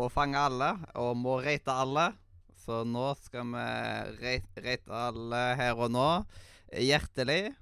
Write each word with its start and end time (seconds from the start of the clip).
må 0.00 0.08
fange 0.08 0.40
alle 0.40 0.70
og 0.96 1.16
må 1.20 1.38
rate 1.44 1.72
alle. 1.76 2.10
Så 2.60 2.82
nå 2.88 3.10
skal 3.20 3.50
vi 3.52 3.64
rate, 4.64 4.86
alle 4.96 5.40
her 5.58 5.76
og 5.76 5.92
nå. 5.92 6.06
Hjertelig. 6.70 7.52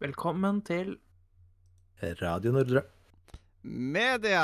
Velkommen 0.00 0.62
til 0.66 0.96
Radio 2.22 2.54
Nordre. 2.56 2.82
Media. 3.62 4.42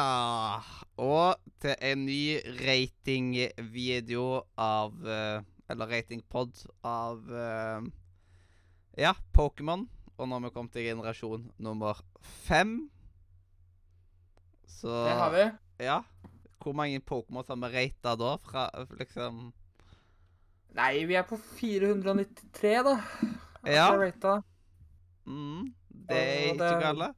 Og 1.00 1.40
til 1.62 1.74
en 1.80 2.04
ny 2.06 2.38
ratingvideo 2.60 4.26
av 4.60 5.06
eh, 5.08 5.44
Eller 5.72 5.90
ratingpod 5.90 6.60
av 6.86 7.24
eh, 7.26 7.88
Ja, 9.00 9.14
Pokémon. 9.34 9.86
Og 10.16 10.28
nå 10.28 10.36
har 10.36 10.44
vi 10.46 10.54
kommet 10.54 10.76
til 10.76 10.86
generasjon 10.92 11.48
nummer 11.58 12.04
fem. 12.46 12.84
Så 14.68 14.92
Det 14.92 15.16
har 15.16 15.32
vi. 15.34 15.46
Ja. 15.82 16.02
Hvor 16.66 16.74
mange 16.74 16.98
Pokémon 16.98 17.46
har 17.46 17.58
vi 17.62 17.68
rata 17.76 18.16
da? 18.18 18.32
Fra 18.42 18.64
liksom 18.98 19.52
Nei, 20.76 21.04
vi 21.06 21.14
er 21.16 21.22
på 21.24 21.36
493, 21.38 22.72
da. 22.84 22.94
Ja. 23.70 23.86
Ratet. 23.96 24.42
mm, 25.24 25.62
Det 26.08 26.16
er 26.16 26.48
Og 26.50 26.56
ikke 26.56 26.64
det- 26.64 26.82
gale. 26.82 27.08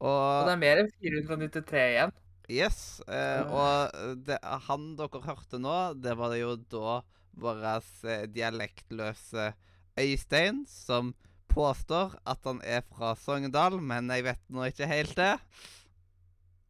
Og 0.00 0.08
Og 0.08 0.46
det 0.46 0.52
er 0.52 0.62
mer 0.62 0.80
enn 0.82 0.90
493 0.98 1.84
igjen. 1.92 2.12
Yes. 2.50 3.00
Eh, 3.08 3.42
og 3.52 3.92
det, 4.26 4.38
han 4.42 4.96
dere 4.96 5.22
hørte 5.22 5.58
nå, 5.58 5.94
det 6.00 6.16
var 6.16 6.34
jo 6.34 6.56
da 6.56 7.00
vår 7.38 7.64
eh, 8.04 8.26
dialektløse 8.26 9.52
Øystein 9.98 10.64
som 10.66 11.14
påstår 11.48 12.18
at 12.26 12.38
han 12.44 12.60
er 12.64 12.82
fra 12.82 13.14
Sogndal, 13.14 13.80
men 13.80 14.08
jeg 14.10 14.24
vet 14.24 14.40
nå 14.48 14.64
ikke 14.70 14.86
helt 14.86 15.14
det. 15.16 15.38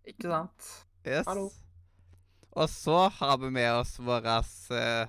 Ikke 0.05 0.29
sant? 0.29 0.87
Yes. 1.07 1.27
Hallo. 1.27 1.51
Og 2.57 2.69
så 2.73 3.09
har 3.19 3.39
vi 3.43 3.51
med 3.55 3.71
oss 3.77 3.97
vår 4.01 4.29
uh, 4.29 5.09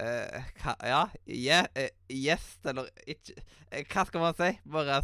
uh, 0.00 0.52
Ja, 0.86 1.02
yeah, 1.26 1.66
uh, 1.76 1.90
gjest, 2.08 2.62
eller 2.66 2.88
ikke 3.06 3.36
eh, 3.70 3.84
Hva 3.84 4.06
skal 4.08 4.24
man 4.24 4.38
si? 4.38 4.52
Vår 4.64 4.94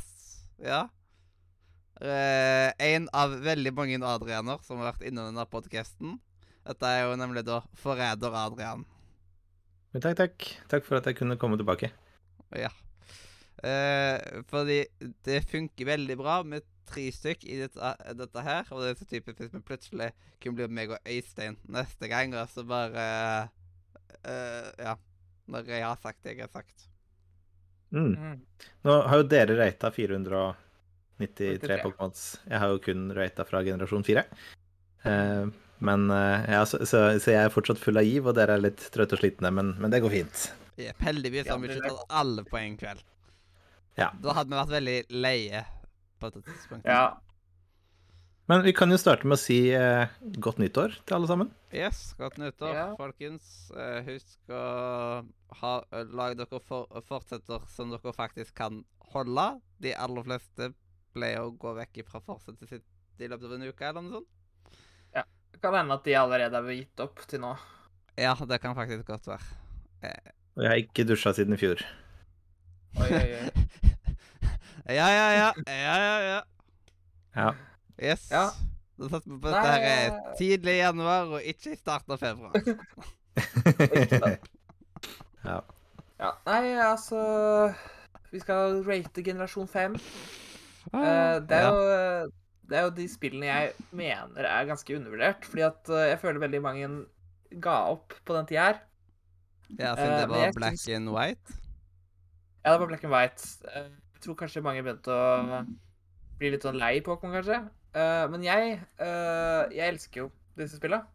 Ja. 0.65 0.87
Eh, 1.99 2.71
en 2.79 3.09
av 3.13 3.33
veldig 3.43 3.73
mange 3.75 3.99
Adrianer 4.07 4.61
som 4.63 4.79
har 4.79 4.93
vært 4.93 5.09
innom 5.09 5.33
denne 5.33 5.47
podkasten. 5.51 6.19
Dette 6.69 6.91
er 6.91 7.09
jo 7.09 7.17
nemlig 7.19 7.43
da 7.47 7.63
Forræder 7.81 8.35
Adrian. 8.39 8.85
Men 9.95 10.05
takk, 10.05 10.19
takk. 10.21 10.47
Takk 10.71 10.87
for 10.87 11.01
at 11.01 11.09
jeg 11.09 11.19
kunne 11.19 11.39
komme 11.41 11.59
tilbake. 11.59 11.91
Ja. 12.55 12.71
Eh, 13.67 14.43
fordi 14.51 14.85
det 15.27 15.41
funker 15.51 15.89
veldig 15.89 16.17
bra 16.21 16.43
med 16.47 16.63
tre 16.89 17.07
stykk 17.15 17.45
i 17.47 17.59
dette, 17.63 17.93
dette 18.19 18.45
her. 18.45 18.69
Og 18.73 18.83
det 18.83 18.93
er 18.93 19.01
så 19.01 19.09
typisk 19.09 19.43
hvis 19.43 19.55
vi 19.55 19.65
plutselig 19.65 20.11
kunne 20.43 20.59
bli 20.59 20.69
meg 20.81 20.95
og 20.97 21.13
Øystein 21.15 21.59
neste 21.71 22.11
gang, 22.11 22.37
og 22.39 22.51
så 22.53 22.65
bare 22.69 23.05
uh, 24.25 24.71
Ja. 24.79 24.97
Når 25.49 25.71
jeg 25.73 25.81
har 25.81 26.01
sagt 26.03 26.19
det 26.27 26.35
jeg 26.35 26.45
har 26.45 26.53
sagt. 26.53 26.83
Mm. 27.89 28.13
Mm. 28.13 28.67
Nå 28.85 28.97
har 29.09 29.23
jo 29.23 29.25
dere 29.25 29.55
rata 29.57 29.89
493 29.89 31.55
43. 31.65 31.79
Pokémons. 31.87 32.27
Jeg 32.45 32.61
har 32.61 32.75
jo 32.75 32.83
kun 32.85 33.07
rata 33.17 33.47
fra 33.49 33.63
generasjon 33.65 34.05
4. 34.05 34.27
Uh, 35.07 35.49
men 35.79 36.11
uh, 36.11 36.45
ja, 36.45 36.67
så, 36.69 36.83
så, 36.85 37.01
så 37.17 37.33
jeg 37.33 37.47
er 37.47 37.55
fortsatt 37.55 37.81
full 37.81 37.97
av 37.97 38.05
giv, 38.05 38.29
og 38.29 38.37
dere 38.37 38.59
er 38.59 38.67
litt 38.67 38.83
trøtte 38.93 39.17
og 39.17 39.23
slitne, 39.23 39.55
men, 39.55 39.73
men 39.81 39.95
det 39.95 40.03
går 40.05 40.19
fint. 40.19 40.45
Yep, 40.79 41.01
heldigvis 41.09 41.49
har 41.49 41.59
vi 41.63 41.73
ikke 41.73 41.89
tatt 41.89 42.15
alle 42.21 42.45
på 42.47 42.61
en 42.61 42.77
kveld. 42.79 43.01
Ja. 43.99 44.13
Da 44.23 44.37
hadde 44.37 44.53
vi 44.53 44.61
vært 44.61 44.75
veldig 44.77 44.99
leie 45.25 45.65
på 46.21 46.29
dette 46.31 46.45
tidspunktet. 46.49 46.91
Ja. 46.93 47.19
Men 48.49 48.63
vi 48.65 48.73
kan 48.73 48.89
jo 48.89 48.97
starte 48.97 49.29
med 49.29 49.37
å 49.37 49.41
si 49.43 49.59
eh, 49.77 50.09
godt 50.41 50.57
nyttår 50.63 50.95
til 51.05 51.17
alle 51.19 51.29
sammen. 51.29 51.51
Yes, 51.75 52.15
godt 52.17 52.39
nyttår, 52.41 52.73
Ja. 52.75 52.87
folkens. 52.97 53.71
Eh, 53.77 53.99
husk 54.07 54.53
å 54.57 54.63
ha, 55.61 55.73
eh, 55.93 56.05
lage 56.17 56.39
dere 56.41 56.61
for, 56.65 56.87
fortsetter 57.05 57.67
som 57.69 57.91
dere 57.93 58.15
faktisk 58.17 58.55
kan 58.57 58.81
holde. 59.13 59.61
De 59.85 59.93
aller 59.93 60.25
fleste 60.25 60.71
pleier 61.15 61.45
å 61.45 61.53
gå 61.61 61.75
vekk 61.77 62.01
fra 62.09 62.21
forsettet 62.25 62.69
sitt 62.73 63.21
i 63.21 63.29
løpet 63.29 63.45
av 63.51 63.53
en 63.59 63.69
uke, 63.69 63.85
eller 63.85 64.01
noe 64.07 64.13
sånt. 64.23 64.79
Ja. 65.15 65.25
Det 65.53 65.61
kan 65.61 65.75
hende 65.77 65.93
at 65.99 66.05
de 66.09 66.15
allerede 66.17 66.55
har 66.55 66.73
gitt 66.73 67.01
opp 67.05 67.21
til 67.29 67.41
nå. 67.45 67.53
Ja, 68.17 68.33
det 68.35 68.61
kan 68.63 68.75
faktisk 68.75 69.05
godt 69.13 69.27
være. 69.29 69.45
Og 70.57 70.63
jeg 70.65 70.71
har 70.73 70.81
ikke 70.83 71.05
dusja 71.07 71.33
siden 71.37 71.53
i 71.55 71.61
fjor. 71.61 71.83
Oi, 72.99 73.11
oi, 73.13 73.29
oi. 73.45 73.51
ja, 74.89 75.09
ja, 75.13 75.29
ja. 75.37 75.53
Ja, 75.67 75.97
ja, 76.03 76.19
ja. 76.29 76.41
Ja. 77.37 77.55
Yes. 77.99 78.31
Ja. 78.31 78.49
Da 78.99 79.09
satser 79.13 79.31
vi 79.31 79.39
på 79.43 79.51
Nei, 79.53 79.59
at 79.59 79.65
dette 79.69 79.91
er 79.95 80.07
eh, 80.09 80.37
tidlig 80.39 80.75
i 80.75 80.81
januar, 80.81 81.35
og 81.37 81.51
ikke 81.53 81.73
i 81.75 81.79
starten 81.79 82.15
av 82.15 82.19
februar. 82.23 82.53
ja. 85.49 85.59
Ja, 86.19 86.33
nei, 86.49 86.63
altså 86.83 87.21
Vi 88.33 88.41
skal 88.43 88.81
rate 88.89 89.23
generasjon 89.23 89.69
5. 89.71 89.95
Ah, 90.93 90.99
Eh, 90.99 91.37
det, 91.45 91.53
er 91.53 91.63
ja. 91.63 91.69
jo, 91.69 92.31
det 92.71 92.79
er 92.79 92.85
jo 92.87 92.91
de 92.97 93.05
spillene 93.13 93.49
jeg 93.49 93.73
mener 93.93 94.49
er 94.49 94.69
ganske 94.69 94.97
undervurdert. 94.97 95.45
Fordi 95.45 95.65
at 95.69 95.93
eh, 95.93 96.09
jeg 96.15 96.21
føler 96.23 96.45
veldig 96.45 96.63
mange 96.65 96.91
ga 97.63 97.79
opp 97.93 98.17
på 98.25 98.37
den 98.37 98.49
tida 98.49 98.67
her. 98.71 98.83
Ja, 99.79 99.95
siden 99.97 100.15
det 100.17 100.29
var 100.31 100.49
uh, 100.49 100.55
black 100.57 100.89
and 100.97 101.11
white. 101.13 101.57
Ja, 102.65 102.73
det 102.73 102.81
var 102.81 102.87
black 102.87 103.05
and 103.05 103.15
white. 103.15 103.49
Eh, 103.75 103.91
Jeg 104.19 104.25
tror 104.25 104.35
kanskje 104.41 104.65
mange 104.67 104.83
begynte 104.83 105.15
å 105.15 105.61
bli 106.41 106.49
litt 106.51 106.65
sånn 106.67 106.79
lei 106.81 106.97
Pokémon, 107.07 107.37
kanskje. 107.39 107.61
Uh, 107.95 108.27
Men 108.33 108.43
jeg, 108.43 108.81
uh, 108.99 109.71
jeg 109.71 109.95
elsker 109.95 110.25
jo 110.25 110.29
disse 110.59 110.81
spillene. 110.81 111.07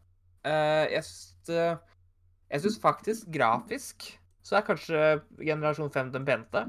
Uh, 0.48 0.88
Jeg 0.88 1.04
syns 1.04 1.52
Jeg 1.52 2.64
syns 2.64 2.80
faktisk 2.80 3.28
grafisk 3.36 4.08
så 4.44 4.58
er 4.60 4.66
kanskje 4.68 5.04
generasjon 5.40 5.92
5 5.92 6.10
den 6.16 6.26
peneste. 6.28 6.66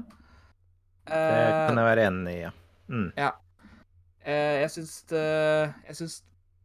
Det 1.07 1.15
kan 1.67 1.79
jeg 1.79 1.87
være 1.87 2.05
enig 2.07 2.31
i, 2.33 2.43
ja. 2.45 2.51
Mm. 2.87 3.09
Eh, 4.23 4.53
jeg 4.61 4.71
syns 4.77 4.93
Jeg 5.11 5.97
syns 5.99 6.15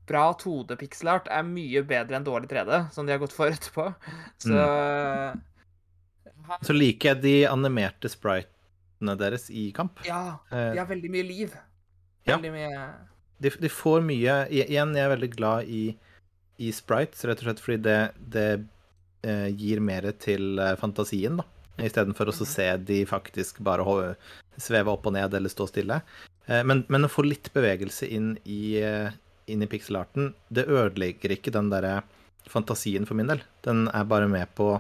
bra 0.06 0.28
2D-pixelart 0.38 1.26
er 1.34 1.42
mye 1.47 1.82
bedre 1.87 2.19
enn 2.19 2.26
dårlig 2.26 2.50
3D, 2.50 2.78
som 2.94 3.06
de 3.06 3.14
har 3.14 3.22
gått 3.22 3.34
for 3.34 3.50
etterpå. 3.50 3.88
Så 4.42 4.54
Så 6.66 6.78
liker 6.78 7.12
jeg 7.12 7.22
de 7.26 7.37
animerte 7.50 8.10
spritene 9.00 9.16
deres 9.19 9.50
i 9.50 9.72
kamp. 9.72 9.99
Ja, 10.05 10.38
Eh, 10.53 10.72
de 10.75 10.78
har 10.78 10.87
veldig 10.87 11.11
mye 11.11 11.25
liv. 11.27 11.55
Ja. 12.27 12.37
Veldig 12.37 12.53
mye 12.53 12.88
de, 13.41 13.49
de 13.49 13.69
får 13.72 14.03
mye 14.05 14.34
Igjen, 14.53 14.93
jeg 14.94 15.05
er 15.06 15.16
veldig 15.16 15.31
glad 15.34 15.65
i, 15.66 15.97
i 16.61 16.71
sprites, 16.71 17.25
rett 17.25 17.41
og 17.41 17.47
slett 17.49 17.61
fordi 17.65 17.78
det, 17.83 18.12
det 18.28 18.66
eh, 19.25 19.49
gir 19.56 19.81
mer 19.81 20.03
til 20.21 20.59
eh, 20.61 20.77
fantasien, 20.77 21.38
da. 21.41 21.44
Istedenfor 21.81 22.28
å 22.28 22.33
så 22.37 22.44
Mhm. 22.44 22.53
se 22.53 22.77
de 22.77 23.05
faktisk 23.06 23.61
bare 23.65 24.16
sveve 24.59 24.88
opp 24.93 25.06
og 25.06 25.15
ned 25.15 25.32
eller 25.32 25.49
stå 25.49 25.67
stille. 25.71 26.03
Eh, 26.47 26.62
men, 26.62 26.84
men 26.88 27.05
å 27.05 27.09
få 27.09 27.25
litt 27.25 27.49
bevegelse 27.55 28.06
inn 28.06 28.34
i, 28.44 28.77
eh, 28.82 29.11
inn 29.49 29.62
i 29.62 29.67
pixelarten, 29.67 30.34
det 30.53 30.67
ødelegger 30.69 31.32
ikke 31.32 31.50
den 31.53 31.71
derre 31.71 32.03
fantasien 32.47 33.06
for 33.06 33.15
min 33.15 33.28
del. 33.28 33.41
Den 33.62 33.88
er 33.88 34.05
bare 34.05 34.28
med 34.28 34.47
på 34.55 34.75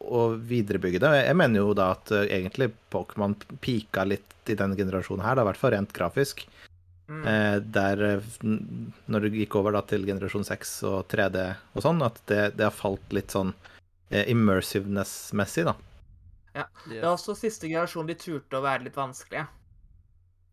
å 0.00 0.30
viderebygge 0.34 1.00
det. 1.02 1.10
Jeg 1.26 1.36
mener 1.36 1.62
jo 1.62 1.74
da 1.76 1.90
at 1.94 2.10
eh, 2.14 2.28
egentlig 2.38 2.70
Pokémon 2.92 3.36
pika 3.60 4.06
litt 4.08 4.50
i 4.50 4.56
den 4.58 4.74
generasjonen 4.78 5.24
her, 5.24 5.36
da, 5.36 5.44
i 5.44 5.50
hvert 5.50 5.60
fall 5.60 5.74
rent 5.76 5.92
grafisk. 5.96 6.46
mm. 7.10 7.26
Eh, 7.26 7.56
der 7.60 8.02
eh, 8.06 8.30
Når 9.06 9.20
du 9.20 9.38
gikk 9.42 9.56
over 9.60 9.76
da 9.76 9.82
til 9.82 10.06
generasjon 10.08 10.46
6 10.46 10.74
og 10.90 10.98
3D 11.12 11.44
og 11.74 11.84
sånn, 11.84 12.02
at 12.06 12.20
det, 12.30 12.42
det 12.56 12.68
har 12.68 12.74
falt 12.74 13.12
litt 13.12 13.34
sånn 13.34 13.52
eh, 14.10 14.24
immersiveness-messig, 14.32 15.68
da. 15.68 15.76
Ja. 16.56 16.66
Det 16.88 16.98
er 16.98 17.12
også 17.12 17.36
siste 17.38 17.68
generasjon 17.68 18.08
de 18.08 18.16
turte 18.18 18.58
å 18.58 18.64
være 18.64 18.88
litt 18.88 18.98
vanskelige. 18.98 19.46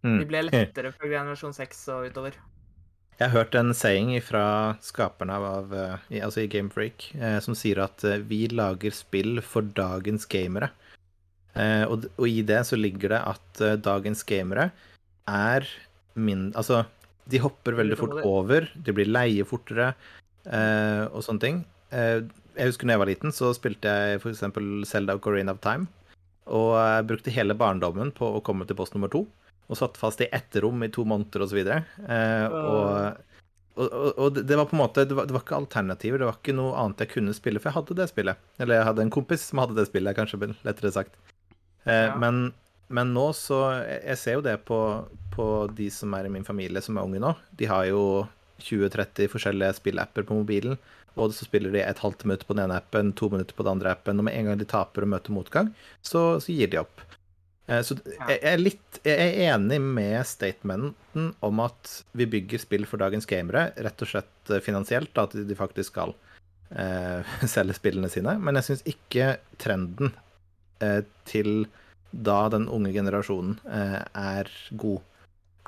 Mm. 0.05 0.19
De 0.19 0.27
ble 0.29 0.43
lettere 0.45 0.91
fra 0.93 1.09
generasjon 1.09 1.55
6 1.57 1.87
og 1.95 2.11
utover. 2.11 2.37
Jeg 3.17 3.31
har 3.31 3.33
hørt 3.33 3.55
en 3.57 3.73
saying 3.73 4.11
fra 4.21 4.77
skaperne 4.85 5.33
av, 5.41 5.71
eh, 5.73 6.19
altså 6.21 6.43
i 6.43 6.49
Game 6.53 6.69
Freak, 6.69 7.07
eh, 7.17 7.39
som 7.41 7.55
sier 7.57 7.81
at 7.81 8.03
eh, 8.05 8.21
vi 8.21 8.43
lager 8.51 8.93
spill 8.93 9.41
for 9.41 9.65
dagens 9.65 10.27
gamere. 10.29 10.69
Eh, 11.57 11.81
og, 11.89 12.05
og 12.13 12.27
i 12.29 12.43
det 12.45 12.59
så 12.69 12.77
ligger 12.77 13.15
det 13.15 13.23
at 13.25 13.63
dagens 13.81 14.21
gamere 14.21 14.69
er 15.25 15.65
min... 16.13 16.51
Altså, 16.53 16.83
de 17.27 17.41
hopper 17.41 17.75
veldig 17.75 17.97
fort 17.99 18.21
over, 18.21 18.69
de 18.75 18.93
blir 18.95 19.09
leie 19.09 19.45
fortere 19.49 19.89
eh, 20.45 21.03
og 21.09 21.25
sånne 21.25 21.43
ting. 21.43 21.63
Eh, 21.89 22.21
jeg 22.57 22.69
husker 22.69 22.85
da 22.85 22.95
jeg 22.95 23.01
var 23.01 23.11
liten, 23.11 23.33
så 23.33 23.49
spilte 23.57 23.97
jeg 23.97 24.21
f.eks. 24.21 24.45
Zelda 24.89 25.17
Ocarina 25.17 25.57
of 25.57 25.63
Time. 25.65 25.89
Og 26.47 26.77
jeg 26.77 27.09
brukte 27.09 27.33
hele 27.33 27.57
barndommen 27.57 28.13
på 28.15 28.29
å 28.37 28.45
komme 28.45 28.69
til 28.69 28.77
post 28.77 28.95
nummer 28.95 29.11
to. 29.11 29.25
Og 29.67 29.75
satt 29.79 29.97
fast 29.99 30.21
i 30.23 30.29
ett 30.31 30.55
rom 30.63 30.83
i 30.85 30.89
to 30.93 31.03
måneder 31.03 31.43
osv. 31.43 31.57
Eh, 31.67 32.45
og, 32.47 33.17
og, 33.77 33.87
og, 33.91 34.11
og 34.17 34.37
det- 34.39 34.55
var 34.57 34.65
på 34.69 34.77
en 34.77 34.83
måte 34.83 35.03
det 35.07 35.15
var, 35.17 35.25
det 35.27 35.35
var 35.35 35.43
ikke 35.43 35.57
alternativer. 35.59 36.19
Det 36.23 36.29
var 36.29 36.37
ikke 36.39 36.55
noe 36.55 36.77
annet 36.79 37.03
jeg 37.03 37.11
kunne 37.17 37.33
spille, 37.35 37.59
for 37.59 37.69
jeg 37.69 37.77
hadde 37.81 37.97
det 37.99 38.07
spillet. 38.13 38.37
Eller 38.63 38.79
jeg 38.79 38.87
hadde 38.91 39.03
en 39.07 39.11
kompis 39.17 39.43
som 39.49 39.59
hadde 39.63 39.75
det 39.75 39.87
spillet, 39.89 40.15
kanskje 40.17 40.53
lettere 40.63 40.93
sagt. 40.95 41.17
Eh, 41.85 42.07
Ja. 42.07 42.15
men, 42.15 42.53
men 42.89 43.13
nå 43.13 43.27
så 43.35 43.59
jeg 43.85 44.17
ser 44.17 44.39
jo 44.39 44.45
det 44.47 44.57
på, 44.65 44.79
på 45.35 45.45
de 45.75 45.89
som 45.91 46.13
er 46.15 46.25
i 46.25 46.31
min 46.31 46.47
familie 46.47 46.81
som 46.81 46.97
er 46.97 47.03
unge 47.07 47.19
nå. 47.19 47.35
De 47.59 47.65
har 47.67 47.85
jo 47.91 48.27
20-30 48.63 49.27
forskjellige 49.29 49.75
spillapper 49.77 50.23
på 50.25 50.33
mobilen, 50.39 50.77
og 51.17 51.33
så 51.33 51.45
spiller 51.45 51.71
de 51.73 51.81
et 51.83 51.99
halvt 52.01 52.23
minutt 52.25 52.45
på 52.47 52.55
den 52.55 52.63
ene 52.65 52.77
appen, 52.79 53.11
to 53.17 53.29
minutter 53.29 53.53
på 53.57 53.63
den 53.65 53.75
andre 53.77 53.91
appen, 53.93 54.17
og 54.19 54.25
med 54.25 54.35
en 54.37 54.49
gang 54.51 54.57
de 54.61 54.65
taper 54.69 55.05
og 55.05 55.11
møter 55.13 55.33
motgang, 55.35 55.69
så, 56.05 56.39
så 56.41 56.53
gir 56.55 56.69
de 56.71 56.79
opp. 56.81 57.03
Eh, 57.67 57.81
Så 57.83 57.97
jeg 58.05 58.39
er 58.41 58.61
litt 58.61 58.99
Jeg 59.03 59.17
er 59.19 59.53
enig 59.53 59.79
med 59.83 60.19
statementen 60.27 61.33
om 61.45 61.59
at 61.63 62.03
vi 62.17 62.27
bygger 62.29 62.63
spill 62.63 62.85
for 62.87 62.99
dagens 63.01 63.27
gamere, 63.29 63.69
rett 63.75 64.01
og 64.03 64.09
slett 64.11 64.51
eh, 64.51 64.63
finansielt, 64.63 65.15
at 65.19 65.35
de 65.35 65.55
faktisk 65.57 65.93
skal 65.93 66.15
eh, 66.75 67.27
selge 67.55 67.77
spillene 67.77 68.09
sine. 68.11 68.37
Men 68.39 68.59
jeg 68.59 68.69
syns 68.69 68.87
ikke 68.89 69.35
trenden 69.61 70.13
eh, 70.83 71.03
til 71.29 71.67
da 72.11 72.47
den 72.49 72.69
unge 72.71 72.93
generasjonen 72.95 73.59
eh, 73.67 74.01
er 74.15 74.49
god. 74.79 75.03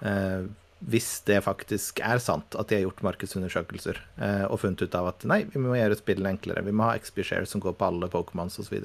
Eh, 0.02 0.48
hvis 0.80 1.10
det 1.28 1.42
faktisk 1.44 2.00
er 2.00 2.22
sant 2.24 2.56
at 2.56 2.70
de 2.70 2.78
har 2.78 2.86
gjort 2.86 3.02
markedsundersøkelser 3.04 3.98
eh, 4.24 4.46
og 4.48 4.62
funnet 4.62 4.86
ut 4.86 4.96
av 4.96 5.10
at 5.12 5.26
nei, 5.28 5.42
vi 5.52 5.60
må 5.60 5.76
gjøre 5.76 5.98
spillene 6.00 6.32
enklere, 6.32 6.64
vi 6.64 6.72
må 6.72 6.88
ha 6.88 6.96
XP-share 6.96 7.44
som 7.52 7.60
går 7.60 7.76
på 7.76 7.90
alle 7.90 8.08
Pokémons 8.12 8.56
osv. 8.64 8.78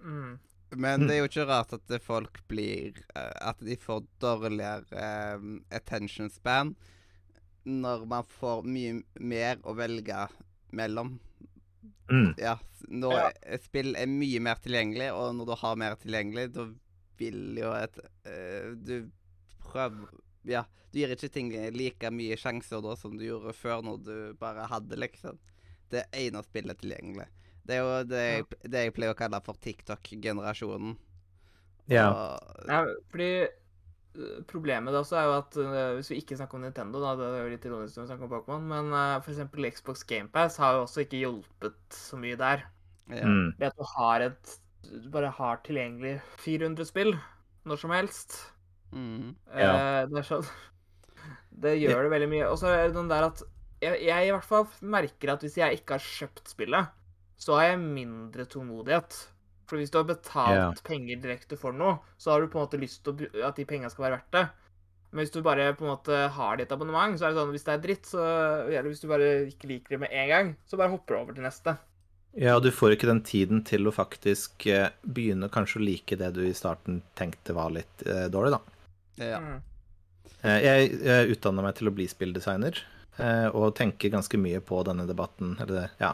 Mm. 0.00 0.38
Men 0.70 1.00
Mm. 1.00 1.06
det 1.08 1.14
er 1.14 1.18
jo 1.20 1.28
ikke 1.28 1.46
rart 1.46 1.72
at 1.76 2.02
folk 2.02 2.40
blir 2.48 2.96
eh, 3.14 3.32
At 3.48 3.58
de 3.60 3.76
får 3.76 4.04
dårligere 4.20 4.84
eh, 4.92 5.38
attention 5.76 6.30
span 6.30 6.74
når 7.66 8.04
man 8.06 8.22
får 8.24 8.62
mye 8.62 9.00
mer 9.18 9.56
å 9.66 9.72
velge 9.74 10.28
mellom. 10.72 11.16
Mm. 12.10 12.34
Ja, 12.38 12.58
når 12.88 13.16
Ja. 13.18 13.56
spill 13.58 13.96
er 13.98 14.06
mye 14.06 14.38
mer 14.40 14.54
tilgjengelig, 14.62 15.08
og 15.12 15.34
når 15.34 15.46
du 15.46 15.54
har 15.58 15.74
mer 15.76 15.96
tilgjengelig, 15.96 16.52
da 16.54 16.68
vil 17.18 17.56
jo 17.58 17.72
et 17.74 17.98
eh, 18.24 18.70
Du 18.78 19.10
prøver 19.64 20.06
Ja, 20.46 20.62
du 20.92 20.98
gir 21.00 21.08
ikke 21.16 21.28
ting 21.32 21.50
like 21.74 22.10
mye 22.14 22.36
sjanser 22.38 22.80
da 22.82 22.94
som 22.94 23.16
du 23.18 23.24
gjorde 23.26 23.52
før, 23.52 23.82
når 23.82 24.04
du 24.04 24.34
bare 24.38 24.68
hadde 24.70 24.94
liksom 24.96 25.38
det 25.90 26.04
ene 26.14 26.42
spillet 26.46 26.78
tilgjengelig. 26.78 27.26
Det 27.66 27.74
er 27.76 27.82
jo 27.82 27.92
det, 28.06 28.22
jeg, 28.30 28.46
det 28.70 28.82
jeg 28.86 28.94
pleier 28.96 29.14
å 29.14 29.18
kalle 29.18 29.40
for 29.44 29.58
TikTok-generasjonen. 29.64 30.96
Ja. 31.90 32.08
Og- 32.10 32.66
Ja, 32.68 32.80
fordi 33.12 33.30
øh, 33.46 34.42
Problemet 34.48 34.94
da 34.94 35.02
også 35.02 35.16
er 35.20 35.24
jo 35.28 35.34
at 35.38 35.56
øh, 35.60 35.94
hvis 35.98 36.10
vi 36.10 36.16
ikke 36.22 36.36
snakker 36.38 36.56
om 36.58 36.62
Nintendo, 36.64 37.00
da, 37.02 37.14
det 37.18 37.26
er 37.26 37.42
jo 37.44 37.50
litt 37.52 37.66
ironisk 37.68 37.96
når 37.98 38.06
vi 38.06 38.10
snakker 38.12 38.26
om 38.26 38.32
Pokémon, 38.32 38.62
men 38.70 38.92
uh, 38.94 39.20
f.eks. 39.20 39.42
Xbox 39.76 40.04
GamePass 40.08 40.56
har 40.62 40.72
jo 40.78 40.84
også 40.86 41.04
ikke 41.04 41.20
hjulpet 41.24 41.76
så 41.94 42.16
mye 42.20 42.36
der. 42.40 42.64
ja. 43.10 43.26
Mm. 43.26 43.52
Det 43.58 43.68
at 43.72 43.76
du 43.78 43.84
har 43.96 44.20
et 44.30 44.56
Du 44.86 45.10
bare 45.10 45.30
har 45.34 45.56
tilgjengelig 45.66 46.20
400 46.38 46.84
spill 46.86 47.16
når 47.66 47.76
som 47.82 47.90
helst. 47.90 48.36
Mm. 48.94 49.34
Ja. 49.58 49.72
Eh, 49.74 50.06
det 50.12 50.22
sånn 50.28 50.46
Det 51.62 51.72
gjør 51.80 52.04
det 52.06 52.10
veldig 52.12 52.28
mye. 52.30 52.46
Og 52.52 52.58
så 52.60 52.68
er 52.70 52.86
det 52.88 52.94
den 52.94 53.08
der 53.10 53.26
at 53.26 53.42
jeg, 53.82 53.98
jeg 54.06 54.28
i 54.28 54.30
hvert 54.30 54.44
fall 54.46 54.66
merker 54.80 55.32
at 55.34 55.42
hvis 55.42 55.56
jeg 55.58 55.80
ikke 55.80 55.96
har 55.98 56.04
kjøpt 56.04 56.48
spillet, 56.54 56.88
så 57.40 57.58
har 57.58 57.72
jeg 57.72 57.82
mindre 57.82 58.46
tålmodighet. 58.50 59.16
For 59.66 59.80
hvis 59.80 59.90
du 59.90 59.98
har 59.98 60.06
betalt 60.06 60.54
yeah. 60.54 60.84
penger 60.86 61.18
direkte 61.22 61.58
for 61.58 61.74
noe, 61.74 61.98
så 62.22 62.32
har 62.32 62.42
du 62.42 62.50
på 62.52 62.60
en 62.60 62.68
måte 62.68 62.80
lyst 62.80 63.02
til 63.06 63.26
at 63.42 63.58
de 63.58 63.66
pengene 63.66 63.90
skal 63.90 64.06
være 64.06 64.20
verdt 64.20 64.36
det. 64.36 64.44
Men 65.10 65.22
hvis 65.22 65.34
du 65.34 65.40
bare 65.42 65.72
på 65.78 65.86
en 65.86 65.92
måte 65.94 66.22
har 66.36 66.56
det 66.56 66.66
i 66.66 66.68
et 66.68 66.72
abonnement, 66.74 67.14
så 67.18 67.26
er 67.26 67.34
det 67.34 67.40
sånn 67.40 67.52
hvis 67.54 67.66
det 67.66 67.74
er 67.74 67.82
dritt, 67.82 68.08
så 68.10 68.24
Eller 68.68 68.88
hvis 68.90 69.02
du 69.02 69.10
bare 69.10 69.30
ikke 69.48 69.70
liker 69.70 69.96
det 69.96 70.00
med 70.02 70.14
en 70.14 70.32
gang, 70.32 70.50
så 70.68 70.78
bare 70.78 70.92
hopper 70.92 71.14
du 71.14 71.20
over 71.20 71.36
til 71.36 71.46
neste. 71.46 71.76
Ja, 72.36 72.58
og 72.58 72.66
du 72.66 72.70
får 72.74 72.94
ikke 72.94 73.08
den 73.08 73.22
tiden 73.24 73.62
til 73.64 73.88
å 73.88 73.94
faktisk 73.96 74.66
eh, 74.68 74.90
begynne 75.08 75.48
kanskje 75.52 75.80
å 75.80 75.86
like 75.86 76.18
det 76.20 76.34
du 76.36 76.42
i 76.44 76.56
starten 76.56 77.00
tenkte 77.16 77.56
var 77.56 77.72
litt 77.72 78.04
eh, 78.04 78.26
dårlig, 78.32 78.58
da. 78.58 78.82
ja. 79.24 79.40
Mm. 79.40 79.62
Eh, 80.42 80.58
jeg 80.60 80.90
jeg 81.00 81.32
utdanna 81.32 81.64
meg 81.64 81.78
til 81.78 81.88
å 81.88 81.94
bli 81.96 82.04
spilldesigner, 82.10 82.82
eh, 83.16 83.48
og 83.48 83.72
tenker 83.78 84.12
ganske 84.12 84.38
mye 84.38 84.60
på 84.60 84.82
denne 84.84 85.08
debatten. 85.08 85.56
Eller 85.64 85.94
ja, 86.02 86.12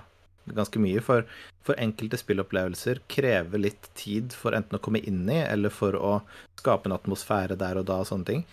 ganske 0.51 0.83
mye. 0.83 1.03
For, 1.05 1.27
for 1.67 1.79
enkelte 1.81 2.19
spillopplevelser 2.21 3.03
krever 3.13 3.63
litt 3.63 3.89
tid 3.99 4.35
for 4.37 4.57
enten 4.57 4.79
å 4.79 4.83
komme 4.83 5.03
inn 5.03 5.25
i, 5.31 5.41
eller 5.45 5.73
for 5.75 5.97
å 5.99 6.19
skape 6.61 6.89
en 6.89 6.97
atmosfære 6.97 7.59
der 7.61 7.81
og 7.81 7.89
da 7.91 8.03
og 8.03 8.11
sånne 8.11 8.29
ting. 8.29 8.47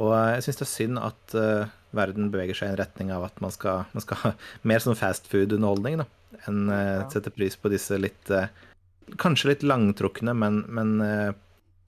Og 0.00 0.10
eh, 0.16 0.34
jeg 0.36 0.48
syns 0.48 0.60
det 0.60 0.66
er 0.66 0.72
synd 0.72 1.00
at 1.02 1.36
uh, 1.38 1.72
verden 1.94 2.30
beveger 2.34 2.58
seg 2.58 2.70
i 2.70 2.74
en 2.74 2.80
retning 2.80 3.12
av 3.14 3.28
at 3.28 3.40
man 3.44 3.54
skal, 3.54 3.84
man 3.94 4.04
skal 4.04 4.20
ha 4.24 4.34
mer 4.68 4.82
sånn 4.82 4.98
fast 4.98 5.30
food-underholdning, 5.30 6.02
da. 6.02 6.08
Enn 6.48 6.66
uh, 6.66 7.04
sette 7.12 7.30
pris 7.34 7.54
på 7.56 7.70
disse 7.72 7.98
litt 8.00 8.32
uh, 8.34 8.48
Kanskje 9.20 9.50
litt 9.50 9.62
langtrukne, 9.66 10.32
men, 10.32 10.62
men 10.72 10.94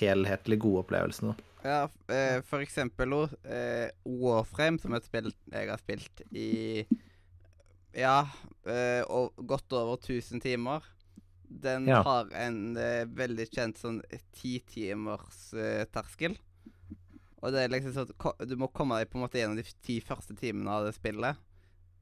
helhetlig 0.03 0.59
gode 0.61 0.83
opplevelsene. 0.83 1.33
da. 1.33 1.45
Ja, 1.65 1.79
for 2.45 2.61
eksempel 2.61 3.15
Warframe, 4.05 4.77
som 4.83 4.93
et 4.93 5.09
spill 5.09 5.31
jeg 5.33 5.71
har 5.71 5.81
spilt 5.81 6.21
i 6.29 6.85
Ja, 7.97 8.27
eh, 8.69 9.03
og 9.09 9.33
godt 9.49 9.73
over 9.73 9.97
1000 9.97 10.43
timer. 10.45 10.85
Den 11.49 11.87
Ja. 11.89 12.03
har 12.03 12.29
en 12.35 12.77
eh, 12.77 13.05
veldig 13.07 13.47
kjent 13.55 13.79
sånn 13.79 14.03
titimersterskel. 14.35 15.57
Uh, 15.57 15.85
terskel. 15.95 16.37
Og 17.43 17.53
det 17.53 17.63
er 17.65 17.69
liksom 17.73 17.93
sånn 17.95 18.09
at 18.11 18.19
ko- 18.19 18.35
du 18.45 18.57
må 18.59 18.69
komme 18.73 18.99
deg 18.99 19.09
på 19.11 19.17
en 19.21 19.25
måte 19.29 19.39
gjennom 19.39 19.57
de 19.57 19.63
ti 19.85 20.01
første 20.01 20.35
timene 20.37 20.69
av 20.73 20.85
det 20.89 20.95
spillet. 20.97 21.37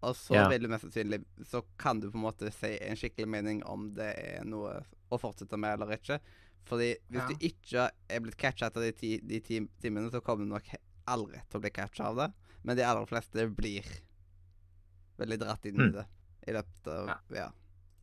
Og 0.03 0.15
så 0.17 0.35
Ja. 0.35 0.49
vil 0.49 0.63
du 0.63 0.69
mest 0.69 0.85
sannsynlig 0.85 1.25
Så 1.47 1.63
kan 1.79 2.01
du 2.01 2.11
på 2.11 2.15
en 2.17 2.23
måte 2.33 2.53
si 2.53 2.79
en 2.81 2.97
skikkelig 2.97 3.29
mening 3.29 3.63
om 3.65 3.93
det 3.95 4.15
er 4.19 4.45
noe 4.45 4.85
å 5.13 5.19
fortsette 5.21 5.57
med 5.59 5.81
eller 5.81 5.97
ikke. 5.97 6.21
Fordi 6.65 6.97
hvis 7.11 7.21
Ja. 7.21 7.29
du 7.29 7.35
ikke 7.35 7.91
er 8.11 8.21
blitt 8.21 8.37
catcha 8.39 8.67
etter 8.67 8.81
de 8.81 8.93
ti, 8.93 9.19
de 9.19 9.41
ti 9.41 9.61
timene, 9.83 10.11
så 10.11 10.21
kommer 10.23 10.45
du 10.45 10.51
nok 10.51 10.65
aldri 11.07 11.41
til 11.51 11.61
å 11.61 11.63
bli 11.63 11.71
catcha 11.71 12.05
av 12.07 12.17
det. 12.17 12.33
Men 12.65 12.77
de 12.77 12.83
aller 12.83 13.07
fleste 13.07 13.55
blir 13.55 13.85
veldig 15.19 15.39
dratt 15.41 15.67
inn 15.67 15.77
i 15.81 15.85
Mm. 15.89 15.93
det 15.93 16.07
i 16.49 16.53
løpet 16.53 16.87
av 16.93 17.09
Ja. 17.09 17.19
etter 17.25 17.53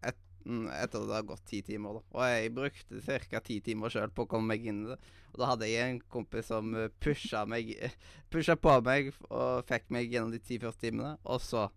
Et, 0.03 0.17
mm, 0.45 0.67
etter 0.73 1.05
det 1.05 1.13
har 1.13 1.23
gått 1.23 1.45
ti 1.45 1.61
timer, 1.61 1.93
da. 1.93 1.99
Og 2.17 2.21
jeg 2.25 2.53
brukte 2.55 3.29
ca. 3.29 3.39
ti 3.39 3.59
timer 3.61 3.89
sjøl 3.89 4.09
på 4.09 4.25
å 4.25 4.27
komme 4.27 4.47
meg 4.47 4.65
inn 4.65 4.85
i 4.85 4.89
det. 4.89 4.97
Og 5.33 5.39
da 5.39 5.45
hadde 5.51 5.67
jeg 5.69 5.89
en 5.91 5.99
kompis 6.09 6.45
som 6.47 6.73
eh, 6.75 6.87
pusha 6.99 7.45
meg 7.47 7.91
Pusha 8.31 8.55
på 8.55 8.81
meg 8.83 9.13
og 9.29 9.65
fikk 9.67 9.89
meg 9.91 10.09
gjennom 10.11 10.31
de 10.31 10.39
ti 10.39 10.57
første 10.57 10.81
timene. 10.89 11.17
Og 11.25 11.39
så 11.39 11.69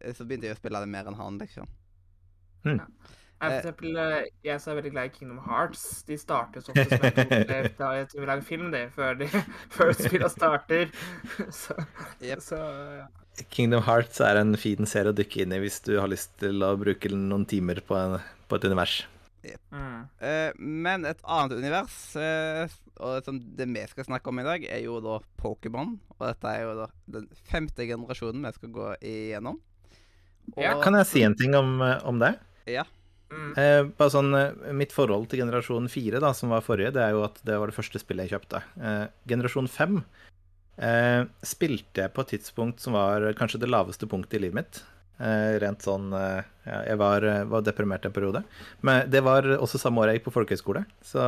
eh, 0.00 0.12
Så 0.12 0.24
begynte 0.26 0.42
jeg 0.50 0.56
å 0.56 0.60
spille 0.60 0.80
det 0.80 0.88
mer 0.88 1.04
enn 1.06 1.14
han, 1.16 1.38
liksom. 1.38 1.66
Jeg, 2.64 2.80
Eh. 3.40 3.60
for 3.60 3.68
eksempel, 3.70 3.96
eh, 3.98 4.26
jeg 4.44 4.60
som 4.60 4.70
er 4.72 4.80
veldig 4.80 4.92
glad 4.92 5.04
i 5.04 5.08
Kingdom 5.18 5.38
Hearts. 5.38 6.02
De 6.04 6.16
starter 6.16 6.60
så 6.60 6.72
ofte 6.72 6.84
som 6.96 7.00
vil 8.20 8.26
lage 8.26 8.42
film, 8.44 8.70
det, 8.70 8.90
før, 8.92 9.14
de, 9.18 9.26
før 9.76 9.92
spillene 9.92 10.30
starter. 10.30 10.86
Så, 11.50 11.74
yep. 12.22 12.38
så 12.40 12.56
ja. 12.56 13.06
Kingdom 13.50 13.82
Hearts 13.86 14.20
er 14.22 14.38
en 14.38 14.54
fin 14.60 14.86
serie 14.88 15.10
å 15.10 15.16
dykke 15.16 15.42
inn 15.42 15.54
i 15.56 15.60
hvis 15.64 15.80
du 15.86 15.96
har 15.98 16.10
lyst 16.10 16.36
til 16.42 16.62
å 16.62 16.74
bruke 16.78 17.10
noen 17.10 17.46
timer 17.50 17.80
på, 17.84 17.96
en, 17.98 18.16
på 18.48 18.58
et 18.58 18.66
univers. 18.68 19.02
Mm. 19.74 20.06
Uh, 20.22 20.50
men 20.56 21.04
et 21.08 21.20
annet 21.26 21.58
univers, 21.58 21.96
uh, 22.16 22.64
og 23.02 23.26
som 23.26 23.40
det 23.58 23.66
vi 23.68 23.84
skal 23.90 24.06
snakke 24.08 24.30
om 24.30 24.40
i 24.40 24.46
dag, 24.46 24.64
er 24.70 24.84
jo 24.86 25.00
da 25.04 25.18
Pokémon. 25.42 25.96
Og 26.16 26.26
dette 26.28 26.52
er 26.52 26.64
jo 26.64 26.74
da 26.78 26.88
den 27.18 27.28
femte 27.50 27.88
generasjonen 27.88 28.46
vi 28.46 28.54
skal 28.56 28.74
gå 28.78 28.90
igjennom. 29.02 29.60
Og, 30.54 30.60
Ja, 30.62 30.76
Kan 30.84 30.96
jeg 31.00 31.10
si 31.10 31.24
en 31.26 31.36
ting 31.36 31.56
om, 31.58 31.80
om 31.82 32.20
det? 32.22 32.36
Ja. 32.70 32.86
Mm. 33.34 33.50
Uh, 33.56 33.82
bare 33.98 34.12
sånn, 34.12 34.30
eh, 34.36 34.72
Mitt 34.76 34.92
forhold 34.94 35.26
til 35.30 35.40
generasjon 35.42 35.88
4, 35.90 36.20
da, 36.22 36.30
som 36.36 36.52
var 36.54 36.64
forrige, 36.64 36.92
det 36.94 37.02
er 37.02 37.16
jo 37.16 37.24
at 37.26 37.40
det 37.46 37.56
var 37.58 37.70
det 37.70 37.76
første 37.76 38.00
spillet 38.02 38.28
jeg 38.28 38.36
kjøpte. 38.36 38.60
Eh, 38.78 39.06
generasjon 39.30 39.70
5 39.70 39.98
eh, 40.76 41.22
spilte 41.46 42.04
jeg 42.04 42.14
på 42.14 42.24
et 42.24 42.34
tidspunkt 42.36 42.82
som 42.82 42.96
var 42.96 43.26
kanskje 43.38 43.62
det 43.62 43.70
laveste 43.70 44.08
punktet 44.10 44.38
i 44.38 44.44
livet 44.46 44.60
mitt. 44.60 44.82
Eh, 45.22 45.56
rent 45.62 45.84
sånn 45.84 46.08
eh, 46.18 46.40
ja, 46.66 46.78
Jeg 46.88 46.98
var, 46.98 47.22
eh, 47.22 47.44
var 47.46 47.62
deprimert 47.62 48.06
en 48.06 48.14
periode. 48.14 48.42
Men 48.82 49.04
det 49.10 49.22
var 49.26 49.46
også 49.56 49.78
samme 49.78 50.02
år 50.02 50.10
jeg 50.10 50.20
gikk 50.20 50.30
på 50.30 50.38
folkehøyskole, 50.40 50.84
så 51.06 51.26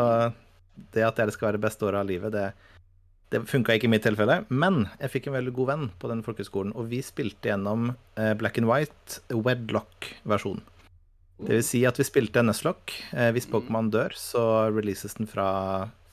det 0.93 1.05
at 1.07 1.21
det 1.21 1.33
skal 1.35 1.51
være 1.51 1.61
det 1.61 1.67
beste 1.67 1.87
året 1.87 2.03
av 2.03 2.09
livet, 2.09 2.35
det, 2.35 2.51
det 3.33 3.43
funka 3.49 3.77
ikke 3.77 3.89
i 3.89 3.93
mitt 3.95 4.05
tilfelle. 4.07 4.43
Men 4.51 4.87
jeg 5.01 5.13
fikk 5.15 5.29
en 5.31 5.39
veldig 5.39 5.55
god 5.57 5.71
venn 5.73 5.87
på 6.03 6.11
den 6.11 6.25
folkehøyskolen, 6.27 6.75
og 6.77 6.91
vi 6.93 7.03
spilte 7.05 7.53
gjennom 7.53 7.93
eh, 8.19 8.33
Black 8.39 8.59
and 8.61 8.71
White 8.71 9.23
Wedlock-versjonen. 9.35 10.65
Det 11.37 11.53
vil 11.53 11.67
si 11.69 11.83
at 11.85 11.99
vi 12.01 12.07
spilte 12.09 12.43
Nuzlocke. 12.45 12.97
Eh, 13.13 13.31
hvis 13.37 13.49
Pokémon 13.51 13.91
dør, 13.93 14.15
så 14.17 14.43
releases 14.73 15.19
den 15.19 15.29
fra, 15.29 15.49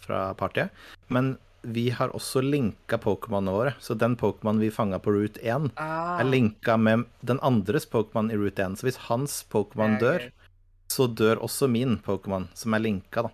fra 0.03 0.25
partiet. 0.39 0.73
Men 1.13 1.37
vi 1.63 1.87
har 1.95 2.11
også 2.15 2.41
linka 2.43 2.97
Pokémonene 2.99 3.53
våre, 3.55 3.73
så 3.79 3.95
den 3.95 4.17
Pokémon 4.19 4.59
vi 4.59 4.71
fanga 4.73 4.99
på 4.99 5.13
Route 5.15 5.39
1, 5.39 5.71
Ah, 5.79 6.19
er 6.19 6.27
linka 6.27 6.75
med 6.77 7.05
den 7.21 7.39
andres 7.39 7.87
Pokémon 7.89 8.31
i 8.31 8.37
Route 8.39 8.63
1. 8.63 8.77
Så 8.79 8.87
hvis 8.87 8.99
hans 9.07 9.45
Pokémon 9.51 9.95
dør, 10.01 10.27
så 10.91 11.07
dør 11.07 11.41
også 11.43 11.69
min 11.71 11.97
Pokémon, 12.03 12.49
som 12.53 12.75
er 12.75 12.83
linka, 12.83 13.27
da. 13.27 13.31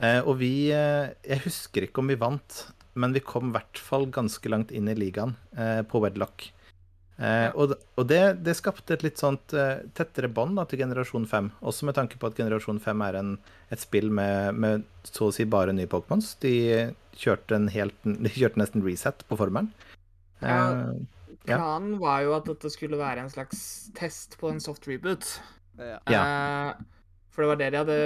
Eh, 0.00 0.20
og 0.24 0.38
vi 0.40 0.70
eh, 0.72 1.12
Jeg 1.28 1.44
husker 1.44 1.84
ikke 1.84 2.00
om 2.02 2.08
vi 2.10 2.18
vant, 2.18 2.62
men 2.94 3.12
vi 3.14 3.22
kom 3.22 3.50
i 3.50 3.56
hvert 3.58 3.78
fall 3.78 4.08
ganske 4.10 4.48
langt 4.50 4.72
inn 4.74 4.88
i 4.90 4.96
ligaen 4.98 5.36
eh, 5.56 5.82
på 5.86 6.00
Wedlock. 6.02 6.50
Eh, 7.20 7.50
og 7.52 7.74
og 8.00 8.06
det, 8.08 8.20
det 8.46 8.54
skapte 8.56 8.94
et 8.96 9.02
litt 9.04 9.20
sånt 9.20 9.52
eh, 9.52 9.82
tettere 9.96 10.30
bånd 10.32 10.56
til 10.70 10.80
generasjon 10.80 11.26
5. 11.28 11.50
Også 11.68 11.88
med 11.88 11.98
tanke 11.98 12.16
på 12.20 12.30
at 12.30 12.38
generasjon 12.40 12.80
5 12.80 13.04
er 13.04 13.18
en, 13.20 13.34
et 13.68 13.82
spill 13.82 14.08
med, 14.08 14.56
med 14.56 14.86
så 15.04 15.28
å 15.28 15.34
si 15.34 15.44
bare 15.44 15.74
nye 15.76 15.90
Pokémons. 15.90 16.32
De 16.40 16.54
kjørte, 17.20 17.58
en 17.58 17.68
helt, 17.72 17.96
de 18.24 18.32
kjørte 18.32 18.62
nesten 18.62 18.84
reset 18.86 19.24
på 19.28 19.40
formelen. 19.40 19.72
Ja. 20.40 20.56
planen 20.56 21.08
Ja. 21.48 21.56
Planen 21.56 21.94
var 22.00 22.20
jo 22.24 22.34
at 22.36 22.48
dette 22.48 22.68
skulle 22.72 22.98
være 23.00 23.24
en 23.24 23.32
slags 23.32 23.60
test 23.96 24.36
på 24.40 24.50
en 24.52 24.60
soft 24.60 24.88
reboot. 24.88 25.24
Ja. 25.80 26.00
Eh, 26.04 27.20
for 27.32 27.44
det 27.44 27.48
var 27.48 27.60
det 27.60 27.70
de 27.72 27.78
hadde 27.80 27.98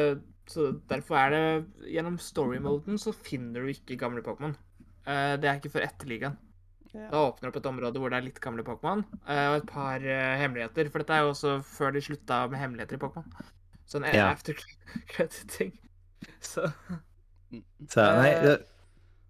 Så 0.46 0.68
derfor 0.86 1.16
er 1.18 1.32
det 1.32 1.88
Gjennom 1.90 2.18
story-moden 2.20 3.00
så 3.00 3.10
finner 3.16 3.64
du 3.64 3.72
ikke 3.72 3.98
gamle 3.98 4.22
Pokémon. 4.22 4.54
Eh, 5.06 5.34
det 5.40 5.50
er 5.50 5.58
ikke 5.58 5.72
for 5.74 5.86
etter 5.86 6.10
Ja. 6.94 7.08
Da 7.10 7.20
åpner 7.26 7.48
det 7.48 7.50
opp 7.50 7.56
et 7.60 7.66
område 7.72 7.98
hvor 8.00 8.10
det 8.12 8.18
er 8.20 8.26
litt 8.28 8.40
gamle 8.40 8.62
Pokémon, 8.66 9.04
eh, 9.26 9.46
og 9.50 9.56
et 9.60 9.66
par 9.70 9.96
eh, 10.04 10.36
hemmeligheter. 10.40 10.90
For 10.92 11.02
dette 11.02 11.16
er 11.16 11.24
jo 11.26 11.32
også 11.34 11.54
før 11.66 11.92
de 11.96 12.02
slutta 12.06 12.44
med 12.52 12.60
hemmeligheter 12.60 12.96
i 12.98 13.02
Pokémon. 13.02 13.48
Sånn 13.90 14.06
Ja. 14.14 14.28
after 14.30 14.54
credit-ting. 15.10 15.72
Så 16.40 16.70
Så 17.88 18.04
nei, 18.20 18.30
Eh. 18.30 18.42
det, 18.42 18.54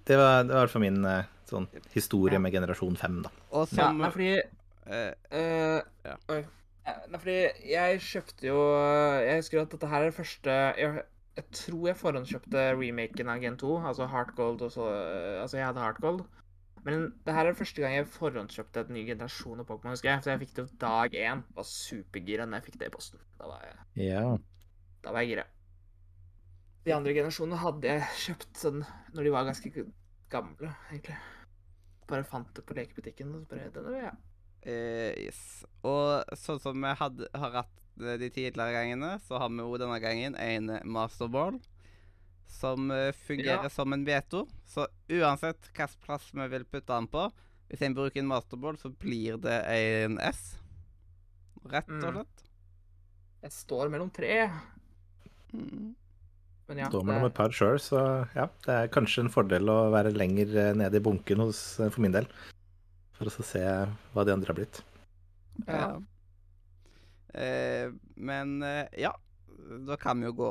det 0.07 0.17
var 0.21 0.45
i 0.45 0.53
hvert 0.53 0.71
fall 0.71 0.85
min 0.85 1.01
sånn 1.49 1.67
historie 1.93 2.35
Ja. 2.37 2.39
med 2.41 2.53
generasjon 2.53 2.97
5, 2.97 3.23
da. 3.25 3.31
Og 3.53 3.69
Ja, 3.73 3.89
som 3.89 3.99
nei, 3.99 4.11
fordi 4.11 4.31
uh, 4.87 5.15
eh, 5.31 5.81
Ja. 6.05 6.17
Oi. 6.29 6.45
Eh, 6.87 7.01
Nei, 7.09 7.19
fordi 7.19 7.37
jeg 7.71 8.01
kjøpte 8.05 8.45
jo 8.51 8.57
Jeg 9.25 9.39
husker 9.41 9.63
at 9.63 9.71
dette 9.73 9.89
her 9.89 10.03
er 10.03 10.11
det 10.11 10.17
første 10.19 10.57
Jeg, 10.77 11.03
jeg 11.37 11.45
tror 11.57 11.87
jeg 11.89 11.97
forhåndskjøpte 11.97 12.65
remaken 12.77 13.29
av 13.33 13.41
Gen 13.41 13.57
2, 13.57 13.71
altså 13.89 14.07
Heart 14.13 14.35
Gold 14.37 14.61
og 14.63 14.71
så 14.71 14.89
Altså, 15.43 15.57
jeg 15.57 15.65
hadde 15.67 15.81
Heart 15.81 16.01
Gold. 16.05 16.25
Men 16.85 17.07
det 17.25 17.33
her 17.35 17.47
er 17.49 17.57
første 17.57 17.81
gang 17.81 17.95
jeg 17.97 18.07
forhåndskjøpte 18.13 18.83
et 18.85 18.91
ny 18.93 19.07
generasjon 19.09 19.61
av 19.63 19.67
Pokémon, 19.71 19.95
husker 19.95 20.11
jeg. 20.11 20.23
For 20.25 20.31
jeg 20.35 20.41
fikk 20.43 20.55
det 20.59 20.65
jo 20.67 20.77
dag 20.83 21.15
én. 21.17 21.43
Var 21.57 21.65
supergira 21.65 22.45
når 22.47 22.59
jeg 22.61 22.67
fikk 22.67 22.79
det 22.83 22.89
i 22.91 22.95
posten. 22.95 23.23
Da 23.41 23.49
var 23.49 23.63
jeg, 23.65 23.79
Ja. 24.11 24.25
da 25.03 25.13
var 25.13 25.25
jeg 25.25 25.31
gira. 25.33 25.47
De 26.85 26.93
andre 26.93 27.15
generasjonene 27.17 27.57
hadde 27.63 27.89
jeg 27.89 28.03
kjøpt 28.27 28.61
sånn 28.61 28.83
når 29.15 29.25
de 29.25 29.31
var 29.33 29.47
ganske 29.49 29.87
gamle, 30.35 30.75
egentlig. 30.91 31.17
Bare 32.11 32.27
fant 32.29 32.53
det 32.55 32.67
på 32.69 32.77
lekebutikken, 32.77 33.33
og 33.33 33.47
så 33.47 33.49
bare 33.55 33.71
Den 33.73 33.85
vil 33.89 33.95
jeg. 34.03 34.17
eh, 34.67 35.25
Yes. 35.25 35.65
Og 35.83 36.25
sånn 36.37 36.61
som 36.61 36.77
vi 36.81 36.87
har 36.87 36.97
hatt 37.63 37.71
de 37.97 38.29
tidligere 38.29 38.73
gangene, 38.77 39.19
så 39.25 39.39
har 39.39 39.49
vi 39.49 39.57
jo 39.63 39.79
denne 39.79 40.01
gangen 40.03 40.35
en 40.37 40.81
masterball 40.85 41.61
som 42.47 42.91
eh, 42.91 43.13
fungerer 43.27 43.63
Ja. 43.65 43.69
som 43.71 43.93
en 43.93 44.05
veto. 44.05 44.47
Så 44.67 44.87
uansett 45.09 45.61
hvilken 45.73 45.89
plass 46.05 46.31
vi 46.33 46.49
vil 46.49 46.65
putte 46.65 46.93
den 46.95 47.07
på, 47.09 47.31
hvis 47.71 47.83
en 47.83 47.95
bruker 47.95 48.21
en 48.21 48.27
masterball, 48.31 48.77
så 48.79 48.91
blir 48.91 49.37
det 49.41 49.59
en 49.75 50.19
S. 50.21 50.57
Rett 51.65 51.89
og 51.89 52.03
Mm. 52.03 52.13
slett. 52.15 52.43
Jeg 53.43 53.53
står 53.53 53.89
mellom 53.91 54.11
tre. 54.13 54.51
Mm. 55.53 55.95
Men 56.69 56.79
ja. 56.79 56.89
Står 56.89 57.05
mellom 57.05 57.27
et 57.27 57.35
par 57.35 57.51
sjøl, 57.51 57.77
så 57.79 58.27
ja. 58.35 58.47
Det 58.65 58.69
er 58.73 58.89
kanskje 58.89 59.25
en 59.25 59.31
fordel 59.33 59.69
å 59.69 59.91
være 59.93 60.13
lenger 60.17 60.55
eh, 60.57 60.73
nede 60.75 60.97
i 60.97 61.01
bunken 61.05 61.39
hos, 61.45 61.79
eh, 61.81 61.91
for 61.91 62.01
min 62.01 62.13
del. 62.13 62.27
For 63.19 63.27
å 63.29 63.45
se 63.45 63.61
hva 64.15 64.25
de 64.25 64.33
andre 64.33 64.47
har 64.49 64.55
blitt. 64.55 64.83
ja. 65.69 66.01
Eh, 67.35 67.91
men 68.17 68.63
eh, 68.63 68.87
ja, 69.03 69.11
da 69.89 69.97
kan 69.97 70.21
vi 70.21 70.27
jo 70.29 70.33
gå 70.39 70.51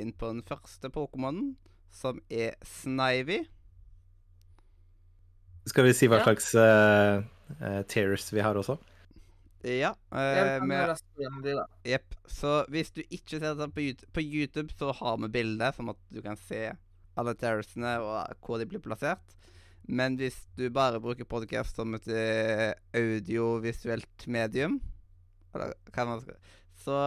inn 0.00 0.12
på 0.16 0.30
den 0.32 0.42
første 0.46 0.90
Pokémonen, 0.94 1.54
som 1.94 2.20
er 2.30 2.54
Snivy. 2.66 3.42
Skal 5.68 5.84
vi 5.88 5.94
si 5.96 6.08
hva 6.08 6.20
Ja. 6.20 6.24
slags 6.24 6.54
uh, 6.56 7.82
tears 7.88 8.30
vi 8.32 8.40
har 8.44 8.56
også? 8.56 8.78
Ja. 9.64 9.94
Jeg 10.12 10.60
Eh, 10.62 10.62
med. 10.64 10.94
Jepp. 11.84 12.14
Så 12.26 12.64
hvis 12.70 12.92
du 12.94 13.02
ikke 13.10 13.40
ser 13.40 13.54
det 13.58 13.74
på 13.74 13.80
YouTube, 13.82 14.12
på 14.14 14.22
YouTube, 14.22 14.70
så 14.78 14.92
har 14.94 15.16
vi 15.18 15.28
bilder, 15.28 15.72
sånn 15.72 15.90
at 15.90 15.98
du 16.14 16.22
kan 16.22 16.36
se 16.36 16.72
alle 17.18 17.34
terrorsene 17.34 17.96
og 18.00 18.36
hvor 18.44 18.58
de 18.58 18.66
blir 18.70 18.80
plassert. 18.80 19.34
Men 19.88 20.16
hvis 20.16 20.46
du 20.56 20.68
bare 20.70 21.00
bruker 21.00 21.24
podcast 21.24 21.74
som 21.76 21.94
et 21.96 22.06
eh, 22.08 22.74
audiovisuelt 22.94 24.26
medium, 24.28 24.78
eller 25.54 25.74
hva 25.92 26.04
man 26.06 26.20
skal 26.20 26.36
så 26.88 26.98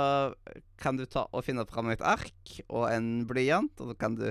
kan 0.81 0.97
du 0.99 1.07
ta 1.09 1.25
og 1.31 1.45
finne 1.45 1.65
fram 1.69 1.89
et 1.93 2.03
ark 2.05 2.57
og 2.67 2.85
en 2.91 3.23
blyant, 3.29 3.73
og 3.81 3.91
så 3.91 3.97
kan 3.97 4.17
du 4.19 4.27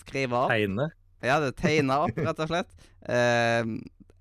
skrive 0.00 0.38
opp 0.38 0.52
Tegne. 0.52 0.90
Ja, 1.24 1.40
det 1.42 1.56
tegna 1.58 2.02
opp, 2.06 2.18
rett 2.18 2.42
og 2.44 2.50
slett. 2.50 2.74
Eh, 3.10 3.70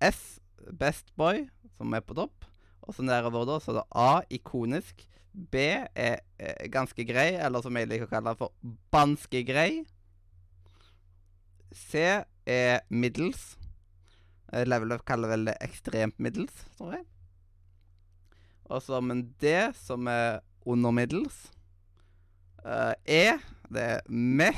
S, 0.05 0.39
Best 0.79 1.11
Boy, 1.17 1.43
som 1.77 1.93
er 1.93 2.01
på 2.05 2.17
topp. 2.17 2.47
Og 2.87 2.95
så 2.95 3.05
nedover 3.05 3.45
da, 3.45 3.59
så 3.61 3.73
er 3.73 3.77
det 3.79 3.85
A, 3.99 4.11
ikonisk. 4.33 5.03
B 5.37 5.61
er, 5.77 6.23
er 6.41 6.71
ganske 6.73 7.05
grei, 7.05 7.35
eller 7.37 7.61
som 7.61 7.77
jeg 7.77 7.89
liker 7.91 8.07
å 8.07 8.13
kalle 8.15 8.33
det 8.33 8.41
for 8.41 8.73
banske 8.93 9.43
grei. 9.45 9.83
C 11.75 12.01
er 12.49 12.81
middels. 12.89 13.51
Eh, 14.53 14.65
Level 14.65 14.95
Up 14.95 15.05
kaller 15.05 15.35
vel 15.35 15.49
det 15.51 15.57
ekstremt 15.61 16.17
middels, 16.17 16.65
tror 16.79 16.97
jeg. 16.97 17.05
Og 18.67 18.81
så 18.83 18.97
men 19.03 19.27
D, 19.39 19.53
som 19.77 20.09
er 20.11 20.41
under 20.67 20.93
middels. 20.95 21.47
Uh, 22.65 22.93
e, 23.05 23.37
det 23.71 23.83
er 23.83 24.01
med. 24.11 24.57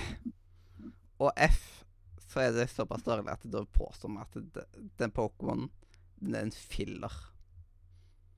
Og 1.19 1.33
F, 1.35 1.83
så 2.29 2.45
er 2.45 2.53
det 2.55 2.69
såpass 2.71 3.03
dårlig 3.05 3.27
at 3.33 3.43
da 3.51 3.65
påstår 3.75 4.13
vi 4.13 4.23
at 4.23 4.39
det, 4.55 4.65
den 5.01 5.13
Pokémonen 5.13 5.69
den 6.19 6.35
er 6.35 6.47
en 6.47 6.51
filler. 6.51 7.13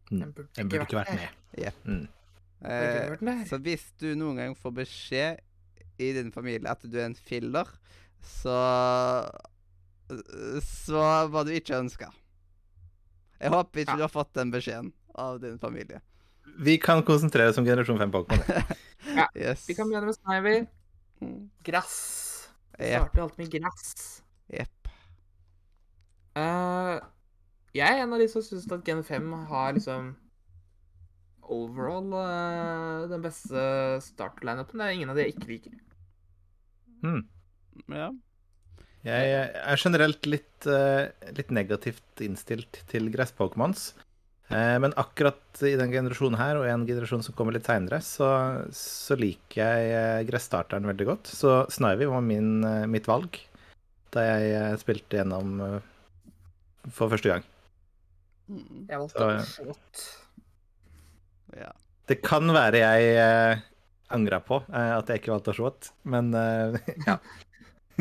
Den 0.09 0.33
burde 0.33 0.49
Den 0.55 0.69
burde 0.69 0.85
ikke 0.85 0.99
vært 0.99 1.15
med. 1.17 1.37
Jepp. 1.57 1.85
Mm. 1.85 2.07
Eh, 2.61 3.15
der. 3.17 3.45
så 3.49 3.57
hvis 3.57 3.87
du 3.97 4.11
noen 4.13 4.37
gang 4.37 4.57
får 4.57 4.73
beskjed 4.83 5.39
i 6.01 6.11
din 6.13 6.29
familie 6.33 6.69
at 6.69 6.83
du 6.85 6.99
er 6.99 7.07
en 7.09 7.17
filler, 7.17 7.69
så 8.21 8.59
Så 10.61 11.01
var 11.31 11.45
du 11.47 11.53
ikke 11.55 11.77
ønska. 11.79 12.09
Jeg 13.39 13.49
håper 13.49 13.79
ikke 13.79 13.91
Ja. 13.91 13.95
du 13.95 14.01
har 14.01 14.11
fått 14.11 14.33
den 14.33 14.51
beskjeden 14.51 14.91
av 15.15 15.39
din 15.39 15.57
familie. 15.57 16.01
Vi 16.59 16.77
kan 16.81 17.03
konsentrere 17.03 17.49
oss 17.49 17.59
om 17.61 17.65
generasjon 17.65 17.99
5 17.99 18.11
Pokémon. 18.11 18.63
Yes. 19.35 19.63
Vi 19.67 19.73
kan 19.75 19.89
begynne 19.89 20.05
med 20.05 20.15
Snivy. 20.15 20.65
Gress. 21.19 21.61
Grass. 21.65 21.95
Det 22.77 22.89
starter 22.95 23.21
alltid 23.21 23.39
med 23.39 23.51
gress. 23.51 24.23
Jepp. 24.51 24.89
Uh, 26.37 26.97
jeg 27.75 27.87
er 27.87 28.03
en 28.03 28.15
av 28.15 28.21
de 28.21 28.27
som 28.31 28.43
syns 28.45 28.67
at 28.71 28.87
Gen 28.87 29.03
5 29.03 29.31
har 29.51 29.75
liksom 29.75 30.13
overall 31.51 32.13
uh, 32.15 33.09
den 33.11 33.23
beste 33.23 33.63
start-lineupen. 34.05 34.79
Det 34.79 34.87
er 34.87 34.97
ingen 34.97 35.11
av 35.11 35.19
de 35.19 35.25
jeg 35.27 35.35
ikke 35.35 35.51
liker. 35.51 35.79
Hmm. 37.01 37.25
Ja. 37.91 38.11
Jeg 39.01 39.33
er 39.57 39.81
generelt 39.81 40.27
litt, 40.29 40.69
uh, 40.69 41.09
litt 41.37 41.51
negativt 41.53 42.23
innstilt 42.23 42.83
til 42.91 43.09
gress-Pokémons. 43.13 43.91
Eh, 44.51 44.77
men 44.83 44.95
akkurat 44.99 45.61
i 45.63 45.75
den 45.79 45.93
generasjonen 45.93 46.39
her, 46.39 46.59
og 46.59 46.67
en 46.67 46.83
generasjon 46.89 47.23
som 47.23 47.35
kommer 47.37 47.55
litt 47.55 47.69
seinere, 47.69 48.01
så, 48.03 48.27
så 48.75 49.15
liker 49.19 49.61
jeg 49.61 49.93
eh, 49.95 50.25
gresstarteren 50.27 50.89
veldig 50.89 51.07
godt. 51.07 51.31
Så 51.31 51.61
Snivy 51.71 52.09
var 52.11 52.25
min, 52.25 52.59
eh, 52.67 52.85
mitt 52.91 53.07
valg 53.11 53.39
da 54.11 54.25
jeg 54.27 54.79
spilte 54.81 55.21
gjennom 55.21 55.79
for 56.91 57.11
første 57.13 57.31
gang. 57.31 57.45
Mm. 58.51 58.87
Jeg 58.89 58.99
valgte 58.99 59.29
Så, 59.47 59.63
ja. 59.63 59.71
Ja. 61.61 61.71
Det 62.09 62.19
kan 62.25 62.47
være 62.51 62.81
jeg 62.81 63.15
eh, 63.21 63.63
angra 64.11 64.41
på 64.43 64.61
eh, 64.67 64.93
at 64.97 65.09
jeg 65.09 65.21
ikke 65.21 65.33
valgte 65.35 65.53
Ashwat, 65.53 65.91
men 66.03 66.33
eh, 66.35 66.77
ja. 67.07 67.17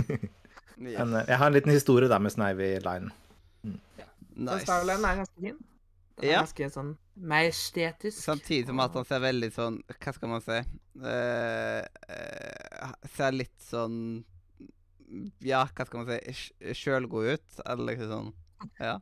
Yes. 0.01 0.97
Men 0.97 1.13
jeg 1.29 1.37
har 1.37 1.51
en 1.51 1.55
liten 1.55 1.75
historie 1.75 2.09
da 2.09 2.19
med 2.23 2.33
Snivy 2.33 2.73
Line. 2.81 3.11
Den 3.63 4.47
Nice. 4.47 4.65
Starline 4.65 5.05
er 5.05 5.19
ganske 5.21 5.43
fin. 5.45 5.59
Den 6.21 6.29
er 6.29 6.33
Ja. 6.33 6.41
ganske 6.45 6.71
sånn 6.75 6.97
majestetisk. 7.17 8.19
Samtidig 8.23 8.67
som 8.67 8.81
at 8.81 8.95
han 8.95 9.05
ser 9.09 9.21
veldig 9.21 9.51
sånn 9.53 9.81
Hva 10.01 10.13
skal 10.15 10.29
man 10.29 10.41
si? 10.45 10.59
uh, 11.01 11.83
uh, 12.11 12.93
ser 13.17 13.33
litt 13.33 13.57
sånn 13.61 14.25
Ja, 15.41 15.65
hva 15.67 15.87
skal 15.87 16.05
man 16.05 16.07
si? 16.13 16.33
sj- 16.33 16.75
Sjølgod 16.77 17.33
ut. 17.35 17.61
Eller 17.67 17.97
liksom 17.97 18.11
sånn. 18.13 18.33
Ja. 18.81 19.01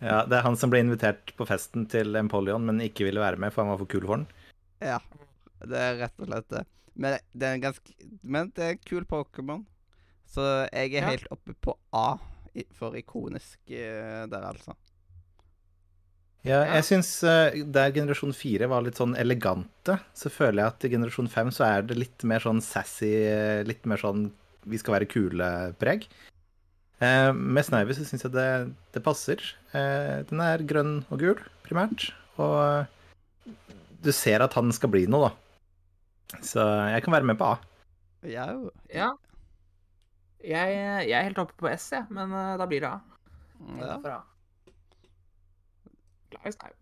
Ja, 0.00 0.22
det 0.24 0.38
er 0.38 0.42
han 0.46 0.56
som 0.56 0.70
ble 0.72 0.80
invitert 0.80 1.34
på 1.36 1.44
festen 1.48 1.84
til 1.92 2.16
Empoleon, 2.16 2.64
men 2.64 2.78
ikke 2.80 3.04
ville 3.04 3.20
være 3.20 3.36
med, 3.42 3.52
for 3.52 3.62
han 3.66 3.74
var 3.74 3.80
for 3.82 3.90
kul 3.92 4.06
for 4.08 4.16
den. 4.22 4.26
ja. 4.80 4.98
Det 5.60 5.76
er 5.76 5.98
rett 6.00 6.22
og 6.24 6.30
slett 6.30 6.46
det. 6.48 6.62
Men 6.96 7.18
det 7.36 7.44
er 7.46 7.54
en 7.58 7.60
ganske 7.66 7.92
Men 8.24 8.48
det 8.56 8.64
er 8.64 8.70
en 8.72 8.78
kul 8.88 9.04
Pokémon. 9.04 9.66
Så 10.26 10.40
jeg 10.72 10.94
er 10.94 11.02
Ja. 11.02 11.08
helt 11.10 11.26
oppe 11.30 11.52
på 11.60 11.74
A 11.92 12.16
for 12.72 12.96
ikonisk 12.96 13.58
eh, 13.68 14.24
der, 14.26 14.40
altså. 14.48 14.72
Ja, 16.42 16.62
Ja. 16.64 16.74
jeg 16.78 16.84
syns 16.88 17.08
eh, 17.28 17.58
der 17.68 17.90
generasjon 17.92 18.32
fire 18.32 18.66
var 18.70 18.80
litt 18.86 18.96
sånn 18.96 19.12
elegante, 19.20 19.98
så 20.16 20.30
føler 20.32 20.62
jeg 20.62 20.66
at 20.72 20.84
i 20.84 20.90
generasjon 20.94 21.28
fem 21.28 21.50
så 21.52 21.66
er 21.66 21.82
det 21.84 21.98
litt 21.98 22.24
mer 22.24 22.40
sånn 22.40 22.62
sassy, 22.64 23.10
eh, 23.28 23.60
litt 23.68 23.84
mer 23.84 24.00
sånn 24.00 24.30
vi 24.64 24.78
skal 24.80 24.94
være 24.96 25.08
kule-preg. 25.10 26.06
Eh, 27.00 27.32
med 27.32 27.64
Snivy 27.64 27.92
så 27.96 28.04
syns 28.08 28.24
jeg 28.24 28.32
det, 28.32 28.48
det 28.92 29.02
passer. 29.04 29.40
Eh, 29.76 30.22
den 30.28 30.40
er 30.44 30.64
grønn 30.64 31.04
og 31.10 31.18
gul, 31.20 31.38
primært. 31.64 32.10
Og 32.40 32.86
du 34.00 34.10
ser 34.12 34.40
at 34.44 34.52
han 34.56 34.72
skal 34.72 34.88
bli 34.92 35.04
noe, 35.12 35.28
da. 35.30 36.40
Så 36.40 36.64
jeg 36.92 37.02
kan 37.04 37.12
være 37.16 37.28
med 37.28 37.38
på 37.40 37.48
A. 37.52 37.58
Ja. 38.24 38.46
Ja. 38.92 39.10
Jeg, 40.40 40.76
jeg 41.08 41.16
er 41.18 41.26
helt 41.28 41.40
oppe 41.42 41.52
på 41.60 41.68
S, 41.72 41.90
jeg, 41.92 42.06
men 42.08 42.32
eh, 42.32 42.56
da 42.60 42.64
blir 42.68 42.80
det 42.84 42.92
A. 42.92 43.00
Ja. 43.80 44.20
I 46.38 46.52
Snipe. 46.54 46.76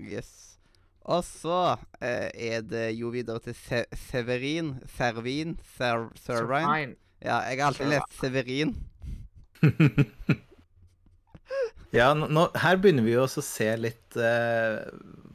Yes. 0.00 0.32
Og 1.04 1.20
så 1.26 1.76
eh, 2.00 2.30
er 2.32 2.64
det 2.64 2.86
jo 2.98 3.10
videre 3.12 3.42
til 3.44 3.54
Se 3.58 3.84
Severin. 4.08 4.74
Servin. 4.96 5.58
Ser 5.76 6.08
Servine. 6.24 6.94
Ja, 7.24 7.42
jeg 7.48 7.60
har 7.60 7.70
alltid 7.70 7.92
lest 7.92 8.18
Severin. 8.20 8.74
Ja, 11.94 12.08
nå, 12.16 12.26
nå, 12.26 12.48
her 12.58 12.78
begynner 12.82 13.04
vi 13.06 13.12
jo 13.14 13.20
også 13.22 13.38
å 13.38 13.46
se 13.46 13.68
litt 13.78 14.16
eh, 14.18 14.80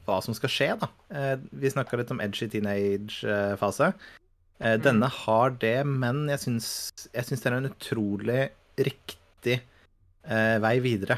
hva 0.04 0.18
som 0.26 0.36
skal 0.36 0.52
skje, 0.52 0.68
da. 0.82 0.90
Eh, 1.16 1.36
vi 1.56 1.72
snakka 1.72 1.96
litt 2.02 2.10
om 2.12 2.20
edgy 2.24 2.50
teenage-fase. 2.52 3.94
Eh, 3.94 4.18
Mm. 4.60 4.82
Denne 4.84 5.08
har 5.08 5.54
det, 5.56 5.86
men 5.88 6.26
jeg 6.28 6.42
syns, 6.42 6.66
jeg 7.14 7.24
syns 7.30 7.40
det 7.46 7.48
er 7.48 7.54
en 7.62 7.70
utrolig 7.70 8.42
riktig 8.76 9.54
eh, 9.56 10.58
vei 10.60 10.74
videre. 10.84 11.16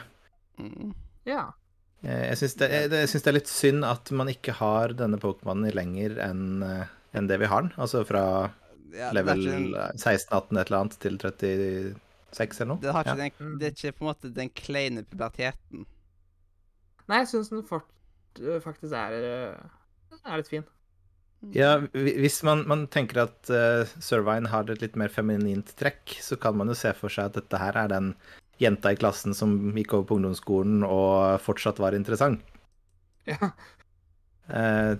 Mm. 0.61 0.91
Ja. 1.25 1.47
Eh, 2.03 2.23
jeg 2.31 2.39
syns 2.41 2.55
det, 2.57 2.69
jeg, 2.71 2.89
jeg 2.95 3.21
det 3.21 3.31
er 3.31 3.37
litt 3.37 3.51
synd 3.51 3.85
at 3.85 4.11
man 4.17 4.31
ikke 4.31 4.55
har 4.57 4.95
denne 4.97 5.19
Pokémonen 5.21 5.73
lenger 5.77 6.17
enn 6.25 6.45
en 7.13 7.27
det 7.27 7.37
vi 7.41 7.49
har 7.51 7.65
den. 7.67 7.73
Altså 7.81 8.05
fra 8.07 8.23
Ja, 8.91 9.11
level 9.15 9.43
ikke 9.47 9.85
16-18 9.95 10.59
et 10.59 10.67
eller 10.67 10.79
annet 10.81 10.97
til 10.99 11.17
36 11.21 12.61
eller 12.61 12.69
noe. 12.73 12.81
Det, 12.83 12.91
har 12.95 13.05
ikke 13.05 13.15
Ja. 13.15 13.21
den, 13.23 13.31
Mm. 13.39 13.57
det 13.59 13.67
er 13.67 13.71
ikke 13.75 13.97
på 13.97 14.03
en 14.05 14.09
måte 14.13 14.33
den 14.35 14.49
kleine 14.49 15.03
puberteten. 15.03 15.85
Nei, 17.07 17.17
jeg 17.23 17.27
syns 17.27 17.49
den 17.51 17.63
fort, 17.67 17.87
faktisk 18.63 18.93
er, 18.95 19.57
er 20.25 20.37
litt 20.37 20.47
fin. 20.51 20.63
Ja, 21.51 21.79
hvis 21.91 22.43
man, 22.45 22.67
man 22.69 22.85
tenker 22.87 23.23
at 23.23 23.49
uh, 23.49 23.83
Servine 23.99 24.47
har 24.51 24.69
et 24.69 24.81
litt 24.83 24.95
mer 24.95 25.09
feminint 25.09 25.71
trekk, 25.75 26.17
så 26.21 26.37
kan 26.39 26.55
man 26.55 26.69
jo 26.69 26.75
se 26.77 26.91
for 26.93 27.09
seg 27.09 27.31
at 27.31 27.39
dette 27.39 27.57
her 27.57 27.79
er 27.81 27.87
den 27.89 28.11
jenta 28.61 28.91
i 28.93 28.99
klassen 28.99 29.35
som 29.37 29.55
gikk 29.75 29.95
over 29.97 30.07
på 30.09 30.17
ungdomsskolen 30.19 30.85
og 30.87 31.41
fortsatt 31.43 31.81
var 31.81 31.97
interessant. 31.97 32.43
Ja. 33.29 33.51
Eh, 34.51 34.93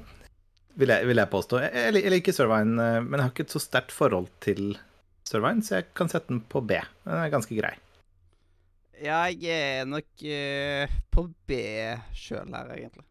vil, 0.80 0.92
jeg, 0.94 1.08
vil 1.10 1.22
jeg 1.22 1.32
påstå. 1.32 1.62
Jeg, 1.66 1.72
jeg, 1.76 2.04
jeg 2.06 2.14
liker 2.14 2.36
Servine, 2.36 2.78
eh, 2.80 3.00
men 3.04 3.18
jeg 3.18 3.26
har 3.26 3.34
ikke 3.34 3.48
et 3.48 3.56
så 3.56 3.62
sterkt 3.64 3.96
forhold 3.96 4.30
til 4.44 4.76
Sørveien, 5.28 5.64
så 5.66 5.80
jeg 5.80 5.90
kan 5.98 6.12
sette 6.12 6.32
den 6.34 6.44
på 6.52 6.62
B. 6.66 6.78
Den 7.06 7.18
er 7.18 7.34
ganske 7.34 7.56
grei. 7.58 7.74
Ja, 9.02 9.24
jeg 9.34 9.82
er 9.82 9.88
nok 9.90 10.26
eh, 10.28 10.92
på 11.14 11.26
B 11.50 11.58
sjøl 12.18 12.52
her, 12.54 12.74
egentlig. 12.76 13.08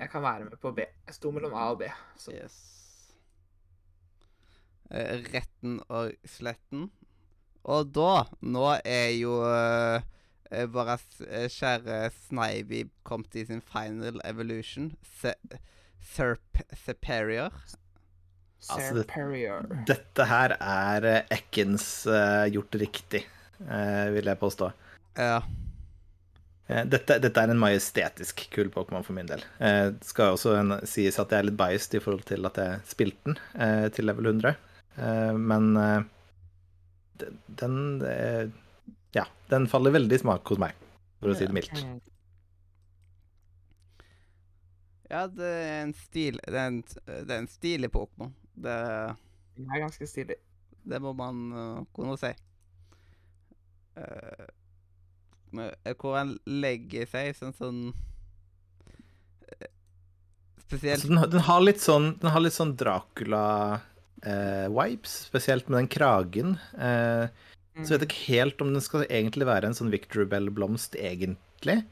Jeg 0.00 0.08
kan 0.12 0.22
være 0.24 0.46
med 0.46 0.60
på 0.62 0.72
B. 0.72 0.86
Jeg 1.06 1.16
sto 1.16 1.32
mellom 1.34 1.56
A 1.58 1.72
og 1.74 1.82
B. 1.82 1.90
Så 2.16 2.32
Yes. 2.32 2.60
Eh, 4.90 5.20
retten 5.34 5.76
og 5.86 6.14
sletten. 6.26 6.88
Og 7.64 7.90
da, 7.92 8.24
nå 8.40 8.66
er 8.84 9.10
jo 9.18 9.34
uh, 9.44 10.00
vår 10.72 10.92
eh, 11.28 11.48
kjære 11.52 11.98
Snivy 12.26 12.86
kommet 13.06 13.36
i 13.36 13.44
sin 13.46 13.60
final 13.60 14.20
evolution. 14.24 14.92
Se 15.20 15.34
Serp 16.14 16.62
Superior. 16.86 17.52
Altså, 18.70 18.94
det- 18.94 19.06
Dette 19.88 20.24
her 20.28 20.56
er 20.60 21.04
eh, 21.04 21.22
Ekkens 21.36 22.06
uh, 22.08 22.44
gjort 22.52 22.74
riktig, 22.80 23.22
uh, 23.66 24.08
vil 24.16 24.24
jeg 24.32 24.40
påstå. 24.40 24.70
Ja. 25.16 25.42
Eh, 26.70 26.84
Dette, 26.86 27.16
dette 27.20 27.40
er 27.42 27.50
en 27.50 27.58
majestetisk 27.60 28.44
kul 28.54 28.68
Pokémon 28.70 29.02
for 29.04 29.12
min 29.16 29.26
del. 29.28 29.42
Eh, 29.60 29.90
skal 30.06 30.36
også 30.36 30.52
en, 30.60 30.76
sies 30.86 31.18
at 31.18 31.32
jeg 31.34 31.42
er 31.42 31.48
litt 31.48 31.56
biased 31.58 31.96
i 31.98 32.02
forhold 32.04 32.24
til 32.28 32.46
at 32.46 32.60
jeg 32.62 32.80
spilte 32.86 33.24
den 33.32 33.38
eh, 33.58 33.88
til 33.96 34.06
level 34.06 34.28
100. 34.32 34.52
Eh, 34.96 35.32
men 35.36 35.70
eh, 35.76 36.00
den, 37.20 37.38
den 37.62 37.76
eh, 38.06 38.50
Ja, 39.16 39.26
den 39.50 39.66
faller 39.70 39.94
veldig 39.94 40.18
i 40.18 40.22
smak 40.22 40.46
hos 40.52 40.60
meg, 40.62 40.76
for 41.20 41.32
å 41.32 41.36
si 41.38 41.48
det 41.48 41.56
mildt. 41.56 41.80
Ja, 45.10 45.24
det 45.26 45.48
er 45.48 45.80
en 45.82 45.94
stil 45.98 46.38
Det 46.44 46.54
er 46.54 46.68
en, 46.70 46.82
det 47.06 47.34
er 47.34 47.40
en 47.40 47.50
stilig 47.50 47.90
Pokémon. 47.90 48.30
Det, 48.54 48.76
Den 49.56 49.72
er 49.74 49.82
ganske 49.82 50.06
stilig. 50.06 50.36
det 50.86 51.00
må 51.02 51.12
man 51.12 51.40
uh, 51.52 51.80
kunne 51.96 52.14
si. 52.20 52.30
Uh, 53.98 54.46
eh, 55.58 55.96
hvor 55.98 56.14
han 56.16 56.36
legger 56.46 57.10
seg 57.10 57.34
sånn 57.36 57.56
sånn 57.58 57.80
Spesielt 60.62 61.00
Altså, 61.00 61.08
den, 61.10 61.18
har- 61.18 61.30
den 61.34 61.44
har 61.48 61.60
litt 61.66 61.82
sånn, 61.82 62.12
den 62.22 62.30
har 62.30 62.44
sånn 64.22 64.70
Dracula-vibes, 64.70 65.14
spesielt 65.30 65.68
med 65.68 65.78
den 65.80 65.88
kragen. 65.88 66.58
Eh, 66.78 67.28
Mm. 67.70 67.84
Så 67.86 67.90
vet 67.94 68.00
jeg 68.00 68.08
ikke 68.10 68.34
helt 68.34 68.60
om 68.60 68.72
den 68.74 68.82
skal 68.82 69.04
egentlig 69.06 69.46
være 69.46 69.64
en 69.64 69.72
sånn 69.72 69.92
Victor 69.92 70.24
Bell-blomst, 70.26 70.96
egentlig. 70.98 71.84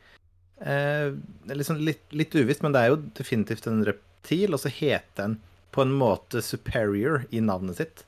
Eh, 0.60 1.12
liksom 1.46 1.78
litt, 1.78 2.02
litt 2.12 2.34
uvisst, 2.34 2.64
men 2.64 2.72
det 2.72 2.80
er 2.82 2.88
jo 2.90 2.96
definitivt 3.14 3.64
en 3.70 3.84
reptil, 3.86 4.52
og 4.52 4.58
så 4.58 4.68
heter 4.74 5.14
den 5.22 5.36
på 5.72 5.82
en 5.82 5.92
måte 5.96 6.42
superior 6.42 7.24
i 7.30 7.38
navnet 7.38 7.76
sitt. 7.78 8.02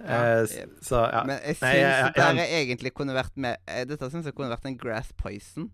Ja. 0.00 0.40
Eh, 0.40 0.46
så 0.80 1.04
ja. 1.12 1.22
Men 1.28 1.38
jeg 1.44 1.56
syns 1.56 1.60
Nei, 1.60 1.74
jeg- 1.76 2.00
jeg- 2.00 2.14
det 2.14 2.36
der 2.36 2.64
egentlig 2.64 2.94
kunne 2.94 3.14
vært 3.14 3.36
med 3.36 3.56
eh, 3.68 3.84
Dette 3.84 4.10
syns 4.10 4.24
jeg 4.24 4.34
kunne 4.34 4.50
vært 4.56 4.64
en 4.64 4.76
grass 4.78 5.12
poison. 5.12 5.70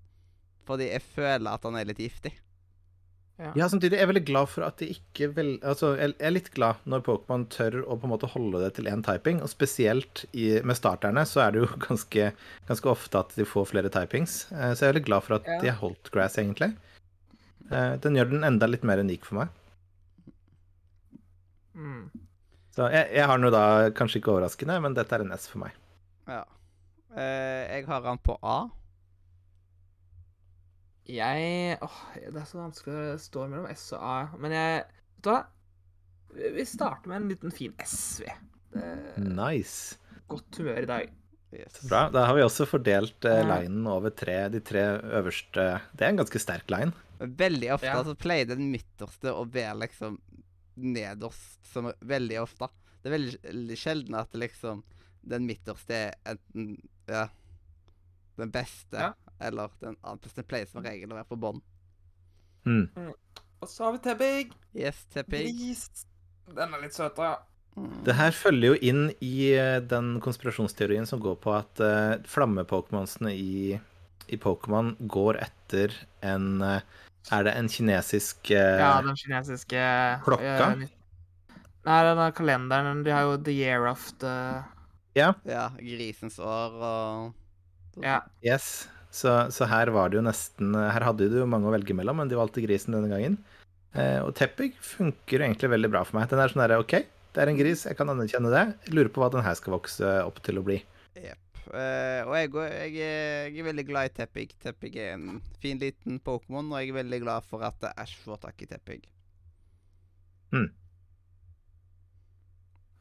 Fordi 0.67 0.91
jeg 0.91 1.03
føler 1.03 1.55
at 1.55 1.63
han 1.63 1.77
er 1.77 1.85
litt 1.85 1.99
giftig. 1.99 2.33
Ja, 3.57 3.66
samtidig 3.68 3.96
er 3.96 4.02
jeg 4.05 4.09
veldig 4.12 4.24
glad 4.28 4.48
for 4.52 4.64
at 4.66 4.76
de 4.83 4.88
ikke 4.92 5.28
vel... 5.37 5.52
Altså, 5.66 5.92
jeg 5.98 6.12
jeg 6.18 6.26
er 6.28 6.35
litt 6.37 6.50
glad 6.55 6.83
når 6.88 7.02
Pokémon 7.07 7.44
tør 7.50 7.78
å 7.83 7.96
på 7.98 8.07
en 8.07 8.12
måte 8.12 8.28
holde 8.33 8.61
det 8.62 8.72
til 8.76 8.88
én 8.90 9.02
typing, 9.07 9.40
og 9.42 9.50
spesielt 9.50 10.24
i, 10.33 10.61
med 10.66 10.76
starterne 10.78 11.24
så 11.28 11.44
er 11.46 11.55
det 11.57 11.62
jo 11.64 11.68
ganske, 11.88 12.28
ganske 12.68 12.90
ofte 12.92 13.22
at 13.24 13.35
de 13.38 13.46
får 13.48 13.70
flere 13.72 13.90
typings. 13.94 14.37
Eh, 14.52 14.72
så 14.74 14.85
jeg 14.85 14.88
er 14.90 14.94
veldig 14.94 15.07
glad 15.09 15.26
for 15.26 15.38
at 15.40 15.48
Ja. 15.50 15.59
de 15.64 15.72
har 15.72 15.81
holdt 15.83 16.12
grass, 16.14 16.38
egentlig. 16.42 16.70
Eh, 17.72 17.94
den 18.05 18.18
gjør 18.20 18.31
den 18.35 18.44
enda 18.44 18.68
litt 18.68 18.85
mer 18.87 19.00
unik 19.02 19.24
for 19.28 19.42
meg. 19.42 19.48
Mm. 21.74 22.11
Så 22.72 22.88
jeg, 22.92 23.09
jeg 23.16 23.26
har 23.28 23.40
noe 23.40 23.52
da 23.52 23.64
kanskje 23.96 24.20
ikke 24.20 24.33
overraskende, 24.37 24.78
men 24.85 24.94
dette 24.96 25.16
er 25.16 25.24
en 25.24 25.33
S 25.37 25.48
for 25.50 25.64
meg. 25.64 25.74
Ja. 26.28 26.42
Eh, 27.16 27.78
jeg 27.78 27.87
har 27.88 28.05
den 28.05 28.20
på 28.24 28.37
A. 28.40 28.61
Jeg 31.11 31.79
Åh, 31.83 31.97
det 32.31 32.38
er 32.38 32.47
så 32.47 32.61
vanskelig 32.61 32.95
å 33.15 33.19
stå 33.21 33.47
mellom 33.51 33.67
S 33.73 33.88
og 33.97 34.05
A. 34.07 34.17
Men 34.38 34.55
jeg 34.55 34.85
Vet 34.87 35.25
du 35.27 35.31
hva? 35.31 35.41
Vi 36.57 36.65
starter 36.67 37.11
med 37.11 37.21
en 37.21 37.29
liten 37.31 37.53
fin 37.55 37.75
SV. 37.83 38.25
Det 38.73 38.83
er 38.83 39.27
Nice. 39.37 39.99
godt 40.31 40.57
humør 40.59 40.81
i 40.83 40.88
dag. 40.88 41.11
Yes. 41.53 41.83
Bra. 41.85 42.07
Da 42.09 42.23
har 42.27 42.35
vi 42.38 42.43
også 42.47 42.65
fordelt 42.67 43.27
eh, 43.29 43.43
linen 43.45 43.85
over 43.93 44.11
tre, 44.17 44.49
de 44.49 44.62
tre 44.65 44.81
øverste 45.21 45.67
Det 45.93 46.07
er 46.07 46.15
en 46.15 46.23
ganske 46.23 46.41
sterk 46.41 46.71
line. 46.73 46.95
Veldig 47.21 47.75
ofte 47.75 47.91
Ja. 47.91 47.99
så 48.03 48.15
pleier 48.17 48.49
den 48.49 48.71
midterste 48.73 49.35
å 49.37 49.45
være 49.53 49.77
liksom 49.85 50.17
nederst 50.81 51.61
som 51.75 51.91
veldig 52.01 52.41
ofte. 52.41 52.71
Det 53.03 53.12
er 53.12 53.19
veldig 53.19 53.77
sjelden 53.77 54.15
at 54.17 54.33
liksom 54.33 54.81
den 55.23 55.45
midterste 55.47 55.93
er 56.09 56.15
enten 56.33 56.79
ja, 57.07 57.27
den 58.41 58.51
beste 58.51 58.97
Ja. 58.97 59.12
Eller 59.46 59.70
den. 59.83 59.96
Den 60.02 60.48
pleier 60.48 60.70
som 60.70 60.85
regel 60.85 61.12
å 61.12 61.18
være 61.20 61.31
på 61.31 61.40
bånn. 61.40 61.62
Mm. 62.66 63.12
Og 63.62 63.70
så 63.70 63.87
har 63.87 63.96
vi 63.96 64.02
Teppig. 64.02 64.52
Yes, 64.74 65.05
Teppig. 65.12 65.46
Gris. 65.50 66.07
Den 66.50 66.74
er 66.74 66.83
litt 66.83 66.96
søtere, 66.96 67.33
ja. 67.33 67.38
Mm. 67.72 67.92
Det 68.05 68.14
her 68.18 68.35
følger 68.37 68.74
jo 68.74 68.81
inn 68.85 69.05
i 69.24 69.37
eh, 69.57 69.78
den 69.88 70.18
konspirasjonsteorien 70.20 71.07
som 71.09 71.22
går 71.24 71.38
på 71.40 71.55
at 71.57 71.81
uh, 71.81 72.18
flamme-pokémonsene 72.28 73.33
i, 73.33 73.78
i 74.28 74.37
Pokémon 74.37 74.90
går 75.09 75.38
etter 75.40 75.94
en 76.20 76.61
uh, 76.61 76.83
Er 77.33 77.46
det 77.46 77.55
en 77.57 77.70
kinesisk 77.72 78.50
uh, 78.52 78.76
Ja, 78.83 78.90
den 79.07 79.16
kinesiske 79.16 79.87
Klokka? 80.26 80.68
Nei, 80.76 81.98
den 82.07 82.20
der 82.20 82.37
kalenderen. 82.37 83.00
De 83.07 83.14
har 83.14 83.24
jo 83.31 83.40
The 83.40 83.57
Year 83.57 83.88
of 83.88 84.05
the 84.20 84.37
Ja, 85.16 85.33
grisens 85.81 86.37
år 86.38 86.76
og 86.76 88.05
Ja. 88.05 88.20
Yes. 88.44 88.85
Så, 89.12 89.29
så 89.53 89.66
her 89.68 89.90
var 89.92 90.09
det 90.09 90.16
jo 90.16 90.22
nesten 90.25 90.72
Her 90.72 91.05
hadde 91.05 91.27
du 91.29 91.35
jo 91.42 91.48
mange 91.48 91.68
å 91.68 91.72
velge 91.75 91.92
mellom, 91.96 92.16
men 92.22 92.31
de 92.31 92.38
valgte 92.38 92.62
grisen 92.64 92.94
denne 92.96 93.11
gangen. 93.12 93.35
Eh, 93.92 94.22
og 94.25 94.31
Teppig 94.38 94.70
funker 94.81 95.44
egentlig 95.44 95.68
veldig 95.75 95.90
bra 95.92 96.01
for 96.09 96.16
meg. 96.16 96.31
Den 96.31 96.40
er 96.40 96.48
sånn 96.53 96.62
derre 96.64 96.79
OK, 96.81 96.94
det 97.37 97.42
er 97.44 97.51
en 97.53 97.59
gris, 97.61 97.85
jeg 97.88 97.98
kan 97.98 98.09
anerkjenne 98.12 98.53
det. 98.53 98.62
Jeg 98.87 98.94
lurer 98.96 99.11
på 99.12 99.20
hva 99.20 99.29
den 99.35 99.44
her 99.44 99.57
skal 99.59 99.75
vokse 99.77 100.14
opp 100.25 100.40
til 100.46 100.61
å 100.61 100.64
bli. 100.64 100.79
Jepp. 101.20 101.61
Eh, 101.72 102.22
og 102.25 102.33
jeg, 102.38 102.48
jeg, 102.57 102.94
er- 103.05 103.51
jeg 103.53 103.61
er 103.62 103.68
veldig 103.68 103.85
glad 103.90 104.09
i 104.09 104.14
Teppig. 104.16 104.48
Teppig 104.64 104.96
er 105.01 105.12
en 105.18 105.42
fin, 105.61 105.77
liten 105.81 106.16
Pokémon, 106.25 106.72
og 106.72 106.81
jeg 106.81 106.94
er 106.94 106.98
veldig 107.03 107.20
glad 107.27 107.44
for 107.48 107.64
at 107.68 107.85
Ash 107.92 108.16
får 108.25 108.40
tak 108.46 108.64
i 108.64 108.70
Teppig. 108.72 109.03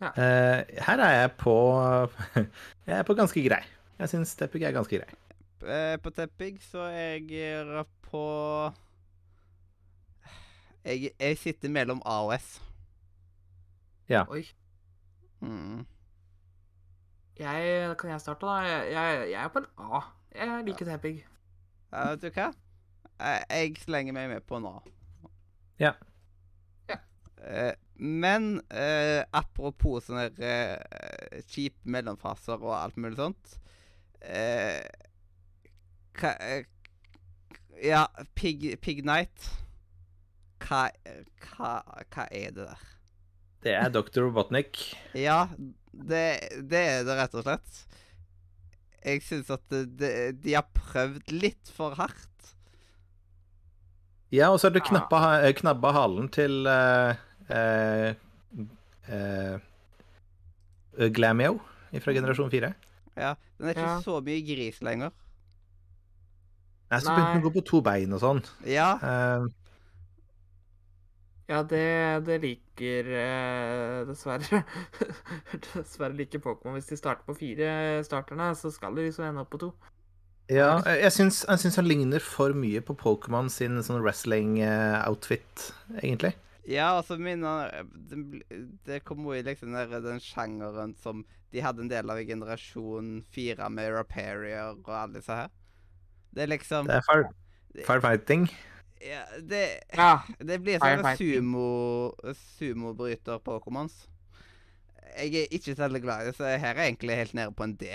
Eh, 0.01 0.61
her 0.81 1.01
er 1.05 1.11
jeg 1.19 1.33
på 1.37 1.53
Jeg 2.89 2.95
er 2.99 3.03
på 3.05 3.13
ganske 3.17 3.43
grei. 3.45 3.61
Jeg 4.01 4.09
syns 4.15 4.31
Teppig 4.39 4.63
er 4.65 4.73
ganske 4.75 4.97
grei. 4.97 5.17
Eh, 5.61 5.97
på 6.01 6.09
Teppig 6.09 6.55
så 6.65 6.87
er 6.89 7.19
jeg 7.29 7.85
på 8.07 8.23
jeg, 10.81 11.11
jeg 11.19 11.37
sitter 11.37 11.69
mellom 11.69 12.01
A 12.05 12.15
og 12.25 12.33
S. 12.33 12.55
Ja. 14.09 14.23
Oi. 14.29 14.41
Mm. 15.39 15.85
Jeg, 17.37 17.97
kan 17.97 18.09
jeg 18.09 18.21
starte, 18.21 18.45
da? 18.45 18.55
Jeg, 18.65 18.93
jeg, 18.93 19.29
jeg 19.31 19.43
er 19.43 19.53
på 19.53 19.61
en 19.61 19.69
A. 19.77 20.01
Jeg 20.35 20.65
liker 20.65 20.89
Teppig. 20.89 21.13
Ja, 21.91 22.09
vet 22.09 22.25
du 22.25 22.29
hva? 22.33 22.49
Jeg, 23.21 23.45
jeg 23.49 23.77
slenger 23.83 24.17
meg 24.17 24.29
med 24.33 24.47
på 24.49 24.59
nå. 24.63 24.73
Ja. 25.81 25.93
Ja. 26.89 26.97
Eh, 27.45 27.73
men 28.01 28.55
eh, 28.73 29.21
apropos 29.37 30.09
sånne 30.09 30.31
eh, 30.41 31.41
kjipe 31.45 31.85
mellomfaser 31.85 32.57
og 32.57 32.73
alt 32.79 32.97
mulig 32.97 33.19
sånt 33.19 33.59
eh, 34.21 34.81
hva, 36.19 36.35
eh, 36.39 36.63
Ja, 37.81 38.05
Pig, 38.37 38.65
Pig 38.81 38.99
Night. 39.05 39.47
Hva, 40.61 40.83
hva, 41.47 41.71
hva 42.13 42.25
er 42.29 42.51
det 42.53 42.67
der? 42.67 42.83
Det 43.61 43.73
er 43.77 43.89
Dr. 43.93 44.27
Robotnik. 44.27 44.77
Ja, 45.27 45.47
det, 45.91 46.21
det 46.69 46.81
er 46.91 47.01
det 47.07 47.17
rett 47.17 47.33
og 47.37 47.45
slett. 47.47 47.81
Jeg 49.01 49.23
syns 49.25 49.49
at 49.49 49.63
det, 49.73 49.85
det, 49.97 50.11
de 50.43 50.53
har 50.53 50.67
prøvd 50.77 51.31
litt 51.33 51.71
for 51.73 51.97
hardt. 51.97 52.27
Ja, 54.31 54.51
og 54.53 54.61
så 54.61 54.69
har 54.69 54.75
du 54.77 54.83
knappa, 54.85 55.19
knabba 55.57 55.91
halen 55.97 56.29
til 56.31 56.61
uh, 56.69 57.17
uh, 57.51 58.13
uh, 59.09 59.57
Glamio 61.11 61.57
fra 61.99 62.13
generasjon 62.15 62.53
4. 62.53 62.69
Ja, 63.19 63.33
Den 63.57 63.67
er 63.67 63.75
ikke 63.75 63.89
Ja. 63.89 63.97
så 64.05 64.21
mye 64.23 64.45
gris 64.47 64.79
lenger. 64.85 65.11
Nei, 66.91 66.99
så 66.99 67.13
begynte 67.13 67.31
han 67.31 67.41
å 67.41 67.47
gå 67.47 67.55
på 67.55 67.65
to 67.69 67.81
bein 67.85 68.13
og 68.15 68.23
sånn. 68.23 68.45
Ja, 68.67 68.93
Uh, 69.01 69.49
Ja, 71.51 71.63
det, 71.67 72.23
det 72.27 72.37
liker 72.45 73.07
uh, 73.11 74.03
dessverre 74.07 74.61
Dessverre 75.73 76.15
liker 76.15 76.39
Pokémon. 76.43 76.77
Hvis 76.77 76.91
de 76.91 76.99
starter 76.99 77.27
på 77.27 77.35
fire 77.35 77.71
starterne, 78.07 78.53
så 78.55 78.71
skal 78.71 78.95
de 78.95 79.07
liksom 79.07 79.25
ende 79.27 79.43
opp 79.43 79.51
på 79.51 79.59
to. 79.65 79.71
ja, 80.51 80.79
jeg 80.87 81.11
syns, 81.15 81.41
jeg 81.47 81.63
syns 81.63 81.79
han 81.79 81.89
ligner 81.89 82.23
for 82.23 82.55
mye 82.55 82.79
på 82.83 82.95
Pokémon 82.99 83.51
sin 83.51 83.81
sånn 83.83 83.99
wrestling-outfit, 84.03 85.67
egentlig. 85.99 86.33
ja 86.67 86.91
altså 86.97 87.17
minner 87.17 87.71
Det, 87.91 88.15
kom 88.15 88.65
det 88.85 89.03
kommer 89.03 89.31
jo 89.31 89.39
i 89.39 89.45
liksom 89.47 89.75
den 89.75 90.23
sjangeren 90.23 90.95
som 90.95 91.25
de 91.51 91.63
hadde 91.63 91.83
en 91.83 91.91
del 91.91 92.11
av 92.11 92.19
i 92.19 92.27
generasjon 92.29 93.25
fire 93.31 93.67
med 93.69 93.91
Raparier 93.91 94.71
og 94.71 94.87
alle 94.87 95.19
disse 95.19 95.35
her. 95.35 95.51
Det 96.33 96.43
er 96.45 96.51
liksom 96.53 96.87
Det 96.87 96.95
er 96.95 97.01
far, 97.07 97.25
firefighting. 97.87 98.47
ja, 99.01 99.21
det, 99.49 99.65
Ja. 99.97 100.19
det 100.39 100.61
blir 100.63 100.79
sånne 100.79 101.15
sumo 101.17 102.13
sumobryter-pokémons. 102.59 104.07
Jeg 105.17 105.35
er 105.43 105.47
ikke 105.51 105.75
særlig 105.75 106.01
glad 106.05 106.23
i 106.23 106.25
det, 106.29 106.35
så 106.37 106.47
her 106.47 106.71
er 106.73 106.79
jeg 106.83 106.93
egentlig 106.93 107.15
helt 107.19 107.33
nede 107.33 107.51
på 107.51 107.63
en 107.67 107.75
D. 107.75 107.89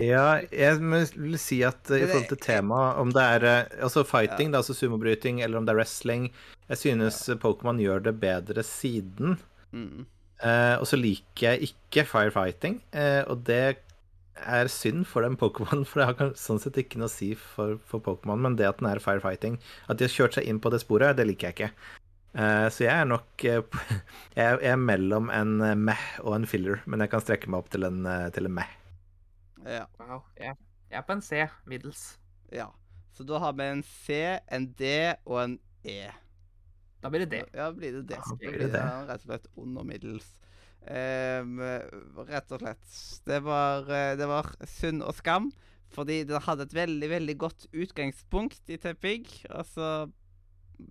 Ja, 0.00 0.40
jeg 0.52 0.78
vil 0.80 1.36
si 1.38 1.60
at 1.66 1.90
eh, 1.90 2.04
i 2.04 2.06
forhold 2.08 2.28
til 2.30 2.38
temaet, 2.40 2.96
om 3.02 3.10
det 3.12 3.22
er 3.22 3.44
eh, 3.44 3.82
altså 3.84 4.04
fighting, 4.08 4.52
da, 4.54 4.62
altså 4.62 4.74
sumobryting, 4.74 5.42
eller 5.42 5.58
om 5.58 5.66
det 5.66 5.74
er 5.74 5.76
wrestling 5.82 6.30
Jeg 6.70 6.78
synes 6.80 7.28
ja. 7.28 7.34
Pokémon 7.42 7.76
gjør 7.82 7.98
det 8.06 8.14
bedre 8.22 8.62
siden. 8.64 9.36
Mm. 9.72 10.06
Eh, 10.42 10.76
og 10.80 10.86
så 10.88 10.96
liker 10.96 11.50
jeg 11.50 11.68
ikke 11.68 12.06
firefighting, 12.08 12.80
eh, 12.94 13.20
og 13.26 13.44
det 13.46 13.76
er 14.34 14.68
synd 14.72 15.06
for 15.06 15.22
den 15.26 15.36
Pokémon, 15.36 15.84
for 15.88 16.00
det 16.02 16.06
har 16.10 16.34
sånn 16.38 16.60
sett 16.62 16.78
ikke 16.80 16.98
noe 17.00 17.10
å 17.10 17.12
si 17.12 17.32
for, 17.38 17.76
for 17.88 18.00
Pokémon, 18.04 18.40
men 18.40 18.56
det 18.56 18.68
at 18.68 18.78
den 18.80 18.88
er 18.90 19.00
firefighting 19.02 19.58
At 19.88 19.98
de 20.00 20.06
har 20.08 20.14
kjørt 20.14 20.38
seg 20.38 20.48
inn 20.48 20.60
på 20.62 20.70
det 20.72 20.80
sporet, 20.84 21.16
det 21.18 21.26
liker 21.28 21.50
jeg 21.50 21.56
ikke. 21.58 21.98
Uh, 22.32 22.64
så 22.72 22.86
jeg 22.86 22.94
er 22.96 23.04
nok 23.10 23.44
uh, 23.44 23.60
Jeg 24.38 24.44
er- 24.46 24.62
jeg 24.64 24.70
er 24.72 24.80
mellom 24.80 25.28
en 25.30 25.50
eh, 25.60 25.74
meh 25.76 26.04
og 26.24 26.38
en 26.38 26.46
filler, 26.48 26.80
men 26.88 27.04
jeg 27.04 27.12
kan 27.12 27.20
strekke 27.20 27.50
meg 27.52 27.60
opp 27.60 27.68
til 27.74 27.84
en, 27.84 27.98
eh, 28.08 28.30
til 28.32 28.48
en 28.48 28.54
meh. 28.56 28.70
Ja. 29.68 29.84
Wow. 30.00 30.22
Jeg, 30.40 30.56
jeg 30.88 30.96
er 30.98 31.04
på 31.06 31.12
en 31.18 31.22
C. 31.22 31.44
Middels. 31.68 32.06
ja. 32.52 32.70
Så 33.12 33.26
da 33.28 33.36
har 33.38 33.52
vi 33.52 33.66
en 33.68 33.82
C, 33.84 34.16
en 34.48 34.70
D 34.80 34.88
og 35.28 35.36
en 35.42 35.58
E. 35.84 36.08
Da 37.04 37.10
blir 37.12 37.26
det 37.26 37.28
D. 37.34 37.42
Ja, 37.52 37.66
blir 37.76 37.98
det 37.98 38.06
D. 38.08 38.16
Da 38.16 38.36
blir 38.40 38.54
blir 38.54 38.62
det 38.64 38.70
det 38.72 38.80
Ja, 38.80 39.02
rett 39.04 39.20
og 39.20 39.28
slett 39.28 39.50
under 39.60 39.84
middels. 39.84 40.30
Ehm, 40.90 41.60
rett 42.26 42.52
og 42.52 42.60
slett. 42.62 42.96
Det 43.26 43.38
var, 43.44 43.86
eh, 43.90 44.16
det 44.18 44.26
var 44.26 44.48
synd 44.66 45.02
og 45.06 45.14
skam, 45.14 45.52
fordi 45.94 46.22
det 46.26 46.40
hadde 46.42 46.62
et 46.66 46.74
veldig, 46.74 47.08
veldig 47.10 47.36
godt 47.38 47.66
utgangspunkt 47.72 48.68
i 48.72 48.78
Tepig. 48.82 49.28
Altså 49.50 50.10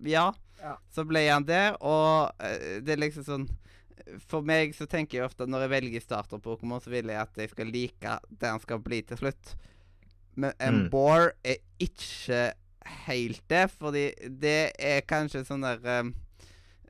Ja. 0.02 0.32
Ja. 0.62 0.76
Så 0.94 1.04
ble 1.04 1.26
han 1.28 1.44
det, 1.44 1.76
og 1.80 2.30
eh, 2.40 2.80
det 2.80 2.94
er 2.94 3.02
liksom 3.02 3.24
sånn 3.26 3.48
For 4.26 4.42
meg 4.42 4.72
så 4.74 4.86
tenker 4.90 5.18
jeg 5.18 5.26
ofte 5.28 5.44
at 5.44 5.50
når 5.52 5.60
jeg 5.66 5.70
velger 5.70 6.02
starter-Pokémon, 6.02 6.80
så 6.82 6.90
vil 6.90 7.06
jeg 7.12 7.20
at 7.20 7.36
jeg 7.38 7.50
skal 7.52 7.68
like 7.70 8.14
det 8.40 8.48
han 8.50 8.58
skal 8.60 8.80
bli 8.82 9.02
til 9.06 9.16
slutt. 9.20 9.52
Men 10.34 10.52
en 10.58 10.74
Mm. 10.86 10.90
bore 10.90 11.32
er 11.44 11.56
ikke 11.78 12.52
helt 13.06 13.42
det, 13.48 13.70
fordi 13.70 14.08
det 14.40 14.72
er 14.78 15.02
kanskje 15.06 15.44
sånn 15.46 15.62
der 15.62 16.00
um, 16.00 16.14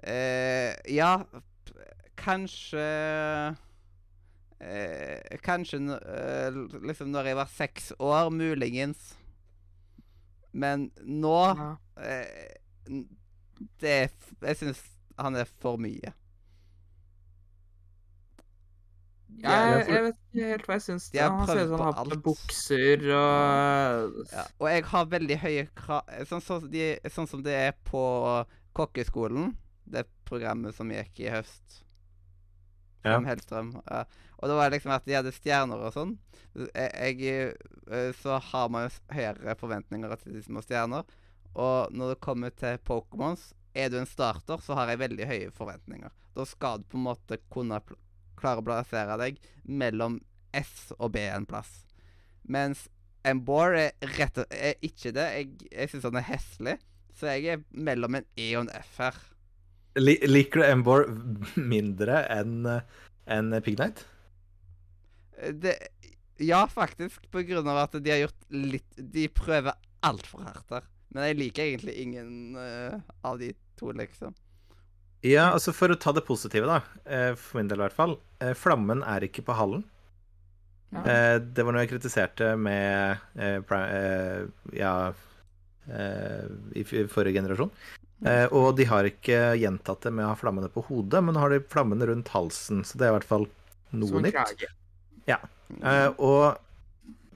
eh, 0.02 0.72
Ja, 0.88 1.24
kanskje 2.22 2.86
eh, 4.62 5.38
Kanskje 5.42 5.80
eh, 5.98 6.60
liksom 6.86 7.10
når 7.14 7.30
jeg 7.32 7.36
var 7.40 7.50
seks 7.52 7.92
år, 7.98 8.30
muligens. 8.34 9.14
Men 10.52 10.90
nå 11.02 11.36
Ja. 11.56 11.76
eh, 11.96 12.58
Det 13.80 14.10
Jeg 14.42 14.56
syns 14.58 14.80
han 15.18 15.36
er 15.36 15.44
for 15.60 15.76
mye. 15.78 16.12
Ja, 19.42 19.52
jeg, 19.64 19.86
jeg 19.88 20.02
vet 20.04 20.18
ikke 20.32 20.48
helt 20.52 20.66
hva 20.68 20.74
jeg 20.76 20.82
syns. 20.84 21.06
Han 21.16 21.46
ser 21.48 21.60
ut 21.62 21.70
som 21.72 21.80
han 21.80 21.86
har 21.86 21.94
på 21.96 22.02
alt. 22.02 22.22
bukser 22.26 23.04
og 23.16 24.18
Ja, 24.32 24.44
og 24.60 24.66
jeg 24.70 24.84
har 24.92 25.08
veldig 25.14 25.38
høye 25.42 25.64
krav 25.78 26.10
sånn, 26.30 26.44
så 26.44 26.58
de, 26.70 26.84
sånn 27.10 27.28
som 27.30 27.42
det 27.44 27.54
er 27.58 27.72
på 27.88 28.02
kokkeskolen. 28.76 29.54
Det 29.92 30.04
programmet 30.28 30.76
som 30.76 30.90
gikk 30.94 31.24
i 31.24 31.30
høst. 31.32 31.80
Ja. 33.02 33.16
From 33.16 33.26
Hellstrøm. 33.26 33.72
Ja. 33.86 34.04
Og 34.38 34.50
da 34.50 34.58
var 34.58 34.70
det 34.70 34.78
liksom 34.78 34.94
at 34.94 35.06
de 35.06 35.16
hadde 35.18 35.34
stjerner 35.34 35.82
og 35.86 35.94
sånn. 35.94 36.16
Jeg, 36.74 37.32
eh, 37.32 38.12
så 38.18 38.38
har 38.50 38.70
man 38.72 38.88
jo 38.88 39.16
høyere 39.16 39.56
forventninger 39.58 40.16
til 40.20 40.36
de 40.36 40.42
som 40.44 40.58
har 40.58 40.66
stjerner. 40.66 41.18
Og 41.52 41.92
når 41.94 42.14
det 42.14 42.24
kommer 42.24 42.54
til 42.56 42.80
Pokémons, 42.86 43.52
er 43.74 43.88
du 43.88 43.98
en 44.00 44.08
starter, 44.08 44.60
så 44.60 44.76
har 44.76 44.90
jeg 44.92 45.00
veldig 45.00 45.28
høye 45.28 45.52
forventninger. 45.56 46.12
Da 46.36 46.44
skal 46.48 46.80
du 46.80 46.88
på 46.92 47.00
en 47.00 47.06
måte 47.08 47.38
kunne 47.52 47.80
klare 48.38 48.60
å 48.60 48.66
plassere 48.66 49.16
deg 49.20 49.40
mellom 49.64 50.20
S 50.56 50.92
og 50.98 51.14
B 51.14 51.24
en 51.28 51.48
plass. 51.48 51.82
Mens 52.42 52.88
en 53.28 53.42
bore 53.46 53.88
er, 53.88 53.92
rett 54.18 54.40
er 54.48 54.74
ikke 54.84 55.12
det. 55.14 55.28
Jeg, 55.36 55.52
jeg 55.70 55.92
syns 55.92 56.08
han 56.08 56.18
er 56.20 56.28
heslig. 56.28 56.78
Så 57.16 57.28
jeg 57.30 57.52
er 57.52 57.62
mellom 57.70 58.18
en 58.18 58.26
E 58.40 58.48
og 58.56 58.66
en 58.66 58.74
F 58.80 58.98
her. 59.02 59.20
Li 60.00 60.16
liker 60.24 60.62
du 60.62 60.66
Embor 60.66 61.04
mindre 61.56 62.22
enn 62.32 62.66
en? 63.26 63.92
Eh, 65.38 65.52
Det, 65.52 65.76
ja, 66.42 66.66
faktisk. 66.66 67.30
På 67.30 67.42
grunn 67.46 67.68
av 67.68 67.82
at 67.84 67.98
de 68.02 68.10
har 68.10 68.22
gjort 68.24 68.46
litt 68.50 68.96
De 68.96 69.28
prøver 69.28 69.76
altfor 70.02 70.46
hardt 70.46 70.70
her. 70.74 70.86
Men 71.12 71.28
jeg 71.28 71.38
liker 71.38 71.66
egentlig 71.66 71.94
ingen 72.00 72.56
uh, 72.56 72.96
av 73.22 73.36
de 73.38 73.52
to, 73.76 73.92
liksom. 73.92 74.32
Ja, 75.22 75.50
altså 75.52 75.74
for 75.76 75.92
å 75.92 75.98
ta 76.00 76.10
det 76.16 76.24
positive, 76.26 76.66
da, 76.66 76.80
eh, 77.06 77.34
for 77.38 77.60
min 77.60 77.68
del 77.70 77.78
i 77.78 77.84
hvert 77.84 77.94
fall. 77.94 78.16
eh, 78.42 78.54
Flammen 78.58 79.04
er 79.06 79.22
ikke 79.28 79.44
på 79.46 79.54
hallen. 79.54 79.84
Ja. 80.90 81.02
Eh, 81.04 81.36
Det 81.38 81.62
var 81.64 81.72
noe 81.72 81.84
jeg 81.84 81.92
kritiserte 81.92 82.56
med 82.58 83.20
Ja 84.74 85.12
eh, 85.86 86.48
i 86.74 86.82
forrige 86.84 87.36
generasjon. 87.38 87.70
Eh, 88.22 88.44
og 88.54 88.76
de 88.78 88.86
har 88.86 89.08
ikke 89.08 89.38
gjentatt 89.58 90.06
det 90.06 90.12
med 90.14 90.26
å 90.26 90.32
ha 90.32 90.38
flammene 90.38 90.70
på 90.72 90.84
hodet, 90.86 91.22
men 91.24 91.34
nå 91.34 91.42
har 91.42 91.54
de 91.54 91.62
flammene 91.72 92.06
rundt 92.10 92.30
halsen. 92.34 92.84
Så 92.86 92.98
det 92.98 93.08
er 93.08 93.14
i 93.14 93.16
hvert 93.18 93.28
fall 93.28 93.48
noe 93.98 94.22
nytt. 94.24 94.66
Ja. 95.28 95.40
Eh, 95.80 96.08
og 96.22 96.60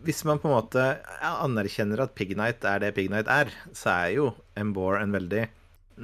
hvis 0.06 0.22
man 0.28 0.38
på 0.38 0.50
en 0.50 0.56
måte 0.58 0.84
anerkjenner 1.26 2.04
at 2.04 2.14
Pignite 2.18 2.70
er 2.70 2.84
det 2.84 2.92
Pignite 2.96 3.40
er, 3.42 3.50
så 3.74 3.94
er 3.96 4.12
jo 4.14 4.28
Embore 4.58 5.00
en 5.02 5.14
veldig 5.14 5.46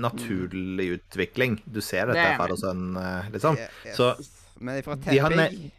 naturlig 0.03 0.89
utvikling. 0.97 1.61
Du 1.69 1.83
ser 1.85 2.09
dette 2.09 2.17
Det 2.17 2.25
det 2.25 2.33
er 2.33 2.41
far 2.41 2.55
og 2.55 2.59
sønn, 2.59 2.97
liksom. 3.35 3.61
Så 3.95 4.15
Men 4.63 4.81
ifra 4.81 4.97
de 4.97 5.21
har 5.21 5.35
Teppig 5.35 5.71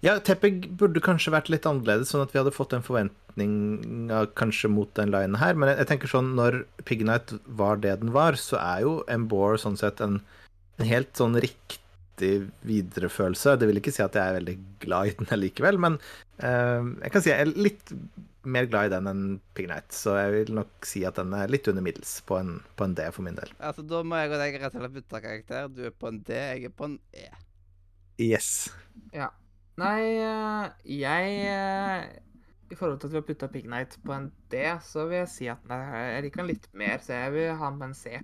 Ja, 0.00 0.14
Teppig 0.24 0.62
burde 0.80 1.02
kanskje 1.04 1.32
vært 1.34 1.50
litt 1.52 1.66
annerledes, 1.68 2.08
sånn 2.12 2.22
at 2.24 2.32
vi 2.32 2.40
hadde 2.40 2.54
fått 2.56 2.72
en 2.72 2.84
forventning 2.84 4.08
av, 4.16 4.30
kanskje 4.38 4.70
mot 4.72 4.88
den 4.96 5.12
linen 5.12 5.36
her. 5.40 5.58
Men 5.58 5.72
jeg, 5.72 5.82
jeg 5.82 5.90
tenker 5.90 6.12
sånn, 6.12 6.32
når 6.38 6.62
Pignite 6.88 7.36
var 7.60 7.82
det 7.84 7.98
den 8.00 8.14
var, 8.16 8.38
så 8.40 8.56
er 8.62 8.86
jo 8.86 8.94
Embore 9.12 9.60
sånn 9.60 9.76
sett 9.80 10.00
en, 10.04 10.22
en 10.80 10.88
helt 10.88 11.12
sånn 11.20 11.36
riktig 11.44 12.32
viderefølelse. 12.68 13.58
Det 13.60 13.68
vil 13.68 13.82
ikke 13.82 13.92
si 13.92 14.02
at 14.04 14.16
jeg 14.16 14.24
er 14.24 14.40
veldig 14.40 14.56
glad 14.80 15.12
i 15.12 15.14
den 15.20 15.42
likevel, 15.42 15.80
men 15.84 16.00
uh, 16.40 16.80
jeg 17.04 17.12
kan 17.12 17.24
si 17.24 17.32
jeg 17.32 17.44
er 17.44 17.54
litt 17.68 17.94
mer 18.48 18.64
glad 18.72 18.88
i 18.88 18.94
den 18.94 19.08
enn 19.10 19.24
Pignite, 19.52 19.92
Så 19.92 20.14
jeg 20.16 20.32
vil 20.32 20.54
nok 20.56 20.88
si 20.88 21.04
at 21.04 21.20
den 21.20 21.34
er 21.36 21.52
litt 21.52 21.68
under 21.68 21.84
middels 21.84 22.14
på 22.24 22.38
en, 22.40 22.56
på 22.76 22.86
en 22.88 22.96
D 22.96 23.04
for 23.12 23.26
min 23.26 23.36
del. 23.36 23.52
Altså, 23.58 23.84
Da 23.84 24.00
må 24.00 24.20
jeg 24.20 24.32
og 24.32 24.40
deg 24.40 24.56
rett 24.62 24.72
og 24.72 24.80
slett 24.80 24.96
bytte 24.96 25.22
karakter. 25.26 25.68
Du 25.68 25.84
er 25.90 25.92
på 25.92 26.08
en 26.08 26.22
D, 26.24 26.40
jeg 26.40 26.70
er 26.70 26.74
på 26.76 26.88
en 26.88 26.96
E. 27.12 27.28
Yes. 28.20 28.70
Nei, 29.80 30.00
eh, 30.20 30.90
jeg 31.00 31.36
eh, 31.48 32.08
i 32.70 32.76
forhold 32.78 33.00
til 33.00 33.08
at 33.10 33.14
vi 33.14 33.20
har 33.20 33.26
putta 33.28 33.48
Pignite 33.50 34.00
på 34.04 34.12
en 34.14 34.28
D, 34.52 34.60
så 34.86 35.06
vil 35.08 35.22
jeg 35.22 35.30
si 35.32 35.48
at 35.50 35.64
er, 35.72 35.86
jeg 36.16 36.26
liker 36.26 36.42
den 36.42 36.50
litt 36.52 36.68
mer, 36.76 37.00
så 37.02 37.16
jeg 37.16 37.32
vil 37.36 37.48
ha 37.58 37.70
den 37.70 37.80
på 37.80 37.88
en 37.88 37.96
C. 37.98 38.20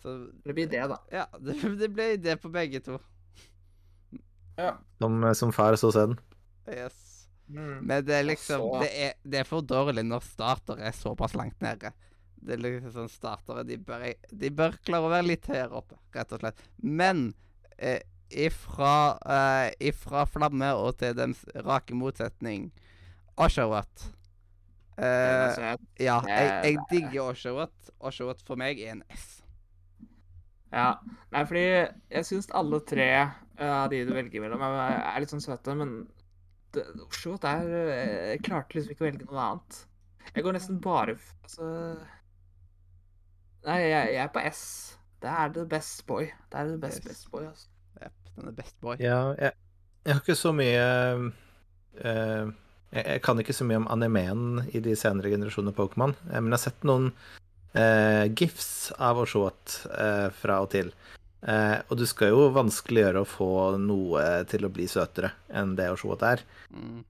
Så 0.00 0.16
Det 0.44 0.56
blir 0.56 0.68
det, 0.72 0.82
da. 0.90 0.98
ja, 1.12 1.26
det, 1.44 1.56
det 1.80 1.90
ble 1.94 2.10
det 2.20 2.36
på 2.42 2.50
begge 2.52 2.82
to. 2.84 2.98
Ja. 4.60 4.74
Som, 5.00 5.22
som 5.34 5.52
far 5.56 5.76
så 5.80 5.92
sønn. 5.94 6.18
Yes. 6.68 7.06
Mm. 7.50 7.80
Men 7.88 8.04
det 8.06 8.14
er 8.14 8.26
liksom 8.28 8.60
så- 8.60 8.82
det 8.84 8.90
er, 9.06 9.14
det 9.24 9.40
er 9.40 9.48
for 9.48 9.64
dårlig 9.66 10.04
når 10.06 10.22
starter 10.26 10.78
er 10.86 10.92
såpass 10.94 11.34
langt 11.34 11.60
nede. 11.64 11.92
Det 12.40 12.54
er 12.56 12.62
liksom 12.62 12.92
sånn 12.94 13.10
Startere 13.12 13.64
de 13.68 13.76
bør, 13.84 14.04
de 14.32 14.50
bør 14.56 14.76
klare 14.86 15.08
å 15.08 15.12
være 15.12 15.26
litt 15.28 15.48
høyere 15.50 15.76
oppe, 15.76 15.98
rett 16.14 16.30
og 16.32 16.40
slett. 16.40 16.62
Men 16.80 17.26
eh, 17.76 18.00
ifra, 18.30 18.92
uh, 19.24 19.68
ifra 19.82 20.24
Flamme 20.28 20.70
og 20.78 20.96
til 21.02 21.14
dens 21.18 21.42
rake 21.66 21.94
motsetning 21.96 22.70
Oshawott 23.40 24.06
eh, 25.00 25.54
søt. 25.56 25.84
Ja, 26.02 26.18
jeg, 26.28 26.50
jeg 26.66 26.78
digger 26.90 27.30
Oshawott. 27.30 27.90
Oshawott 28.04 28.42
for 28.44 28.60
meg 28.60 28.80
er 28.84 28.92
en 28.98 29.02
S. 29.16 29.40
Ja. 30.70 30.90
Nei, 31.32 31.44
fordi 31.48 31.62
jeg 31.66 32.26
syns 32.28 32.50
alle 32.54 32.82
tre 32.86 33.06
av 33.16 33.30
uh, 33.58 33.88
de 33.90 34.02
du 34.06 34.12
velger 34.14 34.44
mellom, 34.44 34.60
er, 34.62 34.98
er 35.14 35.22
litt 35.24 35.32
sånn 35.32 35.42
søte, 35.42 35.74
men 35.78 36.02
det- 36.74 36.84
er 36.86 37.64
eh, 37.74 38.28
Jeg 38.34 38.42
klarte 38.46 38.76
liksom 38.76 38.92
ikke 38.94 39.02
å 39.02 39.08
velge 39.08 39.26
noe 39.26 39.40
annet. 39.46 39.80
Jeg 40.34 40.44
går 40.44 40.54
nesten 40.54 40.76
bare 40.84 41.16
Altså 41.42 41.66
Nei, 43.66 43.80
jeg, 43.82 44.12
jeg 44.14 44.22
er 44.22 44.30
på 44.32 44.40
S. 44.48 44.62
Det 45.20 45.28
er 45.28 45.50
the 45.52 45.64
best 45.68 46.06
boy. 46.08 46.28
Det 46.52 46.60
er 46.60 46.70
the 46.70 46.78
best 46.80 47.02
Yes. 47.02 47.08
best 47.08 47.30
boy, 47.32 47.44
altså. 47.48 47.66
Jepp, 48.00 48.19
den 48.38 48.50
er 48.50 48.56
best 48.56 48.76
boy. 48.82 48.96
Ja, 49.02 49.34
jeg, 49.40 49.56
jeg 50.06 50.16
har 50.16 50.22
ikke 50.22 50.38
så 50.38 50.52
mye 50.56 50.86
uh, 52.00 52.50
jeg, 52.90 53.04
jeg 53.04 53.22
kan 53.26 53.42
ikke 53.42 53.56
så 53.56 53.66
mye 53.68 53.82
om 53.82 53.90
animeen 53.92 54.64
i 54.70 54.82
de 54.84 54.96
senere 54.98 55.32
generasjoner 55.32 55.76
Pokémon, 55.76 56.16
eh, 56.30 56.38
men 56.40 56.50
jeg 56.50 56.58
har 56.58 56.64
sett 56.64 56.88
noen 56.88 57.12
uh, 57.76 58.24
gifs 58.34 58.90
av 58.98 59.20
Oshoat 59.22 59.76
uh, 59.92 60.28
fra 60.34 60.62
og 60.64 60.72
til. 60.74 60.90
Uh, 61.40 61.78
og 61.88 62.00
du 62.00 62.04
skal 62.08 62.34
jo 62.34 62.50
vanskeliggjøre 62.52 63.22
å 63.22 63.28
få 63.28 63.52
noe 63.80 64.24
til 64.50 64.66
å 64.66 64.72
bli 64.72 64.88
søtere 64.90 65.32
enn 65.54 65.76
det 65.78 65.92
Oshoat 65.94 66.26
er. 66.34 66.44
Mm. 66.74 67.00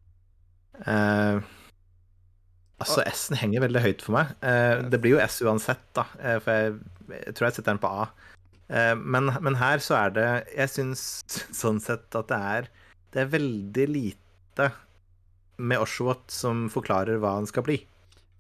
Eh, 0.87 1.41
altså, 2.81 3.03
S-en 3.07 3.39
henger 3.41 3.65
veldig 3.67 3.85
høyt 3.85 4.05
for 4.05 4.17
meg. 4.17 4.35
Eh, 4.41 4.81
det 4.91 5.01
blir 5.03 5.17
jo 5.17 5.23
S 5.25 5.41
uansett, 5.45 5.83
da, 5.97 6.07
eh, 6.21 6.39
for 6.43 6.57
jeg, 6.57 6.79
jeg 7.19 7.37
tror 7.37 7.49
jeg 7.49 7.59
setter 7.59 7.73
den 7.73 7.83
på 7.83 7.93
A. 7.93 8.09
Eh, 8.71 8.95
men, 8.97 9.33
men 9.43 9.59
her 9.59 9.83
så 9.83 9.97
er 9.99 10.13
det 10.15 10.29
Jeg 10.55 10.71
syns 10.71 11.03
sånn 11.61 11.81
sett 11.83 12.15
at 12.15 12.29
det 12.31 12.37
er 12.39 12.69
Det 13.11 13.25
er 13.25 13.33
veldig 13.33 13.87
lite 13.91 14.69
med 15.61 15.83
Oshawott 15.83 16.31
som 16.33 16.69
forklarer 16.73 17.19
hva 17.21 17.35
han 17.37 17.49
skal 17.49 17.65
bli. 17.67 17.77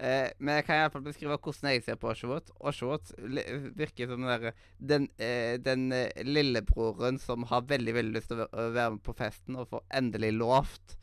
Eh, 0.01 0.31
men 0.41 0.57
jeg 0.57 0.65
kan 0.65 0.79
iallfall 0.81 1.03
beskrive 1.05 1.37
hvordan 1.37 1.75
jeg 1.75 1.83
ser 1.85 1.99
på 2.01 2.09
Oshawott. 2.09 2.49
Oshawott 2.65 3.11
virker 3.77 4.09
som 4.09 4.25
den, 4.25 4.63
den, 4.93 5.09
eh, 5.21 5.59
den 5.61 5.91
eh, 5.93 6.23
lillebroren 6.25 7.21
som 7.21 7.45
har 7.51 7.67
veldig 7.69 7.95
veldig 7.99 8.17
lyst 8.17 8.33
til 8.33 8.41
å 8.41 8.49
være 8.73 8.95
med 8.97 9.03
på 9.05 9.17
festen, 9.19 9.59
og 9.61 9.69
får 9.75 9.85
endelig 10.01 10.33
lovt 10.39 10.97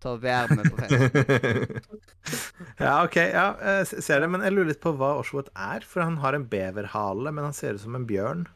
til 0.00 0.14
å 0.14 0.22
være 0.22 0.56
med 0.56 0.70
på 0.72 0.80
festen. 0.80 1.82
ja, 2.86 2.94
OK, 3.02 3.18
ja, 3.20 3.48
jeg 3.84 4.04
ser 4.06 4.24
det. 4.24 4.30
Men 4.32 4.46
jeg 4.46 4.56
lurer 4.56 4.72
litt 4.72 4.84
på 4.84 4.94
hva 4.96 5.18
Oshawott 5.20 5.52
er, 5.52 5.84
for 5.84 6.06
han 6.06 6.20
har 6.24 6.38
en 6.38 6.48
beverhale, 6.48 7.34
men 7.34 7.50
han 7.50 7.56
ser 7.56 7.76
ut 7.76 7.84
som 7.84 7.98
en 7.98 8.08
bjørn. 8.08 8.46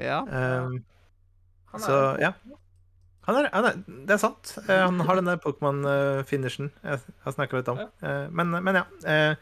Ja. 0.00 0.22
Um, 0.24 0.82
Så 1.80 1.96
ja. 2.20 2.32
Han 3.26 3.38
er, 3.38 3.48
han 3.54 3.66
er, 3.68 3.76
det 4.06 4.16
er 4.16 4.20
sant. 4.20 4.54
Eh, 4.68 4.82
Han 4.82 5.00
har 5.06 5.18
den 5.20 5.30
der 5.30 5.40
Pokémon-finishen 5.42 6.72
jeg 6.82 7.02
har 7.24 7.34
snakka 7.36 7.60
litt 7.60 7.70
om. 7.70 7.78
Eh, 8.02 8.24
Men, 8.34 8.50
men 8.50 8.80
ja. 8.80 8.86
eh, 9.06 9.34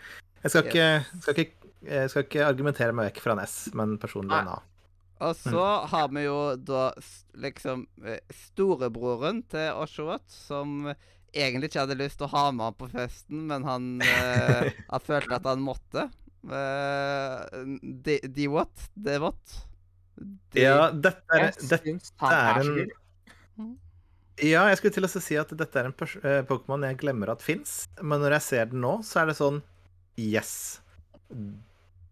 Jeg 0.45 0.53
skal 0.53 0.67
ikke, 0.67 0.89
skal, 1.21 1.39
ikke, 1.39 2.03
skal 2.13 2.27
ikke 2.27 2.49
argumentere 2.49 2.97
meg 2.97 3.11
vekk 3.11 3.23
fra 3.25 3.37
en 3.37 3.45
S, 3.45 3.57
men 3.77 3.97
personlig 4.01 4.37
en 4.37 4.53
A. 4.57 4.59
Og 5.21 5.37
så 5.37 5.65
har 5.93 6.09
vi 6.17 6.23
jo 6.25 6.57
da 6.57 6.91
liksom 7.37 7.85
storebroren 8.33 9.43
til 9.53 9.77
Oshawott, 9.77 10.25
som 10.33 10.89
egentlig 11.37 11.69
ikke 11.71 11.83
hadde 11.85 11.99
lyst 12.01 12.19
til 12.21 12.29
å 12.29 12.33
ha 12.33 12.45
med 12.55 12.71
han 12.71 12.79
på 12.79 12.89
festen, 12.93 13.43
men 13.51 13.67
han 13.69 13.91
eh, 14.05 14.71
har 14.93 15.05
følt 15.05 15.33
at 15.37 15.49
han 15.49 15.61
måtte. 15.65 16.09
Uh, 16.41 17.45
D-Watt? 18.01 18.89
D-Watt? 20.21 20.61
Ja, 20.61 20.91
dette 20.93 21.37
er, 21.37 21.47
Jeg 21.51 21.69
dette 21.71 21.95
han 22.21 22.33
er 22.33 22.61
er 22.61 22.61
en- 22.61 23.79
Ja, 24.41 24.65
jeg 24.69 24.79
skulle 24.79 24.95
til 24.95 25.05
å 25.05 25.11
si 25.21 25.37
at 25.37 25.53
dette 25.57 25.81
er 25.81 25.91
en 25.91 25.95
eh, 25.95 26.43
Pokémon 26.49 26.87
jeg 26.89 26.99
glemmer 27.03 27.33
at 27.33 27.43
fins, 27.45 27.87
men 28.01 28.21
når 28.21 28.39
jeg 28.39 28.43
ser 28.47 28.71
den 28.73 28.81
nå, 28.81 28.99
så 29.05 29.23
er 29.23 29.27
det 29.33 29.37
sånn 29.37 29.63
Yes. 30.21 30.81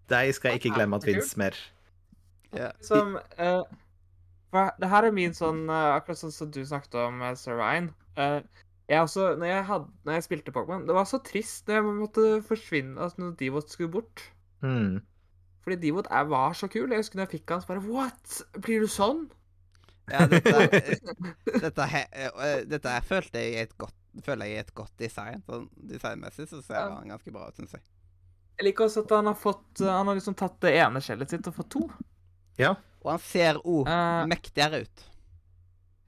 Deg 0.08 0.32
skal 0.34 0.52
jeg 0.54 0.62
ikke 0.62 0.76
glemme 0.76 0.96
at 0.96 1.04
fins 1.04 1.36
mer. 1.40 1.56
Ja. 2.56 2.70
Som 2.80 3.18
uh, 3.38 3.64
Det 4.52 4.88
her 4.88 5.04
er 5.04 5.12
min 5.12 5.34
sånn 5.36 5.66
eh, 5.68 5.88
Akkurat 5.98 6.16
sånn 6.16 6.32
som 6.32 6.48
du 6.50 6.62
snakket 6.64 6.96
om, 7.02 7.20
uh, 7.20 7.34
Sir 7.36 7.58
Ryan. 7.58 7.90
Uh, 8.16 8.40
jeg 8.88 9.04
også, 9.04 9.34
når 9.36 9.50
jeg, 9.50 9.64
hadde, 9.68 9.90
når 10.08 10.16
jeg 10.16 10.24
spilte 10.24 10.54
Pokémon, 10.54 10.86
det 10.88 10.96
var 10.96 11.04
så 11.04 11.20
trist 11.20 11.68
når 11.68 11.76
jeg 11.76 11.84
måtte 11.98 12.28
forsvinne 12.48 12.96
Altså 12.96 13.20
når 13.20 13.34
Divot 13.42 13.68
skulle 13.68 13.92
bort. 13.98 14.22
Mm. 14.64 15.02
Fordi 15.68 15.76
Divot 15.82 16.06
er, 16.10 16.24
var 16.32 16.54
så 16.56 16.68
kul. 16.72 16.88
Jeg 16.88 17.02
husker 17.02 17.20
når 17.20 17.26
jeg 17.28 17.34
fikk 17.42 17.52
han, 17.52 17.60
så 17.60 17.68
bare 17.74 17.84
What? 17.84 18.38
Blir 18.64 18.80
du 18.86 18.88
sånn? 18.88 19.26
Ja, 20.08 20.24
dette, 20.24 20.48
eh, 20.72 21.60
dette, 21.60 21.86
eh, 21.92 22.62
dette 22.64 22.92
her 22.94 23.04
følte 23.04 23.42
jeg 23.42 23.58
er 23.60 23.66
et 23.68 23.74
godt, 23.76 23.92
føler 24.24 24.48
jeg 24.48 24.56
er 24.56 24.64
et 24.64 24.74
godt 24.78 24.94
design. 25.02 25.42
Sånn 25.44 25.66
designmessig 25.90 26.46
så 26.48 26.62
ser 26.64 26.78
Ja. 26.80 26.86
han 26.96 27.12
ganske 27.12 27.34
bra 27.34 27.50
ut, 27.50 27.58
syns 27.60 27.74
jeg. 27.76 27.84
Jeg 28.58 28.70
liker 28.70 28.86
også 28.88 29.04
at 29.04 29.12
han 29.18 29.28
har 29.30 29.36
fått 29.38 29.82
Han 29.84 30.08
har 30.08 30.16
liksom 30.18 30.34
tatt 30.34 30.56
det 30.64 30.72
ene 30.80 30.98
skjellet 31.04 31.30
sitt 31.30 31.46
og 31.46 31.54
fått 31.60 31.68
to. 31.76 31.84
Ja. 32.58 32.72
Og 33.04 33.12
han 33.12 33.20
ser 33.22 33.60
òg 33.60 33.84
uh, 33.86 34.24
mektigere 34.32 34.80
ut. 34.88 35.04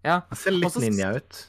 ja. 0.02 0.22
Han 0.32 0.36
ser 0.40 0.56
litt 0.56 0.66
Også- 0.70 0.80
ninja 0.82 1.12
ut. 1.20 1.44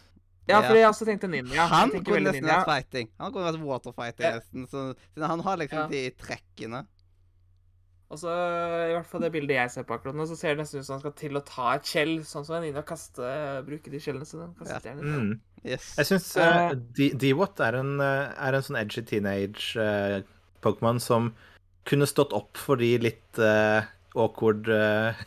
ja, 0.51 0.59
for 0.61 0.75
jeg 0.75 0.89
også 0.91 1.07
tenkte 1.07 1.29
ninja. 1.31 1.65
han 1.71 1.89
kunne 2.03 2.25
nesten 2.27 2.45
vært 2.51 2.67
fighting. 2.67 3.07
Han 3.17 3.31
kunne 3.31 3.47
vært 3.47 3.63
waterfighting 3.63 4.27
Ja. 4.27 4.35
nesten. 4.41 4.67
Så, 4.67 4.83
så 5.15 5.25
han 5.31 5.39
har 5.39 5.57
liksom 5.63 5.85
Ja. 5.85 5.87
de 5.87 6.03
trekkene. 6.19 6.83
Og 8.11 8.19
så, 8.19 8.31
i 8.89 8.91
hvert 8.91 9.07
fall 9.07 9.23
det 9.23 9.29
bildet 9.31 9.55
jeg 9.55 9.71
ser 9.71 9.85
på 9.87 9.95
akkurat 9.95 10.17
nå, 10.17 10.25
så 10.27 10.35
ser 10.35 10.57
det 10.57 10.65
nesten 10.65 10.81
ut 10.81 10.87
som 10.87 10.97
han 10.97 11.03
skal 11.05 11.13
til 11.15 11.39
å 11.39 11.43
ta 11.47 11.69
et 11.77 11.87
skjell, 11.87 12.17
sånn 12.27 12.43
som 12.43 12.57
en 12.57 12.65
ninja 12.65 12.83
kaste, 12.83 13.29
bruke 13.63 13.93
de 13.93 14.01
skjellene 14.03 14.27
sine. 14.27 14.49
Ja. 14.67 14.81
Mm. 14.99 15.37
Yes. 15.63 15.93
Jeg 15.95 16.09
syns 16.09 16.27
uh, 16.41 16.73
D-Watt 16.97 17.61
er, 17.63 17.77
en, 17.79 17.93
eh, 18.03 18.33
er 18.35 18.57
en 18.57 18.65
sånn 18.65 18.79
edgy 18.81 19.03
teenage 19.07 19.77
eh, 19.79 20.17
Pokémon 20.65 20.99
som 20.99 21.29
kunne 21.87 22.07
stått 22.09 22.33
opp 22.35 22.59
for 22.59 22.81
de 22.81 22.89
litt 23.01 23.39
uh, 23.39 23.85
awkward 24.17 24.67
uh, 24.75 25.23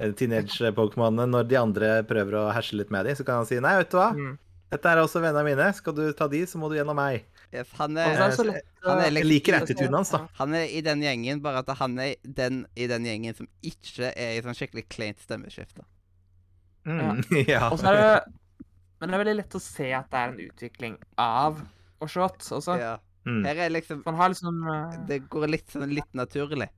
teenage-Pokémonene 0.00 1.28
når 1.30 1.50
de 1.50 1.58
andre 1.60 1.92
prøver 2.08 2.38
å 2.40 2.48
herse 2.54 2.78
litt 2.78 2.92
med 2.94 3.04
dem. 3.08 3.18
Så 3.18 3.26
kan 3.26 3.42
han 3.42 3.50
si 3.50 3.60
nei, 3.60 3.76
vet 3.82 3.92
du 3.92 3.98
hva, 4.00 4.08
Mm. 4.16 4.38
dette 4.72 4.90
er 4.90 5.02
også 5.02 5.20
vennene 5.22 5.44
mine. 5.46 5.68
Skal 5.76 5.94
du 5.96 6.06
ta 6.16 6.28
de, 6.30 6.44
så 6.48 6.58
må 6.58 6.70
du 6.72 6.78
gjennom 6.78 6.96
meg. 6.98 7.26
Yes. 7.54 7.72
Han, 7.78 7.96
er, 8.00 8.18
så 8.34 8.44
er 8.44 8.50
lett 8.50 8.84
han 8.84 9.00
er 9.00 9.10
Jeg 9.10 9.26
liker 9.28 9.58
attituden 9.60 9.96
hans, 9.96 10.12
da. 10.14 10.24
han 10.40 10.54
er 10.58 10.68
i 10.68 10.82
den 10.84 11.02
gjengen, 11.04 11.42
bare 11.44 11.62
at 11.64 11.72
han 11.80 11.96
er 12.02 12.14
den 12.24 12.64
i 12.76 12.88
den 12.90 13.06
gjengen 13.08 13.38
som 13.38 13.48
ikke 13.64 14.10
er 14.12 14.36
i 14.36 14.42
sånn 14.44 14.58
skikkelig 14.58 14.86
kleint 14.92 15.22
stemmeskifte. 15.24 15.86
Mm, 16.84 17.22
ja. 17.48 17.70
ja. 17.70 17.70
det 17.70 18.34
Men 19.00 19.08
det 19.08 19.16
er 19.16 19.22
veldig 19.24 19.36
lett 19.40 19.56
å 19.56 19.62
se 19.62 19.88
at 19.96 20.10
det 20.12 20.20
er 20.20 20.32
en 20.34 20.42
utvikling 20.48 20.98
av 21.20 21.62
Oshot 22.04 22.44
også. 22.52 22.76
Ja. 22.80 22.96
Mm. 23.24 23.40
Her 23.46 23.62
er 23.64 23.72
liksom 23.72 24.02
han 24.04 24.18
har 24.18 24.28
liksom 24.34 24.58
eh, 24.68 24.96
Det 25.08 25.22
går 25.32 25.48
litt 25.48 25.70
sånn 25.72 25.94
litt 25.96 26.10
naturlig. 26.12 26.68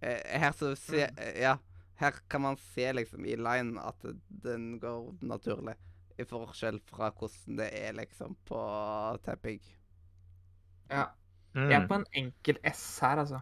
Eh, 0.00 0.22
Her 0.40 0.56
så 0.56 0.72
se, 0.78 1.04
Mm. 1.04 1.36
Ja. 1.42 1.58
Her 2.00 2.16
kan 2.28 2.42
man 2.42 2.56
se 2.56 2.88
liksom 2.92 3.26
i 3.28 3.36
line 3.36 3.78
at 3.78 4.06
den 4.26 4.78
går 4.80 5.12
naturlig. 5.22 5.76
I 6.18 6.24
forskjell 6.26 6.80
fra 6.88 7.12
hvordan 7.12 7.60
det 7.60 7.68
er 7.78 7.92
liksom 7.94 8.34
på 8.48 8.62
Teppig. 9.22 9.60
Ja. 10.92 11.06
Jeg 11.54 11.72
er 11.72 11.80
Mm. 11.82 11.88
på 11.88 11.94
en 12.00 12.06
enkel 12.16 12.58
S 12.72 12.98
her, 13.00 13.18
altså. 13.22 13.40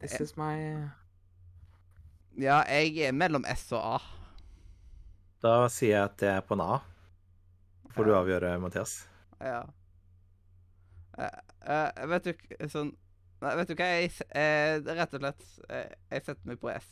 This 0.00 0.20
is 0.20 0.36
my 0.36 0.56
Ja, 2.38 2.58
jeg 2.68 2.98
er 3.08 3.12
mellom 3.16 3.44
S 3.48 3.70
og 3.72 3.94
A. 3.94 3.98
Da 5.42 5.68
sier 5.72 5.94
jeg 5.96 6.04
at 6.04 6.22
jeg 6.26 6.36
er 6.36 6.44
på 6.44 6.56
en 6.56 6.60
A. 6.64 6.78
Får 7.94 8.04
du 8.04 8.10
Ja. 8.12 8.18
avgjøre, 8.20 8.58
Mathias. 8.60 9.08
Ja. 9.40 9.62
Uh, 11.16 11.28
eh, 11.66 12.06
vet 12.12 12.24
du 12.28 12.32
sånn 12.68 12.90
Nei, 13.40 13.54
vet 13.56 13.68
du 13.68 13.74
hva? 13.76 13.86
Jeg, 14.00 14.10
eh, 14.32 14.76
er 14.80 14.96
rett 14.96 15.14
og 15.16 15.20
slett 15.20 15.42
eh, 15.70 15.88
Jeg 16.12 16.24
setter 16.24 16.48
meg 16.48 16.60
på 16.60 16.70
S. 16.72 16.86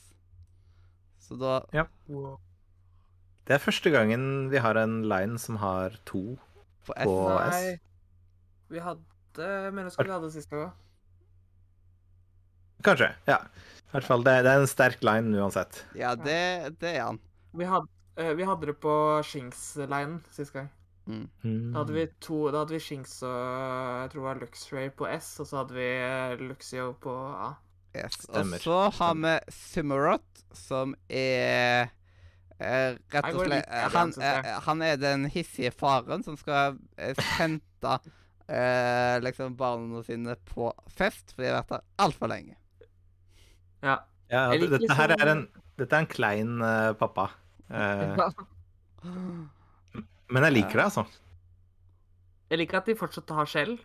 Så 1.25 1.37
da 1.41 1.61
Ja. 1.73 1.85
Det 3.45 3.55
er 3.57 3.59
første 3.65 3.91
gangen 3.93 4.49
vi 4.53 4.57
har 4.65 4.77
en 4.81 5.03
line 5.09 5.39
som 5.39 5.57
har 5.57 5.91
to. 6.07 6.39
på 6.87 6.93
S. 6.97 7.05
På- 7.05 7.39
S. 7.49 7.53
Nei. 7.53 7.81
Vi 8.71 8.79
hadde 8.79 9.05
Men 9.39 9.89
husker 9.89 10.07
vi 10.07 10.15
hadde 10.15 10.31
sist 10.35 10.51
gang. 10.53 10.73
Kanskje. 12.85 13.11
Ja. 13.27 13.41
I 13.89 13.95
hvert 13.95 14.07
fall, 14.07 14.25
det, 14.27 14.39
det 14.45 14.53
er 14.53 14.63
en 14.63 14.71
sterk 14.71 15.05
line 15.07 15.39
uansett. 15.39 15.85
Ja, 15.97 16.15
det, 16.19 16.77
det 16.83 16.97
er 16.99 17.05
han. 17.07 17.21
Vi, 17.55 17.67
had, 17.69 17.87
eh, 18.19 18.33
vi 18.37 18.47
hadde 18.47 18.73
det 18.73 18.77
på 18.83 18.95
Shinks-linen 19.25 20.19
sist 20.35 20.55
gang. 20.55 20.69
Mm. 21.07 21.29
Da 21.45 21.83
hadde 21.83 21.93
vi 21.93 22.07
to 22.25 22.39
Da 22.49 22.63
hadde 22.63 22.73
vi 22.73 22.79
Shinx 22.81 23.19
og 23.29 23.35
jeg 23.35 24.13
tror 24.15 24.23
det 24.23 24.25
var 24.25 24.39
Luxray 24.41 24.87
på 24.97 25.09
S, 25.13 25.35
og 25.43 25.49
så 25.51 25.59
hadde 25.61 25.77
vi 25.77 25.91
eh, 26.01 26.45
Luxio 26.49 26.95
på 27.01 27.13
A. 27.13 27.51
Yes. 27.95 28.25
Og 28.33 28.55
så 28.63 28.79
har 28.97 29.19
vi 29.21 29.35
Sumerot, 29.53 30.45
som 30.57 30.97
er 31.09 31.93
er 32.63 32.97
rett 33.11 33.35
og 33.35 33.49
slett 33.49 33.67
han, 33.95 34.13
eh, 34.23 34.51
han 34.65 34.83
er 34.87 34.99
den 35.03 35.27
hissige 35.31 35.73
faren 35.75 36.23
som 36.23 36.37
skal 36.39 36.79
eh, 36.97 37.19
hente 37.37 37.97
eh, 38.49 39.21
liksom 39.25 39.57
barna 39.57 40.03
sine 40.07 40.37
på 40.51 40.71
fest, 40.89 41.33
for 41.35 41.43
de 41.43 41.51
har 41.51 41.63
vært 41.63 41.77
der 41.77 41.85
altfor 42.05 42.31
lenge. 42.33 42.57
Ja. 43.85 43.99
Ja, 44.31 44.49
liker 44.53 44.79
dette 44.79 44.97
her 44.97 45.09
liksom- 45.13 45.27
er 45.27 45.33
en, 45.35 45.49
dette 45.79 45.93
er 45.97 46.01
en 46.05 46.07
klein 46.11 46.63
uh, 46.63 46.93
pappa. 46.99 47.31
Eh, 47.71 48.17
men 50.33 50.47
jeg 50.49 50.53
liker 50.53 50.81
det, 50.81 50.85
altså. 50.85 51.05
Jeg 52.51 52.59
liker 52.61 52.79
at 52.81 52.87
de 52.87 52.95
fortsatt 52.99 53.31
har 53.37 53.47
skjell. 53.51 53.77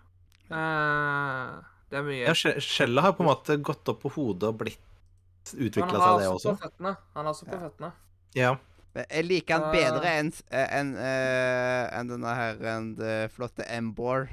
Uh, 0.50 1.60
det 1.90 2.00
er 2.00 2.06
mye. 2.06 2.24
Ja, 2.26 2.34
Skjellet 2.34 3.04
har 3.04 3.14
på 3.18 3.24
en 3.26 3.30
måte 3.30 3.58
gått 3.62 3.88
opp 3.92 4.02
på 4.04 4.12
hodet 4.16 4.50
og 4.52 4.60
blitt 4.62 5.54
utvikla 5.56 6.00
seg, 6.00 6.20
det 6.22 6.28
også. 6.30 6.58
Han 6.80 6.98
har 7.16 7.32
også 7.32 7.48
på 7.48 7.56
Ja. 7.56 7.62
føttene. 7.68 7.92
Ja. 8.36 8.58
Jeg 9.00 9.26
liker 9.26 9.60
han 9.60 9.72
bedre 9.72 10.12
enn 10.20 10.32
en, 10.50 10.68
en, 10.80 10.96
eh, 10.98 12.04
denne 12.10 12.36
her 12.36 12.56
det 12.98 13.32
flotte 13.32 13.64
Embor. 13.70 14.28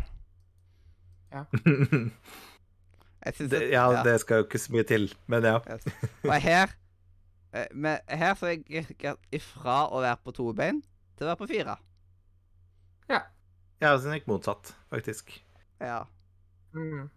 Jeg 3.26 3.34
synes 3.34 3.50
det, 3.50 3.60
ja, 3.72 3.84
ja, 3.90 4.02
det 4.06 4.20
skal 4.22 4.38
jo 4.38 4.44
ikke 4.46 4.58
så 4.62 4.72
mye 4.72 4.84
til, 4.86 5.08
men 5.26 5.44
ja. 5.44 5.56
Og 6.22 6.36
her 6.38 6.70
eh, 7.50 7.66
men 7.74 7.98
Her 8.06 8.36
så 8.38 8.52
er 8.52 8.60
jeg 8.70 9.16
ifra 9.34 9.80
å 9.90 10.04
være 10.04 10.20
på 10.22 10.34
to 10.36 10.52
bein 10.54 10.78
til 11.18 11.26
å 11.26 11.32
være 11.32 11.40
på 11.40 11.48
fire. 11.50 11.74
Ja, 13.80 13.92
så 13.92 14.08
den 14.08 14.16
gikk 14.16 14.28
motsatt, 14.30 14.72
faktisk. 14.92 15.32
Ja. 15.82 16.06
Mm. 16.76 17.08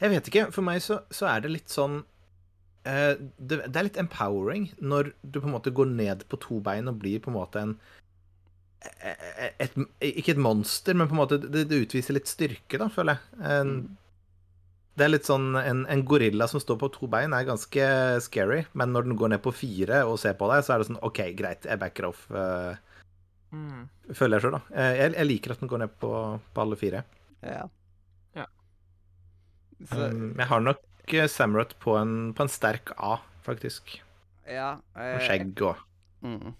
Jeg 0.00 0.12
vet 0.12 0.28
ikke. 0.28 0.48
For 0.52 0.64
meg 0.64 0.82
så, 0.84 1.00
så 1.12 1.28
er 1.30 1.44
det 1.44 1.52
litt 1.54 1.72
sånn 1.72 2.02
uh, 2.02 3.14
det, 3.16 3.62
det 3.64 3.80
er 3.80 3.86
litt 3.88 4.00
empowering 4.00 4.70
når 4.78 5.14
du 5.22 5.40
på 5.40 5.48
en 5.48 5.56
måte 5.56 5.72
går 5.74 5.88
ned 5.92 6.26
på 6.28 6.40
to 6.42 6.60
bein 6.64 6.90
og 6.90 7.00
blir 7.00 7.22
på 7.24 7.32
en 7.32 7.38
måte 7.38 7.64
en 7.64 7.74
et, 9.60 9.74
Ikke 10.00 10.32
et 10.34 10.40
monster, 10.40 10.94
men 10.96 11.08
på 11.10 11.16
en 11.16 11.20
måte 11.22 11.38
det, 11.42 11.66
det 11.70 11.82
utviser 11.86 12.16
litt 12.16 12.30
styrke, 12.30 12.78
da, 12.80 12.88
føler 12.92 13.18
jeg. 13.18 13.40
En, 13.50 13.72
det 14.98 15.06
er 15.06 15.12
litt 15.14 15.28
sånn 15.28 15.54
en, 15.56 15.84
en 15.88 16.04
gorilla 16.04 16.48
som 16.50 16.60
står 16.60 16.76
på 16.80 16.88
to 16.92 17.06
bein, 17.12 17.32
er 17.36 17.46
ganske 17.48 17.84
scary, 18.24 18.64
men 18.76 18.92
når 18.92 19.06
den 19.08 19.16
går 19.20 19.32
ned 19.34 19.42
på 19.44 19.52
fire 19.54 20.02
og 20.08 20.18
ser 20.20 20.34
på 20.40 20.48
deg, 20.50 20.64
så 20.66 20.74
er 20.74 20.82
det 20.82 20.88
sånn 20.90 21.00
OK, 21.06 21.20
greit, 21.38 21.64
jeg 21.68 21.80
backer 21.82 22.10
off. 22.12 22.26
eh, 22.30 22.76
Mm. 23.50 23.88
føler 24.14 24.38
jeg 24.38 24.44
sjøl, 24.44 24.52
da. 24.54 24.60
Eh, 24.78 24.92
Jeg, 25.00 25.12
jeg 25.16 25.26
liker 25.26 25.50
at 25.56 25.58
den 25.58 25.68
går 25.72 25.80
ned 25.82 25.94
på, 25.98 26.10
på 26.54 26.60
alle 26.62 26.76
fire. 26.78 27.00
ja. 27.42 27.64
Ja. 28.36 28.44
Så, 29.90 29.96
Um, 30.12 30.34
jeg 30.38 30.46
har 30.46 30.60
nok 30.60 30.78
Samrot 31.26 31.72
på 31.82 31.96
en, 31.98 32.32
på 32.38 32.44
en 32.44 32.48
sterk 32.52 32.92
A, 32.96 33.16
faktisk. 33.42 33.96
ja. 34.46 34.76
Og 34.94 35.02
eh, 35.02 35.24
skjegg 35.26 35.62
og 35.66 35.76
Mm. 36.22 36.52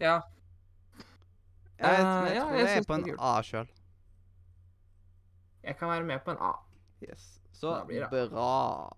Ja. 0.00 0.20
Jeg, 1.82 1.90
vet, 1.90 2.00
Eh, 2.06 2.26
jeg 2.28 2.36
ja, 2.36 2.42
tror 2.42 2.56
jeg 2.58 2.66
jeg 2.68 2.78
er 2.78 2.86
på 2.88 2.94
en. 2.94 3.06
A 3.18 3.32
sjøl. 3.42 3.68
Jeg 5.62 5.76
kan 5.78 5.88
være 5.92 6.04
med 6.06 6.20
på 6.24 6.30
en 6.34 6.38
A. 6.42 6.52
Yes. 7.02 7.24
Så 7.54 7.70
Da 7.74 7.84
blir 7.86 8.06
det. 8.10 8.30
bra. 8.30 8.92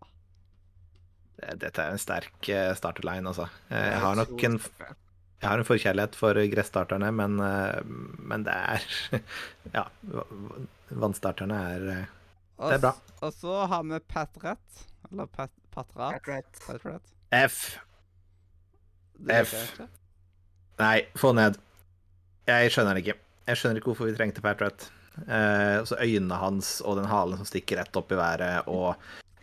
Dette 1.61 1.83
er 1.83 1.90
en 1.92 1.99
sterk 2.01 2.49
eh, 2.49 2.75
starterline, 2.79 3.27
altså. 3.29 3.49
Eh, 3.70 3.88
Jeg 3.90 4.01
har 4.01 4.14
nok 4.16 4.44
en, 4.49 4.59
jeg 5.42 5.49
har 5.51 5.59
en 5.61 5.64
forkjærlighet 5.68 6.14
for 6.16 6.35
gresstarterne, 6.53 7.11
men, 7.12 7.37
men 8.23 8.44
det 8.47 8.55
er 8.55 8.87
Ja, 9.75 9.83
va- 10.03 10.25
va- 10.31 10.62
vannstarterne 11.05 11.59
er 11.75 11.81
Det 11.88 12.77
er 12.79 12.79
bra. 12.87 12.94
og 13.20 13.33
så 13.35 13.66
har 13.66 13.83
vi 13.88 13.99
Patrat. 14.09 14.85
Eller 15.11 15.27
Pat, 15.27 15.51
Patrat. 15.75 16.23
Patrat. 16.66 17.03
F. 17.33 17.79
F. 19.29 19.81
Nei, 20.79 21.03
få 21.16 21.33
ned. 21.35 21.59
Jeg 22.48 22.72
skjønner 22.72 22.96
det 22.96 23.04
ikke. 23.04 23.18
Jeg 23.48 23.61
skjønner 23.61 23.80
ikke 23.80 23.90
hvorfor 23.92 24.09
vi 24.09 24.16
trengte 24.16 24.42
Patrat. 24.44 24.88
Eh, 25.28 25.76
og 25.80 25.87
så 25.88 25.98
øynene 26.02 26.38
hans 26.40 26.80
og 26.83 26.98
den 26.98 27.07
halen 27.07 27.38
som 27.38 27.46
stikker 27.48 27.78
rett 27.78 27.96
opp 27.96 28.11
i 28.11 28.18
været, 28.18 28.66
og 28.66 28.96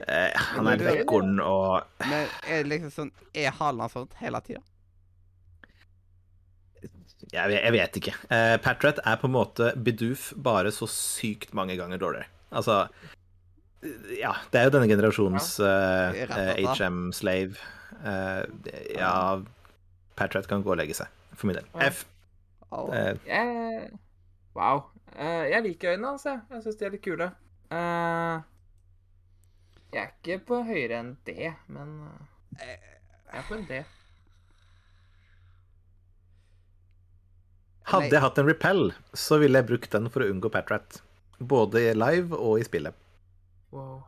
eh, 0.03 0.33
han 0.57 0.67
er 0.67 0.81
litt 0.81 1.05
ekorn 1.05 1.39
og 1.39 1.85
Men 2.03 2.25
er 2.43 2.65
det 2.65 2.67
liksom 2.73 2.91
sånn 2.91 3.11
Er 3.31 3.55
halen 3.55 3.85
hans 3.85 3.95
sånn 3.95 4.09
hele 4.19 4.41
tida? 4.43 4.59
Jeg 7.31 7.55
jeg 7.55 7.71
vet 7.77 7.97
ikke. 8.01 8.13
Eh, 8.35 8.57
Patrat 8.59 8.99
er 9.07 9.15
på 9.21 9.29
en 9.29 9.35
måte 9.37 9.71
Bidoof 9.79 10.31
bare 10.35 10.73
så 10.75 10.89
sykt 10.91 11.53
mange 11.55 11.77
ganger 11.79 12.01
dårligere. 12.01 12.27
Altså 12.51 12.81
Ja, 14.19 14.35
det 14.51 14.59
er 14.59 14.67
jo 14.67 14.73
denne 14.75 14.91
generasjons 14.91 15.53
slett. 15.55 16.75
HM-slave. 16.75 17.55
Eh, 18.03 18.43
ja 18.99 19.15
Patrat 20.19 20.51
kan 20.51 20.65
gå 20.65 20.75
og 20.75 20.81
legge 20.81 20.97
seg, 20.99 21.07
for 21.31 21.47
min 21.47 21.61
del. 21.61 21.71
F. 21.87 22.03
Au. 22.71 22.87
Eh, 22.95 23.17
Jeg... 23.27 23.91
Wow. 24.55 24.83
Eh, 25.15 25.45
jeg 25.51 25.63
liker 25.63 25.93
øynene 25.93 26.13
hans, 26.13 26.25
jeg. 26.27 26.41
Jeg 26.51 26.63
syns 26.65 26.79
de 26.79 26.85
er 26.87 26.93
litt 26.95 27.03
kule. 27.05 27.27
Eh, 27.71 28.41
jeg 29.91 30.01
er 30.05 30.11
ikke 30.15 30.37
på 30.47 30.61
høyere 30.67 30.99
enn 31.01 31.13
det, 31.27 31.53
men 31.71 31.95
eh, 32.59 32.77
jeg 33.31 33.41
er 33.41 33.47
på 33.49 33.57
en 33.59 33.65
D. 33.69 33.81
hadde 37.91 38.13
jeg 38.13 38.23
hatt 38.23 38.37
en 38.39 38.47
repel, 38.47 38.85
så 39.17 39.35
ville 39.41 39.59
jeg 39.59 39.67
brukt 39.67 39.91
den 39.91 40.05
for 40.13 40.23
å 40.23 40.29
unngå 40.31 40.51
Patrat. 40.53 41.01
Både 41.41 41.81
live 41.97 42.37
og 42.37 42.61
i 42.61 42.63
spillet. 42.67 42.95
Wow. 43.73 44.03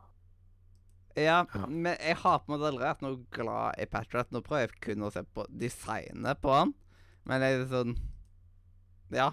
Ja, 1.17 1.43
Ja. 1.53 1.65
men 1.67 1.97
jeg 1.99 2.15
har 2.21 2.39
på 2.39 2.47
en 2.47 2.53
måte 2.55 2.69
aldri 2.71 2.85
vært 2.87 3.01
noe 3.03 3.19
glad 3.35 3.75
i 3.83 3.85
Patrat. 3.91 4.31
Nå 4.31 4.39
prøver 4.45 4.69
jeg 4.69 4.79
kun 4.87 5.03
å 5.03 5.11
se 5.11 5.23
på 5.35 5.45
designet 5.49 6.39
på 6.41 6.53
han. 6.53 6.73
Men 7.25 7.41
jeg 7.43 7.59
er 7.59 7.67
sånn 7.71 7.97
Ja. 9.11 9.31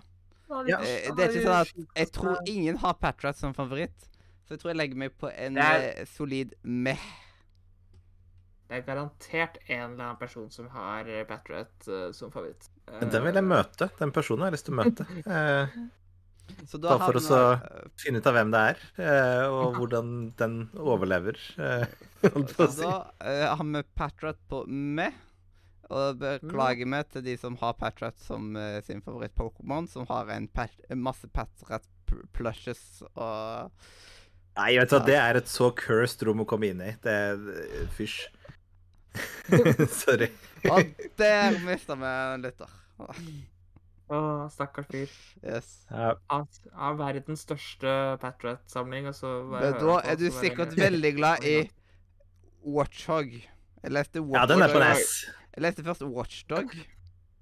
Ja. 0.67 0.81
eh, 0.81 1.11
Det 1.15 1.25
er 1.25 1.29
ikke 1.31 1.47
sånn 1.47 1.61
at 1.61 1.97
Jeg 1.97 2.13
tror 2.13 2.39
ingen 2.47 2.77
har 2.79 2.95
Patrat 2.95 3.37
som 3.37 3.53
favoritt. 3.55 4.09
Så 4.47 4.57
jeg 4.57 4.61
tror 4.61 4.71
jeg 4.73 4.77
legger 4.81 4.97
meg 4.97 5.17
på 5.19 5.31
en 5.33 5.57
er- 5.59 6.01
eh, 6.01 6.05
solid 6.07 6.55
meh. 6.65 6.99
Det 8.71 8.79
er 8.79 8.83
garantert 8.87 9.59
en 9.69 9.93
eller 9.93 10.05
annen 10.05 10.17
person 10.19 10.51
som 10.51 10.69
har 10.69 11.05
Patrat 11.27 11.89
eh, 11.89 12.11
som 12.13 12.31
favoritt. 12.31 12.69
Eh, 12.89 13.01
den 13.01 13.23
vil 13.25 13.35
jeg 13.35 13.45
møte. 13.45 13.91
Den 13.99 14.13
personen 14.13 14.43
har 14.43 14.51
jeg 14.51 14.59
lyst 14.59 14.67
til 14.67 14.75
å 14.75 14.83
møte. 14.85 15.07
Eh, 16.51 16.67
Så 16.67 16.81
da 16.83 16.97
for 16.99 17.13
å 17.15 17.21
så- 17.23 17.61
finne 17.97 18.19
ut 18.19 18.27
av 18.27 18.35
hvem 18.35 18.51
det 18.51 18.61
er, 18.75 18.79
eh, 18.99 19.45
og 19.47 19.77
hvordan 19.77 20.35
den 20.37 20.69
overlever. 20.75 21.37
Så 22.27 22.81
da 22.83 23.55
har 23.55 23.63
vi 23.65 23.83
Patrat 23.95 24.37
på 24.51 24.65
meh. 24.67 25.13
Og 25.91 26.21
beklager 26.21 26.87
meg 26.87 27.09
til 27.11 27.25
de 27.27 27.35
som 27.41 27.57
har 27.61 27.75
Patrat 27.79 28.19
som 28.23 28.53
uh, 28.55 28.79
sin 28.87 29.03
favoritt-Pokémon, 29.03 29.89
som 29.91 30.07
har 30.11 30.31
en 30.37 30.47
pat 30.55 30.75
masse 30.95 31.27
Patrat-plushes 31.35 32.85
og 33.15 33.71
Nei, 34.59 34.75
vet 34.77 34.91
du 34.91 34.97
hva, 34.97 35.05
det 35.07 35.17
er 35.17 35.39
et 35.39 35.49
så 35.49 35.71
cursed 35.79 36.25
rom 36.27 36.43
å 36.43 36.47
komme 36.49 36.73
inn 36.73 36.83
i. 36.83 36.91
Det 37.01 37.13
er 37.15 37.87
Fysj. 37.97 38.27
Sorry. 40.03 40.29
Og 40.69 41.07
der 41.19 41.57
mista 41.65 41.97
vi 41.99 42.11
en 42.11 42.45
lytter. 42.45 42.75
Å, 44.11 44.19
stakkars 44.51 44.89
fyr. 44.91 45.11
Yes. 45.47 45.69
Ja, 45.87 46.15
av 46.75 46.99
verdens 46.99 47.45
største 47.47 47.93
Patrat-samling, 48.23 49.07
altså... 49.13 49.37
Men 49.53 49.79
da 49.79 50.01
er 50.03 50.19
du 50.19 50.27
sikkert 50.35 50.75
veldig 50.87 51.13
glad 51.17 51.47
i 51.47 51.61
Watchhog. 52.67 53.37
Jeg 53.39 53.95
leste 53.95 54.25
Watchhog. 54.25 54.41
ja 54.41 54.49
den 54.51 54.67
er 54.67 54.75
på 54.75 54.83
en 54.83 54.89
S. 54.99 55.15
Jeg 55.57 55.63
leste 55.65 55.83
først 55.87 56.03
Watchdog. 56.07 56.75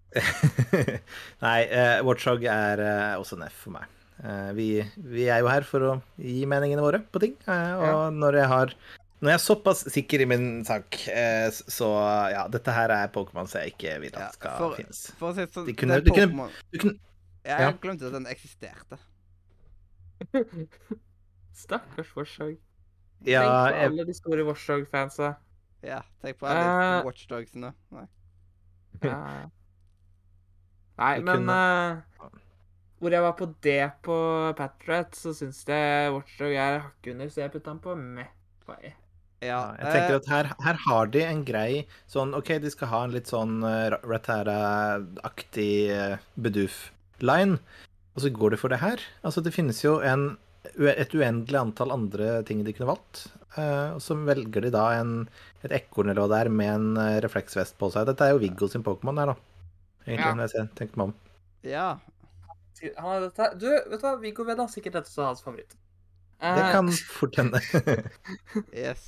Nei, 1.44 1.58
uh, 1.68 1.98
Watchdog 2.08 2.44
er 2.48 2.80
uh, 2.80 3.20
også 3.20 3.36
en 3.38 3.44
F 3.48 3.58
for 3.66 3.74
meg. 3.76 3.90
Uh, 4.18 4.50
vi, 4.56 4.68
vi 5.12 5.26
er 5.30 5.42
jo 5.44 5.50
her 5.52 5.66
for 5.68 5.84
å 5.84 5.92
gi 6.18 6.40
meningene 6.50 6.82
våre 6.82 6.98
på 7.04 7.20
ting, 7.22 7.36
og 7.46 7.84
Ja. 7.86 7.92
når 8.14 8.40
jeg 8.40 8.48
har 8.54 8.72
når 9.18 9.32
jeg 9.32 9.34
er 9.34 9.42
såpass 9.42 9.80
sikker 9.90 10.22
i 10.22 10.26
min 10.30 10.44
sak, 10.62 10.94
eh, 11.10 11.48
så 11.50 11.88
ja, 12.30 12.44
dette 12.54 12.70
her 12.70 12.92
er 12.94 13.08
Pokémon 13.10 13.48
som 13.50 13.58
jeg 13.64 13.72
ikke 13.72 13.96
vil 14.04 14.14
at 14.14 14.36
skal 14.36 14.54
for- 14.60 14.76
finnes. 14.78 15.00
For 15.18 15.32
å 15.32 15.34
si 15.34 15.42
sånn, 15.50 15.66
De 15.66 15.74
kunne- 15.74 15.96
det 15.98 16.04
de 16.06 16.12
Pokémon 16.14 16.52
kunne, 16.78 17.00
Jeg 17.42 17.64
ja. 17.66 17.72
glemte 17.82 18.06
at 18.06 18.14
den 18.14 18.28
eksisterte. 18.30 18.98
Stakkars 21.58 22.14
Watchdog. 22.14 22.56
ja, 23.26 23.42
Tenk 23.42 23.50
på 23.50 23.74
jeg, 23.74 23.90
alle 23.90 24.04
de 24.06 24.14
store 24.14 24.44
Warshog-fansa. 24.46 25.32
Ja, 25.86 26.02
tenk 26.22 26.40
på 26.40 26.48
alle 26.50 27.00
uh, 27.00 27.06
Watchdogsene. 27.06 27.72
Nei. 27.94 28.06
Uh, 29.04 29.46
Nei, 30.98 31.12
men 31.22 31.46
eh, 31.52 32.30
hvor 32.98 33.14
jeg 33.14 33.22
var 33.22 33.34
på 33.38 33.46
D 33.62 33.74
på 34.02 34.16
Patriot, 34.58 35.14
så 35.14 35.30
syns 35.36 35.60
jeg 35.68 36.10
Watchdog 36.10 36.54
er 36.58 36.80
hakket 36.88 37.12
under, 37.12 37.28
så 37.30 37.44
jeg 37.44 37.52
putta 37.54 37.70
den 37.70 37.82
på 37.84 37.94
meh. 38.00 38.32
På 38.66 38.74
E. 38.82 38.90
Ja, 39.38 39.60
jeg 39.78 39.92
tenker 39.94 40.16
at 40.18 40.26
her, 40.32 40.48
her 40.64 40.80
har 40.88 41.10
de 41.14 41.22
en 41.22 41.44
grei 41.46 41.84
sånn 42.10 42.34
OK, 42.34 42.56
de 42.58 42.72
skal 42.74 42.90
ha 42.90 43.04
en 43.06 43.14
litt 43.14 43.30
sånn 43.30 43.60
uh, 43.62 43.94
Ratara-aktig 44.02 45.70
uh, 45.94 46.16
Bedoof-line. 46.34 47.60
og 48.16 48.24
så 48.24 48.32
går 48.34 48.56
de 48.56 48.58
for 48.58 48.74
det 48.74 48.80
her. 48.82 49.04
Altså, 49.22 49.44
det 49.46 49.54
finnes 49.54 49.78
jo 49.84 50.00
en, 50.02 50.32
et 50.76 51.14
uendelig 51.14 51.58
antall 51.60 51.92
andre 51.94 52.42
ting 52.48 52.64
de 52.66 52.72
kunne 52.76 52.90
valgt. 52.92 53.26
eh, 53.56 53.94
og 53.94 54.00
så 54.04 54.14
velger 54.26 54.62
de 54.66 54.70
da 54.74 54.84
en, 55.00 55.28
et 55.64 55.72
ekorn 55.72 56.10
eller 56.10 56.22
hva 56.26 56.28
det 56.34 56.40
er, 56.46 56.50
med 56.50 56.72
en 56.74 56.96
eh, 57.02 57.20
refleksvest 57.24 57.78
på 57.80 57.88
seg. 57.94 58.06
Dette 58.06 58.24
er 58.26 58.34
jo 58.34 58.42
Viggo 58.42 58.68
sin 58.68 58.84
Pokémon 58.86 59.18
her, 59.18 59.32
da. 59.32 59.36
Egentlig, 60.06 60.24
Ja. 60.26 60.34
når 60.34 60.54
jeg 60.54 60.68
tenker 60.78 60.96
meg 61.00 61.06
om. 61.10 61.14
Ja. 61.62 61.88
Han 62.98 63.10
er 63.16 63.20
dette. 63.28 63.48
Du, 63.58 63.66
vet 63.68 63.98
du 64.00 64.04
hva, 64.06 64.12
Viggo 64.22 64.44
Vedda, 64.46 64.68
sikkert 64.70 64.94
dette 65.00 65.10
som 65.10 65.24
er 65.24 65.32
hans 65.32 65.42
favoritt. 65.42 65.74
Det 66.38 66.62
Eh, 66.62 66.72
kan 66.72 66.88
fort 67.18 67.34
hende. 67.40 67.58
Yes. 68.72 69.02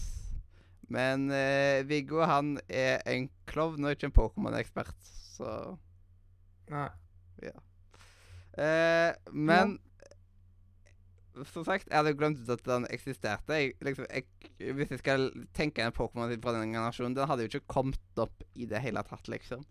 Men 0.91 1.29
eh, 1.31 1.85
Viggo 1.87 2.25
han 2.27 2.57
er 2.67 2.99
en 3.07 3.29
klovn 3.47 3.85
og 3.87 3.93
ikke 3.95 4.09
en 4.11 4.17
Pokémon-ekspert, 4.17 4.97
så 5.37 5.77
Nei. 6.71 6.89
eh, 8.59 9.13
Men 9.31 9.79
som 11.49 11.65
sagt, 11.65 11.89
jeg 11.89 11.97
hadde 11.97 12.15
glemt 12.19 12.41
ut 12.43 12.51
at 12.53 12.63
den 12.67 12.87
eksisterte. 12.93 13.57
Jeg, 13.57 13.75
liksom, 13.81 14.07
jeg, 14.11 14.27
hvis 14.77 14.91
jeg 14.95 14.99
skal 15.03 15.29
tenke 15.57 15.83
en 15.85 15.93
Pokémon 15.97 16.33
fra 16.43 16.53
den 16.59 16.73
generasjonen, 16.75 17.15
den 17.17 17.29
hadde 17.31 17.47
jo 17.47 17.53
ikke 17.55 17.67
kommet 17.71 18.21
opp 18.21 18.43
i 18.55 18.67
det 18.71 18.81
hele 18.85 19.03
tatt, 19.09 19.29
liksom. 19.33 19.65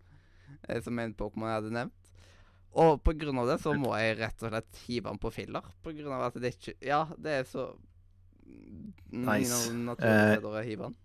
Eh, 0.68 0.80
som 0.82 0.98
en 0.98 1.14
Pokémon 1.14 1.46
jeg 1.50 1.60
hadde 1.60 1.74
nevnt. 1.78 2.10
Og 2.80 3.00
på 3.02 3.14
grunn 3.18 3.38
av 3.42 3.48
det 3.50 3.56
så 3.62 3.72
må 3.74 3.96
jeg 3.98 4.18
rett 4.20 4.42
og 4.46 4.52
slett 4.52 4.82
hive 4.86 5.10
den 5.10 5.18
på 5.18 5.30
filler. 5.34 5.64
På 5.82 5.90
grunn 5.94 6.12
av 6.14 6.28
at 6.28 6.36
det 6.42 6.52
ikke 6.54 6.76
Ja, 6.86 7.04
det 7.18 7.30
er 7.40 7.46
så 7.50 7.64
Nice. 9.10 9.72
naturlig 9.72 9.84
naturlige 9.84 10.20
Eh, 10.20 10.36
steder 10.36 10.54
å 10.54 10.62
hive 10.64 10.82
den. 10.88 10.96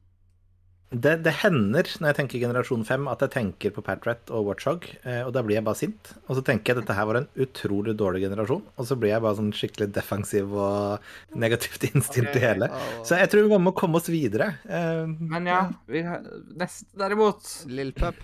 Det, 0.96 1.16
det 1.26 1.32
hender 1.42 1.88
når 2.00 2.08
jeg 2.12 2.16
tenker 2.20 2.40
generasjon 2.44 2.84
5, 2.88 3.08
at 3.12 3.24
jeg 3.26 3.32
tenker 3.34 3.72
på 3.76 3.82
Patrat 3.84 4.30
og 4.32 4.46
Watchhog, 4.48 4.86
eh, 5.04 5.22
og 5.26 5.32
da 5.36 5.42
blir 5.44 5.58
jeg 5.58 5.66
bare 5.66 5.80
sint. 5.80 6.12
Og 6.30 6.38
så 6.38 6.44
tenker 6.46 6.72
jeg 6.72 6.78
at 6.78 6.82
dette 6.84 6.96
her 6.98 7.08
var 7.10 7.20
en 7.20 7.28
utrolig 7.42 7.96
dårlig 8.00 8.22
generasjon, 8.24 8.62
og 8.78 8.88
så 8.88 8.98
blir 9.02 9.12
jeg 9.16 9.24
bare 9.26 9.38
sånn 9.40 9.50
skikkelig 9.58 9.88
defensiv 9.96 10.54
og 10.54 11.08
negativt 11.42 11.88
innstilt 11.90 12.30
til 12.32 12.40
Ok. 12.42 12.46
hele. 12.46 12.70
Så 13.08 13.18
jeg 13.20 13.32
tror 13.34 13.48
vi 13.50 13.60
må 13.66 13.74
komme 13.76 14.00
oss 14.00 14.08
videre. 14.14 14.52
Eh, 14.70 15.04
Men 15.20 15.50
ja, 15.50 15.62
vi 15.90 16.04
har, 16.06 16.22
neste 16.62 16.88
derimot, 17.02 17.50
Lillpup. 17.68 18.22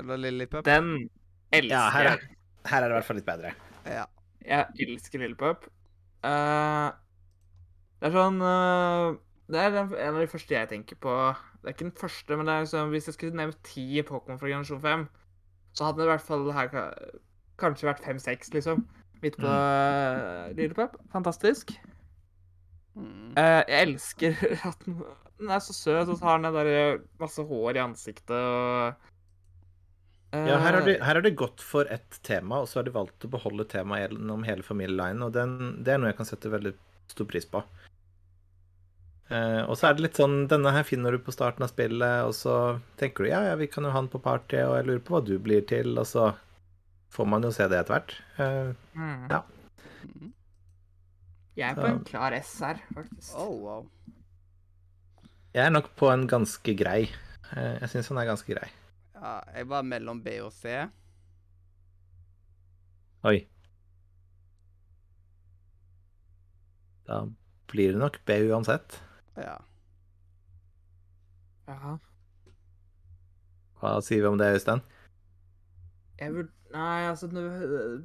Eller 0.00 0.16
Lillipup. 0.24 0.64
den 0.64 1.10
elsker 1.52 1.68
jeg. 1.68 1.74
Ja, 1.76 1.84
her 1.94 2.10
er, 2.14 2.24
her 2.70 2.82
er 2.82 2.88
det 2.88 2.94
i 2.94 2.98
hvert 2.98 3.08
fall 3.10 3.20
litt 3.20 3.28
bedre. 3.28 3.52
Ja. 3.86 4.06
Jeg 4.46 4.88
elsker 4.88 5.20
Lillepup. 5.20 5.68
Uh, 6.24 6.90
det 8.00 8.08
er 8.10 8.12
sånn 8.12 8.40
uh, 8.44 9.14
Det 9.48 9.56
er 9.60 9.76
en 9.80 9.94
av 10.14 10.18
de 10.20 10.26
første 10.28 10.52
jeg 10.56 10.68
tenker 10.72 10.98
på. 11.00 11.14
Det 11.60 11.68
er 11.68 11.74
ikke 11.76 11.88
den 11.88 11.98
første, 12.00 12.36
men 12.36 12.48
det 12.48 12.58
liksom, 12.64 12.92
hvis 12.94 13.08
jeg 13.10 13.16
skulle 13.16 13.36
nevnt 13.36 13.58
ti 13.68 13.84
Pokémon 14.08 14.38
fra 14.40 14.48
generasjon 14.48 14.80
5, 14.80 15.02
så 15.76 15.86
hadde 15.86 16.00
det 16.00 16.08
i 16.08 16.12
hvert 16.14 16.24
fall 16.24 16.46
her 16.56 16.70
kanskje 17.60 17.90
vært 17.90 18.04
fem-seks, 18.04 18.54
liksom. 18.56 18.86
Midt 19.20 19.36
på 19.36 19.48
mm. 19.48 20.56
Lillepup. 20.56 20.96
Fantastisk. 21.12 21.74
Mm. 22.96 23.36
Eh, 23.38 23.60
jeg 23.68 23.82
elsker 23.84 24.40
at 24.70 24.86
den, 24.86 25.02
den 25.40 25.52
er 25.52 25.62
så 25.64 25.76
søt, 25.76 26.08
og 26.08 26.16
så 26.16 26.26
har 26.26 26.40
den 26.40 26.56
der 26.56 26.72
eh, 26.72 27.04
masse 27.20 27.44
hår 27.44 27.76
i 27.78 27.84
ansiktet 27.84 28.36
og 28.36 29.08
Ja, 30.30 30.60
her 30.62 30.76
har, 30.76 30.84
de, 30.86 30.94
eh, 30.94 31.04
her 31.04 31.18
har 31.18 31.30
gått 31.34 31.62
for 31.64 31.90
ett 31.90 32.20
tema, 32.26 32.62
og 32.62 32.70
så 32.70 32.80
har 32.80 32.88
de 32.88 32.94
valgt 32.94 33.26
å 33.26 33.32
beholde 33.32 33.66
temaet 33.68 34.08
gjennom 34.08 34.44
hele 34.46 34.62
familielinen, 34.62 35.24
og 35.26 35.34
den, 35.34 35.82
det 35.84 35.94
er 35.94 36.00
noe 36.00 36.12
jeg 36.12 36.20
kan 36.20 36.28
sette 36.28 36.52
veldig 36.52 36.74
stor 37.10 37.26
pris 37.30 37.48
på. 37.50 37.64
Eh, 39.30 39.62
og 39.62 39.76
så 39.78 39.86
er 39.86 39.94
det 39.94 40.02
litt 40.02 40.18
sånn 40.18 40.48
Denne 40.50 40.72
her 40.74 40.82
finner 40.82 41.14
du 41.14 41.20
på 41.22 41.30
starten 41.30 41.62
av 41.62 41.70
spillet, 41.70 42.26
og 42.26 42.34
så 42.34 42.54
tenker 42.98 43.22
du 43.22 43.30
ja, 43.30 43.44
ja, 43.46 43.54
vi 43.60 43.68
kan 43.70 43.86
jo 43.86 43.92
ha 43.94 44.02
den 44.02 44.10
på 44.10 44.18
party, 44.24 44.58
og 44.66 44.74
jeg 44.74 44.88
lurer 44.88 45.02
på 45.06 45.14
hva 45.14 45.20
du 45.22 45.36
blir 45.38 45.62
til, 45.70 45.94
og 46.00 46.08
så 46.10 46.32
får 47.14 47.28
man 47.30 47.46
jo 47.46 47.52
se 47.54 47.68
det 47.70 47.78
etter 47.78 47.94
hvert. 47.94 48.14
Eh, 48.42 48.72
mm. 48.98 49.28
ja. 49.30 49.42
Jeg 51.58 51.66
er 51.68 51.78
på 51.78 51.86
en 51.86 52.02
klar 52.08 52.34
S 52.34 52.50
her, 52.64 52.80
faktisk. 52.94 53.34
Oh, 53.38 53.54
wow. 53.62 53.86
jeg 55.54 55.66
er 55.66 55.74
nok 55.74 55.90
på 55.98 56.08
en 56.10 56.24
ganske 56.30 56.74
grei. 56.78 57.02
Eh, 57.54 57.76
jeg 57.82 57.90
syns 57.92 58.10
han 58.10 58.20
er 58.22 58.30
ganske 58.30 58.50
grei. 58.50 58.70
Ja, 59.14 59.36
jeg 59.54 59.68
var 59.70 59.86
mellom 59.86 60.22
B 60.24 60.38
og 60.42 60.50
C. 60.56 60.74
Oi. 63.30 63.36
Da 67.06 67.20
blir 67.70 67.94
det 67.94 68.02
nok 68.02 68.18
B 68.26 68.38
uansett. 68.48 68.98
Ja. 69.38 69.58
Jaha. 71.70 71.98
Hva 73.80 73.92
sier 74.04 74.24
vi 74.24 74.28
om 74.28 74.40
det, 74.40 74.50
Øystein? 74.58 74.82
Jeg 76.20 76.34
burde 76.34 76.56
Nei, 76.70 77.08
altså 77.10 77.26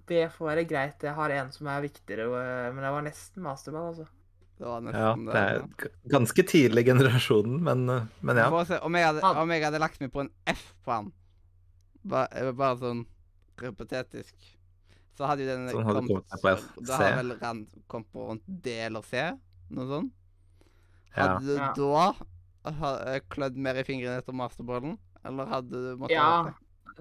B 0.09 0.21
får 0.33 0.47
være 0.47 0.65
greit. 0.65 1.03
Jeg 1.05 1.13
har 1.13 1.33
en 1.35 1.51
som 1.53 1.67
er 1.69 1.83
viktigere, 1.85 2.25
eh, 2.39 2.69
men 2.73 2.85
jeg 2.87 2.95
var 2.95 3.03
nesten 3.05 3.45
masterball, 3.45 3.91
altså. 3.91 4.07
Det 4.55 4.65
var 4.65 4.87
Ja, 4.95 5.11
det 5.19 5.41
er 5.41 5.91
ganske 6.09 6.45
tidlig 6.47 6.85
i 6.85 6.89
generasjonen, 6.89 7.59
men, 7.61 7.89
eh, 7.89 8.07
men 8.21 8.37
ja. 8.41 8.47
Se, 8.65 8.79
om, 8.79 8.95
jeg 8.95 9.05
hadde, 9.05 9.21
om 9.21 9.51
jeg 9.51 9.63
hadde 9.67 9.81
lagt 9.83 10.01
meg 10.01 10.11
på 10.15 10.23
en 10.23 10.31
F 10.47 10.73
på 10.85 10.95
han, 10.95 11.11
bare, 12.07 12.53
bare 12.57 12.79
sånn 12.81 13.05
repetetisk, 13.61 14.33
så 15.15 15.29
hadde 15.29 15.45
jo 15.45 15.51
den 15.51 15.69
Sånn 15.69 15.85
hadde 15.85 16.05
kommet 16.07 16.31
deg 16.31 16.41
på 16.41 16.53
F. 16.55 16.65
Da 16.81 16.97
hadde 17.03 17.17
vel 17.21 17.35
Rand 17.43 17.81
kommet 17.91 18.09
på 18.15 18.29
rundt 18.31 18.47
D 18.47 18.79
eller 18.87 19.05
C, 19.05 19.27
noe 19.75 19.91
sånt. 19.91 20.13
Ja. 21.15 21.27
Hadde 21.37 21.45
du 21.45 21.55
Ja. 21.55 21.73
da 21.75 22.71
ha, 22.71 22.93
eh, 23.15 23.19
klødd 23.29 23.55
mer 23.57 23.75
i 23.75 23.83
fingrene 23.83 24.17
etter 24.21 24.33
masterballen, 24.33 24.97
eller 25.25 25.45
hadde 25.45 25.69
du 25.71 25.97
måttet 25.97 26.11
Ja, 26.17 26.43
det? 26.43 26.53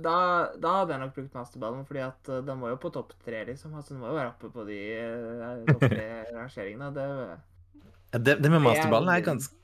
da, 0.03 0.51
da 0.61 0.73
hadde 0.81 0.93
jeg 0.93 1.01
nok 1.01 1.15
brukt 1.15 1.35
masterballen, 1.35 1.87
fordi 1.87 2.01
at 2.05 2.29
eh, 2.29 2.41
den 2.43 2.61
var 2.61 2.71
jo 2.71 2.77
på 2.77 2.93
topp 2.93 3.13
tre, 3.25 3.45
liksom. 3.47 3.75
Altså, 3.75 3.95
den 3.95 4.01
må 4.01 4.09
jo 4.13 4.15
være 4.19 4.33
oppe 4.35 4.51
på 4.53 4.67
de 4.67 4.79
eh, 4.93 5.65
topp 5.73 5.81
tre-rangeringene. 5.91 6.93
Det 8.15 8.23
Det, 8.25 8.43
det 8.43 8.51
med 8.51 8.63
masterballen 8.63 9.09
er 9.09 9.21
ganske 9.23 9.55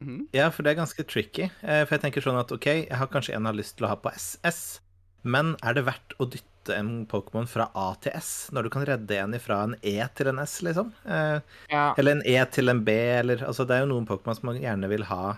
Mhm. 0.00 0.28
Ja, 0.32 0.48
for 0.50 0.62
det 0.62 0.70
er 0.76 0.84
ganske 0.84 1.02
tricky. 1.04 1.48
For 1.60 1.90
jeg 1.90 2.00
tenker 2.00 2.22
sånn 2.22 2.38
at 2.38 2.52
OK, 2.52 2.66
jeg 2.86 2.92
har 2.94 3.08
kanskje 3.08 3.34
en 3.34 3.42
jeg 3.42 3.50
har 3.50 3.56
lyst 3.58 3.76
til 3.78 3.86
å 3.86 3.88
ha 3.88 3.96
på 3.96 4.12
SS, 4.14 4.80
men 5.24 5.56
er 5.60 5.74
det 5.74 5.84
verdt 5.88 6.14
å 6.20 6.28
dytte 6.30 6.44
en 6.74 7.06
Pokémon 7.10 7.46
fra 7.48 7.68
A 7.74 7.88
til 8.02 8.12
S 8.18 8.50
når 8.54 8.66
du 8.66 8.70
kan 8.74 8.86
redde 8.88 9.16
en 9.18 9.36
fra 9.40 9.62
en 9.66 9.74
E 9.82 9.96
til 10.18 10.30
en 10.32 10.38
S, 10.44 10.58
liksom? 10.66 10.92
Eh, 11.04 11.40
Ja. 11.72 11.94
Eller 11.98 12.18
en 12.18 12.22
E 12.26 12.38
til 12.52 12.68
en 12.72 12.84
B, 12.84 12.94
eller 13.18 13.44
Altså, 13.46 13.66
det 13.66 13.76
er 13.76 13.84
jo 13.86 13.92
noen 13.94 14.06
Pokémon 14.08 14.36
som 14.36 14.50
man 14.50 14.60
gjerne 14.60 14.88
vil 14.90 15.04
ha 15.08 15.36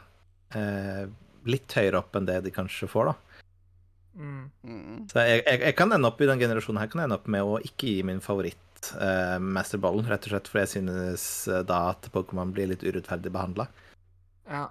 eh, 0.54 1.04
litt 1.46 1.72
høyere 1.72 1.98
opp 2.02 2.16
enn 2.18 2.26
det 2.28 2.40
de 2.44 2.50
kanskje 2.54 2.88
får, 2.90 3.12
da. 3.12 3.14
Mm. 4.20 4.50
Mhm. 4.66 4.96
Så 5.12 5.22
jeg, 5.24 5.44
jeg, 5.46 5.60
jeg 5.68 5.76
kan 5.78 5.92
ende 5.94 6.08
opp 6.10 6.20
i 6.20 6.26
den 6.28 6.40
generasjonen 6.42 6.80
her 6.82 6.90
kan 6.90 7.00
jeg 7.00 7.08
ende 7.08 7.16
opp 7.20 7.28
med 7.30 7.46
å 7.46 7.60
ikke 7.64 7.86
gi 7.94 8.02
min 8.04 8.20
favoritt 8.20 8.90
eh, 9.00 9.38
masterballen, 9.40 10.08
rett 10.10 10.26
og 10.26 10.34
slett 10.34 10.50
fordi 10.50 10.64
jeg 10.66 10.72
synes 10.74 11.24
eh, 11.48 11.62
da 11.68 11.78
at 11.94 12.10
Pokémon 12.12 12.52
blir 12.52 12.68
litt 12.72 12.82
urettferdig 12.84 13.32
behandla. 13.32 13.68
ja. 14.50 14.66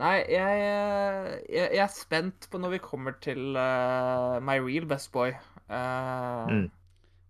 Nei, 0.00 0.14
jeg, 0.32 0.60
eh, 0.64 1.26
jeg, 1.52 1.66
jeg 1.76 1.82
er 1.84 1.90
spent 1.92 2.46
på 2.50 2.58
når 2.62 2.70
vi 2.76 2.78
kommer 2.80 3.12
til 3.20 3.52
uh, 3.60 4.38
My 4.40 4.56
Real 4.64 4.86
Best 4.88 5.12
Boy. 5.12 5.34
Uh, 5.68 6.46
Mm. 6.52 6.70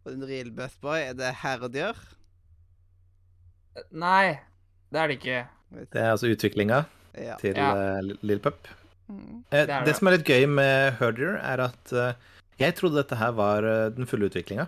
Og 0.04 0.10
din 0.16 0.24
real 0.26 0.48
best 0.50 0.80
boy, 0.82 0.96
er 0.98 1.12
det 1.14 1.28
herredyr? 1.44 1.94
Nei, 3.94 4.32
det 4.90 4.98
er 4.98 5.06
det 5.12 5.16
ikke. 5.20 5.36
Det 5.92 6.00
er 6.02 6.08
altså 6.10 6.26
utviklinga 6.32 6.80
Ja. 7.14 7.36
til 7.38 7.54
Ja. 7.56 7.68
uh, 8.00 8.16
Lill 8.22 8.40
Pup. 8.42 8.66
Mm. 9.08 9.44
Eh, 9.52 9.60
Det 9.60 9.68
det, 9.68 9.84
det. 9.86 9.96
som 9.96 10.08
er 10.08 10.16
litt 10.16 10.26
gøy 10.26 10.46
med 10.48 10.92
Herdier, 10.98 11.36
er 11.38 11.60
at 11.68 11.92
eh, 11.92 12.14
jeg 12.58 12.74
trodde 12.74 12.96
dette 12.98 13.16
her 13.16 13.30
var 13.32 13.62
eh, 13.62 13.90
den 13.94 14.06
fulle 14.06 14.26
utviklinga. 14.26 14.66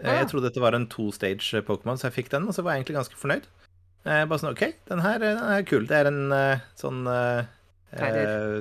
Eh, 0.00 0.06
Ja. 0.06 0.18
Jeg 0.20 0.28
trodde 0.28 0.48
dette 0.50 0.60
var 0.60 0.74
en 0.74 0.86
to-stage 0.86 1.54
eh, 1.56 1.62
Pokémon, 1.62 1.96
så 1.96 2.10
jeg 2.10 2.18
fikk 2.24 2.30
den, 2.30 2.46
og 2.48 2.52
så 2.54 2.62
var 2.62 2.72
jeg 2.74 2.84
egentlig 2.84 2.96
ganske 3.00 3.16
fornøyd. 3.16 3.46
Eh, 4.06 4.22
bare 4.24 4.38
sånn 4.40 4.54
OK, 4.54 4.62
den 4.88 5.00
her, 5.04 5.18
den 5.20 5.38
her 5.42 5.58
er 5.60 5.64
kul. 5.68 5.84
Det 5.88 5.96
er 5.98 6.08
en 6.08 6.32
eh, 6.32 6.62
sånn 6.80 7.02
eh, 7.10 7.42
eh, 7.92 8.60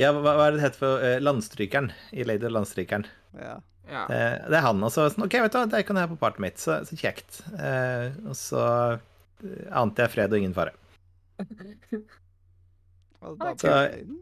Ja, 0.00 0.10
hva, 0.12 0.34
hva 0.36 0.48
er 0.48 0.52
det 0.52 0.58
det 0.60 0.66
heter 0.66 0.80
for 0.82 1.04
eh, 1.06 1.20
Landstrykeren 1.22 1.92
i 2.12 2.26
Lady 2.28 2.50
Landstrykeren. 2.52 3.06
ja. 3.40 3.60
Ja. 3.84 4.06
Eh, 4.08 4.38
det 4.48 4.56
er 4.56 4.62
han. 4.64 4.78
Og 4.80 4.88
sånn 4.94 5.26
OK, 5.26 5.34
vet 5.44 5.52
du 5.52 5.58
hva, 5.58 5.66
det 5.68 5.82
kan 5.84 5.98
jeg 6.00 6.06
ha 6.06 6.12
på 6.14 6.16
partet 6.16 6.40
mitt. 6.40 6.56
Så, 6.56 6.78
så 6.88 6.96
kjekt. 6.96 7.42
Eh, 7.60 8.14
og 8.24 8.32
så 8.40 8.62
ante 9.76 10.06
jeg 10.06 10.12
fred 10.14 10.32
og 10.32 10.38
ingen 10.40 10.54
fare. 10.56 10.72
Så- 13.60 13.74
inn. 14.00 14.16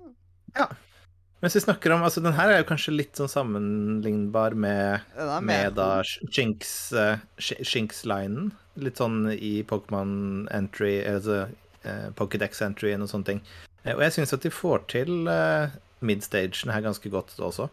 Mens 1.43 1.57
vi 1.57 1.61
snakker 1.65 1.91
om 1.91 2.05
Altså, 2.07 2.23
den 2.23 2.37
her 2.37 2.53
er 2.53 2.61
jo 2.63 2.69
kanskje 2.69 2.95
litt 2.95 3.19
sånn 3.19 3.31
sammenlignbar 3.31 4.55
med 4.55 5.03
med 5.43 5.75
da 5.75 6.03
Shinks, 6.07 6.93
uh, 6.95 7.19
Shinks-linen. 7.39 8.53
Litt 8.79 9.01
sånn 9.03 9.27
i 9.35 9.65
Pokémon 9.69 10.47
entry, 10.55 11.01
altså 11.05 11.49
uh, 11.85 12.09
Pokédex 12.17 12.63
Entry 12.65 12.95
og 12.95 13.09
sånne 13.11 13.27
ting. 13.29 13.41
Uh, 13.85 13.97
og 13.97 14.05
jeg 14.07 14.15
syns 14.21 14.33
at 14.37 14.47
de 14.47 14.53
får 14.55 14.87
til 14.95 15.27
uh, 15.27 15.75
midstagen 16.01 16.71
her 16.73 16.85
ganske 16.87 17.11
godt 17.13 17.35
også. 17.43 17.67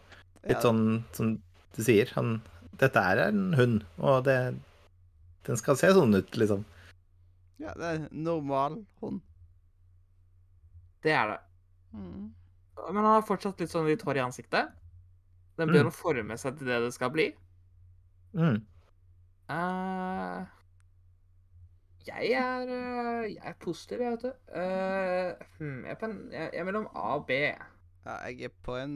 Litt 0.48 0.58
Ja. 0.58 0.64
sånn 0.66 1.04
som 1.12 1.36
du 1.76 1.82
sier, 1.84 2.10
han 2.16 2.40
Dette 2.80 2.96
er 2.96 3.18
en 3.28 3.52
hund, 3.58 3.82
og 4.00 4.24
det 4.24 4.54
Den 5.44 5.56
skal 5.60 5.76
se 5.76 5.88
sånn 5.92 6.14
ut, 6.16 6.30
liksom. 6.36 6.64
Ja, 7.60 7.74
det 7.76 7.84
er 7.92 8.08
normal 8.10 8.78
hund. 9.02 9.20
Det 11.04 11.12
er 11.12 11.28
det. 11.34 11.40
Mhm. 11.96 12.28
Men 12.88 13.04
han 13.04 13.14
har 13.18 13.26
fortsatt 13.26 13.60
litt 13.60 13.70
sånn 13.72 13.86
litt 13.88 14.02
hår 14.06 14.16
i 14.20 14.24
ansiktet. 14.24 14.70
Den 15.58 15.68
Mm. 15.68 15.72
begynner 15.72 15.90
å 15.90 15.94
forme 15.94 16.36
seg 16.38 16.56
til 16.58 16.66
det 16.70 16.80
det 16.84 16.92
skal 16.94 17.10
bli. 17.12 17.26
Mm. 18.32 18.60
Uh, 19.50 20.46
jeg 22.06 22.30
er 22.38 22.68
uh, 22.70 23.24
Jeg 23.26 23.42
er 23.50 23.56
positiv, 23.60 24.00
jeg, 24.00 24.10
vet 24.12 24.22
du. 24.22 24.30
Uh, 24.54 25.34
hmm, 25.58 25.84
jeg, 25.84 25.90
er 25.90 25.98
på 26.00 26.06
en, 26.06 26.16
jeg, 26.32 26.50
jeg 26.54 26.60
er 26.60 26.64
mellom 26.68 26.86
A 26.94 27.16
og 27.18 27.26
B. 27.26 27.40
Ja, 28.06 28.14
jeg 28.30 28.42
er 28.48 28.54
på 28.64 28.76
en 28.80 28.94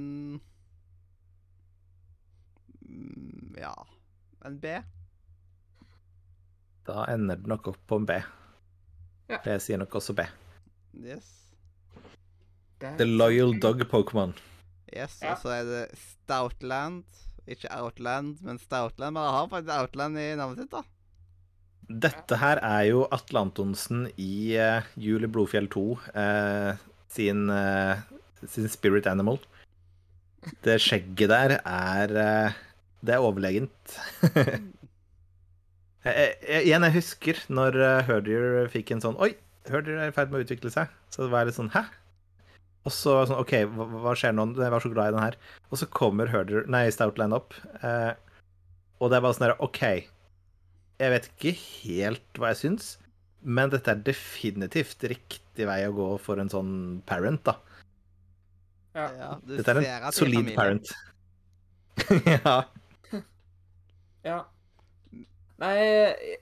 mm, 2.81 3.55
Ja, 3.59 3.75
en 4.47 4.61
B. 4.61 4.67
Da 6.87 7.05
ender 7.13 7.37
det 7.37 7.47
nok 7.49 7.69
opp 7.69 7.81
på 7.89 7.97
en 8.01 8.07
B. 8.07 8.19
Ja. 9.29 9.39
Jeg 9.45 9.61
sier 9.65 9.79
nok 9.81 9.95
også 9.95 10.15
B. 10.17 10.25
Yes. 11.05 11.44
Det 12.85 12.93
The 13.01 13.07
Loyal 13.09 13.55
Dog 13.63 13.83
Pokémon. 13.91 14.35
Yes, 14.95 15.19
Ja. 15.23 15.33
Og 15.35 15.41
så 15.43 15.53
er 15.57 15.65
det 15.69 15.85
Stoutland. 15.99 17.05
Ikke 17.49 17.69
Outland, 17.77 18.39
men 18.45 18.59
Stoutland. 18.63 19.13
Men 19.17 19.23
jeg 19.27 19.35
har 19.37 19.49
faktisk 19.53 19.75
Outland 19.79 20.19
i 20.23 20.29
navnet 20.39 20.63
sitt, 20.63 20.71
da. 20.73 20.83
Dette 22.05 22.39
her 22.41 22.57
er 22.65 22.85
jo 22.89 23.03
Atle 23.13 23.43
Antonsen 23.45 24.07
i 24.17 24.57
uh, 24.57 24.87
Jul 24.97 25.27
i 25.27 25.29
Blodfjell 25.29 25.67
2 25.69 25.83
uh, 26.17 26.71
sin, 27.13 27.43
uh, 27.53 28.01
sin 28.49 28.69
spirit 28.73 29.07
animal. 29.11 29.37
Det 30.65 30.79
skjegget 30.81 31.29
der 31.33 31.55
er 31.65 32.15
eh, 32.21 32.57
Det 33.05 33.15
er 33.15 33.21
overlegent. 33.25 33.95
Jeg- 36.05 36.35
jeg- 36.49 36.65
Igjen, 36.67 36.83
jeg 36.85 36.93
husker 36.93 37.39
når 37.49 37.77
uh, 37.81 38.03
Herdier 38.05 38.69
fikk 38.69 38.91
en 38.93 39.01
sånn 39.01 39.17
Oi, 39.25 39.31
Herdier 39.71 39.97
er 40.05 40.11
i 40.11 40.13
ferd 40.17 40.31
med 40.33 40.43
å 40.43 40.45
utvikle 40.45 40.71
seg. 40.73 40.89
Så 41.15 41.29
var 41.33 41.41
jeg 41.45 41.47
litt 41.53 41.57
sånn 41.61 41.71
Hæ? 41.73 41.85
Og 42.85 42.93
så 42.93 43.15
sånn 43.29 43.39
OK, 43.41 43.53
hva, 43.73 43.87
hva 44.05 44.13
skjer 44.19 44.35
nå? 44.37 44.45
Jeg 44.61 44.73
var 44.75 44.83
så 44.85 44.91
glad 44.93 45.09
i 45.09 45.15
den 45.17 45.23
her. 45.25 45.37
Og 45.73 45.79
så 45.81 45.87
kommer 45.89 46.29
Herder, 46.29 46.67
Nei, 46.69 46.83
Stoutland 46.93 47.33
opp. 47.37 47.55
eh, 47.83 48.13
og 49.01 49.11
det 49.11 49.17
er 49.19 49.25
bare 49.25 49.35
sånn 49.39 49.47
her 49.49 49.57
OK. 49.65 49.81
Jeg 51.01 51.11
vet 51.15 51.31
ikke 51.33 51.53
helt 51.59 52.39
hva 52.39 52.53
jeg 52.53 52.61
syns, 52.61 52.91
men 53.43 53.73
dette 53.73 53.91
er 53.91 54.03
definitivt 54.07 55.03
riktig 55.11 55.67
vei 55.69 55.81
å 55.89 55.95
gå 55.97 56.07
for 56.23 56.39
en 56.41 56.49
sånn 56.53 56.75
parent, 57.09 57.43
da. 57.49 57.57
Ja. 58.95 59.09
Ja, 59.19 59.31
du 59.43 59.57
Dette 59.57 59.73
er 59.75 59.81
ser 59.83 59.97
en 59.97 60.07
er 60.07 60.15
solid 60.15 60.53
familien. 60.53 60.57
parent. 60.61 60.93
ja. 62.45 62.55
ja. 64.25 64.39
Nei, 65.63 65.75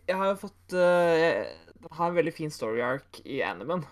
jeg 0.08 0.16
har 0.16 0.30
jo 0.32 0.36
fått 0.46 0.74
uh, 0.76 1.12
jeg- 1.16 1.58
Den 1.82 1.96
har 1.98 2.08
en 2.12 2.16
veldig 2.16 2.32
fin 2.36 2.50
story 2.54 2.80
arc 2.84 3.18
i 3.24 3.40
animen. 3.42 3.82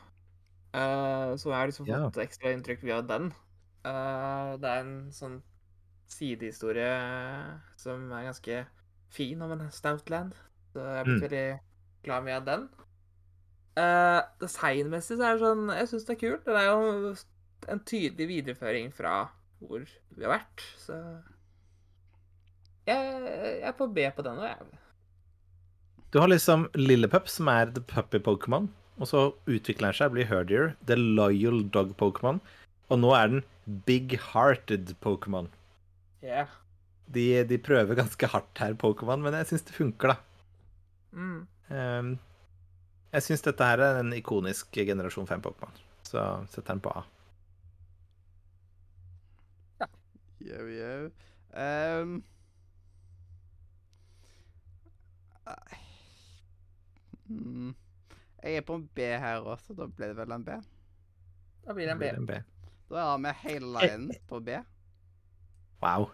Eh, 0.75 1.37
så 1.37 1.51
jeg 1.51 1.57
har 1.59 1.71
liksom 1.71 1.87
fått 1.89 2.05
fått 2.13 2.25
ekstra 2.25 2.53
inntrykk 2.55 2.83
via 2.87 3.01
den. 3.03 3.33
Uh, 3.81 4.59
det 4.61 4.69
er 4.69 4.83
en 4.85 4.97
sånn 5.15 5.39
sidehistorie 6.11 6.91
som 7.81 8.11
er 8.13 8.27
ganske 8.29 8.59
fin 9.11 9.41
om 9.43 9.55
en 9.57 9.71
Stoutland. 9.73 10.35
Så 10.75 10.85
jeg 10.85 11.05
blitt 11.07 11.17
Mm. 11.17 11.25
veldig 11.29 11.61
glad 12.05 12.25
med 12.25 12.45
den. 12.47 12.69
Uh, 13.79 14.21
Designmessig 14.41 15.17
så 15.17 15.25
er 15.25 15.39
det 15.39 15.41
sånn 15.47 15.69
Jeg 15.73 15.89
syns 15.89 16.05
det 16.05 16.17
er 16.17 16.21
kult. 16.21 16.45
Det 16.45 16.55
er 16.55 16.67
jo 16.69 17.15
en 17.69 17.81
tydelig 17.81 18.29
videreføring 18.29 18.93
fra 18.93 19.31
hvor 19.61 19.81
vi 20.17 20.25
har 20.25 20.39
vært, 20.39 20.63
så 20.81 20.97
Jeg, 22.87 23.23
jeg 23.23 23.69
er 23.69 23.73
på 23.77 23.87
B 23.93 24.07
på 24.17 24.23
den 24.23 24.39
òg, 24.41 24.49
jeg. 24.49 24.79
Du 26.11 26.19
har 26.19 26.29
liksom 26.29 26.69
Lillepup, 26.75 27.29
som 27.29 27.49
er 27.49 27.67
the 27.71 27.81
puppy 27.81 28.19
Pokémon. 28.19 28.69
Og 29.01 29.09
så 29.09 29.27
utvikler 29.49 29.91
den 29.91 29.97
seg, 29.97 30.13
blir 30.15 30.29
Herdier, 30.29 30.75
the 30.87 30.97
loyal 30.99 31.63
dog 31.73 31.95
Pokémon. 32.01 32.41
Og 32.93 33.01
nå 33.01 33.13
er 33.17 33.31
den 33.33 33.45
big-hearted 33.87 34.95
Pokémon. 35.01 35.49
Yeah. 36.25 36.51
De, 37.11 37.25
de 37.49 37.59
prøver 37.59 37.97
ganske 37.99 38.29
hardt 38.35 38.61
her, 38.61 38.77
Pokémon, 38.79 39.23
men 39.25 39.39
jeg 39.41 39.49
syns 39.51 39.65
det 39.69 39.79
funker, 39.79 40.13
da. 40.13 40.19
Mm. 41.17 41.47
Um, 41.71 42.11
jeg 43.15 43.27
syns 43.27 43.47
dette 43.47 43.67
her 43.67 43.83
er 43.83 44.03
en 44.03 44.13
ikonisk 44.15 44.77
generasjon 44.77 45.27
5-Pokémon, 45.31 45.81
så 46.07 46.27
setter 46.53 46.75
den 46.75 46.85
på 46.85 46.93
A. 46.95 47.07
Yo, 50.41 50.67
yo. 50.73 51.11
Ehm. 51.53 52.23
Ai. 55.47 55.81
Mm. 57.29 57.75
Jeg 58.43 58.57
er 58.57 58.65
på 58.67 58.75
en 58.79 58.87
B 58.97 58.99
her 59.21 59.43
også, 59.45 59.75
da 59.77 59.87
ble 59.87 60.07
det 60.13 60.17
vel 60.17 60.33
en 60.33 60.45
B. 60.47 60.55
Da 61.67 61.75
blir 61.77 61.87
det 61.91 61.93
en 61.93 61.99
B. 62.01 62.09
En 62.17 62.27
B. 62.27 62.39
Da 62.91 63.05
har 63.13 63.19
vi 63.23 63.33
hele 63.45 63.73
linen 63.85 64.11
på 64.29 64.41
B. 64.45 64.57
Wow. 65.83 66.11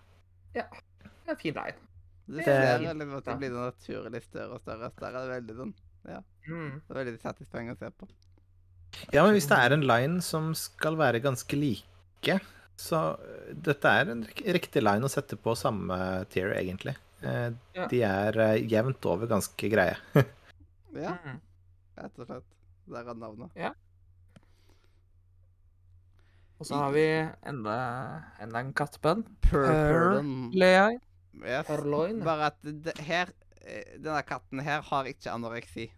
Ja. 0.54 0.66
Det 1.02 1.28
er 1.28 1.34
en 1.34 1.36
fin 1.40 1.54
line. 1.54 1.82
Du 2.26 2.36
Det- 2.36 2.44
ser 2.44 2.78
litt 2.78 2.90
at 2.90 3.24
det 3.24 3.38
blir 3.38 3.50
naturlig 3.54 4.22
større 4.24 4.54
og 4.54 4.60
større. 4.60 4.90
Der 4.98 5.06
er 5.06 5.26
det 5.26 5.34
veldig 5.42 5.56
sånn 5.56 5.74
Mm. 6.48 6.80
Det 6.86 6.90
er 6.96 7.04
veldig 7.04 7.20
satisfying 7.20 7.70
å 7.72 7.78
se 7.78 7.88
på. 7.90 8.06
Ja, 9.12 9.24
men 9.24 9.32
hvis 9.34 9.48
det 9.48 9.56
er 9.58 9.72
en 9.74 9.80
line 9.82 10.20
som 10.22 10.54
skal 10.54 10.94
være 10.96 11.18
ganske 11.20 11.56
like, 11.58 12.40
så 12.78 13.18
øh, 13.18 13.54
dette 13.60 13.84
er 13.84 14.10
en 14.12 14.22
riktig 14.24 14.80
line 14.84 15.02
å 15.02 15.10
sette 15.10 15.34
på 15.36 15.56
samme 15.56 16.24
tier, 16.30 16.52
egentlig. 16.54 16.94
Eh, 17.22 17.50
De 17.90 18.02
er 18.02 18.38
eh, 18.38 18.68
jevnt 18.68 19.04
over 19.06 19.26
ganske 19.26 19.56
greie. 19.70 19.96
Ja, 20.94 21.18
Mm. 21.26 21.40
Rett 21.96 22.18
og 22.22 22.28
slett. 22.30 22.46
Der 22.86 23.08
er 23.10 23.18
navnet. 23.18 23.50
Ja. 23.58 23.72
Og 26.56 26.64
så 26.68 26.78
har 26.80 26.92
vi 26.94 27.04
enda, 27.50 27.74
enda 28.40 28.62
en 28.64 28.72
kattbønn. 28.76 29.24
Pur 29.44 29.66
Pur- 29.66 29.72
Purden. 29.92 30.30
Yes. 31.44 31.66
Purloin. 31.68 32.22
Bare 32.24 32.46
at 32.52 32.62
det, 32.64 32.94
her 33.04 33.28
eh, 33.60 33.98
Denne 34.00 34.22
katten 34.24 34.62
her 34.64 34.80
har 34.88 35.04
ikke 35.10 35.32
anoreksi. 35.34 35.90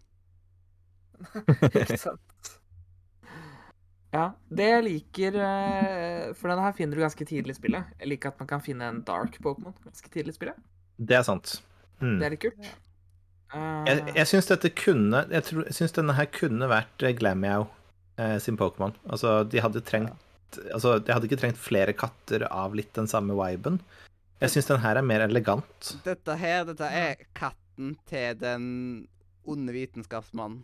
Ikke 1.68 1.98
sant? 1.98 2.50
Ja, 4.14 4.30
det 4.54 4.66
jeg 4.70 4.82
liker 4.86 5.34
eh, 5.42 6.28
For 6.38 6.48
denne 6.48 6.62
her 6.64 6.74
finner 6.78 6.96
du 6.96 7.02
ganske 7.04 7.26
tidlig 7.28 7.54
i 7.56 7.58
spillet. 7.58 7.90
Jeg 8.00 8.10
liker 8.14 8.32
at 8.32 8.38
man 8.42 8.48
kan 8.50 8.62
finne 8.64 8.86
en 8.88 9.00
dark 9.06 9.38
Pokémon 9.44 9.74
ganske 9.84 10.10
tidlig 10.14 10.34
i 10.34 10.38
spillet. 10.38 10.60
Det 10.98 11.18
er 11.18 11.26
sant. 11.26 11.58
Mm. 12.00 12.16
Det 12.18 12.26
er 12.28 12.34
litt 12.34 12.44
kult. 12.46 12.70
Eh, 13.54 13.84
Jeg, 13.88 14.02
jeg 14.14 14.26
syns 14.28 14.46
dette 14.50 14.68
kunne 14.76 15.22
Jeg, 15.32 15.42
tror- 15.46 15.64
jeg 15.64 15.74
syns 15.78 15.94
denne 15.96 16.12
her 16.18 16.26
kunne 16.26 16.68
vært 16.68 17.02
eh, 17.06 17.14
Glameow 17.16 17.68
eh, 18.18 18.36
sin 18.44 18.56
Pokémon. 18.60 18.92
Altså, 19.08 19.42
de 19.48 19.62
hadde 19.64 19.80
trengt 19.88 20.12
Altså, 20.72 20.98
de 21.04 21.12
hadde 21.12 21.28
ikke 21.28 21.40
trengt 21.40 21.58
flere 21.60 21.92
katter 21.92 22.46
av 22.50 22.72
litt 22.74 22.92
den 22.96 23.06
samme 23.06 23.34
viben. 23.36 23.80
Jeg 24.40 24.50
syns 24.54 24.66
den 24.70 24.80
her 24.80 24.96
er 24.96 25.02
mer 25.04 25.20
elegant. 25.26 25.90
Dette 26.06 26.36
her, 26.40 26.64
dette 26.64 26.88
er 26.88 27.16
katten 27.36 27.96
til 28.08 28.34
den 28.40 29.08
onde 29.48 29.72
vitenskapsmannen. 29.76 30.62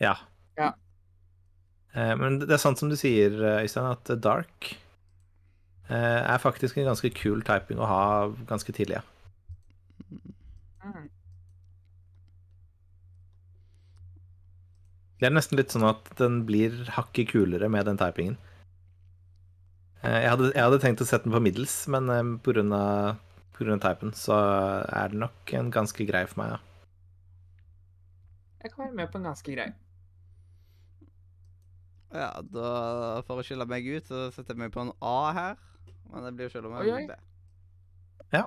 Ja. 0.00 0.14
Ja. 0.56 0.72
Eh, 1.94 2.14
Men 2.16 2.38
det 2.40 2.50
er 2.56 2.62
sant 2.62 2.78
som 2.80 2.88
du 2.88 2.96
sier, 2.96 3.32
eh, 3.44 3.62
Øystein, 3.66 3.90
at 3.92 4.12
Dark 4.24 4.70
eh, 5.90 6.20
er 6.32 6.38
faktisk 6.42 6.78
en 6.78 6.88
ganske 6.88 7.10
kul 7.16 7.42
typing 7.44 7.78
å 7.80 7.88
ha 7.92 8.02
ganske 8.48 8.72
tidlig, 8.72 9.02
ja. 9.02 9.04
Mm. 10.84 11.08
Det 15.18 15.26
er 15.26 15.34
nesten 15.34 15.58
litt 15.58 15.72
sånn 15.74 15.86
at 15.88 16.06
den 16.20 16.44
blir 16.46 16.76
hakket 16.94 17.32
kulere 17.32 17.66
med 17.72 17.88
den 17.90 17.98
typingen. 17.98 18.36
Eh, 20.04 20.20
Jeg 20.22 20.30
hadde, 20.30 20.52
jeg 20.54 20.62
hadde 20.62 20.78
tenkt 20.84 21.02
å 21.02 21.08
sette 21.08 21.26
den 21.26 21.34
på 21.34 21.42
middels, 21.42 21.74
men 21.90 22.06
pga. 22.06 22.22
på 22.44 22.54
grunn 22.54 22.72
av, 22.76 23.18
på 23.56 23.64
grunn 23.64 23.80
av 23.80 23.82
typen 23.82 24.14
så 24.14 24.38
er 24.86 25.10
det 25.10 25.18
nok 25.18 25.54
en 25.58 25.72
ganske 25.74 26.06
grei 26.06 26.22
for 26.30 26.42
meg, 26.42 26.54
ja. 26.54 26.60
Jeg 28.62 28.72
kan 28.74 28.84
være 28.86 28.98
med 29.00 29.10
på 29.10 29.18
en 29.18 29.28
ganske 29.30 29.54
grei. 29.54 29.68
Ja, 32.14 32.30
da 32.40 32.68
For 33.26 33.38
å 33.40 33.44
skille 33.46 33.66
meg 33.68 33.86
ut, 33.86 34.06
så 34.08 34.28
setter 34.32 34.54
jeg 34.54 34.62
meg 34.62 34.72
på 34.74 34.80
en 34.82 34.94
A 35.04 35.32
her. 35.36 35.58
Men 36.08 36.24
det 36.24 36.32
blir 36.36 36.48
jo 36.48 36.54
selv 36.54 36.70
om 36.70 36.78
jeg 36.78 36.88
vil 36.88 37.10
det. 37.10 37.18
B. 38.32 38.40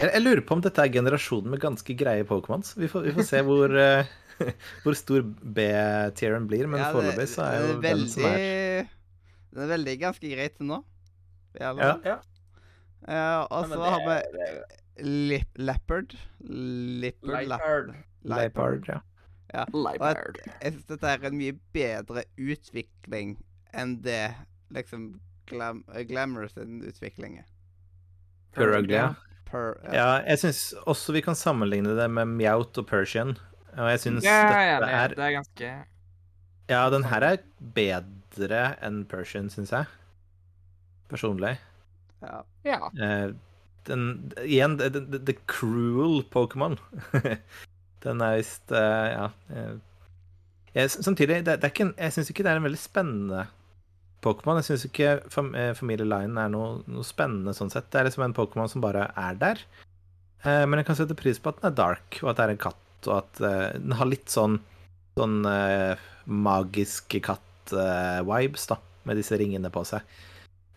Jeg, 0.00 0.10
jeg 0.10 0.22
lurer 0.24 0.42
på 0.46 0.56
om 0.56 0.62
dette 0.64 0.82
er 0.82 0.90
generasjonen 0.92 1.52
med 1.54 1.60
ganske 1.62 1.94
greie 1.98 2.24
Pokémons. 2.26 2.72
Vi, 2.78 2.88
får- 2.90 3.04
vi 3.08 3.12
får 3.14 3.26
se 3.28 3.42
hvor, 3.46 3.74
uh, 3.74 4.12
hvor 4.84 4.96
stor 4.98 5.22
B-tieren 5.24 6.48
blir, 6.50 6.66
men 6.70 6.82
Ja, 6.82 6.90
foreløpig 6.94 7.28
så 7.30 7.44
er 7.46 7.60
jo 7.60 7.74
det 7.78 7.82
den 7.92 8.06
som 8.10 8.26
er 8.30 8.88
Den 9.54 9.62
er 9.66 9.70
veldig 9.76 9.96
ganske 10.02 10.30
greit 10.32 10.56
til 10.58 10.66
nå. 10.72 10.80
Ja. 11.60 11.70
Ja. 12.02 12.16
Uh, 13.04 13.44
og 13.54 13.68
så 13.70 13.78
har 13.84 14.00
vi 14.08 14.16
lip, 15.30 15.50
Leopard. 15.58 16.14
Leopard. 16.40 17.44
Leopard. 17.46 17.94
Leopard, 18.24 18.88
ja. 18.88 19.64
Leopard. 19.70 20.38
Jeg 20.62 20.72
syns 20.74 20.86
dette 20.90 21.10
er 21.12 21.28
en 21.28 21.36
mye 21.38 21.54
bedre 21.76 22.24
utvikling 22.40 23.36
enn 23.74 23.96
det 24.02 24.32
liksom 24.74 25.20
glam, 25.50 25.84
Glamour 26.08 26.48
sin 26.50 26.80
utvikling 26.88 27.38
er. 27.42 27.46
Ja. 28.90 29.06
Per, 29.54 29.74
ja. 29.86 29.94
Ja, 29.94 30.06
jeg 30.26 30.40
syns 30.42 30.60
også 30.90 31.14
vi 31.14 31.22
kan 31.24 31.36
sammenligne 31.38 31.94
det 31.96 32.08
med 32.10 32.26
Meowth 32.34 32.82
og 32.82 32.88
Persian. 32.90 33.36
Og 33.74 33.88
jeg 33.90 34.00
syns 34.04 34.22
Det 34.26 34.30
er 34.34 34.80
dette 34.82 34.94
er 35.00 35.14
Det 35.14 35.24
er 35.28 35.34
ganske 35.38 35.70
Ja, 36.70 36.82
den 36.90 37.04
her 37.10 37.26
er 37.32 37.40
bedre 37.76 38.60
enn 38.82 39.02
Persian, 39.10 39.48
syns 39.52 39.70
jeg. 39.74 39.86
Personlig. 41.10 41.56
ja. 42.24 42.42
Ja. 42.64 42.78
Eh, 42.98 43.32
den 43.86 44.32
Igjen, 44.46 44.78
the, 44.80 44.88
the, 44.90 45.18
the 45.18 45.34
cruel 45.46 46.22
Pokémon. 46.32 46.78
den 48.04 48.20
er 48.24 48.38
visst 48.40 48.72
eh, 48.72 49.10
Ja. 49.12 49.26
eh, 49.52 49.74
jeg, 50.74 50.90
samtidig, 50.90 51.44
det, 51.46 51.60
det 51.62 51.68
er 51.68 51.70
ikke 51.74 51.92
jeg 51.98 52.12
syns 52.16 52.30
ikke 52.32 52.42
det 52.42 52.50
er 52.50 52.56
en 52.58 52.64
veldig 52.66 52.80
spennende 52.80 53.44
Pokémon. 54.24 54.58
Jeg 54.60 54.68
syns 54.70 54.86
ikke 54.88 55.14
fam, 55.32 55.52
eh, 55.58 55.72
Familie 55.78 56.08
Lion 56.08 56.38
er 56.40 56.50
noe, 56.52 56.80
noe 56.90 57.04
spennende 57.06 57.54
sånn 57.56 57.70
sett. 57.72 57.90
Det 57.92 58.00
er 58.00 58.08
liksom 58.08 58.24
en 58.26 58.36
Pokémon 58.36 58.70
som 58.72 58.82
bare 58.84 59.10
er 59.20 59.38
der. 59.40 59.60
Eh, 60.44 60.64
men 60.66 60.80
jeg 60.80 60.88
kan 60.90 60.98
sette 60.98 61.16
pris 61.18 61.38
på 61.40 61.52
at 61.52 61.60
den 61.62 61.70
er 61.72 61.76
dark, 61.78 62.18
og 62.22 62.32
at 62.32 62.40
det 62.40 62.46
er 62.48 62.54
en 62.56 62.62
katt, 62.66 62.82
og 63.08 63.16
at 63.20 63.40
eh, 63.44 63.78
den 63.78 63.96
har 64.00 64.08
litt 64.10 64.32
sånn 64.32 64.58
sånn 65.14 65.44
eh, 65.46 66.00
magiske 66.26 67.20
katt-vibes, 67.22 68.66
da, 68.72 68.78
med 69.06 69.20
disse 69.20 69.36
ringene 69.38 69.70
på 69.70 69.84
seg. 69.86 70.02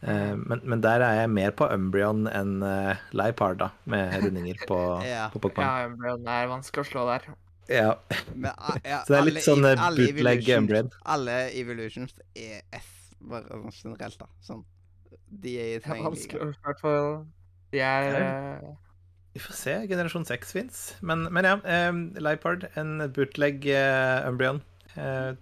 Eh, 0.06 0.36
men, 0.38 0.62
men 0.64 0.84
der 0.84 1.02
er 1.02 1.24
jeg 1.24 1.32
mer 1.34 1.56
på 1.58 1.66
Umbrion 1.74 2.28
enn 2.30 2.60
uh, 2.62 2.94
Leipard, 3.18 3.58
da, 3.64 3.72
med 3.90 4.14
rundinger 4.24 4.60
på, 4.70 4.78
Ja. 5.08 5.28
på 5.34 5.42
Pokémon. 5.42 5.66
Ja, 5.66 5.88
Umbreon 5.90 6.28
er 6.30 6.52
vanskelig 6.52 6.86
å 6.86 6.90
slå 6.92 7.08
der. 7.10 7.26
Ja. 7.68 7.96
Men, 8.36 8.52
ja, 8.86 9.02
Så 9.08 9.16
det 9.16 9.18
er 9.24 9.26
litt 9.32 9.42
sånn 9.48 9.66
eh, 9.68 9.74
bootleg 9.82 10.14
evolutions- 10.46 10.62
Umbrion. 10.62 10.92
Alle 11.18 11.40
evolutions 11.58 12.14
er 12.38 12.62
S, 12.78 12.94
bare 13.22 13.48
sånn 13.50 13.74
generelt, 13.74 14.18
da. 14.22 14.28
Sånn. 14.46 14.64
De 15.28 15.54
er 15.60 15.70
i 15.76 15.80
Det 15.80 15.88
er 15.92 16.04
vanskelig 16.04 16.42
I 16.44 16.60
hvert 16.66 16.80
fall 16.82 17.08
De 17.72 17.80
er 17.82 18.08
Ja. 18.12 18.20
eh, 18.22 18.76
Vi 19.34 19.40
får 19.44 19.54
se. 19.54 19.74
Generasjon 19.88 20.26
6 20.26 20.52
fins. 20.56 20.96
Men, 21.02 21.28
men 21.34 21.46
ja, 21.46 21.58
um, 21.90 22.14
Leipard, 22.16 22.68
en 22.76 22.98
bootleg 23.14 23.66
uh, 23.70 24.28
Umbrion. 24.30 24.62
Uh, 24.98 25.36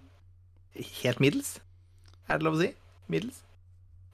helt 1.02 1.20
middels, 1.20 1.54
er 2.28 2.36
det 2.36 2.44
lov 2.44 2.58
å 2.58 2.60
si? 2.60 2.74
Middels? 3.08 3.38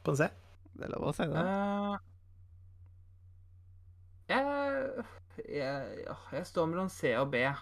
På 0.04 0.12
en 0.14 0.20
C? 0.20 0.28
Det 0.76 0.86
er 0.86 0.92
lov 0.94 1.08
å 1.10 1.14
si 1.16 1.26
det. 1.26 1.42
Uh, 1.42 1.96
jeg, 4.30 4.44
jeg, 5.48 6.06
jeg 6.32 6.46
står 6.46 6.68
mellom 6.70 6.88
C 6.92 7.16
og 7.18 7.32
B. 7.32 7.42
Er 7.42 7.58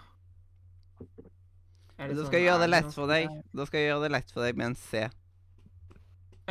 Da 1.97 2.13
sånn, 2.13 2.27
skal 2.27 2.37
jeg 2.39 2.47
gjøre 2.51 2.61
det 2.63 2.69
lett 2.71 2.93
for 2.95 3.09
deg. 3.11 3.33
Da 3.57 3.65
skal 3.67 3.81
jeg 3.81 3.89
gjøre 3.91 4.05
det 4.05 4.13
lett 4.15 4.31
for 4.33 4.45
deg 4.45 4.57
med 4.61 4.71
en 4.71 4.77
C. 4.79 5.07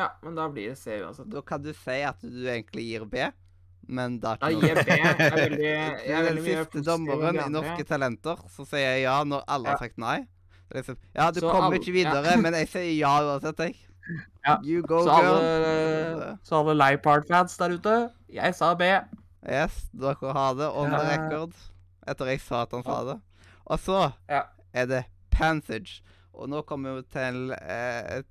Ja, 0.00 0.08
men 0.24 0.34
da 0.38 0.48
blir 0.52 0.72
det 0.72 0.78
C 0.80 0.96
uansett. 1.04 1.28
Da 1.32 1.42
kan 1.46 1.62
du 1.64 1.70
si 1.76 1.98
at 2.08 2.20
du 2.24 2.42
egentlig 2.48 2.86
gir 2.88 3.04
B, 3.10 3.28
men 3.90 4.18
da 4.22 4.36
Da 4.40 4.48
gir 4.54 4.70
jeg 4.70 4.84
B. 4.86 4.96
Jeg 4.96 5.14
er 5.26 5.36
veldig, 5.36 5.70
jeg 6.08 6.16
er 6.16 6.26
veldig 6.30 6.44
den 6.44 6.64
siste 6.64 6.82
dommeren 6.88 7.40
i 7.42 7.48
Norske. 7.52 7.84
Talenter, 7.88 8.40
så 8.54 8.64
sier 8.70 8.86
jeg 8.96 9.02
ja 9.04 9.18
når 9.28 9.44
alle 9.50 9.74
har 9.74 9.82
sagt 9.82 9.98
nei. 10.00 10.18
Liksom, 10.72 10.96
ja, 11.16 11.30
du 11.34 11.40
Så 11.42 11.50
kommer 11.50 11.66
alle- 11.72 11.80
ikke 11.82 11.92
videre, 11.96 12.36
men 12.40 12.54
jeg 12.62 12.68
sier 12.70 12.92
ja 12.96 13.14
uansett, 13.26 13.58
jeg. 13.68 13.76
Ja, 14.46 14.54
You 14.64 14.80
go, 14.82 15.02
Så 15.04 15.12
girl. 15.20 15.34
alle, 15.36 16.28
så 16.42 16.60
alle 16.62 16.74
Leipard-fans 16.78 17.56
der 17.60 17.74
ute, 17.76 17.96
jeg 18.32 18.54
sa 18.56 18.72
B. 18.74 18.86
Yes, 19.44 19.84
dere 19.92 20.32
har 20.34 20.54
det 20.58 20.68
on 20.72 20.90
the 20.90 20.96
Ja. 21.02 21.10
record. 21.12 21.52
Etter 22.08 22.30
jeg 22.32 22.40
sa 22.40 22.62
at 22.64 22.72
han 22.72 22.82
sa 22.86 22.96
det. 23.10 23.18
Og 23.66 23.78
så 23.78 23.98
Ja. 24.28 24.42
er 24.72 24.86
det 24.86 25.02
Pansage. 25.30 26.00
Og 26.34 26.48
nå 26.48 26.62
kommer 26.66 26.96
vi 26.96 27.02
til 27.12 27.50
et 27.52 27.60
eh, 27.60 28.22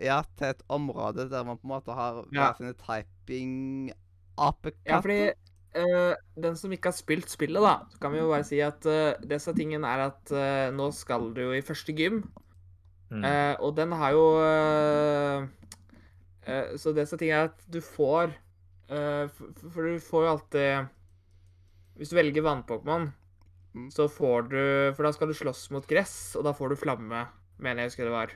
Ja, 0.00 0.22
til 0.38 0.46
et 0.52 0.62
område 0.68 1.28
der 1.30 1.44
man 1.44 1.56
på 1.58 1.66
en 1.68 1.74
måte 1.76 1.92
har 1.94 2.24
Ja. 2.32 2.52
sine 2.58 2.74
typing-apekatter. 2.74 4.86
Ja, 4.86 5.00
fordi 5.00 5.32
uh, 5.78 6.14
den 6.40 6.56
som 6.56 6.72
ikke 6.72 6.88
har 6.90 6.96
spilt 6.96 7.28
spillet, 7.30 7.62
da, 7.62 7.76
så 7.92 7.98
kan 8.02 8.12
vi 8.12 8.18
jo 8.22 8.30
bare 8.32 8.44
si 8.46 8.60
at 8.64 8.86
uh, 8.88 9.12
disse 9.28 9.52
tingene 9.54 9.86
er 9.88 9.98
at 10.08 10.32
uh, 10.34 10.70
nå 10.74 10.90
skal 10.96 11.30
du 11.34 11.40
jo 11.48 11.52
i 11.56 11.62
første 11.64 11.92
gym, 11.96 12.22
Mm. 13.10 13.24
uh, 13.24 13.54
og 13.64 13.72
den 13.78 13.92
har 13.96 14.10
jo 14.12 14.24
eh, 14.44 15.46
eh, 16.44 16.76
Så 16.76 16.92
disse 16.92 17.16
tingene 17.16 17.38
er 17.38 17.44
at 17.48 17.62
du 17.72 17.78
får 17.80 18.34
eh, 18.92 19.24
for, 19.32 19.46
for 19.72 19.82
du 19.88 19.96
får 19.98 20.24
jo 20.26 20.32
alltid 20.34 20.88
Hvis 21.96 22.10
du 22.12 22.16
velger 22.18 22.42
vannpokémon, 22.44 23.08
Mm. 23.74 23.88
så 23.90 24.08
får 24.12 24.42
du 24.52 24.60
For 24.92 25.02
da 25.08 25.12
skal 25.16 25.28
du 25.28 25.32
slåss 25.40 25.70
mot 25.72 25.86
gress, 25.88 26.36
og 26.36 26.44
da 26.44 26.52
får 26.52 26.68
du 26.68 26.76
flamme, 26.76 27.24
mener 27.56 27.80
jeg 27.82 27.88
husker 27.94 28.04
det 28.04 28.12
var. 28.12 28.28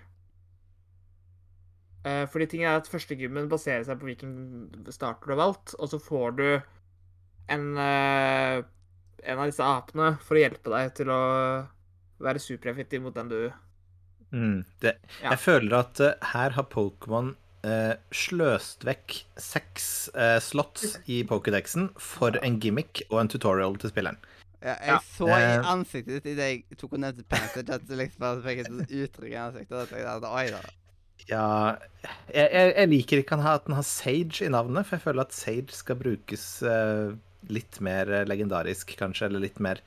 Eh, 2.04 2.24
fordi 2.26 2.48
ting 2.50 2.64
er 2.66 2.80
at 2.80 2.88
Førstegymmen 2.90 3.50
baserer 3.50 3.84
seg 3.86 4.00
på 4.00 4.08
hvilken 4.10 4.32
starter 4.90 5.30
du 5.30 5.34
har 5.36 5.42
valgt, 5.44 5.76
og 5.78 5.90
så 5.92 6.00
får 6.02 6.38
du 6.38 6.46
en, 7.52 7.66
eh, 7.78 8.62
en 9.22 9.38
av 9.38 9.46
disse 9.46 9.62
apene 9.62 10.16
for 10.22 10.38
å 10.38 10.42
hjelpe 10.42 10.72
deg 10.72 10.94
til 10.98 11.12
å 11.14 11.22
være 12.22 12.42
supereffektiv 12.42 13.04
mot 13.04 13.14
den 13.14 13.30
du 13.30 13.42
Mm. 14.32 14.64
Det, 14.80 14.96
Ja. 15.20 15.30
Jeg 15.30 15.38
føler 15.38 15.74
at 15.76 16.00
uh, 16.00 16.14
her 16.32 16.54
har 16.56 16.64
Pokémon 16.72 17.34
uh, 17.66 17.94
sløst 18.16 18.86
vekk 18.88 19.18
seks 19.36 20.08
uh, 20.16 20.38
slots 20.40 20.96
i 21.06 21.22
Pokédexen 21.28 21.90
for 22.00 22.38
en 22.40 22.58
gimmick 22.58 23.02
og 23.10 23.20
en 23.20 23.28
tutorial 23.28 23.76
til 23.76 23.92
spilleren. 23.92 24.16
Ja, 24.62 24.78
jeg 24.78 24.88
Ja. 24.88 24.98
så 25.04 25.26
i 25.28 25.42
ansiktet 25.74 26.22
ditt 26.22 26.32
idet 26.32 26.48
jeg 26.48 26.78
tok 26.78 26.94
og 26.94 27.00
nevnte 27.00 27.28
Pansage, 27.28 27.74
at 27.74 27.84
du 27.86 27.94
liksom 27.94 28.20
bare 28.20 28.42
fikk 28.42 28.58
et 28.64 28.94
uttrykk 29.02 29.32
i 29.32 29.42
ansiktet. 29.42 29.72
Og 29.72 29.80
jeg 29.80 30.06
tenkte, 30.06 30.32
Oi 30.32 30.46
da. 30.50 30.62
Ja 31.30 31.76
jeg, 32.32 32.48
jeg, 32.48 32.70
jeg 32.76 32.90
liker 32.90 33.22
ikke 33.22 33.38
at 33.38 33.66
den 33.66 33.76
har 33.76 33.86
Sage 33.86 34.46
i 34.46 34.52
navnet, 34.52 34.86
for 34.86 34.98
jeg 34.98 35.06
føler 35.06 35.26
at 35.26 35.36
Sage 35.36 35.74
skal 35.76 35.98
brukes 36.00 36.46
uh, 36.66 37.14
litt 37.50 37.80
mer 37.82 38.10
eh, 38.10 38.26
legendarisk, 38.28 38.94
kanskje, 38.98 39.28
eller 39.28 39.42
litt 39.42 39.58
mer 39.62 39.80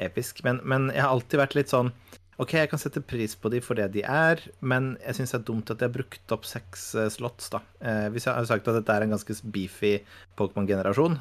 episk. 0.00 0.40
Men, 0.46 0.62
men 0.64 0.90
jeg 0.92 1.04
har 1.04 1.12
alltid 1.12 1.40
vært 1.42 1.56
litt 1.58 1.72
sånn 1.72 1.92
OK, 2.40 2.54
jeg 2.56 2.70
kan 2.70 2.80
sette 2.80 3.02
pris 3.04 3.34
på 3.38 3.50
de 3.52 3.60
for 3.62 3.78
det 3.78 3.90
de 3.94 4.02
er, 4.08 4.40
men 4.64 4.94
jeg 5.04 5.18
syns 5.18 5.34
det 5.34 5.38
er 5.42 5.44
dumt 5.50 5.68
at 5.70 5.78
de 5.78 5.86
har 5.86 5.92
brukt 5.94 6.32
opp 6.34 6.48
seks 6.48 6.86
uh, 6.96 7.06
slots, 7.12 7.50
da. 7.52 7.60
Uh, 7.84 8.08
hvis 8.14 8.26
jeg 8.26 8.34
har 8.34 8.48
sagt 8.48 8.70
at 8.72 8.80
dette 8.80 8.96
er 8.96 9.04
en 9.04 9.12
ganske 9.14 9.36
beefy 9.54 9.98
Pokémon-generasjon, 10.40 11.20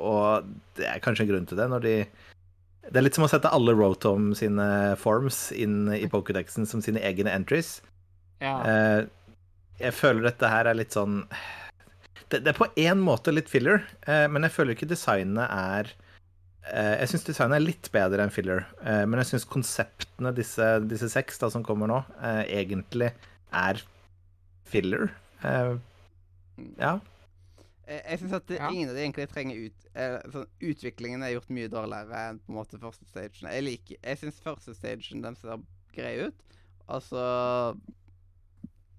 og 0.00 0.48
det 0.80 0.88
er 0.88 1.04
kanskje 1.04 1.26
en 1.26 1.30
grunn 1.32 1.46
til 1.48 1.60
det, 1.60 1.68
når 1.70 1.84
de 1.84 1.94
Det 2.88 2.96
er 2.96 3.04
litt 3.04 3.18
som 3.18 3.26
å 3.26 3.28
sette 3.28 3.52
alle 3.52 3.76
Rotom 3.76 4.32
sine 4.34 4.96
forms 4.96 5.50
inn 5.52 5.92
i 5.92 6.08
Pokédexen 6.08 6.66
som 6.66 6.80
sine 6.80 7.04
egne 7.04 7.30
entries. 7.36 7.76
Ja. 8.42 8.56
Eh, 8.70 9.00
jeg 9.78 9.94
føler 9.94 10.28
dette 10.28 10.50
her 10.50 10.68
er 10.70 10.76
litt 10.78 10.94
sånn 10.94 11.24
Det, 12.28 12.40
det 12.44 12.52
er 12.52 12.58
på 12.58 12.68
én 12.78 13.00
måte 13.02 13.32
litt 13.34 13.48
filler, 13.50 13.80
eh, 14.06 14.26
men 14.30 14.46
jeg 14.46 14.54
føler 14.54 14.74
ikke 14.76 14.88
designet 14.90 15.46
er 15.48 15.90
eh, 16.70 16.94
Jeg 17.00 17.12
syns 17.12 17.26
designet 17.28 17.58
er 17.58 17.66
litt 17.66 17.90
bedre 17.94 18.22
enn 18.26 18.34
filler, 18.34 18.66
eh, 18.84 19.04
men 19.08 19.22
jeg 19.22 19.32
syns 19.32 19.46
konseptene, 19.48 20.34
disse, 20.36 20.70
disse 20.90 21.10
seks 21.14 21.38
da, 21.42 21.50
som 21.50 21.64
kommer 21.66 21.90
nå, 21.90 22.02
egentlig 22.46 23.12
er 23.54 23.80
filler. 24.68 25.08
Eh, 25.42 25.76
ja. 26.78 26.98
Jeg, 27.88 28.18
syns 28.20 28.34
at 28.36 28.50
Ja. 28.52 28.68
ingen 28.68 28.90
av 28.90 28.98
de 28.98 29.00
egentlig 29.06 29.28
trenger 29.32 29.62
ut 29.64 29.86
eh, 29.96 30.18
sånn, 30.28 30.48
Utviklingen 30.60 31.22
er 31.24 31.32
gjort 31.32 31.54
mye 31.56 31.70
dårligere 31.72 32.24
enn 32.28 32.40
på 32.44 32.52
en 32.52 32.58
måte 32.58 32.80
første 32.82 33.06
stagen. 33.08 33.48
Jeg 33.48 33.64
liker 33.64 33.96
Jeg 34.02 34.18
syns 34.20 34.42
første 34.44 34.74
stagen 34.76 35.22
den 35.24 35.38
ser 35.40 35.62
grei 35.96 36.26
ut. 36.28 36.44
Altså 36.88 37.22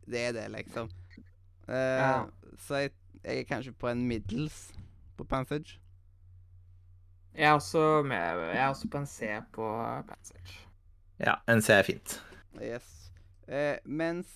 Det 0.10 0.24
er 0.30 0.32
det, 0.38 0.48
liksom. 0.52 0.90
Uh, 1.70 1.76
Ja. 1.76 2.24
Så 2.60 2.76
jeg, 2.76 2.92
jeg 3.24 3.40
er 3.40 3.44
kanskje 3.48 3.72
på 3.72 3.88
en 3.88 4.08
middels 4.08 4.74
på 5.18 5.24
Panthage. 5.24 5.80
Jeg 7.36 7.50
er 7.50 7.54
også 7.54 8.04
med 8.04 8.18
Jeg 8.18 8.64
er 8.64 8.68
også 8.68 8.90
på 8.90 8.98
en 8.98 9.08
C 9.08 9.24
på 9.54 9.68
Panthage. 10.08 10.66
ja, 11.20 11.34
en 11.48 11.62
C 11.62 11.70
er 11.70 11.84
fint. 11.84 12.24
Yes. 12.62 13.12
Uh, 13.48 13.78
mens 13.86 14.28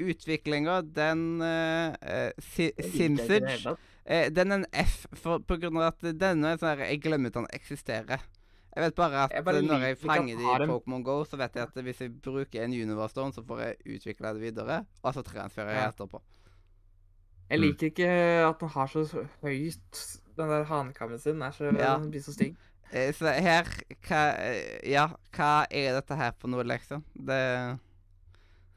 utviklinga, 0.00 0.80
den 0.80 1.40
uh, 1.42 1.94
eh, 2.02 2.30
si, 2.38 2.70
Simsage 2.80 3.76
Eh, 4.04 4.30
den 4.34 4.50
er 4.50 4.56
en 4.56 4.66
F, 4.72 5.06
for, 5.14 5.38
på 5.46 5.56
grunn 5.62 5.78
av 5.78 5.92
at 5.92 6.06
denne 6.18 6.50
er 6.50 6.58
sånn 6.58 6.72
her 6.72 6.88
Jeg 6.88 7.02
glemmer 7.04 7.30
at 7.30 7.36
den 7.38 7.50
eksisterer. 7.54 8.24
Jeg 8.76 8.82
vet 8.86 8.94
bare 8.94 9.24
at 9.24 9.32
Jeg 9.36 9.44
bare 9.44 9.58
eh, 9.60 9.62
når 9.68 9.82
jeg 9.86 9.96
fanger 9.98 10.36
de 10.40 10.42
i 10.64 10.66
Pokémon 10.70 11.02
GO, 11.04 11.24
så 11.28 11.36
vet 11.36 11.54
jeg 11.54 11.62
at 11.68 11.82
hvis 11.84 12.00
jeg 12.00 12.12
bruker 12.24 12.64
en 12.64 12.72
Universe 12.72 13.12
Stone, 13.12 13.32
så 13.32 13.42
får 13.44 13.60
jeg 13.60 13.76
utvikle 13.96 14.32
det 14.32 14.40
videre, 14.40 14.84
og 15.02 15.14
så 15.14 15.22
transferer 15.22 15.70
jeg 15.76 15.88
etterpå. 15.92 16.22
Jeg 17.50 17.58
Mm. 17.58 17.62
liker 17.66 17.86
ikke 17.90 18.08
at 18.48 18.60
den 18.60 18.68
har 18.68 18.86
så 18.86 19.26
høyt 19.42 20.18
Den 20.36 20.48
der 20.48 20.64
hanekammen 20.64 21.18
sin 21.20 21.42
er 21.42 21.50
så, 21.52 21.64
Ja. 21.64 21.98
den 21.98 22.10
blir 22.10 22.22
så 22.24 22.32
stygg. 22.32 22.56
Eh, 22.92 23.12
så 23.12 23.28
her 23.28 23.64
hva, 24.08 24.20
eh, 24.40 24.90
Ja, 24.90 25.08
hva 25.36 25.66
er 25.70 25.92
dette 26.00 26.16
her 26.16 26.32
for 26.38 26.48
noe, 26.48 26.62
liksom? 26.64 27.04
Det, 27.14 27.26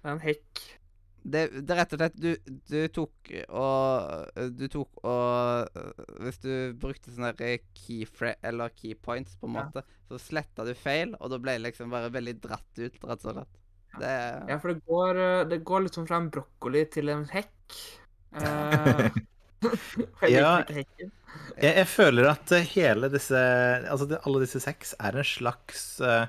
Det 0.03 0.11
er 0.11 0.11
en 0.11 0.19
hekk. 0.19 0.59
Det, 1.25 1.41
det 1.65 1.73
er 1.73 1.79
rett 1.81 1.93
og 1.95 2.01
slett 2.01 2.17
Du, 2.21 2.29
du 2.69 2.77
tok 2.93 3.31
og 3.49 4.41
Du 4.59 4.65
tok 4.71 4.99
og 5.01 5.77
øh, 5.79 6.03
Hvis 6.21 6.37
du 6.43 6.51
brukte 6.77 7.13
sånne 7.13 7.31
key 7.39 7.57
keyfra 7.81 8.35
eller 8.45 8.73
keypoints, 8.77 9.37
på 9.41 9.49
en 9.49 9.57
Ja. 9.57 9.63
måte, 9.65 9.85
så 10.09 10.19
sletta 10.21 10.65
du 10.67 10.73
feil, 10.77 11.15
og 11.17 11.31
da 11.33 11.39
ble 11.41 11.57
det 11.57 11.63
liksom 11.65 11.89
bare 11.93 12.11
veldig 12.13 12.35
dratt 12.43 12.81
ut, 12.81 12.99
rett 13.01 13.25
og 13.25 13.39
slett. 13.39 13.61
Det 13.97 14.13
Ja, 14.51 14.57
for 14.59 14.73
det 14.73 14.85
går, 14.85 15.21
eh, 15.23 15.43
det 15.49 15.63
går 15.65 15.87
liksom 15.87 16.07
fra 16.07 16.19
en 16.21 16.29
brokkoli 16.29 16.85
til 16.93 17.09
en 17.13 17.25
hekk. 17.33 17.79
Uh, 18.35 19.07
jeg 20.27 20.33
Ja. 20.35 20.57
Jeg, 20.67 21.71
jeg 21.77 21.87
føler 21.87 22.27
at 22.33 22.51
eh, 22.51 22.65
hele 22.75 23.07
disse 23.13 23.39
Altså 23.87 24.09
alle 24.17 24.41
disse 24.43 24.59
seks 24.59 24.91
er 24.99 25.15
en 25.15 25.23
slags 25.27 25.85
uh, 26.03 26.27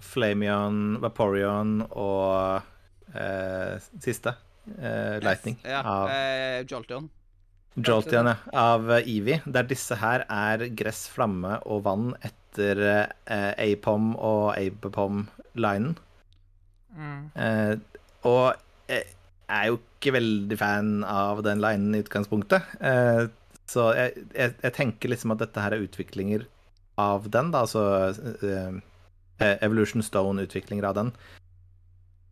Flamion, 0.00 0.96
Vaporeon 1.02 1.82
og 1.90 2.24
eh, 2.32 2.72
siste. 4.02 4.34
eh, 4.78 5.18
Lightning. 5.22 5.58
Ja. 5.64 5.82
av, 5.82 6.08
Eh, 6.10 6.64
Jolteon. 6.68 7.10
Jolteon, 7.76 8.26
ja. 8.32 8.36
Av 8.56 8.90
Evie. 9.02 9.42
Der 9.44 9.62
disse 9.68 9.98
her 10.00 10.24
er 10.32 10.66
gress, 10.74 11.06
flamme 11.12 11.58
og 11.66 11.82
vann 11.84 12.14
etter 12.24 12.80
eh, 13.26 13.52
Apom 13.72 14.14
og 14.16 14.54
Abepom-linen. 14.56 15.96
Mm. 16.96 17.30
Eh, 17.36 17.76
og 18.24 18.54
jeg 18.88 19.04
er 19.52 19.66
jo 19.68 19.76
ikke 19.78 20.14
veldig 20.16 20.56
fan 20.58 21.04
av 21.04 21.42
den 21.44 21.60
linen 21.60 21.94
i 21.94 22.00
utgangspunktet. 22.02 22.64
Eh, 22.80 23.26
så 23.68 23.90
jeg, 23.98 24.26
jeg, 24.32 24.54
jeg 24.62 24.72
tenker 24.72 25.12
liksom 25.12 25.34
at 25.34 25.42
dette 25.44 25.60
her 25.60 25.74
er 25.76 25.84
utviklinger 25.84 26.46
av 26.96 27.28
den, 27.28 27.50
da, 27.52 27.64
altså 27.66 27.82
eh, 28.40 28.76
eh, 29.42 29.56
Evolution 29.60 30.00
Stone-utviklinger 30.06 30.86
av 30.88 30.94
den. 30.96 31.12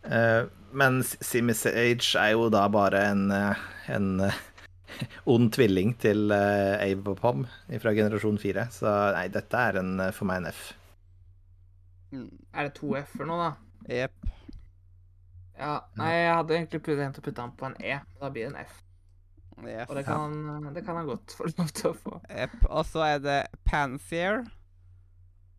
Eh, 0.08 0.44
men 0.74 1.00
Simisage 1.04 2.14
er 2.20 2.32
jo 2.34 2.48
da 2.52 2.66
bare 2.72 3.00
en, 3.12 3.24
eh, 3.34 3.62
en 3.94 4.08
eh, 4.26 4.36
ond 5.32 5.50
tvilling 5.54 5.94
til 6.02 6.30
Ave 6.34 7.14
og 7.14 7.18
Pom 7.22 7.44
fra 7.82 7.92
generasjon 7.96 8.38
4. 8.42 8.68
Så 8.74 8.92
nei, 9.16 9.26
dette 9.34 9.62
er 9.70 9.80
en, 9.80 9.94
eh, 10.00 10.12
for 10.14 10.28
meg 10.30 10.42
en 10.42 10.50
F. 10.52 10.62
Mm, 12.14 12.28
Er 12.54 12.68
det 12.68 12.74
to 12.78 12.92
F-er 13.00 13.26
nå, 13.26 13.38
da? 13.40 13.52
Jepp. 13.90 14.30
Ja, 15.58 15.72
nei, 15.98 16.10
jeg 16.14 16.34
hadde 16.34 16.54
egentlig 16.58 16.80
tenkt 16.86 17.18
å 17.20 17.22
putte 17.24 17.42
han 17.44 17.52
på 17.58 17.66
en 17.68 17.76
E. 17.78 17.96
men 17.98 18.20
Da 18.22 18.30
blir 18.34 18.48
det 18.48 18.52
en 18.54 18.60
F. 18.64 18.80
Jepp. 19.64 19.86
Og 19.90 19.94
det 19.98 20.02
kan, 20.06 20.32
han, 20.50 20.68
det 20.74 20.82
kan 20.86 20.96
han 20.98 21.06
godt 21.06 21.34
få 21.38 21.46
lov 21.52 21.68
til 21.78 21.90
å 21.92 21.94
få. 21.94 22.16
Jepp. 22.30 22.56
Og 22.70 22.86
så 22.90 23.04
er 23.06 23.20
det 23.22 23.38
Pansier. 23.68 24.40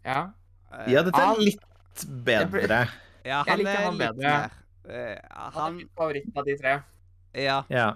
Ja. 0.05 0.25
Eh, 0.71 0.89
Ja, 0.91 1.03
dette 1.07 1.21
er 1.23 1.39
litt 1.39 2.05
bedre. 2.27 2.81
ja, 3.23 3.43
jeg 3.47 3.61
liker 3.61 3.71
er 3.71 3.85
han 3.85 3.99
litt 3.99 4.19
bedre. 4.19 4.35
mer. 4.35 4.61
Eh, 4.89 5.17
Han 5.31 5.47
er 5.47 5.59
han 5.59 5.79
favoritt 5.97 6.37
av 6.37 6.45
de 6.45 6.55
tre. 6.57 6.73
Ja. 7.33 7.63
Ja. 7.69 7.87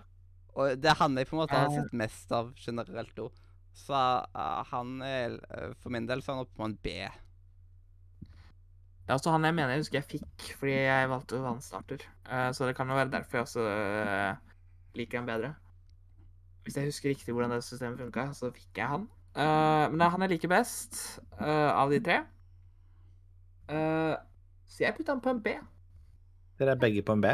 Og 0.55 0.75
det 0.81 0.89
er 0.91 0.97
han 0.99 1.15
jeg 1.17 1.27
på 1.29 1.35
en 1.37 1.41
måte 1.43 1.55
har 1.55 1.69
Eh. 1.69 1.75
sett 1.77 1.93
mest 1.93 2.31
av 2.31 2.53
generelt 2.57 3.15
òg. 3.19 3.31
Så 3.73 3.93
eh, 3.95 4.63
han 4.71 5.01
er 5.01 5.39
For 5.81 5.89
min 5.89 6.07
del 6.07 6.21
så 6.21 6.31
er 6.31 6.35
han 6.35 6.45
oppe 6.45 6.57
på 6.57 6.65
en 6.65 6.75
B. 6.83 6.87
Er 9.07 9.15
også 9.15 9.31
han 9.31 9.43
jeg 9.43 9.55
mener 9.55 9.69
jeg 9.73 9.79
husker 9.81 9.97
jeg 10.01 10.09
fikk, 10.19 10.57
fordi 10.59 10.73
jeg 10.85 11.09
valgte 11.09 11.39
vannstarter. 11.41 12.03
Uh, 12.29 12.51
så 12.53 12.67
det 12.67 12.75
kan 12.77 12.87
jo 12.91 12.93
være 12.93 13.09
derfor 13.09 13.39
jeg 13.39 13.45
også 13.47 13.63
liker 14.93 15.17
han 15.17 15.25
bedre. 15.25 15.55
Hvis 16.63 16.75
jeg 16.77 16.85
husker 16.85 17.09
riktig 17.09 17.33
hvordan 17.33 17.49
det 17.55 17.63
systemet 17.65 17.97
funka, 18.03 18.27
så 18.37 18.51
fikk 18.53 18.77
jeg 18.77 18.87
han. 18.91 19.07
Eh, 19.33 19.85
men 19.89 20.03
han 20.11 20.21
jeg 20.21 20.29
liker 20.35 20.51
best 20.51 21.19
eh, 21.39 21.71
av 21.71 21.89
de 21.89 21.99
tre. 22.05 22.19
Eh, 23.69 24.15
så 24.69 24.83
jeg 24.83 24.93
putter 24.97 25.15
han 25.15 25.21
på 25.25 25.33
en 25.33 25.41
B. 25.41 25.55
Dere 26.59 26.75
er 26.75 26.81
begge 26.81 27.03
på 27.05 27.15
en 27.15 27.23
B. 27.23 27.31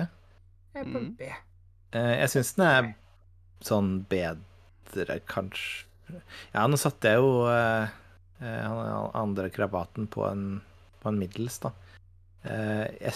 Jeg 0.76 0.84
er 0.84 0.91
på 0.91 0.99
en 0.99 1.09
Mm. 1.09 1.15
B. 1.17 1.30
Eh, 1.95 2.13
jeg 2.21 2.30
syns 2.30 2.53
den 2.57 2.65
er 2.65 2.93
sånn 3.65 3.91
bedre, 4.09 5.19
kanskje 5.26 5.86
Ja, 6.53 6.67
nå 6.67 6.78
satte 6.78 7.09
jeg 7.09 7.17
jo 7.17 7.47
eh, 7.49 7.88
eh, 8.43 9.15
andre 9.17 9.49
krabaten 9.49 10.05
på 10.11 10.28
en, 10.28 10.61
på 11.01 11.09
en 11.09 11.17
middels, 11.17 11.57
da. 11.63 11.71
Uh, 12.45 12.86
jeg 13.01 13.15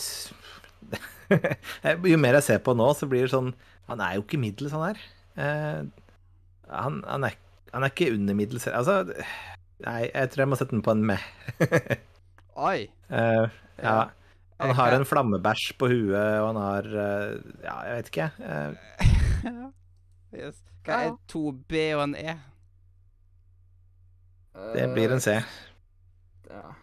jo 2.10 2.18
mer 2.18 2.40
jeg 2.40 2.46
ser 2.48 2.62
på 2.66 2.74
nå, 2.74 2.88
så 2.98 3.06
blir 3.06 3.28
det 3.28 3.30
sånn 3.30 3.52
Han 3.92 4.02
er 4.02 4.16
jo 4.16 4.24
ikke 4.24 4.40
middels, 4.42 4.74
han 4.74 4.88
her. 4.88 5.04
Uh, 5.38 5.86
han, 6.74 7.04
han, 7.06 7.28
er, 7.28 7.36
han 7.70 7.86
er 7.86 7.94
ikke 7.94 8.10
under 8.16 8.34
middels 8.34 8.66
Altså, 8.68 9.04
nei, 9.86 10.10
jeg 10.10 10.32
tror 10.32 10.42
jeg 10.42 10.50
må 10.50 10.58
sette 10.58 10.74
den 10.74 10.82
på 10.86 10.96
en 10.96 11.06
med. 11.12 11.22
Oi! 12.70 12.90
Ja, 13.10 13.46
ja. 13.78 14.00
Han 14.60 14.76
har 14.76 14.96
en 14.96 15.08
flammebæsj 15.08 15.72
på 15.80 15.88
huet, 15.88 16.40
og 16.42 16.50
han 16.50 16.60
har 16.60 16.88
eh, 17.04 17.38
Ja, 17.64 17.76
jeg 17.88 17.96
vet 17.96 18.12
ikke, 18.12 18.28
jeg. 18.28 18.76
Eh, 19.00 19.60
yes. 20.40 20.60
Hva 20.84 21.04
er 21.06 21.18
to 21.32 21.52
B 21.70 21.90
og 21.96 22.04
en 22.10 22.16
E? 22.20 22.38
det 24.76 24.88
blir 24.92 25.14
en 25.14 25.22
C. 25.24 25.38
Ja. 26.50 26.74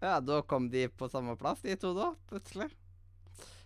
Ja, 0.00 0.20
da 0.20 0.40
kom 0.42 0.70
de 0.70 0.86
på 0.88 1.08
samme 1.08 1.36
plass, 1.36 1.62
de 1.64 1.76
to, 1.80 1.92
da, 1.96 2.12
plutselig. 2.28 2.68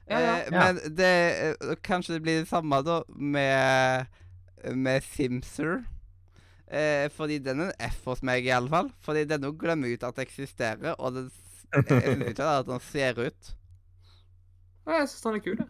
Ja, 0.08 0.20
ja. 0.20 0.34
Eh, 0.38 0.52
men 0.54 0.78
det 0.96 1.14
eh, 1.60 1.74
Kanskje 1.84 2.16
det 2.16 2.22
blir 2.24 2.40
det 2.42 2.48
samme, 2.48 2.80
da, 2.86 3.02
med, 3.08 4.06
med 4.74 5.04
Simser. 5.04 5.82
Eh, 6.68 7.08
fordi 7.12 7.38
den 7.42 7.60
er 7.64 7.72
en 7.72 7.90
F 7.90 8.06
hos 8.08 8.22
meg, 8.22 8.46
i 8.46 8.54
alle 8.54 8.70
fall. 8.72 8.90
Fordi 9.04 9.26
denne 9.28 9.52
glemmer 9.58 9.92
ut 9.92 10.06
at 10.06 10.16
det 10.16 10.28
eksisterer, 10.28 10.94
og 10.98 11.16
den, 11.16 11.30
jeg 11.72 11.84
syns 11.88 12.28
ikke 12.32 12.46
at 12.52 12.70
han 12.72 12.80
ser 12.80 13.18
ut. 13.26 13.50
Ja, 14.88 14.98
Jeg 15.02 15.08
syns 15.12 15.24
han 15.28 15.34
er 15.38 15.44
kul, 15.44 15.58
jeg. 15.58 15.68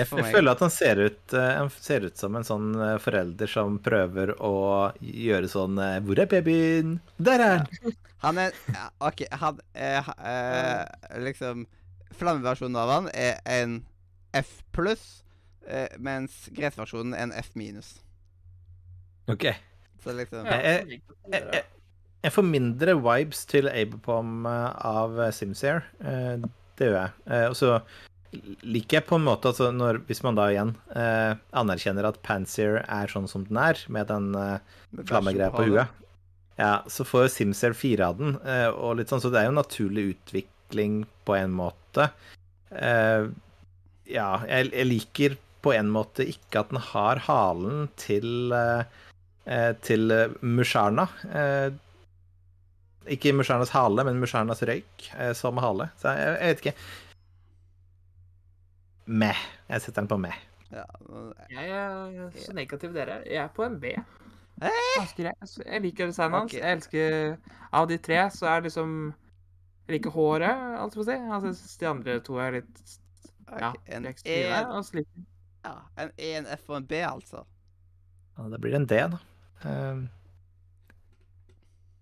Jeg, 0.00 0.06
føler 0.10 0.50
at 0.56 0.62
han 0.64 0.72
ser 0.74 0.98
ut, 1.04 1.34
eh, 1.38 1.50
han 1.60 1.68
ser 1.70 2.06
ut 2.08 2.16
som 2.18 2.34
en 2.34 2.46
sånn 2.48 2.70
eh, 2.82 2.96
forelder 2.98 3.46
som 3.52 3.76
prøver 3.84 4.32
å 4.42 4.54
gjøre 4.98 5.46
sånn 5.52 5.76
eh, 5.78 5.98
Hvor 6.02 6.18
er 6.18 6.26
babyen? 6.32 6.96
Der 7.22 7.44
er 7.44 7.52
han! 7.60 7.94
Han 8.24 8.40
er 8.42 8.56
OK, 9.06 9.22
han 9.38 9.60
er 9.78 10.08
eh, 10.18 11.20
liksom 11.22 11.62
Flammeversjonen 12.18 12.80
av 12.82 12.90
han 12.90 13.06
er 13.14 13.38
en 13.46 13.76
F 14.34 14.50
pluss, 14.74 15.22
eh, 15.68 15.86
mens 16.02 16.48
gressversjonen 16.56 17.14
er 17.14 17.28
en 17.28 17.32
F 17.38 17.52
minus. 17.58 18.00
OK. 19.30 19.46
Så 20.02 20.12
liksom 20.16 20.46
Ja, 20.50 20.58
Jeg- 20.58 21.02
Jeg, 21.30 21.44
jeg, 21.52 21.64
jeg 22.22 22.34
får 22.34 22.46
mindre 22.46 22.94
vibes 23.00 23.44
til 23.50 23.68
Abepom 23.70 24.46
eh, 24.48 24.70
av 24.86 25.18
Simsair. 25.36 25.84
Eh, 26.04 26.36
Det 26.80 26.88
gjør 26.88 26.96
jeg. 26.98 27.12
Eh, 27.28 27.46
Og 27.48 27.56
så 27.58 27.80
liker 28.62 29.00
jeg 29.00 29.06
på 29.08 29.16
en 29.18 29.24
måte 29.26 29.50
altså 29.50 29.72
når, 29.74 29.98
Hvis 30.06 30.20
man 30.22 30.36
da 30.38 30.44
igjen 30.52 30.74
eh, 30.94 31.34
anerkjenner 31.58 32.06
at 32.06 32.20
Pansier 32.22 32.78
er 32.86 33.10
sånn 33.10 33.26
som 33.28 33.42
den 33.48 33.58
er, 33.58 33.80
med 33.88 34.06
den 34.08 34.30
eh, 34.38 34.60
flammegreia 35.08 35.50
på 35.50 35.66
huet. 35.66 35.96
Ja, 36.60 36.82
så 36.92 37.06
får 37.08 37.24
jo 37.24 37.32
Simsair 37.34 37.74
fire 37.74 38.10
av 38.12 38.18
den, 38.20 38.36
eh, 38.44 38.68
og 38.68 38.98
litt 38.98 39.08
sånn, 39.10 39.22
så 39.24 39.30
det 39.32 39.40
er 39.40 39.48
jo 39.48 39.56
naturlig 39.56 40.04
utvikling 40.14 41.06
på 41.24 41.36
en 41.38 41.54
måte. 41.56 42.10
Eh, 42.70 43.26
ja, 44.10 44.30
jeg, 44.46 44.70
jeg 44.76 44.88
liker 44.90 45.36
på 45.64 45.72
en 45.76 45.88
måte 45.92 46.24
ikke 46.28 46.62
at 46.62 46.70
den 46.72 46.82
har 46.90 47.20
halen 47.26 47.88
til 48.00 48.52
eh, 48.56 48.84
eh, 49.48 49.72
til 49.84 50.12
eh, 50.14 50.36
Musharna. 50.44 51.08
Eh, 51.32 51.70
ikke 53.08 53.32
Musharnas 53.32 53.72
hale, 53.72 54.04
men 54.04 54.20
Musharnas 54.20 54.62
røyk 54.68 55.06
eh, 55.16 55.32
som 55.36 55.56
hale. 55.62 55.88
Så 56.00 56.12
jeg, 56.12 56.34
jeg 56.40 56.54
vet 56.54 56.64
ikke. 56.64 56.76
Meh. 59.10 59.44
Jeg 59.70 59.82
setter 59.84 60.02
den 60.02 60.10
på 60.10 60.18
meh. 60.20 60.36
Ja, 60.70 60.84
Jeg 61.50 61.70
er 61.74 62.34
så 62.38 62.52
negativ 62.54 62.92
dere 62.94 63.20
er. 63.20 63.24
Jeg 63.26 63.42
er 63.42 63.48
på 63.54 63.64
en 63.66 63.80
B. 63.82 63.94
Hæ? 64.60 64.70
Ganske. 64.98 65.32
Altså, 65.40 65.62
Jeg 65.66 65.80
liker 65.80 66.06
designet 66.06 66.38
hans. 66.38 66.52
Okay. 66.52 66.60
Jeg 66.60 66.76
elsker 66.76 67.36
Av 67.72 67.88
de 67.88 67.96
tre 67.98 68.20
så 68.34 68.46
er 68.46 68.60
det 68.60 68.68
liksom 68.70 69.14
Jeg 69.88 69.96
liker 69.96 70.14
håret, 70.14 70.76
alt 70.78 70.94
for 70.94 71.02
å 71.02 71.08
si. 71.08 71.16
Altså, 71.16 71.54
jeg 71.54 71.80
de 71.80 71.88
andre 71.90 72.20
to 72.26 72.36
er 72.38 72.60
litt 72.60 72.84
Ja, 73.50 73.72
ok, 73.72 73.80
en. 73.88 74.06
E, 74.06 74.36
Og 74.68 74.94
ja, 75.64 75.74
en 75.98 76.12
E, 76.16 76.30
en 76.38 76.46
F 76.46 76.68
og 76.70 76.76
en 76.76 76.86
B, 76.86 77.00
altså. 77.04 77.42
Ja, 78.36 78.46
da 78.52 78.58
blir 78.60 78.72
det 78.76 78.80
en 78.80 78.86
D, 78.88 79.00
da. 79.12 79.18
Eh, 79.68 80.04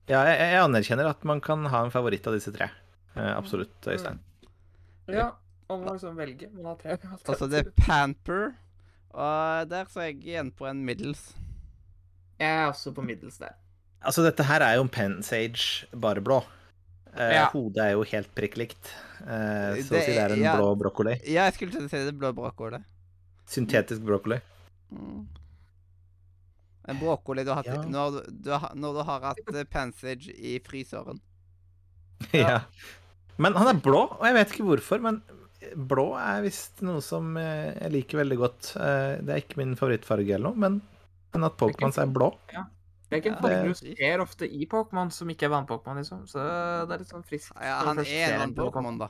ja, 0.08 0.22
jeg, 0.28 0.38
jeg 0.40 0.62
anerkjenner 0.64 1.10
at 1.10 1.24
man 1.28 1.42
kan 1.44 1.66
ha 1.70 1.84
en 1.84 1.92
favoritt 1.94 2.26
av 2.28 2.36
disse 2.36 2.52
tre. 2.54 2.70
Eh, 3.14 3.30
absolutt, 3.34 3.76
Øystein. 3.86 4.20
Ja, 5.08 5.30
man 5.68 5.84
må 5.84 5.94
liksom 5.96 6.16
velge. 6.18 6.50
Man 6.54 6.70
har 6.72 6.80
tre 6.80 6.96
Altså, 7.28 7.48
det 7.50 7.62
er 7.64 7.70
Pamper, 7.78 8.52
og 9.14 9.70
der 9.70 9.88
så 9.92 10.08
jeg 10.08 10.20
igjen 10.22 10.52
på 10.56 10.68
en 10.68 10.84
middels. 10.86 11.30
Jeg 12.38 12.52
er 12.52 12.68
også 12.70 12.92
på 12.94 13.02
middels 13.04 13.40
der. 13.42 13.56
Altså, 13.98 14.22
dette 14.22 14.46
her 14.46 14.62
er 14.62 14.76
jo 14.78 14.84
en 14.86 14.92
Pensage, 14.94 15.88
bare 15.92 16.22
blå. 16.22 16.42
Eh, 17.14 17.34
Ja. 17.34 17.48
Hodet 17.52 17.82
er 17.82 17.96
jo 17.96 18.04
helt 18.06 18.30
prikk 18.36 18.58
likt. 18.60 18.92
Eh, 19.24 19.80
så 19.82 19.96
å 19.96 20.04
si 20.04 20.12
det 20.14 20.22
er 20.22 20.36
en 20.36 20.44
ja. 20.44 20.54
blå 20.56 20.70
brokkoli. 20.78 21.16
Ja, 21.26 21.48
jeg 21.48 21.56
skulle 21.58 21.74
til 21.74 21.88
å 21.88 21.90
si 21.90 22.04
det 22.06 22.14
blå 22.16 22.30
brokkoli. 22.36 22.78
Syntetisk 23.48 24.04
brokkoli. 24.06 24.38
Mm. 24.92 25.26
En 26.88 26.98
brokkoli 27.00 27.44
du 27.44 27.50
har 27.52 27.60
hatt 27.62 27.68
Ja. 27.68 27.82
når, 27.84 28.22
du, 28.32 28.50
når 28.80 28.94
du 28.96 29.02
har 29.04 29.26
hatt 29.30 29.50
eh, 29.54 29.64
Pansage 29.68 30.32
i 30.34 30.58
fryseren. 30.64 31.20
ja. 32.32 32.60
Men 33.38 33.54
han 33.54 33.68
er 33.70 33.82
blå, 33.84 34.00
og 34.18 34.24
jeg 34.26 34.34
vet 34.34 34.54
ikke 34.54 34.66
hvorfor, 34.66 35.02
men 35.04 35.20
blå 35.90 36.08
er 36.18 36.40
visst 36.46 36.80
noe 36.86 37.02
som 37.04 37.36
eh, 37.38 37.74
jeg 37.76 37.92
liker 37.94 38.22
veldig 38.22 38.38
godt. 38.40 38.72
Eh, 38.80 39.18
det 39.22 39.34
er 39.36 39.42
ikke 39.44 39.60
min 39.60 39.76
favorittfarge 39.78 40.34
eller 40.34 40.48
noe, 40.50 40.58
men, 40.64 40.80
men 41.36 41.46
at 41.46 41.58
Pokémons 41.60 41.98
er 42.02 42.10
blå 42.14 42.32
Det 42.48 42.58
er 43.12 43.20
ikke 43.22 43.30
en 43.34 43.36
Ja, 43.36 43.42
farge 43.44 43.60
det- 43.62 43.68
du 43.68 43.94
ser 44.00 44.24
ofte 44.24 44.48
i 44.48 44.66
Pokémon 44.70 45.12
som 45.14 45.30
ikke 45.32 45.46
er 45.46 45.54
vannpokémon, 45.54 46.00
liksom. 46.02 46.24
Så 46.30 46.42
det 46.88 46.96
er 46.96 47.04
litt 47.04 47.12
sånn 47.14 47.24
friskt. 47.28 47.52
Ja, 47.60 47.78
han 47.86 48.00
er 48.02 48.32
en 48.32 48.42
vannpokémon, 48.48 48.98
da. 49.04 49.08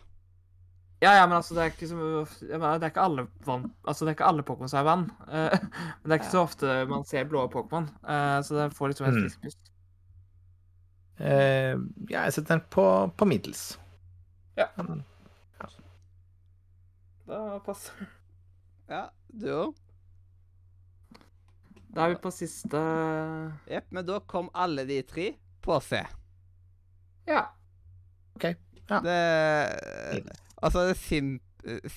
Ja, 1.00 1.12
ja, 1.14 1.26
men 1.30 1.36
altså, 1.36 1.54
det 1.54 1.62
er 1.62 1.70
ikke 1.70 1.86
så, 1.86 1.94
mener, 1.94 2.78
Det 2.82 2.88
er 2.88 2.90
ikke 2.90 3.02
alle 3.06 3.24
vann... 3.46 3.68
Altså, 3.86 4.04
det 4.04 4.10
er 4.10 4.16
ikke 4.16 4.28
alle 4.32 4.42
Pokémon 4.42 4.70
som 4.70 4.80
er 4.80 4.86
vann. 4.88 5.04
Uh, 5.28 5.68
men 6.02 6.10
det 6.10 6.16
er 6.16 6.18
ikke 6.18 6.32
så 6.32 6.40
ofte 6.42 6.78
man 6.90 7.04
ser 7.06 7.28
blå 7.30 7.44
Pokémon, 7.52 7.86
uh, 8.02 8.38
så 8.42 8.56
det 8.58 8.72
får 8.74 8.90
liksom 8.92 9.06
en 9.06 9.14
Mm. 9.14 9.22
frisk 9.28 9.44
pust. 9.44 9.70
Uh, 11.20 11.78
ja, 12.10 12.24
jeg 12.26 12.32
setter 12.34 12.56
den 12.56 12.64
på, 12.70 12.86
på 13.18 13.26
middels. 13.30 13.78
Ja. 14.58 14.66
Men, 14.76 15.04
Da 17.28 17.58
passer 17.60 18.08
Ja, 18.88 19.02
du 19.28 19.46
òg? 19.52 19.74
Da 21.92 22.06
er 22.06 22.14
vi 22.14 22.18
på 22.22 22.30
siste 22.32 22.80
Jepp, 23.68 23.86
men 23.92 24.06
da 24.08 24.18
kom 24.20 24.48
alle 24.54 24.84
de 24.88 25.02
tre 25.08 25.30
på 25.64 25.78
C. 25.84 26.00
Ja. 27.28 27.42
Ja. 28.88 29.00
Det 29.04 29.18
Altså, 30.62 30.88
det 30.88 30.96
er 30.96 31.00
Sim... 31.02 31.32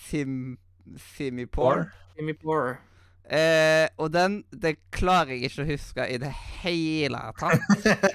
Sim... 0.07 0.37
simipor. 0.97 1.85
Simipor. 2.15 2.77
Eh, 3.31 3.87
og 4.01 4.09
den 4.11 4.41
det 4.51 4.73
klarer 4.91 5.29
jeg 5.37 5.47
ikke 5.47 5.63
å 5.63 5.67
huske 5.69 6.07
i 6.09 6.17
det 6.19 6.31
hele 6.63 7.19
tatt. 7.39 7.61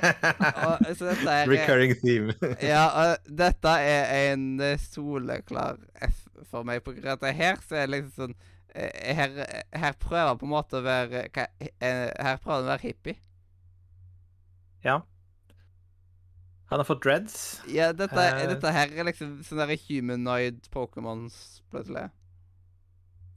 Og, 0.66 0.90
så 0.98 1.06
dette 1.08 1.36
er 1.38 1.48
Recurring 1.48 1.94
theme. 2.02 2.34
Ja, 2.72 2.82
og 2.90 3.30
dette 3.38 3.72
er 3.80 4.10
en 4.32 4.60
eh, 4.60 4.76
soleklar 4.82 5.78
F 6.04 6.26
for 6.50 6.66
meg. 6.68 6.82
På 6.84 6.92
grunn 6.92 7.14
av 7.14 7.24
at 7.24 7.38
her 7.38 7.62
så 7.64 7.78
er 7.78 7.86
det 7.86 7.94
liksom 7.94 8.16
sånn 8.18 8.36
eh, 8.74 9.14
Her, 9.16 9.38
her 9.72 9.96
prøver 10.02 10.34
han 10.34 10.42
på 10.42 10.48
en 10.50 10.52
måte 10.52 10.82
å 10.82 10.84
være 10.84 11.24
eh, 11.32 11.46
Her 11.80 12.42
prøver 12.42 12.58
han 12.58 12.66
å 12.66 12.72
være 12.74 12.84
hippie. 12.90 13.16
ja. 14.84 15.00
Han 16.70 16.80
har 16.80 16.84
fått 16.88 17.02
dreads. 17.04 17.62
Ja, 17.70 17.92
dette, 17.92 18.18
Eh. 18.18 18.48
dette 18.50 18.72
her 18.74 18.88
er 18.90 19.04
liksom 19.06 19.36
sånn 19.46 19.60
der 19.62 19.76
humanoid 19.86 20.64
Pokémons, 20.74 21.60
plutselig. 21.70 22.08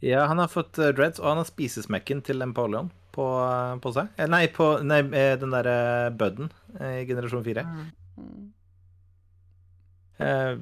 Ja, 0.01 0.25
han 0.25 0.39
har 0.39 0.47
fått 0.47 0.79
eh, 0.79 0.93
dreads, 0.95 1.19
og 1.19 1.27
han 1.27 1.37
har 1.37 1.45
spisesmekken 1.45 2.23
til 2.25 2.41
Empoleon 2.41 2.89
på, 3.13 3.25
eh, 3.43 3.75
på 3.83 3.93
seg. 3.93 4.09
Eh, 4.17 4.27
Nei, 4.27 4.47
på 4.47 4.81
nei, 4.81 5.01
den 5.37 5.51
derre 5.53 6.09
Budden 6.17 6.49
i 6.79 7.05
generasjon 7.05 7.43
4. 7.45 7.65
Mm. 8.17 8.51
Eh, 10.19 10.57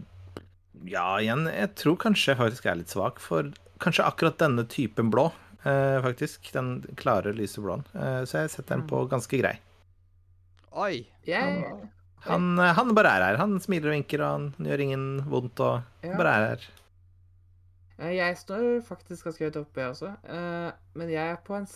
ja, 0.85 1.07
igjen, 1.21 1.47
jeg 1.49 1.73
tror 1.79 1.97
kanskje 1.97 2.33
jeg 2.33 2.41
faktisk 2.41 2.65
er 2.69 2.75
litt 2.81 2.91
svak 2.93 3.19
for 3.23 3.49
kanskje 3.81 4.05
akkurat 4.05 4.37
denne 4.41 4.65
typen 4.69 5.09
blå, 5.13 5.31
uh, 5.65 5.97
faktisk. 6.05 6.51
Den 6.53 6.81
klare, 6.97 7.33
lyse 7.35 7.61
blåen. 7.61 7.83
Uh, 7.95 8.23
så 8.25 8.43
jeg 8.43 8.53
setter 8.53 8.75
den 8.75 8.87
på 8.89 9.03
ganske 9.09 9.39
grei. 9.41 9.55
Oi! 10.77 11.07
Jeg 11.25 11.63
Han, 12.27 12.59
eh, 12.59 12.73
han 12.73 12.93
bare 12.95 13.11
er 13.17 13.25
her. 13.25 13.37
Han 13.37 13.59
smiler 13.63 13.91
og 13.91 13.95
vinker, 13.97 14.21
og 14.25 14.31
han 14.57 14.67
gjør 14.67 14.83
ingen 14.83 15.05
vondt, 15.31 15.59
og 15.59 15.83
Ja. 16.03 16.17
bare 16.17 16.33
er 16.35 16.47
her. 16.47 16.67
Eh, 17.99 18.13
Jeg 18.15 18.37
står 18.37 18.81
faktisk 18.85 19.23
ganske 19.25 19.45
høyt 19.45 19.55
oppe, 19.57 19.81
jeg 19.81 19.89
også. 19.91 20.11
Eh, 20.29 20.71
Men 20.95 21.09
jeg 21.09 21.31
er 21.31 21.37
på 21.45 21.55
en 21.57 21.67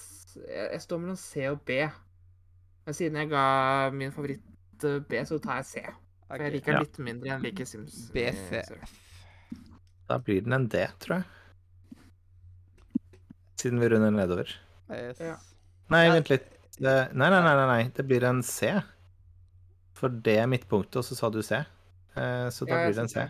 Jeg 0.47 0.81
står 0.81 0.99
mellom 0.99 1.17
C 1.17 1.47
og 1.49 1.63
B. 1.65 1.89
Men 2.85 2.93
siden 2.93 3.15
jeg 3.17 3.29
ga 3.29 3.89
min 3.91 4.11
favoritt 4.11 4.41
B, 5.07 5.13
så 5.25 5.39
tar 5.41 5.57
jeg 5.61 5.65
C. 5.65 5.81
For 6.27 6.37
jeg 6.37 6.51
liker 6.53 6.71
Ja. 6.73 6.77
den 6.79 6.83
litt 6.85 6.99
mindre 6.99 7.29
enn 7.35 7.41
liker 7.43 7.65
Sims. 7.65 8.09
BCF. 8.11 8.89
Da 10.09 10.17
blir 10.17 10.41
den 10.43 10.53
en 10.53 10.67
D, 10.67 10.87
tror 10.99 11.17
jeg. 11.17 11.25
Siden 13.57 13.79
vi 13.79 13.87
runder 13.89 14.11
nedover. 14.11 14.47
Yes. 14.89 15.19
Ja. 15.19 15.35
Nei, 15.89 16.09
vent 16.09 16.29
litt. 16.29 16.47
Det, 16.79 17.13
nei, 17.13 17.29
nei, 17.29 17.41
nei, 17.45 17.53
nei, 17.55 17.67
nei. 17.67 17.83
Det 17.93 18.05
blir 18.07 18.23
en 18.23 18.41
C. 18.41 18.71
For 20.01 20.21
det 20.25 20.33
er 20.41 20.49
midtpunktet, 20.49 20.97
og 21.01 21.05
så 21.05 21.17
sa 21.17 21.29
du 21.29 21.41
C. 21.45 21.61
Eh, 22.17 22.47
så 22.49 22.65
da 22.65 22.79
Ja, 22.79 22.87
blir 22.87 22.97
det 22.97 23.05
en 23.05 23.11
C. 23.11 23.27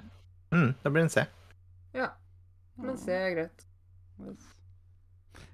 Mm, 0.55 0.69
da 0.84 0.89
blir 0.89 1.01
det 1.01 1.09
en 1.09 1.15
C. 1.17 1.26
Ja. 1.93 2.07
Men 2.80 2.97
C 2.97 3.11
er 3.11 3.36
greit. 3.36 3.65
Yes. 4.24 4.47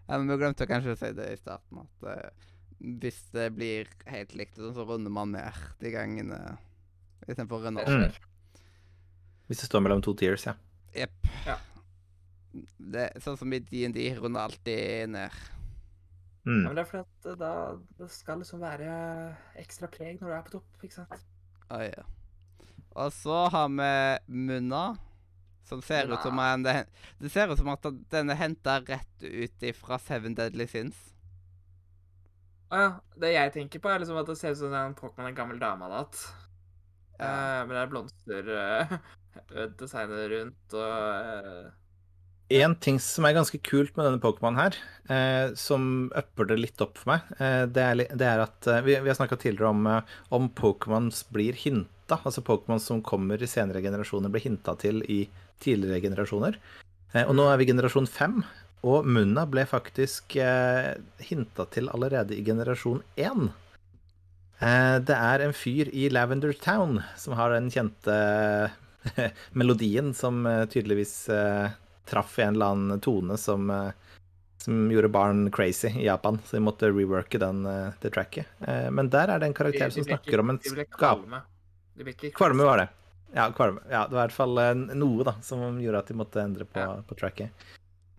Ja, 0.07 0.17
men 0.17 0.29
vi 0.29 0.37
glemte 0.39 0.67
kanskje 0.69 0.93
å 0.93 0.99
si 0.99 1.09
det 1.17 1.25
i 1.33 1.39
starten, 1.39 1.81
at 1.83 2.05
uh, 2.07 2.45
hvis 3.01 3.17
det 3.33 3.49
blir 3.57 3.89
helt 4.07 4.35
likt, 4.37 4.55
så 4.55 4.85
runder 4.87 5.11
man 5.11 5.33
ned 5.33 5.57
de 5.81 5.91
gangene 5.91 6.37
istedenfor 7.25 7.59
å 7.59 7.65
runde 7.65 7.83
opp. 7.83 7.89
Mm. 7.91 8.61
Hvis 9.49 9.63
det 9.63 9.67
står 9.67 9.83
mellom 9.83 10.03
to 10.05 10.13
tiers, 10.19 10.45
ja. 10.47 10.53
Jepp. 10.95 11.27
Ja. 11.47 11.57
Det 12.77 13.09
sånn 13.23 13.35
som 13.39 13.51
i 13.53 13.59
DND, 13.59 13.99
runder 14.21 14.47
alltid 14.47 15.11
ned. 15.17 15.43
Ja, 16.47 16.53
Mm. 16.53 16.63
men 16.63 16.75
det 16.77 16.83
er 16.85 16.87
fordi 16.87 17.03
at 17.03 17.25
eh, 17.27 17.39
da 17.41 17.51
det 17.99 18.07
skal 18.13 18.39
liksom 18.39 18.61
være 18.63 18.91
ekstra 19.59 19.89
preg 19.91 20.21
når 20.21 20.29
du 20.29 20.35
er 20.37 20.45
på 20.45 20.53
topp, 20.55 20.85
ikke 20.85 20.95
sant? 21.01 21.25
Å 21.69 21.81
ja. 21.83 22.05
Og 22.97 23.11
så 23.13 23.41
har 23.53 23.67
vi 23.69 23.89
Munna, 24.47 24.85
som 25.67 25.81
ser 25.83 26.07
ut 26.07 26.23
som 26.23 26.39
en 26.39 26.63
det, 26.63 26.75
det 27.19 27.29
ser 27.33 27.51
ut 27.51 27.59
som 27.59 27.69
at 27.73 27.83
den 28.13 28.31
er 28.31 28.39
henta 28.39 28.79
rett 28.87 29.27
ut 29.27 29.65
fra 29.75 29.99
Seven 29.99 30.37
Deadly 30.39 30.67
Sins. 30.71 30.95
Å 32.71 32.79
ja. 32.81 32.89
Det 33.19 33.33
jeg 33.33 33.53
tenker 33.55 33.83
på, 33.83 33.91
er 33.91 34.01
liksom 34.03 34.19
at 34.19 34.27
det 34.31 34.37
ser 34.39 34.55
ut 34.55 34.61
som 34.61 34.73
en 34.75 34.95
Pokémon 34.97 35.29
en 35.29 35.35
gammel 35.37 35.59
dame 35.61 35.83
hadde 35.87 36.01
hatt. 36.01 36.23
Ja. 37.19 37.27
Uh, 37.27 37.61
men 37.67 37.73
det 37.75 37.81
er 37.83 37.91
blomster 37.91 38.49
uh, 38.53 38.97
designet 39.79 40.27
rundt 40.31 40.75
og 40.77 40.91
eh, 41.17 41.69
En 42.47 42.77
ting 42.79 42.95
som 43.03 43.25
er 43.27 43.35
ganske 43.35 43.59
kult 43.59 43.97
med 43.97 44.05
denne 44.07 44.21
Pokémon 44.23 44.55
her, 44.55 44.75
eh, 45.11 45.51
som 45.59 46.07
upper 46.15 46.47
det 46.47 46.55
litt 46.61 46.81
opp 46.83 46.95
for 46.95 47.11
meg, 47.11 47.31
eh, 47.43 47.65
det, 47.67 47.83
er, 47.83 48.03
det 48.15 48.27
er 48.27 48.43
at 48.45 48.67
eh, 48.71 48.83
Vi, 48.85 48.93
vi 49.03 49.11
har 49.11 49.17
snakka 49.17 49.35
tidligere 49.41 49.73
om 49.73 49.87
eh, 49.91 50.13
om 50.31 50.47
Pokémons 50.55 51.25
blir 51.35 51.57
hinta, 51.59 52.21
altså 52.21 52.45
Pokémon 52.47 52.79
som 52.79 53.01
kommer 53.03 53.41
i 53.43 53.49
senere 53.51 53.81
generasjoner, 53.83 54.31
blir 54.31 54.45
hinta 54.45 54.77
til 54.79 55.03
i 55.11 55.25
tidligere 55.59 55.99
generasjoner. 56.05 56.55
Eh, 57.11 57.25
og 57.25 57.35
nå 57.35 57.49
er 57.51 57.59
vi 57.59 57.67
generasjon 57.67 58.07
fem, 58.07 58.39
og 58.87 59.03
Munna 59.03 59.43
ble 59.49 59.65
faktisk 59.67 60.37
eh, 60.39 60.93
hinta 61.27 61.65
til 61.73 61.91
allerede 61.91 62.37
i 62.37 62.45
generasjon 62.47 63.01
én. 63.19 63.49
Det 64.57 65.13
er 65.13 65.43
en 65.45 65.51
fyr 65.53 65.91
i 65.93 66.07
Lavender 66.09 66.55
Town 66.57 66.95
som 67.19 67.35
har 67.37 67.51
den 67.53 67.67
kjente 67.69 68.15
melodien 69.59 70.15
som 70.17 70.39
tydeligvis 70.73 71.27
traff 72.07 72.39
i 72.39 72.41
en 72.41 72.55
eller 72.55 72.65
annen 72.65 72.99
tone 72.99 73.37
som, 73.37 73.69
eh, 73.69 73.91
som 74.57 74.91
gjorde 74.91 75.07
barn 75.07 75.51
crazy 75.51 75.87
i 75.87 76.05
Japan, 76.05 76.39
så 76.45 76.55
de 76.55 76.59
måtte 76.59 76.89
reworke 76.89 77.37
den, 77.37 77.65
eh, 77.65 77.89
det 78.01 78.09
tracket. 78.09 78.45
Eh, 78.59 78.91
men 78.91 79.09
der 79.09 79.27
er 79.27 79.39
det 79.39 79.45
en 79.45 79.53
karakter 79.53 79.89
som 79.89 80.03
snakker 80.03 80.39
om 80.39 80.49
en 80.49 80.59
skap... 80.59 81.25
kvalme. 82.33 82.63
Var 82.63 82.77
det. 82.77 82.87
Ja, 83.33 83.51
kvalme. 83.51 83.81
Ja, 83.89 84.07
det 84.07 84.15
var 84.15 84.23
i 84.23 84.27
hvert 84.27 84.37
fall 84.37 84.59
noe 84.95 85.23
da, 85.23 85.33
som 85.43 85.81
gjorde 85.81 85.99
at 85.99 86.07
de 86.07 86.13
måtte 86.13 86.41
endre 86.41 86.65
på, 86.65 86.83
på 87.07 87.17
tracket. 87.19 87.67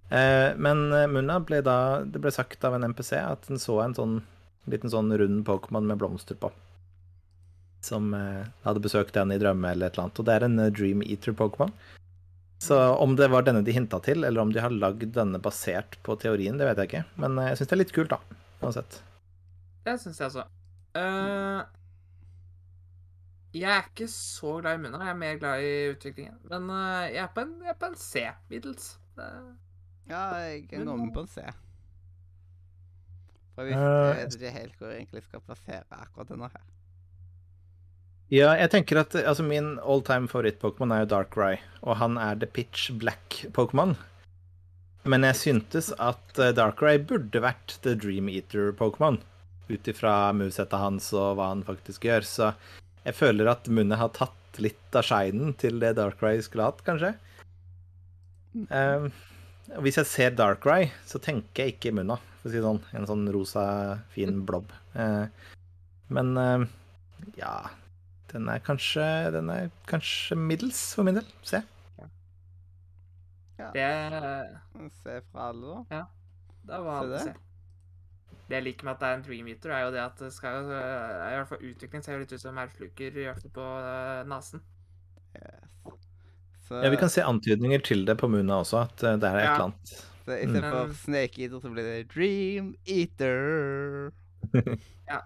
Men 0.08 0.88
Munna 1.12 1.34
ble 1.44 1.58
da 1.60 2.00
Det 2.00 2.16
ble 2.16 2.30
sagt 2.32 2.62
av 2.64 2.72
en 2.72 2.86
NPC 2.88 3.12
at 3.20 3.44
den 3.44 3.60
så 3.60 3.74
en 3.84 3.92
sånn 3.92 4.14
liten 4.64 4.88
sånn 4.88 5.12
rund 5.20 5.42
Pokémon 5.44 5.84
med 5.84 6.00
blomster 6.00 6.36
på. 6.40 6.48
Som 7.84 8.12
hadde 8.64 8.84
besøkt 8.84 9.14
den 9.14 9.32
i 9.32 9.38
drømme 9.40 9.70
eller 9.70 9.88
et 9.88 9.96
eller 9.96 10.08
annet. 10.08 10.20
Og 10.20 10.28
det 10.28 10.34
er 10.34 10.46
en 10.48 10.60
Dream 10.72 11.04
Eater-Pokémon. 11.04 11.72
Så 12.58 12.78
om 12.98 13.14
det 13.18 13.28
var 13.30 13.44
denne 13.46 13.62
de 13.62 13.74
hinta 13.74 14.00
til, 14.02 14.24
eller 14.26 14.42
om 14.42 14.52
de 14.52 14.62
har 14.62 14.74
lagd 14.74 15.12
denne 15.14 15.38
basert 15.42 15.98
på 16.06 16.16
teorien, 16.18 16.58
det 16.58 16.66
vet 16.66 16.82
jeg 16.82 16.90
ikke. 16.90 17.04
Men 17.22 17.38
eh, 17.38 17.52
jeg 17.52 17.60
syns 17.60 17.70
det 17.70 17.76
er 17.76 17.82
litt 17.84 17.94
kult, 17.94 18.14
da. 18.14 18.40
Uansett. 18.62 19.00
Det 19.86 19.94
syns 20.02 20.18
jeg 20.18 20.32
også. 20.32 20.46
Uh, 20.98 21.62
jeg 23.54 23.70
er 23.70 23.86
ikke 23.86 24.08
så 24.10 24.58
glad 24.58 24.74
i 24.76 24.82
munnen, 24.82 25.04
jeg 25.06 25.14
er 25.14 25.22
mer 25.22 25.38
glad 25.38 25.62
i 25.62 25.72
utviklingen. 25.92 26.42
Men 26.50 26.66
uh, 26.72 27.06
jeg, 27.06 27.22
er 27.22 27.32
på 27.36 27.46
en, 27.46 27.54
jeg 27.62 27.76
er 27.76 27.78
på 27.78 27.92
en 27.92 27.98
C, 28.02 28.26
middels. 28.50 28.92
Uh, 29.18 29.54
Ja, 30.08 30.20
jeg 30.40 30.64
er 30.72 30.84
gå 30.84 30.96
med 30.96 31.12
på 31.12 31.20
en 31.20 31.28
C. 31.28 31.42
For 33.54 33.66
jeg, 33.68 33.76
Eh, 33.76 34.16
vet 34.16 34.34
ikke 34.34 34.50
helt 34.54 34.76
hvor 34.78 34.88
jeg 34.88 35.02
egentlig 35.02 35.22
skal 35.26 35.40
plassere 35.44 35.84
akkurat 35.90 36.28
denne 36.30 36.48
her. 36.52 36.64
Ja, 38.28 38.50
jeg 38.60 38.68
tenker 38.74 38.98
at 39.00 39.14
altså, 39.16 39.44
min 39.46 39.78
all 39.80 40.02
time 40.04 40.28
favoritt-Pokémon 40.28 40.92
er 40.92 41.06
jo 41.06 41.12
Darkrai, 41.14 41.54
og 41.80 41.96
han 41.96 42.18
er 42.20 42.36
the 42.36 42.48
pitch 42.48 42.90
black-Pokémon. 43.00 43.94
Men 45.08 45.24
jeg 45.24 45.38
syntes 45.40 45.88
at 45.96 46.36
eh, 46.36 46.52
Darkrai 46.52 46.98
burde 47.00 47.40
vært 47.40 47.78
the 47.86 47.94
Dream 47.96 48.28
Eater-Pokémon, 48.28 49.16
ut 49.72 49.88
ifra 49.88 50.34
movesettet 50.36 50.76
hans 50.76 51.08
og 51.16 51.38
hva 51.38 51.48
han 51.54 51.64
faktisk 51.64 52.04
gjør. 52.04 52.28
Så 52.28 52.50
jeg 53.06 53.16
føler 53.16 53.48
at 53.48 53.72
munnet 53.72 54.00
har 54.00 54.12
tatt 54.12 54.60
litt 54.60 54.98
av 54.98 55.08
shinen 55.08 55.56
til 55.56 55.80
det 55.80 55.94
Darkrai 55.96 56.36
skulle 56.44 56.68
hatt, 56.68 56.84
kanskje. 56.84 57.14
Um, 58.68 59.08
hvis 59.80 59.96
jeg 60.02 60.12
ser 60.12 60.36
Darkrai, 60.36 60.90
så 61.08 61.16
tenker 61.22 61.64
jeg 61.64 61.78
ikke 61.78 61.96
Munna, 61.96 62.20
for 62.42 62.50
å 62.50 62.52
si 62.52 62.60
det 62.60 62.68
sånn. 62.68 62.84
En 62.92 63.08
sånn 63.08 63.26
rosa, 63.32 63.66
fin 64.12 64.44
blob. 64.44 64.68
Uh, 64.92 65.28
men 66.12 66.36
uh, 66.36 66.68
ja 67.40 67.54
den 68.32 68.48
er 68.48 68.62
kanskje 68.64 69.04
Den 69.34 69.50
er 69.50 69.68
kanskje 69.88 70.36
middels 70.36 70.94
for 70.94 71.06
min 71.08 71.18
del. 71.18 71.26
Se. 71.42 71.62
Ja. 73.58 73.70
Det 73.74 73.82
er 73.82 74.48
Se 75.02 75.20
fra 75.32 75.48
alle, 75.50 75.84
da. 75.90 76.04
Da 76.68 76.80
var 76.84 77.02
Se 77.02 77.08
det 77.08 77.24
det. 77.26 77.36
Det 78.48 78.56
jeg 78.56 78.64
liker 78.64 78.86
med 78.88 78.94
at 78.94 79.00
det 79.00 79.08
er 79.08 79.16
en 79.18 79.24
Dream 79.26 79.48
Eater, 79.52 79.72
er 79.76 79.82
jo 79.84 79.90
det 79.92 80.00
at 80.00 80.20
det 80.22 80.30
skal 80.32 80.70
I 80.70 81.34
hvert 81.36 81.48
fall 81.50 81.64
utviklingen 81.68 82.04
ser 82.04 82.16
jo 82.16 82.22
litt 82.22 82.32
ut 82.32 82.40
som 82.40 82.56
merfluker, 82.56 83.10
i 83.12 83.26
hvert 83.26 83.42
fall 83.42 83.52
på 83.58 83.66
uh, 83.84 84.22
nesen. 84.30 84.62
Yes. 85.36 85.68
Så, 86.68 86.78
Ja, 86.84 86.90
vi 86.92 86.96
kan 87.00 87.10
se 87.12 87.24
antydninger 87.24 87.80
til 87.84 88.06
det 88.08 88.16
på 88.20 88.28
munnen 88.28 88.52
også, 88.52 88.82
at 88.86 89.02
eh, 89.02 89.16
det 89.20 89.28
er 89.28 89.36
et 89.36 89.44
Ja. 89.44 89.52
eller 89.54 89.64
annet. 89.64 89.92
så 90.24 90.36
istedenfor 90.36 90.86
mm. 90.86 90.94
Snake 90.94 91.42
Eater, 91.42 91.60
så 91.60 91.70
blir 91.72 91.82
det 91.82 92.08
Dream 92.14 92.74
Eater. 92.86 94.12
Ja. 95.08 95.22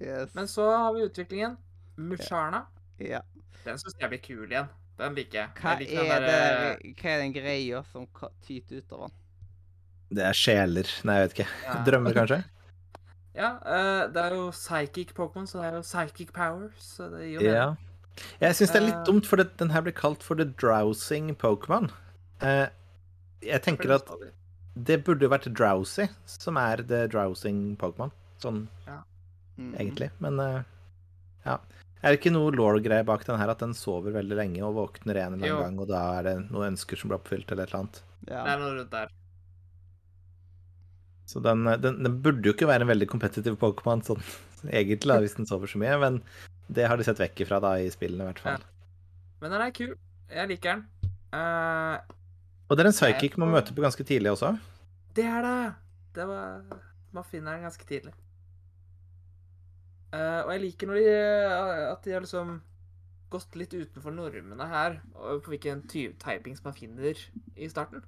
Yes. 0.00 0.34
Men 0.34 0.48
så 0.48 0.70
har 0.70 0.92
vi 0.94 1.02
utviklingen. 1.02 1.56
Musharna. 1.96 2.66
ja. 2.98 3.20
Den 3.64 3.78
syns 3.80 3.94
jeg 3.96 4.10
blir 4.12 4.20
kul 4.20 4.50
igjen. 4.50 4.66
Den 4.98 5.14
liker 5.16 5.38
jeg. 5.38 5.50
Hva 5.56 5.70
jeg 5.72 5.86
liker 5.86 6.02
den 6.02 6.10
er, 6.12 6.24
der, 6.28 6.74
det, 6.82 6.90
hva 7.00 7.12
er 7.14 7.22
den 7.22 7.32
greia 7.32 7.78
som 7.90 8.04
tyter 8.44 8.82
ut 8.82 8.92
av 8.92 9.06
den? 9.06 9.14
Det 10.14 10.26
er 10.28 10.36
sjeler 10.36 10.90
Nei, 11.08 11.14
jeg 11.16 11.24
vet 11.24 11.38
ikke. 11.38 11.46
Ja. 11.64 11.78
Drømmer, 11.88 12.18
kanskje? 12.20 12.42
Ja, 13.34 13.48
eh, 13.66 14.04
det 14.14 14.20
er 14.22 14.36
jo 14.36 14.50
psychic 14.54 15.08
Pokémon, 15.16 15.48
så 15.50 15.58
det 15.58 15.64
er 15.66 15.78
jo 15.80 15.82
psychic 15.82 16.28
powers. 16.30 16.84
Så 16.86 17.08
det 17.10 17.24
gir 17.32 17.40
jo 17.40 17.50
Ja. 17.50 17.64
Jeg 18.38 18.54
syns 18.54 18.70
det 18.70 18.78
er 18.78 18.84
litt 18.84 19.00
uh, 19.00 19.06
dumt, 19.08 19.26
for 19.26 19.42
det, 19.42 19.48
den 19.58 19.72
her 19.74 19.82
blir 19.82 19.96
kalt 19.98 20.22
for 20.22 20.38
the 20.38 20.46
drowsing 20.46 21.32
Pokémon. 21.34 21.88
Uh, 22.38 22.68
jeg 23.42 23.58
tenker 23.64 23.96
at 23.96 24.12
det 24.86 25.00
burde 25.02 25.26
jo 25.26 25.32
vært 25.32 25.50
drowsy, 25.50 26.06
som 26.30 26.60
er 26.62 26.84
the 26.86 27.08
drowsing 27.10 27.74
Pokémon. 27.80 28.14
Sånn 28.38 28.68
Mm. 29.56 29.74
egentlig. 29.78 30.10
Men 30.18 30.40
uh, 30.40 30.62
ja. 31.44 31.58
Er 32.04 32.12
det 32.12 32.20
ikke 32.20 32.32
noe 32.34 32.52
law-greie 32.52 33.04
bak 33.08 33.24
den 33.24 33.38
her, 33.40 33.48
at 33.54 33.62
den 33.64 33.72
sover 33.74 34.12
veldig 34.12 34.36
lenge 34.36 34.60
og 34.66 34.74
våkner 34.76 35.16
en 35.22 35.36
eller 35.38 35.48
Jo. 35.48 35.56
annen 35.56 35.70
gang, 35.78 35.80
og 35.80 35.88
da 35.88 36.00
er 36.18 36.26
det 36.28 36.34
noen 36.50 36.74
ønsker 36.74 37.00
som 37.00 37.08
blir 37.10 37.16
oppfylt, 37.18 37.50
eller 37.50 37.64
et 37.64 37.72
eller 37.72 37.80
annet? 37.86 38.00
Det 38.28 38.34
er 38.40 38.58
noe 38.60 38.72
rundt 38.78 38.90
der. 38.92 39.12
Så 41.26 41.40
den, 41.40 41.66
eh, 41.66 41.76
den, 41.80 42.02
den 42.04 42.18
burde 42.22 42.44
jo 42.44 42.52
ikke 42.52 42.68
være 42.68 42.84
en 42.84 42.90
veldig 42.92 43.08
kompetitiv 43.08 43.56
Pokémon 43.60 44.02
sånn 44.04 44.20
egentlig, 44.68 45.08
da, 45.08 45.18
hvis 45.24 45.36
den 45.38 45.48
sover 45.48 45.70
så 45.70 45.80
mye, 45.80 45.96
men 46.00 46.20
det 46.72 46.86
har 46.88 46.96
de 47.00 47.04
sett 47.06 47.20
vekk 47.20 47.44
ifra 47.46 47.60
da 47.64 47.74
i 47.80 47.88
spillene, 47.92 48.24
i 48.26 48.30
hvert 48.32 48.42
fall. 48.44 48.66
Men 49.40 49.52
den 49.56 49.64
er 49.64 49.72
kul. 49.76 49.94
Jeg 50.32 50.48
liker 50.48 50.76
den. 50.76 50.84
Uh, 51.34 51.98
Og 52.70 52.76
det 52.78 52.84
er 52.84 52.88
en 52.92 52.94
psychic 52.96 53.34
man 53.40 53.50
møter 53.52 53.74
på 53.76 53.82
ganske 53.84 54.04
tidlig 54.06 54.30
også. 54.32 54.54
det 55.16 55.24
er 55.28 55.42
det! 55.44 55.56
Det 56.14 56.24
var 56.30 56.62
Man 57.14 57.24
finner 57.26 57.56
den 57.56 57.64
ganske 57.66 57.84
tidlig. 57.86 58.12
Eh, 60.14 60.40
og 60.44 60.52
jeg 60.54 60.62
liker 60.62 60.90
når 60.90 61.00
de, 61.00 61.10
eh, 61.10 61.84
at 61.90 62.04
de 62.06 62.14
har 62.14 62.22
liksom 62.22 62.60
gått 63.34 63.56
litt 63.58 63.72
utenfor 63.74 64.14
normene 64.14 64.66
her, 64.70 65.00
på 65.14 65.50
hvilken 65.50 65.82
type 65.90 66.22
som 66.54 66.68
man 66.68 66.76
finner 66.76 67.18
i 67.56 67.68
starten. 67.70 68.04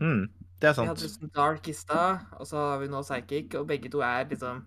Mm, 0.00 0.26
det 0.58 0.70
er 0.70 0.74
sant. 0.74 0.88
Vi 0.88 0.90
hadde 0.90 1.06
liksom 1.06 1.30
Dark 1.36 1.68
i 1.70 1.74
stad, 1.76 2.26
og 2.34 2.48
så 2.48 2.56
har 2.72 2.80
vi 2.82 2.88
nå 2.90 3.02
Psychic, 3.04 3.54
og 3.60 3.68
begge 3.68 3.92
to 3.92 4.02
er 4.02 4.24
liksom 4.26 4.64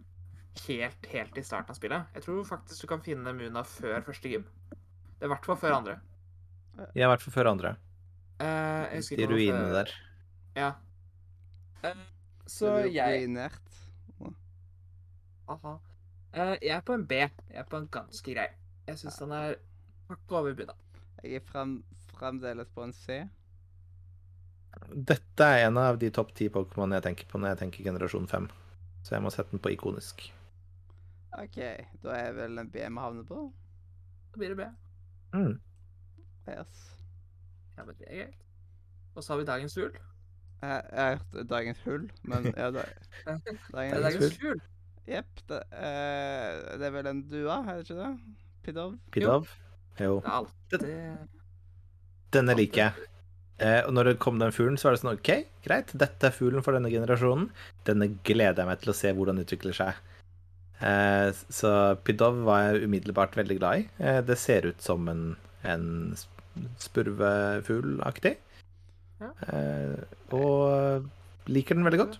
helt, 0.67 1.05
helt 1.11 1.37
i 1.37 1.43
starten 1.43 1.73
av 1.73 1.79
spillet. 1.79 2.15
Jeg 2.15 2.23
tror 2.23 2.43
faktisk 2.47 2.85
du 2.85 2.87
kan 2.93 3.03
finne 3.03 3.33
Muna 3.35 3.65
før 3.67 4.05
første 4.05 4.31
gym. 4.31 4.45
Det 4.69 5.25
er 5.25 5.29
i 5.29 5.33
hvert 5.33 5.45
fall 5.49 5.59
før 5.59 5.77
andre. 5.81 5.99
Ja, 6.95 7.07
i 7.07 7.11
hvert 7.11 7.21
fall 7.25 7.33
før 7.33 7.51
andre. 7.51 7.75
Uh, 8.39 8.45
jeg 8.93 9.01
husker 9.01 9.17
De 9.17 9.27
ruinene 9.29 9.67
før- 9.67 9.73
der. 9.73 9.93
Ja. 10.55 10.71
Uh, 11.83 12.05
så 12.47 12.77
jeg 12.87 13.23
ruinert. 13.23 13.81
Aha. 15.49 15.77
Eh, 16.33 16.55
jeg 16.61 16.73
er 16.75 16.81
på 16.81 16.95
en 16.97 17.05
B. 17.07 17.19
Jeg 17.21 17.61
er 17.61 17.69
på 17.69 17.77
en 17.77 17.87
ganske 17.93 18.33
grei. 18.33 18.49
Jeg 18.87 18.99
syns 18.99 19.19
den 19.21 19.33
er 19.37 19.55
hakket 20.09 20.37
over 20.39 20.55
bunnen. 20.57 20.79
Jeg 21.23 21.39
er 21.39 21.45
frem, 21.47 21.75
fremdeles 22.17 22.71
på 22.73 22.83
en 22.83 22.93
C. 22.93 23.21
Dette 24.93 25.45
er 25.45 25.67
en 25.67 25.77
av 25.77 25.99
de 26.01 26.09
topp 26.11 26.33
ti 26.35 26.49
Pokémon 26.49 26.95
jeg 26.97 27.05
tenker 27.05 27.29
på 27.29 27.39
når 27.39 27.53
jeg 27.53 27.61
tenker 27.61 27.85
generasjon 27.85 28.25
5. 28.27 28.47
Så 29.05 29.15
jeg 29.15 29.23
må 29.23 29.31
sette 29.33 29.53
den 29.53 29.61
på 29.61 29.75
ikonisk. 29.75 30.25
OK, 31.37 31.59
da 32.03 32.17
er 32.17 32.33
vel 32.37 32.57
en 32.61 32.71
B 32.73 32.81
vi 32.81 33.03
havner 33.05 33.27
på. 33.29 33.45
Da 34.33 34.41
blir 34.41 34.55
det 34.55 34.57
B. 34.63 34.67
Mm. 35.37 35.55
Yes. 36.49 36.81
Ja, 37.77 37.85
men 37.85 37.95
det 37.99 38.09
er 38.09 38.25
greit. 38.25 38.41
Og 39.13 39.23
så 39.23 39.33
har 39.33 39.41
vi 39.41 39.45
dagens 39.45 39.77
fugl. 39.77 39.93
Jeg, 40.63 40.83
jeg 40.91 41.03
har 41.03 41.17
hørt 41.33 41.49
dagens 41.49 41.81
hull, 41.85 42.05
men 42.23 42.45
ja, 42.57 42.69
da, 42.71 42.85
Det 43.25 43.33
er 43.33 43.65
dagens 43.73 44.05
dagens 44.07 44.37
fugl. 44.41 44.61
Jepp. 45.09 45.41
Det, 45.49 45.59
eh, 45.75 46.77
det 46.79 46.87
er 46.87 46.93
vel 46.95 47.09
en 47.11 47.23
dua, 47.27 47.59
er 47.67 47.79
det 47.79 47.87
ikke 47.87 47.99
det? 47.99 48.11
Pidov? 48.63 48.93
Pidov? 49.11 49.49
Jo. 49.99 50.19
Det 50.23 50.29
er 50.29 50.37
alltid 50.37 50.85
Denne 52.33 52.55
liker 52.57 52.85
jeg. 52.85 53.09
Eh, 53.61 53.81
og 53.85 53.93
når 53.93 54.09
det 54.09 54.21
kom 54.23 54.39
den 54.41 54.53
fuglen, 54.55 54.79
så 54.79 54.87
var 54.87 54.95
det 54.95 55.03
sånn 55.03 55.13
OK, 55.13 55.29
greit, 55.65 55.91
dette 55.93 56.27
er 56.27 56.33
fuglen 56.35 56.63
for 56.65 56.75
denne 56.75 56.89
generasjonen. 56.91 57.51
Denne 57.87 58.09
gleder 58.25 58.63
jeg 58.63 58.71
meg 58.71 58.81
til 58.81 58.93
å 58.93 58.97
se 58.97 59.11
hvordan 59.13 59.37
den 59.37 59.45
utvikler 59.45 59.77
seg. 59.77 59.99
Eh, 60.83 61.29
så 61.53 61.73
Pidov 62.03 62.41
var 62.47 62.65
jeg 62.65 62.87
umiddelbart 62.87 63.37
veldig 63.39 63.59
glad 63.59 63.83
i. 63.83 63.87
Eh, 64.03 64.19
det 64.25 64.39
ser 64.41 64.67
ut 64.71 64.81
som 64.83 65.05
en, 65.11 65.35
en 65.67 65.85
spurvefuglaktig. 66.81 68.35
Ja. 69.21 69.31
Eh, 69.53 70.01
og 70.35 71.05
liker 71.51 71.77
den 71.77 71.87
veldig 71.87 72.01
godt. 72.01 72.19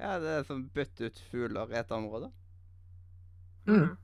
Ja, 0.00 0.18
det 0.20 0.28
er 0.28 0.42
som 0.44 0.66
bytte 0.74 1.06
ut 1.10 1.18
fugler 1.30 1.70
i 1.72 1.78
et 1.80 1.90
område. 1.94 2.30
Mm. 3.66 3.96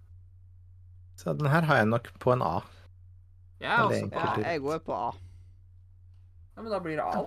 Så 1.17 1.35
den 1.39 1.47
her 1.53 1.63
har 1.69 1.77
jeg 1.83 1.87
nok 1.91 2.09
på 2.23 2.33
en 2.33 2.43
A. 2.43 2.61
Jeg 3.61 3.71
er 3.71 3.83
også 3.85 4.09
på 4.09 4.15
Ja, 4.17 4.23
A. 4.23 4.31
enkelt. 4.33 4.47
jeg 4.47 4.61
går 4.61 4.79
på 4.87 4.93
A. 4.97 5.11
Ja, 6.57 6.63
men 6.63 6.73
da 6.73 6.79
blir 6.81 6.97
det 6.97 7.05
A. 7.05 7.23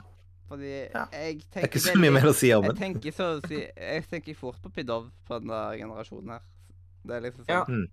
Fordi 0.47 0.71
Ja. 0.93 1.05
jeg 1.11 1.41
Det 1.53 1.63
er 1.63 1.67
ikke 1.67 1.79
så 1.79 1.95
mye 1.97 2.11
mer 2.11 2.21
å 2.29 2.33
si 2.33 2.51
om 2.53 2.63
Jeg 2.63 2.75
den. 2.75 2.81
tenker 2.81 3.11
så 3.11 3.23
å 3.41 3.47
si 3.47 3.55
Jeg 3.77 4.03
tenker 4.09 4.35
fort 4.35 4.61
på 4.61 4.69
Pidov 4.69 5.11
på 5.27 5.39
denne 5.39 5.77
generasjonen 5.79 6.29
her. 6.29 6.41
Det 7.05 7.15
er 7.15 7.21
liksom 7.21 7.45
Ja. 7.47 7.63
sånn 7.65 7.69
Mm. 7.85 7.89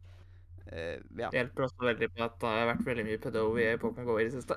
Eh, 0.67 0.99
ja. 1.19 1.31
Det 1.31 1.39
hjelper 1.41 1.67
også 1.67 1.87
veldig 1.89 2.09
på 2.15 2.25
at 2.25 2.39
det 2.41 2.53
har 2.55 2.69
vært 2.73 2.87
veldig 2.87 3.05
mye 3.09 3.19
pedo 3.23 3.45
i 3.59 3.67
Pokémon 3.83 4.05
GO 4.09 4.19
i 4.21 4.25
det 4.29 4.35
siste. 4.37 4.57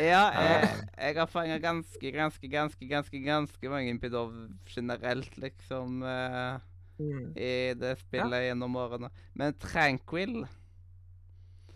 ja 0.00 0.22
Eh. 0.34 0.64
jeg, 0.64 0.88
jeg 0.98 1.16
har 1.20 1.26
fanga 1.30 1.58
ganske, 1.62 2.10
ganske, 2.10 2.48
ganske 2.50 2.88
ganske 2.88 3.20
ganske 3.24 3.68
mange 3.70 3.98
Pidov 4.00 4.32
generelt, 4.66 5.36
liksom, 5.38 6.02
eh, 6.02 6.58
i 7.36 7.74
det 7.74 7.96
spillet 8.00 8.48
gjennom 8.48 8.76
årene. 8.76 9.10
Men 9.34 9.54
Tranquil 9.58 10.44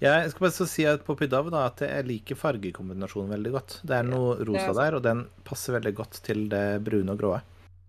Ja, 0.01 0.21
jeg 0.23 0.31
skal 0.31 0.45
bare 0.47 0.55
så 0.55 0.67
si 0.71 0.85
at 0.87 1.03
på 1.07 1.17
Pidov 1.19 1.49
da, 1.51 1.65
at 1.67 1.81
jeg 1.83 2.07
liker 2.07 2.39
fargekombinasjonen 2.39 3.33
veldig 3.35 3.51
godt. 3.57 3.81
Det 3.83 3.97
er 3.97 4.07
noe 4.07 4.37
rosa 4.47 4.71
der, 4.79 4.95
og 4.95 5.03
den 5.03 5.25
passer 5.45 5.75
veldig 5.75 5.95
godt 5.99 6.21
til 6.23 6.45
det 6.53 6.85
brune 6.87 7.11
og 7.17 7.19
gråe. 7.19 7.41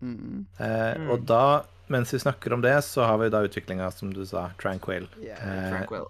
mm, 0.01 0.45
Eh, 0.59 0.97
Mm. 0.97 1.09
Og 1.11 1.25
da, 1.27 1.63
mens 1.89 2.13
vi 2.13 2.19
snakker 2.21 2.53
om 2.55 2.61
det, 2.61 2.75
så 2.85 3.03
har 3.05 3.17
vi 3.21 3.29
da 3.33 3.41
utviklinga, 3.45 3.91
som 3.91 4.13
du 4.13 4.23
sa, 4.25 4.49
Tranquil. 4.61 5.07
yeah. 5.21 5.83
Eh, 5.83 6.01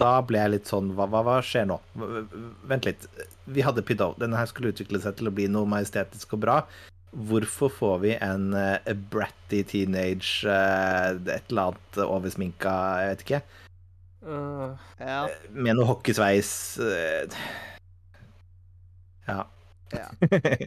da 0.00 0.14
ble 0.24 0.38
jeg 0.40 0.50
litt 0.54 0.68
sånn 0.70 0.94
hva, 0.96 1.04
hva, 1.12 1.20
hva 1.26 1.38
skjer 1.44 1.66
nå? 1.68 1.76
Vent 2.70 2.86
litt. 2.88 3.02
Vi 3.50 3.60
hadde 3.66 3.82
Piddo, 3.84 4.14
Denne 4.18 4.38
her 4.40 4.46
skulle 4.48 4.70
utvikle 4.72 5.00
seg 5.02 5.18
til 5.18 5.28
å 5.28 5.34
bli 5.36 5.44
noe 5.52 5.68
majestetisk 5.68 6.32
og 6.38 6.40
bra. 6.46 6.54
Hvorfor 7.12 7.68
får 7.74 7.96
vi 8.04 8.12
en 8.22 8.54
uh, 8.54 8.78
bratty 9.12 9.60
teenage 9.66 10.46
uh, 10.46 11.10
et 11.26 11.50
eller 11.50 11.72
annet 11.72 11.98
oversminka, 12.06 12.76
jeg 13.04 13.14
vet 13.16 13.26
ikke, 13.26 13.42
Uh, 14.20 14.76
Ja. 15.00 15.22
med 15.48 15.78
noe 15.78 15.86
hockeysveis 15.88 16.50
eh, 16.84 17.32
Ja. 19.26 19.46
Ja. 19.96 20.08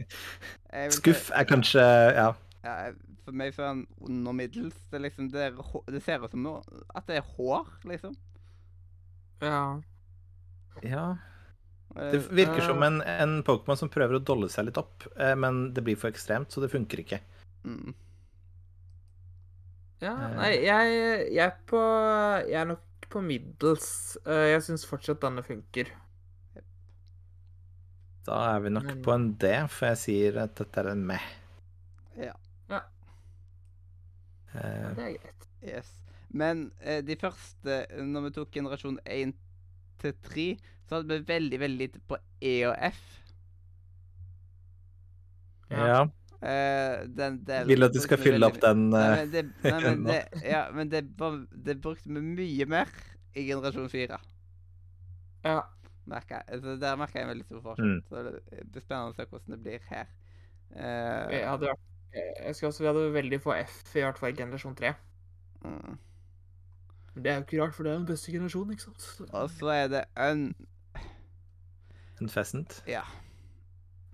Skuff 0.96 1.28
er 1.30 1.46
kanskje 1.46 1.84
Ja. 2.16 2.32
Ja, 2.64 2.74
jeg- 2.88 2.96
for 3.24 3.32
meg 3.32 3.54
er 3.58 3.66
han 3.70 3.86
under 4.04 4.32
middels. 4.36 4.76
Det, 4.90 5.00
liksom, 5.00 5.30
det, 5.32 5.40
er, 5.50 5.56
det 5.90 6.02
ser 6.04 6.22
ut 6.24 6.30
som 6.34 6.42
noe, 6.44 6.62
at 6.94 7.06
det 7.08 7.16
er 7.20 7.28
hår, 7.36 7.66
liksom. 7.90 8.14
ja. 9.42 9.80
ja. 10.82 11.06
Eh, 11.96 12.10
Det 12.12 12.20
virker 12.34 12.60
Eh. 12.62 12.66
som 12.68 12.82
en, 12.82 13.00
en 13.02 13.34
Pokémon 13.46 13.76
som 13.78 13.88
prøver 13.92 14.18
å 14.18 14.24
dolle 14.24 14.48
seg 14.50 14.66
litt 14.68 14.78
opp, 14.80 15.04
eh, 15.16 15.34
men 15.38 15.72
det 15.74 15.84
blir 15.86 15.96
for 16.00 16.10
ekstremt, 16.10 16.50
så 16.50 16.60
det 16.64 16.72
funker 16.72 17.04
ikke. 17.04 17.20
mm. 17.64 17.94
Ja, 20.02 20.12
nei, 20.36 20.50
jeg, 20.66 21.28
jeg 21.32 21.40
er 21.46 21.52
på 21.70 21.78
Jeg 22.44 22.58
er 22.60 22.66
nok 22.74 23.06
på 23.08 23.22
middels. 23.24 24.18
Eh, 24.26 24.50
Jeg 24.50 24.64
syns 24.66 24.82
fortsatt 24.84 25.22
denne 25.22 25.40
funker. 25.46 25.88
Da 28.26 28.40
er 28.56 28.60
vi 28.64 28.72
nok 28.74 28.84
Men- 28.90 29.02
på 29.04 29.12
en 29.14 29.26
D, 29.40 29.52
for 29.68 29.86
jeg 29.92 30.00
sier 30.02 30.38
at 30.42 30.54
dette 30.56 30.80
er 30.82 30.90
en 30.92 31.06
meh. 31.06 31.24
Ja. 32.18 32.32
Ja. 34.54 34.60
Eh, 34.60 34.90
Det 34.96 35.04
er 35.08 35.16
greit. 35.18 35.48
Yes. 35.64 35.90
Men 36.34 36.70
eh, 36.80 37.00
de 37.06 37.16
første, 37.16 37.78
når 38.02 38.28
vi 38.28 38.30
tok 38.38 38.50
generasjon 38.54 38.98
1 39.06 39.34
til 40.02 40.14
3, 40.26 40.46
så 40.88 40.98
hadde 40.98 41.08
vi 41.14 41.28
veldig, 41.28 41.60
veldig 41.62 41.78
lite 41.86 42.00
på 42.08 42.18
E 42.42 42.54
og 42.68 42.74
F. 42.90 43.00
Ja. 45.70 45.86
ja. 45.86 46.02
Eh, 46.44 47.06
den 47.16 47.38
delen 47.46 47.70
Vil 47.70 47.86
at 47.86 47.94
du 47.94 48.02
skal 48.04 48.20
fylle 48.20 48.44
opp 48.44 48.58
den 48.60 48.90
Nei, 48.92 49.00
eh, 49.00 49.14
men 49.16 49.30
det, 49.32 49.44
nei, 49.64 49.78
men 49.80 50.02
det, 50.10 50.18
ja, 50.44 50.64
men 50.76 50.90
det, 50.92 51.00
var, 51.16 51.38
det 51.64 51.78
brukte 51.80 52.10
vi 52.12 52.20
mye 52.20 52.66
mer 52.68 52.90
i 53.34 53.46
generasjon 53.48 53.88
4. 53.90 54.18
Ja. 55.46 55.62
Merker 56.04 56.36
jeg. 56.36 56.44
Altså, 56.58 56.76
der 56.82 56.98
merker 57.00 57.18
jeg 57.18 57.24
en 57.24 57.32
veldig 57.32 57.46
stor 57.48 57.62
forskjell. 57.64 57.94
Mm. 57.94 58.02
Så 58.10 58.26
det 58.26 58.34
blir 58.74 58.84
spennende 58.84 59.14
å 59.14 59.16
se 59.16 59.24
hvordan 59.30 59.54
det 59.54 59.60
blir 59.64 59.88
her. 59.88 60.12
Eh, 60.74 61.22
Vi 61.32 61.40
hadde 61.48 61.70
vært 61.72 61.86
jeg 62.14 62.54
skal 62.56 62.70
også, 62.70 62.84
vi 62.84 62.90
hadde 62.90 63.12
veldig 63.14 63.40
få 63.42 63.56
F, 63.64 63.80
i 63.94 64.04
hvert 64.04 64.18
fall 64.20 64.34
i 64.34 64.38
generasjon 64.38 64.76
3. 64.78 64.94
mm. 65.64 65.96
Men 67.14 67.22
det 67.22 67.30
er 67.30 67.36
jo 67.38 67.44
ikke 67.44 67.58
rart, 67.62 67.74
for 67.76 67.86
det 67.86 67.92
er 67.92 68.00
den 68.00 68.08
beste 68.08 68.32
generasjonen, 68.34 68.74
ikke 68.74 68.88
sant? 68.88 69.04
Og 69.30 69.50
så 69.54 69.68
er 69.70 69.90
det 69.92 70.00
en 70.18 70.48
Unfescent. 72.22 72.80
Ja. 72.90 73.02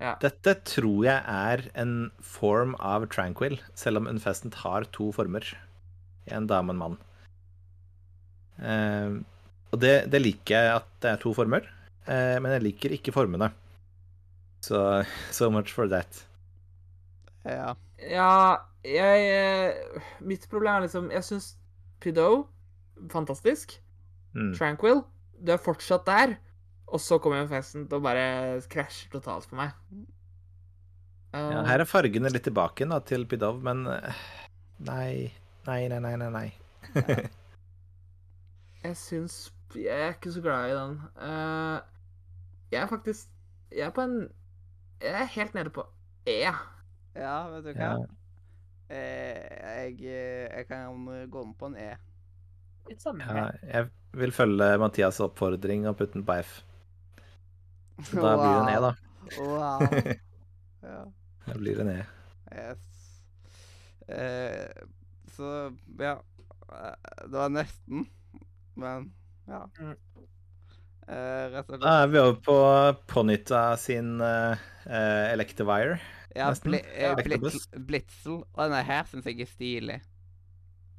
Ja. 0.01 0.15
Dette 0.23 0.55
tror 0.65 1.05
jeg 1.05 1.21
er 1.21 1.63
en 1.79 2.11
form 2.25 2.73
av 2.81 3.05
Tranquil, 3.13 3.59
selv 3.77 4.01
om 4.01 4.09
Unfescent 4.09 4.57
har 4.63 4.87
to 4.97 5.11
former. 5.13 5.45
En 6.33 6.49
dame 6.49 6.73
og 6.73 6.77
en 6.77 6.81
mann. 6.81 6.97
Eh, 8.61 9.19
og 9.71 9.83
det, 9.83 9.95
det 10.13 10.23
liker 10.23 10.57
jeg 10.57 10.73
at 10.79 10.89
det 11.05 11.13
er 11.13 11.21
to 11.21 11.35
former, 11.37 11.69
eh, 12.07 12.37
men 12.41 12.57
jeg 12.57 12.65
liker 12.65 12.97
ikke 12.97 13.15
formene. 13.15 13.51
Så 14.65 15.05
so 15.33 15.51
much 15.53 15.73
for 15.73 15.89
that. 15.89 16.25
Ja. 17.45 17.75
Ja, 18.09 18.57
jeg 18.87 19.25
eh, 19.29 20.05
Mitt 20.25 20.47
problem 20.49 20.79
er 20.79 20.87
liksom 20.87 21.11
Jeg 21.13 21.25
syns 21.27 21.51
Prideaux 22.01 22.47
fantastisk. 23.13 23.75
Mm. 24.37 24.55
Tranquil, 24.57 25.03
du 25.41 25.53
er 25.53 25.61
fortsatt 25.61 26.07
der. 26.09 26.35
Og 26.91 27.01
så 27.01 27.21
kommer 27.23 27.47
festen 27.49 27.87
og 27.87 28.03
bare 28.03 28.61
krasjer 28.71 29.13
totalt 29.13 29.47
for 29.49 29.61
meg. 29.61 29.77
Ja, 29.93 30.09
Uh, 31.31 31.61
her 31.63 31.79
er 31.79 31.87
fargene 31.87 32.31
litt 32.35 32.43
tilbake 32.43 32.87
da, 32.91 32.97
til 33.07 33.23
Pidov, 33.31 33.61
men 33.63 33.85
eh, 33.87 34.23
nei. 34.83 35.31
Nei, 35.69 35.85
nei, 35.93 36.01
nei, 36.03 36.17
nei. 36.19 36.31
nei. 36.35 36.49
jeg 38.83 38.97
syns 38.99 39.37
Jeg 39.77 39.95
er 39.95 40.17
ikke 40.17 40.33
så 40.35 40.43
glad 40.43 40.73
i 40.73 40.75
den. 40.75 40.97
Uh, 41.15 41.79
jeg 42.73 42.81
er 42.83 42.91
faktisk 42.91 43.29
Jeg 43.71 43.87
er 43.87 43.95
på 43.95 44.03
en 44.03 44.17
Jeg 44.99 45.15
er 45.21 45.31
helt 45.37 45.55
nede 45.55 45.71
på 45.71 45.85
E. 46.27 46.41
Ja, 47.15 47.37
vet 47.51 47.65
du 47.67 47.73
hva? 47.75 47.91
Ja. 47.91 48.09
Eh, 48.91 49.37
jeg, 49.85 49.99
eh, 50.03 50.47
jeg 50.51 50.67
kan 50.69 51.05
gå 51.31 51.45
med 51.47 51.59
på 51.59 51.71
en 51.71 51.77
E. 51.79 51.91
Litt 52.91 53.03
samme. 53.03 53.27
Ja, 53.27 53.47
jeg 53.63 53.91
vil 54.19 54.33
følge 54.35 54.73
Mathias' 54.83 55.21
oppfordring 55.23 55.87
og 55.91 55.99
putte 56.01 56.19
en 56.19 56.27
på 56.27 56.39
F. 56.43 56.57
Så 58.09 58.19
da 58.23 58.35
blir 58.41 58.55
det 58.57 58.63
en 58.63 58.73
E, 58.73 58.81
da. 58.87 58.93
Wow. 59.39 59.87
Ja. 60.81 61.01
Da 61.45 61.55
blir 61.61 61.77
det 61.77 61.85
en 61.85 61.91
E. 61.93 62.05
Yes. 62.57 63.03
Eh, 64.09 64.87
så 65.37 65.51
ja. 66.01 66.15
Eh, 66.73 66.95
Det 67.27 67.37
var 67.37 67.53
nesten, 67.53 68.07
men 68.81 69.11
ja. 69.47 69.67
Mm. 69.79 69.93
Eh, 71.11 71.45
rett 71.53 71.71
og 71.75 71.83
Da 71.83 71.93
er 72.05 72.09
vi 72.11 72.21
over 72.23 72.41
på 72.47 72.57
Ponyta 73.11 73.77
sin 73.77 74.21
eh, 74.25 74.57
Electivire. 75.35 75.99
Ja, 76.37 76.53
bli, 76.63 76.79
eh, 76.95 77.17
Blitz, 77.25 77.67
Blitzel. 77.87 78.41
Og 78.53 78.61
denne 78.65 78.83
her 78.87 79.05
syns 79.11 79.27
jeg 79.27 79.41
er 79.41 79.47
stilig. 79.51 80.01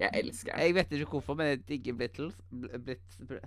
Jeg 0.02 0.10
elsker 0.14 0.52
den. 0.52 0.62
Jeg 0.66 0.76
vet 0.76 0.92
ikke 0.98 1.06
hvorfor, 1.14 1.36
men 1.40 1.48
jeg 1.48 1.60
digger 1.68 1.94
Blitzels. 1.94 2.42
Bl 2.52 2.80
blitz, 2.82 3.18
bl 3.28 3.38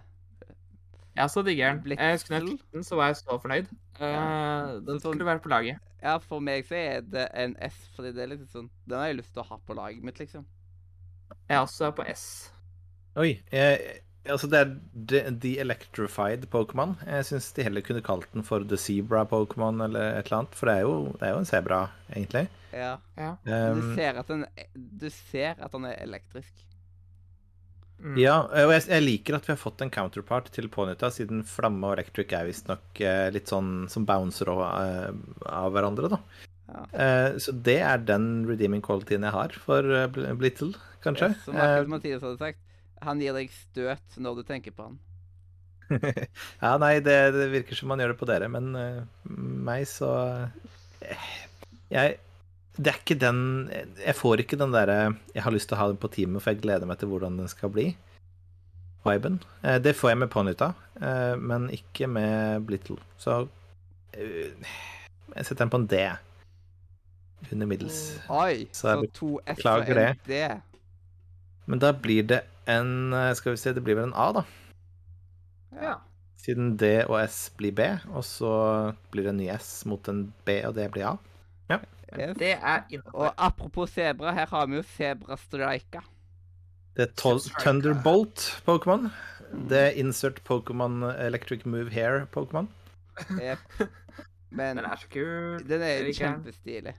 Ja, 1.17 1.27
så 1.29 1.43
digger 1.47 1.73
den. 1.73 1.83
Blitzel. 1.83 2.05
Jeg 2.05 2.15
husker 2.19 2.35
da 2.35 2.41
jeg 2.41 2.49
fikk 2.59 2.73
den, 2.73 2.85
så 2.85 2.97
var 2.97 3.07
jeg 3.11 3.17
så 3.17 3.37
fornøyd. 3.43 3.69
Uh, 4.01 4.81
den 4.87 4.99
sånn- 4.99 5.13
skulle 5.15 5.27
være 5.27 5.43
på 5.45 5.49
laget. 5.53 5.79
ja, 6.03 6.17
for 6.19 6.41
meg 6.41 6.65
så 6.67 6.75
er 6.79 7.01
det 7.01 7.29
en 7.35 7.57
S, 7.63 7.77
fordi 7.97 8.13
det 8.13 8.23
er 8.23 8.27
litt 8.35 8.49
sånn 8.51 8.69
Den 8.89 8.99
har 8.99 9.07
jeg 9.07 9.17
lyst 9.17 9.33
til 9.33 9.43
å 9.43 9.47
ha 9.49 9.57
på 9.67 9.75
laget 9.75 10.03
mitt, 10.05 10.19
liksom. 10.19 10.45
Jeg 11.49 11.59
også 11.59 11.87
er 11.87 11.91
på 11.91 12.05
S. 12.13 12.25
Oi. 13.17 13.41
Jeg, 13.53 14.01
altså, 14.33 14.49
det 14.51 14.61
er 14.61 14.75
The, 14.95 15.23
the 15.43 15.55
Electrified 15.63 16.47
Pokémon. 16.53 16.95
Jeg 17.07 17.29
syns 17.29 17.51
de 17.57 17.67
heller 17.67 17.85
kunne 17.85 18.05
kalt 18.05 18.29
den 18.35 18.47
for 18.47 18.65
The 18.65 18.79
Zebra 18.81 19.25
Pokémon 19.31 19.85
eller 19.87 20.19
et 20.19 20.29
eller 20.29 20.43
annet, 20.43 20.59
for 20.59 20.71
det 20.71 20.77
er 20.77 20.87
jo, 20.87 20.95
det 21.21 21.29
er 21.29 21.35
jo 21.35 21.41
en 21.43 21.51
sebra, 21.51 21.81
egentlig. 22.13 22.47
Ja. 22.75 22.93
Ja. 23.19 23.35
Um, 23.47 23.81
du 23.81 23.91
ser 23.95 24.17
at 24.19 24.31
den 24.33 24.47
Du 24.75 25.11
ser 25.13 25.61
at 25.63 25.75
den 25.75 25.91
er 25.91 26.01
elektrisk. 26.03 26.65
Mm. 28.05 28.17
ja, 28.19 28.35
og 28.43 28.73
jeg, 28.75 28.83
jeg 28.91 29.05
liker 29.05 29.37
at 29.37 29.47
vi 29.47 29.53
har 29.55 29.61
fått 29.61 29.81
en 29.85 29.93
counterpart 29.93 30.51
til 30.53 30.67
Ponyta, 30.69 31.09
siden 31.15 31.45
Flamme 31.49 31.87
og 31.89 31.95
Electric 31.95 32.35
er 32.37 32.49
visstnok 32.49 33.01
eh, 33.01 33.29
litt 33.33 33.49
sånn 33.49 33.87
som 33.89 34.05
bouncer 34.05 34.51
av, 34.51 34.65
eh, 34.83 35.15
av 35.49 35.71
hverandre, 35.73 36.11
da. 36.13 36.19
Ja. 36.69 36.83
Eh, 36.91 37.39
så 37.41 37.55
det 37.65 37.79
er 37.87 38.03
den 38.05 38.45
redeeming 38.49 38.83
qualityen 38.85 39.25
jeg 39.25 39.37
har 39.37 39.57
for 39.63 39.89
eh, 39.95 40.09
Blittle, 40.11 40.75
kanskje. 41.07 41.31
Ja, 41.33 41.41
som 41.47 41.61
Eh, 41.61 41.79
Mathias 41.95 42.27
hadde 42.27 42.43
sagt, 42.43 42.61
han 43.05 43.21
gir 43.23 43.37
deg 43.37 43.53
støt 43.53 44.19
når 44.21 44.41
du 44.41 44.47
tenker 44.49 44.75
på 44.75 44.89
han. 44.89 45.01
ja, 46.65 46.77
nei, 46.81 46.95
det, 47.05 47.17
det 47.37 47.49
virker 47.53 47.77
som 47.79 47.93
han 47.93 48.03
gjør 48.03 48.15
det 48.15 48.21
på 48.21 48.29
dere, 48.29 48.49
men 48.53 48.71
uh, 48.73 49.03
meg 49.69 49.85
så 49.89 50.11
eh, 51.05 51.27
Jeg 51.93 52.15
Det 52.79 52.89
er 52.89 53.01
ikke 53.03 53.19
den 53.21 53.43
Jeg 54.01 54.17
får 54.17 54.41
ikke 54.41 54.57
den 54.57 54.73
derre 54.73 54.97
Jeg 55.35 55.45
har 55.45 55.53
lyst 55.53 55.69
til 55.69 55.77
å 55.77 55.83
ha 55.83 55.91
den 55.91 56.01
på 56.01 56.09
teamet, 56.15 56.41
for 56.41 56.55
jeg 56.55 56.63
gleder 56.65 56.89
meg 56.89 57.03
til 57.03 57.13
hvordan 57.13 57.37
den 57.41 57.51
skal 57.53 57.73
bli. 57.75 57.91
Viben. 59.05 59.43
Uh, 59.61 59.77
det 59.77 59.93
får 59.99 60.15
jeg 60.15 60.23
med 60.23 60.33
Ponyta, 60.33 60.73
uh, 61.03 61.35
men 61.37 61.69
ikke 61.75 62.09
med 62.09 62.65
Blittle. 62.65 62.97
Så 63.21 63.43
jeg 64.15 65.45
setter 65.45 65.65
den 65.65 65.73
på 65.73 65.83
en 65.83 65.89
D. 65.91 66.01
Under 67.53 67.69
middels. 67.69 67.99
Oi! 68.33 68.65
Så 68.73 68.95
Så, 68.95 69.11
to 69.13 69.31
S 69.45 69.65
og 69.69 69.91
en 69.91 70.21
D. 70.25 70.41
Men 71.67 71.81
da 71.81 71.93
blir 71.93 72.25
det 72.29 72.41
en 72.71 73.13
eh, 73.13 73.33
Skal 73.35 73.55
vi 73.55 73.61
se, 73.61 73.73
det 73.77 73.83
blir 73.85 73.99
vel 73.99 74.11
en 74.11 74.17
A, 74.17 74.31
da. 74.33 74.45
Ja. 75.83 75.95
Siden 76.45 76.75
D 76.77 77.05
og 77.09 77.19
S 77.25 77.49
blir 77.57 77.73
B, 77.73 77.87
og 78.13 78.25
så 78.27 78.51
blir 79.13 79.25
det 79.27 79.33
en 79.33 79.41
ny 79.41 79.49
S 79.57 79.85
mot 79.89 80.09
en 80.13 80.27
B, 80.45 80.61
og 80.69 80.75
det 80.77 80.91
blir 80.93 81.15
A. 81.15 81.17
Yes. 82.15 82.37
Det 82.39 82.53
er. 82.55 82.85
Og 83.13 83.33
apropos 83.37 83.91
sebra, 83.91 84.31
her 84.37 84.47
har 84.47 84.67
vi 84.71 84.77
jo 84.77 84.83
Sebra 84.87 85.37
striker. 85.41 86.05
Det 86.95 87.09
er. 87.09 87.49
Thunderbolt-Pokémon. 87.59 89.09
Det 89.71 89.79
er 89.81 89.99
Insert 89.99 90.41
Pokémon 90.47 91.03
Electric 91.19 91.65
Move 91.67 91.91
Hair-Pokémon. 91.91 92.69
Yep. 93.31 93.59
Men 94.51 94.77
Den 94.77 94.85
er 94.87 94.97
så 94.97 95.09
kul. 95.11 95.69
den 95.69 95.83
er 95.83 96.13
kjempestilig. 96.15 96.95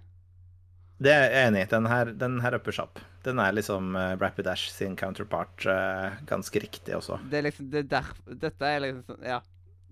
Det 1.00 1.12
er 1.12 1.24
jeg 1.30 1.48
enig 1.48 1.62
i. 1.62 1.70
Den 1.72 1.86
her, 1.86 2.12
den 2.12 2.42
her 2.42 2.56
upper 2.56 2.76
seg 2.76 2.90
opp. 2.90 3.00
Den 3.26 3.42
er 3.42 3.56
liksom 3.56 3.96
uh, 3.98 4.14
Rapidash 4.22 4.70
sin 4.74 4.96
counterpart 5.00 5.66
uh, 5.66 6.16
ganske 6.30 6.62
riktig 6.62 6.96
også. 6.98 7.18
Det 7.32 7.40
er 7.40 7.48
liksom, 7.48 7.70
det 7.74 7.86
er 7.86 7.92
der, 7.98 8.10
dette 8.46 8.70
er 8.70 8.82
liksom 8.84 9.04
sånn, 9.10 9.26
ja. 9.26 9.42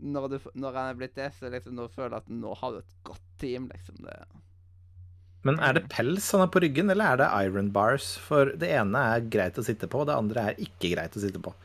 Når, 0.04 0.26
du, 0.34 0.48
når 0.60 0.78
han 0.78 0.90
er 0.92 0.98
blitt 1.00 1.14
det, 1.16 1.30
så 1.38 1.48
er 1.48 1.56
liksom, 1.56 1.78
nå 1.78 1.88
føler 1.94 2.18
jeg 2.18 2.26
at 2.26 2.34
nå 2.44 2.56
har 2.60 2.74
du 2.74 2.82
et 2.82 2.96
godt 3.08 3.28
team, 3.42 3.70
liksom. 3.72 4.02
Det. 4.04 4.18
Men 5.48 5.60
er 5.64 5.78
det 5.78 5.86
pels 5.92 6.28
han 6.36 6.44
har 6.44 6.52
på 6.52 6.62
ryggen, 6.64 6.92
eller 6.92 7.14
er 7.14 7.22
det 7.22 7.30
iron 7.48 7.72
bars? 7.76 8.14
For 8.22 8.52
det 8.60 8.70
ene 8.76 9.06
er 9.16 9.30
greit 9.32 9.58
å 9.60 9.66
sitte 9.66 9.90
på, 9.90 10.04
og 10.04 10.10
det 10.12 10.18
andre 10.18 10.50
er 10.50 10.62
ikke 10.66 10.94
greit 10.96 11.16
å 11.18 11.24
sitte 11.24 11.42
på. 11.44 11.56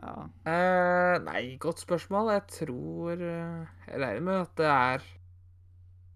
Ja. 0.00 0.14
Uh, 0.46 1.14
nei, 1.26 1.42
godt 1.60 1.82
spørsmål. 1.82 2.30
Jeg 2.36 2.44
tror 2.54 3.20
Jeg 3.20 3.98
regner 3.98 4.22
med 4.22 4.36
at 4.44 4.52
det 4.60 4.68
er 4.70 5.02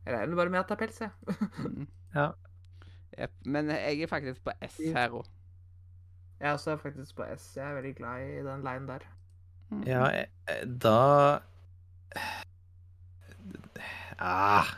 Jeg 0.07 0.15
regner 0.15 0.39
bare 0.39 0.53
med 0.55 0.61
at 0.63 0.71
det 0.71 0.77
er 0.77 0.83
pels, 0.85 1.05
jeg. 1.05 1.39
Mm. 1.65 1.87
Ja. 2.15 2.29
Jep. 3.19 3.31
Men 3.45 3.69
jeg 3.71 4.01
er 4.03 4.07
faktisk 4.11 4.45
på 4.45 4.53
S 4.67 4.79
her 4.95 5.09
òg. 5.15 5.27
Jeg 6.41 6.53
også 6.57 6.71
er 6.75 6.77
faktisk 6.83 7.15
på 7.17 7.27
S. 7.37 7.53
Jeg 7.57 7.65
er 7.71 7.75
veldig 7.79 7.95
glad 7.97 8.25
i 8.27 8.43
den 8.47 8.65
linen 8.67 8.89
der. 8.89 9.05
Ja, 9.87 10.07
eh, 10.51 10.65
da 10.83 11.41
Ah, 14.19 14.69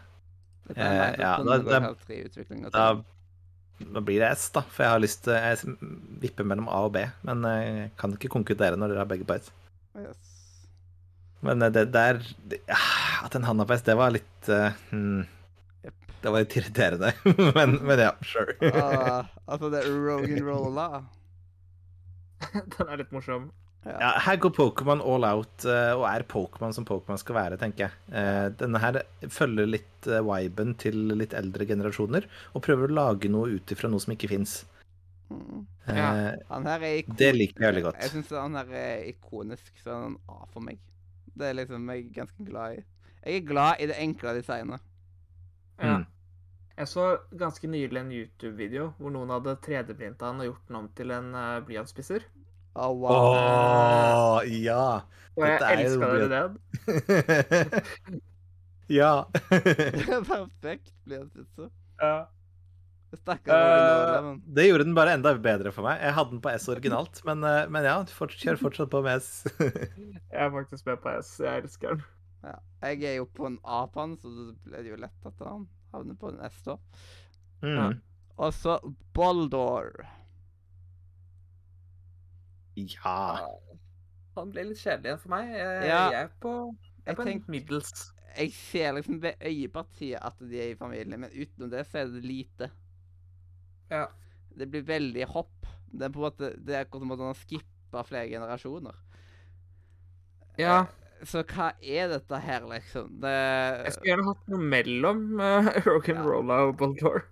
er 0.72 0.76
eh, 0.76 1.18
ja, 1.20 1.36
da- 1.36 1.58
da- 1.58 1.80
Kongregate 1.80 2.06
3-utvikling 2.06 2.64
og 2.66 2.72
da, 2.72 2.86
da 3.94 4.00
blir 4.00 4.22
det 4.22 4.30
S, 4.38 4.48
da. 4.54 4.62
For 4.72 4.82
jeg 4.86 4.92
har 4.94 5.02
lyst 5.02 5.24
til 5.24 5.32
Jeg 5.36 5.76
vipper 6.22 6.44
mellom 6.48 6.68
A 6.68 6.84
og 6.88 6.92
B, 6.94 7.04
men 7.22 7.44
jeg 7.44 7.90
kan 7.98 8.12
ikke 8.16 8.32
konkludere 8.32 8.76
når 8.76 8.88
dere 8.94 8.98
har 9.04 9.10
begge 9.10 9.24
på 9.28 9.36
S. 9.36 9.50
Yes. 9.98 10.32
Men 11.44 11.62
eh, 11.62 11.70
det 11.70 11.92
der 11.92 12.22
det, 12.48 12.60
ah, 12.72 13.24
At 13.26 13.32
den 13.32 13.44
havna 13.44 13.64
på 13.68 13.76
S, 13.76 13.82
det 13.82 13.96
var 13.96 14.10
litt 14.14 14.48
uh, 14.48 14.70
hmm. 14.90 15.26
Det 16.26 16.32
var 16.34 16.42
litt 16.42 16.54
irriterende. 16.58 17.12
men, 17.54 17.76
men 17.86 18.00
ja, 18.02 18.08
sure. 18.26 18.56
Ah, 18.74 19.28
altså, 19.44 19.68
det 19.70 19.84
er 19.84 19.92
Rogan 19.94 20.40
Rolla. 20.42 20.86
den 22.74 22.88
er 22.90 22.98
litt 22.98 23.12
morsom. 23.14 23.44
Ja, 23.86 24.08
her 24.24 24.40
går 24.42 24.50
Pokémon 24.56 25.04
all 25.06 25.22
out, 25.28 25.62
eh, 25.70 25.92
og 25.94 26.02
er 26.10 26.24
Pokémon 26.26 26.74
som 26.74 26.82
Pokémon 26.88 27.20
skal 27.22 27.36
være, 27.38 27.58
tenker 27.60 27.84
jeg. 27.84 27.94
Eh, 28.10 28.48
Denne 28.58 28.80
her 28.82 28.98
følger 29.30 29.70
litt 29.70 30.08
eh, 30.10 30.24
viben 30.26 30.74
til 30.82 31.14
litt 31.14 31.36
eldre 31.38 31.68
generasjoner, 31.68 32.26
og 32.58 32.64
prøver 32.66 32.90
å 32.90 32.98
lage 32.98 33.30
noe 33.30 33.54
ut 33.54 33.76
ifra 33.76 33.92
noe 33.92 34.02
som 34.02 34.16
ikke 34.16 34.32
fins. 34.34 34.56
Mm. 35.30 35.62
Ja. 35.92 36.10
Ikon... 36.42 37.16
Det 37.22 37.30
liker 37.38 37.68
jeg 37.68 37.70
veldig 37.70 37.86
godt. 37.86 38.02
Jeg 38.02 38.14
syns 38.16 38.34
han 38.34 38.58
her 38.58 38.74
er 38.82 39.06
ikonisk, 39.12 39.70
så 39.84 39.94
han 39.94 40.10
en 40.10 40.18
A 40.34 40.42
for 40.50 40.66
meg. 40.66 40.82
Det 41.38 41.52
er 41.52 41.60
liksom 41.60 41.86
jeg 41.94 42.08
er 42.08 42.12
ganske 42.18 42.50
glad 42.50 42.80
i. 42.80 42.84
Jeg 43.22 43.44
er 43.44 43.48
glad 43.54 43.86
i 43.86 43.90
det 43.94 44.02
enkle 44.02 44.34
designet. 44.40 44.92
Ja. 45.78 46.00
Mm. 46.00 46.12
Jeg 46.76 46.88
så 46.92 47.04
ganske 47.32 47.68
nylig 47.72 47.96
en 48.02 48.10
YouTube-video 48.12 48.90
hvor 48.98 49.12
noen 49.14 49.30
hadde 49.32 49.54
3D-printa 49.64 50.28
han 50.28 50.42
og 50.42 50.50
gjort 50.50 50.66
den 50.68 50.76
om 50.76 50.88
til 50.98 51.12
en 51.16 51.30
uh, 51.32 51.60
blyantspisser. 51.64 52.26
Å, 52.76 52.90
oh, 52.90 52.98
wow. 53.00 54.42
ja! 54.44 54.82
Og 55.36 55.44
jeg 55.48 55.86
elska 55.86 56.10
den 56.10 56.24
ideen. 56.26 56.58
ja. 58.98 59.12
Perfekt 60.28 60.92
blir. 61.08 61.24
Ja. 62.02 62.16
Stakkars 63.16 63.56
Eh, 63.56 64.28
Det 64.58 64.66
gjorde 64.66 64.84
den 64.84 64.98
bare 64.98 65.14
enda 65.16 65.32
bedre 65.40 65.72
for 65.72 65.88
meg. 65.88 66.02
Jeg 66.04 66.12
hadde 66.18 66.34
den 66.34 66.42
på 66.44 66.52
S 66.52 66.68
originalt, 66.68 67.22
men, 67.24 67.40
eh, 67.48 67.62
men 67.72 67.88
ja, 67.88 67.96
fort, 68.12 68.36
kjør 68.36 68.60
fortsatt 68.66 68.92
på 68.92 69.00
med 69.06 69.24
S. 69.24 69.46
Jeg 70.34 70.42
er 70.44 70.52
faktisk 70.52 70.92
med 70.92 71.00
på 71.00 71.16
S. 71.22 71.32
Jeg 71.40 71.64
elsker 71.64 71.96
den. 71.96 72.04
ja. 72.44 72.58
Jeg 72.84 73.08
er 73.14 73.18
jo 73.22 73.30
på 73.32 73.48
en 73.48 73.56
A 73.64 73.86
på 73.88 74.04
han, 74.04 74.18
så 74.20 74.28
det 74.36 74.58
ble 74.68 74.84
jo 74.90 75.00
lett 75.06 75.32
etter 75.32 75.48
han 75.54 75.64
havner 75.92 76.14
på 76.20 76.30
neste 76.36 76.76
S 76.76 76.92
Mm. 77.62 77.72
Ja. 77.72 77.86
Og 78.36 78.52
så 78.52 78.74
Boldor. 79.16 80.04
Ja. 82.76 83.48
Han 84.36 84.50
ble 84.52 84.66
litt 84.68 84.80
kjedelig 84.82 85.08
igjen 85.08 85.22
for 85.22 85.32
meg. 85.32 85.48
Jeg, 85.56 85.86
Ja. 85.88 86.02
jeg 86.12 86.22
er 86.26 86.32
på, 86.40 86.52
jeg 86.76 87.06
Jeg 87.06 87.12
er 87.12 87.16
på 87.16 87.28
en 87.30 87.44
middels. 87.48 88.12
Jeg 88.36 88.52
ser 88.52 88.92
liksom 88.92 89.22
ved 89.22 89.34
øyepartiet 89.40 90.18
at 90.20 90.38
de 90.38 90.60
er 90.60 90.72
i 90.72 90.76
familie, 90.76 91.16
men 91.16 91.30
utenom 91.30 91.70
det 91.70 91.86
så 91.86 91.98
er 92.02 92.12
det 92.12 92.24
lite. 92.24 92.70
Ja. 93.90 94.06
Det 94.58 94.68
blir 94.70 94.82
veldig 94.84 95.24
hopp. 95.32 95.66
Det 95.90 96.02
er 96.02 96.08
på 96.12 96.18
en 96.20 96.26
måte 96.30 96.50
Det 96.66 96.74
er 96.74 96.84
akkurat 96.84 97.00
som 97.00 97.12
at 97.12 97.18
han 97.18 97.26
har 97.26 97.34
skippa 97.34 98.02
flere 98.04 98.28
generasjoner. 98.28 98.94
ja. 100.58 100.86
Så 101.24 101.40
hva 101.48 101.70
er 101.80 102.08
dette 102.12 102.38
her, 102.44 102.64
liksom? 102.68 103.06
Det 103.22 103.30
Jeg 103.32 103.92
skulle 103.94 104.10
gjerne 104.12 104.26
hatt 104.28 104.50
noe 104.52 104.66
mellom 104.74 105.22
uh, 105.40 105.70
rock'n'rolla 105.86 106.58
og 106.68 106.74
Baltor. 106.80 107.22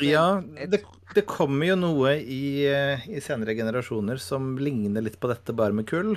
Ja, 0.00 0.40
det, 0.40 0.80
det 1.14 1.26
kommer 1.28 1.68
jo 1.68 1.76
noe 1.76 2.14
i, 2.22 2.64
eh, 2.70 3.04
i 3.12 3.20
senere 3.20 3.54
generasjoner 3.58 4.16
som 4.22 4.54
ligner 4.58 5.04
litt 5.04 5.18
på 5.20 5.28
dette, 5.30 5.52
bare 5.56 5.76
med 5.76 5.86
kull. 5.90 6.14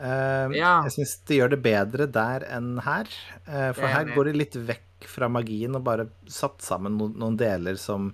Uh, 0.00 0.46
Ja. 0.56 0.76
Jeg 0.86 0.94
syns 1.00 1.16
det 1.28 1.40
gjør 1.40 1.50
det 1.56 1.62
bedre 1.66 2.06
der 2.08 2.46
enn 2.48 2.76
her. 2.86 3.10
Uh, 3.48 3.70
for 3.76 3.84
er 3.88 3.96
her 3.98 4.12
går 4.14 4.30
de 4.30 4.36
litt 4.38 4.56
vekk 4.70 5.08
fra 5.10 5.28
magien 5.32 5.74
og 5.76 5.82
bare 5.84 6.06
satt 6.30 6.62
sammen 6.64 6.96
noen, 7.00 7.16
noen 7.20 7.36
deler 7.40 7.76
som, 7.80 8.12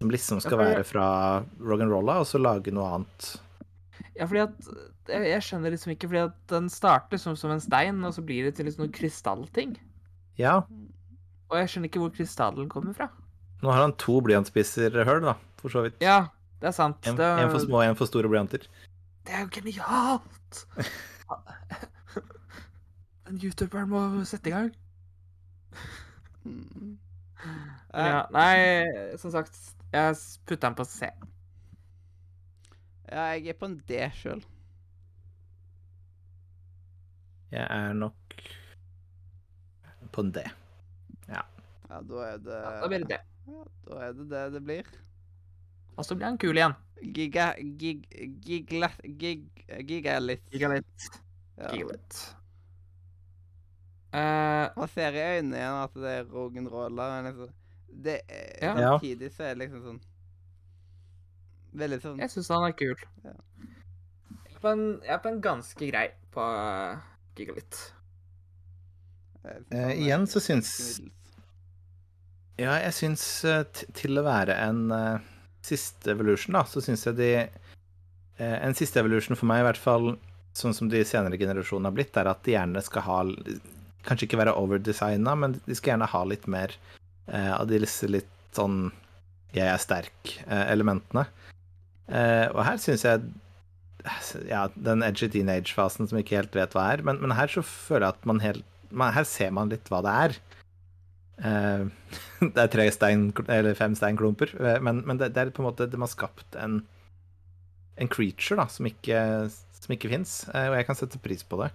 som 0.00 0.10
liksom 0.14 0.40
skal 0.42 0.56
Ja, 0.56 0.58
for- 0.64 0.72
være 0.72 0.88
fra 0.88 1.06
rock'n'rolla, 1.60 2.20
og 2.24 2.26
så 2.30 2.40
lage 2.42 2.72
noe 2.74 2.88
annet. 2.96 3.34
Ja, 4.18 4.26
fordi 4.26 4.42
at 4.48 4.72
jeg, 5.08 5.28
jeg 5.32 5.44
skjønner 5.46 5.72
liksom 5.74 5.92
ikke, 5.94 6.08
fordi 6.10 6.24
at 6.26 6.36
den 6.52 6.68
starter 6.72 7.20
som, 7.20 7.36
som 7.38 7.52
en 7.54 7.62
stein, 7.62 8.00
og 8.04 8.14
så 8.16 8.24
blir 8.24 8.48
det 8.48 8.56
til 8.58 8.68
liksom 8.68 8.84
noen 8.86 8.94
krystallting. 8.94 9.76
Ja, 10.38 10.60
Og 11.48 11.56
jeg 11.58 11.70
skjønner 11.72 11.88
ikke 11.90 12.02
hvor 12.02 12.12
krystallen 12.14 12.68
kommer 12.70 12.92
fra. 12.94 13.08
nå 13.62 13.72
har 13.72 13.80
han 13.82 13.94
to 13.98 14.20
blyantspisser 14.22 14.92
høl, 15.08 15.22
da, 15.24 15.32
for 15.58 15.72
så 15.72 15.82
vidt. 15.86 15.96
Ja, 16.04 16.28
det 16.60 16.68
er 16.70 16.76
sant. 16.76 17.00
En, 17.08 17.16
det, 17.18 17.26
en 17.42 17.50
for 17.50 17.64
små 17.64 17.80
og 17.80 17.88
en 17.88 17.98
for 17.98 18.06
store 18.10 18.28
blyanter. 18.30 18.68
det 19.26 19.34
er 19.34 19.46
jo 19.46 19.50
genialt! 19.56 20.64
Den 23.28 23.36
youtuberen 23.44 23.90
må 23.92 24.00
sette 24.24 24.48
i 24.48 24.52
gang. 24.54 24.70
Mm. 26.48 26.94
Ja, 27.92 28.22
nei, 28.32 28.86
som 29.20 29.28
sagt, 29.34 29.58
jeg 29.92 30.14
putta 30.48 30.70
den 30.70 30.78
på 30.78 30.86
C. 30.88 31.10
Ja, 33.08 33.26
jeg 33.36 33.52
er 33.52 33.58
på 33.60 33.68
en 33.68 33.76
D 33.88 34.00
sjøl. 34.16 34.40
Jeg 37.50 37.64
er 37.64 37.92
nok 37.96 38.14
på 40.12 40.24
en 40.24 40.32
D. 40.32 40.42
Ja, 41.28 41.42
da 41.88 42.24
er 42.26 42.40
det 42.44 42.56
Ja, 42.56 42.72
da 42.82 42.88
blir 42.88 43.04
det 43.04 43.08
det. 43.14 43.20
Ja, 43.48 43.62
da 43.86 44.00
er 44.08 44.16
det 44.16 44.26
det 44.30 44.42
det 44.52 44.62
blir. 44.64 44.90
Og 45.96 46.04
så 46.04 46.14
blir 46.14 46.28
han 46.28 46.38
kul 46.38 46.56
igjen. 46.56 46.74
Giga... 47.14 47.52
Gig... 47.80 48.04
Gigla... 48.44 48.90
Gig... 49.18 49.48
Gigalit. 49.88 50.42
Gigalitt. 50.52 51.08
Ja. 51.56 51.72
Gigalit. 51.72 52.18
Uh, 54.12 54.68
Man 54.76 54.88
ser 54.88 55.16
i 55.16 55.24
øynene 55.36 55.56
igjen 55.56 55.80
at 55.82 55.96
det 56.00 56.12
er 56.12 56.28
rock'n'roller, 56.32 57.10
men 57.16 57.26
liksom 57.28 57.50
det 58.04 58.20
er, 58.28 58.46
Ja. 58.62 58.72
Ja. 58.80 58.92
Samtidig 58.92 59.32
så 59.32 59.42
er 59.42 59.54
det 59.54 59.58
liksom 59.64 59.82
sånn 59.84 59.98
Veldig 61.78 61.98
sånn 62.00 62.22
jeg 62.22 62.32
syns 62.32 62.48
han 62.52 62.64
er 62.64 62.74
kul. 62.76 63.02
Ja. 63.24 63.34
Jeg 64.48 64.54
er 64.56 64.62
på 64.62 64.72
en, 64.72 64.84
jeg 65.04 65.14
er 65.14 65.20
på 65.24 65.32
en 65.32 65.42
ganske 65.44 65.90
grei 65.90 66.06
på 66.34 66.46
uh, 67.38 67.42
Gigalitt. 67.42 67.80
eh, 69.44 69.56
Eh, 69.70 69.92
igjen 70.02 70.26
så 70.26 70.40
syns. 70.42 71.00
Ja, 72.58 72.74
jeg 72.82 72.94
syns 72.96 73.24
eh, 73.46 73.62
til 73.96 74.18
å 74.18 74.24
være 74.26 74.56
en 74.66 74.88
uh, 74.90 75.22
siste 75.64 76.10
evolution, 76.12 76.56
da, 76.58 76.64
så 76.66 76.82
syns 76.82 77.06
jeg 77.06 77.16
de 77.18 77.30
uh, 77.46 78.56
En 78.58 78.74
siste 78.74 78.98
evolution 79.00 79.38
for 79.38 79.46
meg, 79.48 79.62
i 79.62 79.68
hvert 79.68 79.80
fall 79.80 80.08
sånn 80.58 80.74
som 80.74 80.90
de 80.90 81.04
senere 81.06 81.38
generasjonene 81.38 81.88
har 81.88 81.94
blitt, 81.94 82.16
er 82.18 82.30
at 82.30 82.42
de 82.44 82.56
gjerne 82.56 82.82
skal 82.82 83.06
ha 83.06 83.18
Kanskje 84.08 84.26
ikke 84.26 84.40
være 84.40 84.56
overdesigna, 84.58 85.34
men 85.38 85.58
de 85.66 85.76
skal 85.76 85.94
gjerne 85.94 86.10
ha 86.10 86.24
litt 86.26 86.46
mer 86.50 86.74
uh, 87.30 87.60
av 87.60 87.68
disse 87.70 88.08
litt 88.10 88.34
sånn 88.56 88.88
jeg 89.54 89.64
er 89.64 89.80
sterk-elementene. 89.80 91.24
Eh, 92.08 92.46
og 92.52 92.62
her 92.64 92.78
syns 92.80 93.04
jeg 93.04 93.22
Ja, 94.48 94.66
den 94.74 95.04
edgy 95.06 95.28
teenage-fasen 95.32 96.08
som 96.10 96.20
ikke 96.20 96.38
helt 96.38 96.56
vet 96.56 96.76
hva 96.76 96.90
er, 96.94 97.04
men, 97.06 97.20
men 97.22 97.34
her 97.36 97.50
så 97.52 97.64
føler 97.66 98.08
jeg 98.08 98.16
at 98.16 98.28
man 98.28 98.42
helt 98.44 98.66
man, 98.88 99.12
Her 99.12 99.26
ser 99.28 99.50
man 99.52 99.68
litt 99.72 99.90
hva 99.92 100.00
det 100.04 100.14
er. 100.24 100.36
Uh, 101.38 102.14
det 102.54 102.62
er 102.62 102.70
tre 102.72 102.88
stein, 102.94 103.28
eller 103.46 103.76
fem 103.78 103.94
steinklumper, 103.98 104.54
eh, 104.58 104.78
men, 104.82 105.04
men 105.06 105.20
det, 105.20 105.32
det 105.36 105.42
er 105.42 105.52
på 105.54 105.62
en 105.62 105.68
måte 105.68 105.86
De 105.86 106.00
har 106.00 106.10
skapt 106.10 106.56
en, 106.58 106.80
en 108.00 108.10
creature 108.10 108.58
da, 108.58 108.66
som 108.72 108.88
ikke, 108.88 109.20
som 109.78 109.94
ikke 109.94 110.10
fins, 110.10 110.40
og 110.50 110.78
jeg 110.78 110.88
kan 110.88 110.98
sette 110.98 111.22
pris 111.22 111.44
på 111.46 111.60
det. 111.62 111.70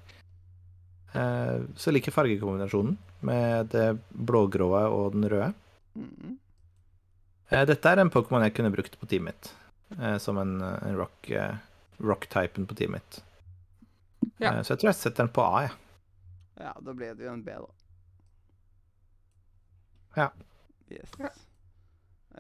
Uh, 1.14 1.70
så 1.78 1.94
liker 1.94 2.16
fargekombinasjonen 2.16 2.98
med 3.24 3.70
det 3.72 3.92
blågrå 4.10 4.72
og 4.74 5.14
den 5.14 5.30
røde. 5.30 5.54
Mm. 5.94 6.40
Eh, 7.54 7.66
dette 7.70 7.92
er 7.92 8.02
en 8.02 8.12
Pokémon 8.14 8.44
jeg 8.48 8.56
kunne 8.58 8.74
brukt 8.74 8.96
på 9.00 9.10
teamet 9.10 9.34
mitt, 9.34 9.52
eh, 10.00 10.18
som 10.22 10.40
en, 10.42 10.56
en 10.64 10.98
rock, 10.98 11.30
eh, 11.30 11.56
rock-typen 12.04 12.68
på 12.68 12.76
teamet 12.76 13.02
mitt. 13.02 13.22
Ja. 14.40 14.54
Eh, 14.54 14.62
så 14.64 14.74
jeg 14.74 14.84
tror 14.84 14.90
jeg 14.92 15.00
setter 15.00 15.24
den 15.26 15.34
på 15.36 15.46
A, 15.46 15.62
jeg. 15.68 15.72
Ja, 16.64 16.74
da 16.86 16.94
blir 16.94 17.16
det 17.18 17.26
jo 17.26 17.34
en 17.34 17.44
B, 17.46 17.56
da. 17.58 17.72
Ja. 20.16 20.28
Yes. 20.92 21.16
Ja. 21.20 21.32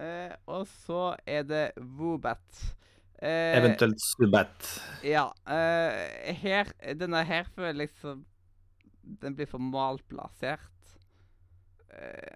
Eh, 0.04 0.36
og 0.50 0.68
så 0.68 1.16
er 1.30 1.44
det 1.50 1.64
Woobat. 1.78 2.62
Eh, 3.24 3.58
Eventuelt 3.58 4.02
Subat. 4.02 4.70
Ja. 5.06 5.30
Eh, 5.48 6.34
her 6.42 6.70
Denne 7.00 7.22
her 7.24 7.48
føler 7.56 7.70
jeg 7.72 7.80
liksom 7.86 8.26
Den 9.24 9.36
blir 9.38 9.48
for 9.50 9.62
malplassert. 9.64 10.96
Eh, 11.94 12.34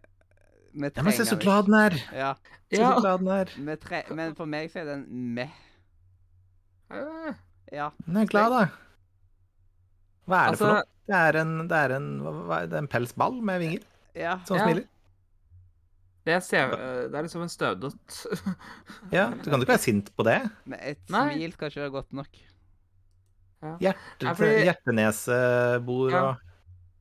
vi 0.78 0.90
Ja, 0.95 1.04
men 1.04 1.14
se 1.14 1.26
så 1.26 1.38
glad 1.41 1.66
den 1.66 1.74
er! 1.74 1.95
Ja. 2.14 2.34
Se 2.70 2.78
Ja. 2.82 2.94
så 2.95 3.02
glad 3.02 3.20
den 3.20 3.68
er. 3.68 3.76
Tre 3.82 4.04
men 4.14 4.36
for 4.36 4.45
meg 4.45 4.70
så 4.72 4.80
er 4.84 4.86
den 4.86 5.06
meh. 5.34 5.54
Eh, 6.92 7.34
Men 7.74 7.92
Den 8.06 8.18
er 8.24 8.26
glad, 8.32 8.50
da. 8.54 8.66
Hva 10.28 10.38
er 10.48 10.52
det 10.52 10.60
for 10.60 10.66
Altså- 10.68 10.74
noe? 10.74 10.84
Det 11.08 11.16
er 11.16 11.38
en, 11.40 11.68
det 11.70 11.78
er 11.78 11.96
en, 11.96 12.08
hva, 12.22 12.60
det 12.68 12.74
er 12.74 12.78
en 12.84 12.88
pelsball 12.92 13.42
med 13.42 13.60
vinger 13.62 13.84
Ja. 14.16 14.40
som 14.46 14.58
Ja. 14.58 14.64
smiler. 14.66 14.86
det, 16.26 16.44
ser, 16.44 16.74
eh, 16.74 17.08
det 17.08 17.16
er 17.16 17.24
liksom 17.24 17.42
en 17.42 17.50
støvdott. 17.50 18.26
Ja, 19.14 19.30
Du 19.32 19.50
kan 19.50 19.62
ikke 19.62 19.68
være 19.72 19.80
sint 19.80 20.12
på 20.18 20.24
det. 20.26 20.50
Men 20.66 20.80
et 20.82 21.10
Nei. 21.10 21.34
smil 21.36 21.54
skal 21.54 21.70
ikke 21.72 21.82
være 21.82 21.92
godt 21.92 22.14
nok. 22.14 22.28
Hjerte, 23.80 24.22
Ja, 24.22 24.34
fordi- 24.34 24.64
Hjertenesebor 24.68 26.12
Ja. 26.12 26.22
og 26.30 26.36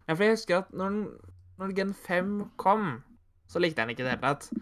Ja, 0.08 0.14
for 0.14 0.22
jeg 0.22 0.32
husker 0.36 0.58
at 0.58 0.70
når, 0.72 1.10
når 1.58 1.74
Gen 1.74 1.92
5 1.94 2.50
kom, 2.56 3.02
så 3.48 3.58
likte 3.58 3.78
jeg 3.82 3.88
den 3.88 3.96
ikke 3.96 4.00
i 4.00 4.04
det 4.04 4.20
hele 4.20 4.34
tatt. 4.34 4.52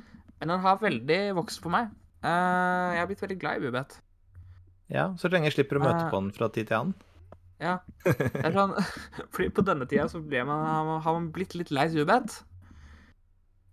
Men 0.41 0.49
den 0.49 0.61
har 0.61 0.79
veldig 0.79 1.35
vokst 1.37 1.61
på 1.61 1.71
meg. 1.71 1.91
Eh, 2.25 2.93
jeg 2.95 2.99
har 2.99 3.07
blitt 3.07 3.21
veldig 3.21 3.39
glad 3.41 3.57
i 3.63 3.71
Bubet. 3.71 4.01
Ja, 4.93 5.15
så 5.16 5.31
lenge 5.32 5.48
jeg 5.48 5.55
slipper 5.56 5.78
å 5.81 5.85
møte 5.85 6.05
Eh. 6.06 6.11
på 6.12 6.20
den 6.20 6.32
fra 6.36 6.48
tid 6.52 6.69
til 6.69 6.77
annen. 6.77 6.94
Ja. 7.62 7.78
Det 8.05 8.43
er 8.44 8.52
sånn, 8.52 8.74
fordi 9.32 9.48
på 9.55 9.65
denne 9.65 9.86
tida 9.89 10.09
så 10.11 10.20
ble 10.20 10.43
man, 10.44 10.65
har 11.01 11.12
man- 11.15 11.31
blitt 11.32 11.55
litt 11.55 11.70
lei 11.70 11.86
Zubat. 11.89 12.43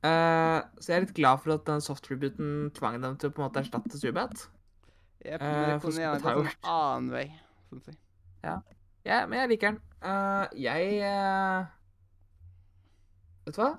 Uh, 0.01 0.63
så 0.81 0.88
jeg 0.89 0.95
er 0.95 1.03
litt 1.05 1.13
glad 1.17 1.41
for 1.43 1.53
at 1.53 1.65
den 1.67 1.81
soft-rebooten 1.83 2.71
tvang 2.73 2.95
dem 3.03 3.17
til 3.21 3.29
å 3.29 3.33
på 3.35 3.41
en 3.43 3.49
måte 3.49 3.61
erstatte 3.61 3.99
Zubat. 4.01 4.47
Jeg, 5.21 5.38
Eh, 5.38 5.45
men 5.45 5.69
det 5.69 5.81
kunne 5.83 6.01
gjerne 6.01 6.21
gått 6.39 6.55
en 6.55 6.71
annen 6.71 7.11
vei. 7.13 7.27
Synes 7.69 7.85
si. 7.85 7.97
Ja, 8.41 9.19
men 9.27 9.38
jeg 9.38 9.49
liker 9.51 9.71
den. 9.71 9.81
Uh, 10.01 10.47
jeg 10.57 10.97
eh, 11.05 11.65
Vet 13.45 13.55
du 13.55 13.61
hva? 13.61 13.69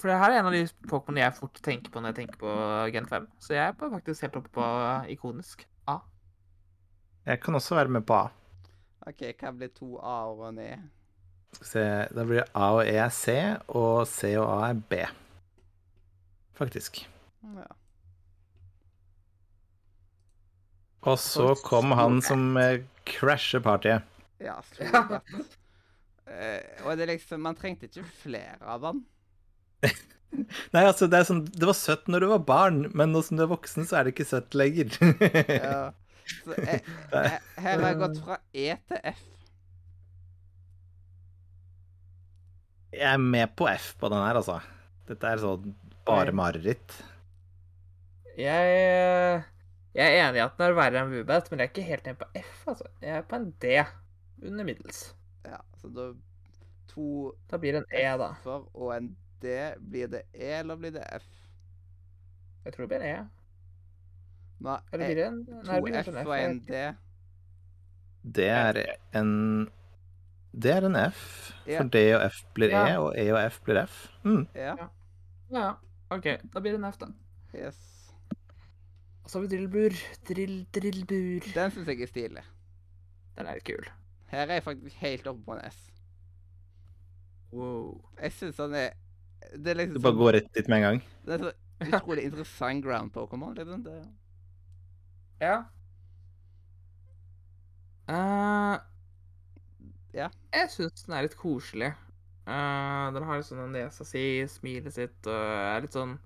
For 0.00 0.08
det 0.08 0.16
her 0.18 0.32
er 0.32 0.38
en 0.40 0.48
av 0.48 0.52
de 0.56 0.62
Pokémon 0.88 1.20
jeg 1.20 1.36
fort 1.36 1.60
tenker 1.62 1.92
på 1.92 2.00
når 2.00 2.10
jeg 2.14 2.18
tenker 2.24 2.40
på 2.40 2.54
Gen 2.94 3.06
5. 3.06 3.28
Så 3.38 3.54
jeg 3.54 3.68
er 3.68 3.76
faktisk 3.92 4.24
helt 4.24 4.38
oppe 4.40 4.50
på 4.56 4.64
ikonisk. 5.12 5.66
Jeg 7.26 7.40
kan 7.42 7.54
også 7.54 7.76
være 7.76 7.92
med 7.98 8.06
på 8.08 8.16
A. 8.16 8.28
OK, 9.10 9.24
hva 9.40 9.52
blir 9.56 9.72
to 9.76 9.96
A-er 9.98 10.32
og 10.36 10.48
en 10.50 10.60
E? 10.62 10.70
Skal 11.50 11.64
vi 11.64 11.68
se, 11.72 11.84
Da 12.14 12.24
blir 12.28 12.46
A 12.54 12.70
og 12.78 12.82
E 12.86 12.96
er 12.96 13.12
C, 13.14 13.36
og 13.68 14.06
C 14.08 14.34
og 14.38 14.48
A 14.54 14.70
er 14.70 14.80
B. 14.90 15.00
Faktisk. 16.60 17.02
Ja. 17.42 17.68
Og 21.08 21.16
så 21.18 21.54
kom 21.64 21.94
han 21.96 22.20
som 22.22 22.56
eh, 22.60 22.82
crasher 23.08 23.62
partyet. 23.64 24.04
Ja, 24.40 24.58
Slobat. 24.72 25.24
Eh, 26.30 26.84
og 26.86 26.94
det 26.96 27.08
liksom 27.10 27.40
Man 27.42 27.56
trengte 27.58 27.88
ikke 27.88 28.04
flere 28.22 28.60
av 28.62 28.84
han. 28.86 29.00
Nei, 30.74 30.84
altså, 30.84 31.08
det 31.10 31.18
er 31.18 31.26
sånn 31.26 31.40
Det 31.50 31.66
var 31.66 31.74
søtt 31.74 32.06
når 32.06 32.22
du 32.22 32.28
var 32.30 32.44
barn, 32.46 32.84
men 32.94 33.10
nå 33.10 33.24
som 33.26 33.40
du 33.40 33.42
er 33.42 33.50
voksen, 33.50 33.88
så 33.88 33.98
er 33.98 34.06
det 34.06 34.14
ikke 34.14 34.28
søtt 34.28 34.54
lenger. 34.54 34.94
Ja. 35.48 35.80
Så 36.44 36.56
jeg, 36.66 36.82
jeg, 37.12 37.40
her 37.60 37.76
har 37.82 37.86
jeg 37.90 38.00
gått 38.00 38.20
fra 38.24 38.40
E 38.52 38.66
til 38.90 39.02
F. 39.12 39.26
Jeg 42.90 43.06
er 43.12 43.22
med 43.22 43.52
på 43.58 43.68
F 43.70 43.92
på 44.00 44.10
den 44.10 44.22
her, 44.22 44.38
altså. 44.40 44.58
Dette 45.06 45.30
er 45.30 45.42
sånn 45.42 45.74
bare 46.06 46.34
mareritt. 46.34 46.96
Jeg, 48.38 48.74
eh, 48.80 49.42
jeg 49.94 50.06
er 50.06 50.24
enig 50.24 50.40
i 50.40 50.44
at 50.44 50.56
den 50.58 50.66
er 50.70 50.76
verre 50.78 51.02
enn 51.02 51.12
Wubet, 51.12 51.50
men 51.50 51.60
jeg 51.62 51.68
er 51.68 51.72
ikke 51.72 51.88
helt 51.90 52.08
nede 52.08 52.20
på 52.22 52.28
F. 52.40 52.56
altså. 52.72 52.90
Jeg 53.02 53.16
er 53.18 53.26
på 53.30 53.38
en 53.38 53.50
D. 53.62 53.78
Under 54.42 54.66
middels. 54.66 55.04
Ja, 55.46 55.60
så 55.80 55.90
da 55.94 56.10
To 56.90 57.32
Da 57.50 57.58
blir 57.58 57.72
det 57.72 57.84
en 57.84 57.92
E, 57.94 58.06
da. 58.18 58.32
F-er 58.42 58.64
og 58.74 58.94
en 58.96 59.16
D. 59.42 59.58
Blir 59.78 60.08
det 60.10 60.22
E, 60.34 60.50
eller 60.60 60.76
blir 60.76 60.90
det 60.90 61.04
F? 61.20 61.28
Jeg 62.64 62.72
tror 62.72 62.86
det 62.86 62.88
blir 62.88 63.00
en 63.00 63.10
E. 63.10 63.18
Nå 63.18 63.18
Eller 63.18 63.18
er 63.18 63.18
blir 63.18 63.18
det 63.18 63.26
en 63.26 63.28
Nei, 64.60 64.80
to 66.04 66.12
F 66.12 66.26
og 66.26 66.34
en 66.36 66.58
D. 66.68 66.80
Det 68.36 68.48
er 68.52 68.80
en 69.16 69.30
Det 70.52 70.72
er 70.74 70.84
en 70.88 70.96
F, 70.96 71.52
for 71.64 71.88
D 71.94 72.00
og 72.16 72.24
F 72.26 72.40
blir 72.54 72.72
E, 72.74 72.96
og 72.98 73.14
E 73.16 73.28
og 73.32 73.38
F 73.52 73.60
blir 73.64 73.78
F. 73.86 74.08
Mm. 74.24 74.46
Ja. 74.54 74.74
Ja, 75.50 75.68
OK. 76.10 76.26
Da 76.52 76.60
blir 76.60 76.74
det 76.74 76.80
en 76.82 76.88
F, 76.90 76.98
da. 76.98 77.06
Yes. 77.54 77.78
Og 79.24 79.30
så 79.30 79.38
har 79.38 79.46
vi 79.46 79.56
drillbur. 79.56 79.94
Drill, 80.28 80.66
drillbur. 80.74 81.46
Den 81.54 81.70
syns 81.70 81.86
jeg 81.88 82.02
er 82.02 82.10
stilig. 82.10 82.44
Den 83.38 83.46
er 83.46 83.54
litt 83.60 83.64
kul. 83.70 83.86
Her 84.30 84.44
er 84.48 84.58
jeg 84.58 84.64
faktisk 84.66 84.96
helt 85.02 85.26
oppe 85.30 85.44
på 85.46 85.54
en 85.56 85.64
S. 85.70 85.78
Wow. 87.52 88.00
Jeg 88.20 88.32
syns 88.36 88.58
han 88.62 88.74
er 88.78 88.90
Det 89.56 89.72
er 89.72 89.74
liksom 89.80 89.94
Du 89.96 90.00
bare 90.02 90.12
sånn- 90.12 90.18
går 90.22 90.32
rett 90.36 90.52
dit 90.54 90.68
med 90.68 90.76
en 90.76 90.82
gang. 90.82 91.02
Det 91.26 91.34
er 91.34 91.38
så 91.46 91.52
utrolig 91.86 92.24
interessant 92.28 92.84
ground 92.84 93.12
Pokémon. 93.14 93.54
Liksom. 93.56 93.82
Det, 93.84 93.96
Ja. 95.40 95.56
Uh, 98.10 98.78
Ja. 100.12 100.26
Jeg 100.52 100.70
syns 100.72 101.04
den 101.06 101.14
er 101.14 101.26
litt 101.28 101.36
koselig. 101.38 101.92
Uh, 102.48 103.12
den 103.14 103.26
har 103.28 103.38
liksom 103.38 103.60
den 103.62 103.76
nesa 103.76 104.04
si, 104.04 104.42
smilet 104.50 104.94
sitt 104.96 105.28
og 105.30 105.36
er 105.38 105.84
litt 105.84 105.94
sånn 105.94 106.16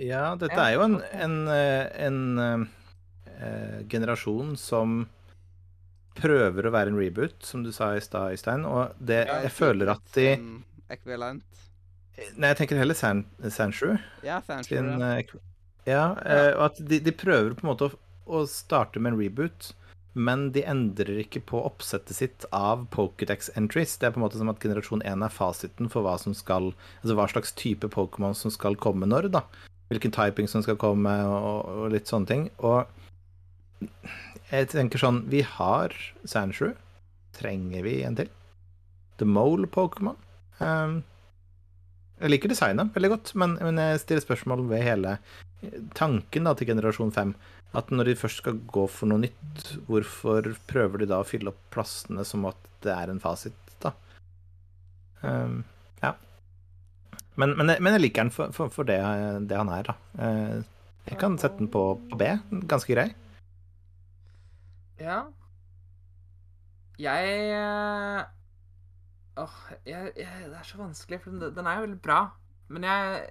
Ja, 0.00 0.30
dette 0.38 0.56
er 0.56 0.76
jo 0.76 0.84
en, 0.86 0.94
en, 1.12 1.34
en, 1.50 2.20
en 2.40 2.64
uh, 3.28 3.82
generasjon 3.90 4.54
som 4.56 5.02
prøver 6.18 6.66
å 6.66 6.72
være 6.72 6.94
en 6.94 6.98
reboot, 6.98 7.36
som 7.44 7.66
du 7.66 7.70
sa 7.74 7.92
i 7.94 8.00
stad, 8.02 8.32
Øystein. 8.34 8.64
Og 8.66 8.96
det, 8.98 9.26
Ja, 9.28 9.42
jeg 9.44 9.54
føler 9.54 9.92
at 9.92 10.14
de 10.16 10.30
sånn 10.38 10.56
Ekvivalent. 10.88 11.44
Nei, 12.40 12.48
jeg 12.54 12.58
tenker 12.62 12.80
heller 12.80 12.96
San, 12.96 13.26
Sanshu. 13.52 13.92
Ja, 14.24 14.40
Sanshu, 14.46 14.72
Sin, 14.72 14.88
Ja. 14.98 15.42
Ja, 15.88 16.04
eh, 16.24 16.52
og 16.54 16.68
at 16.70 16.80
de, 16.90 17.00
de 17.04 17.14
prøver 17.14 17.54
på 17.56 17.64
en 17.64 17.72
måte 17.72 17.88
å, 17.88 17.98
å 18.28 18.44
starte 18.50 19.00
med 19.00 19.14
en 19.14 19.20
reboot, 19.20 19.72
men 20.18 20.48
de 20.52 20.64
endrer 20.66 21.22
ikke 21.22 21.42
på 21.46 21.60
oppsettet 21.62 22.16
sitt 22.16 22.46
av 22.54 22.86
Pokédex 22.94 23.52
entries. 23.58 23.94
Det 23.96 24.08
er 24.08 24.14
på 24.14 24.20
en 24.20 24.24
måte 24.26 24.40
som 24.40 24.50
at 24.50 24.60
generasjon 24.62 25.04
1 25.06 25.24
er 25.24 25.34
fasiten 25.34 25.90
for 25.92 26.06
hva 26.06 26.16
som 26.18 26.34
skal 26.34 26.72
Altså 27.02 27.14
hva 27.14 27.28
slags 27.30 27.54
type 27.58 27.86
Pokémon 27.94 28.34
som 28.34 28.50
skal 28.50 28.76
komme 28.80 29.06
når, 29.06 29.30
da. 29.36 29.44
Hvilken 29.92 30.12
typing 30.12 30.50
som 30.50 30.64
skal 30.64 30.76
komme, 30.80 31.12
og, 31.24 31.68
og 31.68 31.92
litt 31.94 32.10
sånne 32.10 32.28
ting. 32.28 32.48
Og 32.58 33.86
jeg 34.50 34.70
tenker 34.72 35.00
sånn 35.00 35.22
Vi 35.30 35.44
har 35.46 35.94
Sandshrew. 36.26 36.74
Trenger 37.38 37.86
vi 37.86 38.00
en 38.02 38.18
til? 38.18 38.32
The 39.22 39.28
Mole 39.28 39.68
Pokémon. 39.70 40.18
Um, 40.58 41.02
jeg 42.18 42.32
liker 42.32 42.50
designet 42.50 42.90
veldig 42.94 43.10
godt, 43.12 43.34
men, 43.38 43.54
men 43.62 43.78
jeg 43.78 44.02
stiller 44.02 44.24
spørsmål 44.24 44.64
ved 44.70 44.82
hele 44.82 45.18
tanken 45.98 46.46
da, 46.46 46.54
til 46.56 46.68
generasjon 46.70 47.12
5. 47.14 47.32
At 47.76 47.90
når 47.92 48.08
de 48.08 48.16
først 48.16 48.40
skal 48.42 48.60
gå 48.72 48.86
for 48.88 49.10
noe 49.10 49.20
nytt, 49.26 49.74
hvorfor 49.88 50.46
prøver 50.70 51.02
de 51.02 51.10
da 51.10 51.20
å 51.20 51.26
fylle 51.28 51.52
opp 51.52 51.60
plassene 51.74 52.24
som 52.24 52.46
at 52.48 52.70
det 52.84 52.94
er 52.94 53.12
en 53.12 53.20
fasit, 53.20 53.56
da? 53.82 53.92
Um, 55.20 55.60
ja. 56.00 56.14
Men, 57.36 57.56
men, 57.58 57.74
men 57.76 57.96
jeg 57.96 58.04
liker 58.06 58.24
den 58.26 58.34
for, 58.34 58.54
for, 58.56 58.72
for 58.72 58.88
det, 58.88 58.98
det 59.50 59.58
han 59.58 59.72
er, 59.74 59.90
da. 59.90 59.96
Eh, 60.24 60.56
Jeg 61.08 61.20
kan 61.20 61.36
sette 61.40 61.60
den 61.60 61.70
på, 61.72 61.82
på 62.10 62.18
B. 62.20 62.30
Ganske 62.70 62.92
grei. 62.94 63.08
Ja. 65.00 65.22
Jeg 66.98 67.34
eh, 67.54 68.24
Åh, 69.38 69.58
jeg, 69.86 70.12
jeg, 70.18 70.48
det 70.50 70.56
er 70.58 70.66
så 70.66 70.80
vanskelig, 70.80 71.20
for 71.22 71.30
den, 71.30 71.52
den 71.54 71.68
er 71.68 71.78
jo 71.78 71.84
veldig 71.86 72.00
bra. 72.02 72.22
Men 72.74 72.84
jeg 72.88 73.28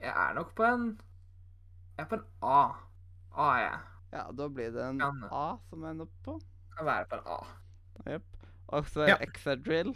Jeg 0.00 0.12
er 0.12 0.34
nok 0.34 0.54
på 0.56 0.62
en 0.64 0.86
Jeg 1.96 2.04
er 2.04 2.08
på 2.10 2.14
en 2.20 2.24
A. 2.42 2.62
A 3.36 3.46
er 3.56 3.60
jeg. 3.64 3.78
ja, 4.12 4.22
da 4.38 4.48
blir 4.48 4.70
det 4.72 4.84
en 4.90 4.98
Kan- 5.00 5.24
A 5.32 5.56
som 5.70 5.84
ender 5.84 6.06
på. 6.24 6.38
Kan 6.76 6.86
være 6.86 7.06
på 7.10 7.14
en 7.16 7.26
A. 7.26 7.38
Jepp. 8.12 8.22
Og 8.68 8.86
så 8.92 9.06
Ja. 9.08 9.16
Exadrill. 9.20 9.94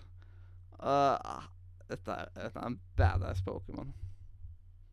Uh, 0.81 1.43
dette, 1.91 2.09
er, 2.11 2.29
dette 2.37 2.57
er 2.59 2.67
en 2.67 2.81
badass 2.97 3.43
Pokémon. 3.43 3.93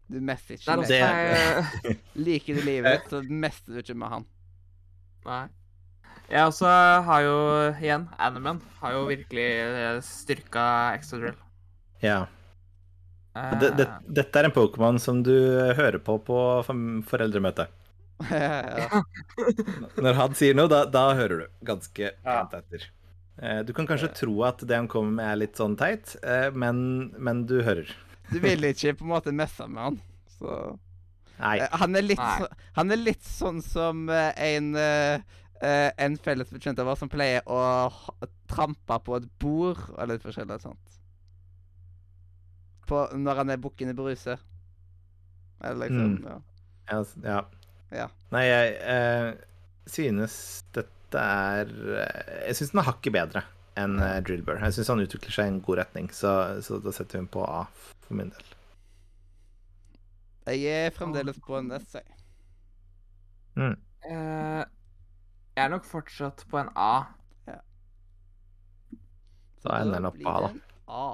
Du 0.09 0.19
mester 0.21 0.55
Det 0.55 0.61
ikke 0.61 0.75
med 0.77 0.87
Det- 0.87 0.99
jeg, 0.99 1.97
Liker 2.27 2.55
du 2.55 2.61
livet 2.61 2.91
ditt, 3.01 3.09
så 3.09 3.21
mester 3.29 3.73
du 3.73 3.79
ikke 3.79 3.93
med 3.95 4.07
han. 4.07 4.25
Nei. 5.25 5.47
Jeg 6.29 6.43
også 6.47 6.67
har 7.03 7.21
jo, 7.21 7.35
igjen, 7.79 8.09
Animan 8.19 8.61
har 8.81 8.91
jo 8.91 9.05
virkelig 9.07 10.03
styrka 10.03 10.93
Extra 10.95 11.17
Drill. 11.19 11.37
Ja. 12.03 12.25
Det, 13.61 13.69
det, 13.79 13.87
dette 14.19 14.39
er 14.41 14.47
en 14.49 14.53
Pokémon 14.55 14.99
som 15.01 15.21
du 15.25 15.33
hører 15.77 15.99
på 16.03 16.17
på 16.27 16.37
foreldremøte. 17.09 17.67
ja. 18.31 19.01
Når 20.01 20.17
han 20.17 20.33
sier 20.37 20.55
noe, 20.57 20.69
da, 20.71 20.83
da 20.89 21.03
hører 21.17 21.43
du 21.43 21.47
ganske 21.69 22.09
Ja. 22.11 22.39
pent 22.47 22.55
etter. 22.61 22.87
Eh, 23.37 23.59
Du 23.67 23.73
kan 23.77 23.85
kanskje 23.89 24.09
tro 24.17 24.39
at 24.47 24.63
det 24.65 24.75
han 24.75 24.87
kommer 24.89 25.11
med 25.19 25.31
er 25.31 25.39
litt 25.43 25.59
sånn 25.59 25.75
teit, 25.77 26.15
eh, 26.23 26.49
men, 26.53 27.11
men 27.21 27.45
du 27.49 27.59
hører. 27.61 27.91
Du 28.31 28.39
vil 28.43 28.65
ikke 28.71 28.95
på 28.97 29.05
en 29.05 29.13
måte 29.13 29.31
messe 29.35 29.67
med 29.69 29.83
han. 29.83 29.99
Så 30.39 30.57
Nei. 31.37 31.59
Eh, 31.61 31.69
Han 31.77 31.93
er 31.95 32.01
litt, 32.01 32.17
Nei. 32.17 32.37
så, 32.41 32.47
han 32.79 32.91
er 32.95 32.97
litt 33.03 33.21
sånn 33.23 33.61
som 33.61 34.07
eh, 34.09 34.31
en 34.55 34.71
eh, 34.81 35.21
eh, 35.61 35.91
en 36.01 36.17
felles 36.17 36.49
bekjent 36.49 36.79
av 36.81 36.89
oss 36.95 36.99
som 37.05 37.09
pleier 37.13 37.45
å 37.45 37.59
trampe 38.49 38.97
på 39.05 39.19
et 39.19 39.27
bord 39.41 39.77
og 39.93 40.09
litt 40.09 40.25
forskjellig 40.25 40.57
sånt. 40.65 40.97
På, 42.87 43.03
når 43.17 43.41
han 43.43 43.49
er 43.53 43.59
bukken 43.61 43.91
i 43.91 43.95
bruse. 43.97 44.37
Eller 45.63 45.87
liksom 45.89 46.15
Mm. 46.17 46.23
ja. 46.27 46.39
Ja, 46.87 47.03
ja. 47.23 47.39
Ja. 47.91 48.05
Nei, 48.31 48.43
jeg 48.47 48.73
eh, 48.83 49.33
synes 49.87 50.33
dette 50.75 51.19
er 51.21 51.69
eh, 52.03 52.47
Jeg 52.49 52.55
syns 52.59 52.71
den 52.73 52.81
er 52.81 52.87
hakket 52.89 53.15
bedre 53.15 53.43
enn 53.79 53.97
eh, 54.03 54.17
Drillbur. 54.27 54.59
Jeg 54.63 54.75
syns 54.75 54.89
han 54.91 55.03
utvikler 55.03 55.31
seg 55.35 55.47
i 55.47 55.53
en 55.55 55.61
god 55.63 55.77
retning, 55.81 56.07
så, 56.15 56.31
så 56.65 56.79
da 56.83 56.91
setter 56.95 57.17
vi 57.19 57.23
den 57.25 57.29
på 57.31 57.43
A 57.47 57.61
for 58.07 58.15
min 58.19 58.31
del. 58.33 58.53
Jeg 60.47 60.87
er 60.87 60.95
fremdeles 60.95 61.39
på 61.43 61.57
en 61.59 61.71
S, 61.75 61.93
jeg. 61.99 62.07
Eh, 63.57 64.63
jeg 65.57 65.63
er 65.65 65.71
nok 65.73 65.87
fortsatt 65.87 66.43
på 66.51 66.59
en 66.61 66.69
A. 66.75 66.91
Så 69.57 69.67
Da 69.71 69.79
ender 69.81 69.97
den 69.97 70.05
opp 70.11 70.19
på 70.21 70.29
A, 70.29 70.41
da. 70.45 70.49
en 70.53 70.61
A. 70.87 71.07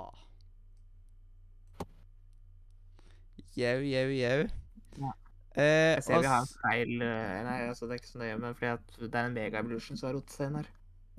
Jau, 3.60 3.78
jau, 3.86 4.08
jau. 4.18 4.38
Ja. 5.00 5.12
Eh, 5.54 5.94
Jeg 5.96 6.04
ser 6.08 6.22
vi 6.24 6.30
har 6.32 6.42
en 6.42 6.54
feil 6.64 6.94
eh, 7.06 7.42
Nei, 7.46 7.58
altså 7.70 7.86
det 7.86 7.94
er 7.96 8.00
ikke 8.02 8.10
så 8.10 8.22
nøye, 8.24 8.38
men 8.42 8.56
fordi 8.58 8.72
at 8.74 8.96
det 9.04 9.12
er 9.20 9.28
en 9.28 9.36
Mega 9.36 9.60
Evolution 9.62 9.98
som 10.00 10.10
har 10.10 10.16
rotet 10.18 10.34
seg 10.34 10.48
inn 10.50 10.56
her. 10.62 10.70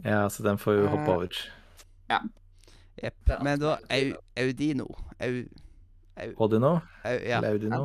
Ja, 0.02 0.22
så 0.34 0.42
den 0.42 0.58
får 0.58 0.80
jo 0.80 0.88
hoppe 0.90 1.06
Eh, 1.06 1.14
over. 1.14 1.44
Jepp. 2.98 3.20
Det 3.26 3.36
er 3.36 3.42
Men 3.46 3.60
da. 3.62 3.76
Au, 3.90 4.08
Audino 4.42 4.86
Au, 5.22 5.34
au, 6.18 6.30
Audino? 6.46 6.72
au 7.04 7.14
Ja. 7.22 7.38
Eller 7.38 7.52
Audino? 7.54 7.84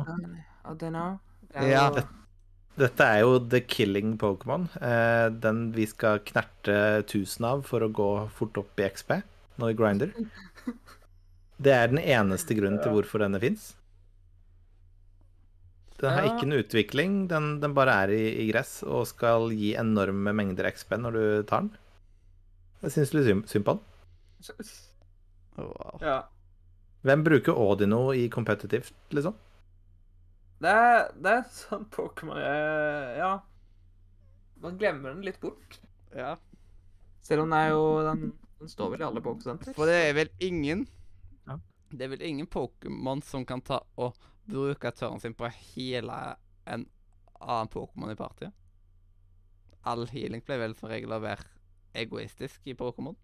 Audino. 0.64 1.04
Ja. 1.54 1.62
Ja. 1.66 2.06
Dette 2.80 3.04
er 3.04 3.20
jo 3.24 3.38
the 3.50 3.60
killing 3.60 4.16
Pokémon. 4.18 4.68
Eh, 4.80 5.28
den 5.42 5.72
vi 5.74 5.86
skal 5.90 6.20
knerte 6.24 6.76
1000 7.04 7.44
av 7.46 7.62
for 7.66 7.82
å 7.86 7.90
gå 7.92 8.10
fort 8.38 8.56
opp 8.62 8.78
i 8.80 8.86
XP 8.88 9.20
når 9.58 9.72
vi 9.72 9.78
grinder. 9.82 10.12
Det 11.60 11.72
er 11.74 11.90
den 11.92 11.98
eneste 12.00 12.54
grunnen 12.56 12.80
til 12.80 12.94
hvorfor 12.94 13.20
denne 13.20 13.40
fins. 13.42 13.74
Den 16.00 16.10
har 16.16 16.24
Ja. 16.24 16.30
ikke 16.34 16.46
noe 16.48 16.62
utvikling, 16.64 17.16
den, 17.28 17.60
den 17.60 17.74
bare 17.76 17.92
er 18.06 18.12
i, 18.16 18.22
i 18.42 18.46
gress 18.50 18.78
og 18.82 19.06
skal 19.10 19.50
gi 19.52 19.74
enorme 19.76 20.32
mengder 20.32 20.70
XP 20.72 20.94
når 20.96 21.12
du 21.18 21.24
tar 21.50 21.66
den. 21.66 21.74
Jeg 22.80 22.94
syns 22.94 23.12
litt 23.12 23.26
synd, 23.28 23.42
synd 23.52 23.66
på 23.66 23.74
den. 23.76 24.64
Wow. 25.60 25.98
ja. 26.00 26.22
Hvem 27.04 27.24
bruker 27.24 27.52
Audino 27.56 28.12
i 28.16 28.28
competitivt, 28.32 28.92
liksom? 29.16 29.34
Det 30.60 30.68
er, 30.72 31.06
det 31.16 31.30
er 31.38 31.44
sånn 31.52 31.86
Pokémon 31.92 32.36
Ja. 33.16 33.30
Man 34.60 34.76
glemmer 34.80 35.14
den 35.14 35.22
litt 35.24 35.40
bort. 35.40 35.78
Ja. 36.16 36.34
Selv 37.24 37.44
om 37.46 37.52
den 37.52 37.58
er 37.60 37.70
jo 37.72 37.84
Den, 38.04 38.24
den 38.60 38.68
står 38.72 38.90
vel 38.94 39.00
i 39.04 39.06
alle 39.08 39.22
Pokésentre. 39.24 39.72
For 39.76 39.88
det 39.88 40.00
er 40.08 40.16
vel 40.16 40.32
ingen 40.44 40.86
Ja. 41.48 41.56
Det 41.92 42.04
er 42.06 42.12
vel 42.14 42.24
ingen 42.28 42.46
Pokémon 42.52 43.22
som 43.24 43.44
kan 43.48 43.60
ta 43.64 43.80
og 43.96 44.16
bruke 44.48 44.90
tørren 44.96 45.20
sin 45.20 45.34
på 45.34 45.46
å 45.48 45.52
heale 45.52 46.36
en 46.66 46.86
annen 47.40 47.68
Pokémon 47.72 48.10
i 48.12 48.16
partiet. 48.18 48.52
All 49.88 50.06
healing 50.12 50.42
pleier 50.44 50.60
vel 50.66 50.74
som 50.76 50.90
regel 50.92 51.12
å 51.16 51.20
være 51.22 51.44
egoistisk 51.96 52.66
i 52.68 52.74
Pokémon. 52.74 53.16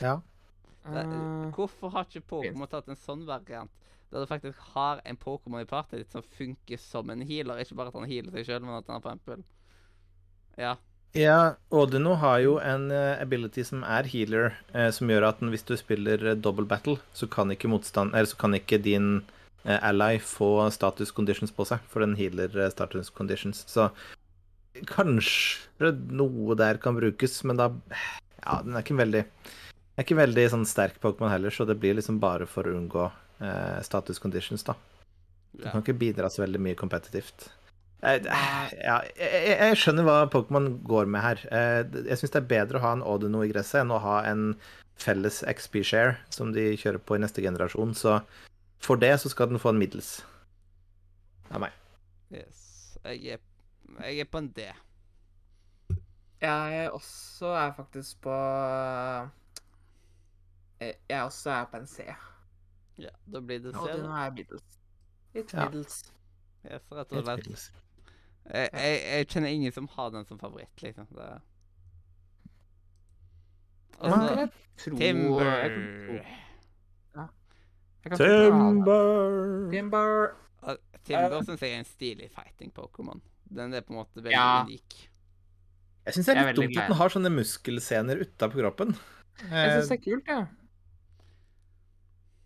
Ja. 0.00 0.20
Det- 0.84 1.04
Eh, 1.04 1.50
Hvorfor 1.52 1.90
har 1.90 2.04
ikke 2.04 2.22
Pokémon 2.26 2.68
tatt 2.68 2.88
en 2.88 2.96
sånn 2.96 3.26
variant? 3.26 3.70
Der 4.10 4.20
du 4.20 4.26
faktisk 4.26 4.58
har 4.74 5.00
en 5.04 5.16
Pokémon 5.16 5.60
i 5.60 5.64
partiet 5.66 5.98
ditt 5.98 6.12
som 6.12 6.22
funker 6.22 6.78
som 6.78 7.10
en 7.10 7.20
healer. 7.20 7.58
Ikke 7.60 7.74
bare 7.76 7.88
at 7.88 7.94
han 7.94 8.08
healer 8.08 8.30
seg 8.30 8.46
sjøl, 8.46 8.62
men 8.62 8.78
at 8.78 8.86
han 8.86 9.00
for 9.02 9.10
eksempel 9.12 9.44
Ja. 10.56 10.76
Ja, 11.14 11.54
Odino 11.70 12.14
har 12.16 12.38
jo 12.40 12.58
en 12.58 12.90
eh, 12.90 13.20
ability 13.20 13.64
som 13.64 13.82
er 13.82 14.02
healer, 14.04 14.56
eh, 14.74 14.90
som 14.90 15.08
gjør 15.08 15.28
at 15.28 15.40
den, 15.40 15.50
hvis 15.50 15.64
du 15.64 15.76
spiller 15.76 16.18
eh, 16.30 16.34
double 16.34 16.66
battle, 16.66 16.98
så 17.14 17.28
kan 17.28 17.48
ikke 17.50 17.68
motstand 17.68 18.12
Eller 18.14 18.26
så 18.26 18.36
kan 18.36 18.52
ikke 18.54 18.82
din 18.82 19.20
eh, 19.20 19.24
ally 19.82 20.18
få 20.22 20.68
status 20.74 21.12
conditions 21.12 21.52
på 21.54 21.66
seg, 21.68 21.82
for 21.90 22.04
den 22.04 22.16
healer 22.18 22.52
eh, 22.56 22.70
status 22.72 23.10
conditions. 23.10 23.64
Så 23.68 23.90
kanskje 24.88 25.92
noe 26.14 26.56
der 26.58 26.78
kan 26.82 26.98
brukes, 26.98 27.40
men 27.44 27.58
da 27.60 27.70
Ja, 28.44 28.60
den 28.62 28.76
er 28.78 28.84
ikke 28.84 28.96
veldig 29.00 29.24
er 29.98 30.04
ikke 30.06 30.16
veldig 30.20 30.44
sånn 30.52 30.66
sterk 30.68 31.00
Pokémon 31.02 31.32
heller, 31.32 31.50
så 31.50 31.66
det 31.66 31.74
blir 31.82 31.96
liksom 31.98 32.20
bare 32.22 32.46
for 32.46 32.68
å 32.68 32.74
unngå 32.78 33.08
eh, 33.42 33.80
status 33.82 34.20
conditions, 34.22 34.62
da. 34.62 34.76
Du 35.58 35.64
kan 35.66 35.82
ikke 35.82 35.96
bidra 35.98 36.30
så 36.30 36.44
veldig 36.44 36.60
mye 36.62 36.78
kompetitivt. 36.78 37.48
Jeg, 37.98 38.22
ja, 38.30 39.00
jeg, 39.18 39.56
jeg 39.58 39.78
skjønner 39.80 40.06
hva 40.06 40.18
Pokémon 40.30 40.68
går 40.86 41.08
med 41.10 41.24
her. 41.24 41.40
Eh, 41.50 41.80
Jeg 42.06 42.20
syns 42.20 42.30
det 42.36 42.44
er 42.44 42.50
bedre 42.52 42.78
å 42.78 42.84
ha 42.84 42.92
en 42.94 43.02
Odono 43.02 43.42
i 43.42 43.50
gresset 43.50 43.80
enn 43.82 43.90
å 43.90 43.98
ha 44.04 44.20
en 44.28 44.52
felles 45.02 45.40
XP-share 45.50 46.14
som 46.30 46.52
de 46.54 46.70
kjører 46.78 47.02
på 47.02 47.18
i 47.18 47.22
neste 47.24 47.42
generasjon. 47.42 47.96
Så 47.98 48.20
for 48.80 48.94
det 48.96 49.20
så 49.20 49.28
skal 49.28 49.48
den 49.48 49.58
få 49.58 49.68
en 49.74 49.78
middels. 49.78 50.26
Av 51.50 51.60
meg. 51.60 51.72
Yes. 52.32 52.98
Jeg 53.04 53.26
er, 53.38 53.38
jeg 54.04 54.18
er 54.20 54.24
på 54.30 54.38
en 54.38 54.48
D. 54.52 54.66
Jeg 56.40 56.90
også 56.94 57.46
er 57.58 57.72
faktisk 57.74 58.20
på 58.22 58.34
Jeg 60.80 60.94
jeg 61.08 61.22
også 61.22 61.50
er 61.50 61.64
på 61.72 61.76
en 61.80 61.86
C. 61.86 62.04
Ja, 62.98 63.08
da 63.32 63.40
blir 63.40 63.58
det 63.58 63.74
C. 63.74 63.78
Og 63.80 63.98
nå 64.04 64.12
er 64.14 64.30
middels. 64.30 64.78
It's 65.34 65.54
Ja. 65.54 65.64
middels. 65.64 66.12
Yes, 66.64 66.82
rett 66.92 67.12
og 67.12 67.24
slett. 67.24 67.36
middels. 67.38 67.72
Jeg, 68.54 68.68
jeg, 68.72 69.00
jeg 69.12 69.28
kjenner 69.28 69.48
ingen 69.48 69.72
som 69.72 69.88
har 69.92 70.10
den 70.10 70.24
som 70.26 70.38
favoritt, 70.38 70.82
liksom. 70.82 71.06
Det... 71.14 71.40
Og 73.98 74.10
Men 74.10 74.20
så 74.20 74.34
jeg 74.38 74.50
tror 74.78 74.98
Timber. 74.98 75.00
Jeg 75.00 75.14
kan 75.14 75.26
tro, 75.34 75.44
jeg 75.44 75.70
kan 75.70 75.82
tro 76.06 76.12
på 76.12 77.20
han. 77.20 77.28
Timber! 78.04 79.70
Timber. 79.72 80.34
Timber 81.08 81.42
syns 81.44 81.60
jeg 81.64 81.72
er 81.74 81.78
en 81.82 81.88
stilig 81.88 82.30
fighting 82.34 82.72
Pokémon. 82.76 83.20
Den 83.48 83.72
er 83.74 83.80
på 83.84 83.92
en 83.94 84.00
måte 84.02 84.20
veldig 84.22 84.32
Ja. 84.32 84.64
unik. 84.64 85.08
Jeg 86.06 86.14
syns 86.14 86.26
det 86.26 86.36
er 86.36 86.40
er 86.40 86.46
litt 86.52 86.56
dumt 86.56 86.72
glad. 86.72 86.82
at 86.82 86.88
den 86.88 86.96
har 86.96 87.08
sånne 87.08 87.32
muskelscener 87.32 88.20
utapå 88.24 88.60
kroppen. 88.62 88.94
Jeg 89.50 89.70
syns 89.72 89.84
Eh, 89.84 89.88
det 89.88 89.98
er 89.98 90.02
kult, 90.04 90.26
jeg. 90.26 90.46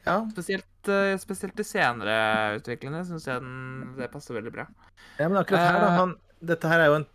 ja. 0.06 0.16
Spesielt, 0.32 0.88
eh, 0.88 1.16
spesielt 1.22 1.56
de 1.56 1.64
senere 1.64 2.16
utviklende 2.58 3.04
syns 3.06 3.26
jeg 3.26 3.40
den, 3.40 3.94
det 3.98 4.10
passer 4.12 4.34
veldig 4.34 4.52
bra. 4.52 4.66
Ja, 5.18 5.28
men 5.28 5.38
akkurat 5.38 5.60
her, 5.70 5.80
da. 5.80 5.86
Eh. 5.92 5.98
Han, 5.98 6.16
dette 6.44 6.68
her 6.68 6.80
er 6.80 6.86
jo 6.90 6.94
en, 7.00 7.06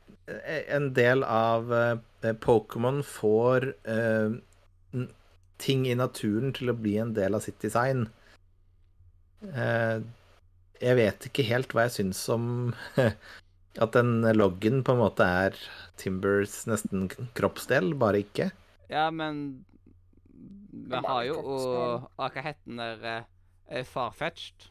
en 0.78 0.94
del 0.94 1.24
av 1.24 1.72
eh, 1.74 2.34
Pokémon 2.44 3.04
får 3.04 3.74
uh, 3.88 5.06
ting 5.58 5.86
i 5.88 5.94
naturen 5.96 6.54
til 6.54 6.70
å 6.72 6.76
bli 6.78 6.98
en 6.98 7.14
del 7.14 7.36
av 7.36 7.42
sitt 7.42 7.60
design. 7.60 8.08
Eh, 9.44 10.00
jeg 10.82 10.96
vet 10.98 11.28
ikke 11.30 11.44
helt 11.46 11.74
hva 11.74 11.84
jeg 11.88 11.96
syns 12.00 12.22
om 12.34 12.74
at 13.84 13.92
den 13.94 14.22
loggen 14.38 14.84
på 14.86 14.94
en 14.96 15.02
måte 15.04 15.26
er 15.26 15.58
Timbers 15.98 16.64
nesten 16.70 17.08
kroppsdel, 17.38 17.94
bare 17.98 18.24
ikke. 18.26 18.52
Ja, 18.90 19.10
men 19.12 19.66
Vi 20.88 20.96
har 21.06 21.24
jo 21.28 21.38
Hva 22.18 22.30
het 22.36 22.58
den 22.66 22.78
der 22.82 23.06
eh, 23.70 23.84
Farfetched? 23.86 24.70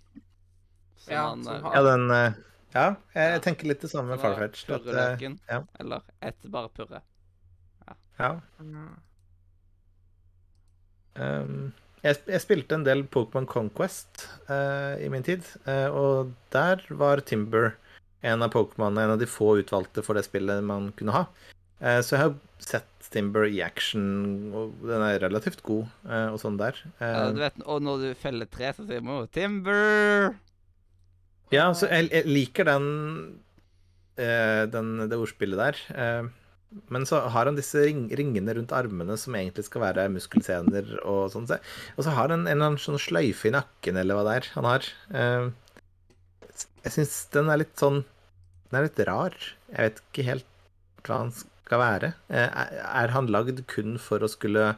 Som 0.97 1.13
Ja, 1.13 1.25
han, 1.29 1.45
som 1.45 1.55
eh, 1.55 1.63
har- 1.63 1.75
Ja, 1.77 1.83
den 1.91 2.11
eh, 2.11 2.33
Ja, 2.77 2.87
jeg 3.15 3.33
Ja. 3.33 3.39
tenker 3.41 3.67
litt 3.71 3.81
det 3.81 3.91
samme 3.91 4.09
med 4.15 4.21
Farfetched. 4.21 4.71
At, 4.75 4.81
eh, 4.87 4.93
Purreløken. 4.93 5.39
ja. 5.49 5.63
Eller 5.81 6.03
et 6.23 6.51
bare 6.51 6.69
purre. 6.69 7.03
ja. 7.87 7.95
ja. 8.19 8.31
Um, 11.17 11.73
jeg, 12.07 12.19
jeg 12.31 12.43
spilte 12.43 12.77
en 12.77 12.87
del 12.87 13.05
Pokémon 13.13 13.47
Conquest 13.49 14.27
uh, 14.51 14.97
i 15.03 15.09
min 15.13 15.25
tid, 15.27 15.45
uh, 15.67 15.89
og 15.91 16.33
der 16.55 16.83
var 16.91 17.23
Timber 17.27 17.75
en 18.27 18.43
av 18.43 18.53
Pokémonene, 18.55 19.05
en 19.05 19.15
av 19.15 19.23
de 19.23 19.29
få 19.31 19.57
utvalgte 19.61 20.05
for 20.07 20.19
det 20.19 20.27
spillet 20.27 20.65
man 20.67 20.91
kunne 20.99 21.15
ha. 21.15 21.25
Uh, 21.83 22.01
så 22.01 22.17
jeg 22.17 22.23
har 22.25 22.37
sett 22.65 22.93
Timber 23.13 23.47
i 23.47 23.61
action, 23.63 24.07
og 24.57 24.81
den 24.83 25.03
er 25.07 25.21
relativt 25.23 25.61
god 25.65 25.87
og 26.11 26.41
sånn 26.43 26.57
der. 26.59 26.77
Ja, 26.99 27.29
du 27.31 27.39
vet, 27.39 27.61
og 27.63 27.85
når 27.87 28.01
du 28.03 28.07
feller 28.19 28.49
tre, 28.51 28.73
så 28.75 28.83
sier 28.83 29.05
man 29.05 29.21
jo 29.23 29.29
'Timber'! 29.31 30.35
ja, 31.55 31.69
så 31.71 31.87
jeg, 31.87 32.11
jeg 32.11 32.27
liker 32.27 32.67
den, 32.67 32.89
den 34.75 34.91
det 35.07 35.21
ordspillet 35.23 35.63
der. 35.63 36.27
Men 36.93 37.07
så 37.09 37.21
har 37.33 37.49
han 37.49 37.59
disse 37.59 37.83
ring, 37.87 38.07
ringene 38.19 38.55
rundt 38.57 38.75
armene 38.77 39.17
som 39.21 39.37
egentlig 39.39 39.67
skal 39.69 39.85
være 39.87 40.09
muskelsener 40.13 40.97
og 41.03 41.31
sånn. 41.33 41.49
Og 41.97 42.03
så 42.05 42.15
har 42.17 42.33
han 42.33 42.45
en 42.45 42.51
eller 42.51 42.73
annen 42.73 42.83
sånn 42.83 43.01
sløyfe 43.01 43.51
i 43.51 43.55
nakken, 43.55 44.01
eller 44.01 44.19
hva 44.19 44.27
det 44.29 44.37
er 44.41 44.51
han 44.57 44.69
har. 44.69 44.91
Eh, 45.11 45.49
jeg 46.87 46.95
syns 46.95 47.17
den 47.35 47.51
er 47.53 47.61
litt 47.65 47.75
sånn 47.81 48.05
Den 48.71 48.81
er 48.81 48.87
litt 48.89 49.01
rar. 49.07 49.35
Jeg 49.71 49.89
vet 49.89 49.99
ikke 50.03 50.27
helt 50.27 50.47
hva 51.07 51.21
han 51.23 51.33
skal 51.39 51.83
være. 51.83 52.13
Eh, 52.35 52.63
er 52.83 53.13
han 53.15 53.31
lagd 53.31 53.63
kun 53.71 53.95
for 54.03 54.23
å 54.23 54.31
skulle 54.31 54.73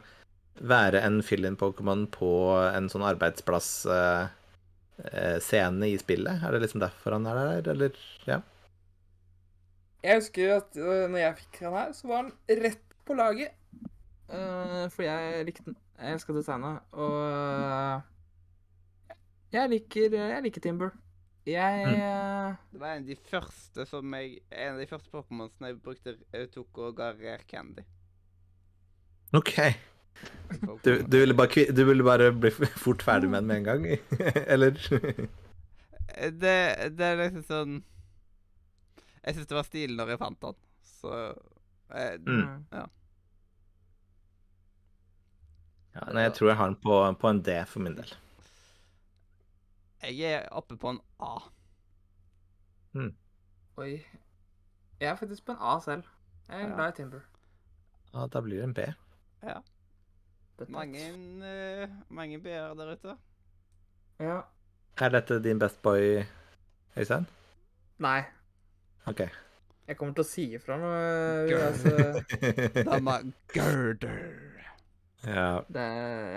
være 0.59 1.01
en 1.07 1.21
fill-in-Pokémon 1.25 2.05
på 2.13 2.29
en 2.67 2.89
sånn 2.91 3.05
arbeidsplass 3.07 3.71
eh, 3.89 4.27
i 4.99 5.97
spillet? 6.01 6.43
Er 6.43 6.53
det 6.53 6.61
liksom 6.65 6.83
derfor 6.83 7.15
han 7.15 7.27
er 7.31 7.39
der, 7.39 7.71
eller? 7.73 7.99
Ja. 8.27 8.41
Jeg 10.03 10.21
husker 10.21 10.55
at 10.55 10.77
øh, 10.77 11.09
når 11.11 11.17
jeg 11.17 11.37
fikk 11.41 11.59
han 11.65 11.73
her, 11.73 11.91
så 11.91 12.07
var 12.07 12.23
han 12.23 12.31
rett 12.63 12.95
på 13.05 13.17
laget. 13.17 13.51
Uh, 14.29 14.85
for 14.93 15.01
jeg 15.03 15.45
likte 15.45 15.65
den. 15.65 15.75
Jeg 15.99 16.13
elska 16.13 16.33
designet. 16.33 16.79
Og 16.91 17.15
uh, 17.17 18.01
jeg 19.51 19.69
liker, 19.69 20.13
jeg 20.13 20.43
liker 20.45 20.61
Timber. 20.61 20.89
Jeg 21.49 21.85
øh, 21.87 22.55
Det 22.71 22.79
var 22.79 22.93
en 22.93 23.03
av 23.03 23.07
de 23.07 23.15
første 23.31 23.85
som 23.85 24.13
jeg 24.13 24.39
En 24.51 24.73
av 24.73 24.79
de 24.79 24.87
første 24.89 25.09
Pokémonsene 25.09 25.71
jeg 25.71 25.79
brukte 25.81 26.15
jeg 26.33 26.49
tok 26.53 26.77
og 26.77 26.97
ga 26.97 27.11
rare 27.15 27.45
candy. 27.49 27.85
OK. 29.33 29.55
Du, 30.85 30.91
du, 31.05 31.17
ville 31.17 31.33
bare, 31.33 31.65
du 31.71 31.83
ville 31.85 32.03
bare 32.03 32.31
bli 32.33 32.51
fort 32.51 33.01
ferdig 33.01 33.29
med 33.29 33.41
den 33.41 33.47
med 33.47 33.57
en 33.57 33.63
gang? 33.63 33.87
eller? 34.53 34.77
Eh, 36.17 36.31
Det, 36.31 36.55
det 36.97 37.05
er 37.05 37.19
liksom 37.23 37.43
sånn 37.47 37.75
Jeg 39.25 39.35
syns 39.35 39.47
det 39.47 39.55
var 39.57 39.63
stilig 39.67 39.95
når 39.97 40.13
jeg 40.13 40.19
fant 40.21 40.41
den. 40.41 40.55
Så 40.83 41.13
jeg, 41.93 42.19
Mm. 42.25 42.65
Ja. 42.71 42.85
Ja, 45.95 46.03
nei, 46.13 46.21
jeg 46.27 46.33
tror 46.37 46.47
jeg 46.51 46.57
har 46.59 46.69
den 46.69 46.75
på, 46.83 46.97
på 47.19 47.29
en 47.33 47.41
D 47.43 47.55
for 47.67 47.79
min 47.83 47.95
del. 47.97 48.11
Jeg 50.05 50.31
er 50.37 50.45
oppe 50.55 50.77
på 50.79 50.93
en 50.93 50.99
A. 51.19 51.33
Oi. 53.79 54.05
Jeg 54.99 55.07
er 55.09 55.15
faktisk 55.15 55.45
på 55.47 55.51
en 55.55 55.61
A 55.61 55.79
selv. 55.83 56.03
Jeg 56.49 56.61
er 56.61 56.67
Ja. 56.69 56.75
glad 56.75 56.93
i 56.93 56.95
Timber. 57.01 57.21
Ja, 58.13 58.25
da 58.27 58.41
blir 58.41 58.57
det 58.57 58.63
en 58.63 58.73
B. 58.73 58.85
Ja. 59.43 59.59
Mange, 60.67 61.03
uh, 61.39 61.89
mange 62.09 62.39
B-er 62.43 62.73
der 62.75 62.91
ute. 62.95 63.17
Ja. 64.19 64.41
Er 64.99 65.09
dette 65.09 65.37
din 65.43 65.59
best 65.59 65.81
boy, 65.81 66.23
Øystein? 66.97 67.27
Nei. 67.99 68.23
OK. 69.09 69.23
Jeg 69.89 69.97
kommer 69.97 70.13
til 70.13 70.21
å 70.23 70.29
si 70.29 70.43
ifra 70.53 70.75
nå. 70.77 70.89
øh, 70.93 71.49
Girl. 71.49 71.65
altså, 71.65 72.83
Dama 72.85 73.15
Girder. 73.55 74.19
ja. 75.25 75.47
det, 75.67 75.85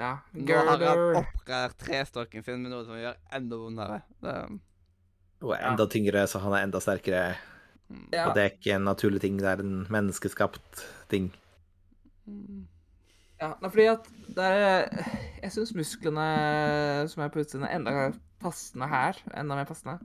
Ja. 0.01 0.13
Nå 0.33 0.57
har 0.57 0.71
han 0.71 0.81
Girder. 0.81 1.19
oppgradert 1.21 1.77
trestokken 1.85 2.45
sin 2.47 2.63
med 2.65 2.73
noe 2.73 2.87
som 2.89 2.97
gjør 2.97 3.19
enda 3.39 3.59
vondere. 3.61 4.01
Det, 4.25 4.37
Og 5.43 5.53
enda 5.59 5.87
tyngre, 5.91 6.25
så 6.31 6.41
han 6.41 6.53
er 6.57 6.65
enda 6.69 6.81
sterkere. 6.81 7.35
mm, 7.91 8.09
Ja. 8.15 8.29
Og 8.29 8.35
det 8.35 8.43
er 8.47 8.51
ikke 8.57 8.75
en 8.79 8.85
naturlig 8.89 9.21
ting, 9.21 9.37
det 9.43 9.47
er 9.53 9.61
en 9.61 9.87
menneskeskapt 9.91 10.85
ting. 11.13 11.29
Ja, 13.43 13.55
nei, 13.61 13.69
fordi 13.75 13.87
at 13.91 14.05
det 14.37 14.45
er 14.47 14.85
Jeg 15.43 15.51
syns 15.51 15.73
musklene 15.75 16.27
som 17.11 17.25
er 17.25 17.29
på 17.35 17.41
utsiden, 17.43 17.65
er 17.67 17.75
enda 17.77 18.13
passende 18.43 18.87
her. 18.89 19.19
Enda 19.35 19.57
mer 19.59 19.67
passende. 19.67 19.99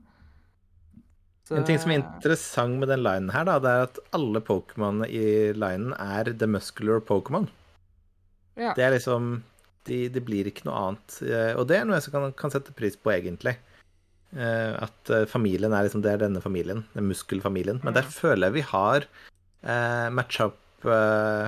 Så- 1.48 1.56
En 1.56 1.64
ting 1.64 1.78
som 1.80 1.92
er 1.94 2.02
interessant 2.02 2.76
med 2.82 2.90
den 2.92 3.04
linen 3.06 3.30
her, 3.32 3.46
da, 3.48 3.58
det 3.64 3.70
er 3.72 3.84
at 3.88 4.00
alle 4.18 4.42
Pokémon 4.44 5.06
i 5.08 5.54
linen 5.56 5.94
er 5.96 6.34
the 6.34 6.48
muscular 6.48 7.00
Pokémon. 7.00 7.48
Ja. 8.58 8.74
Det 8.76 8.84
er 8.84 8.92
liksom 8.98 9.44
de, 9.88 10.10
de 10.12 10.20
blir 10.20 10.50
ikke 10.50 10.66
noe 10.68 10.76
annet. 10.90 11.22
Eh, 11.24 11.54
Og 11.56 11.68
det 11.70 11.78
er 11.78 11.86
noe 11.88 11.96
jeg 12.02 12.12
kan, 12.12 12.34
kan 12.36 12.52
sette 12.52 12.74
pris 12.76 12.98
på, 13.00 13.14
egentlig. 13.16 13.54
Eh, 14.36 14.74
At 14.84 15.10
eh, 15.16 15.24
familien 15.32 15.72
er 15.72 15.86
liksom 15.88 16.02
Det 16.04 16.12
er 16.12 16.26
denne 16.26 16.42
familien, 16.44 16.84
den 16.94 17.08
muskelfamilien. 17.08 17.80
Men 17.86 17.94
der 17.96 18.04
føler 18.12 18.50
jeg 18.50 18.58
vi 18.58 18.66
har 18.74 19.06
eh, 19.64 20.10
matcha 20.12 20.50
opp 20.52 20.86
eh, 20.86 21.48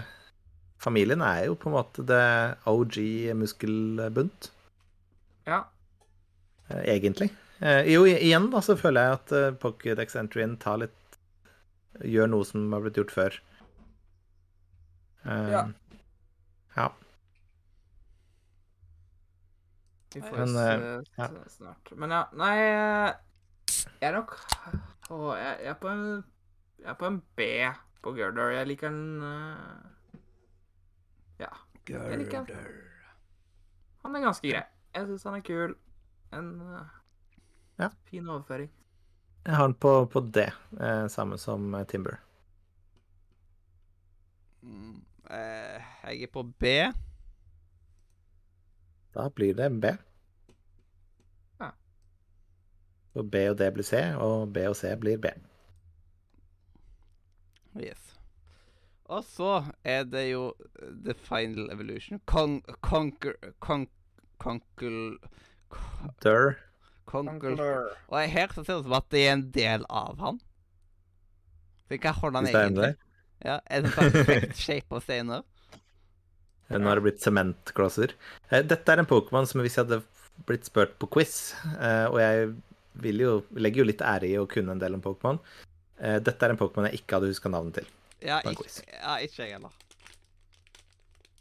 Familien 0.79 1.19
er 1.21 1.49
jo 1.49 1.57
på 1.59 1.67
en 1.67 1.75
måte 1.75 2.05
det 2.07 2.55
OG 2.65 3.33
muskelbunt, 3.35 4.47
Ja. 5.45 5.63
egentlig. 6.87 7.33
Eh, 7.59 7.83
Jo, 7.91 8.05
igjen 8.07 8.49
da, 8.53 8.61
så 8.63 8.75
føler 8.79 9.03
jeg 9.09 9.17
at 9.17 9.31
eh, 9.35 9.51
Pokédex 9.59 10.15
Entryen 10.19 10.57
tar 10.61 10.79
litt 10.85 10.95
Gjør 12.05 12.29
noe 12.31 12.45
som 12.47 12.69
har 12.71 12.83
blitt 12.85 12.95
gjort 12.95 13.11
før. 13.11 13.35
Eh, 15.25 15.49
Ja. 15.51 15.63
ja. 16.77 16.85
Vi 20.13 20.21
får 20.21 20.37
Men, 20.37 20.55
eh, 20.55 20.85
eh, 20.95 21.01
ja. 21.17 21.27
snart. 21.49 21.91
Men 21.99 22.09
ja, 22.15 22.21
nei 22.33 22.55
eh, 22.63 23.11
Jeg 23.99 24.07
er 24.09 24.15
nok 24.15 24.33
Å, 25.09 25.19
jeg, 25.37 25.59
jeg 25.65 25.73
er 25.73 25.77
på 25.83 25.91
en 25.91 26.05
Jeg 26.79 26.89
er 26.93 26.97
på 27.01 27.09
en 27.09 27.21
B 27.35 27.49
på 27.99 28.13
Gurdor. 28.15 28.53
Jeg 28.55 28.67
liker 28.69 28.87
den 28.93 29.19
uh, 29.19 30.21
Ja. 31.41 31.49
Girder. 31.83 32.69
Han 34.05 34.15
er 34.15 34.23
ganske 34.23 34.47
grei. 34.47 34.61
Jeg 34.95 35.09
syns 35.09 35.25
han 35.27 35.35
er 35.35 35.43
kul. 35.43 35.73
En 36.31 36.47
eh, 36.63 36.93
Ja. 37.79 37.89
fin 38.03 38.27
overføring. 38.29 38.69
Jeg 39.45 39.55
har 39.55 39.67
den 39.67 39.73
på, 39.73 40.05
på 40.05 40.19
D, 40.19 40.51
eh, 40.81 41.07
samme 41.07 41.37
som 41.37 41.73
eh, 41.75 41.85
Timber. 41.87 42.19
Mm, 44.61 44.99
eh, 45.31 45.87
jeg 46.03 46.23
er 46.23 46.33
på 46.33 46.43
B. 46.43 46.73
Da 49.15 49.29
blir 49.29 49.55
det 49.55 49.71
B. 49.81 49.93
Ja. 51.59 51.71
Og 53.15 53.31
B 53.31 53.47
og 53.49 53.57
D 53.57 53.71
blir 53.71 53.87
C, 53.87 54.03
og 54.19 54.53
B 54.53 54.67
og 54.67 54.75
C 54.75 54.93
blir 54.99 55.17
B. 55.17 55.31
Yes. 57.79 58.15
Og 59.09 59.23
så 59.23 59.63
er 59.83 60.03
det 60.03 60.27
jo 60.29 60.53
The 61.05 61.13
Final 61.13 61.71
Evolution. 61.71 62.19
Con 62.25 62.61
conquer... 62.81 63.33
Con 63.59 63.87
conquer... 64.37 65.17
Dur. 66.23 66.68
Conquer... 67.09 67.59
Og 68.09 68.17
her 68.33 68.53
så 68.53 68.61
ser 68.63 68.75
det 68.75 68.79
ut 68.83 68.87
som 68.89 68.97
at 68.99 69.07
det 69.13 69.23
er 69.25 69.33
en 69.35 69.45
del 69.55 69.85
av 69.89 70.19
han. 70.21 70.39
Så 71.89 71.97
hva 71.97 72.13
holder 72.19 72.39
han 72.43 72.49
egentlig? 72.51 72.91
Ja, 73.45 73.57
en 73.71 73.87
perfekt 73.95 74.59
shape 74.65 74.95
av 74.99 75.05
steiner? 75.05 75.45
Nå 76.69 76.85
har 76.85 76.99
det 76.99 77.05
blitt 77.07 77.23
sementklosser. 77.23 78.13
Eh, 78.51 78.61
Dette 78.69 78.93
er 78.93 79.01
en 79.01 79.09
Pokémon 79.09 79.47
som 79.49 79.63
hvis 79.65 79.79
jeg 79.79 79.87
hadde 79.87 80.03
blitt 80.45 80.67
spurt 80.69 80.93
på 81.01 81.09
quiz, 81.17 81.55
eh, 81.79 82.05
og 82.11 82.19
jeg 82.21 82.51
vil 83.01 83.23
jo, 83.23 83.31
legger 83.57 83.81
jo 83.81 83.87
litt 83.89 84.03
ære 84.05 84.29
i 84.29 84.37
å 84.37 84.45
kunne 84.49 84.75
en 84.75 84.81
del 84.81 84.97
om 84.97 85.01
Pokémon 85.03 85.37
eh, 86.03 86.17
Dette 86.23 86.45
er 86.45 86.53
en 86.53 86.59
Pokémon 86.59 86.87
jeg 86.89 86.99
ikke 87.01 87.17
hadde 87.17 87.31
huska 87.31 87.51
navnet 87.51 87.79
til. 87.79 87.89
Ja, 88.21 88.41
På 88.43 88.51
en 88.51 88.57
ikke, 88.57 88.67
quiz. 88.67 88.77
ja, 88.91 89.15
ikke 89.23 89.45
jeg 89.47 89.55
heller. 89.55 89.75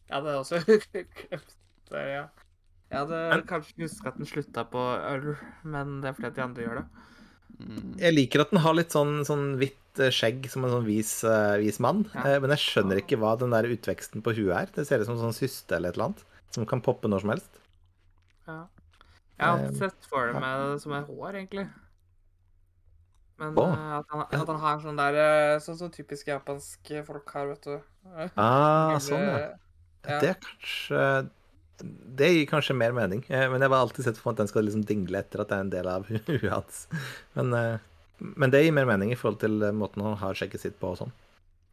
Ja, 0.09 0.21
det 0.25 0.33
er 0.33 0.39
også 0.41 0.63
det, 1.93 2.03
ja. 2.15 2.25
Jeg 2.91 2.99
hadde 3.03 3.19
Men- 3.31 3.43
kanskje 3.47 3.85
huska 3.85 4.09
at 4.09 4.17
den 4.17 4.27
slutta 4.27 4.65
på 4.71 4.81
øl, 5.13 5.37
men 5.65 6.01
det 6.01 6.09
er 6.09 6.15
fordi 6.17 6.27
at 6.31 6.35
de 6.39 6.43
andre 6.43 6.63
gjør 6.65 6.77
det. 6.81 6.87
Mm. 7.59 7.99
Jeg 7.99 8.15
liker 8.15 8.41
at 8.41 8.51
den 8.51 8.61
har 8.61 8.75
litt 8.75 8.91
sånn, 8.95 9.25
sånn 9.27 9.57
hvitt 9.59 9.99
eh, 10.01 10.13
skjegg 10.15 10.47
som 10.49 10.65
en 10.65 10.71
sånn 10.71 10.87
vis, 10.87 11.25
eh, 11.25 11.57
vis 11.59 11.81
mann, 11.81 12.05
Ja. 12.15 12.21
eh, 12.25 12.39
men 12.41 12.51
jeg 12.55 12.59
skjønner 12.65 13.01
ikke 13.03 13.19
hva 13.19 13.37
den 13.39 13.51
der 13.51 13.65
utveksten 13.65 14.23
på 14.23 14.33
huet 14.37 14.55
er. 14.57 14.67
Det 14.73 14.87
ser 14.87 15.01
ut 15.01 15.07
som 15.07 15.17
en 15.19 15.33
sånn 15.33 15.37
syste 15.37 15.73
eller 15.77 15.89
et 15.91 15.97
eller 15.97 16.07
annet, 16.13 16.25
som 16.51 16.65
kan 16.65 16.81
poppe 16.81 17.09
når 17.11 17.21
som 17.21 17.31
helst. 17.31 17.59
Ja. 18.47 18.67
Jeg 19.39 19.47
har 19.47 19.59
alltid 19.59 19.77
sett 19.79 20.07
for 20.09 20.33
meg 20.33 20.73
det 20.75 20.81
som 20.83 20.93
et 20.93 21.07
hår, 21.07 21.33
egentlig. 21.35 21.69
Men 23.39 23.57
eh, 23.59 23.99
at, 23.99 24.07
han, 24.11 24.21
at 24.33 24.47
han 24.51 24.59
har 24.61 24.79
sånn 24.83 24.97
der 24.99 25.59
Sånn 25.63 25.79
som 25.79 25.91
typisk 25.95 26.27
japanske 26.27 27.05
folk 27.07 27.29
har, 27.37 27.47
vet 27.53 27.63
du. 27.69 27.81
Ah, 28.37 28.99
sånn, 29.05 29.21
ja. 29.21 29.39
ja. 29.39 30.21
Det 30.21 30.31
er 30.31 30.39
kanskje 30.43 31.03
Det 32.19 32.29
gir 32.33 32.47
kanskje 32.51 32.75
mer 32.77 32.95
mening, 32.97 33.23
eh, 33.29 33.47
men 33.51 33.63
jeg 33.63 33.71
har 33.71 33.79
alltid 33.85 34.09
sett 34.09 34.19
for 34.19 34.31
meg 34.31 34.37
at 34.37 34.43
den 34.43 34.51
skal 34.51 34.67
liksom 34.67 34.85
dingle 34.89 35.21
etter 35.21 35.43
at 35.43 35.51
det 35.53 35.57
er 35.59 35.65
en 35.67 35.73
del 35.73 35.91
av 35.93 36.09
huet 36.29 36.51
hans. 36.51 36.83
Men, 37.39 37.55
eh, 37.55 37.87
men 38.19 38.55
det 38.55 38.65
gir 38.65 38.75
mer 38.75 38.89
mening 38.91 39.13
i 39.15 39.19
forhold 39.19 39.41
til 39.45 39.63
eh, 39.63 39.75
måten 39.75 40.03
han 40.07 40.19
har 40.21 40.39
sjekket 40.39 40.65
sitt 40.65 40.79
på 40.81 40.93
og 40.93 41.01
sånn. 41.03 41.15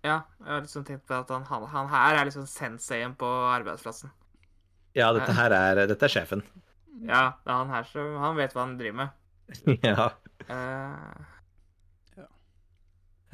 Ja, 0.06 0.19
jeg 0.44 0.52
har 0.52 0.61
liksom 0.61 0.86
tenkt 0.86 1.07
på 1.10 1.18
at 1.18 1.32
han, 1.34 1.48
han, 1.49 1.65
han 1.72 1.90
her 1.90 2.19
er 2.19 2.30
liksom 2.30 2.45
senseien 2.49 3.15
på 3.18 3.30
arbeidsplassen. 3.49 4.14
Ja, 4.95 5.10
dette 5.15 5.34
her 5.36 5.52
er, 5.52 5.86
dette 5.90 6.06
er 6.07 6.14
sjefen. 6.14 6.45
Ja, 7.03 7.36
det 7.44 7.52
er 7.52 7.57
han 7.57 7.72
her 7.73 7.88
som 7.90 8.14
Han 8.22 8.38
vet 8.38 8.53
hva 8.56 8.61
han 8.64 8.77
driver 8.80 9.02
med. 9.02 9.15
ja. 9.90 10.11
Uh, 10.48 11.26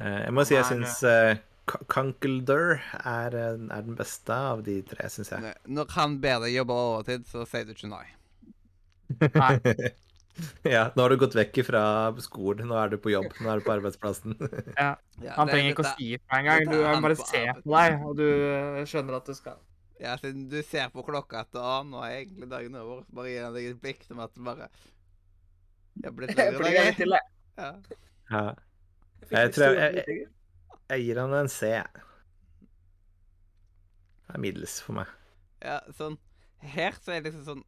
Eh, 0.02 0.20
Jeg 0.26 0.34
må 0.34 0.44
si 0.46 0.56
jeg 0.56 0.66
syns 0.68 1.00
uh, 1.72 2.78
er, 3.04 3.34
eh, 3.34 3.56
er 3.56 3.82
den 3.86 3.96
beste 3.98 4.36
av 4.52 4.62
de 4.66 4.78
tre, 4.86 5.08
syns 5.12 5.32
jeg. 5.32 5.54
Når 5.66 5.96
han 5.96 6.20
ber 6.22 6.44
deg 6.44 6.56
jobbe 6.56 6.78
overtid, 6.84 7.26
så 7.30 7.44
sier 7.48 7.66
du 7.68 7.74
ikke 7.74 7.90
nei. 7.92 8.06
Nei. 9.34 9.56
ja, 10.74 10.86
nå 10.94 11.04
har 11.04 11.12
du 11.12 11.18
gått 11.20 11.36
vekk 11.36 11.60
fra 11.66 11.82
skolen, 12.24 12.66
nå 12.70 12.78
er 12.80 12.94
du 12.94 12.98
på 13.02 13.12
jobb, 13.12 13.28
nå 13.40 13.50
er 13.52 13.60
du 13.60 13.66
på 13.66 13.74
arbeidsplassen. 13.74 14.36
Ja, 15.22 15.36
han 15.36 15.50
trenger 15.50 15.74
ikke 15.74 15.84
å 15.84 15.92
si 15.92 16.16
fra 16.18 16.40
engang. 16.40 16.64
Du 16.66 16.80
bare 17.04 17.18
ser 17.20 17.52
på 17.60 17.74
deg, 17.76 18.00
og 18.08 18.16
du 18.18 18.26
eh, 18.26 18.80
skjønner 18.88 19.20
at 19.20 19.28
du 19.28 19.36
skal. 19.38 19.60
Ja, 20.02 20.16
siden 20.18 20.48
du 20.50 20.58
ser 20.66 20.90
på 20.90 21.04
klokka 21.06 21.44
at 21.44 21.58
å, 21.58 21.82
nå 21.86 22.02
er 22.02 22.22
egentlig 22.22 22.48
dagen 22.50 22.78
over, 22.80 23.04
bare 23.14 23.30
gir 23.30 23.46
han 23.46 23.54
deg 23.54 23.70
et 23.70 23.80
blikk 23.84 24.02
som 24.08 24.22
at 24.24 24.34
du 24.34 24.42
bare 24.42 24.66
Jeg 26.00 26.08
har 26.08 26.16
blitt 26.18 26.34
blir 26.34 26.78
litt 26.88 26.98
til, 26.98 27.14
deg. 27.14 27.32
Ja. 27.60 27.72
Ja. 28.32 28.46
Jeg 29.30 29.52
tror 29.54 29.78
Jeg 29.78 30.00
jeg-. 30.02 30.22
Jeg 30.92 31.02
gir 31.06 31.18
han 31.22 31.34
en 31.40 31.48
C. 31.50 31.72
Det 34.26 34.34
er 34.34 34.42
middels 34.44 34.78
for 34.82 34.98
meg. 35.00 35.06
ja, 35.62 35.78
sånn 35.96 36.18
Her 36.62 36.96
så 37.02 37.14
er 37.14 37.22
det 37.22 37.30
liksom 37.32 37.44
sånn 37.46 37.64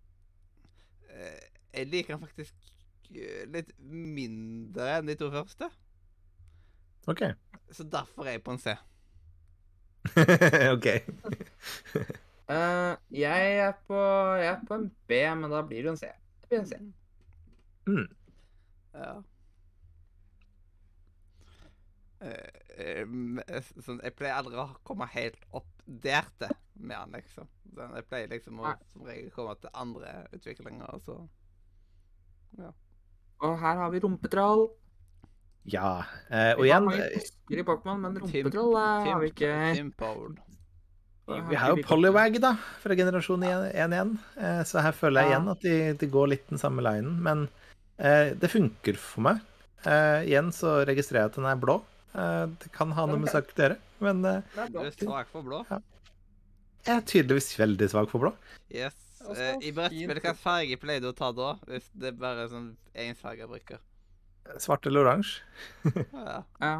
eh, 1.10 1.44
Jeg 1.74 1.88
liker 1.92 2.16
han 2.16 2.22
faktisk 2.24 2.54
eh, 3.14 3.44
litt 3.54 3.72
mindre 3.80 4.90
enn 4.98 5.10
de 5.10 5.16
to 5.20 5.30
første. 5.34 5.70
OK. 7.06 7.22
Så 7.70 7.84
derfor 7.84 8.24
er 8.24 8.30
jeg 8.38 8.44
på 8.44 8.52
en 8.54 8.58
C. 8.58 8.76
OK. 10.74 10.86
uh, 12.48 12.96
jeg, 13.24 13.56
er 13.58 13.72
på, 13.88 14.00
jeg 14.40 14.48
er 14.52 14.60
på 14.68 14.74
en 14.80 14.90
B, 15.08 15.20
men 15.40 15.50
da 15.52 15.62
blir 15.66 15.82
det 15.84 15.90
jo 15.90 15.96
en 15.96 16.02
C. 16.02 16.10
Det 16.42 16.50
blir 16.52 16.60
en 16.64 16.66
C. 16.72 16.80
Mm. 17.86 18.06
Ja. 18.94 19.22
S- 21.46 21.66
sånn, 23.84 24.00
jeg 24.02 24.14
pleier 24.18 24.38
aldri 24.38 24.58
å 24.60 24.68
komme 24.86 25.06
helt 25.14 25.40
opp 25.54 25.68
der 25.86 26.26
til 26.40 26.54
med 26.74 26.96
han, 26.96 27.12
liksom. 27.14 27.48
Sånn, 27.74 27.92
jeg 27.98 28.06
pleier 28.10 28.30
liksom 28.32 28.62
å 28.62 28.72
som 28.92 29.04
regel 29.08 29.30
komme 29.34 29.54
til 29.60 29.70
andre 29.74 30.14
utviklinger, 30.34 30.88
og 30.94 31.04
så 31.04 31.20
Og 33.44 33.58
her 33.60 33.76
har 33.82 33.90
vi 33.92 34.00
rumpetroll. 34.00 34.68
Ja. 35.68 36.04
Eh, 36.30 36.52
og 36.54 36.64
Vi 36.64 36.70
har 36.70 36.80
igjen 36.80 36.88
mange 36.88 37.06
eh, 37.06 37.14
fisker 37.18 37.60
i 37.60 37.66
Pokémon, 37.66 38.00
men 38.00 38.18
rumpetroll 38.20 38.76
eh, 38.78 39.06
har 39.10 39.22
vi 39.22 39.30
ikke. 39.32 39.52
Vi 41.24 41.56
har 41.56 41.72
jo 41.72 41.84
Polywag, 41.88 42.36
da, 42.42 42.52
fra 42.82 42.96
generasjon 42.96 43.46
1 43.48 43.72
igjen. 43.72 44.12
Eh, 44.36 44.60
Så 44.68 44.82
her 44.84 44.92
føler 44.96 45.24
jeg 45.24 45.32
igjen 45.32 45.50
at 45.54 45.64
de, 45.64 45.76
de 46.00 46.10
går 46.12 46.30
litt 46.34 46.46
den 46.52 46.60
samme 46.60 46.84
linen. 46.84 47.16
Men 47.24 47.46
eh, 47.96 48.34
det 48.36 48.52
funker 48.52 49.00
for 49.00 49.24
meg. 49.30 49.40
Eh, 49.84 50.28
igjen 50.28 50.52
så 50.52 50.82
registrerer 50.88 51.24
jeg 51.26 51.32
at 51.32 51.40
den 51.40 51.48
er 51.48 51.60
blå. 51.60 51.80
Eh, 52.14 52.46
det 52.62 52.70
kan 52.74 52.92
ha 52.94 53.06
noe 53.10 53.18
med 53.18 53.32
saken 53.32 53.56
å 53.56 53.64
gjøre, 53.64 53.78
men 54.06 54.24
eh, 54.30 54.42
Det 54.54 54.68
Du 54.72 54.78
er 54.84 54.92
svak 54.94 55.30
for 55.32 55.42
blå. 55.46 55.64
jeg 56.84 56.94
er 56.94 57.00
tydeligvis 57.10 57.48
veldig 57.58 57.88
svak 57.90 58.12
for 58.12 58.22
blå. 58.22 58.32
Yes. 58.70 58.94
Eh, 59.24 59.56
I 59.64 59.72
brettspill, 59.72 60.10
hvilken 60.12 60.36
farge 60.36 60.76
pleier 60.78 61.00
du 61.02 61.08
å 61.10 61.16
ta 61.16 61.32
da? 61.32 61.54
Hvis 61.66 61.88
det 61.96 62.12
er 62.12 62.18
bare 62.20 62.46
sånn 62.52 62.74
jeg 62.94 63.16
bruker? 63.48 63.80
Svart 64.60 64.86
eller 64.86 65.06
oransje. 65.06 65.40
Ja. 66.12 66.42
Ja. 66.60 66.74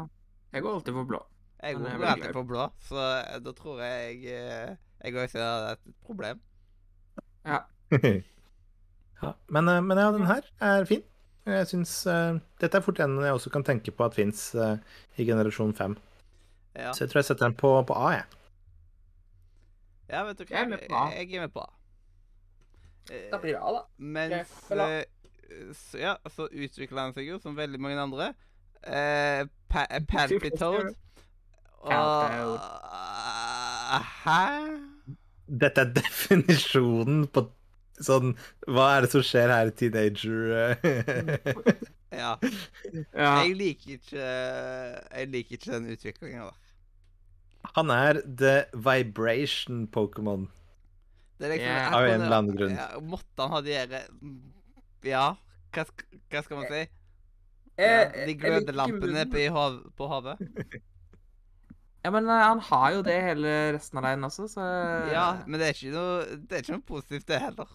Jeg 0.53 0.63
går 0.63 0.77
alltid 0.77 0.93
for 0.95 1.09
blå. 1.09 1.19
Jeg 1.65 1.75
går 1.79 1.89
jeg 1.89 2.07
alltid 2.13 2.37
for 2.37 2.47
blå, 2.47 2.67
så 2.85 3.07
da 3.43 3.51
tror 3.57 3.81
jeg 3.81 4.21
jeg 4.23 5.15
også 5.19 5.41
har 5.41 5.73
et 5.73 5.95
problem. 6.05 6.39
ja, 7.45 7.59
men, 9.49 9.67
eh, 9.67 9.81
men 9.81 9.99
ja, 9.99 10.11
den 10.15 10.25
her 10.29 10.47
er 10.63 10.85
fin. 10.89 11.03
Jeg 11.45 11.67
synes, 11.69 11.93
uh, 12.09 12.39
Dette 12.61 12.79
er 12.79 12.81
fort 12.81 12.99
en 13.03 13.19
jeg 13.21 13.37
også 13.37 13.51
kan 13.53 13.63
tenke 13.63 13.91
på 13.93 14.05
at 14.05 14.15
fins 14.17 14.47
i 14.55 15.25
generasjon 15.27 15.73
5. 15.77 15.97
Ja. 16.75 16.91
Så 16.93 17.05
jeg 17.05 17.11
tror 17.11 17.19
jeg 17.21 17.25
setter 17.29 17.45
den 17.47 17.55
på, 17.59 17.71
på 17.87 17.93
A, 17.93 18.09
jeg. 18.17 18.23
Ja, 20.09 20.23
vet 20.27 20.39
du 20.39 20.45
hva? 20.45 20.53
Jeg 20.57 20.65
er 20.65 20.69
med 20.69 20.83
på 20.89 20.95
A. 20.95 21.05
Jeg, 21.13 21.29
jeg 21.29 21.37
er 21.37 21.47
med 21.47 21.53
på 21.53 21.63
A. 21.63 21.69
Eh, 23.11 23.29
Da 23.31 23.39
blir 23.41 23.55
det 23.55 23.61
A, 23.61 23.71
da. 23.77 23.81
Mens 23.97 24.71
eh, 24.71 25.03
så, 25.73 25.97
Ja, 26.01 26.15
så 26.35 26.47
utvikler 26.51 27.07
han 27.07 27.15
seg 27.15 27.29
jo, 27.29 27.39
som 27.41 27.57
veldig 27.57 27.81
mange 27.81 28.01
andre. 28.01 28.31
Eh, 28.85 29.45
pa 29.71 29.85
eh, 29.89 30.03
Palpitoad. 30.09 30.93
Og. 31.85 32.59
Hæ? 34.25 34.41
Dette 35.45 35.85
er 35.85 35.93
definisjonen 36.01 37.27
på 37.29 37.45
sånn 38.03 38.33
Hva 38.67 38.89
er 38.95 39.05
det 39.05 39.11
som 39.13 39.23
skjer 39.25 39.53
her, 39.53 39.71
teenager? 39.75 40.75
Ja. 42.15 42.37
Ja. 43.11 43.31
Jeg 43.43 43.55
liker 43.59 43.95
ikke 43.97 44.25
Jeg 44.25 45.31
liker 45.33 45.57
ikke 45.57 45.71
den 45.73 45.89
utviklinga 45.91 46.45
da. 46.47 46.53
Han 47.75 47.91
er 47.91 48.21
the 48.23 48.53
vibration 48.71 49.81
Pokémon. 49.91 50.45
Liksom 51.41 51.65
yeah. 51.65 51.91
Av 51.97 52.05
en 52.07 52.21
eller 52.21 52.37
annen 52.37 52.55
grunn. 52.55 52.75
Ja, 52.77 52.85
måtte 53.03 53.41
han 53.41 53.51
ha 53.51 53.59
de 53.65 53.75
der 53.91 54.05
Ja, 55.03 55.25
hva, 55.75 55.85
hva 56.31 56.43
skal 56.45 56.61
man 56.61 56.69
si? 56.71 56.85
Eh, 57.75 57.83
Ja, 57.83 58.05
de 58.13 58.27
liker 58.29 58.53
glødelampene 58.53 59.25
munnen. 59.25 59.31
på, 59.33 59.47
hav 59.57 59.79
på 59.99 60.11
havet. 60.13 60.45
Ja, 62.05 62.11
men 62.13 62.29
eh, 62.29 62.43
han 62.45 62.59
har 62.61 62.91
jo 62.93 63.01
det 63.01 63.15
hele 63.25 63.51
resten 63.73 63.97
av 63.97 64.05
leiren 64.05 64.27
også, 64.27 64.45
så 64.51 64.65
Ja, 65.09 65.25
men 65.49 65.59
det 65.59 65.67
er 65.67 65.73
ikke 65.73 65.95
noe 65.95 66.37
Det 66.37 66.53
er 66.53 66.61
ikke 66.63 66.75
noe 66.77 66.85
positivt, 66.93 67.27
det 67.31 67.41
heller. 67.41 67.71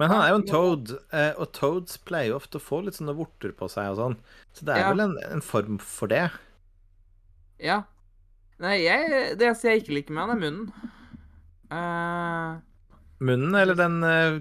Men 0.00 0.08
han 0.08 0.22
er 0.24 0.30
jo 0.32 0.36
en 0.38 0.46
toad, 0.48 0.92
eh, 1.12 1.34
og 1.36 1.50
toads 1.52 1.98
pleier 2.08 2.30
jo 2.32 2.38
ofte 2.38 2.56
å 2.56 2.62
få 2.64 2.78
litt 2.86 2.96
sånne 2.96 3.12
vorter 3.18 3.52
på 3.56 3.66
seg 3.68 3.90
og 3.92 3.98
sånn. 3.98 4.16
Så 4.56 4.64
det 4.64 4.78
er 4.78 4.86
Ja. 4.86 4.92
vel 4.94 5.04
en, 5.04 5.18
en 5.28 5.44
form 5.44 5.76
for 5.76 6.08
det. 6.08 6.30
Ja. 7.60 7.82
Nei, 8.60 8.78
jeg, 8.86 9.36
det 9.36 9.44
eneste 9.44 9.68
jeg 9.68 9.82
ikke 9.82 9.98
liker 9.98 10.16
med 10.16 10.24
han, 10.24 10.32
er 10.32 10.40
munnen. 10.40 10.66
Uh... 11.70 12.58
Munnen, 13.20 13.54
eller 13.54 13.76
den 13.76 14.00
uh, 14.00 14.40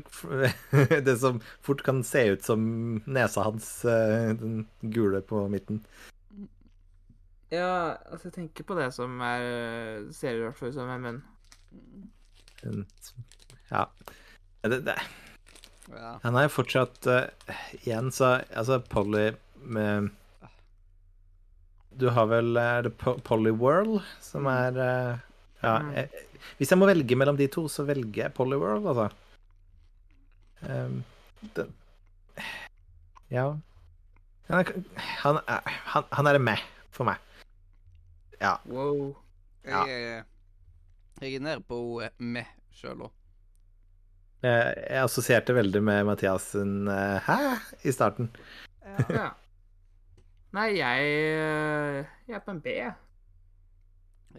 Det 1.07 1.17
som 1.19 1.41
fort 1.59 1.83
kan 1.83 1.99
se 2.07 2.23
ut 2.31 2.47
som 2.47 2.63
nesa 3.03 3.43
hans, 3.43 3.67
uh, 3.83 4.31
den 4.39 4.63
gule 4.95 5.19
på 5.21 5.43
midten. 5.51 5.83
ja, 7.51 7.97
altså, 8.07 8.29
jeg 8.29 8.37
tenker 8.39 8.63
på 8.63 8.79
det 8.79 8.93
som 8.95 9.19
er 9.25 10.07
Ser 10.15 10.39
i 10.39 10.43
hvert 10.45 10.55
fall 10.55 10.71
ut 10.71 10.79
som 10.79 10.89
en 10.95 11.03
munn. 11.03 11.23
Ja. 13.69 13.89
Det, 14.63 14.85
det, 14.87 14.95
Ja. 15.89 16.19
han 16.21 16.35
er 16.37 16.43
jo 16.45 16.51
fortsatt 16.53 17.07
uh, 17.09 17.53
Igjen, 17.81 18.11
så 18.13 18.43
Altså, 18.53 18.77
Polly 18.91 19.31
med 19.65 20.11
Du 21.97 22.09
har 22.13 22.27
vel 22.29 22.57
Er 22.61 22.83
det 22.85 22.91
Po- 23.01 23.17
Pollyworld 23.25 24.03
som 24.21 24.45
er 24.51 24.77
uh, 24.77 25.17
Ja. 25.63 25.73
Mm. 25.81 25.89
Jeg, 25.97 26.25
hvis 26.59 26.69
jeg 26.71 26.79
må 26.79 26.87
velge 26.87 27.17
mellom 27.19 27.35
de 27.35 27.47
to, 27.51 27.65
så 27.67 27.83
velger 27.83 28.21
jeg 28.23 28.33
Pollyworld, 28.37 28.85
altså. 28.87 29.09
Um, 30.63 31.01
det, 31.55 31.65
ja 33.29 33.49
han 34.49 34.63
er, 34.63 34.71
han, 35.21 35.39
er, 35.47 35.67
han, 35.93 36.03
han 36.11 36.27
er 36.27 36.39
med 36.41 36.63
for 36.95 37.05
meg. 37.05 37.19
Ja. 38.41 38.55
Wow. 38.65 39.11
Ja. 39.67 39.83
Jeg, 39.85 40.23
jeg 41.21 41.35
er 41.35 41.43
nede 41.45 41.61
på 41.69 41.77
eh, 42.01 42.09
med 42.17 42.47
sjøl 42.73 43.03
òg. 43.05 43.11
Jeg, 44.39 44.75
jeg 44.89 45.03
assosierte 45.03 45.55
veldig 45.55 45.81
med 45.83 46.05
Mathias 46.07 46.51
sin 46.53 46.87
eh, 46.87 47.19
'hæ?' 47.25 47.59
i 47.83 47.91
starten. 47.91 48.29
Ja. 49.09 49.29
Nei, 50.55 50.69
jeg, 50.79 51.09
eh, 51.39 52.05
jeg 52.27 52.35
er 52.39 52.45
på 52.45 52.55
en 52.55 52.61
B. 52.61 52.75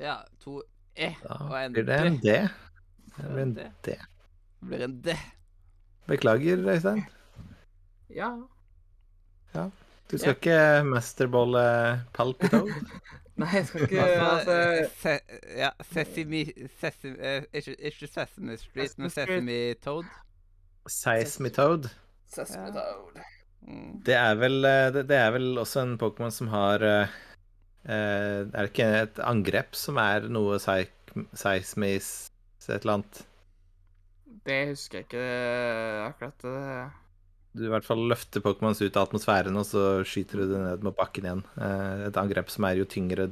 Ja, 0.00 0.16
to 0.40 0.62
E 0.96 1.12
Da 1.22 1.36
og 1.46 1.54
en 1.58 1.72
blir 1.74 1.86
det 1.86 1.98
en 2.06 2.16
D. 2.16 2.32
D. 2.32 2.48
Det 3.16 3.28
blir 3.28 3.42
en 3.42 3.54
D. 3.54 3.68
D. 3.84 3.94
Det 4.60 4.68
blir 4.68 4.84
en 4.84 4.96
D. 5.04 5.16
Beklager, 6.08 6.64
Øystein. 6.72 7.04
Ja. 8.10 8.32
Du 10.10 10.18
skal 10.18 10.34
ikke 10.34 10.82
masterballe 10.84 11.62
Palpitoad? 12.14 12.72
Nei, 13.40 13.50
jeg 13.56 13.66
skal 13.70 13.86
ikke 13.86 14.04
Altså, 14.04 14.52
altså, 14.52 14.94
se, 15.00 15.16
ja, 15.56 15.70
Sesame, 15.92 16.44
Sesame 16.80 17.16
eh, 17.32 17.42
ikke, 17.52 17.76
ikke 17.90 18.06
Sesame 18.06 18.56
Street, 18.60 18.96
men 18.98 19.12
Sesame 19.14 19.58
Toad? 19.84 20.08
Seismitoad. 20.88 21.90
Sesame 22.28 22.72
Toad. 22.76 23.22
Mm. 23.60 24.00
Det 24.06 24.16
er 24.16 24.36
vel, 24.40 24.64
eh, 24.64 24.86
det, 24.94 25.06
det 25.10 25.18
er 25.20 25.32
vel 25.34 25.58
også 25.60 25.84
en 25.84 25.96
Pokémon 26.00 26.32
som 26.32 26.48
har 26.52 26.84
eh, 26.84 27.16
eh, 27.84 28.40
Er 28.44 28.56
det 28.56 28.70
ikke 28.72 28.88
et 29.02 29.20
angrep 29.24 29.76
som 29.76 30.00
er 30.00 30.28
noe 30.32 30.56
seismis 30.60 32.30
et 32.68 32.80
eller 32.80 33.00
annet? 33.00 33.22
Det 34.46 34.60
husker 34.70 35.00
jeg 35.00 35.08
ikke 35.08 35.24
akkurat. 36.06 36.46
Eh. 37.54 37.58
Du 37.58 37.64
i 37.66 37.70
hvert 37.72 37.84
fall 37.86 37.98
løfter 38.10 38.40
Pokémons 38.44 38.80
ut 38.82 38.96
av 38.96 39.08
atmosfæren, 39.08 39.56
og 39.58 39.64
så 39.66 40.04
skyter 40.06 40.38
du 40.42 40.52
det 40.52 40.60
ned 40.62 40.84
mot 40.86 40.96
bakken 40.96 41.24
igjen. 41.26 41.44
Eh, 41.58 42.06
et 42.08 42.16
angrep 42.20 42.50
som 42.50 42.64
er 42.68 42.78
jo 42.78 42.84
tyngre 42.86 43.30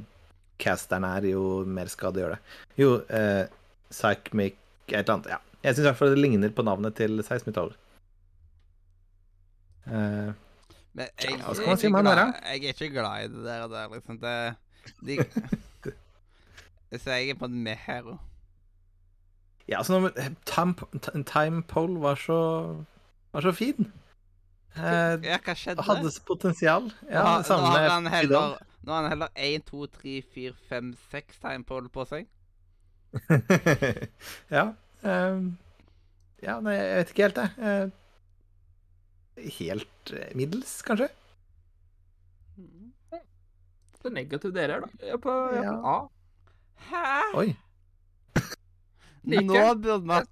casteren 0.59 1.05
er, 1.07 1.23
jo 1.31 1.63
mer 1.65 1.87
skade 1.87 2.19
gjør 2.19 2.33
det. 2.35 2.39
Jo, 2.77 2.89
eh, 3.15 3.45
Psychmic 3.89 4.57
et 4.89 4.97
eller 5.05 5.13
annet. 5.13 5.29
Ja. 5.31 5.39
Jeg 5.63 5.75
syns 5.75 5.85
i 5.85 5.87
hvert 5.89 5.97
fall 5.99 6.11
det 6.15 6.19
ligner 6.23 6.49
på 6.55 6.63
navnet 6.63 6.95
til 6.95 7.19
Seismitoad. 7.23 7.73
Eh, 9.87 10.31
Men 10.93 11.07
Ja, 11.23 11.35
hva 11.45 11.53
skal 11.55 11.67
man 11.67 11.77
er 11.77 11.81
si 11.81 11.87
om 11.87 11.95
han 11.99 12.05
der, 12.09 12.15
da? 12.15 12.25
jeg 12.49 12.63
er 12.63 12.73
ikke 12.73 12.89
glad 12.95 13.23
i 13.23 13.27
det 13.33 13.43
der. 13.45 13.63
og 13.63 13.69
der 13.71 13.87
liksom. 13.93 14.19
Det, 14.19 14.55
de, 15.05 15.17
så 16.99 17.11
jeg 17.15 17.29
er 17.29 17.39
på 17.39 17.45
en 17.45 17.63
med 17.63 17.77
her 17.85 18.01
òg. 18.03 18.17
ja, 19.69 19.77
altså 19.77 19.99
når, 19.99 20.09
time, 20.45 20.75
time 21.23 21.63
Pole 21.63 21.99
var 22.01 22.15
så, 22.15 22.39
var 23.33 23.41
så 23.41 23.51
fin. 23.53 23.91
Eh, 24.75 25.15
Ja, 25.25 25.37
hva 25.43 25.55
skjedde? 25.57 25.83
hadde 25.87 26.11
potensial. 26.25 26.91
Ja, 27.09 27.23
nå, 27.37 27.43
samme 27.47 27.69
nå 27.69 27.77
har 27.77 27.89
han 27.89 28.07
heller 28.07 28.57
Nå 28.85 28.91
har 28.93 29.01
han 29.03 29.11
heller 29.11 29.29
1, 29.35 29.65
2, 29.65 29.87
3, 29.87 30.21
4, 30.35 30.53
5, 30.69 30.91
6 31.11 31.39
tegn 31.43 31.63
på 31.67 31.81
på 31.91 32.05
seg. 32.07 32.27
ja. 34.55 34.73
Um, 35.01 35.57
ja, 36.43 36.59
nei, 36.63 36.75
jeg 36.77 36.95
vet 36.99 37.09
ikke 37.13 37.25
helt, 37.27 37.41
jeg. 37.43 37.51
Eh, 39.39 39.49
helt 39.59 40.13
eh, 40.15 40.29
middels, 40.37 40.81
kanskje? 40.87 41.09
Så 43.99 44.09
negativ 44.15 44.53
dere 44.55 44.77
er, 44.77 44.85
da. 44.85 44.89
Jeg 45.03 45.17
er 45.17 45.21
på, 45.23 45.33
jeg 45.51 45.65
er 45.65 45.73
på 45.73 45.89
Ja. 45.89 45.97
A. 45.97 45.97
Hæ? 46.89 47.37
Oi. 47.41 47.49
Nå 49.29 49.43
burde 49.75 50.05
man 50.07 50.25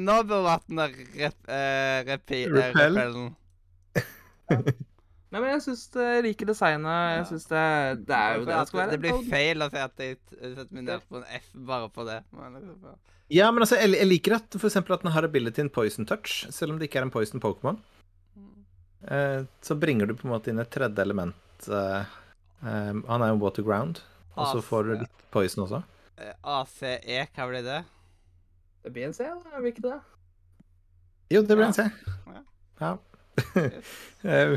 Nå 0.00 0.14
burde 0.24 0.54
man 0.72 0.94
rep, 1.18 1.36
eh, 1.52 2.00
repi, 2.08 2.46
eh, 4.50 4.74
Nei, 5.34 5.40
men 5.40 5.48
jeg 5.50 5.62
syns 5.64 5.80
jeg 5.98 6.22
liker 6.28 6.46
designet. 6.46 7.08
Jeg 7.18 7.24
syns 7.32 7.46
det, 7.50 7.62
det 8.06 8.14
er 8.18 8.36
jo 8.38 8.44
det 8.44 8.52
det 8.54 8.66
skal 8.68 8.78
være. 8.80 8.90
Det 8.92 9.00
blir 9.02 9.24
feil 9.32 9.64
å 9.64 9.66
si 9.72 9.80
at 9.82 10.02
jeg 10.04 10.18
setter 10.30 10.76
meg 10.76 10.84
ned 10.86 11.06
på 11.10 11.18
en 11.18 11.24
F 11.40 11.48
bare 11.70 11.88
på 11.90 12.04
det. 12.06 12.20
Ja, 13.34 13.48
men 13.50 13.64
altså, 13.64 13.80
jeg, 13.80 13.96
jeg 13.98 14.06
liker 14.06 14.36
at 14.36 14.54
for 14.54 14.68
eksempel 14.68 14.94
at 14.94 15.02
den 15.02 15.10
har 15.16 15.26
abilityen 15.26 15.72
Poison 15.74 16.06
Touch, 16.06 16.44
selv 16.54 16.74
om 16.74 16.78
det 16.78 16.86
ikke 16.86 17.00
er 17.02 17.08
en 17.08 17.10
Poison 17.14 17.42
Pokémon. 17.42 17.80
Eh, 19.10 19.42
så 19.60 19.74
bringer 19.74 20.06
du 20.06 20.14
på 20.16 20.28
en 20.28 20.32
måte 20.36 20.52
inn 20.52 20.62
et 20.62 20.70
tredje 20.70 21.02
element. 21.02 21.66
eh, 21.66 22.04
eh, 22.62 22.92
han 23.08 23.24
er 23.26 23.32
jo 23.32 23.40
water 23.42 23.66
ground, 23.66 24.04
og 24.36 24.46
så 24.52 24.62
får 24.64 24.86
du 24.86 24.92
litt 25.02 25.24
poison 25.34 25.64
også. 25.66 25.82
eh, 26.22 26.32
ACE, 26.60 26.94
hva 27.34 27.48
blir 27.50 27.66
det? 27.66 27.80
Det 28.84 28.92
blir 28.94 29.08
en 29.08 29.16
C, 29.16 29.26
da. 29.26 29.58
Det 29.60 29.74
ikke 29.74 29.88
det? 29.88 29.98
Jo, 31.34 31.42
det 31.42 31.56
blir 31.58 31.66
en 31.66 31.74
C. 31.76 31.88
Ja. 32.80 32.94
Eh, 34.24 34.54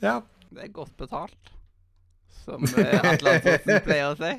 ja. 0.00 0.14
Det 0.48 0.62
er 0.64 0.70
godt 0.72 0.94
betalt. 0.96 1.50
Som 2.40 2.64
eh, 2.64 2.94
Atle 3.04 3.34
Antonsen 3.36 3.82
pleier 3.84 4.06
å 4.08 4.16
si. 4.16 4.30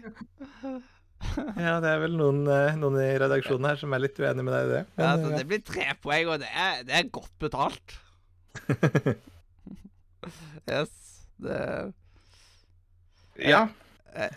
ja, 1.62 1.76
det 1.84 1.92
er 1.92 2.00
vel 2.02 2.16
noen, 2.18 2.40
eh, 2.50 2.74
noen 2.82 2.98
i 3.04 3.12
redaksjonen 3.22 3.68
her 3.70 3.78
som 3.78 3.94
er 3.94 4.02
litt 4.02 4.18
uenig 4.18 4.46
med 4.48 4.56
deg 4.56 4.66
i 4.66 4.72
det. 4.72 4.82
Ja, 4.96 5.12
altså, 5.12 5.30
det 5.36 5.46
blir 5.52 5.62
tre 5.68 5.86
poeng, 6.02 6.32
og 6.34 6.42
det 6.42 6.50
er, 6.50 6.82
det 6.88 6.98
er 6.98 7.12
godt 7.14 7.36
betalt. 7.46 7.98
Yes. 10.70 10.92
Det 11.42 11.56
ja. 13.42 13.64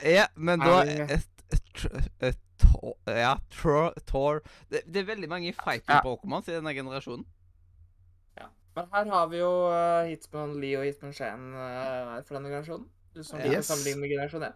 Ja, 0.01 0.27
men 0.35 0.63
da 0.63 0.79
et, 0.87 1.27
et, 1.53 1.83
et, 2.25 2.65
Ja, 3.05 3.35
Tor, 3.53 3.93
Tor 4.09 4.41
det, 4.73 4.81
det 4.89 5.03
er 5.03 5.09
veldig 5.11 5.29
mange 5.29 5.53
fighting 5.59 5.93
Ja. 5.93 6.01
Pokémons 6.01 6.49
i 6.49 6.55
denne 6.55 6.73
generasjonen. 6.73 7.27
Men 8.75 8.91
her 8.91 9.11
har 9.13 9.29
vi 9.31 9.39
jo 9.39 9.53
uh, 9.71 10.03
Hitman 10.09 10.57
Lee 10.61 10.79
og 10.81 10.87
Hitman 10.89 11.15
Shane 11.15 11.55
uh, 11.55 12.21
for 12.27 12.39
denne 12.39 12.51
generasjonen. 12.51 12.89
Som 13.23 13.39
Yes. 13.47 13.69
med 13.95 14.11
generasjon 14.11 14.43
1. 14.49 14.55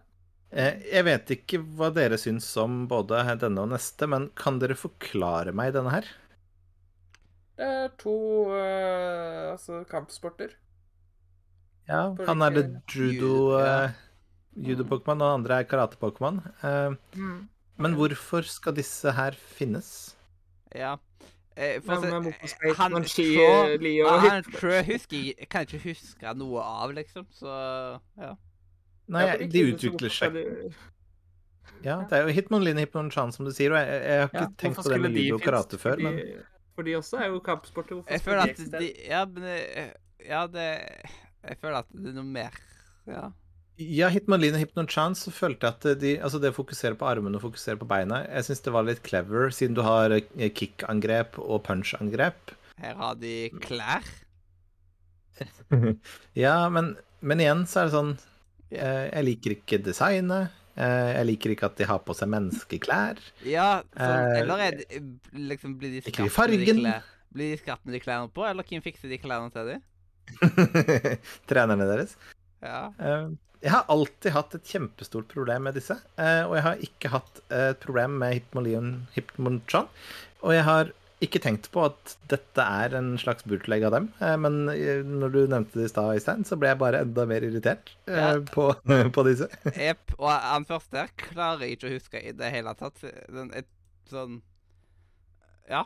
Eh, 0.51 0.79
Jeg 0.91 1.05
vet 1.07 1.29
ikke 1.37 1.61
hva 1.77 1.91
dere 1.95 2.17
syns 2.19 2.47
om 2.59 2.81
både 2.91 3.21
denne 3.39 3.63
og 3.63 3.69
neste, 3.71 4.07
men 4.09 4.29
kan 4.35 4.59
dere 4.59 4.75
forklare 4.75 5.53
meg 5.55 5.71
denne 5.77 5.93
her? 5.93 6.09
Det 7.59 7.67
er 7.67 7.93
to 7.99 8.15
uh, 8.51 9.53
altså 9.53 9.83
kampsporter. 9.87 10.55
Ja, 11.89 12.09
For 12.15 12.25
han 12.29 12.43
er 12.45 12.53
det 12.55 12.65
judo 12.93 13.57
eh, 13.59 13.95
Judo-Pokémon, 14.59 15.23
og 15.23 15.25
den 15.25 15.37
andre 15.39 15.61
er 15.61 15.69
karate-Pokémon. 15.71 16.43
Uh, 16.63 16.95
Mm. 17.15 17.47
Men 17.79 17.93
hvorfor 17.95 18.43
skal 18.43 18.75
disse 18.75 19.11
her 19.15 19.31
finnes? 19.31 20.13
Ja. 20.75 20.97
Eh, 21.59 21.81
for 21.83 21.97
å 21.97 22.01
Men 22.07 22.29
si- 22.31 22.73
han 22.77 22.93
tror 22.95 24.71
jeg 24.77 24.85
husker 24.87 25.17
jeg 25.19 25.49
kan 25.51 25.65
ikke 25.67 25.81
huske 25.83 26.33
noe 26.39 26.61
av, 26.63 26.93
liksom. 26.95 27.25
Så 27.35 27.49
ja. 28.17 28.29
Nei, 29.09 29.25
Ja, 29.25 29.35
de 29.41 29.63
utvikler 29.73 30.13
seg. 30.13 30.37
Ja, 31.83 31.97
det 32.07 32.15
er 32.17 32.27
jo 32.27 32.33
Hitmonlee 32.35 32.73
Hitmon 32.75 33.09
Hitmonchan, 33.09 33.31
som 33.35 33.47
du 33.47 33.51
sier, 33.55 33.73
og 33.73 33.79
jeg, 33.79 33.99
jeg 34.03 34.19
har 34.21 34.27
ikke 34.29 34.41
Ja, 34.43 34.47
tenkt 34.61 34.79
på 34.83 34.89
det 34.93 35.01
med 35.03 35.17
judo 35.19 35.35
og 35.39 35.43
karate 35.43 35.79
før, 35.81 36.01
men 36.03 36.17
For 36.75 36.87
de 36.87 36.95
også 36.99 37.19
er 37.19 37.27
jo 37.33 37.39
kampsporter. 37.43 37.95
Hvorfor 37.99 38.11
Jeg 38.15 38.21
føler 38.23 38.41
at 38.45 38.63
de 38.79 38.89
Ja, 39.07 39.25
men 39.25 39.43
eh, 39.51 39.91
Ja, 40.27 40.45
det 40.47 40.65
Jeg 41.43 41.57
føler 41.61 41.77
at 41.83 41.91
det 41.91 42.11
er 42.13 42.17
noe 42.19 42.27
mer 42.27 42.55
Ja. 43.07 43.29
Ja, 43.79 44.09
Hitmonlee 44.11 44.51
og 44.51 44.59
Hypnonchan, 44.59 45.13
så 45.15 45.31
følte 45.31 45.69
jeg 45.69 45.75
at 45.93 45.99
de 46.01 46.09
Altså, 46.19 46.39
det 46.43 46.49
å 46.51 46.57
fokusere 46.57 46.97
på 46.99 47.07
armene 47.07 47.39
og 47.39 47.45
fokusere 47.45 47.79
på 47.79 47.87
beina, 47.87 48.25
jeg 48.27 48.49
syns 48.49 48.63
det 48.65 48.73
var 48.75 48.83
litt 48.87 48.99
clever, 49.07 49.49
siden 49.55 49.77
du 49.77 49.81
har 49.85 50.11
kickangrep 50.19 50.57
kick-angrep 50.59 51.37
og 51.39 51.61
punch-angrep. 51.67 52.51
Her 52.83 52.97
har 52.99 53.15
de 53.21 53.35
klær. 53.63 54.03
Ja, 56.35 56.67
men, 56.73 56.97
men 57.23 57.39
igjen 57.39 57.61
så 57.69 57.79
er 57.79 57.87
det 57.87 57.93
sånn 57.95 58.09
eh, 58.75 59.05
Jeg 59.13 59.23
liker 59.29 59.53
ikke 59.55 59.77
designet. 59.85 60.51
eh, 60.75 61.13
Jeg 61.15 61.27
liker 61.29 61.53
ikke 61.55 61.69
at 61.69 61.77
de 61.79 61.87
har 61.87 62.01
på 62.03 62.15
seg 62.17 62.27
menneskeklær. 62.33 63.21
Ja, 63.47 63.69
Eh, 63.95 64.41
eller 64.41 64.65
er 64.65 64.79
det 64.81 64.99
liksom 65.31 65.77
Blir 65.79 65.95
de 65.95 66.01
skapt 66.03 66.19
med 66.19 66.27
de 66.27 66.35
fargen. 66.35 66.81
Blir 67.31 67.53
de 67.53 67.61
skapt 67.61 67.85
med 67.87 67.95
de 67.95 68.01
klærne 68.03 68.31
på, 68.35 68.43
eller 68.49 68.67
hvem 68.67 68.83
fikser 68.83 69.07
de 69.11 69.21
klærne 69.21 69.51
til 69.53 69.71
dem? 69.71 69.85
Trenerne 71.49 71.87
deres. 71.87 72.17
Ja. 72.59 72.89
Eh, 72.99 73.29
Jeg 73.61 73.73
har 73.73 73.89
alltid 73.91 74.31
hatt 74.31 74.53
et 74.55 74.69
kjempestort 74.71 75.27
problem 75.27 75.65
med 75.67 75.75
disse. 75.75 75.97
eh, 76.17 76.43
Og 76.47 76.55
jeg 76.55 76.63
har 76.63 76.85
ikke 76.85 77.09
hatt 77.11 77.41
et 77.51 77.79
problem 77.83 78.17
med 78.21 78.37
Hypmolion 78.37 79.07
Hypmonchan. 79.17 79.89
Og 80.43 80.53
jeg 80.55 80.63
har 80.63 80.91
ikke 81.19 81.41
tenkt 81.43 81.67
på 81.73 81.81
at 81.83 82.13
dette 82.31 82.63
er 82.63 82.93
en 82.95 83.17
slags 83.19 83.43
bootleg 83.43 83.83
av 83.83 83.91
dem. 83.91 84.05
eh, 84.23 84.37
Men 84.39 84.69
eh, 84.71 85.01
når 85.03 85.33
du 85.33 85.39
nevnte 85.51 85.75
det 85.81 85.89
i 85.89 85.91
stad, 85.91 86.13
Øystein, 86.15 86.45
så 86.47 86.55
ble 86.55 86.69
jeg 86.71 86.79
bare 86.79 87.01
enda 87.03 87.25
mer 87.27 87.43
irritert 87.43 87.91
Ja. 88.07 88.37
på, 88.39 88.69
på 89.17 89.25
disse. 89.27 89.49
Jepp. 89.75 90.15
Og 90.17 90.31
han 90.31 90.63
første 90.69 90.95
her 91.03 91.11
klarer 91.19 91.65
jeg 91.67 91.75
ikke 91.75 91.89
å 91.91 91.95
huske 91.97 92.23
i 92.23 92.31
det 92.31 92.53
hele 92.55 92.73
tatt. 92.79 93.03
Den, 93.27 93.51
et, 93.53 93.67
sånn 94.09 94.39
Ja. 95.69 95.83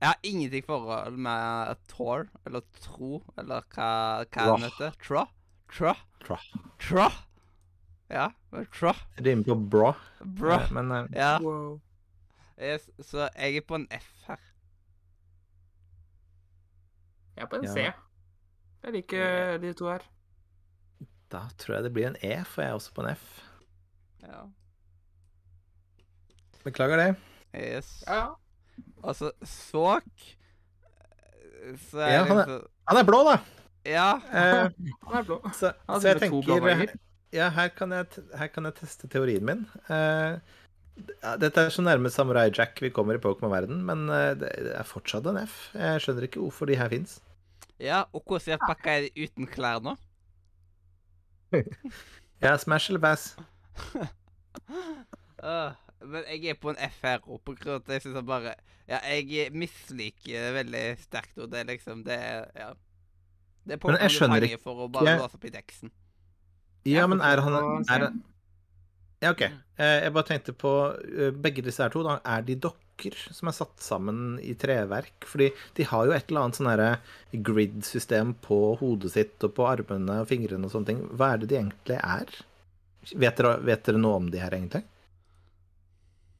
Jeg 0.00 0.08
har 0.08 0.18
ingenting 0.24 0.64
forhold 0.66 1.16
med 1.20 1.76
Tor, 1.92 2.26
eller 2.48 2.62
Tro, 2.82 3.20
eller 3.38 3.62
hva, 3.76 3.90
hva 4.26 4.46
den 4.56 4.64
heter. 4.66 4.94
Tro? 5.06 5.26
Tro? 5.70 5.92
Troh. 6.20 6.42
Tra? 6.78 7.08
Ja, 8.10 8.28
tra. 8.74 8.92
Rimer 9.22 9.44
på 9.44 9.54
bra. 9.70 9.92
Bra. 10.24 10.60
eh, 10.64 10.72
Men 10.72 10.90
uh, 10.92 11.06
Ja. 11.14 11.38
Wow. 11.40 11.80
Yes, 12.60 12.90
så 13.00 13.28
jeg 13.36 13.56
er 13.56 13.60
på 13.68 13.74
en 13.78 13.86
F 13.90 14.08
her. 14.26 14.40
Jeg 17.36 17.42
er 17.44 17.46
på 17.48 17.56
en 17.56 17.64
Ja. 17.64 17.72
C. 17.72 17.92
Jeg 18.82 18.92
liker 18.92 19.58
de 19.62 19.72
to 19.72 19.88
her. 19.88 20.00
da 21.30 21.44
tror 21.58 21.74
jeg 21.76 21.84
det 21.84 21.92
blir 21.94 22.06
en 22.08 22.16
E, 22.26 22.44
for 22.44 22.62
jeg 22.62 22.70
er 22.70 22.74
også 22.74 22.92
på 22.94 23.02
en 23.06 23.14
F. 23.16 23.42
Ja. 24.22 24.40
Beklager 26.64 26.96
det. 26.96 27.16
Yes. 27.54 28.04
Ja, 28.06 28.14
ja. 28.14 28.26
Og 29.02 29.14
Såk 29.16 30.36
Så 31.78 31.98
er 32.00 32.12
Ja, 32.12 32.24
han 32.24 32.38
er- 32.38 32.66
Han 32.88 32.96
er 32.96 33.04
blå, 33.04 33.22
da! 33.24 33.38
Ja. 33.88 34.20
Eh, 34.32 34.68
Han 35.06 35.18
er 35.20 35.24
blå. 35.28 35.40
så, 35.56 35.72
Han 35.88 36.00
så 36.02 36.08
jeg 36.12 36.20
tenker 36.20 36.42
farger. 36.46 36.94
Ja, 37.32 37.46
her 37.54 37.68
kan 37.68 37.92
jeg, 37.94 38.06
her 38.34 38.48
kan 38.50 38.66
jeg 38.66 38.74
teste 38.80 39.08
teorien 39.08 39.44
min. 39.46 39.60
Eh, 39.88 40.38
dette 41.40 41.62
er 41.62 41.70
så 41.72 41.82
nærme 41.86 42.10
Samurai 42.12 42.50
Jack 42.50 42.80
vi 42.82 42.90
kommer 42.92 43.14
i 43.16 43.22
Pokémon-verden, 43.22 43.78
men 43.86 44.08
eh, 44.10 44.32
det, 44.36 44.50
det 44.66 44.74
er 44.76 44.84
fortsatt 44.88 45.26
en 45.30 45.38
F. 45.44 45.70
Jeg 45.78 46.02
skjønner 46.04 46.26
ikke 46.26 46.42
hvorfor 46.42 46.66
de 46.68 46.76
her 46.76 46.90
fins. 46.92 47.20
ja. 47.80 48.02
Og 48.12 48.22
hvordan 48.26 48.52
jeg 48.56 48.60
pakka 48.66 48.96
er 48.98 49.06
de 49.08 49.24
uten 49.28 49.46
klær 49.46 49.80
nå? 49.84 49.96
Ja, 52.40 52.54
Smash 52.56 52.88
eller 52.90 53.00
Bass? 53.04 53.36
uh, 55.44 55.72
men 56.00 56.24
jeg 56.30 56.44
er 56.54 56.58
på 56.60 56.70
en 56.72 56.78
F 56.88 57.02
her, 57.04 57.18
og 57.28 57.42
på 57.44 57.52
grunn 57.58 57.74
av 57.76 57.82
at 57.82 57.90
jeg 57.94 58.02
synes 58.06 58.16
han 58.20 58.26
bare 58.28 58.54
Ja, 58.88 58.98
jeg 59.06 59.52
misliker 59.52 60.52
veldig 60.56 60.84
sterkt, 61.02 61.36
og 61.38 61.50
det 61.52 61.60
er 61.60 61.68
liksom 61.74 62.00
Det 62.06 62.16
er 62.16 62.46
Ja. 62.56 62.70
Det 63.70 63.76
er 63.78 63.86
Men 63.86 63.96
jeg 64.00 64.10
Pokémon 64.10 64.10
du 64.10 64.18
skjønner 64.18 64.46
ikke. 64.50 64.60
for 64.66 64.74
å 64.82 64.90
bare 64.90 65.06
ikke- 65.06 65.22
låse 65.22 65.38
opp 65.38 65.44
i 65.46 65.54
deksen. 65.54 65.90
Ja, 66.84 67.00
Jeg 67.02 67.08
men 67.12 67.20
er 67.20 67.40
han 67.44 67.84
er, 67.86 68.12
Ja, 69.22 69.30
OK. 69.34 69.42
Eh, 69.42 70.00
jeg 70.02 70.12
bare 70.16 70.24
tenkte 70.24 70.52
på 70.56 70.70
eh, 70.96 71.30
begge 71.30 71.62
disse 71.62 71.82
her 71.84 71.90
to. 71.92 72.02
da, 72.02 72.18
Er 72.24 72.40
de 72.42 72.54
dokker 72.56 73.14
som 73.32 73.48
er 73.48 73.52
satt 73.52 73.76
sammen 73.84 74.38
i 74.40 74.54
treverk? 74.54 75.26
Fordi 75.28 75.50
de 75.76 75.84
har 75.84 76.06
jo 76.06 76.12
et 76.16 76.24
eller 76.30 76.40
annet 76.46 76.56
sånn 76.56 76.70
herre 76.70 76.98
grid-system 77.34 78.34
på 78.40 78.78
hodet 78.80 79.12
sitt 79.12 79.44
og 79.44 79.54
på 79.54 79.66
armene 79.68 80.20
og 80.22 80.26
fingrene 80.28 80.64
og 80.64 80.72
sånne 80.72 80.86
ting. 80.86 81.02
Hva 81.14 81.34
er 81.34 81.38
det 81.44 81.48
de 81.52 81.56
egentlig 81.60 82.00
er? 82.02 82.26
Vet 83.14 83.36
dere, 83.36 83.60
vet 83.62 83.84
dere 83.84 83.98
noe 84.00 84.16
om 84.16 84.30
de 84.30 84.38
her, 84.38 84.50
egentlig? 84.56 84.84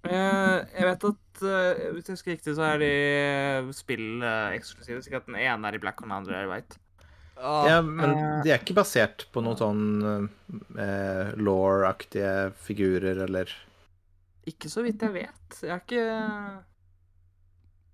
Eh, 0.09 0.65
jeg 0.73 0.87
vet 0.89 1.05
at 1.05 1.41
hvis 1.93 2.07
jeg 2.09 2.17
husker 2.17 2.33
riktig, 2.33 2.55
så 2.57 2.65
er 2.75 2.79
de 2.81 3.73
spill-eksklusive. 3.77 5.03
Sikkert 5.05 5.27
den 5.29 5.37
ene 5.37 5.69
er 5.69 5.77
i 5.77 5.83
black 5.83 6.01
og 6.01 6.09
den 6.09 6.17
andre 6.17 6.35
er 6.41 6.49
i 6.49 6.53
white. 6.55 6.79
Åh, 7.41 7.69
Ja, 7.71 7.81
men 7.83 8.11
eh, 8.13 8.43
de 8.45 8.53
er 8.53 8.61
ikke 8.61 8.77
basert 8.77 9.25
på 9.33 9.43
noen 9.45 9.57
sånn 9.59 9.85
eh, 10.79 11.31
law-aktige 11.41 12.51
figurer, 12.67 13.23
eller 13.27 13.53
Ikke 14.51 14.69
så 14.73 14.85
vidt 14.85 15.03
jeg 15.05 15.15
vet. 15.15 15.61
Jeg 15.63 15.73
er 15.73 15.81
ikke 15.85 16.05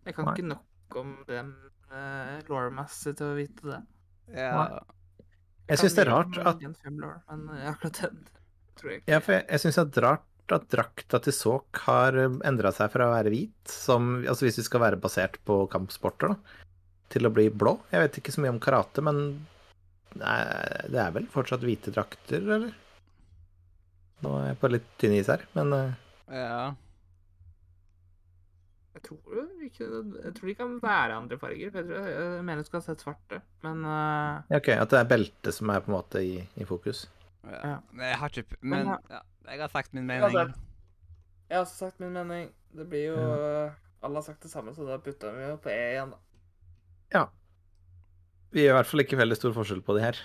Jeg 0.07 0.17
kan 0.17 0.29
Nei. 0.29 0.35
ikke 0.37 0.49
nok 0.51 0.99
om 1.03 1.17
dem 1.31 1.55
eh, 1.91 2.37
law-messig 2.51 3.17
til 3.19 3.33
å 3.33 3.39
vite 3.39 3.73
det. 3.73 3.83
ja. 4.37 4.83
Jeg 5.67 5.81
syns 5.81 5.97
det 5.97 6.03
er 6.05 6.11
rart 6.13 6.37
at 6.47 6.61
law, 6.63 7.15
Men 7.27 7.49
eh, 7.57 7.65
akkurat 7.73 7.97
den 8.05 8.21
tror 8.79 8.91
jeg 8.93 9.01
ikke. 9.01 9.11
Ja, 9.11 9.19
for 9.19 9.35
jeg, 9.35 9.47
jeg 9.51 9.63
syns 9.65 9.79
det 9.81 9.99
er 10.03 10.07
rart 10.07 10.55
at 10.55 10.69
drakta 10.71 11.19
til 11.25 11.35
Sawk 11.35 11.81
har 11.89 12.15
endra 12.47 12.71
seg 12.75 12.93
fra 12.93 13.09
å 13.09 13.15
være 13.17 13.33
hvit, 13.35 13.57
som 13.67 14.21
Altså 14.31 14.47
hvis 14.47 14.61
vi 14.61 14.67
skal 14.69 14.85
være 14.85 15.01
basert 15.03 15.41
på 15.49 15.65
kampsporter, 15.73 16.37
da, 16.37 16.61
til 17.13 17.29
å 17.29 17.33
bli 17.35 17.49
blå. 17.51 17.77
Jeg 17.93 18.03
vet 18.03 18.19
ikke 18.21 18.35
så 18.35 18.43
mye 18.45 18.55
om 18.55 18.63
karate, 18.63 19.05
men 19.05 19.21
nei, 20.19 20.39
det 20.91 21.01
er 21.03 21.15
vel 21.15 21.29
fortsatt 21.33 21.65
hvite 21.67 21.93
drakter, 21.95 22.43
eller? 22.43 22.75
Nå 24.25 24.33
er 24.41 24.51
jeg 24.51 24.59
på 24.63 24.71
litt 24.73 24.91
tynn 25.01 25.15
is 25.19 25.29
her, 25.31 25.45
men 25.57 25.73
eh, 25.77 25.95
ja. 26.33 26.75
Jeg 28.97 29.03
tror, 29.11 29.41
ikke, 29.67 29.87
jeg 30.25 30.33
tror 30.39 30.49
de 30.49 30.55
kan 30.57 30.77
være 30.81 31.17
andre 31.21 31.37
farger. 31.39 31.69
For 31.75 31.83
jeg, 31.83 31.89
tror, 31.91 32.07
jeg 32.09 32.45
mener 32.49 32.65
du 32.65 32.69
skal 32.71 32.81
ha 32.81 32.87
sett 32.87 33.05
svarte, 33.05 33.43
men 33.67 33.85
eh, 33.85 34.39
ja, 34.55 34.61
OK, 34.63 34.71
at 34.73 34.95
det 34.95 35.03
er 35.03 35.11
beltet 35.11 35.57
som 35.59 35.73
er 35.75 35.83
på 35.85 35.93
en 35.93 35.97
måte 35.99 36.23
i, 36.25 36.39
i 36.57 36.69
fokus. 36.69 37.05
ja. 37.45 37.61
Ja. 37.61 37.75
Jeg 38.01 38.21
har 38.23 38.33
ikke 38.33 38.57
Men 38.65 38.89
ja. 38.95 38.97
ja, 39.13 39.21
jeg 39.53 39.61
har 39.63 39.75
sagt 39.75 39.93
min 39.95 40.09
mening. 40.09 40.33
Jeg 41.47 41.55
har 41.59 41.63
også 41.67 41.77
sagt 41.85 42.01
min 42.03 42.17
mening. 42.17 42.49
Det 42.75 42.89
blir 42.91 43.13
jo 43.13 43.21
Alle 44.03 44.19
har 44.19 44.25
sagt 44.27 44.43
det 44.43 44.51
samme, 44.51 44.75
så 44.75 44.85
da 44.89 44.97
putter 45.03 45.37
vi 45.37 45.45
jo 45.45 45.61
på 45.61 45.71
E 45.71 45.85
igjen, 45.93 46.11
da. 46.17 46.19
Vi 48.57 48.63
gjør 48.63 48.73
i 48.73 48.77
hvert 48.79 48.89
fall 48.89 49.03
ikke 49.03 49.19
veldig 49.19 49.37
stor 49.37 49.53
forskjell 49.53 49.83
på 49.85 49.97
de 49.99 50.03
her. 50.05 50.19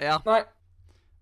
Ja. 0.00 0.16
Nei. 0.26 0.40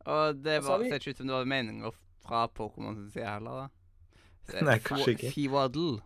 Og 0.09 0.39
det 0.41 0.62
var, 0.65 0.79
vi? 0.81 0.89
ser 0.89 1.03
ikke 1.03 1.12
ut 1.12 1.19
som 1.20 1.29
det 1.29 1.35
var 1.35 1.49
meninger 1.51 1.97
fra 2.25 2.45
Pokémon 2.57 2.95
sin 2.97 3.11
side 3.12 3.27
heller, 3.29 3.66
da. 3.66 4.62
Nei, 4.69 4.79
kanskje 4.81 5.12
ikke. 5.16 5.33
Fewaddle. 5.35 5.99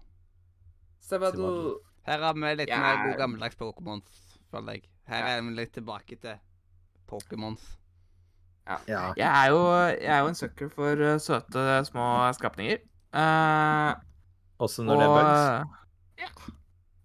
Sebadul 1.02 1.77
Her 2.09 2.24
har 2.27 2.35
vi 2.35 2.55
litt 2.59 2.73
Ja. 2.73 2.81
mer 2.82 3.05
god 3.05 3.20
gammeldags 3.20 3.59
Pokémons, 3.60 4.16
føler 4.51 4.81
jeg. 4.81 4.89
Her 5.06 5.28
er 5.31 5.44
vi 5.47 5.55
litt 5.55 5.73
tilbake 5.77 6.19
til 6.24 6.40
Pokémons. 7.10 7.62
Ja. 8.66 9.12
Jeg 9.19 9.28
er 9.28 9.47
jo, 9.51 9.60
jeg 9.90 10.10
er 10.16 10.20
jo 10.24 10.32
en 10.32 10.39
sucker 10.39 10.69
for 10.74 10.98
eh, 11.02 11.19
søte 11.23 11.85
små 11.86 12.09
skapninger. 12.39 12.82
Uh, 13.12 13.94
Også 14.62 14.82
når 14.86 15.01
det 15.02 15.06
er 15.06 15.14
bugs. 15.14 15.47
og 15.47 16.23
ja, 16.23 16.28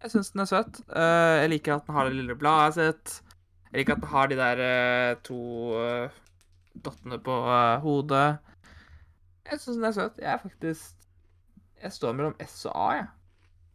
jeg 0.07 0.13
syns 0.13 0.31
den 0.31 0.43
er 0.45 0.47
søt. 0.49 0.77
Uh, 0.87 1.35
jeg 1.41 1.51
liker 1.51 1.75
at 1.75 1.87
den 1.87 1.97
har 1.97 2.07
det 2.07 2.15
lille 2.15 2.35
bladet 2.39 2.75
sitt. 2.77 3.15
Jeg 3.67 3.81
liker 3.81 3.97
at 3.97 4.03
den 4.03 4.11
har 4.13 4.29
de 4.31 4.37
der 4.39 4.61
uh, 4.63 5.17
to 5.27 5.39
uh, 5.75 6.19
dottene 6.85 7.17
på 7.23 7.35
hodet. 7.83 8.37
Jeg 9.49 9.59
syns 9.59 9.81
den 9.81 9.89
er 9.89 9.97
søt. 9.97 10.21
Jeg 10.21 10.31
er 10.31 10.43
faktisk 10.43 10.93
Jeg 11.83 11.93
står 11.93 12.15
mellom 12.15 12.37
S 12.41 12.63
og 12.69 12.71
A, 12.73 12.87
jeg. 12.95 13.09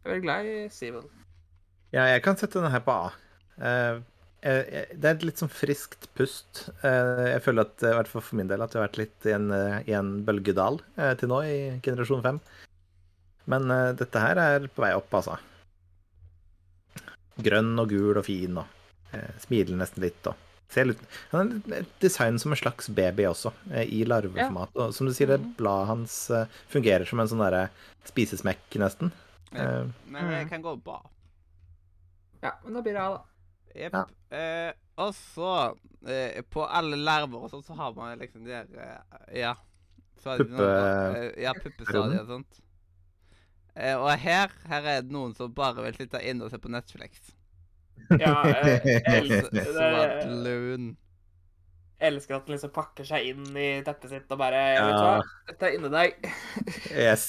Jeg 0.01 0.09
er 0.09 0.11
veldig 0.11 0.25
glad 0.25 0.49
i 0.49 0.55
Seavel. 0.73 1.05
Ja, 1.93 2.07
jeg 2.09 2.23
kan 2.25 2.35
sette 2.39 2.57
denne 2.57 2.73
her 2.73 2.81
på 2.83 2.91
A. 2.97 3.13
Det 4.43 5.05
er 5.07 5.13
et 5.13 5.23
litt 5.23 5.39
sånn 5.39 5.53
friskt 5.53 6.09
pust. 6.17 6.65
Jeg 6.83 7.39
føler 7.45 7.63
at, 7.63 7.77
i 7.79 7.93
hvert 7.95 8.11
fall 8.11 8.25
for 8.25 8.41
min 8.41 8.49
del, 8.49 8.59
at 8.65 8.75
jeg 8.75 8.81
har 8.81 8.89
vært 8.89 8.99
litt 8.99 9.29
i 9.29 9.37
en, 9.37 9.47
i 9.87 9.95
en 9.95 10.11
bølgedal 10.27 10.81
til 11.21 11.31
nå, 11.31 11.39
i 11.47 11.55
generasjon 11.85 12.25
5. 12.25 12.41
Men 13.55 13.71
dette 14.01 14.25
her 14.25 14.41
er 14.49 14.67
på 14.67 14.83
vei 14.83 14.91
opp, 14.97 15.07
altså. 15.21 15.39
Grønn 17.41 17.79
og 17.79 17.89
gul 17.89 18.17
og 18.17 18.25
fin 18.25 18.57
og 18.57 18.65
eh, 19.13 19.31
smiler 19.39 19.75
nesten 19.79 20.03
litt 20.03 20.27
og 20.29 20.35
ser 20.73 20.85
litt 20.89 20.99
Han 21.31 21.63
er 21.73 21.85
design 22.01 22.37
som 22.41 22.51
en 22.53 22.57
slags 22.57 22.89
baby 22.89 23.23
også, 23.29 23.51
eh, 23.71 23.85
i 23.89 24.03
larveformat. 24.05 24.69
Og 24.75 24.93
som 24.93 25.05
du 25.07 25.13
sier, 25.13 25.27
det 25.27 25.39
bladet 25.57 25.87
hans 25.87 26.29
eh, 26.31 26.45
fungerer 26.69 27.05
som 27.09 27.19
en 27.19 27.27
sånn 27.29 27.41
derre 27.45 27.67
spisesmekk, 28.09 28.77
nesten. 28.81 29.11
Ja. 29.53 29.61
Eh, 29.81 29.85
Men 30.07 30.29
det 30.31 30.43
Mm. 30.45 30.49
kan 30.49 30.61
gå 30.63 30.75
bra. 30.83 30.99
Ja, 32.41 32.51
men 32.63 32.73
da 32.73 32.81
blir 32.81 32.93
det 32.93 33.01
A, 33.01 33.09
da. 33.11 33.23
Jepp. 33.75 33.93
Ja. 33.93 34.37
Eh, 34.37 34.73
og 34.97 35.13
så, 35.15 35.77
eh, 36.07 36.41
på 36.51 36.65
alle 36.69 36.97
larver 36.97 37.45
og 37.45 37.51
sånn, 37.53 37.63
så 37.65 37.75
har 37.77 37.93
man 37.95 38.17
liksom 38.19 38.43
de 38.45 38.51
der 38.51 38.67
eh, 38.77 39.39
Ja. 39.41 39.53
Så 40.23 40.33
er 40.35 40.43
Puppe- 40.43 41.41
Ja, 41.41 41.53
puppestadiet 41.53 42.21
og 42.21 42.27
sånt. 42.27 42.59
Eh, 43.75 43.95
og 43.97 44.11
her, 44.21 44.51
her 44.69 44.83
er 44.85 45.01
det 45.01 45.11
noen 45.15 45.31
som 45.37 45.53
bare 45.55 45.81
vil 45.87 45.95
sitte 45.97 46.19
inne 46.21 46.45
og 46.45 46.51
se 46.53 46.59
på 46.61 46.69
Netflix. 46.73 47.31
Ja, 48.19 48.35
eh, 48.49 48.83
jeg 48.85 49.23
elsker, 49.23 49.79
er- 49.87 50.19
jeg 52.03 52.11
elsker 52.11 52.35
at 52.35 52.45
den 52.49 52.55
liksom 52.57 52.73
pakker 52.75 53.07
seg 53.07 53.29
inn 53.31 53.45
i 53.55 53.67
teppet 53.85 54.11
sitt 54.11 54.31
og 54.33 54.39
bare 54.41 54.59
Ja. 54.75 54.83
Vet 54.83 54.97
du 54.97 55.05
hva, 55.07 55.21
dette 55.49 55.69
er 55.69 55.77
inni 55.77 55.91
deg. 55.93 56.27
Yes. 57.05 57.25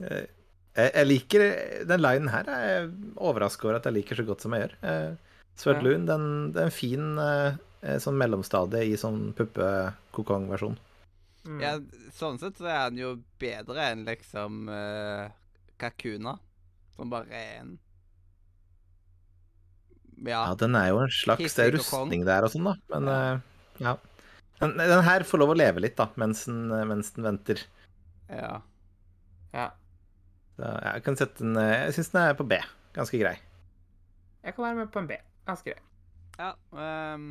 Eh, 0.00 0.28
Jeg, 0.72 0.88
jeg 0.94 1.04
liker 1.10 1.42
Den 1.84 2.00
linen 2.00 2.30
her 2.32 2.46
er 2.48 2.62
jeg 2.70 2.84
overraska 3.20 3.66
over 3.68 3.76
at 3.76 3.84
jeg 3.90 3.92
liker 3.98 4.16
så 4.16 4.24
godt 4.24 4.40
som 4.46 4.54
jeg 4.56 4.62
gjør. 4.64 4.76
Eh, 4.88 5.10
Svart 5.60 5.82
Ja. 5.82 5.84
lun, 5.84 6.06
den, 6.08 6.22
det 6.54 6.62
er 6.62 6.70
en 6.70 6.72
fin 6.72 7.10
sånn 8.00 8.16
mellomstadie 8.16 8.86
i 8.88 8.94
sånn 8.96 9.34
puppe-kokong-versjon. 9.36 10.78
Mm. 11.44 11.58
Ja, 11.60 11.72
sånn 12.16 12.38
sett 12.40 12.56
så 12.56 12.68
er 12.70 12.78
han 12.86 12.96
jo 12.96 13.10
bedre 13.42 13.88
enn 13.90 14.04
liksom 14.06 14.68
uh, 14.70 15.26
Kakuna, 15.82 16.36
som 16.96 17.10
bare 17.12 17.28
er 17.34 17.60
en 17.64 17.72
Ja. 20.22 20.44
Ja, 20.46 20.54
den 20.54 20.76
er 20.78 20.92
jo 20.92 21.00
en 21.02 21.10
slags 21.10 21.56
Det 21.56 21.64
er 21.64 21.74
rustning 21.74 22.22
der 22.28 22.46
og 22.46 22.52
sånn, 22.54 22.68
da. 22.70 22.74
Men 22.94 23.08
eh, 23.10 23.40
ja. 23.82 23.96
Den, 24.60 24.76
den 24.78 25.02
her 25.02 25.24
får 25.26 25.40
lov 25.42 25.56
å 25.56 25.56
leve 25.58 25.82
litt, 25.82 25.96
da, 25.98 26.06
mens 26.22 26.44
den, 26.46 26.68
mens 26.90 27.10
den 27.16 27.26
venter. 27.26 27.64
ja. 28.30 28.60
Ja. 29.52 29.66
Så 30.56 30.68
jeg 30.84 31.02
kan 31.04 31.16
sette 31.18 31.42
den 31.42 31.56
eh, 31.60 31.86
Jeg 31.88 31.96
syns 31.98 32.12
den 32.12 32.22
er 32.22 32.36
på 32.38 32.46
B. 32.48 32.56
Ganske 32.96 33.18
grei. 33.20 33.34
Jeg 34.44 34.54
kan 34.56 34.64
være 34.64 34.78
med 34.78 34.92
på 34.94 35.02
en 35.02 35.08
B. 35.10 35.18
Ganske 35.48 35.74
grei. 35.74 35.82
ja 36.38 36.52
Um, 36.72 37.26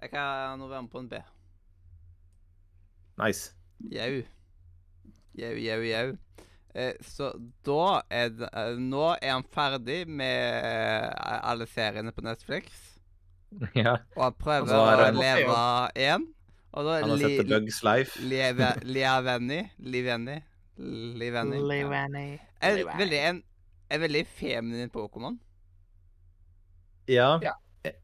jeg 0.00 0.10
kan 0.14 0.58
nå 0.60 0.68
være 0.70 0.82
med 0.86 0.92
på 0.94 1.02
en 1.02 1.08
B. 1.10 1.18
Nice. 3.20 3.52
Jau. 3.92 4.22
Jau, 5.36 5.52
jau, 5.60 5.80
jau. 5.84 6.06
Eh, 6.74 6.94
så 7.02 7.32
da 7.66 8.02
er 8.14 8.28
det 8.30 8.46
eh, 8.46 8.76
Nå 8.78 9.08
er 9.16 9.32
han 9.32 9.46
ferdig 9.50 10.04
med 10.06 10.66
eh, 10.68 11.08
alle 11.50 11.66
seriene 11.70 12.14
på 12.14 12.24
Netflix. 12.26 12.86
Ja. 13.74 13.96
Og 14.14 14.22
han 14.22 14.34
prøver 14.38 14.62
Og 14.62 14.68
så 14.70 14.76
å 14.78 15.06
leve 15.16 15.54
én. 15.98 16.28
Og 16.70 16.86
da 16.86 17.00
Han 17.00 17.10
har 17.16 17.22
sett 17.24 17.40
The 17.40 17.46
Bugs 17.50 17.80
Life. 17.82 18.20
Liavenni 18.94 19.64
Livenni 19.82 20.36
Livenni 20.78 21.58
En 22.62 22.78
veldig, 22.86 23.18
en, 23.18 23.42
en 23.90 24.00
veldig 24.04 24.22
feminin 24.38 24.92
Pokémon. 24.94 25.34
Ja. 27.10 27.40
Ja. 27.42 27.56
Jeg, 27.82 27.98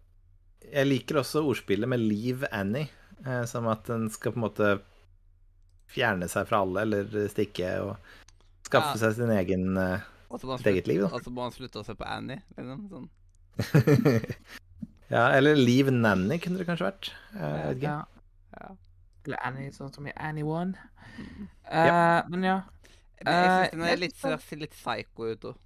jeg 0.67 0.91
liker 0.91 1.21
også 1.23 1.45
ordspillet 1.47 1.89
med 1.89 2.03
Leave 2.03 2.51
Annie, 2.51 2.91
eh, 3.23 3.45
som 3.49 3.69
at 3.71 3.87
den 3.87 4.11
skal 4.11 4.35
på 4.35 4.41
en 4.41 4.47
måte 4.49 4.75
fjerne 5.95 6.27
seg 6.29 6.49
fra 6.51 6.65
alle, 6.67 6.83
eller 6.83 7.31
stikke 7.31 7.71
og 7.85 7.95
skaffe 8.67 8.95
Ja. 8.97 9.01
seg 9.07 9.17
sin 9.21 9.31
egen 9.35 9.73
han 9.77 10.59
Sitt 10.59 10.67
eget 10.73 10.89
liv, 10.91 11.01
da. 11.07 11.09
Og 11.15 11.23
så 11.23 11.31
må 11.33 11.47
han 11.47 11.53
slutte 11.55 11.81
å 11.81 11.85
se 11.87 11.95
på 11.97 12.05
Annie. 12.07 12.43
Liksom. 12.59 12.89
Sånn. 12.91 13.09
Ja, 15.09 15.29
eller 15.37 15.55
Liv 15.55 15.87
Nanny 15.95 16.41
kunne 16.43 16.59
det 16.59 16.67
kanskje 16.67 16.89
vært. 16.89 17.13
Eh, 17.37 17.43
Jeg 17.47 17.67
vet 17.69 17.77
ikke. 17.79 17.93
Ja. 17.93 18.57
Ja. 18.59 18.71
Eller 19.27 19.43
Annie, 19.47 19.71
sånn 19.75 19.93
som 19.95 20.07
i 20.11 20.15
Annie 20.19 20.43
One. 20.43 20.75
Mm. 21.17 21.45
Eh, 21.71 22.23
Men 22.33 22.43
ja. 22.43 22.57
Men 23.23 23.33
jeg 23.33 23.47
Eh, 23.47 23.53
syns 23.71 23.73
hun 23.79 23.87
er 23.89 23.97
litt, 24.03 24.17
ser 24.19 24.59
litt 24.61 24.75
psycho 24.75 25.29
ut 25.31 25.47
òg. 25.53 25.57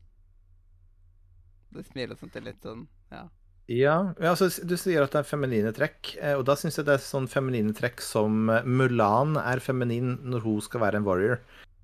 Det 1.72 1.86
smiler 1.88 2.18
sånn 2.20 2.32
til 2.34 2.44
litt 2.46 2.60
sånn 2.62 2.84
Ja. 3.10 3.24
Ja, 3.70 3.96
ja 4.20 4.30
altså, 4.34 4.48
du 4.66 4.76
sier 4.76 5.02
at 5.04 5.12
det 5.14 5.20
er 5.22 5.28
feminine 5.30 5.72
trekk, 5.72 6.12
og 6.36 6.44
da 6.44 6.56
syns 6.58 6.76
jeg 6.76 6.86
det 6.88 6.94
er 6.98 7.02
sånn 7.04 7.28
feminine 7.30 7.72
trekk 7.72 8.00
som 8.02 8.46
Mulan 8.66 9.36
er 9.38 9.60
feminin 9.62 10.18
når 10.26 10.42
hun 10.42 10.60
skal 10.60 10.80
være 10.84 10.96
en 11.00 11.04
warrior. 11.06 11.38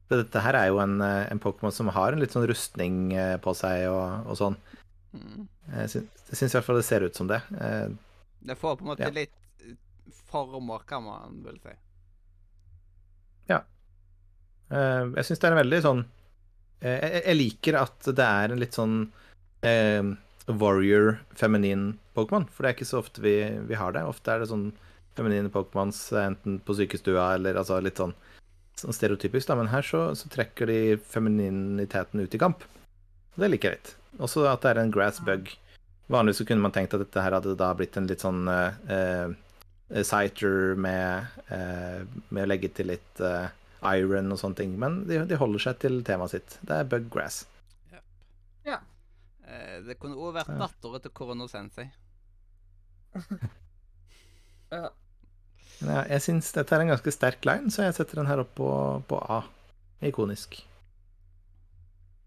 Dette 0.09 0.39
her 0.45 0.55
er 0.55 0.69
jo 0.71 0.79
en, 0.79 1.01
eh, 1.03 1.27
en 1.33 1.41
Pokémon 1.43 1.73
som 1.75 1.89
har 1.91 2.13
en 2.15 2.21
litt 2.23 2.35
sånn 2.35 2.47
rustning 2.47 3.13
eh, 3.17 3.37
på 3.43 3.55
seg 3.59 3.89
og, 3.91 4.29
og 4.31 4.37
sånn. 4.39 4.57
Mm. 5.17 5.47
Jeg 5.73 5.91
syns, 5.91 6.43
i 6.47 6.55
hvert 6.55 6.67
fall 6.69 6.79
det 6.79 6.87
ser 6.87 7.07
ut 7.07 7.19
som 7.19 7.27
det. 7.31 7.41
Eh, 7.59 7.89
Det 8.47 8.55
får 8.61 8.77
på 8.79 8.85
en 8.87 8.91
måte 8.93 9.03
Ja. 9.03 9.11
litt 9.11 9.33
former, 10.31 10.85
kan 10.87 11.03
man 11.03 11.41
vel 11.43 11.59
si. 11.63 11.75
Ja. 13.49 13.61
jeg 14.71 15.25
syns 15.27 15.39
det 15.41 15.45
er 15.49 15.55
en 15.55 15.63
veldig 15.63 15.83
sånn 15.83 16.05
jeg, 16.83 17.37
liker 17.37 17.79
at 17.81 18.09
det 18.19 18.25
er 18.27 18.53
en 18.53 18.61
litt 18.61 18.75
sånn 18.77 18.97
eh, 19.63 20.03
warrior 20.47 21.19
feminin 21.35 21.99
Pokémon, 22.15 22.47
for 22.51 22.63
det 22.63 22.71
er 22.71 22.77
ikke 22.77 22.89
så 22.91 23.01
ofte 23.03 23.23
vi, 23.25 23.37
vi 23.67 23.75
har 23.79 23.93
det. 23.97 24.03
Ofte 24.07 24.35
er 24.35 24.43
det 24.43 24.51
sånn 24.51 24.69
feminine 25.17 25.51
Pokémons 25.51 25.99
enten 26.21 26.59
på 26.61 26.77
sykestua 26.77 27.35
eller 27.35 27.57
altså 27.57 27.81
litt 27.83 27.97
sånn, 27.99 28.13
sånn 28.81 28.95
stereotypisk, 28.97 29.49
da. 29.49 29.57
Men 29.59 29.71
her 29.73 29.85
så, 29.87 30.03
så 30.19 30.29
trekker 30.33 30.69
de 30.71 30.79
femininiteten 31.13 32.21
ut 32.23 32.35
i 32.37 32.41
kamp. 32.41 32.65
Og 33.35 33.43
det 33.43 33.51
liker 33.53 33.73
jeg 33.73 33.81
litt. 33.81 33.95
Også 34.23 34.47
at 34.49 34.63
det 34.65 34.73
er 34.75 34.83
en 34.85 34.93
grass 34.95 35.21
bug. 35.25 35.51
Vanligvis 36.13 36.41
så 36.43 36.47
kunne 36.49 36.63
man 36.65 36.73
tenkt 36.75 36.95
at 36.95 37.03
dette 37.03 37.23
her 37.25 37.35
hadde 37.37 37.57
da 37.59 37.73
blitt 37.77 37.97
en 37.99 38.07
litt 38.09 38.23
sånn 38.23 38.47
eh, 38.49 39.35
Citer 40.07 40.75
med, 40.83 41.27
eh, 41.55 42.01
med 42.31 42.45
å 42.45 42.49
legge 42.51 42.71
til 42.75 42.89
litt 42.91 43.21
eh, 43.23 43.49
iron 43.87 44.33
og 44.35 44.41
sånne 44.41 44.59
ting. 44.63 44.73
Men 44.83 45.03
de, 45.09 45.21
de 45.31 45.39
holder 45.41 45.63
seg 45.63 45.79
til 45.83 46.01
temaet 46.07 46.35
sitt. 46.37 46.57
Det 46.67 46.81
er 46.81 46.89
bug 46.91 47.11
grass. 47.13 47.45
Eh, 49.47 49.77
det 49.87 49.95
kunne 50.03 50.19
òg 50.19 50.33
vært 50.35 50.49
Ja. 50.51 50.57
dattera 50.65 50.99
til 51.05 51.13
Korono 51.15 51.47
Sensei. 51.51 51.87
Ja. 54.75 54.89
Men 55.81 55.91
jeg, 55.93 56.07
jeg 56.15 56.25
syns 56.25 56.53
dette 56.57 56.75
er 56.77 56.85
en 56.85 56.93
ganske 56.95 57.13
sterk 57.13 57.45
line, 57.49 57.71
så 57.73 57.85
jeg 57.87 57.97
setter 57.99 58.21
den 58.23 58.31
her 58.31 58.43
opp 58.43 58.55
på, 58.57 58.69
på 59.11 59.19
A. 59.33 59.43
Ikonisk. 60.05 60.59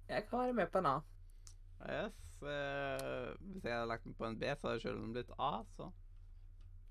Jeg 0.09 0.25
kan 0.29 0.39
være 0.43 0.57
med 0.57 0.69
på 0.73 0.81
en 0.81 0.89
A. 0.89 0.97
Yes. 1.89 2.13
eh, 2.43 3.29
hvis 3.39 3.63
jeg 3.65 3.73
hadde 3.73 3.87
lagt 3.89 4.05
den 4.05 4.15
på 4.17 4.25
en 4.27 4.37
B, 4.39 4.49
så 4.59 4.71
hadde 4.71 4.83
selv 4.83 5.01
blitt 5.13 5.33
A, 5.37 5.51
så 5.77 5.89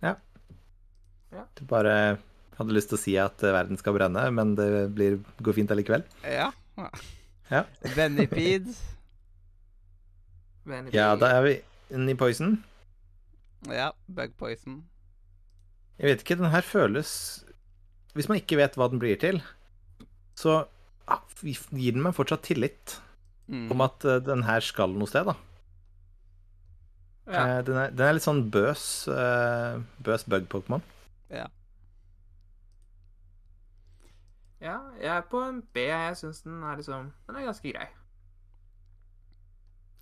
Ja. 0.03 0.15
Du 1.59 1.65
bare 1.69 1.95
hadde 2.59 2.75
lyst 2.75 2.89
til 2.91 2.99
å 2.99 3.03
si 3.03 3.15
at 3.21 3.43
eh, 3.45 3.53
verden 3.55 3.79
skal 3.79 3.95
brenne, 3.97 4.23
men 4.35 4.55
det 4.59 4.69
blir, 4.97 5.19
går 5.45 5.59
fint 5.59 5.75
allikevel. 5.75 6.07
Ja. 6.25 6.51
Ja. 7.51 7.65
Venipede. 7.97 8.75
Venn 10.69 10.91
Ja, 10.97 11.15
da 11.19 11.33
er 11.39 11.43
vi 11.47 11.55
inne 11.95 12.15
i 12.15 12.19
Poison. 12.19 12.59
Ja. 13.69 13.91
Bug 14.07 14.35
Poison. 14.39 14.83
Jeg 15.99 16.07
vet 16.13 16.21
ikke, 16.23 16.37
den 16.39 16.51
her 16.53 16.63
føles 16.63 17.11
Hvis 18.15 18.29
man 18.31 18.39
ikke 18.41 18.57
vet 18.61 18.77
hva 18.79 18.87
den 18.91 19.01
blir 19.03 19.19
til, 19.19 19.41
så 20.39 20.65
ah, 21.11 21.21
gir 21.43 21.93
den 21.97 22.03
meg 22.07 22.15
fortsatt 22.17 22.43
tillit 22.47 23.01
Mm. 23.49 23.71
om 23.73 23.81
at 23.81 24.05
eh, 24.05 24.19
den 24.21 24.43
her 24.45 24.61
skal 24.61 24.93
noe 24.93 25.09
sted, 25.09 25.25
da. 25.25 25.33
Ja. 27.33 27.45
Eh, 27.59 27.63
Den, 27.65 27.77
er, 27.81 27.91
den 27.97 28.05
er 28.05 28.13
litt 28.13 28.27
sånn 28.27 28.43
bøs, 28.53 28.83
eh, 29.09 29.79
bøs 30.05 30.27
bug-Pokémon. 30.29 30.83
Ja. 31.33 31.47
ja, 34.61 34.75
jeg 35.01 35.09
er 35.15 35.25
på 35.31 35.41
en 35.47 35.63
B. 35.73 35.87
Jeg 35.89 36.17
syns 36.21 36.43
den 36.45 36.61
er 36.63 36.77
liksom 36.77 37.09
Den 37.27 37.37
er 37.41 37.47
ganske 37.49 37.73
grei. 37.73 37.87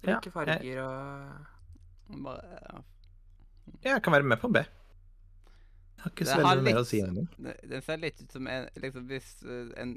Ja, 0.03 0.17
Like 0.17 0.31
farger 0.35 0.83
og 0.83 2.19
Bare, 2.25 2.59
ja. 2.67 2.83
Jeg 3.93 4.03
kan 4.03 4.13
være 4.15 4.23
med 4.27 4.39
på 4.43 4.47
en 4.51 4.53
B. 4.59 4.65
Jeg 5.97 6.05
har 6.05 6.13
ikke 6.13 6.27
så 6.29 6.43
veldig 6.45 6.65
mer 6.67 6.81
å 6.81 6.85
si 6.87 7.01
ennå. 7.03 7.25
den. 7.37 7.55
Det- 7.71 7.83
ser 7.85 8.03
litt 8.03 8.21
ut 8.21 8.33
som 8.33 8.47
en 8.53 8.69
liksom 8.83 9.07
Hvis 9.11 9.31
eh, 9.45 9.71
en 9.83 9.95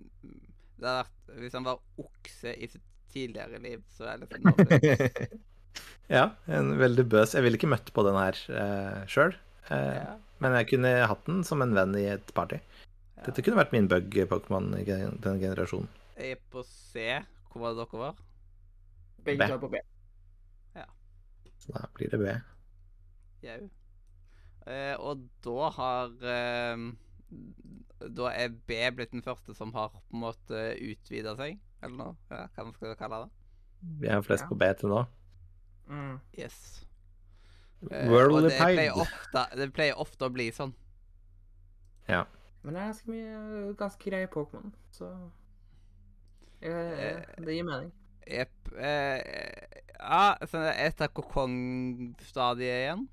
det 0.80 0.93
vært, 0.95 1.17
Hvis 1.43 1.57
han 1.57 1.67
var 1.67 1.81
okse 1.99 2.53
i 2.55 2.67
sitt 2.71 2.85
tidligere 3.11 3.59
liv, 3.59 3.81
så 3.97 4.05
er 4.05 4.21
det 4.21 4.30
liksom 4.30 5.39
ja, 6.17 6.30
en 6.45 6.76
veldig 6.77 7.05
bøs. 7.09 7.34
Jeg 7.34 7.43
ville 7.43 7.57
ikke 7.57 7.71
møtt 7.71 7.89
på 7.93 8.03
den 8.05 8.15
her 8.15 8.38
uh, 8.53 8.99
sjøl, 9.09 9.34
ja. 9.65 10.13
men 10.38 10.57
jeg 10.59 10.67
kunne 10.69 10.91
hatt 11.09 11.26
den 11.26 11.41
som 11.43 11.65
en 11.65 11.73
venn 11.73 11.97
i 11.97 12.05
et 12.13 12.34
party. 12.38 12.59
Ja. 13.17 13.23
Dette 13.26 13.41
kunne 13.41 13.57
vært 13.57 13.73
min 13.73 13.89
bug-Pokémon 13.89 14.69
i 14.77 14.85
den 14.85 15.41
generasjonen. 15.41 15.89
Jeg 16.19 16.38
er 16.38 16.43
på 16.53 16.61
C. 16.69 17.17
Hvor 17.49 17.65
var 17.65 17.73
det 17.73 17.81
dere 17.81 18.03
var? 18.05 18.21
Begge 19.26 19.41
B. 19.41 19.49
to 19.49 19.57
er 19.57 19.63
på 19.65 19.73
B. 19.73 19.81
Så 21.59 21.73
da 21.73 21.88
blir 21.93 22.09
det 22.09 22.17
B. 22.17 22.38
Jau. 23.43 23.69
Eh, 24.69 24.93
og 25.01 25.23
da 25.41 25.69
har 25.73 26.11
eh, 26.29 26.83
Da 28.17 28.27
er 28.31 28.51
B 28.69 28.75
blitt 28.95 29.11
den 29.15 29.23
første 29.25 29.55
som 29.57 29.71
har 29.73 29.89
på 29.95 30.13
en 30.13 30.21
måte 30.23 30.59
utvida 30.85 31.33
seg, 31.39 31.57
eller 31.81 31.97
noe? 31.97 32.15
Ja, 32.29 32.45
hva 32.55 32.65
man 32.67 32.75
skal 32.77 32.93
kalle 32.99 33.23
det? 33.25 33.31
Vi 34.03 34.11
har 34.11 34.21
flest 34.25 34.43
Ja. 34.45 34.49
på 34.51 34.57
B 34.59 34.69
til 34.77 34.89
nå. 34.93 35.01
Mm. 35.89 36.19
Yes. 36.37 36.85
Eh, 37.89 38.05
og 38.05 38.11
World 38.11 38.43
det 38.49 38.57
pleier, 38.59 38.93
ofte, 38.93 39.45
det 39.57 39.69
pleier 39.73 39.97
ofte 39.99 40.27
å 40.27 40.33
bli 40.35 40.49
sånn. 40.53 40.73
Ja. 42.09 42.25
Men 42.61 42.75
det 42.75 42.81
er 42.81 42.89
ganske 42.91 43.11
mye 43.13 43.73
ganske 43.79 44.03
greie 44.11 44.27
Pokémon, 44.27 44.73
så 44.91 45.07
eh, 46.61 47.23
Det 47.39 47.55
gir 47.55 47.63
mening. 47.63 47.91
Jepp. 48.27 48.71
Eh, 48.75 49.21
ja, 49.95 50.35
så 50.45 50.65
etter 50.73 51.07
kokong-stadiet 51.15 52.83
igjen. 52.83 53.07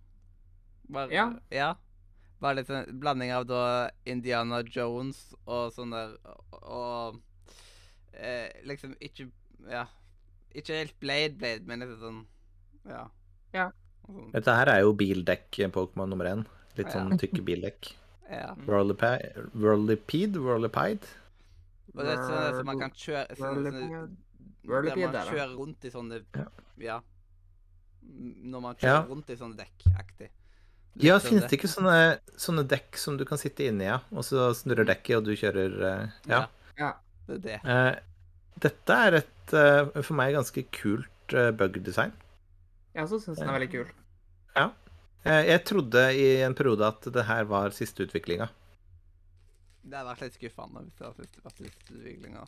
Bare, 0.89 1.11
Ja. 1.13 1.33
ja. 1.51 1.75
Bare 2.41 2.57
litt 2.61 2.71
en 2.71 2.99
blanding 3.01 3.33
av 3.33 3.47
da 3.49 3.91
Indiana 4.05 4.63
Jones 4.63 5.35
og 5.47 5.73
sånn 5.73 5.91
der 5.91 6.17
Og, 6.53 6.63
og 6.63 7.21
eh, 8.15 8.51
liksom 8.65 8.95
ikke 9.01 9.31
Ja. 9.69 9.87
Ikke 10.55 10.77
helt 10.79 10.99
Blade 11.01 11.37
Blade, 11.39 11.65
men 11.67 11.81
litt 11.81 11.99
sånn 12.01 12.25
Ja. 12.87 13.09
Ja. 13.55 13.71
Sånn, 14.07 14.31
Dette 14.33 14.55
her 14.55 14.69
er 14.69 14.81
jo 14.85 14.93
bildekk-Pokémon 14.95 16.09
nummer 16.09 16.27
én. 16.31 16.45
Litt 16.77 16.87
Ja. 16.87 16.93
sånn 16.93 17.19
tykke 17.19 17.43
bildekk. 17.45 17.95
ja. 18.31 18.55
Whirlipede, 18.67 19.49
Whirlipede, 19.55 20.39
Whirlipede. 20.39 21.07
Og 21.97 22.05
det 22.05 22.13
er 22.13 22.23
sånn 22.29 22.59
at 22.59 22.65
man 22.69 22.79
kan 22.79 22.91
kjøre 22.91 23.37
sånn, 23.37 23.65
sånne, 23.65 24.17
Der 24.67 24.97
man 24.97 25.15
er 25.17 25.31
kjører 25.31 25.57
rundt 25.57 25.85
i 25.85 25.91
sånne 25.91 26.23
Ja. 26.35 26.47
Ja. 26.79 27.01
Når 28.07 28.61
man 28.63 28.75
kjører 28.77 29.03
Ja. 29.03 29.07
rundt 29.09 29.31
i 29.31 29.37
sånne 29.37 29.57
dekk-aktig. 29.57 30.29
Ja, 31.05 31.19
finnes 31.21 31.45
det 31.45 31.59
ikke 31.59 31.69
sånne, 31.69 32.19
sånne 32.41 32.65
dekk 32.69 32.97
som 33.01 33.19
du 33.21 33.25
kan 33.29 33.41
sitte 33.41 33.67
inni, 33.69 33.85
ja? 33.89 33.99
Og 34.17 34.25
så 34.25 34.49
snurrer 34.57 34.89
dekket, 34.89 35.19
og 35.19 35.27
du 35.29 35.35
kjører 35.37 35.77
eh, 35.91 36.15
Ja. 36.31 36.47
Ja. 36.81 36.95
Det 37.27 37.37
er 37.37 37.43
det. 37.45 37.59
Uh, 37.67 38.53
dette 38.63 38.97
er 39.09 39.19
et 39.19 39.55
uh, 39.57 39.91
for 40.01 40.17
meg 40.17 40.37
ganske 40.37 40.63
kult 40.73 41.35
uh, 41.35 41.51
bug-design. 41.57 42.15
Jeg 42.95 43.05
også 43.05 43.19
syns 43.25 43.41
den 43.41 43.51
er 43.51 43.59
veldig 43.59 43.73
kul. 43.73 43.89
Ja. 44.57 44.71
Jeg 45.27 45.65
trodde 45.67 46.03
i 46.15 46.27
en 46.47 46.55
periode 46.55 46.87
at 46.87 47.09
det 47.11 47.25
her 47.27 47.49
var 47.51 47.73
siste 47.75 48.05
utviklinga. 48.07 48.47
Det 49.83 49.99
hadde 49.99 50.13
vært 50.13 50.23
litt 50.23 50.37
skuffende 50.39 50.85
hvis 50.85 51.01
det 51.01 51.43
var 51.43 51.57
siste 51.57 51.97
utviklinga. 51.97 52.45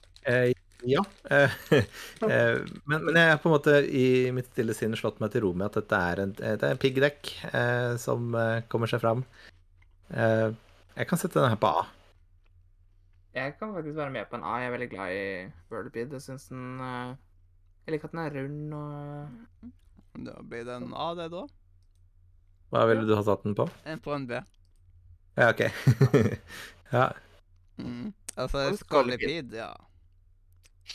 Eh, 0.83 0.91
ja. 0.93 1.05
Eh, 1.31 1.51
eh, 2.31 2.61
men, 2.85 3.05
men 3.05 3.17
jeg 3.17 3.31
har 3.33 3.41
på 3.43 3.51
en 3.51 3.57
måte 3.57 3.77
i 3.87 4.31
mitt 4.35 4.51
stille 4.53 4.77
sinn 4.77 4.97
slått 4.99 5.21
meg 5.23 5.33
til 5.33 5.47
ro 5.47 5.53
med 5.55 5.69
at 5.71 5.81
dette 5.81 6.01
er 6.13 6.23
en, 6.25 6.35
det 6.39 6.57
er 6.57 6.73
en 6.73 6.81
piggdekk 6.81 7.31
eh, 7.53 7.95
som 8.01 8.35
eh, 8.39 8.65
kommer 8.71 8.91
seg 8.91 9.03
fram. 9.03 9.25
Eh, 10.11 10.49
jeg 10.99 11.09
kan 11.11 11.21
sette 11.21 11.41
den 11.41 11.53
her 11.53 11.61
på 11.61 11.71
A. 11.71 11.87
Jeg 13.39 13.55
kan 13.59 13.75
faktisk 13.75 13.97
være 13.97 14.11
med 14.11 14.27
på 14.31 14.39
en 14.39 14.47
A. 14.47 14.59
Jeg 14.59 14.71
er 14.71 14.75
veldig 14.75 14.91
glad 14.91 15.15
i 15.15 15.25
Whirlybid. 15.71 16.15
Jeg 16.17 16.25
syns 16.25 16.49
den 16.51 16.81
eh, 16.83 17.17
Jeg 17.87 17.95
liker 17.95 18.11
at 18.11 18.17
den 18.17 18.25
er 18.25 18.39
rund 18.39 18.75
og 18.75 20.25
Da 20.27 20.41
blir 20.43 20.65
det 20.67 20.79
en 20.81 20.95
A, 20.95 21.13
det, 21.15 21.29
da. 21.35 21.45
Hva 22.69 22.85
ville 22.91 23.07
du 23.09 23.15
ha 23.17 23.23
satt 23.25 23.45
den 23.47 23.55
på? 23.57 23.69
En 23.89 24.01
på 24.03 24.13
en 24.13 24.27
B. 24.29 24.41
Ja, 25.39 25.51
OK. 25.53 25.61
ja. 26.97 27.05
Mm. 27.79 28.11
Altså. 28.35 28.77
Skolipid, 28.77 29.55
ja. 29.55 29.71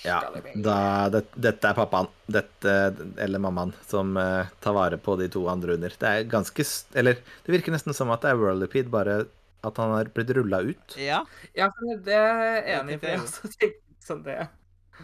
Ja. 0.02 0.18
Da, 0.56 0.78
det, 1.14 1.22
dette 1.40 1.70
er 1.70 1.78
pappaen, 1.78 2.10
dette, 2.26 2.74
eller 3.22 3.42
mammaen, 3.44 3.72
som 3.88 4.18
uh, 4.20 4.50
tar 4.64 4.76
vare 4.76 5.00
på 5.00 5.16
de 5.22 5.30
to 5.32 5.46
andre 5.52 5.78
under. 5.78 5.94
Det 6.00 6.10
er 6.10 6.28
ganske 6.32 6.66
Eller 7.00 7.22
det 7.46 7.54
virker 7.54 7.76
nesten 7.76 7.96
som 7.96 8.12
at 8.12 8.26
det 8.26 8.34
er 8.34 8.42
Whirlipede, 8.42 8.92
bare 8.92 9.22
at 9.64 9.80
han 9.80 9.94
har 9.96 10.12
blitt 10.16 10.34
rulla 10.36 10.60
ut. 10.66 10.98
Ja. 11.00 11.22
Ja, 11.56 11.70
det 12.04 12.18
er 12.18 12.68
enig 12.80 13.00
i. 13.00 13.72
Sånn 14.04 14.26
det. 14.26 14.42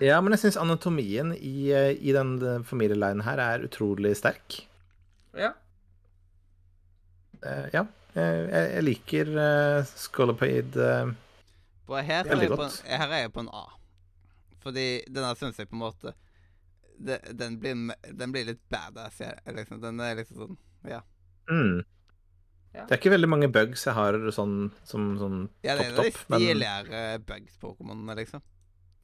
Ja, 0.04 0.20
men 0.22 0.36
jeg 0.36 0.44
syns 0.44 0.60
anatomien 0.60 1.32
i, 1.36 1.72
eh, 1.74 1.94
i 1.96 2.14
den 2.16 2.36
eh, 2.46 2.60
familielinen 2.68 3.24
her 3.26 3.40
er 3.42 3.64
utrolig 3.66 4.14
sterk. 4.20 4.62
Ja. 5.38 5.54
Uh, 7.40 7.66
ja. 7.72 7.86
eh, 8.20 8.44
jeg, 8.52 8.64
jeg 8.76 8.84
liker 8.84 9.30
uh, 9.32 9.88
Scolopade 9.88 10.76
uh, 10.76 12.00
her, 12.04 12.28
Veldig 12.28 12.50
en, 12.50 12.56
godt. 12.58 12.82
her 12.84 13.08
er 13.08 13.24
jeg 13.24 13.34
på 13.34 13.46
en 13.46 13.52
A. 13.56 13.64
Fordi 14.64 14.88
denne 15.08 15.36
syns 15.40 15.60
jeg 15.60 15.70
på 15.70 15.78
en 15.78 15.86
måte 15.86 16.14
det, 17.00 17.22
den, 17.40 17.60
blir, 17.60 17.96
den 18.12 18.34
blir 18.34 18.50
litt 18.50 18.62
badass. 18.70 19.22
Jeg, 19.24 19.40
liksom. 19.56 19.80
Den 19.82 20.00
er 20.04 20.20
liksom 20.20 20.44
sånn 20.44 20.60
Ja. 20.90 21.02
mm. 21.52 21.80
Ja. 22.70 22.84
Det 22.86 22.94
er 22.94 23.00
ikke 23.00 23.16
veldig 23.16 23.30
mange 23.32 23.48
bugs 23.50 23.82
jeg 23.88 23.96
har 23.98 24.14
sånn 24.36 24.70
som 24.86 25.08
sånn 25.18 25.38
ja 25.66 25.74
det 25.80 25.88
er 25.88 25.96
topp 25.96 26.06
de 26.06 26.12
topp, 26.12 26.20
men 26.30 26.44
stiligere 26.44 27.00
bugs-pokémonene, 27.26 28.16
liksom. 28.20 28.44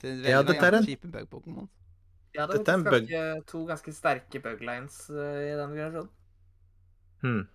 Det 0.01 0.11
er 0.11 0.29
Ja, 0.29 0.43
dette 0.45 0.67
er 0.67 0.77
en- 0.77 0.85
kjipe 0.85 1.09
bug-pokémon. 1.09 1.69
Ja, 2.35 2.45
det 2.45 2.59
Dette 2.59 2.71
er 2.75 2.83
ganske, 2.83 3.45
to 3.47 3.65
ganske 3.65 3.93
sterke 3.95 4.41
buglines 4.43 5.09
uh, 5.09 5.15
i 5.17 5.55
den 5.57 5.73
generasjonen. 5.73 6.09
hmm. 7.21 7.47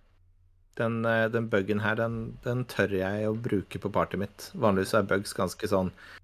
Den, 0.75 1.05
eh, 1.05 1.27
den 1.29 1.49
buggen 1.49 1.81
her, 1.83 1.95
den, 1.95 2.37
den 2.43 2.63
tør 2.65 2.89
jeg 2.95 3.27
å 3.27 3.35
bruke 3.35 3.79
på 3.79 3.91
partyet 3.91 4.19
mitt. 4.19 4.51
Vanligvis 4.55 4.93
er 4.95 5.03
bugs 5.03 5.33
ganske 5.33 5.67
sånn 5.67 5.91
eh, 5.91 6.20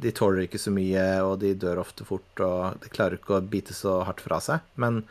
De 0.00 0.12
tåler 0.14 0.46
ikke 0.46 0.60
så 0.60 0.72
mye, 0.74 1.04
og 1.26 1.38
de 1.42 1.54
dør 1.58 1.82
ofte 1.82 2.06
fort, 2.08 2.42
og 2.44 2.82
de 2.82 2.90
klarer 2.92 3.18
ikke 3.18 3.38
å 3.38 3.44
bite 3.44 3.76
så 3.76 4.00
hardt 4.08 4.22
fra 4.24 4.40
seg. 4.42 4.64
Men 4.80 5.02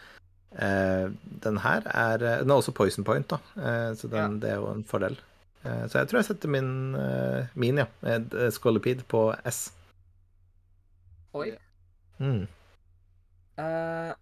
eh, 0.56 1.08
den 1.46 1.62
her 1.64 1.88
er 1.94 2.18
Den 2.24 2.52
er 2.52 2.60
også 2.60 2.76
poison 2.76 3.08
point, 3.08 3.28
da, 3.32 3.40
eh, 3.62 3.92
så 4.00 4.12
den, 4.12 4.40
det 4.44 4.54
er 4.54 4.62
jo 4.62 4.72
en 4.74 4.86
fordel. 4.88 5.18
Eh, 5.64 5.86
så 5.88 6.02
jeg 6.02 6.10
tror 6.10 6.22
jeg 6.22 6.30
setter 6.30 6.52
min, 6.52 6.96
eh, 6.96 7.56
min 7.56 7.82
ja, 7.82 7.88
eh, 8.04 8.50
Scolipede 8.54 9.08
på 9.10 9.30
S. 9.46 9.68
Oi. 11.38 11.52
Mm. 12.20 12.48
Uh, 13.58 14.14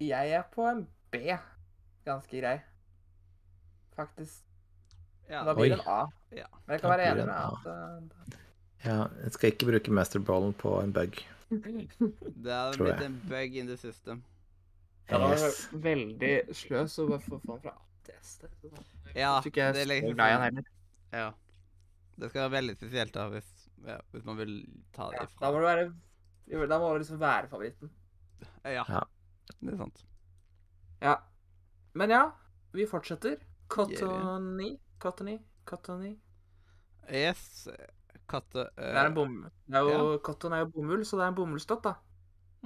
jeg 0.00 0.30
er 0.30 0.42
på 0.54 0.66
en 0.66 0.86
B. 1.10 1.16
Ganske 2.06 2.40
grei. 2.40 2.60
Faktisk. 3.96 4.44
Ja. 5.30 5.44
Da 5.44 5.54
blir 5.54 5.74
det 5.74 5.80
en 5.80 5.86
A. 5.86 6.00
Ja. 6.34 6.46
Men 6.66 6.74
jeg 6.74 6.80
kan 6.80 6.90
Da 6.90 6.96
være 6.96 7.10
enig 7.10 7.26
med 7.26 7.34
at 7.34 7.66
uh, 7.66 8.38
Ja, 8.84 9.06
jeg 9.22 9.32
skal 9.32 9.52
ikke 9.52 9.66
bruke 9.68 9.92
masterballen 9.92 10.54
på 10.56 10.72
en 10.82 10.92
bug. 10.96 11.18
Det 11.50 12.52
hadde 12.52 12.76
Tror 12.76 12.86
blitt 12.86 13.00
jeg. 13.02 13.06
en 13.10 13.20
bug 13.28 13.56
in 13.60 13.66
the 13.66 13.76
system. 13.76 14.22
Ja, 15.10 15.18
det 15.18 15.26
var 15.26 15.36
Yes. 15.42 15.68
veldig 15.72 16.34
sløs 16.54 16.98
å 17.02 17.08
bare 17.10 17.24
få 17.24 17.40
han 17.48 17.60
fra 17.64 17.72
ATS. 17.74 18.36
Ja, 19.16 19.40
det 19.42 19.86
legger 19.90 20.14
seg. 20.14 20.60
Ja. 21.12 21.32
Det 22.20 22.28
skal 22.30 22.44
være 22.46 22.54
veldig 22.60 22.76
spesielt 22.76 23.12
da, 23.16 23.24
hvis, 23.32 23.48
ja, 23.86 23.96
hvis 24.12 24.24
man 24.28 24.36
vil 24.38 24.54
ta 24.94 25.08
det 25.10 25.18
Ja, 25.18 25.24
ifra. 25.26 25.40
da 25.40 25.50
må 25.50 25.60
det 25.64 25.68
være 25.70 26.68
Da 26.70 26.78
må 26.78 26.92
det 26.92 27.00
liksom 27.02 27.18
være 27.20 27.48
favoritten. 27.48 27.90
Ja. 28.64 28.84
Ja. 28.88 29.02
Det 29.60 29.72
er 29.74 29.76
sant. 29.76 30.04
Ja. 31.02 31.16
Men 31.94 32.10
ja, 32.10 32.22
vi 32.72 32.86
fortsetter. 32.86 33.36
Cottony. 33.68 34.78
Cottony. 35.00 35.38
Cottony. 35.64 36.16
Yes. 37.10 37.66
Katte... 38.30 38.66
Det 38.78 38.90
er 38.94 39.08
en 39.10 39.14
bom... 39.16 39.34
Det 39.66 39.80
er 39.80 39.88
jo, 39.90 40.18
Cotton 40.24 40.54
er 40.56 40.62
jo 40.64 40.70
bomull, 40.76 41.02
så 41.06 41.18
det 41.18 41.24
er 41.26 41.32
en 41.32 41.38
bomullsdott, 41.38 41.82
da. 41.86 41.94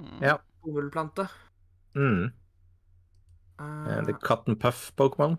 Mm. 0.01 0.17
Ja. 0.23 0.35
Bomullplante. 0.65 1.25
Mm. 1.97 2.25
Eh, 2.25 3.87
Eh, 3.87 4.01
Det 4.05 4.15
er 4.15 4.19
Cotton 4.19 4.57
Puff-Pokémon. 4.59 5.37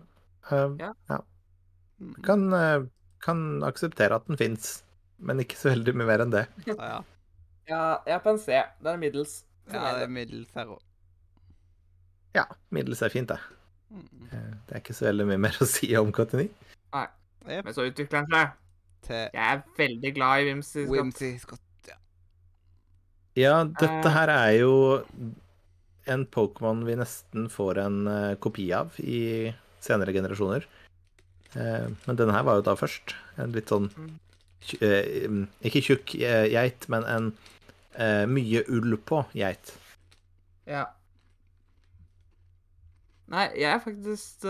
Uh, 0.51 0.73
Ja. 0.79 0.91
ja. 1.09 1.17
Kan, 2.23 2.47
eh, 2.53 2.85
kan 3.21 3.63
akseptere 3.63 4.15
at 4.15 4.27
den 4.27 4.37
fins, 4.37 4.83
men 5.17 5.39
ikke 5.41 5.57
så 5.57 5.69
veldig 5.73 5.93
mye 5.97 6.07
mer 6.07 6.23
enn 6.25 6.31
det. 6.33 6.45
Ja, 6.67 6.75
ja. 6.77 6.99
ja, 7.71 7.81
jeg 8.05 8.15
er 8.15 8.23
på 8.25 8.33
en 8.35 8.39
C. 8.41 8.59
Det 8.81 8.91
er 8.93 8.97
middels. 9.01 9.43
ja, 9.71 9.93
det 9.97 10.03
er 10.07 10.13
middels 10.13 10.51
her 10.55 10.65
òg. 10.75 10.81
Ja, 12.35 12.45
middels 12.71 13.01
er 13.01 13.09
fint, 13.13 13.29
det. 13.29 13.39
Mm. 13.89 14.27
Eh, 14.31 14.53
Det 14.67 14.75
er 14.75 14.81
ikke 14.83 14.93
så 14.97 15.07
veldig 15.09 15.25
mye 15.31 15.41
mer 15.47 15.57
å 15.63 15.65
si 15.69 15.89
om 15.97 16.11
Cottony. 16.11 16.49
Yep. 17.47 17.63
Men 17.63 17.73
så 17.73 17.85
utvikler 17.87 18.25
den 18.25 18.33
seg. 18.33 18.49
Til 19.05 19.29
Jeg 19.33 19.43
er 19.53 19.61
veldig 19.77 20.13
glad 20.15 20.41
i 20.41 20.45
Wimsy 20.49 20.83
Scott. 20.85 20.91
Wimsy 20.95 21.29
Scott. 21.39 21.61
Ja. 21.87 21.95
Ja, 23.37 23.63
dette 23.63 24.07
Eh. 24.07 24.13
her 24.13 24.29
er 24.33 24.51
jo 24.59 25.03
en 26.07 26.25
Pokémon 26.25 26.85
vi 26.85 26.95
nesten 26.95 27.49
får 27.51 27.77
en 27.85 28.07
eh, 28.07 28.35
kopi 28.35 28.71
av 28.73 28.93
i 28.99 29.53
senere 29.83 30.13
generasjoner. 30.15 30.65
Eh, 31.55 31.87
men 32.07 32.15
denne 32.15 32.31
her 32.33 32.43
var 32.43 32.55
jo 32.55 32.61
da 32.61 32.75
først. 32.75 33.13
En 33.37 33.51
litt 33.51 33.67
sånn 33.67 33.89
Mm. 33.95 34.19
eh, 34.81 35.27
mm, 35.27 35.47
Ikke 35.63 35.81
tjukk 35.83 36.17
geit, 36.19 36.89
men 36.89 37.03
en 37.05 37.33
eh, 37.95 38.25
mye 38.25 38.63
ull 38.69 38.97
på 38.97 39.25
geit. 39.33 39.75
Ja. 40.67 40.85
Nei, 43.27 43.49
jeg 43.59 43.73
er 43.73 43.79
faktisk 43.83 44.43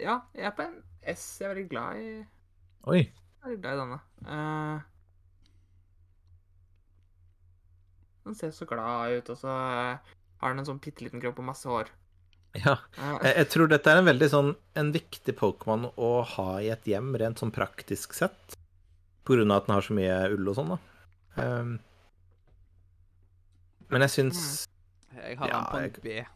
Ja, 0.00 0.20
jeg 0.34 0.44
er 0.46 0.50
på 0.56 0.62
en 0.64 0.82
S. 1.04 1.38
Jeg 1.40 1.48
er 1.50 1.54
veldig 1.54 1.68
glad 1.70 1.96
i, 2.00 2.24
Oi. 2.88 3.02
jeg 3.44 3.52
er 3.52 3.60
glad 3.60 3.74
i 3.76 3.80
denne. 3.80 3.98
Uh, 4.24 4.80
den 8.24 8.34
ser 8.38 8.50
så 8.54 8.66
glad 8.68 9.12
ut, 9.18 9.30
og 9.32 9.38
så 9.40 9.48
eh, 9.50 10.12
har 10.40 10.52
den 10.52 10.60
en 10.62 10.68
sånn 10.68 10.80
bitte 10.82 11.02
liten 11.04 11.20
kropp 11.22 11.38
og 11.40 11.46
masse 11.50 11.68
hår. 11.68 11.88
Ja. 12.58 12.76
Eh, 12.98 13.14
Jeg, 13.24 13.34
jeg 13.40 13.48
tror 13.54 13.70
dette 13.70 13.90
er 13.92 14.00
en 14.00 14.08
veldig 14.08 14.28
sånn 14.32 14.50
en 14.78 14.90
viktig 14.94 15.34
Pokémon 15.38 15.88
å 15.96 16.10
ha 16.36 16.48
i 16.62 16.68
et 16.72 16.84
hjem, 16.88 17.12
rent 17.20 17.40
sånn 17.40 17.52
praktisk 17.54 18.14
sett. 18.16 18.56
På 19.24 19.36
grunn 19.36 19.50
av 19.54 19.62
at 19.62 19.68
den 19.68 19.76
har 19.76 19.86
så 19.86 19.96
mye 19.96 20.18
ull 20.34 20.50
og 20.52 20.56
sånn, 20.58 20.72
da. 20.74 20.78
Um, 21.40 21.72
men 23.90 24.02
jeg 24.06 24.12
syns 24.16 24.40
Jeg 25.14 25.36
har 25.38 25.48
Ja, 25.50 25.56
den 25.56 25.68
på 25.70 25.76
en 25.78 25.84
jeg- 25.88 26.02
B. 26.04 26.26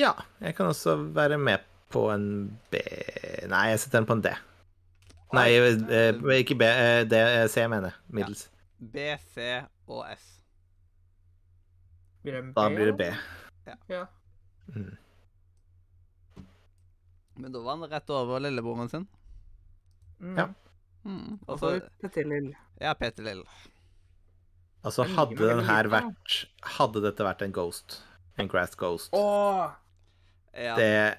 Ja, 0.00 0.12
jeg 0.40 0.54
kan 0.56 0.66
også 0.70 0.94
være 1.16 1.38
med 1.40 1.60
på 1.90 2.06
en 2.12 2.24
B 2.70 2.80
Nei, 3.50 3.64
jeg 3.72 3.80
setter 3.82 3.98
den 4.00 4.06
på 4.08 4.16
en 4.18 4.22
D. 4.24 4.32
Nei, 5.34 5.46
eh, 5.54 6.14
ikke 6.40 6.56
B. 6.58 6.66
eh, 6.66 7.02
D, 7.08 7.18
eh, 7.18 7.46
C, 7.50 7.66
mener 7.70 7.90
jeg. 7.92 7.98
Middels. 8.18 8.48
B, 8.78 9.16
C 9.34 9.46
og 9.86 10.04
S. 10.10 10.24
blir 12.22 12.34
det 12.36 12.42
B? 12.48 12.52
Da 12.56 12.68
blir 12.68 12.90
det 12.90 12.96
B. 12.98 13.10
Ja. 13.66 13.76
Ja. 13.88 14.04
Mm. 14.74 14.96
Men 17.40 17.52
da 17.54 17.62
var 17.64 17.76
han 17.78 17.90
rett 17.90 18.10
over 18.10 18.40
lillebroren 18.42 18.88
sin. 18.92 19.06
Mm. 20.20 20.36
Ja. 20.36 20.48
Mm. 21.04 21.38
Og 21.46 21.54
Og 21.54 21.58
så 21.58 21.70
så 21.80 21.88
Petter 22.02 22.26
Lill. 22.28 22.50
Ja, 22.80 22.92
Peter 22.94 23.22
Lill. 23.24 23.44
Altså, 24.84 25.04
hadde 25.04 25.36
den 25.36 25.64
her 25.64 25.88
vært 25.92 26.34
Hadde 26.78 27.02
dette 27.04 27.24
vært 27.24 27.42
en 27.44 27.52
Ghost, 27.52 27.98
en 28.40 28.48
Grass 28.48 28.76
Ghost, 28.80 29.12
Åh! 29.12 29.72
Ja. 30.56 30.76
det 30.76 31.18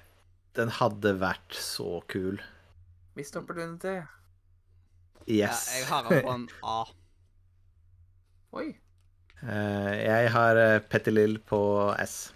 Den 0.58 0.68
hadde 0.78 1.14
vært 1.20 1.54
så 1.56 2.00
kul. 2.12 2.40
Missed 3.16 3.36
opportunity. 3.40 3.94
Yes. 5.26 5.66
Ja, 5.70 5.78
jeg 5.78 5.86
har 5.88 6.08
den 6.10 6.22
på 6.26 6.32
en 6.34 6.46
A. 6.66 6.76
Oi. 8.60 8.66
Eh, 9.42 9.94
jeg 10.02 10.30
har 10.34 10.60
Petty 10.92 11.10
Lill 11.14 11.38
på 11.48 11.60
S. 12.02 12.32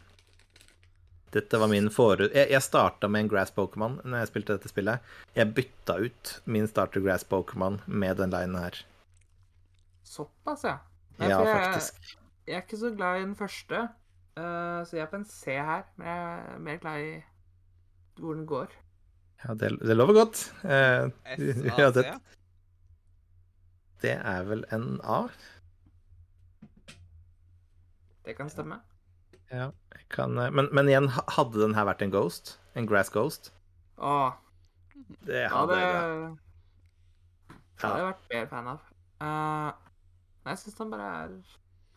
Dette 1.34 1.58
var 1.60 1.68
min 1.68 1.90
forut... 1.92 2.30
Jeg, 2.32 2.48
jeg 2.54 2.62
starta 2.64 3.08
med 3.12 3.26
en 3.26 3.28
Grass 3.28 3.50
Pokémon 3.52 3.98
når 4.06 4.22
jeg 4.22 4.30
spilte 4.30 4.56
dette 4.56 4.70
spillet. 4.72 5.04
Jeg 5.36 5.50
bytta 5.56 5.98
ut 6.06 6.30
min 6.48 6.68
starter 6.70 7.02
Grass 7.04 7.26
Pokémon 7.28 7.80
med 7.86 8.16
den 8.22 8.32
linen 8.32 8.56
her. 8.62 8.78
Såpass, 10.06 10.64
ja. 10.64 10.78
Nei, 11.18 11.28
Ja, 11.34 11.42
jeg- 11.44 11.58
faktisk. 11.66 12.16
Jeg 12.46 12.54
er 12.60 12.62
ikke 12.62 12.78
så 12.78 12.92
glad 12.94 13.18
i 13.20 13.24
den 13.26 13.34
første. 13.36 13.82
uh, 14.38 14.80
så 14.86 14.90
jeg 14.96 15.02
er 15.02 15.10
på 15.10 15.18
en 15.18 15.24
C 15.28 15.56
her, 15.58 15.82
men 15.98 16.06
jeg 16.06 16.18
er 16.54 16.58
mer 16.62 16.76
glad 16.78 17.00
i 17.02 17.14
hvor 18.20 18.34
den 18.36 18.46
går. 18.48 18.72
Ja, 19.44 19.54
det, 19.54 19.70
det 19.82 19.96
lover 19.96 20.14
godt. 20.16 20.42
Eh, 20.64 21.10
ja, 21.78 21.90
det. 21.94 22.06
Det 24.02 24.14
er 24.16 24.46
vel 24.48 24.64
en 24.72 24.96
A? 25.04 25.26
Det 28.26 28.34
kan 28.36 28.50
stemme. 28.50 28.80
Ja. 29.50 29.70
jeg 29.94 30.08
Kan, 30.10 30.38
eh, 30.38 30.50
men, 30.50 30.68
men 30.74 30.88
igjen, 30.90 31.08
hadde 31.36 31.60
den 31.62 31.74
her 31.76 31.86
vært 31.88 32.02
en 32.02 32.10
ghost? 32.14 32.56
En 32.76 32.88
grass 32.88 33.10
ghost? 33.14 33.52
Åh, 33.98 34.32
Det 35.26 35.44
ja, 35.46 35.48
hadde 35.52 35.76
det 35.76 35.84
jeg. 35.84 36.34
det 37.48 37.84
hadde 37.84 38.00
jeg 38.00 38.08
vært 38.10 38.26
mer 38.32 38.48
fan 38.50 38.72
av. 38.72 38.82
Uh, 39.16 39.70
nei, 40.44 40.52
jeg 40.52 40.60
syns 40.64 40.80
han 40.82 40.90
bare 40.92 41.06
er 41.22 41.30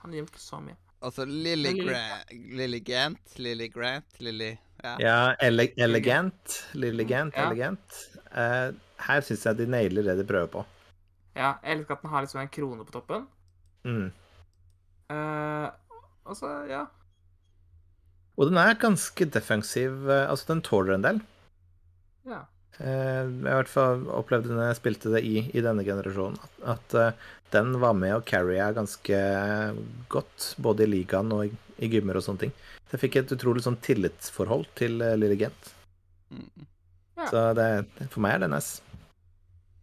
Han 0.03 0.13
gir 0.15 0.23
ikke 0.29 0.39
så 0.39 0.61
mye. 0.63 0.77
Altså 1.03 1.25
Lilly 1.27 1.73
Grant, 1.79 3.35
Lily 3.39 3.67
Grant, 3.71 4.19
Lily 4.23 4.53
Ja. 4.83 4.95
Ja, 4.99 5.15
ele 5.43 5.69
elegant. 5.77 6.59
Lilligant, 6.73 7.35
Ja. 7.35 7.47
elegant. 7.49 7.97
Uh, 8.31 8.71
her 9.07 9.21
syns 9.25 9.43
jeg 9.45 9.57
de 9.57 9.65
nailer 9.67 10.03
det 10.03 10.17
de 10.21 10.27
prøver 10.27 10.47
på. 10.53 10.65
Ja, 11.35 11.53
jeg 11.63 11.77
elsker 11.77 11.95
at 11.97 12.01
den 12.01 12.09
har 12.13 12.21
liksom 12.23 12.41
en 12.41 12.47
krone 12.53 12.85
på 12.85 12.91
toppen. 12.95 13.27
Mm. 13.83 14.11
Uh, 15.09 15.67
og 16.25 16.35
så, 16.37 16.53
ja. 16.69 16.85
Og 18.37 18.47
den 18.47 18.57
er 18.61 18.73
ganske 18.79 19.25
defensiv. 19.25 20.07
eh, 20.09 20.29
Altså, 20.29 20.45
den 20.53 20.61
tåler 20.61 20.95
en 20.95 21.03
del. 21.03 21.21
Ja. 22.25 22.41
Eh, 22.79 23.27
Jeg 23.27 23.43
har 23.43 23.57
i 23.57 23.59
hvert 23.59 23.71
fall 23.71 24.07
opplevd 24.15 24.47
det 24.47 24.55
når 24.55 24.69
jeg 24.69 24.79
spilte 24.79 25.11
det 25.13 25.21
i, 25.27 25.43
i 25.51 25.63
denne 25.63 25.83
generasjonen, 25.87 26.39
at, 26.39 26.59
at 26.75 26.95
eh, 26.99 27.27
den 27.53 27.73
var 27.81 27.95
med 27.97 28.15
å 28.15 28.23
carrya 28.25 28.69
ganske 28.77 29.19
godt, 30.11 30.53
både 30.61 30.85
i 30.85 30.91
ligaen 30.93 31.31
og 31.33 31.47
i, 31.47 31.53
i 31.81 31.89
gymmer 31.91 32.19
og 32.19 32.25
sånne 32.25 32.45
ting. 32.45 32.53
Så 32.89 32.95
jeg 32.95 33.03
fikk 33.05 33.19
et 33.19 33.33
utrolig 33.35 33.63
sånn 33.65 33.79
tillitsforhold 33.85 34.67
til 34.77 35.01
uh, 35.01 35.15
Lille 35.17 35.37
Gent. 35.37 35.71
Mm. 36.33 36.67
Ja. 37.19 37.25
Så 37.29 37.41
det, 37.57 37.65
for 38.13 38.21
meg 38.25 38.37
er 38.37 38.45
det 38.45 38.61
S. 38.61 38.69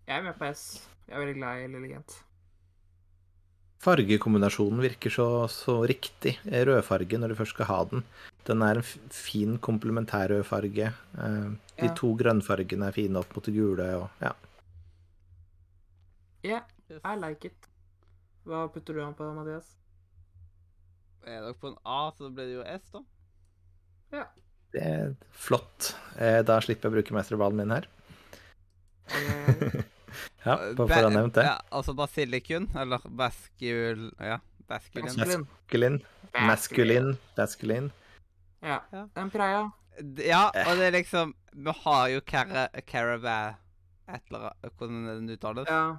Jeg 0.07 0.21
er 0.21 0.25
med 0.29 0.39
på 0.39 0.47
S. 0.49 0.63
Jeg 1.07 1.17
er 1.19 1.23
veldig 1.25 1.37
glad 1.41 1.65
i 1.65 1.69
Lille 1.75 1.91
Gent. 1.91 2.17
Fargekombinasjonen 3.87 4.83
virker 4.83 5.13
så, 5.15 5.27
så 5.53 5.81
riktig. 5.87 6.37
Rødfarge 6.47 7.21
når 7.21 7.35
du 7.35 7.39
først 7.39 7.55
skal 7.55 7.71
ha 7.71 7.81
den. 7.91 8.07
Den 8.47 8.63
er 8.63 8.79
en 8.79 8.87
fin 9.11 9.57
komplementærrød 9.59 10.45
farge. 10.47 10.93
Eh, 11.19 11.49
De 11.77 11.87
Ja. 11.91 11.95
to 11.95 12.15
grønnfargene 12.17 12.87
er 12.89 12.93
fine 12.97 13.19
opp 13.21 13.35
mot 13.37 13.45
det 13.45 13.53
gule. 13.55 13.87
Og, 14.01 14.11
ja. 14.23 14.33
Yeah. 16.45 16.63
I 17.05 17.17
like 17.19 17.45
it. 17.51 17.67
Hva 18.47 18.69
putter 18.73 18.95
du 18.95 19.03
an 19.03 19.15
på, 19.19 19.27
Mathias? 19.35 19.73
Er 21.27 21.41
dere 21.43 21.55
på 21.59 21.73
en 21.73 21.79
A, 21.85 22.13
så 22.15 22.31
blir 22.33 22.47
det 22.47 22.55
jo 22.55 22.63
S, 22.63 22.85
da. 22.95 23.01
Ja. 24.15 24.25
Det 24.73 24.83
er 24.87 25.15
flott. 25.33 25.95
Eh, 26.19 26.43
Da 26.47 26.61
slipper 26.63 26.87
jeg 26.89 26.93
å 26.93 26.97
bruke 27.01 27.17
mesterballen 27.19 27.57
min 27.57 27.71
her. 27.75 27.89
Eh, 29.11 29.83
Ja, 30.47 30.55
bare 30.79 30.87
for 30.89 31.03
å 31.03 31.09
ha 31.09 31.11
nevnt 31.11 31.35
det. 31.35 31.43
Ja, 31.45 31.57
altså 31.75 31.93
basilikun, 31.99 32.69
eller 32.79 33.03
baskul... 33.19 34.13
Ja, 34.23 34.39
baskulin. 34.71 35.11
Maskulin. 35.19 35.47
Maskulin. 35.51 35.99
Maskulin. 36.47 37.09
Maskulin. 37.37 37.91
Ja. 38.67 38.81
Ja. 38.93 39.05
En 39.23 39.31
preia. 39.31 39.61
Ja, 40.21 40.43
og 40.51 40.77
det 40.77 40.87
er 40.91 40.93
liksom 40.99 41.31
Vi 41.57 41.73
har 41.85 42.09
jo 42.13 42.21
Cara- 42.21 42.69
Caravan 42.87 43.55
Et 44.09 44.21
eller 44.29 44.51
annet 44.51 44.75
Hvordan 44.77 45.07
den 45.09 45.31
uttales. 45.33 45.69
Ja. 45.71 45.97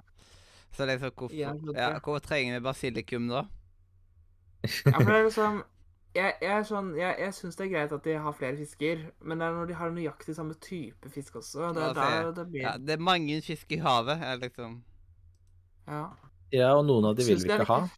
Så 0.76 0.86
liksom 0.86 1.10
hvorfor 1.16 1.34
Ja, 1.36 1.52
ja. 1.74 1.98
Hvorfor 1.98 2.18
trenger 2.28 2.58
vi 2.58 2.64
basilikum 2.68 3.28
da? 3.32 3.42
ja, 4.86 4.92
for 4.92 5.10
det 5.10 5.16
er 5.18 5.24
liksom 5.24 5.58
Jeg, 6.14 6.34
jeg 6.42 6.66
sånn 6.66 6.92
Jeg, 6.98 7.16
jeg 7.18 7.34
syns 7.36 7.56
det 7.58 7.66
er 7.66 7.72
greit 7.74 7.92
at 7.92 8.04
de 8.04 8.14
har 8.18 8.32
flere 8.32 8.56
fisker, 8.56 9.02
men 9.20 9.38
det 9.40 9.46
er 9.48 9.52
når 9.58 9.66
de 9.68 9.74
har 9.74 9.90
nøyaktig 9.90 10.34
samme 10.36 10.54
type 10.54 11.10
fisk 11.14 11.36
også. 11.36 11.72
Det 11.74 11.82
Ja, 11.82 11.90
er 11.90 11.94
der 12.22 12.32
det 12.38 12.46
blir 12.52 12.62
Ja, 12.62 12.76
det 12.78 12.90
er 12.96 13.02
mange 13.02 13.42
fisk 13.42 13.72
i 13.72 13.76
havet. 13.82 14.22
Liksom 14.40 14.82
Ja. 15.88 16.06
Ja, 16.52 16.70
og 16.78 16.84
noen 16.86 17.04
av 17.04 17.16
de 17.16 17.24
vil 17.26 17.36
vi 17.36 17.42
ikke 17.44 17.52
er 17.58 17.60
ikke 17.60 17.72
ha. 17.74 17.88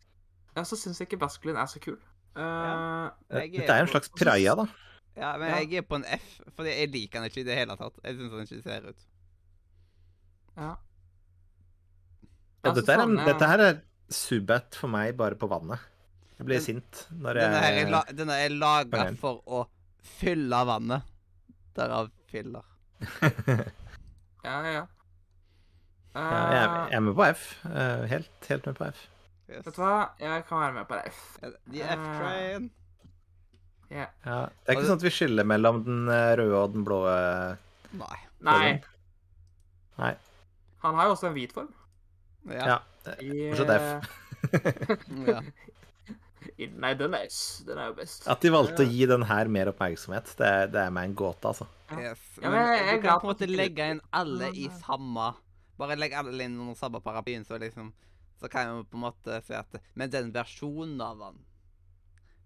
Ja, 0.56 0.62
så 0.64 0.76
syns 0.76 0.98
jeg 1.00 1.06
ikke 1.12 1.20
basculin 1.20 1.56
er 1.56 1.66
så 1.70 1.78
kul. 1.80 1.98
Eh, 2.36 2.42
Ja. 2.42 3.10
Jeg 3.40 3.52
Dette 3.52 3.72
er 3.74 3.80
en 3.82 3.88
slags 3.88 4.08
praia, 4.08 4.54
da. 4.54 4.66
Ja, 5.16 5.36
men 5.38 5.48
Ja. 5.50 5.56
jeg 5.64 5.74
er 5.74 5.82
på 5.82 5.96
en 5.96 6.04
F, 6.04 6.40
fordi 6.56 6.68
jeg 6.76 6.90
liker 6.92 7.20
den 7.20 7.28
ikke 7.30 7.40
i 7.40 7.44
det 7.44 7.56
hele 7.58 7.76
tatt. 7.76 7.94
Jeg 8.04 8.14
syns 8.16 8.30
den 8.30 8.46
ikke 8.46 8.62
ser 8.62 8.88
ut. 8.88 9.06
ja. 10.56 10.76
Ja, 12.64 12.72
dette, 12.76 12.92
er 12.92 13.00
en, 13.02 13.16
dette 13.16 13.46
her 13.48 13.58
er 13.64 13.78
Subat 14.10 14.74
for 14.76 14.88
meg, 14.92 15.16
bare 15.16 15.34
på 15.34 15.48
vannet. 15.48 15.78
Jeg 16.38 16.46
blir 16.46 16.56
Den- 16.58 16.64
sint 16.64 17.06
når 17.12 17.34
Denne, 17.34 17.56
er 17.62 17.72
jeg 17.78 17.90
la, 17.90 18.02
denne 18.12 18.32
er 18.44 18.48
laga 18.50 19.14
for 19.16 19.40
å 19.46 19.66
fylle 20.02 20.60
vannet. 20.66 21.02
Derav 21.74 22.10
fyller. 22.30 22.62
Ja, 24.44 24.62
ja, 24.64 24.86
Uh, 26.10 26.18
ja, 26.18 26.50
jeg, 26.50 26.64
Eh, 26.66 26.88
jeg 26.90 26.96
er 26.96 27.00
med 27.00 27.14
på 27.14 27.22
F. 27.30 27.42
Eh, 27.66 28.06
Helt, 28.10 28.30
helt 28.48 28.66
med 28.66 28.74
på 28.74 28.84
F. 28.88 29.02
Yes. 29.50 29.64
Vet 29.66 29.74
du 29.76 29.80
hva? 29.82 29.94
Jeg 30.22 30.44
kan 30.46 30.60
være 30.62 30.74
med 30.76 30.86
på 30.90 30.94
det. 30.98 31.10
F. 31.10 31.22
The 31.72 31.82
F-train. 31.96 32.68
Yeah. 33.90 34.10
Ja, 34.22 34.36
det 34.46 34.70
er 34.70 34.76
ikke 34.78 34.86
sånn 34.86 35.00
at 35.00 35.06
vi 35.08 35.10
skiller 35.10 35.46
mellom 35.50 35.80
den 35.82 36.04
eh, 36.14 36.28
røde 36.38 36.58
og 36.60 36.76
den 36.76 36.84
blå. 36.86 37.00
eh, 37.10 37.56
Nei. 37.98 38.18
Nei. 38.46 38.68
Nei. 39.98 40.12
Han 40.84 40.94
har 41.00 41.08
jo 41.10 41.16
også 41.16 41.26
en 41.32 41.34
hvit 41.34 41.52
form. 41.56 41.72
Ja. 42.48 42.76
Ja. 42.76 42.78
Fortsatt 43.50 43.74
F. 43.74 44.20
ja. 45.26 45.40
nei, 46.84 46.92
den 47.00 47.14
er, 47.18 47.26
den 47.66 47.80
er 47.82 47.90
jo 47.90 47.96
best. 47.98 48.28
At 48.30 48.40
de 48.46 48.52
valgte 48.54 48.84
å 48.86 48.88
gi 48.88 49.08
den 49.10 49.26
her 49.28 49.50
mer 49.52 49.72
oppmerksomhet, 49.72 50.30
det, 50.38 50.46
er- 50.60 50.70
det 50.72 50.84
er 50.86 50.94
meg 50.94 51.10
en 51.10 51.16
gåte, 51.18 51.50
altså. 51.50 51.66
Yes. 51.98 52.22
Ja, 52.40 52.52
Men, 52.54 52.70
jeg 52.78 53.00
du 53.02 53.08
kan 53.08 53.18
på 53.20 53.26
en 53.26 53.32
måte 53.34 53.50
legge 53.50 53.90
inn 53.96 54.00
alle 54.14 54.52
i 54.54 54.68
eh, 54.70 54.76
samme 54.84 55.32
Bare 55.80 55.96
legg 55.98 56.12
alle 56.14 56.44
inn 56.44 56.54
under 56.60 56.76
samme 56.78 57.00
paraplyen, 57.02 57.42
så 57.48 57.58
liksom 57.58 57.88
Så 58.40 58.48
kan 58.48 58.66
jeg 58.66 58.76
jo 58.78 58.84
på 58.88 58.96
en 58.96 59.04
måte 59.04 59.40
si 59.44 59.52
at 59.54 59.74
Men 59.94 60.10
den 60.10 60.30
versjonen 60.32 61.00
av 61.04 61.18
den 61.20 61.40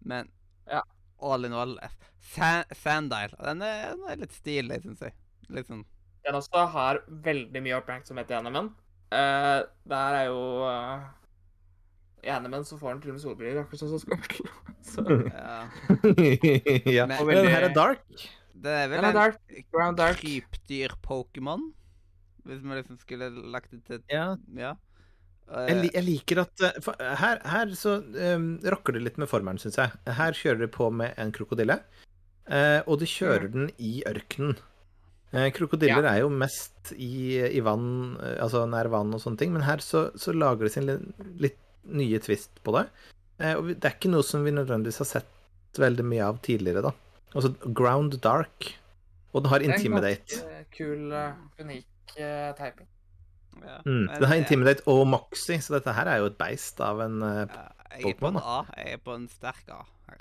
Men 0.02 0.30
Ja. 0.66 0.82
all 1.22 1.44
in 1.46 1.52
all 1.54 1.78
F. 1.82 1.94
Sa 2.34 2.64
Sandile. 2.74 3.36
Den 3.38 3.62
er, 3.62 3.94
den 3.94 4.08
er 4.10 4.16
litt 4.24 4.32
stilig, 4.32 4.80
syns 4.82 5.00
jeg. 5.04 5.14
Litt 5.54 5.68
sånn 5.68 5.84
Den 6.24 6.34
også 6.38 6.66
har 6.72 7.02
veldig 7.08 7.60
mye 7.62 7.76
oppmerksomhet 7.78 8.30
i 8.32 8.38
NMN. 8.40 8.70
Uh, 9.12 9.60
der 9.86 10.14
er 10.18 10.24
jo 10.30 10.38
uh, 10.64 11.04
I 12.24 12.32
NMN 12.40 12.64
så 12.66 12.78
får 12.80 12.88
han 12.94 13.02
til 13.04 13.12
og 13.12 13.18
med 13.18 13.22
solbriller, 13.22 13.60
akkurat 13.62 13.82
sånn 13.84 13.92
som 13.92 14.00
Squirtle. 14.02 14.48
Så 14.84 15.04
ja. 15.30 15.68
ja. 16.90 17.06
Men- 17.06 17.26
Men 17.28 17.36
den 17.38 17.52
her 17.52 17.68
er 17.68 17.74
dark. 17.76 18.02
Det 18.64 18.72
er 18.72 18.88
vel 18.88 18.98
er 19.04 19.08
en 19.10 19.14
dark. 19.16 19.38
Brown 19.72 19.96
dark. 19.96 20.18
krypdyr-Pokémon? 20.24 21.70
Hvis 22.44 22.60
vi 22.64 22.74
liksom 22.80 22.98
skulle 23.00 23.28
lagt 23.52 23.70
det 23.72 23.82
til 23.86 24.02
Ja. 24.12 24.34
Ja. 24.56 24.74
Jeg, 25.44 25.76
Eh, 25.76 25.90
jeg 25.92 26.04
liker 26.06 26.40
at 26.44 26.62
eh, 26.64 26.76
for, 26.82 27.00
Her, 27.20 27.40
her 27.44 27.72
så 27.78 27.98
um, 28.00 28.54
rocker 28.72 28.96
det 28.96 29.02
litt 29.04 29.18
med 29.20 29.28
formelen, 29.30 29.60
syns 29.60 29.76
jeg. 29.80 29.92
Her 30.18 30.36
kjører 30.36 30.64
de 30.64 30.70
på 30.72 30.88
med 30.90 31.12
en 31.20 31.32
krokodille, 31.36 31.78
uh, 32.48 32.80
og 32.88 32.98
de 33.02 33.08
kjører 33.10 33.50
den 33.52 33.68
i 33.78 33.98
ørkenen. 34.08 34.56
Uh, 35.34 35.48
krokodiller 35.54 36.06
er 36.06 36.22
jo 36.22 36.30
mest 36.30 36.94
i, 36.94 37.42
i 37.44 37.60
vann, 37.64 38.14
eh, 38.22 38.38
altså 38.44 38.64
nær 38.70 38.88
vann 38.92 39.12
og 39.16 39.22
sånne 39.22 39.40
ting, 39.40 39.52
men 39.54 39.66
her 39.66 39.82
så, 39.84 40.06
så 40.20 40.34
lager 40.34 40.68
de 40.68 40.72
sin 40.72 40.88
litt, 40.88 41.24
litt 41.42 41.60
nye 41.84 42.20
twist 42.22 42.62
på 42.64 42.76
det. 42.78 42.86
Eh, 43.42 43.56
og 43.58 43.72
det 43.72 43.82
er 43.82 43.96
ikke 43.96 44.12
noe 44.14 44.24
som 44.26 44.46
vi 44.46 44.54
nødvendigvis 44.54 45.02
har 45.02 45.10
sett 45.10 45.82
veldig 45.82 46.06
mye 46.06 46.30
av 46.30 46.40
tidligere, 46.46 46.86
da. 46.86 46.94
Altså 47.34 47.52
Ground 47.66 48.16
Dark. 48.22 48.70
Og 49.34 49.42
den 49.42 49.50
har 49.50 49.66
intimidate. 49.66 50.38
Det 50.38 50.38
er 50.38 50.46
en 50.46 50.62
ganske 50.62 50.76
Kul, 50.78 51.14
unik 51.66 52.14
typing. 52.60 52.93
Ja. 53.62 53.78
Mm. 53.86 54.06
Den 54.10 54.26
har 54.31 54.40
Intimidate 54.40 54.85
og 54.90 55.05
Moxie, 55.09 55.60
så 55.62 55.76
dette 55.76 55.94
her 55.94 56.10
er 56.10 56.22
jo 56.22 56.31
et 56.32 56.39
beist 56.40 56.81
av 56.85 57.01
en 57.05 57.22
eh, 57.22 57.44
Ja, 57.47 57.64
jeg 58.01 58.14
er 58.14 58.18
på 58.20 58.31
en 58.32 58.40
A. 58.40 58.59
Jeg 58.76 58.97
er 58.98 59.02
på 59.06 59.14
en 59.14 59.28
sterk 59.31 59.68
A 59.70 59.81
her. 60.10 60.20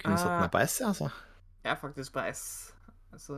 Kunne 0.00 0.16
satt 0.20 0.32
Eh, 0.32 0.40
meg 0.40 0.50
på 0.54 0.62
S, 0.64 0.78
ja, 0.80 0.90
altså. 0.94 1.10
Jeg 1.64 1.72
er 1.74 1.80
faktisk 1.82 2.14
på 2.16 2.24
S. 2.30 2.44
Så 3.20 3.36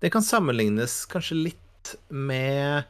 Det 0.00 0.10
kan 0.12 0.22
sammenlignes 0.22 1.02
kanskje 1.10 1.38
litt 1.48 1.94
med 2.12 2.84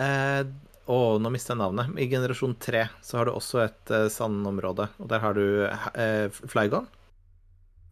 eh, 0.00 0.42
Å, 0.86 0.96
nå 1.18 1.30
mista 1.34 1.52
jeg 1.54 1.60
navnet. 1.60 1.92
I 1.98 2.06
generasjon 2.10 2.54
3 2.62 2.84
så 3.04 3.18
har 3.20 3.26
du 3.28 3.34
også 3.34 3.62
et 3.64 3.90
eh, 3.94 4.06
sandområde, 4.12 4.86
og 5.02 5.08
der 5.10 5.22
har 5.22 5.34
du 5.34 5.66
eh, 5.66 6.28
Flygon. 6.30 6.86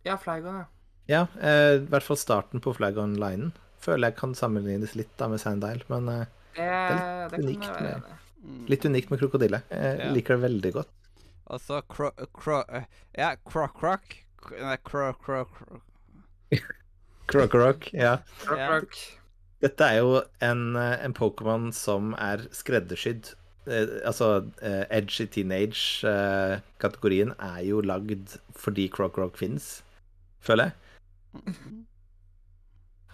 Ja, 0.07 0.15
Flygon, 0.21 0.61
ja. 0.63 0.69
Ja, 1.11 1.27
eh, 1.41 1.75
i 1.83 1.87
hvert 1.91 2.03
fall 2.07 2.17
starten 2.17 2.61
på 2.65 2.73
Flygon-linen. 2.77 3.53
Føler 3.85 4.09
jeg 4.11 4.17
kan 4.17 4.35
sammenlignes 4.35 4.95
litt 4.97 5.13
da 5.21 5.29
med 5.29 5.41
Sandile, 5.43 5.85
men 5.93 6.09
eh, 6.09 6.25
Det, 6.57 6.65
er 6.65 6.95
litt 6.95 7.31
det 7.31 7.39
unikt 7.45 7.81
med- 7.81 7.91
i. 7.91 7.93
Mm. 8.45 8.65
litt 8.69 8.85
unikt 8.85 9.11
med 9.11 9.19
krokodille. 9.21 9.63
Jeg 9.71 9.99
Ja. 10.01 10.11
liker 10.13 10.35
det 10.37 10.43
veldig 10.51 10.73
godt. 10.73 10.89
Og 11.47 11.61
så 11.61 11.81
cro... 11.89 12.11
cro 12.33 12.63
eh, 12.69 12.85
ja, 13.19 13.35
croc-croc. 13.45 14.01
Nei, 14.61 14.77
cro-croc 14.85 15.49
Croc-Rock, 17.27 17.89
ja. 17.97 18.19
Ja. 18.53 18.81
Dette 19.65 19.81
er 19.89 19.97
jo 20.03 20.19
en, 20.45 20.77
eh, 20.77 20.99
en 21.05 21.15
Pokémon 21.17 21.71
som 21.73 22.13
er 22.21 22.43
skreddersydd 22.53 23.31
eh, 23.67 23.87
Altså, 24.05 24.45
eh, 24.61 24.85
edgy 24.93 25.25
teenage-kategorien 25.33 27.33
er 27.41 27.63
jo 27.65 27.81
lagd 27.81 28.37
fordi 28.55 28.89
Croc 28.93 29.17
Rock 29.17 29.37
fins, 29.41 29.81
føler 30.45 30.65
jeg. 30.69 30.75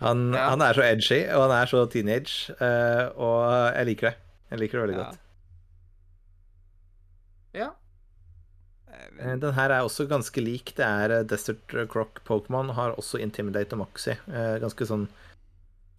Han, 0.01 0.33
Ja. 0.33 0.49
han 0.51 0.63
er 0.65 0.73
så 0.73 0.83
edgy, 0.87 1.19
og 1.35 1.43
han 1.51 1.53
er 1.63 1.67
så 1.69 1.83
teenage, 1.93 2.51
eh, 2.61 3.11
og 3.21 3.75
jeg 3.77 3.87
liker 3.91 4.09
det. 4.11 4.17
Jeg 4.51 4.59
liker 4.63 4.79
det 4.81 4.89
veldig 4.89 4.97
Ja. 4.99 5.05
godt. 5.05 5.19
Ja. 7.55 7.71
Jeg 8.91 9.11
Eh, 9.21 9.37
Den 9.37 9.53
her 9.55 9.71
er 9.71 9.83
også 9.85 10.07
ganske 10.09 10.41
lik. 10.43 10.75
Det 10.77 10.85
er 10.87 11.11
eh, 11.21 11.23
Desert 11.25 11.67
Croc 11.89 12.21
Pokémon, 12.25 12.73
har 12.75 12.93
også 12.97 13.21
Intimidate 13.21 13.73
og 13.75 13.79
Moxie. 13.87 14.17
Eh, 14.29 14.59
Ganske 14.59 14.87
sånn 14.87 15.09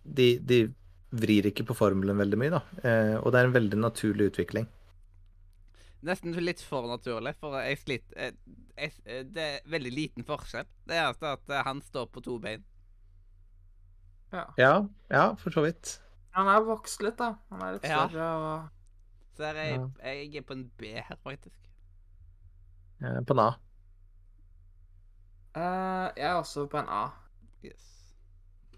de, 0.06 0.40
de 0.40 0.74
vrir 1.14 1.44
ikke 1.46 1.66
på 1.68 1.76
formelen 1.76 2.18
veldig 2.18 2.38
mye, 2.40 2.50
da. 2.50 2.62
Eh, 2.84 3.18
Og 3.22 3.32
det 3.32 3.40
er 3.42 3.46
en 3.46 3.54
veldig 3.54 3.78
naturlig 3.80 4.32
utvikling. 4.32 4.68
Nesten 6.02 6.34
litt 6.42 6.62
for 6.66 6.88
naturlig, 6.90 7.36
for 7.38 7.60
jeg 7.62 7.78
sliter 7.78 8.18
eh, 8.18 8.32
jeg, 8.78 8.94
eh, 9.06 9.24
Det 9.30 9.44
er 9.48 9.68
veldig 9.70 9.92
liten 9.94 10.26
forskjell. 10.26 10.66
Det 10.90 10.98
er 10.98 11.12
er 11.12 11.34
at 11.36 11.50
eh, 11.54 11.64
han 11.68 11.82
står 11.86 12.08
på 12.10 12.24
to 12.26 12.40
bein. 12.42 12.64
ja. 14.34 14.46
Ja, 14.58 14.74
ja, 15.12 15.34
for 15.36 15.52
så 15.52 15.62
vidt. 15.62 16.00
Han 16.32 16.48
er 16.48 16.64
vokst 16.66 17.02
litt, 17.04 17.18
da. 17.20 17.36
Han 17.52 17.62
er 17.62 17.74
litt 17.74 17.84
Ja. 17.86 18.08
større 18.08 18.30
og 18.38 18.70
Så 19.38 19.44
er 19.44 19.54
jeg, 19.54 19.92
jeg 20.04 20.36
er 20.36 20.42
på 20.42 20.54
en 20.54 20.72
B 20.78 20.84
her, 20.96 21.18
faktisk. 21.24 21.56
Eh, 23.02 23.22
På 23.28 23.34
en 23.34 23.40
A. 23.40 23.50
Uh, 25.56 26.10
Jeg 26.16 26.26
er 26.32 26.34
også 26.40 26.66
på 26.68 26.78
en 26.78 26.90
A. 26.90 27.10
Yes. 27.64 28.14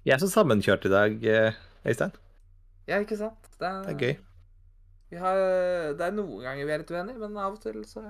Vi 0.04 0.12
er 0.12 0.18
så 0.18 0.28
sammenkjørt 0.30 0.86
i 0.86 0.90
dag, 0.90 1.24
Øystein. 1.86 2.12
Ja, 2.88 3.00
ikke 3.00 3.18
sant? 3.18 3.50
Det 3.60 3.68
er, 3.68 3.82
Det 3.84 3.94
er 3.94 4.00
gøy. 4.00 4.16
Vi 5.14 5.20
har, 5.22 5.38
det 5.94 6.08
er 6.08 6.16
noen 6.16 6.42
ganger 6.42 6.66
vi 6.66 6.74
er 6.74 6.82
litt 6.82 6.92
uenige, 6.92 7.20
men 7.22 7.38
av 7.38 7.54
og 7.54 7.62
til 7.62 7.84
så 7.86 8.02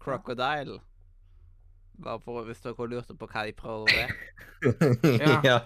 Crocodile. 0.00 0.78
Bare 2.00 2.22
for 2.22 2.46
hvis 2.46 2.62
dere 2.62 2.86
lurte 2.88 3.16
på 3.18 3.26
hva 3.28 3.42
de 3.48 3.54
prøver 3.58 3.90
å 3.90 4.04
ja. 5.20 5.34
Ja. 5.44 5.56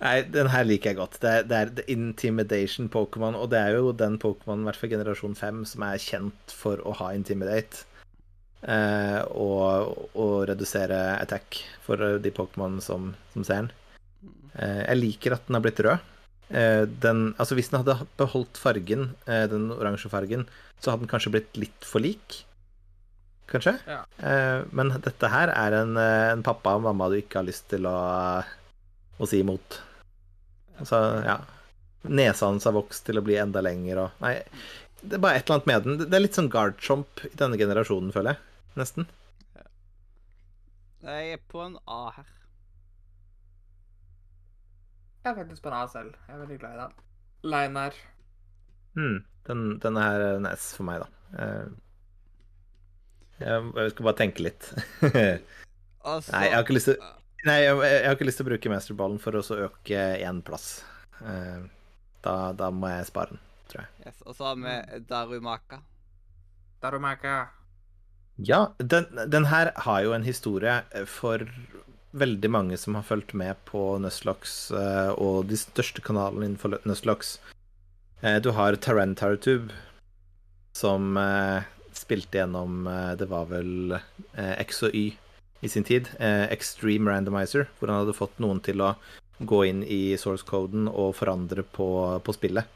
Nei, 0.00 0.16
den 0.34 0.50
her 0.50 0.66
liker 0.66 0.90
jeg 0.90 0.98
godt. 0.98 1.20
Det 1.22 1.30
er, 1.30 1.46
det 1.46 1.60
er 1.60 1.72
The 1.78 1.86
Intimidation 1.94 2.90
Pokémon, 2.92 3.38
og 3.38 3.52
det 3.54 3.60
er 3.60 3.78
jo 3.78 3.94
den 3.96 4.18
Pokémon, 4.20 4.64
i 4.64 4.68
hvert 4.68 4.80
fall 4.80 4.92
generasjon 4.96 5.38
5, 5.38 5.62
som 5.72 5.86
er 5.86 6.02
kjent 6.02 6.58
for 6.58 6.82
å 6.82 6.96
ha 6.98 7.12
Intimidate. 7.16 7.86
Eh, 8.66 9.20
og, 9.30 9.94
og 10.18 10.36
redusere 10.50 10.98
attack 11.20 11.62
for 11.86 12.18
de 12.18 12.34
Pokémon 12.34 12.80
som, 12.82 13.12
som 13.36 13.46
ser 13.46 13.62
den. 13.62 13.74
Eh, 14.58 14.82
jeg 14.88 15.02
liker 15.04 15.38
at 15.38 15.46
den 15.46 15.60
har 15.60 15.68
blitt 15.68 15.86
rød. 15.86 16.14
Eh, 16.48 16.84
den, 16.88 17.34
altså 17.36 17.56
Hvis 17.58 17.68
den 17.72 17.82
hadde 17.82 18.06
beholdt 18.16 18.60
fargen, 18.60 19.10
eh, 19.26 19.44
den 19.50 19.68
oransje 19.74 20.10
fargen, 20.12 20.46
så 20.80 20.92
hadde 20.92 21.04
den 21.04 21.10
kanskje 21.10 21.34
blitt 21.34 21.60
litt 21.60 21.84
for 21.88 22.04
lik. 22.04 22.42
Kanskje? 23.48 23.76
Ja. 23.88 24.00
Eh, 24.20 24.64
men 24.76 24.92
dette 25.04 25.32
her 25.32 25.52
er 25.52 25.76
en, 25.82 25.96
en 25.98 26.44
pappa 26.44 26.76
og 26.76 26.84
mamma 26.86 27.08
du 27.08 27.18
ikke 27.20 27.40
har 27.40 27.48
lyst 27.48 27.68
til 27.72 27.88
å, 27.88 27.98
å 29.18 29.28
si 29.28 29.42
imot. 29.44 29.80
Altså, 30.78 31.00
ja. 31.26 31.38
Nesa 32.08 32.46
hans 32.46 32.64
har 32.68 32.76
vokst 32.76 33.04
til 33.08 33.18
å 33.18 33.24
bli 33.26 33.34
enda 33.40 33.60
lenger 33.64 34.04
og 34.04 34.20
Nei, 34.22 34.36
det 35.02 35.18
er 35.18 35.22
bare 35.22 35.40
et 35.40 35.48
eller 35.48 35.58
annet 35.58 35.70
med 35.70 35.84
den. 35.84 35.98
Det 36.06 36.16
er 36.16 36.22
litt 36.24 36.38
sånn 36.38 36.50
guardchomp 36.52 37.24
i 37.26 37.34
denne 37.38 37.58
generasjonen, 37.60 38.12
føler 38.14 38.34
jeg. 38.36 38.44
Nesten. 38.78 39.08
Jeg 41.04 41.34
er 41.36 41.42
på 41.50 41.62
en 41.62 41.76
A 41.86 42.08
her. 42.16 42.37
Jeg 45.28 45.34
er 45.34 45.42
faktisk 45.42 45.60
på 45.66 45.68
en 45.68 45.74
A 45.76 45.82
selv. 45.92 46.12
Jeg 46.24 46.32
er 46.34 46.38
veldig 46.40 46.56
glad 46.62 46.70
i 46.72 46.78
den. 46.80 46.92
Leinar. 47.52 47.96
Mm. 48.96 49.16
Den, 49.44 49.64
denne 49.82 50.04
her 50.06 50.22
er 50.24 50.36
en 50.38 50.46
S 50.48 50.70
for 50.72 50.88
meg, 50.88 51.02
da. 51.02 51.08
Eh, 51.42 51.66
jeg, 53.42 53.66
jeg 53.76 53.92
skal 53.92 54.06
bare 54.06 54.18
tenke 54.22 54.46
litt. 54.46 54.70
altså... 56.08 56.32
Nei, 56.32 56.46
jeg 56.46 56.54
har 56.54 56.64
ikke 56.64 56.76
lyst 56.78 56.88
til 56.88 56.96
Nei, 57.44 57.58
jeg, 57.60 57.76
jeg 57.76 58.06
har 58.06 58.16
ikke 58.16 58.28
lyst 58.30 58.40
til 58.40 58.46
å 58.46 58.48
bruke 58.48 58.72
masterballen 58.72 59.20
for 59.20 59.36
å 59.36 59.44
så 59.44 59.58
øke 59.66 60.06
én 60.16 60.40
plass. 60.46 60.70
Eh, 61.20 61.68
da, 62.24 62.34
da 62.56 62.72
må 62.72 62.88
jeg 62.94 63.10
spare 63.10 63.36
den. 63.36 63.44
tror 63.68 63.84
yes, 64.06 64.24
Og 64.24 64.32
så 64.32 64.48
har 64.48 64.56
vi 64.64 65.04
Darumaka. 65.12 65.82
Darumaka. 66.80 67.36
Ja, 68.40 68.70
den, 68.80 69.12
den 69.28 69.52
her 69.52 69.74
har 69.76 70.00
jo 70.08 70.16
en 70.16 70.24
historie 70.24 70.80
for 71.04 71.44
veldig 72.16 72.50
mange 72.50 72.76
som 72.80 72.96
har 72.96 73.06
fulgt 73.06 73.34
med 73.36 73.58
på 73.68 73.98
Nuzlocks 74.00 74.70
eh, 74.72 75.10
og 75.20 75.48
de 75.50 75.58
største 75.60 76.02
kanalene 76.04 76.48
innenfor 76.48 76.78
Nuzlocks. 76.88 77.38
Eh, 78.22 78.38
du 78.42 78.50
har 78.56 78.78
Tarantartube, 78.80 79.74
som 80.76 81.16
eh, 81.20 81.68
spilte 81.92 82.40
gjennom 82.40 82.86
Det 83.18 83.26
var 83.26 83.48
vel 83.50 83.96
X 84.36 84.84
og 84.86 84.94
Y 84.94 85.16
i 85.60 85.68
sin 85.68 85.84
tid. 85.84 86.06
Extreme 86.20 87.10
Randomizer, 87.10 87.66
hvor 87.78 87.90
han 87.90 88.04
hadde 88.04 88.14
fått 88.14 88.38
noen 88.38 88.60
til 88.62 88.84
å 88.84 88.92
gå 89.38 89.64
inn 89.66 89.82
i 89.82 90.14
source-coden 90.18 90.86
og 90.88 91.16
forandre 91.18 91.64
på, 91.66 91.88
på 92.22 92.34
spillet 92.36 92.70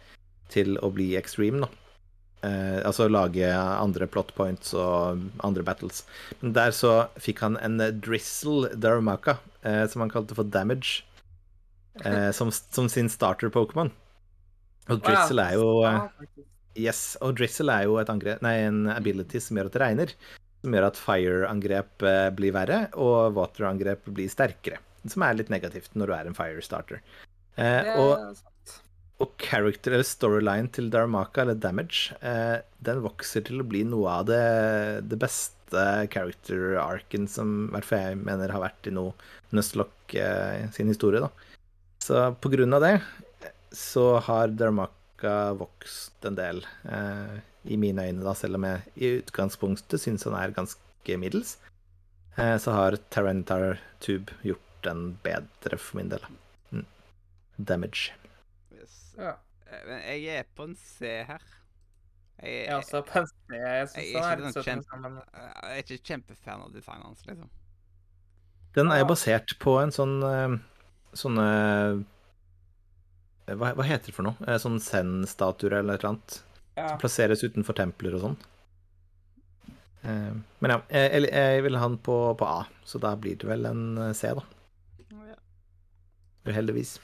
til 0.50 0.74
å 0.82 0.90
bli 0.90 1.12
extreme, 1.16 1.62
da. 1.62 1.81
Eh, 2.42 2.80
altså 2.82 3.06
lage 3.06 3.46
andre 3.54 4.08
plot 4.10 4.32
points 4.34 4.72
og 4.74 5.20
andre 5.46 5.62
battles. 5.62 6.02
Men 6.40 6.56
der 6.56 6.74
så 6.74 7.06
fikk 7.22 7.44
han 7.44 7.58
en 7.62 7.78
Drizzle 8.02 8.72
Darumaka, 8.74 9.36
uh, 9.62 9.86
som 9.86 10.02
han 10.02 10.10
kalte 10.10 10.34
for 10.34 10.50
Damage, 10.50 11.04
uh, 12.02 12.32
som, 12.34 12.50
som 12.50 12.90
sin 12.90 13.12
starter-Pokémon. 13.12 13.92
Og 14.90 15.06
Drizzle 15.06 15.46
er 15.46 15.60
jo 15.60 15.70
Yes, 16.74 17.14
og 17.22 17.36
Drizzle 17.38 17.70
er 17.70 17.86
jo 17.86 17.98
et 18.00 18.10
angrep, 18.10 18.42
nei, 18.42 18.56
en 18.66 18.88
ability 18.90 19.38
som 19.44 19.60
gjør 19.60 19.70
at 19.70 19.76
det 19.76 19.84
regner. 19.84 20.14
Som 20.64 20.74
gjør 20.74 20.88
at 20.88 20.98
fire-angrep 20.98 22.06
blir 22.34 22.54
verre, 22.56 22.86
og 22.98 23.36
water-angrep 23.36 24.08
blir 24.16 24.30
sterkere. 24.32 24.80
Som 25.06 25.22
er 25.26 25.36
litt 25.38 25.50
negativt 25.52 25.94
når 25.94 26.10
du 26.10 26.14
er 26.16 26.30
en 26.30 26.38
fire-starter. 26.38 27.02
Og. 27.98 28.42
Og 29.22 29.34
character 29.40 29.94
eller 29.94 30.06
storyline 30.06 30.70
til 30.74 30.90
Darmaka 30.92 31.44
eller 31.44 31.58
Damage, 31.58 32.16
eh, 32.20 32.58
den 32.82 33.02
vokser 33.04 33.44
til 33.46 33.62
å 33.62 33.66
bli 33.68 33.84
noe 33.86 34.18
av 34.18 34.26
det, 34.30 34.42
det 35.06 35.18
beste 35.22 35.84
character-arken 36.12 37.28
som 37.30 37.54
i 37.68 37.74
hvert 37.76 37.88
fall 37.88 38.02
jeg 38.08 38.20
mener 38.26 38.52
har 38.52 38.64
vært 38.64 38.90
i 38.90 38.94
noe 38.94 39.14
Nuzlocke 39.54 40.20
eh, 40.20 40.66
sin 40.74 40.90
historie, 40.90 41.22
da. 41.22 41.30
Så 42.02 42.32
på 42.42 42.50
grunn 42.52 42.74
av 42.74 42.82
det 42.82 42.96
så 43.72 44.18
har 44.26 44.52
Darmaka 44.58 45.52
vokst 45.56 46.26
en 46.26 46.36
del, 46.36 46.64
eh, 46.90 47.38
i 47.64 47.78
mine 47.78 48.08
øyne, 48.08 48.24
da, 48.26 48.34
selv 48.34 48.58
om 48.58 48.66
jeg 48.66 48.96
i 48.96 49.12
utgangspunktet 49.20 50.02
syns 50.02 50.26
han 50.26 50.36
er 50.38 50.54
ganske 50.56 51.18
middels. 51.20 51.56
Eh, 52.36 52.56
så 52.58 52.74
har 52.74 52.98
Tarantar 53.12 53.78
Tube 54.02 54.34
gjort 54.42 54.82
den 54.82 55.12
bedre 55.22 55.78
for 55.78 56.00
min 56.00 56.10
del. 56.10 56.26
Mm. 56.72 56.86
Damage. 57.56 58.10
Yes. 59.12 59.18
Ja. 59.18 59.34
Eh, 59.72 59.82
Men 59.88 59.98
jeg 60.08 60.38
er 60.40 60.44
på 60.56 60.64
en 60.68 60.76
C 60.76 61.06
her. 61.28 61.42
Jeg, 62.42 62.52
Jeg 62.52 62.66
er 62.72 62.78
også 62.80 63.02
på 63.06 63.18
en 63.20 63.26
C. 63.26 63.34
Jeg 63.50 63.58
jeg 63.60 64.14
er 64.14 64.32
er 64.32 64.36
ikke 64.40 64.52
sånn 64.52 64.64
kjempe- 64.66 65.00
men- 65.00 65.20
jeg 65.32 65.76
er 65.76 65.82
ikke 65.82 66.02
kjempefan 66.10 66.62
av 66.64 66.72
designet 66.74 67.04
hans, 67.06 67.26
liksom. 67.26 67.50
Den 68.74 68.90
er 68.90 68.98
jo 69.02 69.04
basert 69.12 69.58
på 69.60 69.76
en 69.82 69.90
sånn 69.92 70.16
eh, 70.24 70.58
Sånne 71.12 71.44
eh, 73.48 73.54
hva, 73.54 73.74
hva 73.76 73.84
heter 73.84 74.06
det 74.08 74.14
for 74.16 74.22
noe? 74.24 74.36
Eh, 74.48 74.56
Sånn 74.62 74.78
Zen-statuer 74.80 75.74
eller 75.80 75.94
et 75.98 76.00
eller 76.04 76.14
annet. 76.14 76.38
Ja. 76.78 76.86
Som 76.88 76.98
plasseres 77.02 77.42
utenfor 77.44 77.76
templer 77.76 78.14
og 78.16 78.22
sånn. 78.22 78.36
Eh, 80.08 80.32
Men 80.64 80.70
ja, 80.72 80.78
jeg, 80.88 81.28
jeg 81.28 81.62
vil 81.66 81.76
ha 81.76 81.88
den 81.88 81.98
på, 81.98 82.16
på 82.40 82.48
A, 82.48 82.64
så 82.88 82.98
da 83.02 83.12
blir 83.14 83.36
det 83.36 83.46
vel 83.50 83.66
en 83.68 83.84
eh, 83.98 84.12
C, 84.16 84.32
da. 84.34 84.42
Ja. 85.12 85.36
Uheldigvis. 86.48 86.96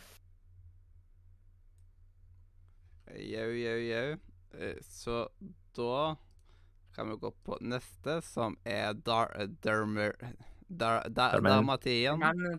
Jau, 3.19 3.49
jau, 3.59 3.79
jau. 3.83 4.19
Eh, 4.59 4.75
Så 4.85 5.29
da 5.77 6.17
kan 6.97 7.09
vi 7.11 7.17
gå 7.23 7.31
på 7.45 7.59
neste, 7.61 8.21
som 8.23 8.57
er 8.65 8.95
Dar... 8.95 9.33
Dermer... 9.63 10.15
Dar, 10.69 11.07
dar, 11.09 11.41
Darmatian. 11.41 12.19
Men 12.21 12.37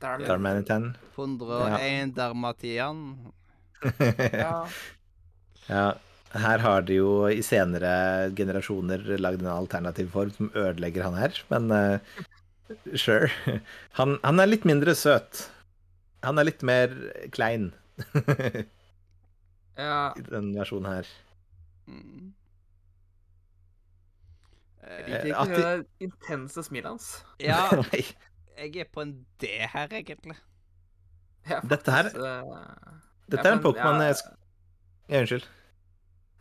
det 0.00 0.08
er- 0.08 0.26
Darmanitan. 0.26 0.88
101 1.16 2.14
Darmatian. 2.16 3.04
Ja. 4.18 4.66
ja. 5.68 5.84
Her 6.34 6.58
har 6.58 6.82
de 6.82 6.96
jo 6.98 7.28
i 7.30 7.38
senere 7.46 8.30
generasjoner 8.34 9.04
lagd 9.22 9.44
en 9.44 9.52
alternativ 9.52 10.08
form 10.10 10.32
som 10.34 10.48
ødelegger 10.58 11.04
han 11.06 11.14
her, 11.14 11.36
men 11.52 11.70
uh, 11.70 12.24
sure. 12.98 13.28
Han, 14.00 14.16
han 14.24 14.40
er 14.42 14.50
litt 14.50 14.64
mindre 14.66 14.96
søt. 14.98 15.44
Han 16.26 16.40
er 16.42 16.48
litt 16.50 16.64
mer 16.66 16.90
klein 17.36 17.70
ja. 19.78 20.12
i 20.16 20.22
den 20.22 20.52
versjonen 20.54 20.92
her. 20.92 21.06
Mm. 21.86 22.32
Jeg 24.84 25.00
Eh, 25.00 25.24
liker 25.24 25.44
ikke 25.44 25.56
de- 25.56 25.62
det 25.78 25.86
intense 26.00 26.62
smilet 26.66 26.90
hans. 26.90 27.24
ja, 27.40 27.56
jeg 28.58 28.76
er 28.76 28.84
på 28.92 29.00
en 29.00 29.14
D 29.40 29.46
her, 29.72 29.88
egentlig. 29.96 30.36
Faktisk, 31.46 31.70
Dette 31.70 31.90
her- 31.92 32.10
eh, 32.14 32.98
Dette 33.30 33.48
er 33.48 33.52
en 33.56 33.62
Pokémon 33.64 34.00
ja, 34.00 34.12
ja, 35.08 35.20
Unnskyld. 35.20 35.46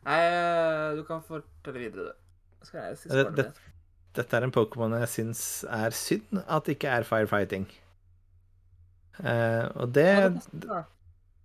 Nei, 0.03 0.18
eh, 0.19 0.95
du 0.97 1.03
kan 1.07 1.22
fortelle 1.23 1.80
videre, 1.80 2.11
du. 2.11 2.65
Skal 2.68 2.81
jeg 2.89 2.97
si 2.97 3.10
Det- 3.10 3.35
det- 3.35 3.53
Dette 4.15 4.38
er 4.38 4.43
en 4.43 4.51
Pokémon 4.51 4.91
jeg 4.99 5.07
syns 5.10 5.64
er 5.69 5.89
synd 5.91 6.43
at 6.47 6.65
det 6.65 6.76
ikke 6.77 6.88
er 6.91 7.03
firefighting. 7.03 7.65
Uh, 9.19 9.69
og 9.76 9.93
det. 9.93 10.41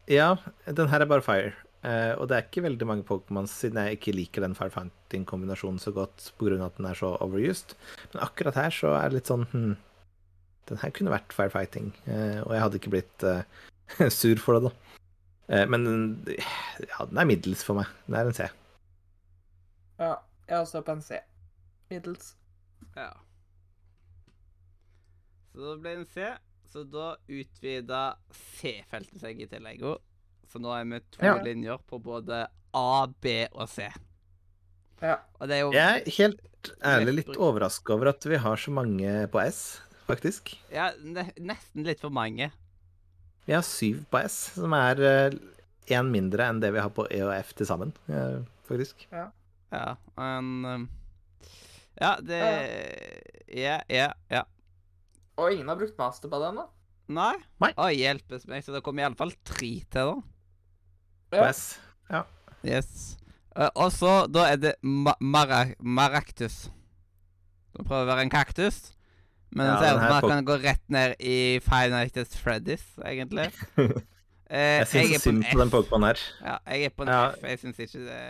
Ja, 0.08 0.34
den 0.66 0.88
her 0.88 1.00
er 1.00 1.06
bare 1.06 1.22
fire. 1.22 1.52
Eh, 1.86 2.12
og 2.18 2.26
det 2.26 2.34
er 2.36 2.46
ikke 2.46 2.64
veldig 2.64 2.86
mange 2.90 3.04
Pokémon 3.06 3.46
siden 3.46 3.78
jeg 3.78 3.98
ikke 3.98 4.14
liker 4.16 4.42
den 4.42 4.56
firefighting-kombinasjonen 4.58 5.78
så 5.78 5.92
godt 5.94 6.32
pga. 6.40 6.58
at 6.66 6.76
den 6.76 6.86
er 6.90 6.98
så 6.98 7.12
overused. 7.22 7.76
Men 8.12 8.22
akkurat 8.24 8.58
her 8.58 8.70
så 8.74 8.96
er 8.98 9.08
det 9.08 9.20
litt 9.20 9.30
sånn 9.30 9.46
hm, 9.52 9.76
Den 10.68 10.80
her 10.82 10.90
kunne 10.92 11.14
vært 11.14 11.32
firefighting, 11.32 11.92
uh, 12.10 12.42
og 12.44 12.50
jeg 12.52 12.60
hadde 12.60 12.76
ikke 12.76 12.90
blitt 12.92 13.22
uh, 13.24 13.40
sur 14.12 14.36
for 14.42 14.58
det, 14.58 14.68
da. 14.68 14.98
Eh, 15.48 15.64
men 15.64 15.86
den- 15.86 16.34
ja, 16.36 17.06
den 17.08 17.22
er 17.22 17.24
middels 17.30 17.62
for 17.64 17.78
meg. 17.78 17.86
Den 18.04 18.18
er 18.18 18.28
en 18.28 18.36
C. 18.36 18.48
Ja, 19.98 20.10
jeg 20.44 20.56
er 20.58 20.60
også 20.60 20.82
på 20.84 20.92
en 20.92 21.00
C. 21.00 21.22
Middels. 21.88 22.34
Ja. 22.98 23.14
Så 25.54 25.62
da 25.64 25.78
ble 25.80 25.94
det 25.94 26.02
en 26.02 26.10
C. 26.12 26.28
Så 26.68 26.84
da 26.84 27.14
utvida 27.32 28.02
C-feltet 28.36 29.22
seg 29.22 29.40
i 29.40 29.48
tillegg. 29.48 29.80
Så 30.48 30.60
nå 30.62 30.72
er 30.72 30.84
vi 30.88 31.00
to 31.12 31.24
Ja. 31.26 31.34
linjer 31.44 31.78
på 31.88 31.98
både 32.02 32.46
A, 32.74 33.06
B 33.20 33.46
og 33.52 33.68
C. 33.68 33.88
Ja. 35.02 35.18
Og 35.40 35.48
det 35.48 35.56
er 35.56 35.60
jo 35.60 35.72
Jeg 35.72 36.02
er 36.06 36.10
helt 36.18 36.70
ærlig 36.82 37.14
litt 37.20 37.36
overraska 37.36 37.92
over 37.94 38.08
at 38.08 38.24
vi 38.26 38.36
har 38.36 38.56
så 38.56 38.72
mange 38.74 39.28
på 39.30 39.40
S, 39.46 39.80
faktisk. 40.08 40.56
ja, 40.72 40.90
ne 41.00 41.28
nesten 41.38 41.84
litt 41.86 42.00
for 42.00 42.10
mange. 42.10 42.50
Vi 43.46 43.52
har 43.54 43.62
syv 43.62 44.04
på 44.10 44.18
S, 44.24 44.54
som 44.56 44.72
er 44.76 44.96
én 45.88 46.10
mindre 46.12 46.48
enn 46.48 46.60
det 46.60 46.72
vi 46.74 46.80
har 46.80 46.90
på 46.90 47.06
E 47.10 47.20
og 47.24 47.32
F 47.38 47.54
til 47.54 47.66
sammen, 47.66 47.92
eh, 48.08 48.42
faktisk. 48.68 49.06
Ja, 49.12 49.96
men 50.16 50.64
um, 50.64 50.88
Ja, 52.00 52.16
det 52.20 52.40
Ja, 53.48 53.80
ja, 53.88 54.12
ja. 54.30 54.42
Og 55.38 55.52
ingen 55.52 55.68
har 55.68 55.76
brukt 55.76 55.96
master 55.98 56.28
på 56.28 56.38
det 56.40 56.50
ennå. 56.52 56.66
Nei? 57.08 57.36
Nei. 57.62 57.72
Å, 57.78 57.86
hjelpes 57.94 58.46
meg, 58.50 58.62
så 58.64 58.74
det 58.74 58.82
kommer 58.84 59.06
iallfall 59.06 59.32
tre 59.44 59.70
til, 59.88 60.10
da. 60.12 60.22
På 61.30 61.44
Ja. 62.10 62.22
Yes. 62.64 63.16
Uh, 63.58 63.68
og 63.74 63.92
så, 63.92 64.26
da 64.30 64.46
er 64.52 64.56
det 64.56 64.74
ma 64.82 65.12
mara 65.20 65.64
maractus. 65.80 66.68
Som 67.74 67.84
prøver 67.86 68.06
å 68.06 68.10
være 68.12 68.22
en 68.26 68.30
kaktus. 68.32 68.78
Men 69.50 69.66
Ja, 69.66 69.72
det 69.72 69.78
ser 69.80 69.94
den 69.94 70.04
ut 70.04 70.08
som 70.20 70.30
han 70.30 70.30
kan 70.30 70.44
gå 70.48 70.56
rett 70.62 70.82
ned 70.92 71.14
i 71.20 71.36
Five 71.64 71.88
Nights 71.90 72.16
at 72.20 72.36
Freddy's, 72.36 72.84
egentlig. 73.04 73.48
uh, 73.78 74.00
Jeg 74.50 74.86
syns 74.88 75.14
er 75.16 75.22
synd 75.24 75.44
på 75.52 75.58
den 75.60 75.70
Pokémon 75.72 76.04
her. 76.08 76.20
Ja, 76.44 76.56
jeg 76.72 76.84
er 76.88 76.94
på 76.96 77.02
en 77.06 77.08
Ja. 77.12 77.22
F. 77.36 77.42
Jeg 77.44 77.58
syns 77.64 77.78
ikke 77.84 78.04
det 78.06 78.20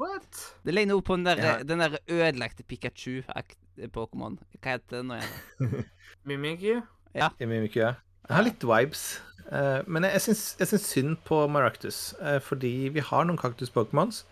What? 0.00 0.38
Det 0.64 0.72
ligner 0.74 0.94
noe 0.94 1.02
på 1.04 1.16
den 1.18 1.26
der, 1.28 1.36
Ja. 1.44 1.56
den 1.62 1.78
der 1.82 1.98
ødelagte 2.08 2.64
Pikachu-Pokémon. 2.64 4.38
Hva 4.62 4.70
heter 4.78 4.96
den 5.02 5.10
nå 5.10 5.18
igjen? 5.20 5.84
Mimikyu? 6.28 6.78
Ja. 7.14 7.28
Mimikyu. 7.40 7.82
ja. 7.82 7.94
Jeg 8.28 8.36
har 8.36 8.46
litt 8.46 8.62
vibes. 8.64 9.02
Eh, 9.50 9.80
men 9.86 10.06
jeg, 10.06 10.20
jeg, 10.20 10.68
syns, 10.68 10.86
synd 10.86 11.18
på 11.26 11.42
Maractus, 11.52 12.12
eh, 12.20 12.38
fordi 12.44 12.90
vi 12.94 13.04
har 13.04 13.26
noen 13.26 13.40
kaktus-pokémons 13.40 14.24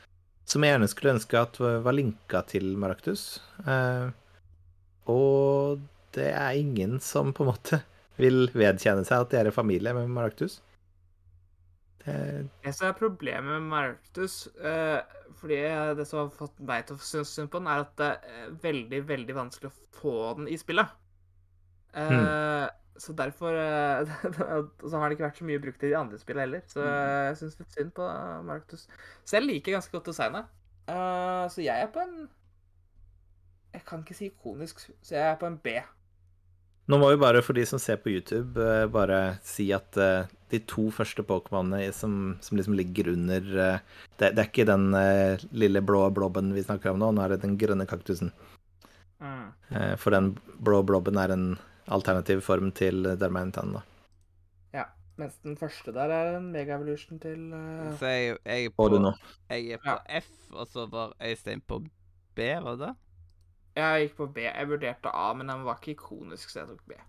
som 0.49 0.65
jeg 0.65 0.73
gjerne 0.73 0.89
skulle 0.89 1.13
ønske 1.17 1.41
at 1.41 1.59
var 1.61 1.93
linka 1.93 2.41
til 2.49 2.71
Maractus. 2.81 3.43
Eh, 3.69 4.09
og 5.13 5.83
det 6.17 6.31
er 6.33 6.57
ingen 6.57 6.97
som 7.05 7.35
på 7.37 7.45
en 7.45 7.51
måte 7.51 7.83
vil 8.19 8.49
vedkjenne 8.57 9.05
seg 9.05 9.27
at 9.27 9.35
de 9.35 9.39
er 9.43 9.51
i 9.51 9.55
familie 9.55 9.93
med 9.95 10.09
Maractus. 10.11 10.63
Det, 12.09 12.73
som 12.73 12.89
er 12.89 12.97
problemet 12.97 13.51
med 13.51 13.67
Maractus, 13.69 14.47
fordi 15.37 15.59
det 15.99 16.07
som 16.09 16.23
har 16.23 16.31
fått 16.33 16.57
meg 16.65 16.87
til 16.89 16.97
å 16.97 17.05
synes 17.05 17.35
synd 17.37 17.53
på 17.53 17.61
den, 17.61 17.69
er 17.69 17.85
at 17.85 17.93
det 18.01 18.09
er 18.17 18.57
veldig, 18.63 19.03
veldig 19.11 19.37
vanskelig 19.37 19.69
å 19.69 19.99
få 20.01 20.17
den 20.39 20.49
i 20.49 20.57
spillet. 20.61 20.97
Eh, 21.97 22.69
Så 22.99 23.15
derfor 23.15 23.55
eh, 23.55 24.15
Så 24.91 24.99
har 24.99 25.09
det 25.09 25.17
ikke 25.17 25.29
vært 25.29 25.39
så 25.39 25.47
mye 25.47 25.63
brukt 25.63 25.85
i 25.85 25.93
de 25.93 25.99
andre 25.99 26.19
spillene 26.21 26.47
heller. 26.47 26.65
Så 26.71 26.83
jeg 26.83 27.37
syns 27.43 27.61
litt 27.61 27.77
synd 27.77 27.93
på 27.97 28.09
så 28.73 28.81
Selv 29.37 29.51
liker 29.51 29.73
jeg 29.73 29.79
ganske 29.79 29.95
godt 29.95 30.11
designet. 30.11 30.51
Uh, 30.89 31.45
så 31.53 31.61
jeg 31.61 31.85
er 31.85 31.91
på 31.93 32.01
en 32.01 32.15
Jeg 33.75 33.85
kan 33.87 34.01
ikke 34.01 34.17
si 34.17 34.31
ikonisk, 34.31 34.81
så 35.05 35.15
jeg 35.15 35.25
er 35.29 35.39
på 35.41 35.47
en 35.47 35.59
B. 35.63 35.77
Nå 36.89 36.97
må 36.97 37.11
vi 37.13 37.21
bare, 37.21 37.43
for 37.45 37.53
de 37.53 37.67
som 37.69 37.81
ser 37.81 37.99
på 38.01 38.09
YouTube, 38.15 38.57
eh, 38.65 38.87
bare 38.89 39.37
si 39.45 39.67
at 39.77 39.97
eh, 40.01 40.31
de 40.49 40.61
to 40.65 40.87
første 40.95 41.21
Pokémonene 41.29 41.91
som, 41.93 42.39
som 42.41 42.57
liksom 42.57 42.79
ligger 42.79 43.11
under 43.13 43.45
eh, 43.45 43.83
det, 44.17 44.31
det 44.33 44.41
er 44.41 44.49
ikke 44.49 44.65
den 44.71 44.87
eh, 44.97 45.45
lille 45.53 45.83
blå 45.85 46.07
blobben 46.17 46.55
vi 46.57 46.65
snakker 46.65 46.95
om 46.95 47.03
nå, 47.03 47.11
nå 47.13 47.27
er 47.27 47.35
det 47.35 47.43
den 47.43 47.59
grønne 47.61 47.85
kaktusen. 47.89 48.33
Mm. 49.21 49.51
Eh, 49.69 49.93
For 50.01 50.17
den 50.17 50.33
blå 50.65 50.81
blobben 50.89 51.21
er 51.21 51.35
en 51.37 51.47
alternativ 51.95 52.43
form 52.45 52.73
til 52.77 53.07
Dermantan, 53.21 53.75
da. 53.79 53.85
Ja. 54.75 54.85
Mens 55.19 55.35
den 55.43 55.57
første 55.59 55.91
der 55.91 56.13
er 56.15 56.37
en 56.37 56.53
mega-evolution 56.55 57.19
til 57.19 57.49
uh... 57.51 57.91
Så 57.99 58.07
jeg, 58.07 58.37
jeg 58.47 58.69
er 58.69 58.75
på, 58.77 58.87
jeg 59.51 59.73
er 59.75 59.81
på 59.83 59.97
F, 60.21 60.29
og 60.55 60.69
så 60.71 60.87
var 60.93 61.17
Øystein 61.19 61.63
på 61.67 61.81
B, 62.39 62.47
var 62.63 62.77
det 62.77 62.87
det? 62.87 62.95
Jeg 63.79 64.05
gikk 64.05 64.15
på 64.19 64.27
B. 64.37 64.45
Jeg 64.47 64.69
vurderte 64.71 65.11
A, 65.15 65.33
men 65.35 65.51
den 65.51 65.65
var 65.67 65.81
ikke 65.81 65.97
ikonisk, 65.97 66.51
så 66.51 66.63
jeg 66.63 66.71
tok 66.71 66.85
B. 66.87 67.01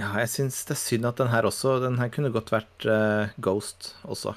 Ja, 0.00 0.10
jeg 0.18 0.32
syns 0.32 0.64
det 0.66 0.74
er 0.74 0.82
synd 0.82 1.06
at 1.06 1.20
den 1.20 1.30
her 1.30 1.46
også 1.46 1.76
Den 1.84 2.00
her 2.00 2.08
kunne 2.10 2.32
godt 2.34 2.50
vært 2.50 2.86
uh, 2.90 3.30
Ghost 3.38 3.92
også. 4.02 4.34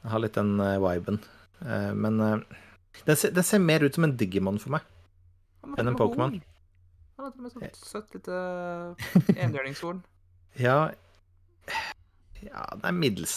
Jeg 0.00 0.12
har 0.14 0.24
litt 0.24 0.38
den 0.40 0.54
uh, 0.56 0.80
viben. 0.80 1.20
Uh, 1.60 1.92
men 1.92 2.16
den, 2.16 3.16
ser, 3.16 3.34
den 3.36 3.44
ser 3.44 3.60
mer 3.60 3.84
ut 3.84 3.96
som 3.96 4.08
en 4.08 4.16
Digimon 4.16 4.60
for 4.62 4.78
meg. 4.78 4.88
Enn 5.76 5.92
en 5.92 6.00
Pokémon. 6.00 6.40
Han 7.20 7.26
har 7.26 7.32
til 7.34 7.42
og 7.42 7.44
med 7.44 7.52
sånt 7.52 7.76
søtt 7.84 8.14
lite 8.16 8.36
enhjørningshorn. 9.44 9.98
Ja 10.56 10.76
Ja, 12.40 12.62
det 12.80 12.88
er 12.88 12.94
middels 12.96 13.34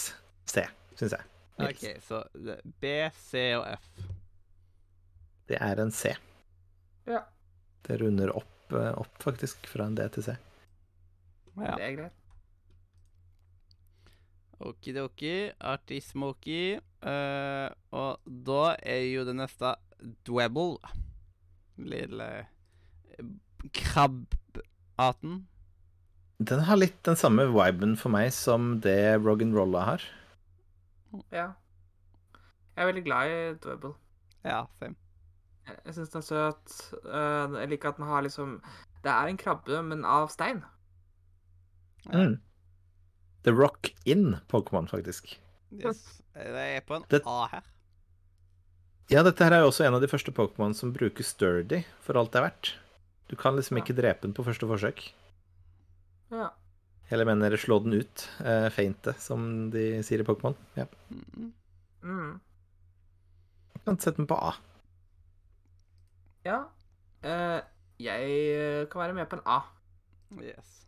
C, 0.48 0.62
syns 0.96 1.12
jeg. 1.12 1.26
Middels. 1.58 1.82
OK, 1.84 2.00
så 2.06 2.22
B, 2.80 2.92
C 3.28 3.42
og 3.58 3.66
F. 3.74 3.84
Det 5.52 5.58
er 5.60 5.82
en 5.84 5.92
C. 5.92 6.14
Ja, 7.06 7.20
Det 7.84 7.98
runder 8.00 8.32
opp, 8.32 8.72
eh, 8.72 8.94
opp 8.96 9.20
faktisk, 9.20 9.68
fra 9.68 9.84
en 9.90 9.98
D 10.00 10.06
til 10.16 10.24
C. 10.30 10.38
Ja. 11.60 11.74
det 11.76 11.84
er 11.84 11.96
greit. 11.98 12.16
Okidoki, 14.64 15.50
artig-smoky. 15.60 16.80
eh, 17.04 17.68
og 17.92 18.20
da 18.48 18.76
er 18.80 19.04
jo 19.12 19.24
det 19.28 19.36
neste 19.36 19.74
Dwebble. 20.24 20.78
Lille 21.76 22.46
krabbarten. 23.72 25.46
Den 26.38 26.60
har 26.66 26.76
litt 26.76 27.02
den 27.06 27.16
samme 27.16 27.46
viben 27.52 27.96
for 27.96 28.10
meg 28.10 28.32
som 28.34 28.80
det 28.84 29.16
Rolla 29.54 29.84
har. 29.84 30.02
Ja. 31.30 31.52
Jeg 32.74 32.82
er 32.82 32.88
veldig 32.92 33.04
glad 33.06 33.30
i 33.30 33.54
Dwebble. 33.62 33.94
Ja, 34.44 34.64
same. 34.80 34.96
Jeg- 35.66 35.78
Jeg 35.86 35.94
syns 35.94 36.10
den 36.10 36.18
er 36.22 36.26
søt. 36.26 36.94
Eh, 37.04 37.60
Jeg 37.60 37.68
liker 37.70 37.88
at 37.88 37.96
den 37.96 38.06
har 38.06 38.22
liksom 38.22 38.60
Det 39.02 39.10
er 39.12 39.26
en 39.28 39.36
krabbe, 39.36 39.82
men 39.84 40.04
av 40.04 40.28
stein. 40.30 40.64
Mm. 42.12 42.40
The 43.44 43.50
Rock 43.52 43.90
In 44.06 44.36
Pokémon, 44.48 44.88
faktisk. 44.88 45.38
Yes. 45.72 46.22
Det 46.34 46.46
er 46.46 46.80
på 46.80 46.96
en 46.96 47.04
Det- 47.08 47.22
A 47.26 47.46
her. 47.48 47.62
Ja, 49.10 49.22
dette 49.22 49.44
her 49.44 49.52
er 49.52 49.60
jo 49.60 49.68
også 49.68 49.84
en 49.86 49.94
av 49.94 50.00
de 50.00 50.06
første 50.08 50.32
Pokémon 50.32 50.74
som 50.74 50.92
bruker 50.92 51.22
sturdy 51.22 51.84
for 52.00 52.16
alt 52.16 52.32
det 52.32 52.40
er 52.42 52.48
verdt. 52.50 52.74
Du 53.30 53.36
kan 53.40 53.56
liksom 53.56 53.80
ikke 53.80 53.96
drepe 53.96 54.26
den 54.26 54.34
på 54.36 54.44
første 54.46 54.68
forsøk. 54.68 55.02
Ja. 56.34 56.50
Eller 57.10 57.28
mener 57.28 57.56
slå 57.60 57.78
den 57.84 57.96
ut. 58.00 58.26
Uh, 58.40 58.68
feinte, 58.72 59.14
som 59.20 59.70
de 59.72 60.02
sier 60.04 60.22
i 60.22 60.26
Pokémon. 60.26 60.56
Ja. 60.76 60.86
Mm. 61.10 61.52
Mm. 62.04 62.32
Du 63.74 63.80
kan 63.86 64.00
sette 64.00 64.20
den 64.20 64.28
på 64.30 64.36
A. 64.36 64.54
Ja. 66.44 66.64
Uh, 67.24 67.60
jeg 68.00 68.88
kan 68.92 69.00
være 69.04 69.16
med 69.16 69.28
på 69.30 69.38
en 69.40 69.46
A. 69.48 69.60
Yes. 70.42 70.80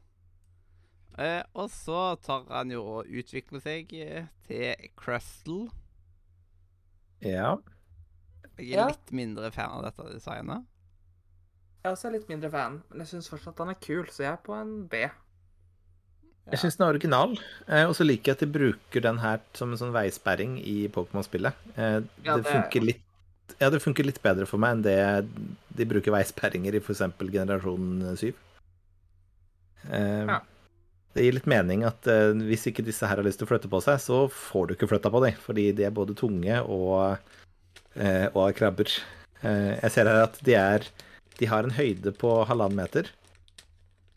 Eh, 1.16 1.42
og 1.56 1.70
så 1.72 2.16
tar 2.20 2.44
han 2.50 2.72
jo 2.74 2.82
og 2.98 3.08
utvikler 3.08 3.62
seg 3.64 3.92
eh, 3.96 4.26
til 4.44 4.90
Crustle. 5.00 5.70
Ja. 7.24 7.54
Jeg 8.58 8.72
er 8.74 8.82
Ja. 8.82 8.86
litt 8.90 9.12
mindre 9.16 9.48
fan 9.52 9.70
av 9.78 9.86
dette 9.86 10.10
designet. 10.12 10.66
Jeg 11.86 12.00
er 12.08 12.14
litt 12.16 12.28
mindre 12.30 12.50
fan, 12.50 12.80
men 12.90 13.04
jeg 13.04 13.12
syns 13.12 13.28
fortsatt 13.30 13.60
han 13.62 13.70
er 13.70 13.78
kul, 13.78 14.06
så 14.10 14.24
jeg 14.24 14.32
er 14.32 14.40
på 14.42 14.54
en 14.56 14.72
B. 14.90 15.04
Jeg 16.50 16.60
syns 16.62 16.76
den 16.78 16.86
er 16.86 16.92
original, 16.94 17.32
eh, 17.66 17.84
og 17.86 17.94
så 17.98 18.06
liker 18.06 18.32
jeg 18.32 18.36
at 18.38 18.42
de 18.44 18.48
bruker 18.54 19.02
den 19.04 19.18
her 19.22 19.40
som 19.58 19.70
en 19.74 19.78
sånn 19.80 19.94
veisperring 19.94 20.56
i 20.62 20.88
Pokémon-spillet. 20.94 21.54
Eh, 21.76 22.00
Ja, 22.24 22.36
det 22.36 22.44
det- 22.44 22.52
funker 22.52 22.82
litt 22.86 23.02
ja, 23.60 23.70
det 23.70 23.80
funker 23.80 24.04
litt 24.04 24.20
bedre 24.22 24.44
for 24.46 24.58
meg 24.58 24.72
enn 24.74 24.82
det 24.82 25.28
de 25.76 25.84
bruker 25.86 26.10
veisperringer 26.10 26.74
i 26.74 26.80
f.eks. 26.82 26.98
generasjon 27.30 28.16
7. 28.18 28.34
Eh, 29.90 30.26
Ja. 30.26 30.40
Det 31.14 31.24
gir 31.24 31.32
litt 31.32 31.46
mening 31.46 31.82
at 31.84 32.02
hvis 32.02 32.66
ikke 32.66 32.84
disse 32.84 33.06
her 33.06 33.16
har 33.16 33.24
lyst 33.24 33.38
til 33.38 33.46
å 33.46 33.50
flytte 33.50 33.70
på 33.70 33.80
seg, 33.80 33.96
så 34.02 34.28
får 34.28 34.66
du 34.68 34.74
ikke 34.74 34.88
flytta 34.90 35.10
på 35.10 35.22
dem, 35.24 35.32
fordi 35.40 35.72
de 35.74 35.84
er 35.84 35.90
både 35.90 36.14
tunge 36.14 36.58
og 36.68 37.18
eh, 37.96 38.28
og 38.34 38.54
krabber. 38.54 38.90
Eh, 39.42 39.80
jeg 39.80 39.90
ser 39.92 40.04
her 40.04 40.24
at 40.24 40.38
de 40.44 40.52
er 40.54 40.80
De 41.36 41.48
har 41.50 41.66
en 41.66 41.74
høyde 41.76 42.12
på 42.16 42.32
halvannen 42.48 42.78
meter, 42.80 43.10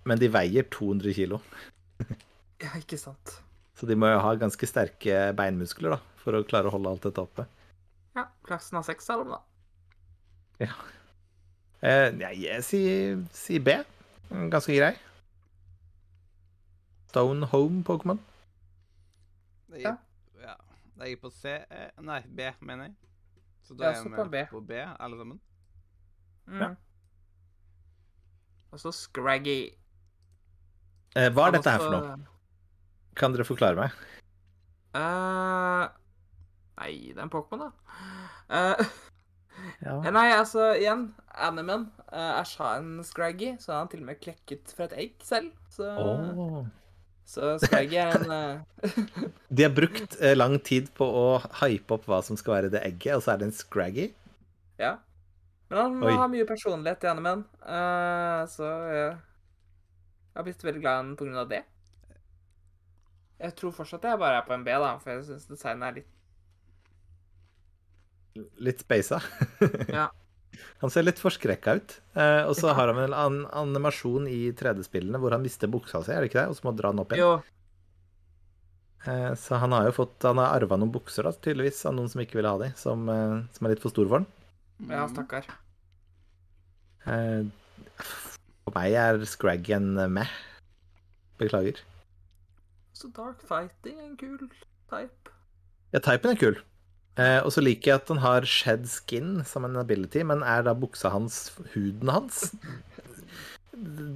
men 0.08 0.20
de 0.22 0.32
veier 0.32 0.68
200 0.72 1.16
kilo. 1.18 1.44
Ja, 2.60 2.74
ikke 2.76 2.98
sant. 3.00 3.38
Så 3.80 3.88
de 3.88 3.96
må 3.96 4.10
jo 4.12 4.18
ha 4.20 4.34
ganske 4.36 4.68
sterke 4.68 5.30
beinmuskler 5.32 5.94
da, 5.94 5.98
for 6.20 6.36
å 6.36 6.42
klare 6.44 6.68
å 6.68 6.74
holde 6.74 6.92
alt 6.92 7.06
dette 7.08 7.24
oppe. 7.24 7.46
Ja, 8.18 8.26
klassen 8.44 8.76
har 8.76 8.84
seks 8.84 9.08
av 9.14 9.22
dem, 9.24 9.32
da. 9.32 9.40
Eh, 11.80 12.10
ja, 12.20 12.34
jeg 12.36 12.66
sier, 12.68 13.22
sier 13.32 13.64
B. 13.64 13.78
Ganske 14.52 14.76
grei. 14.76 14.92
Stone 17.14 17.48
Home 17.54 17.80
Pokémon. 17.88 18.20
Ja. 19.80 19.96
ja. 20.44 20.58
Jeg 21.00 21.16
er 21.16 21.22
på 21.22 21.32
C 21.32 21.56
eh, 21.56 21.88
Nei, 22.04 22.20
B, 22.28 22.52
mener 22.60 22.90
jeg. 22.90 22.98
Så 23.64 23.78
da 23.80 23.94
er 23.94 24.02
er 24.02 24.04
vi 24.04 24.16
på 24.18 24.28
B. 24.28 24.44
på 24.52 24.62
B, 24.68 24.84
alle 25.00 25.18
sammen. 25.18 25.40
Mm. 26.46 26.62
Ja. 26.62 26.70
Og 28.74 28.82
så 28.82 28.94
Scraggy. 28.96 29.60
Eh, 31.18 31.30
hva 31.34 31.50
er 31.50 31.58
dette 31.58 31.74
her 31.74 31.82
for 31.82 31.96
noe? 31.96 32.18
Kan 33.18 33.34
dere 33.36 33.48
forklare 33.48 33.80
meg? 33.80 33.96
Uh, 34.96 35.86
nei, 36.82 36.94
det 37.12 37.18
er 37.18 37.26
en 37.26 37.34
Pokémon, 37.34 37.68
da. 37.68 37.72
Uh, 38.50 38.90
Ja. 39.84 40.00
nei, 40.18 40.28
altså, 40.34 40.74
igjen, 40.78 41.10
Animen. 41.40 41.88
Uh, 42.10 42.40
Æsj 42.42 42.58
ha 42.64 42.74
en 42.80 43.00
Scraggy, 43.06 43.54
så 43.62 43.74
har 43.74 43.84
han 43.84 43.92
til 43.92 44.04
og 44.04 44.10
med 44.10 44.22
klekket 44.24 44.74
fra 44.76 44.90
et 44.90 44.96
egg 45.06 45.26
selv. 45.26 45.52
Så, 45.74 45.90
oh. 46.02 46.64
så 47.28 47.56
Scraggy 47.64 48.00
er 48.02 48.16
en 48.18 48.34
eh, 48.34 48.98
De 49.56 49.66
har 49.68 49.76
brukt 49.76 50.18
eh, 50.18 50.36
lang 50.38 50.58
tid 50.66 50.90
på 50.98 51.06
å 51.06 51.28
hype 51.62 51.94
opp 51.96 52.10
hva 52.10 52.24
som 52.26 52.40
skal 52.40 52.58
være 52.58 52.74
det 52.74 52.84
egget, 52.88 53.20
og 53.20 53.26
så 53.26 53.36
er 53.36 53.42
det 53.42 53.50
en 53.50 53.56
scraggy. 53.56 54.10
Ja. 54.82 54.98
Men 55.70 55.80
han 55.80 56.04
Oi. 56.04 56.14
har 56.18 56.30
mye 56.32 56.46
personlighet 56.50 57.04
i 57.06 57.10
Animen, 57.12 57.44
uh, 57.62 58.42
så 58.50 58.70
jeg 58.90 60.38
har 60.38 60.48
blitt 60.48 60.64
veldig 60.66 60.82
glad 60.82 60.94
i 60.94 61.28
han 61.28 61.42
av 61.44 61.52
det. 61.52 61.60
Jeg 63.40 63.56
tror 63.56 63.76
fortsatt 63.76 64.08
jeg 64.10 64.20
bare 64.20 64.40
er 64.42 64.48
på 64.48 64.56
en 64.56 64.66
B, 64.66 64.74
da, 64.74 64.96
for 65.00 65.14
jeg 65.14 65.28
syns 65.28 65.46
designet 65.50 65.92
er 65.92 66.00
litt 66.02 66.16
Litt 68.62 68.82
speisa. 68.86 69.22
Ja. 70.00 70.10
Han 70.82 70.92
ser 70.92 71.06
litt 71.06 71.20
forskrekka 71.22 71.74
ut. 71.78 71.94
Eh, 72.20 72.42
og 72.50 72.56
så 72.58 72.74
har 72.76 72.90
han 72.92 72.98
en 73.00 73.14
an 73.16 73.38
animasjon 73.56 74.26
i 74.28 74.50
3D-spillene 74.58 75.20
hvor 75.22 75.32
han 75.36 75.44
mister 75.44 75.72
buksa 75.72 76.02
si, 76.04 76.12
er 76.12 76.24
det 76.24 76.32
ikke 76.32 76.42
det? 76.42 76.50
Og 76.52 76.58
så 76.58 76.66
må 76.66 76.74
han 76.74 76.80
dra 76.80 76.92
den 76.94 77.02
opp 77.04 77.14
igjen. 77.16 77.24
Jo, 77.24 77.60
Eh, 79.08 79.34
så 79.36 79.56
han 79.56 79.72
har 79.72 79.86
jo 79.88 79.94
fått 79.96 80.24
Han 80.28 80.42
har 80.42 80.58
arva 80.58 80.76
noen 80.76 80.92
bukser, 80.92 81.24
da, 81.24 81.32
tydeligvis, 81.32 81.86
av 81.88 81.96
noen 81.96 82.10
som 82.12 82.20
ikke 82.24 82.40
ville 82.40 82.52
ha 82.52 82.60
de, 82.60 82.72
som, 82.76 83.08
eh, 83.10 83.38
som 83.56 83.66
er 83.66 83.74
litt 83.74 83.84
for 83.84 83.94
store 83.94 84.12
for 84.12 84.22
han. 84.22 84.28
Ja, 84.88 85.06
Mm. 85.06 85.14
stakkar. 85.14 85.46
Eh, 87.08 87.44
for 88.64 88.76
meg 88.76 88.94
er 88.94 89.26
Scraggy 89.26 89.74
en 89.76 89.98
eh, 89.98 90.08
meh. 90.08 90.32
Beklager. 91.40 91.80
Så 92.94 93.08
Dark 93.16 93.42
Fighting 93.48 94.00
er 94.00 94.06
en 94.10 94.18
kul 94.20 94.38
type. 94.90 95.32
Ja, 95.94 96.00
typen 96.00 96.32
er 96.32 96.40
kul. 96.40 96.58
Eh, 97.20 97.40
og 97.44 97.52
så 97.52 97.62
liker 97.64 97.92
jeg 97.92 98.02
at 98.02 98.08
han 98.12 98.22
har 98.24 98.46
shed 98.48 98.86
skin 98.88 99.44
som 99.48 99.66
en 99.66 99.76
ability, 99.80 100.22
men 100.24 100.44
er 100.44 100.62
da 100.68 100.74
buksa 100.74 101.10
hans 101.12 101.50
huden 101.74 102.12
hans? 102.12 102.54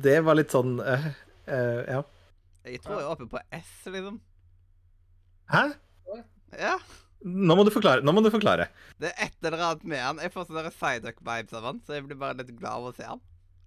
Det 0.03 0.18
var 0.26 0.35
litt 0.35 0.52
sånn 0.52 0.80
uh, 0.80 1.07
uh, 1.48 1.81
Ja. 1.88 2.02
Jeg 2.64 2.80
tror 2.84 2.99
jeg 2.99 3.03
er 3.03 3.11
oppe 3.11 3.27
på 3.27 3.40
S, 3.52 3.72
liksom. 3.91 4.22
Hæ? 5.52 5.64
Ja. 6.56 6.77
Nå 7.24 7.56
må 7.56 7.64
du 7.64 7.72
forklare. 7.72 8.04
Nå 8.04 8.12
må 8.12 8.22
du 8.24 8.30
forklare. 8.34 8.68
Det 9.00 9.14
er 9.14 9.30
et 9.30 9.48
eller 9.48 9.62
annet 9.70 9.86
med 9.88 10.02
han. 10.04 10.20
Jeg 10.20 10.34
får 10.34 10.50
sånne 10.50 10.72
Psyduck-vibes 10.76 11.56
av 11.56 11.68
han, 11.70 11.80
så 11.86 11.95
jeg 11.95 12.08
blir 12.08 12.20
bare 12.20 12.36
litt 12.41 12.52
glad 12.58 12.82
av 12.82 12.90
å 12.90 12.95
se 12.98 13.08
han. 13.08 13.22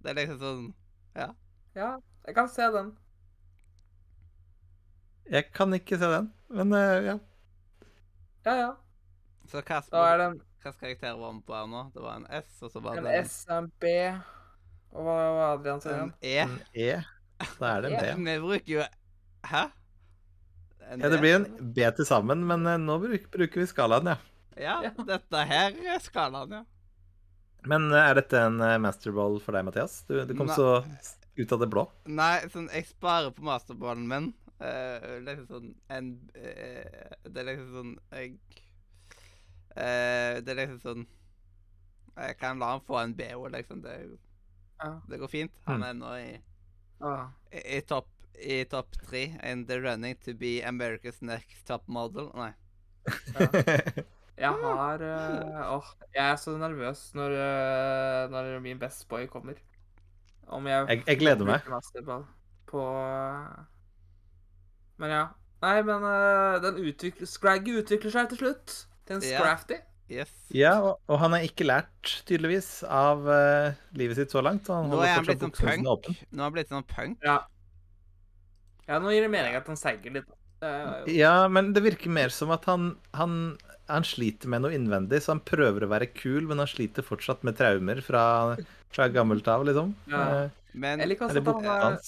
Det 0.04 0.12
er 0.12 0.18
liksom 0.20 0.40
sånn 0.42 0.66
Ja, 1.16 1.30
Ja, 1.76 1.90
jeg 2.28 2.36
kan 2.36 2.50
se 2.52 2.68
den. 2.74 2.92
Jeg 5.26 5.48
kan 5.56 5.72
ikke 5.74 5.98
se 5.98 6.10
den, 6.12 6.28
men 6.54 6.74
uh, 6.76 7.00
ja. 7.02 7.16
Ja, 8.46 8.54
ja. 8.60 8.68
Så 9.50 9.62
hva 9.62 9.80
Da 9.90 10.04
er 10.12 10.20
det 10.20 10.28
en, 10.30 10.36
Hvilken 10.62 10.78
karakter 10.82 11.18
var 11.18 11.32
han 11.32 11.40
på 11.46 11.54
her 11.54 11.66
nå? 11.70 11.82
Det 11.94 12.02
var 12.02 12.20
en 12.20 12.28
S, 12.38 12.52
og 12.62 12.70
så 12.74 12.82
var 12.82 12.98
en 12.98 13.06
det 13.06 13.16
S, 13.24 13.34
en 13.50 13.66
B 13.82 13.90
Og 14.92 15.02
hva 15.06 15.16
var 15.16 15.56
Adrian 15.56 15.82
sin 15.82 15.96
en? 15.96 16.14
E. 16.20 16.36
En 16.44 16.56
E. 16.74 16.88
Da 17.58 17.72
er 17.72 17.84
det 17.84 17.92
en 17.92 18.24
B. 18.24 18.30
Vi 18.30 18.38
bruker 18.42 18.72
jo 18.76 18.86
Hæ? 19.46 19.64
En 20.90 21.00
Ja, 21.02 21.08
det 21.10 21.18
blir 21.22 21.34
en 21.40 21.46
B 21.74 21.84
til 21.96 22.06
sammen, 22.06 22.44
men 22.46 22.66
eh, 22.66 22.78
nå 22.78 22.98
bruker 23.02 23.60
vi 23.62 23.66
skalaen, 23.66 24.06
ja. 24.12 24.16
Ja, 24.56 24.76
Ja. 24.86 24.90
dette 25.04 25.44
her 25.50 25.74
er 25.94 26.00
skalaen, 26.04 26.52
ja. 26.60 26.64
Men 27.66 27.88
eh, 27.92 28.08
er 28.10 28.14
dette 28.20 28.38
en 28.46 28.60
eh, 28.62 28.78
masterball 28.78 29.40
for 29.42 29.56
deg, 29.56 29.66
Mathias? 29.66 30.04
Du, 30.06 30.18
du 30.24 30.34
kom 30.38 30.46
Nei. 30.46 30.56
så 30.56 30.68
ut 31.36 31.52
av 31.52 31.60
det 31.60 31.68
blå. 31.72 31.84
Nei, 32.08 32.46
sånn, 32.52 32.68
jeg 32.72 32.86
sparer 32.88 33.34
på 33.34 33.44
masterballen 33.44 34.06
min. 34.08 34.30
Uh, 34.56 35.18
liksom 35.20 35.44
sånn 35.50 35.72
en 35.92 36.06
uh, 36.32 37.10
Det 37.28 37.42
er 37.42 37.44
liksom 37.44 37.74
sånn 37.74 37.90
Jeg 38.16 38.38
uh, 39.76 40.38
Det 40.40 40.48
er 40.54 40.56
liksom 40.62 40.78
sånn 40.80 41.02
Jeg 42.16 42.38
kan 42.40 42.62
la 42.62 42.70
han 42.70 42.80
få 42.86 42.96
en 43.02 43.12
BO, 43.18 43.50
liksom. 43.52 43.82
Det, 43.84 43.96
Ja. 44.80 44.94
det 45.08 45.18
går 45.20 45.28
fint. 45.28 45.52
Han 45.68 45.84
er 45.84 45.92
nå 45.98 46.14
i, 46.22 46.30
i, 47.52 47.60
i 47.76 47.82
topp 47.84 48.08
i 48.42 48.64
topp 48.70 48.98
tre. 49.06 49.28
In 49.44 49.66
the 49.66 49.80
running 49.80 50.16
to 50.24 50.34
be 50.34 50.60
America's 50.62 51.22
next 51.22 51.66
top 51.66 51.86
model. 51.88 52.30
Nei. 52.34 52.52
Jeg 54.36 54.52
har 54.60 55.00
eh, 55.00 55.60
Åh, 55.72 55.86
jeg 56.12 56.24
er 56.30 56.36
så 56.36 56.56
nervøs 56.60 57.06
når, 57.16 57.32
uh, 57.32 58.32
når 58.32 58.58
min 58.60 58.78
best 58.78 59.06
boy 59.08 59.24
kommer. 59.32 59.56
Om 60.46 60.66
jeg 60.68 60.88
Jeg, 60.88 61.02
jeg 61.06 61.18
gleder 61.18 61.48
meg. 61.48 61.64
på 62.66 62.82
eh, 62.82 63.64
Men 65.00 65.10
ja. 65.10 65.24
Nei, 65.64 65.80
men 65.82 66.04
uh, 66.04 66.60
den 66.62 66.82
utvikler 66.84 67.26
Scraggy 67.26 67.78
utvikler 67.80 68.12
seg 68.12 68.28
til 68.28 68.42
slutt 68.44 68.74
til 69.06 69.16
en 69.16 69.24
Ja. 69.24 69.40
Scrafty. 69.40 69.80
Yes. 70.12 70.30
Ja, 70.54 70.76
og, 70.84 71.00
og 71.10 71.18
han 71.18 71.32
har 71.34 71.42
ikke 71.42 71.64
lært, 71.66 72.20
tydeligvis, 72.28 72.84
av 72.86 73.24
livet 73.98 74.20
sitt 74.20 74.30
så 74.30 74.38
langt. 74.44 74.68
Så 74.68 74.76
Han 74.76 74.92
Nå 74.92 75.00
er 75.02 75.16
han 75.16 75.26
blitt 75.26 75.42
sånn 75.42 75.50
punk. 75.50 75.82
Nå 76.30 76.38
er 76.38 76.44
han 76.44 76.54
blitt 76.54 76.70
sånn 76.70 76.86
punk. 76.86 77.24
Ja. 77.26 77.40
Ja, 78.88 78.98
nå 79.02 79.10
gir 79.14 79.24
det 79.26 79.30
mening 79.32 79.56
at 79.58 79.66
han 79.70 79.76
seiger 79.80 80.14
litt. 80.14 80.28
Jo- 80.62 81.12
Ja, 81.12 81.48
men 81.52 81.72
det 81.76 81.82
virker 81.84 82.08
mer 82.10 82.28
som 82.32 82.50
at 82.54 82.64
han, 82.64 82.96
han, 83.14 83.56
han 83.90 84.06
sliter 84.08 84.48
med 84.48 84.62
noe 84.64 84.72
innvendig, 84.76 85.20
så 85.22 85.34
han 85.34 85.40
prøver 85.44 85.84
å 85.84 85.90
være 85.90 86.08
kul, 86.14 86.46
men 86.48 86.58
han 86.62 86.70
sliter 86.70 87.04
fortsatt 87.06 87.42
med 87.44 87.58
traumer 87.58 88.00
fra, 88.02 88.22
fra 88.94 89.08
gammelt 89.12 89.46
av, 89.52 89.66
liksom. 89.68 89.92
Ja. 90.10 90.22
Eh, 90.46 90.50
Men 90.76 91.00
Jeg 91.00 91.08
liker 91.14 91.28
er 91.28 91.40
også 91.42 91.56
at 91.58 91.64
han 91.66 91.82
har 91.82 92.00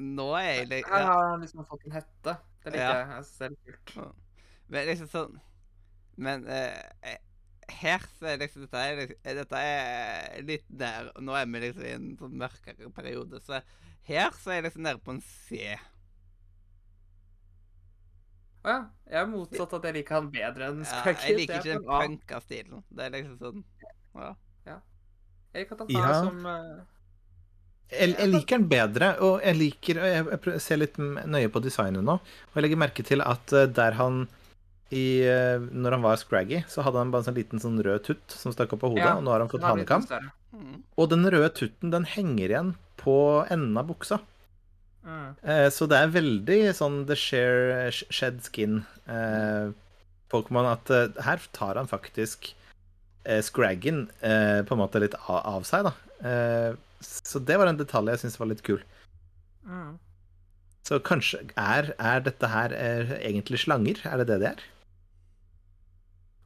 nå 0.00 0.26
er 0.38 0.44
jeg 0.48 0.68
litt 0.70 0.86
Her 0.88 1.02
har 1.04 1.26
han 1.28 1.40
liksom 1.44 1.64
fått 1.68 1.82
en 1.84 1.92
hette. 1.98 2.34
Det 2.64 2.72
liker 2.72 2.84
Ja. 2.84 3.20
jeg. 3.20 3.24
Det 3.38 3.46
er 3.50 3.78
kult. 3.84 4.14
Men 4.72 4.86
liksom 4.88 5.08
sånn 5.12 5.40
Men 6.16 6.46
eh, 6.48 6.78
eh, 7.02 7.18
her 7.68 7.98
så 8.18 8.30
er 8.32 8.38
liksom 8.40 8.62
dette 8.64 8.80
er, 8.80 9.12
dette 9.36 9.60
er 9.60 10.42
litt 10.42 10.64
nær 10.70 11.10
Nå 11.20 11.34
er 11.36 11.46
vi 11.52 11.60
liksom 11.66 11.84
i 11.84 11.92
en 11.98 12.16
sånn 12.16 12.38
mørkere 12.40 12.90
periode, 12.96 13.40
så 13.44 13.60
her 14.08 14.30
så 14.40 14.50
er 14.52 14.60
jeg 14.62 14.64
liksom 14.70 14.82
nede 14.86 15.00
på 15.04 15.14
en 15.14 15.20
C. 15.20 15.76
Å 18.64 18.72
ja. 18.72 18.80
Jeg 19.10 19.20
er 19.20 19.26
motsatt 19.30 19.74
at 19.76 19.84
jeg 19.84 19.94
liker 19.98 20.16
han 20.16 20.30
bedre 20.32 20.70
enn 20.72 20.78
Ja, 20.80 20.90
Scraggy. 21.02 21.26
jeg 21.28 21.36
liker 21.42 21.58
ikke 21.60 21.74
er 21.74 21.78
den 21.78 21.84
punka 21.84 22.40
stilen. 22.44 22.82
Det 22.90 23.04
er 23.04 23.10
liksom 23.18 23.36
sånn 23.42 23.64
ja. 24.16 24.32
Jeg 25.54 25.62
liker 25.64 25.74
at 25.76 25.82
han 25.84 25.90
tar 25.92 26.08
Ja. 26.08 26.20
som 26.24 26.46
eh, 26.50 26.78
Jeg, 27.94 28.14
jeg 28.18 28.30
liker 28.32 28.56
den 28.58 28.68
bedre, 28.72 29.10
og 29.22 29.42
jeg 29.44 29.58
liker 29.60 30.00
og 30.00 30.08
Jeg, 30.08 30.40
jeg 30.54 30.62
ser 30.64 30.80
litt 30.80 30.96
nøye 30.98 31.50
på 31.52 31.60
designet 31.62 32.02
nå, 32.02 32.16
og 32.18 32.56
jeg 32.58 32.64
legger 32.64 32.80
merke 32.80 33.04
til 33.06 33.22
at 33.22 33.52
eh, 33.52 33.66
der 33.70 33.92
han 34.00 34.24
i, 34.94 35.04
eh, 35.26 35.58
Når 35.60 35.96
han 35.98 36.02
var 36.04 36.16
Scraggy, 36.20 36.62
så 36.70 36.82
hadde 36.86 36.98
han 37.02 37.10
bare 37.12 37.22
en 37.24 37.28
sånn 37.28 37.38
liten 37.38 37.60
sånn 37.62 37.78
rød 37.84 38.02
tutt 38.08 38.34
som 38.34 38.52
stakk 38.54 38.72
opp 38.76 38.84
av 38.88 38.94
hodet, 38.96 39.04
Ja, 39.04 39.14
og 39.18 39.24
nå 39.26 39.32
har 39.34 39.40
han 39.44 39.52
fått 39.52 39.62
han 39.64 39.76
hanekam. 39.78 40.04
Mm. 40.54 40.82
Og 40.96 41.08
den 41.10 41.24
røde 41.28 41.50
tutten, 41.56 41.90
den 41.90 42.04
henger 42.08 42.48
igjen 42.52 42.74
på 43.00 43.14
enden 43.50 43.76
av 43.80 43.88
buksa. 43.90 44.20
Mm. 45.04 45.34
Eh, 45.42 45.68
Så 45.68 45.86
det 45.90 45.98
er 46.00 46.12
veldig 46.14 46.60
sånn 46.76 47.02
the 47.08 47.16
share 47.18 47.90
shed 47.92 48.38
skin 48.46 48.78
eh, 49.04 49.72
Pokémon 50.32 50.70
at 50.70 50.90
eh, 50.90 51.10
her 51.26 51.42
tar 51.52 51.76
han 51.76 51.90
faktisk 51.90 52.54
eh, 53.28 53.42
Scraggen 53.44 54.06
eh, 54.24 54.62
på 54.64 54.74
en 54.74 54.80
måte 54.80 55.02
litt 55.02 55.16
av, 55.26 55.42
av 55.58 55.68
seg, 55.68 55.90
da. 55.90 55.94
Eh, 56.24 56.70
så 57.04 57.42
det 57.44 57.58
var 57.60 57.68
en 57.68 57.76
detalj 57.80 58.14
jeg 58.14 58.22
syntes 58.24 58.40
var 58.40 58.48
litt 58.48 58.64
kul. 58.64 58.80
Mm. 59.68 59.98
Så 60.88 60.98
kanskje 61.04 61.42
er, 61.60 61.92
er 61.96 62.24
dette 62.24 62.48
her 62.48 62.72
er 62.76 63.14
egentlig 63.20 63.60
slanger? 63.62 64.00
Er 64.08 64.20
det 64.20 64.26
det 64.32 64.40
det 64.42 64.48
er? 64.54 64.64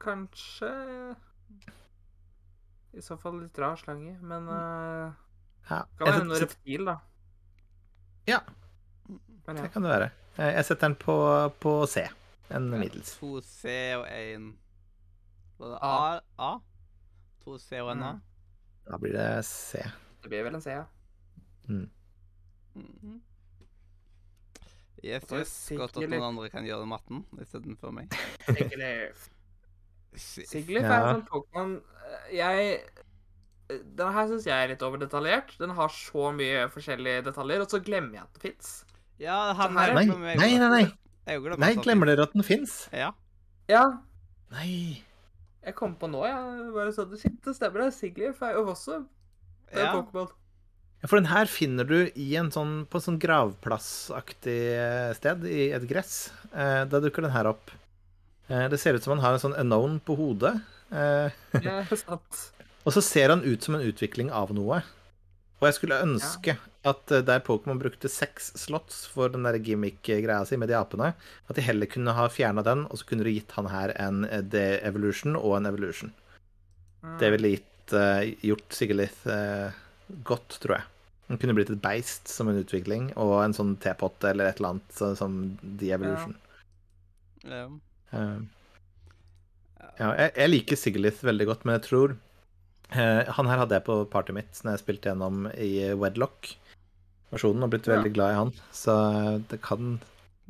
Kanskje 0.02 0.68
I 2.94 3.02
så 3.02 3.16
fall 3.20 3.40
litt 3.42 3.58
rar 3.58 3.78
slange, 3.78 4.14
men 4.22 4.46
uh, 4.50 5.10
Ja, 5.68 5.82
kan 5.98 6.06
være 6.12 6.26
noe 6.28 6.38
reptil, 6.42 6.86
da. 6.86 6.96
Ja. 8.28 8.40
Ja. 9.48 9.52
det 9.56 9.70
kan 9.72 9.82
det 9.84 9.90
være. 9.90 10.10
Eh, 10.38 10.52
Jeg 10.58 10.64
setter 10.68 10.88
den 10.88 10.96
på, 11.00 11.14
på 11.60 11.74
C. 11.88 12.04
En 12.54 12.68
middels. 12.70 13.14
To 13.20 13.40
C 13.44 13.72
og 13.96 14.06
én 14.08 14.50
A? 15.60 16.20
A? 16.38 16.50
To 17.44 17.58
C 17.58 17.80
og 17.82 17.92
en 17.96 18.02
A? 18.04 18.12
Da 18.88 18.96
blir 19.00 19.12
det 19.16 19.44
C. 19.44 19.82
Det 20.22 20.30
blir 20.32 20.44
vel 20.46 20.54
en 20.58 20.62
C, 20.64 20.70
ja. 20.76 20.84
Mm. 21.68 21.88
Så 24.98 25.34
er 25.36 25.40
yes. 25.44 25.56
Godt 25.78 25.96
at 25.96 26.08
noen 26.10 26.24
andre 26.26 26.48
kan 26.50 26.64
gjøre 26.66 26.86
matten 26.90 27.24
istedenfor 27.42 27.92
meg. 27.94 28.14
Siglif. 28.48 29.28
Si- 30.18 30.46
Siglif 30.48 30.82
er 30.82 30.88
Ja. 30.88 31.10
en 31.12 31.18
sånn 31.20 31.26
Pokémon 31.28 31.74
eh, 31.76 32.30
Jeg 32.38 32.78
Den 33.68 34.12
her 34.14 34.28
syns 34.30 34.46
jeg 34.48 34.56
er 34.64 34.70
litt 34.72 34.82
overdetaljert. 34.86 35.50
Den 35.60 35.74
har 35.76 35.90
så 35.92 36.30
mye 36.32 36.66
forskjellige 36.72 37.24
detaljer, 37.26 37.64
og 37.66 37.72
så 37.72 37.80
glemmer 37.84 38.16
jeg 38.16 38.22
at 38.24 38.38
det 38.38 38.44
fins. 38.46 38.70
Ja, 39.20 39.36
Nei, 39.52 39.66
glemmer 39.90 40.38
nei, 40.38 40.50
nei. 40.56 40.68
nei. 40.72 40.84
Jeg 41.28 41.42
glemmer 41.44 41.60
Nei, 41.60 41.72
glemmer 41.84 42.08
dere 42.08 42.24
at 42.28 42.32
den 42.32 42.46
fins? 42.46 42.78
Ja. 42.94 43.10
Ja, 43.68 43.82
Nei. 44.54 45.02
jeg 45.66 45.74
kom 45.76 45.96
på 46.00 46.08
nå, 46.08 46.22
jeg. 46.24 46.68
Bare 46.72 46.92
sånn 46.96 47.12
Shit, 47.20 47.36
det 47.44 47.52
stemmer, 47.58 47.84
det. 47.84 47.96
Siglif 47.98 48.40
er 48.46 48.54
jo 48.56 48.62
også 48.72 49.02
det 49.68 49.82
er 49.82 49.90
ja. 49.90 49.92
Pokémon. 49.98 50.30
Ja, 51.02 51.10
For 51.10 51.20
den 51.20 51.28
her 51.28 51.50
finner 51.52 51.84
du 51.84 51.98
i 52.16 52.30
en 52.40 52.48
sånn, 52.54 52.86
på 52.88 52.96
en 52.98 53.04
sånn 53.04 53.18
gravplassaktig 53.20 54.56
eh, 54.78 55.10
sted, 55.18 55.44
i 55.44 55.68
et 55.76 55.84
gress. 55.90 56.30
Eh, 56.54 56.86
da 56.88 57.02
dukker 57.04 57.26
den 57.26 57.34
her 57.34 57.50
opp. 57.52 57.70
Eh, 58.48 58.64
det 58.72 58.80
ser 58.80 58.96
ut 58.96 59.04
som 59.04 59.12
han 59.18 59.22
har 59.26 59.36
en 59.36 59.42
sånn 59.44 59.58
unknown 59.60 59.98
på 60.08 60.16
hodet. 60.18 60.56
Eh, 60.88 61.28
Ja, 61.66 61.82
sant. 61.92 62.46
Og 62.84 62.94
så 62.94 63.02
ser 63.04 63.32
han 63.34 63.44
ut 63.44 63.64
som 63.64 63.76
en 63.76 63.84
utvikling 63.84 64.30
av 64.34 64.52
noe. 64.56 64.82
Og 65.58 65.66
jeg 65.66 65.78
skulle 65.78 66.02
ønske 66.04 66.54
at 66.86 67.10
eh, 67.12 67.24
der 67.26 67.42
Pokémon 67.44 67.80
brukte 67.80 68.10
seks 68.10 68.52
slots 68.60 69.02
for 69.10 69.32
den 69.32 69.46
der 69.46 69.58
gimmick-greia 69.58 70.44
si 70.46 70.58
med 70.60 70.70
de 70.70 70.76
apene, 70.78 71.12
at 71.48 71.58
de 71.58 71.64
heller 71.66 71.90
kunne 71.90 72.14
ha 72.14 72.28
fjerna 72.30 72.62
den, 72.66 72.86
og 72.86 73.00
så 73.00 73.08
kunne 73.08 73.26
du 73.26 73.32
gitt 73.32 73.56
han 73.58 73.70
her 73.72 73.94
en 73.98 74.22
The 74.28 74.42
de-evolution 74.54 75.36
og 75.38 75.58
en 75.58 75.70
evolution. 75.70 76.14
Mm. 77.02 77.16
Det 77.18 77.32
ville 77.34 77.52
gitt, 77.56 77.94
uh, 77.94 78.22
gjort 78.46 78.74
Sigilith 78.74 79.26
uh, 79.30 79.74
godt, 80.26 80.60
tror 80.62 80.78
jeg. 80.78 80.86
Den 81.28 81.40
kunne 81.40 81.54
blitt 81.58 81.70
et 81.70 81.82
beist 81.82 82.30
som 82.32 82.48
en 82.48 82.58
utvikling, 82.62 83.10
og 83.20 83.34
en 83.42 83.56
sånn 83.56 83.74
tepott 83.82 84.24
eller 84.24 84.48
et 84.48 84.60
eller 84.60 84.76
annet 84.76 84.94
så- 84.96 85.14
som 85.18 85.58
de-evolution. 85.60 86.36
Ja. 87.44 87.66
Eh, 88.12 88.38
ja, 89.98 90.08
jeg, 90.14 90.32
jeg 90.36 90.50
liker 90.50 90.76
Sigilith 90.80 91.24
veldig 91.24 91.46
godt, 91.50 91.66
men 91.68 91.76
jeg 91.76 91.84
tror 91.84 92.14
eh, 92.14 92.18
Han 92.90 93.46
her 93.50 93.58
hadde 93.60 93.76
jeg 93.76 93.84
på 93.84 93.98
partyet 94.08 94.34
mitt 94.38 94.60
når 94.64 94.76
jeg 94.76 94.80
spilte 94.84 95.10
gjennom 95.10 95.42
i 95.52 95.90
Wedlock-versjonen, 96.00 97.62
og 97.66 97.70
blitt 97.74 97.86
Ja. 97.86 97.96
veldig 97.98 98.12
glad 98.16 98.32
i 98.32 98.38
han. 98.38 98.52
Så 98.72 98.94
det 99.50 99.60
kan 99.62 100.00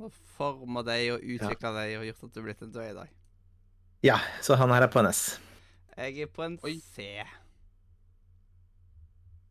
Og 0.00 0.12
forma 0.38 0.84
deg 0.86 1.08
og 1.16 1.20
utvikla 1.26 1.72
deg 1.74 1.96
og 1.98 2.04
gjort 2.06 2.24
at 2.28 2.32
du 2.34 2.40
er 2.40 2.44
blitt 2.46 2.62
en 2.62 2.70
død 2.72 2.90
i 2.90 2.94
dag. 3.00 3.08
Ja, 4.06 4.20
så 4.40 4.54
han 4.56 4.70
her 4.70 4.82
er 4.86 4.92
på 4.94 5.00
en 5.02 5.10
S. 5.10 5.40
Jeg 5.96 6.20
er 6.22 6.26
på 6.30 6.44
en 6.46 6.58
Oi. 6.62 6.76
C. 6.94 7.24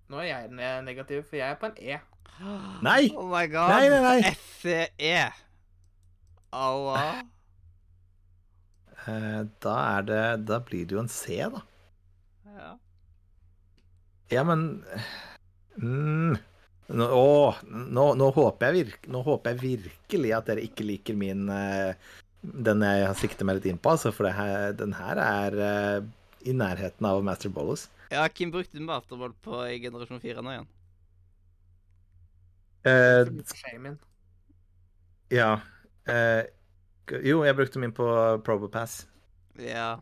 Nå 0.08 0.22
er 0.24 0.30
jeg 0.30 0.52
negativ, 0.86 1.26
for 1.28 1.36
jeg 1.36 1.52
er 1.52 1.60
på 1.60 1.68
en 1.68 1.78
E. 1.84 1.98
Nei! 2.86 3.10
Oh 3.18 3.28
my 3.28 3.48
god. 3.52 3.70
Nei, 3.74 3.90
nei, 3.90 4.02
nei. 4.22 4.32
SCE. 4.32 5.34
Aua. 6.56 7.02
Eh, 9.08 9.42
da 9.64 9.74
er 9.98 10.02
det 10.08 10.46
Da 10.48 10.60
blir 10.64 10.86
det 10.88 10.96
jo 10.96 11.00
en 11.04 11.10
C, 11.12 11.38
da. 11.52 11.62
Ja. 12.58 12.76
Ja, 14.34 14.44
men 14.44 14.64
mm, 15.80 16.38
nå, 17.00 17.08
å, 17.08 17.56
nå, 17.64 18.06
nå, 18.20 18.30
håper 18.36 18.70
jeg 18.70 18.88
virk, 18.88 19.10
nå 19.12 19.22
håper 19.24 19.54
jeg 19.54 19.62
virkelig 19.64 20.34
at 20.36 20.50
dere 20.50 20.66
ikke 20.68 20.88
liker 20.88 21.16
min 21.20 21.48
eh, 21.54 21.94
Den 22.42 22.84
jeg 22.84 23.14
sikter 23.22 23.48
meg 23.48 23.60
litt 23.60 23.70
inn 23.72 23.80
på, 23.80 23.94
altså, 23.96 24.12
for 24.16 24.28
det 24.28 24.36
her, 24.36 24.74
den 24.78 24.96
her 24.98 25.22
er 25.24 25.62
eh, 25.68 26.10
i 26.48 26.56
nærheten 26.56 27.08
av 27.08 27.24
Master 27.26 27.52
Bollos. 27.54 27.88
ja, 28.12 28.28
Kim 28.30 28.52
brukte 28.52 28.80
masterball 28.84 29.34
på 29.44 29.64
i 29.68 29.80
generasjon 29.84 30.22
4 30.24 30.44
nå 30.44 30.54
igjen. 30.54 30.68
Eh, 32.88 33.28
ja 35.34 35.50
eh, 36.08 36.44
Jo, 37.26 37.42
jeg 37.44 37.56
brukte 37.58 37.82
min 37.82 37.92
på 37.96 38.06
Probopass. 38.46 39.02
Ja. 39.60 39.98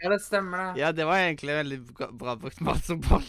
Ja, 0.00 0.08
det 0.08 0.20
stemmer, 0.24 0.58
det. 0.58 0.80
ja, 0.80 0.92
det 0.96 1.04
var 1.04 1.20
egentlig 1.20 1.54
veldig 1.54 1.78
bra, 1.92 2.06
bra 2.22 2.36
brukt 2.40 2.60
masterball. 2.64 3.26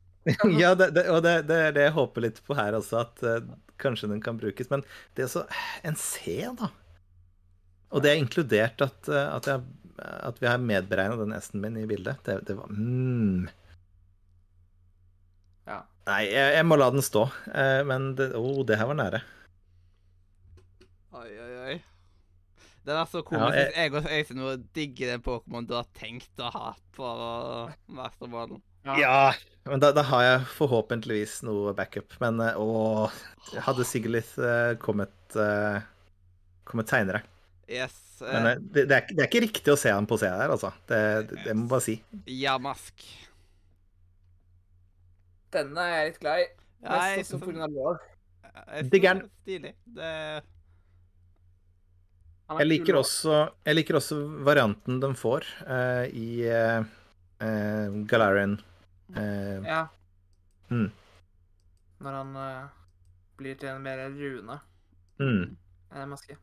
ja, 0.62 0.74
det, 0.74 0.90
det, 0.96 1.06
og 1.14 1.22
det, 1.22 1.34
det 1.48 1.58
er 1.68 1.76
det 1.76 1.84
jeg 1.86 1.94
håper 1.94 2.24
litt 2.26 2.40
på 2.44 2.56
her 2.58 2.74
også, 2.78 3.04
at 3.04 3.22
uh, 3.22 3.52
kanskje 3.80 4.10
den 4.10 4.22
kan 4.24 4.40
brukes. 4.40 4.70
Men 4.72 4.82
det 5.16 5.28
er 5.28 5.30
så 5.32 5.44
En 5.86 5.96
C, 5.96 6.42
da. 6.58 6.72
Og 7.94 8.02
det 8.04 8.10
er 8.10 8.20
inkludert 8.20 8.82
at, 8.84 9.08
eh, 9.08 9.28
at, 9.32 9.46
jeg, 9.48 9.62
at 9.96 10.42
vi 10.42 10.48
har 10.50 10.58
medberegna 10.60 11.16
den 11.22 11.32
S-en 11.38 11.62
min 11.62 11.78
i 11.80 11.86
bildet. 11.88 12.18
Det, 12.26 12.34
det 12.44 12.58
var 12.58 12.68
mm. 12.68 13.46
Ja. 15.68 15.78
Nei, 16.10 16.22
jeg, 16.28 16.52
jeg 16.58 16.66
må 16.68 16.76
la 16.76 16.90
den 16.92 17.04
stå. 17.04 17.28
Uh, 17.48 17.80
men 17.88 18.10
det, 18.18 18.32
oh, 18.36 18.60
det 18.68 18.76
her 18.80 18.90
var 18.90 18.98
nære. 18.98 19.22
Oi, 21.16 21.30
oi, 21.30 21.54
oi. 21.62 21.78
Det 22.88 22.94
var 22.96 23.08
så 23.10 23.20
komisk. 23.20 23.52
Ja, 23.52 23.82
jeg 23.82 23.92
og 23.92 24.06
Øystein 24.08 24.38
nå 24.40 24.54
digger 24.72 25.10
den 25.12 25.24
Pokémon 25.24 25.66
du 25.68 25.74
har 25.76 25.88
tenkt 25.92 26.40
å 26.40 26.48
ha 26.54 26.70
på 26.96 27.08
masterballen. 27.92 28.62
Ja, 28.96 29.34
men 29.68 29.82
da, 29.82 29.90
da 29.92 30.06
har 30.08 30.24
jeg 30.24 30.46
forhåpentligvis 30.54 31.42
noe 31.44 31.74
backup. 31.76 32.16
Men 32.22 32.40
eh, 32.40 32.56
å 32.56 33.10
Hadde 33.66 33.84
Sigilith 33.84 34.40
uh, 34.40 34.72
kommet, 34.80 35.12
uh, 35.36 35.84
kommet 36.68 36.88
seinere. 36.88 37.22
Yes. 37.68 37.96
Men 38.24 38.46
eh, 38.46 38.52
eh, 38.52 38.58
det, 38.60 38.88
det, 38.88 38.96
er, 38.96 39.06
det 39.12 39.24
er 39.24 39.28
ikke 39.28 39.44
riktig 39.44 39.72
å 39.74 39.78
se 39.80 39.92
ham 39.92 40.08
på 40.08 40.16
C 40.20 40.28
her, 40.32 40.48
altså. 40.48 40.72
Det, 40.88 41.00
det, 41.28 41.42
det 41.44 41.56
må 41.56 41.66
jeg 41.66 41.72
bare 41.76 41.84
si. 41.84 41.96
Jamask. 42.40 43.08
Denne 45.52 45.84
er 45.84 45.98
jeg 45.98 46.12
litt 46.12 46.22
glad 46.24 46.44
i. 46.44 46.52
Nei, 46.88 47.08
Mest 47.20 47.36
også 47.36 47.52
pga. 47.52 47.68
lår. 47.72 48.06
er 48.64 49.26
Stilig. 49.44 49.76
Det 49.96 50.14
Jeg 52.48 52.64
liker 52.64 52.96
også, 52.96 53.42
jeg 53.68 53.76
liker 53.76 53.98
også 53.98 54.16
varianten 54.46 55.02
de 55.02 55.10
får 55.18 55.44
uh, 55.68 56.04
i 56.08 56.48
uh, 56.48 57.98
Galarian. 58.08 58.56
Eh, 59.12 59.64
Ja. 59.64 59.86
Mm. 60.68 60.88
Når 62.04 62.16
han 62.16 62.32
blir 63.38 63.56
til 63.56 63.70
en 63.70 63.80
mer 63.82 64.02
rune 64.12 64.58
mm, 65.16 65.56
maske. 66.10 66.36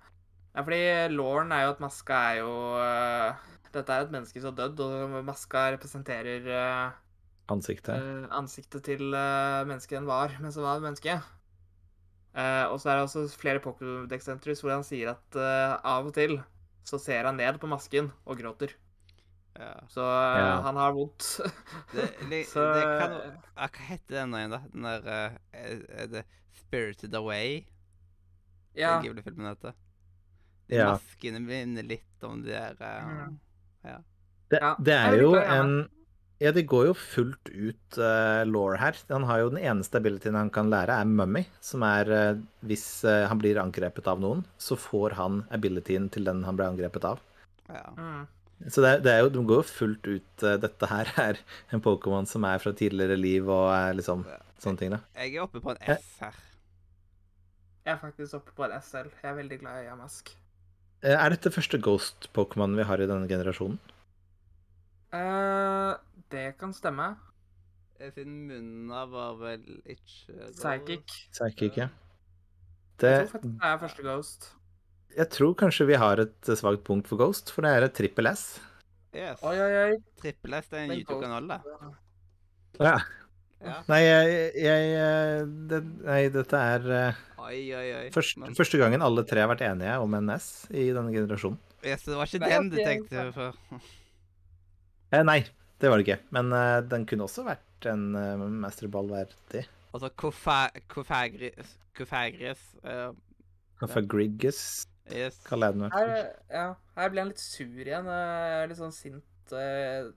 Ja, 0.56 0.64
fordi 0.64 0.80
Lauren 1.14 1.54
er 1.54 1.66
jo 1.66 1.74
at 1.76 1.84
maska 1.84 2.18
er 2.32 2.40
jo 2.40 2.54
Dette 3.76 3.94
er 3.94 4.06
et 4.08 4.12
menneske 4.16 4.42
som 4.42 4.56
har 4.56 4.58
dødd, 4.64 4.82
og 4.82 5.26
maska 5.28 5.68
representerer 5.76 6.50
ansiktet. 7.52 8.28
ansiktet 8.34 8.86
til 8.88 9.14
uh, 9.14 9.62
mennesket 9.68 10.00
den 10.00 10.10
var 10.10 10.34
mens 10.42 10.58
han 10.58 10.66
var 10.66 10.82
menneske. 10.82 11.20
Eh, 12.36 12.66
og 12.68 12.80
så 12.82 12.90
er 12.92 12.98
det 13.00 13.06
også 13.08 13.22
flere 13.40 13.62
Pokédex-entries 13.64 14.60
hvor 14.64 14.74
han 14.76 14.84
sier 14.84 15.14
at 15.14 15.38
uh, 15.40 15.78
av 15.88 16.10
og 16.10 16.16
til 16.18 16.36
så 16.86 17.00
ser 17.02 17.24
han 17.30 17.38
ned 17.40 17.58
på 17.62 17.70
masken 17.72 18.12
og 18.28 18.38
gråter. 18.42 18.74
Ja. 19.56 19.72
Så 19.88 20.04
uh, 20.04 20.36
Ja. 20.36 20.50
han 20.66 20.76
har 20.76 20.92
vondt. 20.98 21.24
Det, 21.96 22.10
det, 22.30 22.42
så 22.52 22.66
det 22.76 22.84
kan 22.84 23.14
jo 23.16 23.22
Hva 23.56 23.70
heter 23.88 24.18
den 24.20 24.36
igjen, 24.36 24.52
da? 24.52 24.60
Den 24.74 24.84
der 24.90 25.08
er, 25.16 26.08
det 26.12 26.26
Spirited 26.60 27.16
Away? 27.16 27.62
Ja. 28.76 28.98
Den 28.98 29.06
Ghibli-filmen 29.08 29.48
heter. 29.54 29.72
De 30.68 30.76
Ja. 30.82 30.92
maskene 30.92 31.40
minner 31.40 31.86
litt 31.88 32.24
om 32.28 32.42
de 32.44 32.52
der 32.52 32.76
Mm. 33.06 33.40
Det, 34.50 34.58
ja, 34.62 34.76
det 34.82 34.94
jeg 34.94 35.14
er 35.14 35.22
jo 35.22 35.32
en 35.38 35.72
Ja, 36.44 36.52
det 36.52 36.66
går 36.68 36.90
jo 36.90 36.94
fullt 37.00 37.48
ut 37.48 37.98
uh, 37.98 38.44
law 38.44 38.74
her. 38.76 38.98
Han 39.10 39.24
har 39.30 39.40
jo 39.40 39.50
den 39.54 39.62
eneste 39.64 40.02
abilityen 40.02 40.36
han 40.36 40.50
kan 40.52 40.68
lære, 40.70 40.92
er 41.00 41.08
mummy, 41.08 41.46
som 41.64 41.84
er 41.88 42.10
uh, 42.12 42.42
hvis 42.68 42.84
uh, 43.08 43.24
han 43.32 43.40
blir 43.40 43.56
angrepet 43.62 44.08
av 44.12 44.20
noen, 44.20 44.42
så 44.60 44.76
får 44.76 45.16
han 45.16 45.44
abilityen 45.56 46.10
til 46.12 46.28
den 46.28 46.44
han 46.44 46.58
ble 46.60 46.68
angrepet 46.74 47.08
av. 47.14 47.22
ja. 47.72 47.86
Mm. 47.96 48.26
Så 48.72 48.80
det, 48.84 48.88
er- 48.90 49.02
det 49.04 49.12
er 49.12 49.18
jo, 49.20 49.30
de 49.36 49.42
går 49.48 49.58
jo 49.60 49.64
fullt 49.68 50.06
ut 50.08 50.44
uh, 50.48 50.54
Dette 50.64 50.88
her 50.88 51.10
er 51.26 51.40
en 51.76 51.82
Pokémon 51.84 52.24
som 52.28 52.46
er 52.48 52.62
fra 52.64 52.72
tidligere 52.72 53.18
liv 53.20 53.50
og 53.52 53.66
er 53.76 53.98
liksom 54.00 54.22
sånne 54.64 54.80
ting, 54.80 54.94
da. 54.96 55.02
Jeg 55.20 55.36
er 55.36 55.44
oppe 55.44 55.60
på 55.64 55.74
en 55.74 55.82
Eh. 55.84 55.98
S 56.00 56.14
her. 56.24 56.38
Jeg 57.86 57.94
er 57.94 58.00
faktisk 58.02 58.38
oppe 58.40 58.56
på 58.56 58.64
en 58.68 58.76
SL. 58.82 59.12
Jeg 59.22 59.28
er 59.32 59.36
veldig 59.42 59.60
glad 59.62 59.82
i 59.84 59.90
Yamask. 59.90 60.32
Eh, 61.04 61.14
Er 61.20 61.36
dette 61.36 61.52
første 61.54 61.78
Ghost-Pokémon 61.84 62.76
vi 62.80 62.88
har 62.88 63.04
i 63.04 63.08
denne 63.12 63.28
generasjonen? 63.30 63.76
Eh, 65.14 65.92
det 66.32 66.58
kan 66.60 66.74
stemme. 66.74 67.16
Eh, 68.00 68.12
Siden 68.12 68.48
Munna 68.50 69.06
var 69.08 69.36
vel 69.40 69.64
ikke 69.86 70.52
Psychic. 70.56 71.16
Psychic, 71.32 71.78
ja. 71.78 71.90
Jeg 73.02 73.28
tror 73.28 73.32
faktisk 73.34 73.60
det 73.60 73.68
er 73.72 73.78
første 73.82 74.04
Ghost. 74.06 74.46
jeg 75.18 75.30
tror 75.30 75.54
kanskje 75.60 75.86
vi 75.88 75.98
har 76.00 76.20
et 76.24 76.42
svakt 76.60 76.84
punkt 76.88 77.08
for 77.08 77.18
Ghost, 77.20 77.52
for 77.52 77.62
det 77.64 77.72
er 77.76 77.84
et 77.88 77.94
trippel 77.96 78.28
S. 78.32 78.60
Yes. 79.16 79.40
Oi, 79.44 79.56
oi, 79.60 79.76
oi. 79.92 79.98
Trippel 80.20 80.54
S 80.62 80.68
det 80.72 80.80
er 80.80 80.84
en 80.90 80.96
YouTube-kanal, 80.98 81.48
det. 81.48 81.60
Ja. 82.84 82.98
Ja. 83.66 83.78
Nei, 83.88 84.02
jeg, 84.04 84.52
jeg 84.60 85.46
det, 85.72 85.78
Nei, 86.06 86.18
dette 86.30 86.60
er 86.60 86.84
eh, 86.92 87.22
Oi, 87.40 87.60
oi, 87.74 87.86
oi. 87.96 88.10
Første, 88.14 88.40
Men- 88.44 88.54
første 88.58 88.78
gangen 88.78 89.02
alle 89.02 89.24
tre 89.26 89.40
har 89.42 89.50
vært 89.50 89.64
enige 89.66 89.96
om 90.04 90.14
en 90.20 90.30
S 90.36 90.68
i 90.70 90.90
denne 90.94 91.14
generasjonen. 91.16 91.58
Yes, 91.86 92.04
det 92.06 92.16
var 92.20 92.28
ikke 92.28 92.42
Nei, 92.44 92.50
den 92.52 92.70
du 92.70 92.78
tenkte 92.84 93.24
før. 93.34 93.56
Eh, 95.16 95.24
nei, 95.24 95.40
det 95.82 95.90
var 95.92 96.00
det 96.00 96.06
ikke. 96.08 96.20
Men 96.36 96.52
uh, 96.56 96.80
den 96.88 97.06
kunne 97.10 97.26
også 97.28 97.44
vært 97.48 97.88
en 97.92 98.06
uh, 98.16 98.46
masterball 98.66 99.10
verdig. 99.12 99.66
Altså 99.96 100.10
Kofa- 100.20 100.74
Kofagris 100.92 101.78
Kofagris 101.96 102.62
eh, 102.84 103.12
Fagrigus 103.88 104.60
yes. 105.08 105.38
kaller 105.48 105.70
jeg 105.72 105.78
den. 105.78 105.92
Her, 105.94 106.10
ja, 106.52 106.66
her 106.98 107.10
blir 107.14 107.22
han 107.24 107.30
litt 107.32 107.40
sur 107.40 107.80
igjen. 107.86 108.10
eh, 108.12 108.66
Litt 108.68 108.80
sånn 108.82 108.92
sint. 108.96 109.54
eh, 109.56 110.10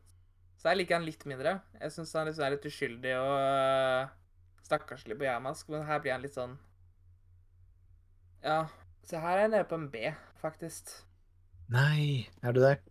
Så 0.59 0.73
jeg 0.73 0.81
liker 0.81 0.99
han 0.99 1.07
litt 1.07 1.23
mindre. 1.31 1.53
Jeg 1.79 1.95
syns 1.95 2.15
han 2.19 2.27
liksom 2.27 2.47
er 2.49 2.57
litt 2.57 2.67
uskyldig 2.67 3.13
og 3.21 3.35
eh, 3.39 4.11
stakkarslig 4.67 5.15
på 5.21 5.29
Yamask, 5.29 5.71
men 5.71 5.87
her 5.87 6.03
blir 6.03 6.17
han 6.17 6.27
litt 6.27 6.35
sånn 6.35 6.57
Ja. 8.43 8.65
Så 9.07 9.21
her 9.23 9.37
er 9.39 9.45
jeg 9.47 9.53
nede 9.55 9.69
på 9.71 9.79
en 9.79 9.87
B, 9.95 10.11
faktisk. 10.43 10.91
Nei, 11.73 12.27
er 12.43 12.53
du 12.57 12.61
der? 12.65 12.83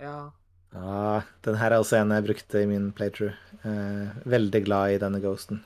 Ja. 0.00 0.30
Ja, 0.72 1.22
den 1.44 1.58
her 1.60 1.74
er 1.74 1.82
også 1.82 1.98
en 2.00 2.14
jeg 2.14 2.24
brukte 2.24 2.62
i 2.62 2.68
min 2.68 2.88
playthrough. 2.96 3.36
Eh, 3.62 4.12
veldig 4.28 4.62
glad 4.64 4.94
i 4.94 5.00
denne 5.02 5.20
ghosten. 5.20 5.60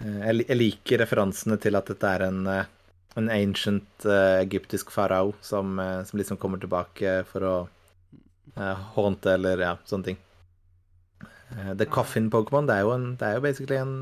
Eh, 0.00 0.30
jeg, 0.30 0.56
liker 0.56 1.02
referansene 1.02 1.58
til 1.60 1.76
at 1.76 1.90
dette 1.92 2.08
er 2.08 2.24
en, 2.30 2.40
eh, 2.48 2.70
en 3.20 3.28
ancient 3.34 4.06
eh, 4.06 4.40
egyptisk 4.40 4.92
farao 4.94 5.34
som, 5.44 5.78
eh, 5.78 6.00
som 6.08 6.20
liksom 6.20 6.40
kommer 6.40 6.62
tilbake 6.62 7.20
for 7.28 7.44
å 7.44 7.54
eh, 8.56 8.86
haunte 8.96 9.36
eller 9.36 9.66
ja, 9.66 9.74
sånne 9.84 10.10
ting. 10.10 10.20
The 11.50 11.82
Coffin 11.90 12.28
Pokémon, 12.30 12.68
det, 12.68 12.76
det 13.18 13.26
er 13.26 13.32
jo 13.34 13.42
basically 13.42 13.76
en 13.80 13.94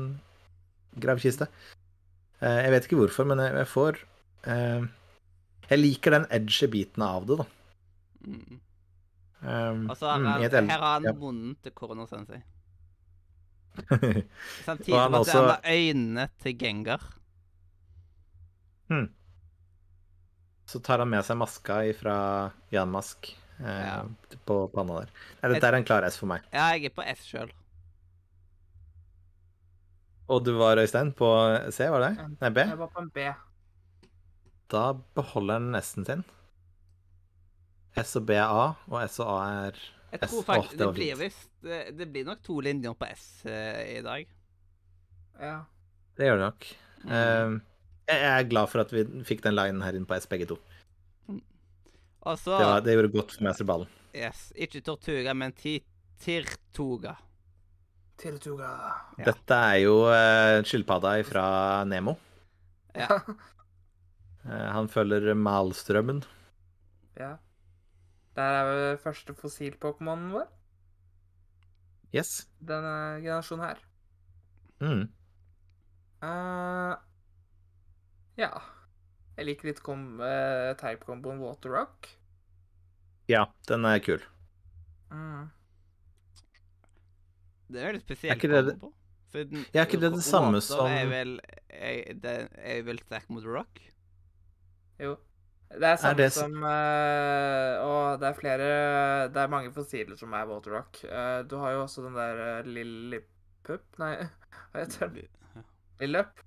gravkiste. 1.01 1.47
Jeg 2.39 2.71
vet 2.71 2.85
ikke 2.85 2.99
hvorfor, 2.99 3.25
men 3.25 3.41
jeg, 3.41 3.55
jeg 3.57 3.67
får 3.67 3.97
Jeg 5.65 5.79
liker 5.79 6.13
den 6.13 6.27
edgy 6.29 6.69
biten 6.69 7.03
av 7.03 7.25
det, 7.25 7.39
da. 7.41 7.47
Mm. 9.41 9.49
Um, 9.49 9.89
Og 9.89 9.97
så 9.97 10.09
har 10.09 10.19
mm, 10.19 10.25
han, 10.25 10.41
i 10.43 10.49
her 10.49 10.79
har 10.79 10.93
han 10.97 11.07
ja. 11.07 11.13
munnen 11.15 11.55
til 11.63 11.71
Korono 11.71 12.05
Sensei. 12.09 12.41
Samtidig 14.65 14.97
han 14.99 15.11
med 15.11 15.19
at 15.19 15.27
også- 15.27 15.39
han 15.39 15.49
har 15.49 15.61
øynene 15.71 16.29
til 16.43 16.57
Gengar. 16.59 17.05
Så 20.69 20.79
tar 20.79 20.99
han 21.01 21.09
med 21.09 21.25
seg 21.25 21.37
maska 21.37 21.79
fra 21.97 22.15
Jan 22.69 22.91
Mask 22.93 23.31
eh, 23.59 23.65
Ja. 23.65 24.03
på 24.45 24.67
panna 24.73 24.99
der. 25.01 25.09
Nei, 25.41 25.49
dette 25.55 25.67
er 25.71 25.77
en 25.79 25.87
klar 25.87 26.05
S 26.05 26.17
for 26.21 26.29
meg. 26.29 26.43
Ja, 26.53 26.67
jeg 26.75 26.91
er 26.91 26.93
på 26.93 27.05
S 27.09 27.23
sjøl. 27.25 27.49
Og 30.29 30.43
du 30.45 30.51
var, 30.59 30.77
Øystein, 30.77 31.09
på 31.17 31.25
C, 31.73 31.87
var 31.89 32.05
det? 32.05 32.11
Nei, 32.37 32.49
B? 32.53 32.61
Jeg 32.69 32.77
var 32.77 32.91
på 32.93 33.01
en 33.01 33.09
B. 33.09 33.31
Da 34.69 34.83
beholder 35.17 35.57
han 35.57 35.71
nesten 35.73 36.05
sin. 36.05 36.21
S 37.97 38.15
og 38.19 38.25
B 38.29 38.35
er 38.37 38.45
A, 38.45 38.67
og 38.87 38.99
S 39.05 39.19
og 39.19 39.29
A 39.33 39.39
er 39.69 39.79
Jeg 40.11 40.19
S. 40.23 40.29
tror 40.31 40.43
faktisk 40.45 40.77
det 40.77 40.85
det 40.85 40.93
blir 40.95 41.15
vist, 41.19 41.49
det, 41.65 41.79
det 41.97 42.07
blir 42.13 42.25
nok 42.27 42.41
to 42.45 42.59
linjer 42.65 42.93
på 42.97 43.07
S 43.13 43.25
eh, 43.49 43.97
i 43.97 44.01
dag. 44.05 44.27
Ja. 45.39 45.57
Det 46.17 46.25
gjør 46.27 46.37
det 46.39 46.45
nok. 46.45 46.67
Mm. 47.03 47.11
Eh, 47.15 48.15
jeg 48.15 48.29
er 48.39 48.49
glad 48.49 48.67
for 48.71 48.81
at 48.83 48.91
vi 48.93 49.03
fikk 49.27 49.43
den 49.45 49.55
linen 49.55 49.81
her 49.85 49.95
inn 49.97 50.05
på 50.09 50.17
S, 50.17 50.27
begge 50.29 50.47
to. 50.49 50.57
Også, 52.19 52.51
Det, 52.57 52.65
var, 52.65 52.81
det 52.83 52.93
gjorde 52.97 53.11
godt 53.13 53.31
for 53.37 53.45
mesterballen. 53.47 53.87
Yes, 54.17 54.49
ikke 54.57 54.81
Tortuga, 54.83 55.33
men 55.37 55.53
ti 55.55 55.77
Tirtuga. 56.19 57.13
Tirtuga. 58.19 58.71
Ja. 59.21 59.29
Dette 59.29 59.55
er 59.69 59.77
jo 59.85 59.93
uh, 60.09 60.59
skilpadda 60.67 61.13
fra 61.27 61.45
Nemo. 61.87 62.17
Ja. 62.97 63.07
Eh, 64.49 64.67
han 64.71 64.87
følger 64.87 65.33
malstrømmen. 65.35 66.21
ja. 67.19 67.33
Der 68.37 68.55
er 68.59 68.65
vel 68.69 68.97
første 69.01 69.33
fossil-pokémonen 69.35 70.31
vår. 70.35 70.47
Yes. 72.15 72.47
Denne 72.65 72.93
generasjonen 73.23 73.65
her. 73.65 73.81
Mm. 74.81 75.05
Uh, 76.23 76.95
ja. 78.39 78.49
Jeg 79.37 79.45
liker 79.47 79.69
litt 79.69 79.81
kom, 79.85 80.19
uh, 80.19 80.73
type-komboen 80.79 81.39
Water 81.43 81.71
Rock. 81.75 82.09
Ja, 83.29 83.45
den 83.69 83.85
er 83.85 83.99
kul. 84.03 84.23
Mm. 85.13 85.49
Det 87.69 87.81
er 87.83 87.91
veldig 87.91 88.01
Er 88.01 88.05
spesielt. 88.07 88.35
ikke 88.43 88.49
det 88.49 88.65
det- 89.31 89.49
den- 89.51 89.65
Ja, 89.73 89.81
er 89.81 89.85
ikke 89.85 89.99
det 90.01 90.11
det 90.13 90.23
samme 90.23 90.61
som- 90.61 90.87
Er 90.89 91.05
vel, 91.05 91.39
er, 91.69 92.13
det 92.13 92.49
er 92.57 92.81
vel 92.83 92.99
sterk 92.99 93.29
mot 93.29 93.43
rock? 93.45 93.79
Jo. 94.99 95.17
Det 95.69 95.85
er 95.85 95.99
samme 96.01 96.17
det 96.17 96.31
som 96.33 96.55
uh, 96.65 97.73
Og 97.85 98.21
det 98.21 98.25
er 98.25 98.37
flere 98.37 98.69
Det 99.29 99.37
er 99.37 99.51
mange 99.53 99.69
fossiler 99.73 100.17
som 100.17 100.33
er 100.33 100.47
Water 100.49 100.73
Rock. 100.73 101.03
Eh, 101.05 101.41
du 101.45 101.59
har 101.61 101.75
jo 101.75 101.83
også 101.83 102.07
den 102.07 102.17
der 102.17 102.41
uh, 102.41 102.65
Lillipup 102.65 103.99
Nei, 104.01 104.15
hva 104.71 104.81
heter 104.81 105.13
den? 105.13 105.27
Lillup? 106.01 106.41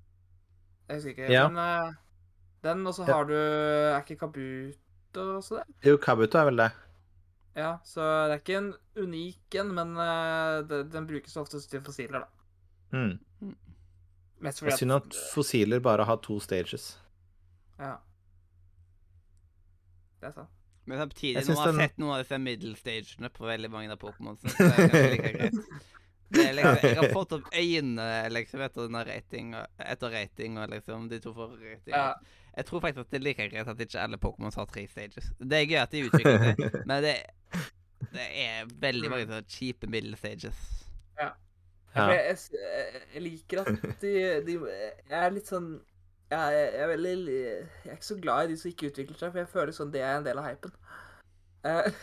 Jeg 0.88 0.98
husker 0.98 1.10
ikke. 1.10 1.32
Ja. 1.32 1.46
Men 1.48 1.60
eh, 1.62 1.94
den, 2.66 2.86
og 2.86 2.94
så 2.96 3.06
har 3.08 3.24
du 3.28 3.34
Er 3.36 4.00
ikke 4.02 4.18
Kabuto 4.24 5.26
også 5.38 5.60
det? 5.60 5.90
Jo, 5.90 5.96
Kabuto 6.02 6.38
er 6.38 6.48
vel 6.50 6.62
det. 6.64 6.70
Ja, 7.56 7.74
så 7.84 8.00
det 8.00 8.36
er 8.36 8.40
ikke 8.40 8.58
en 8.58 8.70
unik 8.96 9.56
en, 9.60 9.74
men 9.76 9.96
eh, 10.00 10.62
det, 10.68 10.86
den 10.92 11.06
brukes 11.08 11.36
oftest 11.36 11.70
til 11.70 11.82
fossiler, 11.84 12.24
da. 12.24 12.96
Mm. 12.96 13.52
Mest 14.42 14.62
er 14.64 14.76
synd 14.76 14.96
at 14.96 15.18
fossiler 15.34 15.80
bare 15.84 16.04
har 16.08 16.18
to 16.24 16.38
stages. 16.40 16.94
Ja. 17.78 17.96
Det 20.22 20.28
er 20.30 20.36
sant. 20.36 20.52
Men 20.86 20.98
samtidig, 20.98 21.42
nå 21.46 21.46
når 21.46 21.54
man 21.54 21.62
har 21.62 21.72
den- 21.72 21.80
sett 21.82 21.98
noen 22.02 22.12
av 22.16 22.22
disse 22.24 22.38
middle-stagene 22.42 23.28
på 23.34 23.46
veldig 23.46 23.70
mange 23.70 23.92
av 23.94 23.98
Pokémon, 24.02 24.38
så 24.38 24.50
er 24.66 24.88
det 24.90 25.02
like 25.12 25.32
greit. 25.36 25.58
Det 26.32 26.44
er 26.48 26.54
liksom, 26.56 26.78
jeg 26.88 26.96
har 26.96 27.12
fått 27.12 27.32
opp 27.36 27.50
øynene 27.52 28.06
liksom, 28.32 28.62
etter 28.64 28.86
denne 28.88 29.02
rating, 29.06 29.50
og- 29.58 29.84
etter 29.84 30.10
rating 30.14 30.56
og 30.58 30.70
liksom 30.72 31.08
de 31.10 31.18
to 31.20 31.34
for 31.36 31.52
rating. 31.60 31.92
Ja. 31.94 32.14
Jeg 32.56 32.66
tror 32.68 32.80
faktisk 32.84 33.04
at 33.06 33.10
det 33.12 33.18
er 33.20 33.24
like 33.26 33.48
greit 33.52 33.68
at 33.68 33.78
ikke 33.84 34.00
alle 34.00 34.18
Pokémon 34.22 34.54
har 34.54 34.66
tre 34.66 34.86
stages. 34.88 35.30
Det 35.38 35.52
er 35.60 35.66
gøy 35.70 35.78
at 35.82 35.90
de 35.94 36.02
utvikler 36.08 36.42
seg, 36.48 36.64
men 36.90 37.02
det, 37.04 37.14
det 38.12 38.26
er 38.46 38.66
veldig 38.82 39.10
mange 39.12 39.26
sånne 39.28 39.44
kjipe 39.48 39.86
middle 39.92 40.16
stages. 40.16 40.58
Ja. 41.20 41.30
ja. 41.94 42.08
Jeg, 42.10 42.36
jeg, 42.56 43.02
jeg 43.14 43.22
liker 43.28 43.62
at 43.62 43.86
de, 44.02 44.12
de 44.46 44.58
Jeg 44.58 45.18
er 45.22 45.30
litt 45.36 45.46
sånn 45.52 45.70
jeg, 46.32 46.58
jeg, 46.58 46.82
er 46.82 46.90
veldig 46.90 47.36
Jeg 47.36 47.90
er 47.90 47.96
ikke 47.96 48.08
så 48.08 48.18
glad 48.22 48.44
i 48.44 48.52
de 48.52 48.58
som 48.60 48.70
ikke 48.70 48.90
utvikler 48.90 49.18
seg, 49.18 49.32
for 49.32 49.42
jeg 49.42 49.52
føler 49.52 49.76
sånn 49.76 49.94
det 49.94 50.02
er 50.02 50.18
en 50.18 50.26
del 50.26 50.40
av 50.40 50.48
hypen. 50.50 50.76
Uh, 51.66 51.88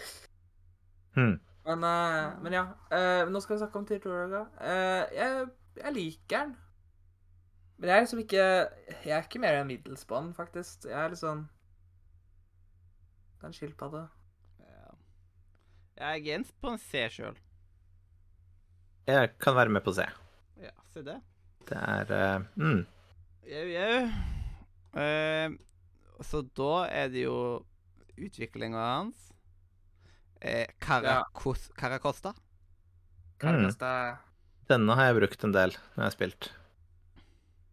Hmm. 1.18 1.40
men, 1.66 1.84
uh, 1.84 2.36
men 2.44 2.54
ja. 2.54 2.62
eh, 2.94 3.28
nå 3.28 3.40
skal 3.42 3.56
vi 3.56 3.60
snakke 3.64 3.80
om 3.80 3.86
Tirtoraga. 3.90 4.44
Uh, 4.62 5.16
jeg, 5.16 5.48
jeg 5.82 5.94
liker 5.96 6.36
den. 6.36 6.54
Men 7.80 7.90
jeg 7.90 7.96
er 7.96 8.04
liksom 8.04 8.20
ikke 8.20 8.44
Jeg 8.44 9.16
er 9.16 9.24
ikke 9.24 9.42
mer 9.42 9.58
enn 9.58 9.68
middels 9.68 10.06
på 10.06 10.20
den, 10.20 10.30
faktisk. 10.38 10.86
Jeg 10.86 10.96
er 11.00 11.12
litt 11.12 11.22
sånn 11.22 11.42
Det 13.34 13.42
er 13.42 13.50
en 13.50 13.58
skilpadde. 13.58 14.04
Ja. 14.62 14.94
Jeg 15.98 16.08
er 16.12 16.24
gens 16.28 16.54
på 16.62 16.72
en 16.76 16.82
C 16.86 17.04
sjøl. 17.18 17.42
Jeg 19.10 19.34
kan 19.42 19.58
være 19.58 19.74
med 19.74 19.84
på 19.84 19.96
C. 19.98 20.06
Ja, 20.62 20.76
se 20.94 21.04
det. 21.08 21.18
Det 21.70 21.78
er 21.82 22.46
mm. 22.56 22.84
Jau, 23.50 23.66
jau. 23.66 23.94
Uh, 24.94 25.56
så 26.26 26.42
da 26.58 26.74
er 26.92 27.10
det 27.14 27.24
jo 27.26 27.36
utviklinga 28.20 28.78
hans. 28.84 29.30
Eh, 30.42 30.68
Caracos, 30.80 31.70
Caracosta. 31.80 32.34
Er 33.42 34.20
Denne 34.70 34.96
har 34.96 35.10
jeg 35.10 35.18
brukt 35.18 35.44
en 35.48 35.54
del 35.56 35.74
når 35.96 36.04
jeg 36.04 36.06
har 36.06 36.16
spilt. 36.16 36.50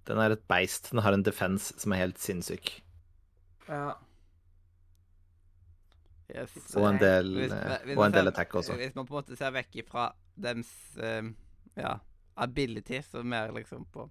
Den 0.07 0.21
er 0.23 0.35
et 0.37 0.45
beist. 0.51 0.91
Den 0.93 1.03
har 1.03 1.15
en 1.15 1.25
defense 1.27 1.75
som 1.83 1.93
er 1.95 2.05
helt 2.05 2.19
sinnssyk. 2.23 2.71
Ja. 3.69 3.97
Yes. 6.31 6.55
Og 6.75 6.89
en 6.89 6.99
del, 7.03 7.33
Hvis- 7.43 7.53
eh, 7.55 7.79
hvis 7.85 7.99
og 7.99 8.05
en 8.07 8.13
del 8.13 8.25
ser- 8.25 8.33
attack 8.33 8.55
også. 8.55 8.77
Hvis 8.79 8.95
man 8.95 9.07
på 9.07 9.15
en 9.15 9.23
måte 9.23 9.37
ser 9.39 9.51
vekk 9.55 9.77
ifra 9.85 10.13
dems 10.37 10.71
eh, 10.99 11.23
ja, 11.77 11.99
ability, 12.37 13.03
så 13.03 13.23
mer 13.25 13.53
liksom 13.53 13.85
på 13.93 14.09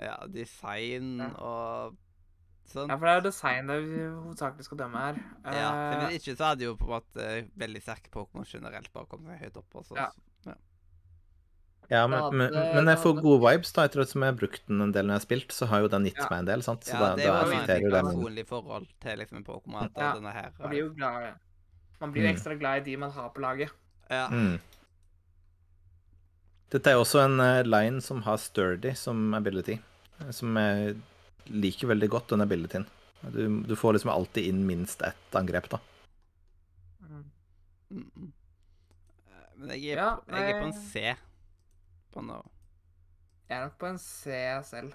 ja, 0.00 0.16
design 0.28 1.18
Ja. 1.18 1.28
og 1.38 1.96
sånn. 2.68 2.88
ja, 2.88 2.96
for 2.96 3.06
det 3.06 3.12
er 3.14 3.20
jo 3.20 3.26
design 3.30 3.66
det 3.66 3.78
vi 3.84 3.98
hovedsakelig 4.06 4.64
skal 4.64 4.78
dømme 4.78 4.98
her. 5.06 5.20
Ja, 5.44 5.68
Eh, 5.72 6.06
Hvis 6.08 6.22
ikke 6.22 6.36
så 6.36 6.44
hadde 6.52 6.64
jo 6.68 6.76
på 6.76 6.84
en 6.88 6.94
måte 7.00 7.48
veldig 7.58 7.82
sterke 7.82 8.10
Pokémon 8.10 8.44
generelt 8.46 8.92
bare 8.92 9.06
kommet 9.06 9.38
seg 9.38 9.46
høyt 9.48 9.56
opp. 9.56 9.74
Også. 9.82 9.96
Ja. 9.96 10.10
Ja, 11.90 12.02
men, 12.06 12.20
men, 12.36 12.52
men 12.52 12.84
jeg 12.90 12.98
får 13.00 13.14
gode 13.24 13.38
vibes 13.46 13.70
da, 13.72 13.86
etter 13.88 14.02
at 14.02 14.10
jeg 14.12 14.20
har 14.20 14.34
brukt 14.36 14.60
den 14.68 14.82
en 14.84 14.90
del 14.92 15.06
når 15.08 15.14
jeg 15.14 15.20
har 15.22 15.24
spilt, 15.24 15.54
så 15.56 15.68
har 15.70 15.80
jo 15.80 15.88
den 15.88 16.04
gitt 16.04 16.18
Ja. 16.20 16.26
meg 16.28 16.42
en 16.42 16.48
del, 16.50 16.62
sant? 16.66 16.84
Så 16.84 16.92
ja, 16.92 17.14
det 17.16 17.24
er 17.24 17.32
da 17.32 17.44
jo 17.48 17.52
et 17.62 17.66
det 17.66 17.92
personlig 17.94 18.44
forhold 18.50 18.88
til 19.00 19.16
liksom 19.22 19.44
Pokémon. 19.46 19.88
Ja, 19.96 20.10
denne 20.18 20.32
her 20.36 20.50
Man 20.58 20.68
blir 20.68 20.82
jo 20.84 20.90
glad 20.92 21.38
Man 22.00 22.12
blir 22.12 22.22
jo 22.26 22.28
Mm. 22.28 22.34
ekstra 22.36 22.58
glad 22.60 22.76
i 22.76 22.84
de 22.90 22.96
man 22.96 23.10
har 23.10 23.30
på 23.30 23.40
laget. 23.40 23.70
ja. 24.10 24.28
mm. 24.28 24.60
Dette 26.68 26.92
er 26.92 27.00
også 27.00 27.22
en 27.24 27.40
eh, 27.40 27.64
line 27.64 28.02
som 28.04 28.20
har 28.26 28.40
sturdy 28.42 28.92
som 28.98 29.32
ability, 29.36 29.78
eh, 30.20 30.32
som 30.36 30.56
jeg 30.60 30.98
liker 31.48 31.88
veldig 31.88 32.08
godt, 32.12 32.34
den 32.34 32.44
abilityen. 32.44 32.84
Du, 33.32 33.40
du 33.64 33.74
får 33.76 33.96
liksom 33.96 34.12
alltid 34.12 34.50
inn 34.50 34.66
minst 34.68 35.00
ett 35.02 35.38
angrep, 35.38 35.70
da. 35.72 35.80
Mm. 37.00 37.24
Mm, 37.90 38.04
mm. 38.04 38.28
Eh, 39.32 39.48
Men 39.56 39.72
jeg 39.74 39.96
er, 39.96 40.02
Ja, 40.02 40.10
på, 40.20 40.36
jeg 40.36 40.52
er 40.52 40.60
på 40.60 40.68
en. 40.68 40.76
C 40.92 41.16
på 42.12 42.24
nå. 42.24 42.38
Jeg 43.48 43.56
er 43.56 43.64
nok 43.64 43.78
på 43.80 43.88
en 43.88 43.98
C 44.02 44.36
selv. 44.68 44.92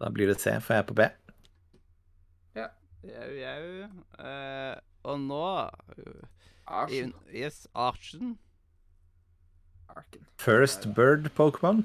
Da 0.00 0.08
blir 0.12 0.32
det 0.32 0.40
C, 0.40 0.56
for 0.64 0.76
jeg 0.76 0.84
er 0.84 0.88
på 0.88 0.96
B. 0.96 1.06
Ja. 2.56 2.70
Jau, 3.06 3.28
jau. 3.38 3.88
Uh, 4.18 4.74
og 5.06 5.20
nå 5.20 5.44
uh, 5.68 6.24
Arsen. 6.66 7.12
Yes, 7.32 7.66
Archen. 7.74 8.38
Arken. 9.96 10.26
First 10.38 10.88
Bird 10.94 11.30
Pokémon, 11.34 11.84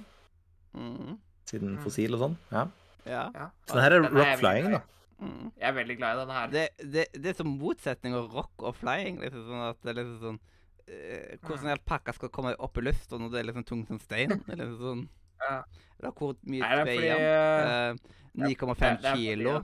Mhm. 0.74 1.18
siden 1.50 1.76
Mm. 1.78 1.84
fossil 1.84 2.14
og 2.16 2.20
sånn. 2.22 2.38
Ja. 2.52 2.68
Ja. 3.06 3.30
Ja. 3.34 3.50
Så 3.68 3.74
det 3.76 3.84
her 3.84 3.92
er 3.98 4.10
rock 4.10 4.38
flying, 4.40 4.72
da. 4.72 4.78
i. 4.78 5.26
mhm. 5.26 5.52
Jeg 5.58 5.70
er 5.70 5.74
veldig 5.74 5.98
glad 5.98 6.16
i 6.16 6.20
denne 6.22 6.34
her. 6.34 6.48
Det, 6.48 6.70
det, 6.92 7.06
det 7.14 7.26
er 7.26 7.34
som 7.34 7.58
motsetning 7.60 8.14
av 8.16 8.32
rock 8.34 8.52
og 8.60 8.76
flying. 8.76 9.20
Liksom 9.20 9.46
sånn 9.48 9.70
at 9.70 9.82
det 9.82 9.90
er 9.98 10.04
liksom 10.04 10.20
sånn 10.22 10.40
eh, 10.88 11.38
Hvordan 11.46 11.72
en 11.72 11.78
pakka 11.86 12.14
skal 12.14 12.30
komme 12.30 12.56
opp 12.60 12.78
i 12.78 12.82
lufta 12.82 13.18
når 13.18 13.32
det 13.32 13.40
er 13.40 13.48
liksom 13.54 13.64
tungt 13.66 13.88
som 13.88 14.00
stein? 14.00 14.30
Det 14.48 14.58
liksom 14.58 14.78
sånn 14.80 15.10
Ja. 15.42 15.64
Eller 16.00 16.12
hvor 16.12 16.36
mye 16.46 16.60
Nei, 16.62 16.76
det 16.76 16.82
er 16.82 16.86
veier 16.86 17.16
eh, 17.16 17.94
den? 17.94 18.00
Eh, 18.44 18.48
9,5 18.56 18.78
det 18.80 19.06
er 19.06 19.16
fordi, 19.16 19.26
kilo. 19.26 19.56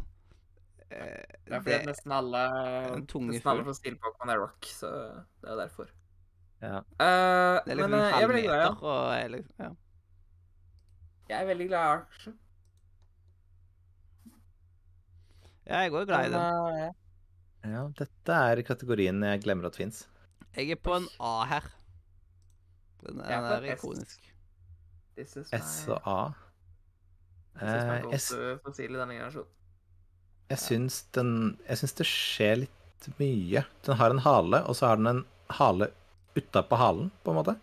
Eh, 0.89 1.23
Det 1.45 1.53
er 1.53 1.59
fordi 1.61 1.73
at 1.75 1.85
nesten 1.87 2.11
alle 2.11 2.43
Nesten 3.05 3.51
alle 3.51 3.63
fossil-Pokémon 3.67 4.29
er 4.33 4.39
rock, 4.39 4.61
så 4.65 4.89
det 5.43 5.49
er 5.51 5.55
derfor. 5.67 5.87
Ja. 6.61 6.77
Uh, 6.97 7.59
det 7.65 7.71
er 7.71 7.77
men 7.77 7.77
liksom 7.77 7.93
eh, 7.93 7.99
en 7.99 8.05
jeg 8.07 8.13
halv 8.17 8.29
veldig 8.31 8.43
glad 8.47 8.61
meter 8.63 8.87
og 8.91 9.11
er 9.13 9.27
liksom, 9.35 9.55
ja. 9.61 9.69
Jeg 11.29 11.41
er 11.41 11.49
veldig 11.51 11.67
glad 11.69 11.81
i 11.83 11.91
aksjer. 11.97 12.33
ja, 15.67 15.81
jeg 15.83 15.91
er 15.91 15.97
også 15.97 16.07
glad 16.07 16.25
i 16.25 16.31
den. 16.33 16.87
eh, 17.67 17.73
ja, 17.73 17.81
dette 17.99 18.37
er 18.51 18.61
kategorien 18.67 19.23
jeg 19.27 19.41
glemmer 19.43 19.67
at 19.67 19.75
fins. 19.79 20.05
Jeg 20.55 20.71
er 20.71 20.79
på 20.81 20.95
en 20.95 21.07
A 21.19 21.33
her. 21.51 21.67
Den 23.03 23.19
Jeg 23.21 23.37
er 23.37 23.51
er, 23.51 23.67
er 23.67 23.75
ikonisk. 23.75 24.31
S 25.17 25.85
og 25.89 26.01
A. 26.07 26.17
Eh, 27.59 27.67
jeg, 28.11 28.19
s- 28.21 28.31
go-to 28.31 28.57
fossil 28.65 28.93
i 28.95 28.99
denne 28.99 29.13
generasjonen. 29.17 29.49
jeg 30.49 30.59
syns 30.61 31.01
den 31.17 31.31
Jeg 31.67 31.77
syns 31.81 31.93
det 31.97 32.05
skjer 32.07 32.55
litt 32.63 33.07
mye. 33.19 33.65
Den 33.85 33.97
har 33.97 34.09
en 34.13 34.19
hale, 34.25 34.63
og 34.65 34.75
så 34.75 34.87
har 34.87 34.95
den 35.01 35.07
en 35.11 35.23
hale 35.59 35.89
utapå 36.39 36.77
halen, 36.79 37.09
på 37.23 37.31
en 37.33 37.37
måte. 37.39 37.55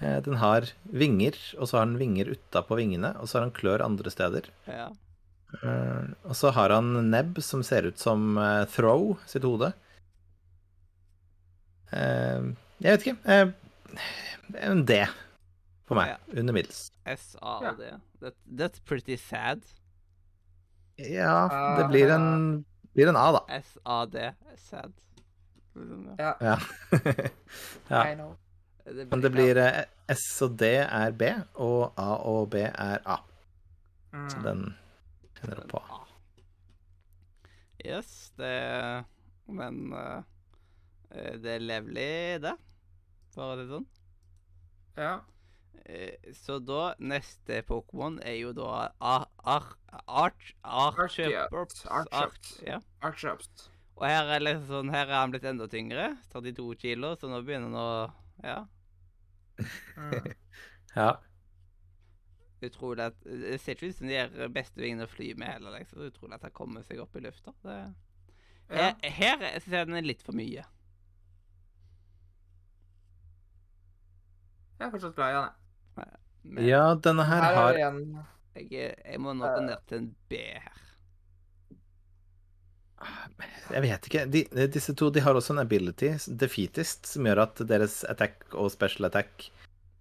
Eh, 0.00 0.18
Den 0.24 0.38
har 0.40 0.66
vinger, 0.84 1.36
og 1.58 1.68
så 1.70 1.78
har 1.80 1.86
den 1.90 1.98
vinger 2.00 2.30
utapå 2.34 2.76
vingene, 2.78 3.14
og 3.20 3.28
så 3.28 3.38
har 3.38 3.46
den 3.48 3.54
klør 3.56 3.84
andre 3.84 4.10
steder. 4.12 4.48
Ja. 4.66 4.88
Eh, 5.62 6.04
og 6.24 6.36
så 6.38 6.52
har 6.54 6.70
han 6.70 6.92
nebb 7.10 7.40
som 7.42 7.62
ser 7.66 7.88
ut 7.90 7.98
som 7.98 8.36
eh, 8.38 8.64
Throw 8.70 9.16
sitt 9.26 9.42
hode. 9.44 9.72
Jeg 11.90 12.54
vet 12.94 13.02
ikke. 13.02 13.16
en 14.62 14.84
D 14.86 15.00
på 15.90 15.96
meg. 15.98 16.12
Under 16.38 16.54
middels. 16.54 16.84
S, 17.04 17.32
A 17.42 17.56
Ja. 17.64 17.70
og 17.72 17.78
D. 17.80 17.88
That, 18.20 18.34
that's 18.46 18.80
pretty 18.86 19.16
sad. 19.16 19.64
Ja, 21.00 21.48
det 21.80 21.88
blir 21.90 22.10
en, 22.14 22.64
blir 22.94 23.08
en 23.10 23.16
A, 23.16 23.32
da. 23.32 23.40
S, 23.58 23.76
A, 23.84 24.04
D. 24.06 24.30
Sad. 24.56 24.92
Liksom, 25.74 26.06
ja. 26.18 26.34
Ja, 26.40 26.56
Ja. 27.90 28.04
I 28.12 28.14
know. 28.14 28.36
Men 28.90 29.20
det 29.22 29.30
blir 29.30 29.56
ja. 29.60 29.84
S 30.10 30.24
og 30.42 30.56
D 30.58 30.66
er 30.82 31.12
B, 31.12 31.28
og 31.54 31.92
A 32.00 32.08
og 32.26 32.50
B 32.50 32.62
er 32.64 32.98
A. 33.06 33.16
Så 34.10 34.38
Mm. 34.40 34.42
den 34.42 34.62
kjenner 35.38 35.60
opp 35.62 35.68
på. 35.70 35.78
A. 35.78 36.00
Yes, 37.86 38.32
det 38.36 39.04
Men 39.46 39.92
eh, 39.92 40.22
eh, 41.10 41.36
det 41.42 41.54
er 41.54 41.58
levelig, 41.64 42.42
det. 42.42 42.56
For 43.34 43.42
å 43.52 43.56
si 43.56 43.62
det 43.62 43.70
sånn. 43.70 43.86
Ja. 44.98 45.12
Eh, 45.86 46.32
Så 46.34 46.58
da 46.58 46.94
Neste 46.98 47.62
Pokémon 47.66 48.18
er 48.22 48.36
jo 48.40 48.52
da 48.52 48.90
Ar... 49.00 49.28
Ar... 49.44 49.70
Arch... 50.06 50.54
Arch... 50.64 50.98
Arch... 50.98 51.18
Arch... 51.54 51.86
Arch... 51.86 52.12
Arch... 52.12 52.84
Archeops. 53.02 53.70
Og 54.00 54.06
her 54.08 54.30
er 54.32 54.40
liksom 54.40 54.68
sånn 54.70 54.92
Her 54.94 55.08
er 55.10 55.18
han 55.18 55.32
blitt 55.34 55.46
enda 55.48 55.66
tyngre. 55.70 56.06
32 56.32 56.68
kilo, 56.80 57.14
så 57.20 57.28
nå 57.30 57.42
begynner 57.44 57.68
han 57.70 57.80
å 57.80 57.88
Ja. 58.44 58.60
Ja. 60.96 61.10
Utrolig 62.64 63.04
at 63.06 63.18
Det 63.22 63.60
ser 63.62 63.76
ikke 63.76 63.92
ut 63.92 63.98
som 64.00 64.08
de 64.10 64.16
er 64.18 64.50
beste 64.52 64.80
vingene 64.82 65.06
å 65.06 65.10
fly 65.10 65.30
med 65.38 65.52
heller, 65.52 65.76
liksom. 65.78 66.00
Det 66.00 66.08
er 66.08 66.14
Utrolig 66.14 66.38
at 66.40 66.48
han 66.48 66.56
kommer 66.56 66.84
seg 66.86 67.02
opp 67.04 67.16
i 67.16 67.24
lufta. 67.24 67.54
Det 67.64 67.80
Ja. 68.70 68.92
Her, 69.02 69.40
her 69.42 69.58
syns 69.58 69.72
jeg 69.74 69.86
den 69.88 69.98
er 69.98 70.06
litt 70.06 70.20
for 70.22 70.36
mye. 70.38 70.62
Jeg 74.78 74.86
er 74.86 74.92
fortsatt 74.92 75.16
glad 75.16 75.32
i 75.32 75.34
han, 75.36 75.48
jeg. 75.98 76.20
Men 76.42 76.64
ja, 76.64 76.84
denne 76.94 77.24
her 77.26 77.42
Her 77.42 77.50
er 77.50 77.58
har 77.58 77.78
igjen 77.80 77.98
jeg, 78.54 78.94
jeg 79.04 79.20
må 79.20 79.34
nå 79.36 79.48
gå 79.50 79.64
ned 79.66 79.82
til 79.90 79.98
en 80.00 80.06
B 80.30 80.38
her. 80.54 80.89
Jeg 83.70 83.84
vet 83.84 84.08
ikke. 84.08 84.24
De, 84.28 84.42
disse 84.72 84.94
to 84.98 85.08
de 85.14 85.22
har 85.24 85.36
også 85.36 85.54
en 85.54 85.62
ability, 85.62 86.10
defeatist, 86.40 87.06
som 87.08 87.28
gjør 87.28 87.44
at 87.46 87.62
deres 87.68 88.00
attack 88.10 88.42
og 88.52 88.70
special 88.74 89.08
attack 89.08 89.46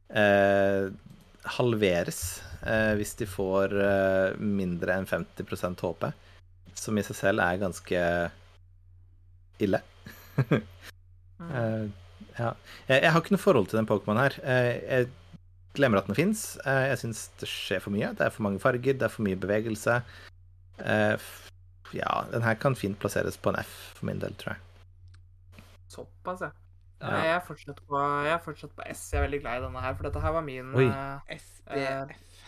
eh, 0.10 0.90
halveres 1.58 2.22
eh, 2.66 2.96
hvis 3.00 3.16
de 3.20 3.28
får 3.30 3.76
eh, 3.78 4.40
mindre 4.42 4.98
enn 4.98 5.08
50% 5.10 5.86
HP. 5.86 6.10
Som 6.80 7.00
i 7.00 7.06
seg 7.06 7.20
selv 7.20 7.46
er 7.46 7.64
ganske 7.64 8.04
ille. 9.68 9.84
Mm. 11.40 11.54
Eh, 11.56 11.84
ja. 12.36 12.50
Jeg, 12.90 12.98
jeg 13.06 13.12
har 13.16 13.22
ikke 13.22 13.32
noe 13.32 13.40
forhold 13.40 13.70
til 13.72 13.78
den 13.80 13.86
Pokémon 13.88 14.18
her. 14.20 14.34
Eh, 14.44 14.74
jeg 14.84 15.06
glemmer 15.78 16.02
at 16.02 16.10
den 16.10 16.18
fins. 16.18 16.42
jeg 16.66 16.98
syns 17.00 17.22
det 17.40 17.48
skjer 17.48 17.80
for 17.80 17.96
mye. 17.96 18.10
Det 18.12 18.26
er 18.26 18.34
for 18.36 18.44
mange 18.44 18.60
farger, 18.60 18.98
det 19.00 19.06
er 19.08 19.14
for 19.14 19.24
mye 19.24 19.40
bevegelse. 19.40 20.02
Eh, 20.84 21.16
ja, 21.94 22.24
den 22.32 22.42
her 22.46 22.54
kan 22.56 22.76
fint 22.76 23.00
plasseres 23.00 23.38
på 23.38 23.50
en 23.54 23.60
F 23.62 23.94
for 23.98 24.06
min 24.10 24.20
del, 24.20 24.34
tror 24.40 24.54
jeg. 24.56 25.64
Såpass, 25.90 26.42
ja. 26.42 26.52
Ja. 27.02 27.14
Jeg 27.24 27.32
er 27.38 27.40
fortsatt 27.48 27.78
på, 27.88 28.00
jeg 28.26 28.34
er 28.34 28.42
fortsatt 28.44 28.74
på 28.76 28.84
S. 28.92 29.06
Jeg 29.14 29.20
er 29.22 29.24
veldig 29.28 29.40
glad 29.42 29.62
i 29.62 29.66
denne 29.66 29.82
her, 29.82 29.94
for 29.96 30.04
dette 30.10 30.20
her 30.22 30.34
var 30.36 30.42
min 30.44 30.74
Oi. 30.76 30.86
eh, 30.88 31.36
S, 31.38 31.62
D, 31.70 31.80
F. 31.80 32.42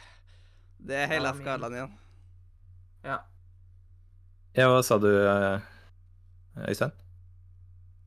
Det 0.81 0.95
er 0.97 1.07
hele 1.07 1.29
Ja, 1.29 1.33
min- 1.33 1.41
skalaen 1.45 1.73
igjen. 1.77 1.93
Ja. 3.05 3.17
Ja, 4.57 4.67
hva 4.67 4.81
sa 4.83 4.97
du, 4.99 5.07
eh, 5.07 5.61
Øystein? 6.67 6.91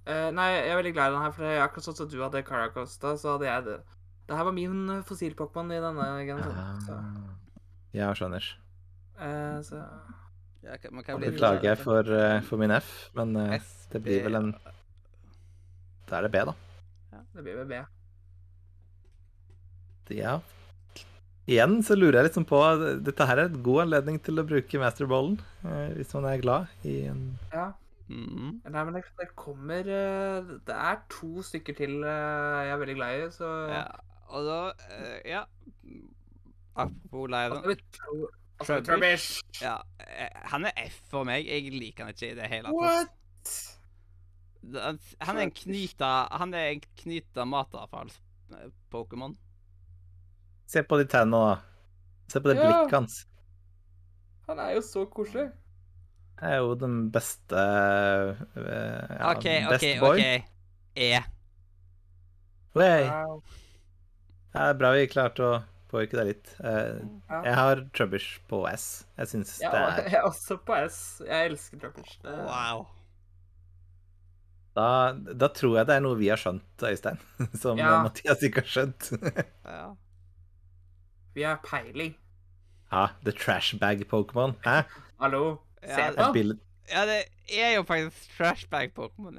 Uh, 0.06 0.28
nei, 0.36 0.50
jeg 0.52 0.68
er 0.68 0.76
veldig 0.76 0.92
glad 0.92 1.08
i 1.08 1.14
den 1.14 1.22
her, 1.24 1.30
for 1.32 1.44
jeg, 1.48 1.62
akkurat 1.64 1.84
sånn 1.86 1.96
som 1.96 2.08
du 2.12 2.18
hadde 2.20 2.42
Caracosta, 2.44 3.14
så 3.16 3.38
hadde 3.38 3.46
jeg 3.48 3.64
det. 3.64 3.78
Det 4.28 4.36
her 4.36 4.44
var 4.44 4.52
min 4.52 4.82
eh, 4.90 5.02
fossil-Pokémon 5.08 5.72
i 5.72 5.80
denne 5.80 6.08
generasjonen. 6.28 6.82
Så, 6.84 6.92
Ah. 6.92 7.30
Ja, 7.94 8.10
skjønner. 8.12 8.44
Uh, 9.16 9.62
så 9.64 9.80
Ja, 10.64 10.78
men 10.90 11.04
hva 11.04 11.18
det? 11.20 11.32
Beklager 11.34 11.66
jeg 11.70 11.80
for, 11.82 12.08
eh, 12.16 12.38
for 12.48 12.60
min 12.60 12.72
F, 12.72 12.90
men 13.18 13.36
eh, 13.36 13.58
S, 13.58 13.86
det 13.92 14.00
blir 14.04 14.24
vel 14.24 14.38
en 14.38 14.50
Da 16.08 16.18
er 16.18 16.26
det 16.26 16.32
B, 16.32 16.40
da. 16.48 16.54
Ja, 17.12 17.20
det 17.36 17.44
blir 17.44 17.58
vel 17.60 17.68
B. 17.68 17.80
Ja. 20.14 20.38
Igjen 21.48 21.78
så 21.84 21.96
lurer 21.96 22.18
jeg 22.22 22.30
liksom 22.30 22.46
på 22.48 22.58
Dette 23.04 23.26
her 23.28 23.40
er 23.40 23.50
en 23.50 23.62
god 23.64 23.82
anledning 23.84 24.18
til 24.24 24.40
å 24.40 24.44
bruke 24.48 24.80
masterballen, 24.80 25.38
eh, 25.64 25.90
hvis 25.98 26.14
man 26.16 26.28
er 26.32 26.44
glad 26.44 26.86
i 26.88 27.02
en 27.12 27.24
Ja. 27.52 27.72
Mhm. 28.08 28.60
Nei, 28.68 28.84
men 28.84 28.96
det, 29.00 29.30
kommer 29.34 29.82
Det 29.84 30.74
er 30.76 30.98
to 31.08 31.40
stykker 31.40 31.76
til 31.76 32.00
jeg 32.04 32.72
er 32.72 32.80
veldig 32.80 32.96
glad 32.96 33.20
i, 33.20 33.28
så 33.32 33.52
Ja, 33.72 33.84
og 34.28 34.48
da 34.48 34.60
eh, 34.90 35.20
Ja. 35.36 35.44
Apropos 36.74 37.28
Leiden. 37.30 37.78
Altså, 38.64 38.80
Trubbish. 38.86 39.28
Trubbish. 39.44 39.62
Ja, 39.62 39.76
eh, 40.00 40.40
han 40.50 40.64
er 40.68 40.72
F 40.88 40.96
for 41.12 41.24
meg. 41.28 41.46
Jeg 41.46 41.70
liker 41.74 42.04
han 42.08 42.14
ikke 42.14 42.30
i 42.32 42.34
det 42.38 42.48
hele 42.50 42.72
tatt. 42.72 42.74
What? 42.80 43.54
Han, 44.74 44.98
han 45.20 45.36
er 45.36 45.42
en 45.44 45.50
knyta 45.52 46.10
Han 46.40 46.54
er 46.56 46.70
en 46.72 46.80
knyta 47.02 47.44
matavfalls-Pokémon. 47.44 49.34
Se 50.72 50.80
på 50.88 50.96
de 51.02 51.04
tennene, 51.12 51.36
da. 51.50 51.58
Se 52.32 52.40
på 52.40 52.48
det 52.48 52.56
Ja. 52.56 52.70
blikket 52.70 52.96
hans. 52.96 53.18
Han 54.48 54.58
er 54.64 54.70
jo 54.78 54.80
så 54.84 55.04
koselig. 55.12 55.50
Det 56.40 56.48
er 56.50 56.56
jo 56.64 56.72
den 56.74 57.10
beste 57.14 57.60
eh, 57.60 58.40
ja, 58.56 59.30
OK, 59.30 59.44
OK, 59.44 59.70
best 59.70 60.00
boy. 60.00 60.16
OK. 60.18 60.50
E. 60.96 61.20
Wow. 62.74 63.42
Det 64.54 64.60
er 64.64 64.74
bra 64.78 64.90
vi 64.96 65.06
klarte 65.10 65.42
å 65.46 65.54
påvirke 65.94 66.18
deg 66.20 66.26
litt. 66.32 66.50
Uh, 66.58 66.98
Ja. 67.30 67.38
jeg 67.46 67.54
har 67.60 67.82
Trubbish 67.96 68.40
på 68.50 68.60
S. 68.72 68.88
Jeg 69.18 69.30
syns 69.32 69.54
Ja, 69.62 69.70
det 69.70 69.80
er 69.80 70.02
jeg 70.12 70.18
er 70.20 70.28
også 70.28 70.58
på 70.66 70.76
S. 70.88 70.98
Jeg 71.24 71.50
elsker 71.52 71.80
Trubbish. 71.86 72.18
Det- 72.24 72.36
Wow. 72.50 72.86
da, 74.74 74.88
da 75.38 75.48
tror 75.54 75.76
jeg 75.78 75.86
det 75.86 75.94
er 75.96 76.02
noe 76.02 76.18
vi 76.18 76.28
har 76.32 76.40
skjønt, 76.40 76.82
Øystein. 76.82 77.20
Som 77.62 77.78
Ja. 77.78 78.00
Mathias 78.02 78.42
ikke 78.42 78.64
har 78.64 78.70
skjønt. 78.74 79.12
Ja. 79.64 79.92
Vi 81.34 81.42
har 81.42 81.58
peiling. 81.66 82.14
ja, 82.92 83.08
the 83.24 83.32
trash 83.32 83.74
bag 83.80 84.04
Pokémon. 84.10 84.54
Hæ? 84.66 84.82
Hallo? 85.20 85.58
Se 85.82 85.98
Ja, 85.98 86.10
det. 86.32 86.58
Ja, 86.92 87.06
det 87.08 87.16
er 87.48 87.70
jo 87.78 87.82
faktisk 87.88 88.34
trashbag-Pokémon. 88.38 89.38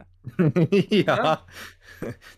ja. 0.89 1.15
ja. 1.15 1.35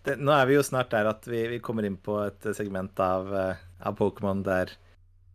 Det, 0.03 0.17
nå 0.19 0.33
er 0.35 0.45
vi 0.49 0.57
jo 0.57 0.63
snart 0.67 0.91
der 0.91 1.07
at 1.07 1.23
vi, 1.31 1.45
vi 1.47 1.59
kommer 1.63 1.85
inn 1.87 1.95
på 2.03 2.17
et 2.25 2.43
segment 2.57 2.99
av, 2.99 3.29
eh, 3.33 3.61
av 3.85 3.97
Pokémon 3.99 4.43
der 4.45 4.71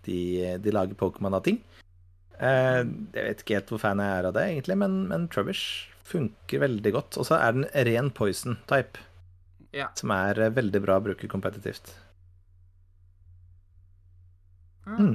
de, 0.06 0.58
de 0.58 0.70
lager 0.74 0.94
Pokémon 0.98 1.34
av 1.38 1.44
ting. 1.46 1.60
Eh, 2.42 2.82
jeg 3.14 3.22
vet 3.28 3.42
ikke 3.44 3.54
helt 3.60 3.70
hvor 3.70 3.78
fan 3.84 4.00
jeg 4.02 4.18
er 4.18 4.26
av 4.30 4.34
det, 4.34 4.46
egentlig, 4.50 4.76
men, 4.82 4.96
men 5.10 5.28
Trubbish 5.30 5.88
funker 6.08 6.58
veldig 6.64 6.92
godt. 6.96 7.18
Og 7.22 7.28
så 7.28 7.38
er 7.38 7.52
den 7.58 7.68
ren 7.88 8.10
poison-type, 8.10 8.98
Ja. 9.72 9.86
som 9.96 10.10
er 10.12 10.34
veldig 10.52 10.80
bra 10.84 10.98
å 10.98 11.04
bruke 11.06 11.28
kompetitivt. 11.30 11.94
Mm. 14.86 14.96
Mm. 14.98 15.14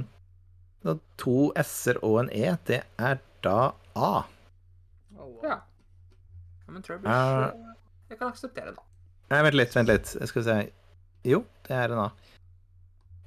Så 0.82 0.94
to 1.20 1.36
s-er 1.60 1.98
og 2.06 2.20
en 2.24 2.30
e, 2.32 2.54
det 2.66 2.80
er 2.98 3.18
da 3.44 3.72
A. 3.98 4.24
Ja. 5.44 5.58
ja 5.58 6.72
men 6.72 6.82
Trubbish 6.82 7.12
Ah. 7.12 7.48
eh, 7.50 7.74
Jeg 8.08 8.18
kan 8.18 8.32
akseptere 8.32 8.72
det. 8.72 8.82
Nei, 9.30 9.42
vent 9.44 9.54
litt, 9.58 9.74
vent 9.76 9.88
litt. 9.92 10.14
Jeg 10.16 10.28
skal 10.30 10.44
se. 10.46 10.56
Jo, 11.28 11.42
det 11.68 11.74
er 11.76 11.92
en 11.92 12.00
A. 12.06 12.08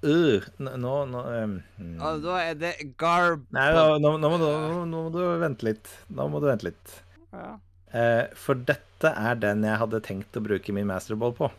Uh, 0.02 0.42
nå, 0.58 0.94
nå, 1.06 1.20
um. 1.44 1.58
Og 2.02 2.24
da 2.24 2.38
er 2.42 2.56
det 2.58 2.72
Garb... 2.98 3.44
Nei, 3.54 3.68
nå, 4.02 4.16
nå, 4.18 4.32
må 4.34 4.40
du, 4.42 4.48
nå 4.90 5.02
må 5.06 5.10
du 5.14 5.20
vente 5.42 5.68
litt. 5.68 5.92
Nå 6.10 6.26
må 6.34 6.42
du 6.42 6.48
vente 6.50 6.72
litt. 6.72 6.96
Ja. 7.36 7.52
Uh, 7.92 8.26
for 8.40 8.58
dette 8.58 9.12
er 9.12 9.38
den 9.38 9.66
jeg 9.68 9.78
hadde 9.82 10.02
tenkt 10.06 10.38
å 10.40 10.44
bruke 10.44 10.74
min 10.74 10.90
masterball 10.90 11.36
på. 11.38 11.52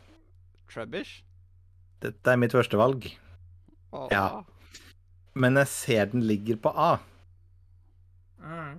Trubbish? 0.72 1.20
Dette 2.02 2.34
er 2.34 2.40
mitt 2.40 2.56
første 2.56 2.80
valg. 2.80 3.06
Oh. 3.94 4.08
Ja. 4.10 4.42
Men 5.38 5.60
jeg 5.62 5.70
ser 5.70 6.10
den 6.10 6.26
ligger 6.26 6.58
på 6.64 6.74
A. 6.74 6.92
Mm. 8.42 8.78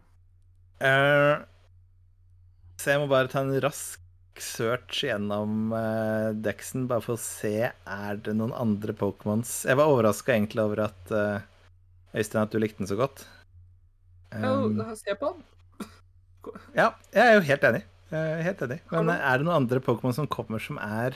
Uh, 0.83 1.39
så 2.75 2.91
jeg 2.91 2.99
må 2.99 3.07
bare 3.07 3.31
ta 3.31 3.45
en 3.45 3.55
rask 3.63 4.02
search 4.41 5.03
gjennom 5.05 5.73
uh, 5.75 6.33
deksen, 6.33 6.87
bare 6.89 7.03
for 7.05 7.17
å 7.17 7.21
se 7.21 7.69
er 7.69 8.21
det 8.25 8.33
noen 8.37 8.53
andre 8.57 8.95
Pokémons 8.97 9.51
Jeg 9.67 9.77
var 9.79 9.91
overraska 9.91 10.33
egentlig 10.33 10.63
over 10.63 10.85
at 10.87 11.13
uh, 11.13 11.45
Øystein, 12.13 12.43
at 12.45 12.53
du 12.53 12.59
likte 12.61 12.83
den 12.83 12.89
så 12.89 12.97
godt. 12.99 13.25
Um, 14.33 14.79
ja, 14.79 14.93
se 14.97 15.15
på 15.17 15.31
den. 15.33 15.43
ja, 16.77 16.91
jeg 17.13 17.23
er 17.23 17.37
jo 17.37 17.45
helt 17.49 17.67
enig. 17.69 17.83
Helt 18.13 18.61
enig. 18.61 18.79
Men 18.93 19.09
eh, 19.09 19.23
er 19.25 19.39
det 19.39 19.47
noen 19.47 19.63
andre 19.63 19.81
Pokémon 19.81 20.13
som 20.13 20.29
kommer 20.29 20.61
som 20.61 20.77
er 20.77 21.15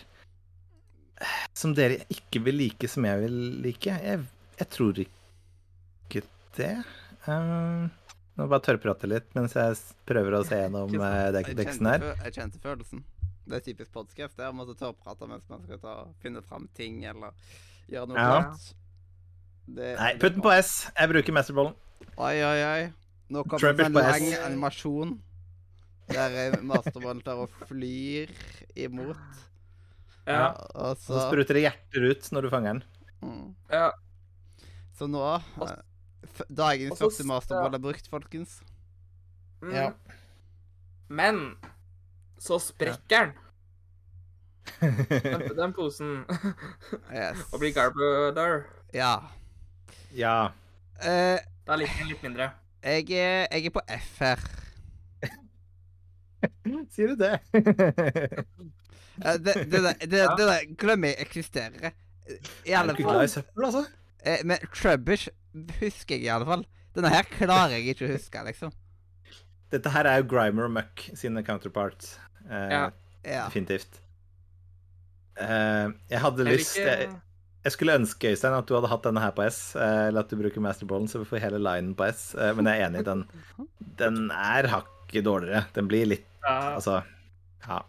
Som 1.54 1.76
dere 1.78 2.00
ikke 2.14 2.42
vil 2.48 2.58
like, 2.58 2.90
som 2.90 3.06
jeg 3.06 3.22
vil 3.26 3.38
like? 3.62 3.94
Jeg, 4.02 4.24
jeg 4.58 4.70
tror 4.74 5.02
ikke 5.04 6.24
det. 6.58 6.74
Um, 7.28 7.92
nå 8.38 8.48
bare 8.52 8.62
tørrprate 8.68 9.08
litt 9.10 9.34
mens 9.36 9.56
jeg 9.58 9.78
prøver 10.08 10.38
å 10.38 10.44
se 10.46 10.60
gjennom 10.60 10.92
deksen 10.94 11.56
kjente, 11.56 11.90
her. 11.90 12.26
jeg 12.28 12.34
kjente 12.38 12.60
følelsen. 12.64 13.04
Det 13.48 13.56
er 13.62 13.64
typisk 13.64 13.92
podcast. 13.96 14.36
Det 14.38 14.44
er 14.46 14.52
å 14.52 14.56
måtte 14.58 14.76
tørrprate 14.78 15.28
mens 15.30 15.46
man 15.50 15.64
skal 15.64 15.80
ta, 15.80 15.94
finne 16.22 16.42
fram 16.44 16.68
ting 16.78 17.04
eller 17.08 17.32
gjøre 17.90 18.10
noe 18.12 18.18
Ja. 18.18 18.42
Det- 19.68 19.98
Nei, 20.00 20.14
putt 20.20 20.34
den 20.36 20.42
på 20.44 20.52
S. 20.54 20.92
Jeg 20.96 21.10
bruker 21.10 21.34
masterballen. 21.34 21.74
Oi, 22.18 22.36
oi, 22.44 22.60
oi. 22.64 22.94
Nå 23.30 23.44
kommer 23.44 23.74
det 23.76 23.86
en 23.86 23.94
lang 23.94 24.28
S. 24.32 24.40
animasjon 24.46 25.18
der 26.08 26.36
eh, 26.46 26.62
masterballen 26.64 27.20
tar 27.24 27.42
og 27.44 27.50
flyr 27.68 28.30
imot. 28.76 29.18
Ja. 30.28 30.52
Og 30.76 30.98
Så 31.00 31.16
så 31.16 31.26
spruter 31.28 31.54
det 31.58 31.64
hjerter 31.66 32.06
ut 32.12 32.30
når 32.32 32.42
du 32.48 32.50
fanger 32.52 32.74
den. 32.74 32.84
mm. 33.24 33.56
ja. 33.72 33.92
Så 34.98 35.08
nå 35.08 35.24
eh, 35.36 35.76
Dagens 36.50 36.92
Også, 36.92 37.04
første 37.08 37.26
masterball 37.28 37.74
er 37.78 37.82
brukt, 37.84 38.08
folkens. 38.12 38.60
Mm. 39.62 39.72
Ja. 39.74 39.90
Men 41.10 41.40
så 42.40 42.60
sprekker 42.62 43.32
den, 43.32 43.34
den, 45.24 45.46
den 45.58 45.74
posen, 45.74 46.12
Yes. 47.16 47.42
og 47.54 47.60
blir 47.62 47.74
Garbodor. 47.74 48.66
Ja. 48.94 49.14
ja. 50.16 50.36
Uh, 51.02 51.38
Da 51.68 51.76
liker 51.80 51.98
den 52.04 52.12
litt 52.12 52.24
mindre. 52.26 52.50
jeg, 52.84 53.10
er, 53.12 53.48
jeg 53.52 53.66
er 53.66 53.74
på 53.76 53.82
F 53.98 54.20
her. 54.22 54.40
Sier 56.94 57.14
du 57.14 57.16
det? 57.20 57.34
Eh, 59.18 59.38
det, 59.42 59.54
det, 59.72 59.80
der- 59.82 59.98
det, 60.04 60.10
det 60.38 60.46
der 60.48 60.66
glemmer 60.78 61.08
jeg 61.14 61.26
eksisterer. 61.26 61.92
I 62.68 62.72
alle 62.78 62.94
du 62.94 63.02
fall. 63.02 63.14
glad 63.16 63.24
i 63.26 63.32
søppel, 63.32 63.66
altså? 63.66 63.86
Eh, 64.28 64.44
men 64.48 64.64
Trubbish 64.76 65.30
husker 65.80 66.18
jeg 66.18 66.28
i 66.28 66.34
alle 66.34 66.48
fall. 66.50 66.66
Denne 66.98 67.12
her 67.14 67.28
klarer 67.30 67.78
jeg 67.78 67.94
ikke 67.94 68.08
å 68.08 68.16
huske, 68.16 68.44
liksom. 68.48 68.74
Dette 69.72 69.92
her 69.92 70.08
er 70.08 70.22
jo 70.22 70.28
Grimer 70.32 70.68
og 70.68 70.74
Muck 70.78 71.08
sine 71.18 71.44
counterparts. 71.48 72.18
Eh, 72.50 72.72
Ja. 72.74 72.88
Ja. 73.28 73.48
Definitivt. 73.50 73.98
Eh, 75.38 75.88
jeg 76.10 76.22
hadde 76.24 76.46
Jeg 76.46 76.60
lyst 76.62 76.78
ikke... 76.78 76.94
jeg, 76.94 77.10
jeg 77.68 77.74
skulle 77.76 77.98
ønske, 78.00 78.30
Øystein, 78.32 78.56
at 78.56 78.70
du 78.70 78.76
hadde 78.78 78.88
hatt 78.88 79.04
denne 79.04 79.20
her 79.20 79.34
på 79.36 79.44
S, 79.44 79.60
eh, 79.76 80.08
eller 80.08 80.24
at 80.24 80.32
du 80.32 80.38
bruker 80.40 80.64
masterballen, 80.64 81.10
så 81.12 81.20
vi 81.20 81.28
får 81.28 81.44
hele 81.44 81.60
linen 81.60 81.92
på 81.98 82.08
S. 82.08 82.30
Eh, 82.40 82.54
men 82.56 82.70
jeg 82.72 82.80
er 82.80 82.88
enig, 82.88 83.04
i 83.04 83.08
den, 83.10 83.26
den 84.00 84.20
er 84.32 84.70
hakket 84.72 85.28
dårligere. 85.28 85.66
Den 85.76 85.92
blir 85.92 86.08
litt 86.14 86.26
ja. 86.46 86.78
Altså, 86.78 87.02
ja. 87.68 87.82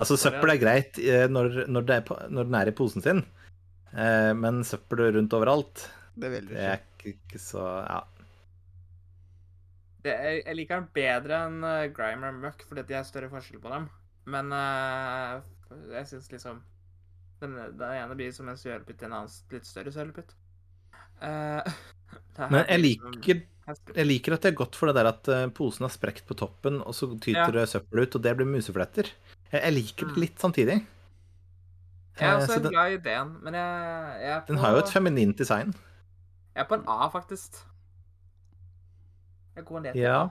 Altså, 0.00 0.16
søppel 0.20 0.52
er 0.52 0.60
greit 0.60 1.00
eh, 1.00 1.24
når, 1.32 1.62
når, 1.72 1.88
det 1.88 1.96
er 1.96 2.04
på, 2.08 2.18
når 2.28 2.50
den 2.50 2.58
er 2.60 2.68
i 2.68 2.76
posen 2.76 3.04
sin, 3.04 3.24
eh, 3.24 3.39
men 3.92 4.62
søppel 4.66 5.08
rundt 5.16 5.32
overalt, 5.34 5.88
Det 6.14 6.30
vil 6.30 6.46
du 6.46 6.54
det 6.54 6.62
er 6.62 6.82
ikke, 6.82 7.14
ikke 7.16 7.40
så 7.42 7.64
Ja. 7.88 8.00
Det, 10.00 10.12
jeg, 10.14 10.42
jeg 10.46 10.56
liker 10.56 10.80
den 10.80 10.90
bedre 10.96 11.40
enn 11.46 11.64
uh, 11.66 11.88
Grimer 11.92 12.30
og 12.32 12.38
Muck, 12.40 12.62
fordi 12.68 12.86
de 12.88 12.96
er 12.96 13.04
større 13.04 13.28
forskjell 13.32 13.60
på 13.60 13.72
dem. 13.72 13.88
Men 14.32 14.52
uh, 14.54 15.40
jeg 15.92 16.08
syns 16.08 16.30
liksom 16.32 16.62
den, 17.42 17.56
den 17.76 17.96
ene 17.96 18.16
blir 18.16 18.32
som 18.36 18.48
en 18.48 18.58
sølepytt 18.60 19.00
til 19.00 19.10
en 19.10 19.18
annen 19.18 19.34
litt 19.52 19.68
større 19.68 19.94
sølepytt. 19.94 20.36
Uh, 21.20 22.46
Men 22.48 22.62
jeg 22.64 22.80
liker, 22.80 23.40
jeg 23.92 24.06
liker 24.06 24.32
at 24.32 24.46
det 24.46 24.54
er 24.54 24.56
godt 24.56 24.78
for 24.78 24.88
det 24.88 24.94
der 24.96 25.08
at 25.10 25.28
eh, 25.28 25.42
posen 25.52 25.84
har 25.84 25.92
sprekt 25.92 26.24
på 26.26 26.32
toppen, 26.40 26.78
og 26.80 26.94
så 26.96 27.10
tyter 27.20 27.52
Ja. 27.52 27.58
det 27.58 27.66
søppel 27.68 28.06
ut, 28.06 28.16
og 28.16 28.22
det 28.24 28.32
blir 28.38 28.48
musefletter. 28.48 29.10
Jeg, 29.50 29.60
jeg 29.60 29.74
liker 29.76 30.08
det 30.08 30.22
litt 30.24 30.40
samtidig. 30.40 30.78
Jeg 32.20 32.28
er 32.28 32.34
Eh, 32.36 32.42
også 32.42 32.54
så 32.54 32.62
den, 32.62 32.72
glad 32.72 32.90
i 32.90 32.94
ideen, 32.98 33.30
men 33.42 33.54
jeg, 33.54 34.20
jeg 34.20 34.30
er 34.36 34.40
på 34.40 34.46
den 34.52 34.58
har 34.62 34.70
jo 34.76 34.78
et 34.84 34.92
feminint 34.92 35.38
design. 35.38 35.74
Jeg 36.54 36.64
er 36.64 36.68
på 36.68 36.74
en 36.80 36.84
A, 36.88 37.08
faktisk. 37.08 37.56
Jeg 39.56 39.64
går 39.64 39.80
ned 39.84 39.92
til 39.92 40.02
Ja. 40.02 40.18
A. 40.22 40.30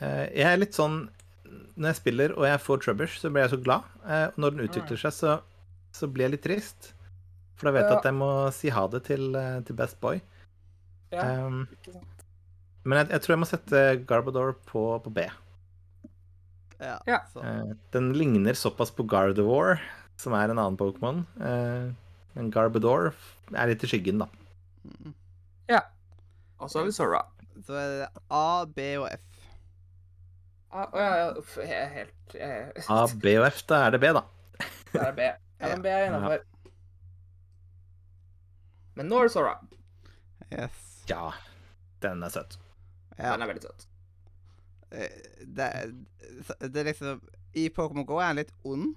Eh, 0.00 0.28
Jeg 0.38 0.52
er 0.52 0.56
litt 0.56 0.74
sånn 0.74 1.08
Når 1.78 1.86
jeg 1.92 1.96
spiller 1.96 2.32
og 2.36 2.44
jeg 2.44 2.60
får 2.60 2.80
Trubbish, 2.84 3.18
så 3.22 3.30
blir 3.32 3.42
jeg 3.46 3.50
så 3.54 3.62
glad. 3.64 3.82
Eh, 4.04 4.26
Og 4.28 4.38
når 4.38 4.50
den 4.56 4.68
utvikler 4.68 4.98
seg, 5.00 5.12
så, 5.16 5.40
så 5.92 6.06
blir 6.12 6.26
jeg 6.28 6.32
litt 6.36 6.42
trist. 6.44 6.92
For 7.56 7.66
da 7.70 7.72
vet 7.72 7.84
jeg 7.88 7.92
Ja. 7.92 7.98
at 7.98 8.04
jeg 8.04 8.14
må 8.14 8.30
si 8.52 8.68
ha 8.68 8.86
det 8.86 9.04
til, 9.04 9.34
eh, 9.36 9.60
til 9.62 9.74
Best 9.76 10.00
Boy. 10.00 10.20
Ja, 11.10 11.24
Um, 11.46 11.66
men 12.84 12.98
jeg, 12.98 13.08
jeg 13.10 13.20
tror 13.22 13.32
jeg 13.32 13.38
må 13.40 13.46
sette 13.48 14.04
Garbador 14.06 14.52
på, 14.66 14.82
på 15.02 15.10
B. 15.10 15.24
Ja. 16.80 16.98
Eh, 17.08 17.72
Den 17.92 18.12
ligner 18.12 18.52
såpass 18.54 18.90
på 18.94 19.06
Gardevoir, 19.08 19.80
som 20.18 20.34
er 20.36 20.50
en 20.50 20.58
annen 20.58 20.76
Pokémon. 20.80 21.22
Eh, 21.40 21.88
Men 22.38 22.50
Garbador 22.54 23.12
er 23.54 23.70
litt 23.70 23.82
i 23.82 23.88
skyggen, 23.90 24.20
da. 24.22 24.28
Mm. 24.84 25.14
Og 26.58 26.66
så 26.70 26.80
har 26.80 26.86
vi 26.88 26.92
Sora. 26.92 27.20
Så 27.62 27.74
er 27.78 27.90
det 28.00 28.06
A, 28.34 28.64
B 28.66 28.80
og 28.98 29.04
F. 29.14 29.44
Ah, 30.74 30.88
Å 30.90 30.98
ja, 30.98 31.10
ja, 31.20 31.28
uff, 31.38 31.52
jeg 31.62 31.70
er 31.70 31.92
helt 31.92 32.34
jeg, 32.34 32.82
A, 32.90 32.96
B 33.22 33.34
og 33.38 33.46
F, 33.46 33.60
da 33.70 33.78
er 33.86 33.94
det 33.94 34.00
B, 34.02 34.10
da. 34.16 34.24
Da 34.92 35.04
er 35.04 35.12
det 35.12 35.14
B. 35.20 35.28
Ja, 35.62 35.68
men 35.70 35.84
B 35.84 35.92
er 35.92 36.06
innafor. 36.08 36.42
Men 38.98 39.08
nå 39.12 39.20
er 39.22 39.28
det 39.30 39.34
Sora. 39.36 39.54
Yes. 40.50 40.82
Ja, 41.08 41.30
den 42.02 42.26
er 42.26 42.34
søt. 42.34 42.58
Ja. 43.14 43.30
Den 43.36 43.46
er 43.46 43.52
veldig 43.52 43.64
søt. 43.68 43.86
Eh, 44.90 45.18
Det, 45.46 45.70
det 46.74 46.82
er 46.82 46.90
liksom 46.90 47.22
I 47.54 47.68
Pokémon 47.70 48.06
GO 48.08 48.18
er 48.18 48.32
han 48.32 48.42
litt 48.42 48.50
ond. 48.66 48.96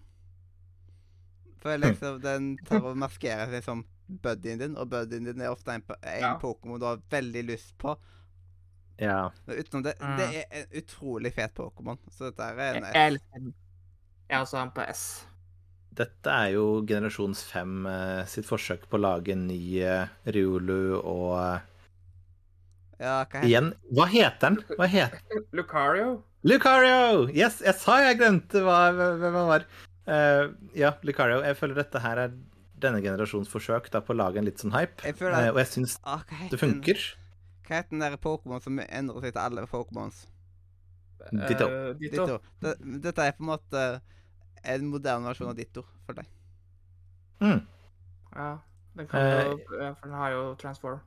For 1.62 1.78
liksom 1.78 2.22
den 2.24 2.52
tar 2.66 2.82
og 2.90 2.98
maskerer 2.98 3.52
seg 3.54 3.64
som 3.64 3.84
buddyen 4.22 4.60
din, 4.60 4.78
og 4.78 4.90
buddyen 4.92 5.28
din 5.30 5.42
er 5.46 5.52
ofte 5.54 5.76
en, 5.78 5.84
en 6.02 6.22
Ja. 6.22 6.32
Pokémon 6.42 6.80
du 6.82 6.86
har 6.90 7.02
veldig 7.14 7.44
lyst 7.48 7.76
på. 7.78 7.96
Ja. 9.02 9.32
Men 9.46 9.58
utenom 9.62 9.84
det, 9.86 9.94
Mm. 10.02 10.18
det 10.18 10.30
er 10.36 10.46
en 10.62 10.82
utrolig 10.82 11.34
fet 11.34 11.54
Pokémon. 11.58 11.98
Så 12.12 12.30
dette 12.30 12.44
er 12.44 12.58
Jeg 12.60 12.78
en 12.78 12.90
elsker 13.06 13.40
den. 13.40 13.54
Jeg 14.30 14.38
er 14.38 14.42
også 14.46 14.58
han 14.58 14.72
på 14.72 14.82
S. 14.90 15.04
Dette 15.94 16.30
er 16.32 16.54
jo 16.54 16.66
generasjons 16.88 17.44
fem 17.44 17.86
eh, 17.86 18.26
sitt 18.26 18.46
forsøk 18.48 18.86
på 18.90 18.96
å 18.98 19.02
lage 19.02 19.34
en 19.34 19.48
ny 19.48 19.82
eh, 19.84 20.08
Riolu 20.26 20.98
og 21.02 21.34
eh, 21.42 21.60
Ja, 23.02 23.16
hva 23.26 23.26
heter 23.26 23.48
Igjen, 23.50 23.72
hva 23.92 24.06
heter 24.08 24.40
den? 24.46 24.60
Hva 24.78 24.88
heter 24.88 25.42
Lucario. 25.58 26.24
Lucario! 26.44 27.28
Yes, 27.34 27.60
jeg 27.62 27.76
sa 27.76 27.98
jeg 28.02 28.18
glemte 28.22 28.62
hva, 28.66 28.78
hvem 28.96 29.36
han 29.36 29.50
var. 29.50 29.66
Eh, 30.08 30.48
ja, 30.76 30.96
Lucario. 31.04 31.42
Jeg 31.46 31.58
føler 31.60 31.76
dette 31.84 32.02
her 32.02 32.18
er 32.18 32.34
denne 32.82 33.02
generasjons 33.04 33.50
forsøk 33.52 33.92
da, 33.94 34.02
på 34.02 34.16
å 34.16 34.18
lage 34.18 34.42
en 34.42 34.48
litt 34.48 34.62
sånn 34.62 34.74
hype. 34.74 35.04
Jeg 35.06 35.16
føler 35.20 35.38
at- 35.38 35.54
og 35.54 35.58
jeg 35.62 35.68
syns 35.68 36.00
ah, 36.04 36.24
det 36.30 36.50
den- 36.50 36.60
funker. 36.60 37.04
Hva 37.68 37.76
heter 37.78 37.90
den 37.92 38.00
der 38.00 38.18
Pokémon 38.18 38.62
som 38.62 38.80
endrer 38.80 39.22
seg 39.22 39.34
til 39.34 39.42
alle 39.42 39.68
Pokémons? 39.68 40.26
Ditto. 41.32 41.68
Uh, 41.70 41.94
Ditto. 41.94 42.26
Ditto. 42.26 42.40
Det, 42.60 43.02
dette 43.02 43.28
er 43.28 43.32
på 43.38 43.44
en 43.44 43.52
måte 43.52 44.02
en 44.64 44.88
moderne 44.90 45.30
versjon 45.30 45.52
av 45.52 45.56
Ditto 45.56 45.86
for 46.06 46.18
deg. 46.18 46.26
Mm. 47.42 47.62
Ja, 48.36 48.58
den 48.98 49.08
kan 49.08 49.22
jo 49.22 49.58
For 49.68 50.08
den 50.08 50.18
har 50.18 50.32
jo 50.32 50.42
transform. 50.62 51.00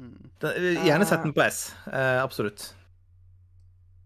Mm. 0.00 0.30
Den, 0.40 0.84
gjerne 0.84 1.06
sett 1.06 1.22
den 1.22 1.32
på 1.36 1.44
S. 1.44 1.74
Eh, 1.86 2.22
absolutt. 2.22 2.74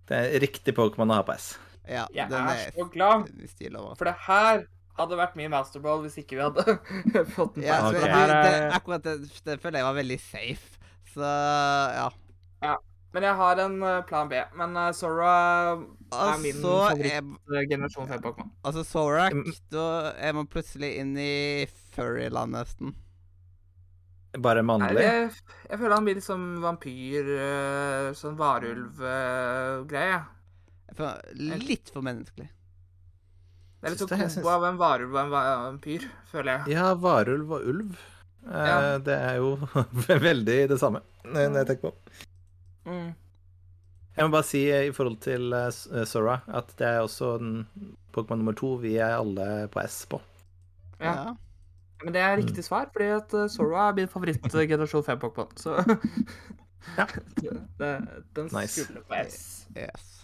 Det 0.08 0.18
er 0.18 0.40
riktig 0.40 0.74
Pokémon 0.76 1.10
å 1.12 1.20
ha 1.20 1.22
på 1.22 1.34
S. 1.34 1.56
Ja, 1.88 2.06
Jeg 2.12 2.28
den 2.30 2.48
er 2.52 2.70
så 2.76 2.88
glad, 2.92 3.26
stil 3.48 3.76
over. 3.80 3.94
for 3.96 4.04
det 4.04 4.14
her 4.26 4.64
hadde 4.98 5.16
vært 5.16 5.36
mye 5.38 5.48
masterball 5.52 6.00
hvis 6.04 6.16
ikke 6.20 6.36
vi 6.36 6.42
hadde 6.42 6.64
fått 7.36 7.54
den 7.54 7.62
på 7.62 7.66
Ja, 7.66 7.78
okay. 7.88 8.00
Det 8.00 8.12
det, 8.12 8.28
det, 8.28 8.54
er- 8.58 8.72
akkurat 8.76 9.02
det, 9.06 9.14
det 9.46 9.60
føler 9.62 9.78
jeg 9.80 9.86
var 9.88 9.94
veldig 10.02 10.20
safe. 10.20 10.78
Så 11.14 11.22
ja. 11.24 12.08
Men 13.14 13.24
jeg 13.24 13.34
har 13.38 13.56
en 13.64 13.76
eh, 13.82 14.02
plan 14.04 14.28
B. 14.28 14.36
Men 14.60 14.74
uh, 14.76 14.90
Sora 14.92 15.30
er 15.72 15.78
min 16.42 16.58
Altså, 16.60 16.74
favoritt 16.92 17.14
er, 17.16 17.30
eh, 17.56 17.64
generasjon 17.70 18.08
5-Pokémon. 18.10 18.50
altså 18.68 18.82
Zorak, 18.84 19.32
Mm. 19.32 19.54
da 19.72 19.86
er 20.18 20.32
man 20.36 20.46
plutselig 20.46 20.90
inn 21.00 21.14
i 21.16 21.64
furryland 21.96 22.52
nesten. 22.52 22.92
Bare 24.44 24.60
mannlig. 24.62 25.00
Jeg, 25.00 25.30
jeg 25.70 25.78
føler 25.80 25.94
han 25.96 26.04
blir 26.04 26.18
litt 26.20 26.26
som 26.28 26.44
vampyr, 26.60 27.30
eh, 27.40 28.10
sånn 28.18 28.36
varulv-greie. 28.36 30.20
Litt 31.68 31.90
for 31.92 32.02
menneskelig. 32.02 32.48
Det 33.78 33.86
er 33.86 33.90
litt 33.94 34.00
sånn 34.02 34.10
kombo 34.10 34.48
av 34.50 34.64
en 34.66 34.78
varulv 34.80 35.14
og 35.14 35.20
en 35.22 35.30
vampyr, 35.30 36.08
føler 36.32 36.50
jeg. 36.64 36.74
Ja, 36.74 36.94
varulv 36.98 37.52
og 37.58 37.68
ulv. 37.70 37.98
Eh, 38.48 38.66
Ja. 38.66 38.98
Det 38.98 39.14
er 39.14 39.36
jo 39.36 39.56
veldig 40.30 40.68
det 40.68 40.78
samme, 40.80 41.02
når 41.24 41.50
når 41.52 41.58
jeg 41.62 41.66
tenker 41.66 41.90
på. 41.90 41.94
Mm. 42.88 43.14
Jeg 44.18 44.26
må 44.26 44.32
bare 44.34 44.42
si 44.48 44.64
eh, 44.70 44.88
i 44.88 44.90
forhold 44.90 45.20
til 45.22 45.52
eh, 45.54 45.68
eh, 45.68 46.04
Sora 46.10 46.40
at 46.48 46.72
det 46.80 46.86
er 46.88 47.00
også 47.04 47.36
Pokémon 48.12 48.40
nummer 48.40 48.56
to 48.58 48.72
vi 48.82 48.96
er 48.98 49.14
alle 49.20 49.68
på 49.70 49.80
S 49.84 50.00
på. 50.10 50.18
Ja. 51.00 51.34
Men 52.02 52.12
det 52.14 52.20
er 52.22 52.36
Mm. 52.36 52.42
riktig 52.46 52.64
svar, 52.64 52.88
fordi 52.92 53.10
at 53.14 53.30
Sora 53.50 53.88
er 53.88 53.94
min 53.94 54.08
favoritt-generasjon 54.08 55.04
5-Pokémon. 55.06 55.54
Så 55.58 55.76
Ja. 56.96 57.06
det, 57.78 58.08
den 58.34 58.48
Nice. 58.52 58.82
skulle 58.84 59.02
på 59.06 59.14
S. 59.26 59.66
Yes. 59.76 60.17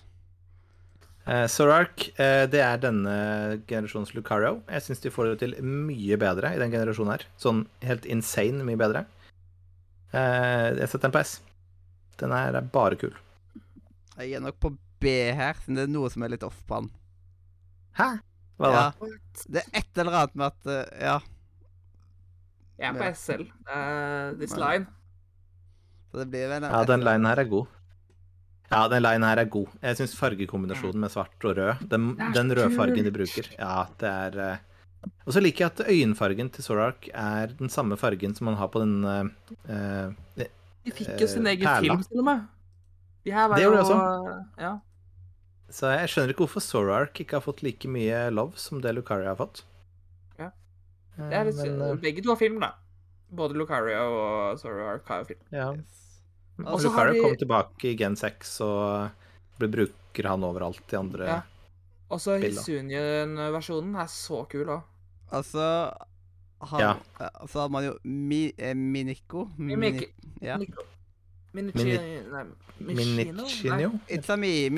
Eh, 1.24 1.46
Sorark, 1.48 2.10
uh, 2.18 2.44
det 2.52 2.60
er 2.60 2.80
denne 2.82 3.14
generasjons 3.68 4.12
Lucario. 4.12 4.58
Jeg 4.68 4.84
syns 4.84 5.00
de 5.00 5.12
får 5.12 5.30
det 5.30 5.38
til 5.40 5.54
mye 5.64 6.18
bedre 6.20 6.50
i 6.52 6.60
den 6.60 6.72
generasjonen 6.74 7.14
her. 7.14 7.24
Sånn 7.40 7.64
helt 7.84 8.04
insane 8.04 8.66
mye 8.66 8.80
bedre. 8.80 9.06
Uh, 10.12 10.76
jeg 10.76 10.90
setter 10.90 11.08
den 11.08 11.14
på 11.16 11.22
S. 11.24 11.38
Den 12.20 12.34
her 12.36 12.58
er 12.60 12.68
bare 12.74 12.98
kul. 13.00 13.14
Jeg 14.18 14.36
er 14.36 14.44
nok 14.44 14.60
på 14.62 14.74
B 15.02 15.14
her, 15.34 15.56
siden 15.62 15.80
det 15.80 15.86
er 15.88 15.94
noe 15.94 16.10
som 16.12 16.22
er 16.24 16.34
litt 16.34 16.44
off 16.46 16.60
på 16.68 16.82
den. 16.82 16.92
Hæ? 17.98 18.10
Hva 18.60 18.70
da? 18.70 18.82
Ja, 18.84 19.40
det 19.50 19.62
er 19.64 19.80
et 19.80 20.02
eller 20.02 20.18
annet 20.20 20.36
med 20.38 20.52
at 20.52 20.68
eh, 20.70 21.06
Ja. 21.08 21.16
Jeg 22.78 22.90
er 22.90 22.98
på 22.98 23.08
S 23.14 23.24
selv. 23.30 23.50
Uh, 23.70 24.34
this 24.38 24.54
line. 24.58 24.86
Så 26.10 26.20
det 26.20 26.28
blir 26.30 26.48
vel 26.50 26.62
en 26.62 26.70
Ja, 26.70 26.84
den 26.86 27.04
linen 27.06 27.26
her 27.30 27.42
er 27.42 27.50
god. 27.50 27.70
Ja, 28.74 28.84
den 28.90 29.04
linen 29.04 29.26
her 29.28 29.40
er 29.42 29.50
god. 29.50 29.72
Jeg 29.82 29.98
syns 30.00 30.14
fargekombinasjonen 30.18 31.04
med 31.04 31.12
svart 31.12 31.46
og 31.46 31.56
rød, 31.58 31.84
den, 31.90 32.08
den 32.34 32.54
røde 32.58 32.70
fargen 32.74 33.06
de 33.06 33.12
bruker, 33.14 33.50
ja, 33.54 33.84
det 34.00 34.10
er 34.10 34.38
eh, 34.44 35.10
Og 35.26 35.36
så 35.36 35.42
liker 35.44 35.66
jeg 35.66 35.72
at 35.72 35.84
øyenfargen 35.92 36.50
til 36.54 36.66
Sorark 36.66 37.08
er 37.12 37.54
den 37.58 37.70
samme 37.72 37.98
fargen 38.00 38.34
som 38.34 38.48
man 38.50 38.58
har 38.60 38.70
på 38.72 38.82
den 38.82 39.04
uh, 39.04 39.24
uh, 39.68 40.44
De 40.84 40.94
fikk 40.96 41.14
jo 41.20 41.28
sin 41.30 41.46
egen 41.46 41.66
perla. 41.66 41.80
film, 41.80 42.04
til 42.08 42.24
og 42.24 42.28
med. 42.30 42.46
De 43.24 43.32
her 43.32 43.48
var 43.48 43.56
Det 43.56 43.66
gjorde 43.66 43.84
de 43.88 44.64
Ja. 44.64 44.72
Så 45.74 45.90
jeg 45.90 46.10
skjønner 46.12 46.34
ikke 46.34 46.44
hvorfor 46.44 46.62
Sorark 46.62 47.20
ikke 47.20 47.38
har 47.38 47.44
fått 47.44 47.62
like 47.66 47.88
mye 47.90 48.28
love 48.30 48.60
som 48.60 48.82
det 48.84 48.94
Lucaria 48.94 49.32
har 49.32 49.38
fått. 49.40 49.64
Ja. 50.38 50.50
Det 51.16 51.34
er 51.34 51.48
litt, 51.48 51.60
Men 51.78 52.00
begge 52.02 52.22
to 52.22 52.34
har 52.34 52.38
film, 52.38 52.60
da. 52.62 52.74
Både 53.34 53.56
Lucario 53.58 54.04
og 54.14 54.58
Zoroark 54.60 55.08
har 55.08 55.24
jo 55.24 55.32
film. 55.32 55.44
ja. 55.50 55.72
Yes. 55.74 56.03
Og 56.62 56.80
så 56.80 56.88
har 56.94 57.06
de 57.06 57.12
vi- 57.14 57.20
kom 57.20 57.36
tilbake 57.36 57.84
i 57.90 57.96
Gen 57.98 58.14
6 58.16 58.60
og 58.60 59.10
bruker 59.58 60.28
han 60.28 60.40
overalt 60.44 60.92
i 60.92 60.96
andre 60.96 61.24
Ja. 61.26 61.40
Og 62.10 62.20
så 62.20 62.38
Spill. 62.38 62.52
Hisunien-versjonen 62.54 63.96
er 63.96 64.06
så 64.06 64.46
kul 64.48 64.66
òg. 64.66 64.82
Altså 65.32 65.92
han, 66.62 66.80
Ja. 66.80 66.94
Så 67.46 67.60
hadde 67.60 67.72
man 67.72 67.84
jo 67.84 67.98
Mi, 68.04 68.52
eh, 68.58 68.74
Miniko. 68.74 69.48
Mimik- 69.58 70.12
ja. 70.40 70.56
Minichinio? 71.52 73.90
It's 74.08 74.28
a 74.30 74.36
me. 74.36 74.70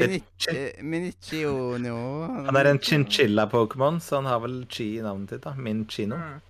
Han 2.46 2.56
er 2.56 2.64
en 2.70 2.78
chinchilla-pokémon, 2.78 4.00
så 4.00 4.16
han 4.16 4.24
har 4.26 4.38
vel 4.40 4.66
chi 4.68 4.98
i 4.98 5.02
navnet 5.02 5.28
sitt, 5.30 5.42
da. 5.42 5.52
Minchino. 5.54 6.16
Mm. 6.16 6.40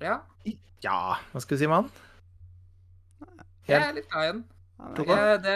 Ja, 0.00 0.18
Ja, 0.82 1.14
hva 1.32 1.40
skal 1.40 1.56
vi 1.56 1.60
si 1.62 1.66
med 1.70 1.76
han? 1.76 1.90
Jeg 3.72 3.88
er 3.88 3.96
litt 3.96 4.08
glad 4.12 4.28
i 4.28 4.32
den. 4.32 4.42
Jeg, 4.82 5.42
det, 5.44 5.52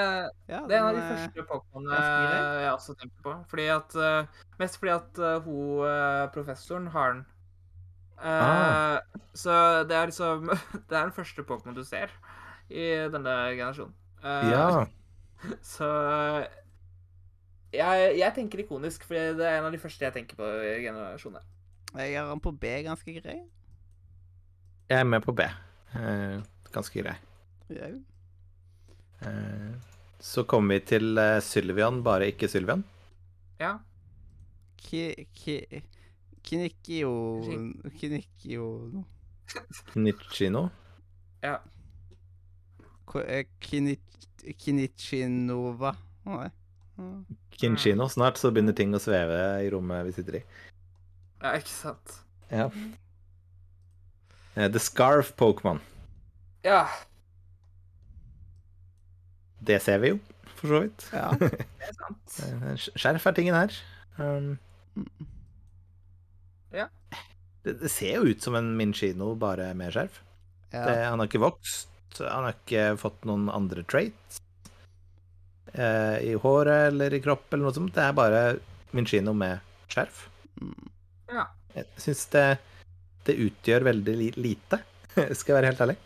det 0.47 0.75
er 0.77 0.79
en 0.79 0.85
av 0.87 0.95
de 0.95 1.03
første 1.03 1.43
Pokémonene 1.49 1.97
jeg 2.63 2.73
også 2.73 2.95
tenker 3.01 3.23
på. 3.25 3.33
Fordi 3.51 3.65
at 3.75 3.97
eh, 3.99 4.43
Mest 4.61 4.79
fordi 4.79 4.93
at 4.95 5.19
eh, 5.19 5.41
hun 5.43 5.81
eh, 5.89 6.27
professoren 6.37 6.87
har 6.95 7.15
den. 7.17 7.25
Eh, 7.27 7.33
Ah. 8.27 9.01
Så 9.37 9.53
det 9.89 9.97
er 9.97 10.07
liksom 10.09 10.47
Det 10.89 10.95
er 10.97 11.03
den 11.09 11.13
første 11.13 11.43
Pokémon 11.45 11.75
du 11.77 11.83
ser 11.85 12.15
i 12.71 12.87
denne 13.13 13.35
generasjonen. 13.59 13.95
Eh, 14.23 14.51
Ja. 14.53 14.87
Så 15.75 15.89
jeg, 17.77 18.15
jeg 18.19 18.33
tenker 18.35 18.63
ikonisk, 18.63 19.05
for 19.05 19.15
det 19.15 19.45
er 19.45 19.59
en 19.59 19.67
av 19.69 19.75
de 19.75 19.79
første 19.83 20.07
jeg 20.07 20.15
tenker 20.15 20.39
på 20.39 20.47
i 20.65 20.79
generasjonen. 20.87 21.43
Jeg 21.97 22.17
har 22.17 22.29
han 22.31 22.41
på 22.41 22.53
B 22.53 22.71
ganske 22.87 23.19
grei. 23.21 23.41
Jeg 24.89 25.01
er 25.03 25.05
med 25.05 25.23
på 25.27 25.35
B. 25.37 25.45
Eh, 25.99 26.41
ganske 26.73 27.03
grei. 27.03 27.17
Ja. 27.69 27.89
Eh, 29.27 29.73
så 30.21 30.45
kommer 30.45 30.75
vi 30.77 30.81
til 30.93 31.19
eh, 31.19 31.41
Sylvian, 31.45 32.03
bare 32.07 32.29
ikke 32.33 32.49
Sylvian. 32.49 32.85
Ja. 33.61 33.79
Ki... 34.77 35.27
Ki... 35.35 35.61
Kinikio 36.47 37.11
Kinikio 37.99 38.67
Kinichino? 39.91 40.69
Ja. 41.43 41.57
Ko- 43.05 43.25
eh, 43.27 43.47
Kinichinova. 44.55 45.97
Nei. 46.25 46.51
Kinchino. 47.51 48.07
Snart 48.09 48.39
så 48.39 48.53
begynner 48.55 48.77
ting 48.79 48.95
å 48.95 49.01
sveve 49.03 49.41
i 49.65 49.71
rommet 49.75 50.07
vi 50.07 50.15
sitter 50.15 50.39
i. 50.39 50.45
Ja, 51.43 51.57
ikke 51.59 51.73
sant. 51.73 52.15
Ja. 52.51 52.71
Eh, 54.55 54.71
The 54.71 54.79
Scarf 54.81 55.35
Pokémon. 55.37 55.83
Ja, 56.63 56.87
Det 59.67 59.79
ser 59.83 59.99
vi 60.03 60.13
jo, 60.15 60.19
for 60.59 60.73
så 60.73 60.83
vidt. 60.85 61.07
Ja. 61.13 61.31
det 61.41 61.91
er 61.91 61.97
sant. 61.99 62.37
Eh, 62.47 62.87
Skjerf 62.97 63.27
er 63.31 63.37
tingen 63.39 63.59
her. 63.59 63.77
Um, 64.19 64.55
Ja. 66.75 66.87
Det, 67.65 67.77
det 67.83 67.91
ser 67.93 68.19
jo 68.19 68.31
ut 68.33 68.43
som 68.43 68.55
en 68.59 68.73
Minchino, 68.79 69.35
bare 69.39 69.73
med 69.75 69.93
skjerf. 69.95 70.21
ja. 70.73 70.83
Det, 70.87 70.97
han 71.05 71.19
har 71.21 71.29
ikke 71.29 71.43
vokst. 71.43 71.89
Han 72.21 72.47
har 72.47 72.55
ikke 72.57 72.85
fått 73.01 73.27
noen 73.29 73.51
andre 73.53 73.83
traits 73.85 74.39
eh, 75.75 76.17
i 76.25 76.33
håret 76.41 76.89
eller 76.93 77.13
i 77.13 77.21
kropp 77.25 77.53
eller 77.53 77.67
noe 77.69 77.77
sånt. 77.77 77.93
Det 77.97 78.05
er 78.07 78.17
bare 78.17 78.43
Minchino 78.97 79.35
med 79.37 79.61
skjerf. 79.93 80.27
Ja. 81.29 81.45
Jeg 81.77 81.89
syns 82.01 82.25
det, 82.33 82.47
det 83.29 83.37
utgjør 83.49 83.85
veldig 83.91 84.17
lite, 84.41 84.81
skal 85.37 85.53
jeg 85.53 85.59
være 85.59 85.73
helt 85.73 85.85
ærlig. 85.85 85.99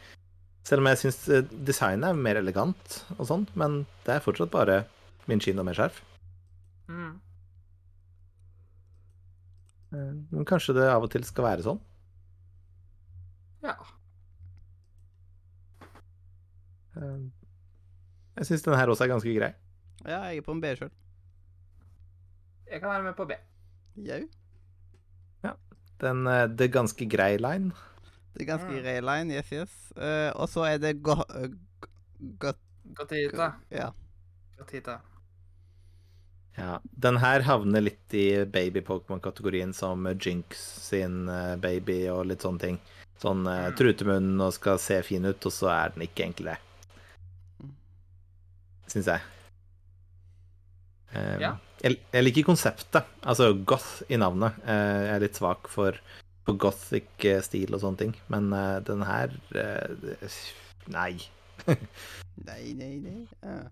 Selv 0.68 0.82
om 0.84 0.88
jeg 0.90 0.98
syns 1.00 1.18
designet 1.66 2.10
er 2.10 2.18
mer 2.20 2.36
elegant 2.38 2.98
og 3.16 3.26
sånn, 3.26 3.46
men 3.58 3.80
det 4.06 4.14
er 4.18 4.24
fortsatt 4.24 4.50
bare 4.52 4.82
Minchino 5.30 5.62
med 5.66 5.74
skjerf. 5.78 6.02
Mm. 6.90 7.14
Eh, 9.92 10.12
Men 10.30 10.44
kanskje 10.46 10.74
det 10.76 10.88
av 10.90 11.02
og 11.06 11.10
til 11.10 11.24
skal 11.26 11.44
være 11.48 11.64
sånn. 11.66 11.80
Ja. 13.64 13.74
Eh, 16.96 17.18
Jeg 18.40 18.46
syns 18.48 18.62
denne 18.64 18.78
her 18.80 18.88
også 18.92 19.04
er 19.06 19.12
ganske 19.14 19.34
grei. 19.36 19.52
ja, 20.06 20.20
jeg 20.30 20.38
er 20.40 20.46
på 20.46 20.52
en 20.54 20.60
B 20.62 20.70
sjøl. 20.78 20.90
Jeg 22.70 22.80
kan 22.80 22.90
være 22.92 23.02
med 23.08 23.16
på 23.18 23.26
B. 23.26 23.34
Jau. 24.06 24.22
Den 26.00 26.22
eh, 26.26 26.46
Det 26.48 26.64
er 26.70 26.72
ganske 26.72 27.04
grei 27.12 27.34
line. 27.36 27.72
Det 28.34 28.42
er 28.44 28.48
ganske 28.52 28.70
Mm. 28.70 28.80
grei 28.82 29.00
line, 29.02 29.34
yes, 29.34 29.50
yes. 29.52 29.72
Uh, 29.96 30.30
og 30.38 30.48
så 30.48 30.64
er 30.68 30.78
det 30.78 31.02
go... 31.02 31.16
go 31.16 32.50
Godt 32.50 32.58
Gotita. 32.94 33.52
Ja. 33.70 33.90
Gotita. 34.58 34.98
Ja, 36.58 36.78
den 36.82 37.16
her 37.22 37.40
havner 37.46 37.80
litt 37.80 38.12
i 38.16 38.44
baby-Pokémon-kategorien 38.44 39.72
som 39.74 40.04
Jinx 40.20 40.58
sin 40.90 41.28
eh, 41.30 41.54
baby 41.62 42.08
og 42.12 42.26
litt 42.26 42.42
sånne 42.42 42.60
ting. 42.60 42.78
Sånn 43.22 43.46
uh, 43.46 43.68
Mm. 43.70 43.76
trutemunn 43.78 44.40
og 44.42 44.52
skal 44.56 44.78
se 44.82 44.98
fin 45.06 45.24
ut, 45.24 45.46
og 45.46 45.52
så 45.54 45.70
er 45.72 45.94
den 45.94 46.02
ikke 46.08 46.24
egentlig 46.26 46.50
det. 46.50 46.58
Mm. 47.62 47.74
Syns 48.90 49.06
jeg. 49.14 49.20
Um, 51.14 51.40
Ja. 51.42 51.52
jeg, 51.82 51.98
jeg 52.12 52.24
liker 52.24 52.46
konseptet, 52.50 53.04
altså 53.22 53.52
goth 53.66 54.02
i 54.10 54.16
navnet. 54.20 54.58
Uh, 54.64 55.06
jeg 55.06 55.14
er 55.16 55.24
litt 55.24 55.38
svak 55.40 55.68
for, 55.72 55.96
for 56.46 56.56
gothic 56.60 57.24
eh, 57.28 57.42
stil 57.44 57.74
og 57.76 57.82
sånne 57.82 58.00
ting, 58.00 58.14
men 58.32 58.48
uh, 58.54 58.78
den 58.86 59.04
her 59.06 59.34
uh, 59.54 60.40
Nei. 60.96 61.12
Nei, 62.46 62.72
nei, 62.74 62.94
nei. 63.04 63.18
Uh, 63.44 63.68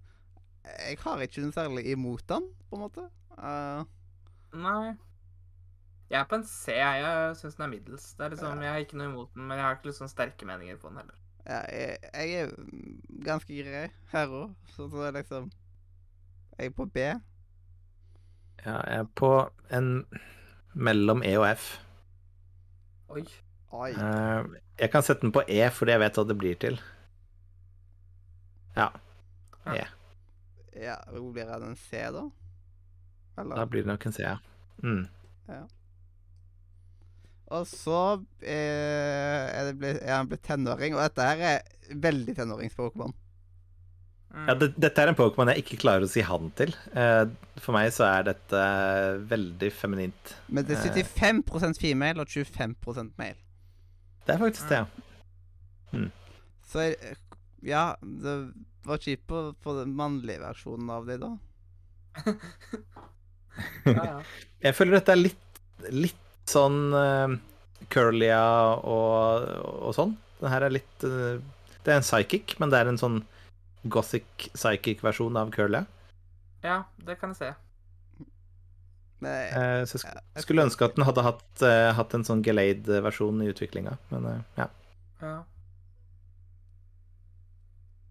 jeg 0.69 0.99
har 1.01 1.23
ikke 1.25 1.43
noe 1.43 1.55
særlig 1.57 1.87
imot 1.91 2.25
den, 2.29 2.45
på 2.69 2.77
en 2.77 2.83
måte. 2.85 3.05
Eh, 3.39 3.85
Nei. 4.61 4.97
Jeg 6.11 6.21
er 6.21 6.27
på 6.29 6.39
en 6.39 6.45
C. 6.49 6.73
Jeg 6.77 7.37
syns 7.37 7.57
den 7.57 7.65
er 7.67 7.71
middels. 7.73 8.05
Det 8.17 8.27
er 8.27 8.35
liksom, 8.35 8.61
Jeg 8.65 8.73
har 8.73 8.83
ikke 8.85 8.97
noe 9.01 9.09
imot 9.11 9.33
den, 9.35 9.47
men 9.49 9.57
jeg 9.59 9.65
har 9.67 9.77
ikke 9.77 9.89
liksom 9.91 10.09
sterke 10.13 10.47
meninger 10.49 10.77
på 10.81 10.89
den 10.93 11.01
heller. 11.03 11.17
ja, 11.49 11.59
jeg, 11.73 11.99
jeg 12.13 12.35
er 12.43 12.53
ganske 13.25 13.59
grei 13.63 13.87
her 14.13 14.33
òg, 14.43 14.55
så 14.75 14.89
så 14.93 15.07
er 15.09 15.17
liksom 15.17 15.51
Jeg 16.59 16.67
er 16.67 16.77
på 16.77 16.85
B. 16.87 16.99
Ja, 18.65 18.77
jeg 18.77 18.99
er 19.01 19.09
på 19.17 19.33
en 19.73 20.05
mellom 20.75 21.23
E 21.25 21.37
og 21.39 21.47
F. 21.57 21.69
Oi. 23.09 23.25
Oi. 23.73 23.91
Eh, 23.93 24.59
jeg 24.81 24.93
kan 24.93 25.05
sette 25.05 25.25
den 25.25 25.35
på 25.35 25.45
E 25.49 25.63
fordi 25.75 25.95
jeg 25.95 26.03
vet 26.05 26.19
hva 26.19 26.27
det 26.29 26.37
blir 26.41 26.59
til. 26.61 26.79
Ja. 28.77 28.91
Ja. 29.65 29.75
E. 29.75 29.87
Ja, 30.79 30.99
hvor 31.11 31.33
blir 31.35 31.49
det 31.49 31.59
en 31.67 31.77
C, 31.77 32.05
da? 32.15 32.29
Da 33.39 33.67
blir 33.67 33.85
det 33.85 33.91
nok 33.91 34.07
en 34.07 34.15
C, 34.15 34.23
ja. 34.23 34.37
Mm. 34.83 35.07
Og 37.49 37.65
så 37.67 38.01
eh, 38.45 39.45
er, 39.49 39.71
det 39.71 39.79
blitt, 39.81 40.03
er 40.05 40.19
han 40.19 40.29
blitt 40.31 40.45
tenåring, 40.45 40.95
og 40.95 41.03
dette 41.07 41.25
her 41.25 41.45
er 41.49 41.95
veldig 41.97 42.35
tenårings-Pokémon. 42.37 43.15
Mm. 44.39 44.47
Ja, 44.47 44.55
det, 44.61 44.69
dette 44.79 45.03
er 45.03 45.11
en 45.11 45.19
Pokémon 45.19 45.51
jeg 45.51 45.65
ikke 45.65 45.81
klarer 45.83 46.07
å 46.07 46.11
si 46.11 46.23
han 46.23 46.51
til. 46.59 46.71
Eh, 46.95 47.25
for 47.59 47.75
meg 47.75 47.91
så 47.95 48.07
er 48.07 48.29
dette 48.31 48.63
veldig 49.31 49.71
feminint. 49.75 50.35
Men 50.47 50.67
det 50.69 50.79
er 50.79 51.03
75% 51.03 51.81
female 51.83 52.23
og 52.23 52.31
25% 52.31 53.19
male. 53.19 53.41
Det 54.27 54.35
er 54.35 54.43
faktisk 54.43 54.71
det, 54.71 54.83
ja. 54.85 56.05
Så 56.69 56.85
eh, 56.85 57.17
ja, 57.65 57.97
det 58.03 58.37
var 58.87 59.03
kjipt 59.03 59.33
å 59.33 59.43
få 59.65 59.75
den 59.81 59.95
mannlige 59.99 60.43
versjonen 60.45 60.91
av 60.93 61.09
det, 61.09 61.19
da. 61.23 61.33
ja, 63.89 63.95
ja. 63.97 64.19
Jeg 64.63 64.77
føler 64.77 64.99
dette 64.99 65.15
er 65.15 65.23
litt, 65.23 65.63
litt 65.95 66.49
sånn 66.49 66.79
uh, 66.95 67.35
Curlia 67.93 68.43
og, 68.79 69.49
og 69.89 69.97
sånn. 69.97 70.15
Den 70.39 70.53
her 70.53 70.67
er 70.69 70.77
litt 70.77 71.07
uh, 71.07 71.41
Det 71.83 71.93
er 71.93 71.99
en 71.99 72.07
psychic, 72.07 72.57
men 72.61 72.73
det 72.73 72.83
er 72.83 72.93
en 72.93 73.01
sånn 73.01 73.23
gothic 73.93 74.51
psychic-versjon 74.55 75.37
av 75.37 75.51
Curly. 75.55 75.85
ja, 76.63 76.83
det 77.07 77.19
kan 77.21 77.35
jeg 77.35 77.41
se. 77.43 77.53
Nei, 79.25 79.51
Eh, 79.51 79.85
så 79.91 79.99
jeg 79.99 80.03
sk 80.05 80.43
skulle 80.45 80.63
ønske 80.69 80.85
at 80.87 80.95
den 80.95 81.05
hadde 81.05 81.23
hatt, 81.27 81.63
eh, 81.67 81.93
hatt 81.95 82.15
en 82.15 82.25
sånn 82.27 82.43
Geleid-versjon 82.47 83.43
i 83.43 83.49
utviklinga, 83.51 83.97
men 84.13 84.27
eh, 84.31 84.43
ja. 84.61 84.69
Ja. 85.23 85.39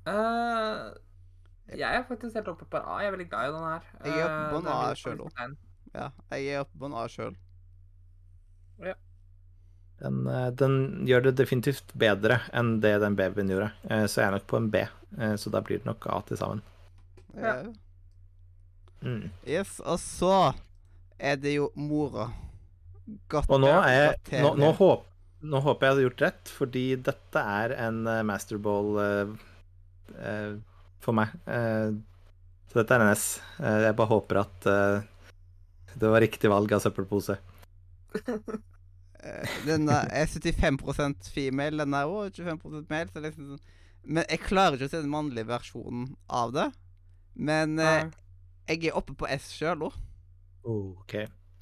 Uh, 0.08 0.96
jeg 1.68 1.88
er 1.88 2.04
faktisk 2.08 2.36
helt 2.36 2.48
oppe 2.52 2.66
på 2.68 2.80
en 2.80 2.84
A. 2.88 3.00
Jeg 3.04 3.08
er 3.08 3.16
veldig 3.16 3.30
glad 3.30 3.48
i 3.48 3.56
den 3.56 3.66
her. 3.68 3.88
Jeg 4.04 4.20
er 4.20 4.28
oppe 4.28 4.44
på 4.52 4.60
en 4.60 4.70
A 4.72 4.78
sjøl 4.96 5.24
selv 5.36 5.58
ja, 5.98 6.10
jeg 6.32 6.48
er 6.54 6.64
oppe 6.64 6.80
på 6.80 6.90
en 6.90 6.96
A 6.98 7.08
sjøl. 7.12 7.36
Den, 10.00 10.28
eh, 10.28 10.50
den 10.54 11.06
gjør 11.10 11.28
det 11.28 11.38
definitivt 11.40 11.94
bedre 11.98 12.42
enn 12.56 12.78
det 12.84 12.98
den 13.02 13.18
babyen 13.18 13.50
gjorde, 13.50 13.72
eh, 13.90 14.06
så 14.06 14.22
jeg 14.22 14.28
er 14.28 14.36
nok 14.38 14.48
på 14.50 14.60
en 14.60 14.70
B. 14.70 14.86
eh, 15.18 15.36
Så 15.36 15.50
da 15.50 15.62
blir 15.62 15.80
det 15.82 15.90
nok 15.90 16.06
A 16.14 16.22
til 16.28 16.38
sammen. 16.38 16.62
Ja. 17.36 17.64
Mm. 19.02 19.30
Yes, 19.46 19.80
og 19.80 20.00
så 20.02 20.54
er 21.20 21.36
det 21.38 21.56
jo 21.56 21.72
mora. 21.76 22.32
Godt 23.30 23.50
Og 23.50 23.62
nå, 23.62 23.72
er 23.88 24.18
nå, 24.42 24.54
nå, 24.58 24.72
håp, 24.78 25.06
nå 25.42 25.62
håper 25.64 25.86
jeg 25.86 25.92
jeg 25.92 25.96
har 25.96 26.10
gjort 26.10 26.24
rett, 26.26 26.50
fordi 26.50 26.86
dette 26.96 27.40
er 27.40 27.74
en 27.88 28.02
masterball 28.28 28.98
uh, 29.00 29.36
uh, 30.18 30.58
for 31.00 31.16
meg. 31.16 31.32
Uh, 31.48 31.96
så 32.68 32.82
dette 32.82 32.98
er 32.98 33.06
en 33.06 33.14
S. 33.14 33.40
Jeg 33.64 33.96
bare 33.96 34.12
håper 34.12 34.42
at 34.42 34.68
det 35.98 36.10
var 36.12 36.22
riktig 36.22 36.52
valg 36.52 36.74
av 36.76 36.84
søppelpose. 36.84 37.38
Eh, 39.28 39.56
Den 39.68 39.90
er 39.92 40.08
75% 40.32 41.30
female, 41.34 41.84
den 41.84 41.94
er 41.98 42.08
òg 42.10 42.32
25% 42.38 42.90
male. 42.94 43.12
Så 43.14 43.24
liksom, 43.24 43.54
sånn- 43.54 43.74
men 44.08 44.24
jeg 44.30 44.40
klarer 44.46 44.78
ikke 44.78 44.88
å 44.88 44.94
se 44.94 45.02
den 45.04 45.12
mannlige 45.12 45.50
versjonen 45.50 46.12
av 46.30 46.54
det. 46.56 46.68
Men 47.36 47.78
eh, 47.80 48.06
jeg 48.70 48.88
er 48.90 48.98
oppe 49.00 49.14
på 49.20 49.28
S 49.36 49.52
sjøl 49.58 49.84
òg. 49.90 49.98
Oh, 50.68 50.94
OK, 51.02 51.14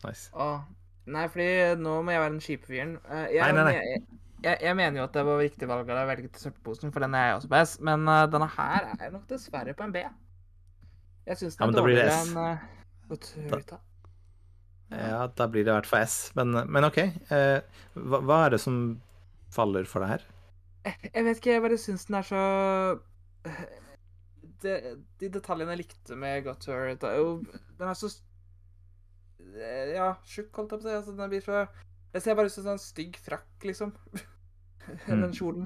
nice. 0.06 0.30
Åh, 0.34 0.61
Nei, 1.06 1.27
fordi 1.30 1.48
nå 1.77 2.00
må 2.02 2.14
jeg 2.16 2.22
være 2.24 2.32
den 2.34 2.42
kjipe 2.42 2.66
fyren. 2.66 2.94
Eh, 3.06 3.26
jeg, 3.35 3.42
Nei, 3.44 3.52
nei, 3.53 3.64
nei. 3.68 3.74
Jeg, 3.77 4.00
jeg, 4.42 4.58
jeg 4.66 4.77
mener 4.80 4.98
jo 5.00 5.03
at 5.06 5.14
det 5.14 5.24
var 5.27 5.38
riktig 5.42 5.68
valg 5.69 5.84
av 5.85 5.92
deg 6.00 6.02
å 6.02 6.10
velge 6.10 6.32
til 6.34 6.42
søppelposen, 6.48 6.94
for 6.94 7.06
den 7.06 7.18
er 7.18 7.27
jeg 7.27 7.35
også 7.40 7.50
på 7.52 7.60
S, 7.60 7.74
men 7.85 8.08
uh, 8.10 8.24
denne 8.34 8.48
her 8.56 8.88
er 8.98 9.11
nok 9.14 9.27
dessverre 9.30 9.76
på 9.77 9.85
en 9.85 9.94
B. 9.94 10.02
Jeg 11.30 11.38
syns 11.42 11.58
den 11.60 11.69
men 11.69 11.76
er 11.76 11.82
dårligere 11.82 12.16
enn 12.24 12.40
uh, 12.42 12.66
Goturita. 13.10 13.80
Ja, 14.96 15.26
da 15.28 15.48
blir 15.52 15.66
det 15.66 15.72
i 15.74 15.76
hvert 15.76 15.90
fall 15.90 16.06
S. 16.08 16.18
Men, 16.38 16.54
men 16.72 16.88
OK. 16.88 16.98
Eh, 17.04 17.60
hva, 17.96 18.20
hva 18.26 18.38
er 18.46 18.56
det 18.56 18.62
som 18.64 18.80
faller 19.56 19.88
for 19.90 20.04
deg 20.06 20.16
her? 20.16 20.26
Jeg 20.86 21.26
vet 21.26 21.40
ikke, 21.40 21.56
jeg 21.56 21.64
bare 21.64 21.78
syns 21.82 22.04
den 22.06 22.20
er 22.20 22.26
så 22.28 22.42
De, 24.62 24.74
De 25.22 25.30
detaljene 25.34 25.74
jeg 25.74 25.82
likte 25.82 26.18
med 26.20 26.44
Goturita 26.46 27.10
Den 27.16 27.90
er 27.90 27.98
så 27.98 28.12
Ja, 29.96 30.12
tjukk, 30.30 30.52
holdt 30.60 30.76
jeg 30.76 30.80
på 30.80 30.84
å 30.84 30.86
si. 30.86 30.94
Altså, 31.00 31.16
den 31.18 31.32
blir 31.34 31.42
så 31.46 31.64
Jeg 32.14 32.22
ser 32.26 32.38
bare 32.38 32.52
ut 32.52 32.54
som 32.54 32.66
en 32.66 32.76
sånn 32.76 32.84
stygg 32.86 33.20
frakk, 33.26 33.50
liksom. 33.66 33.96
Mm. 34.86 35.22
Den 35.24 35.32
kjolen. 35.34 35.64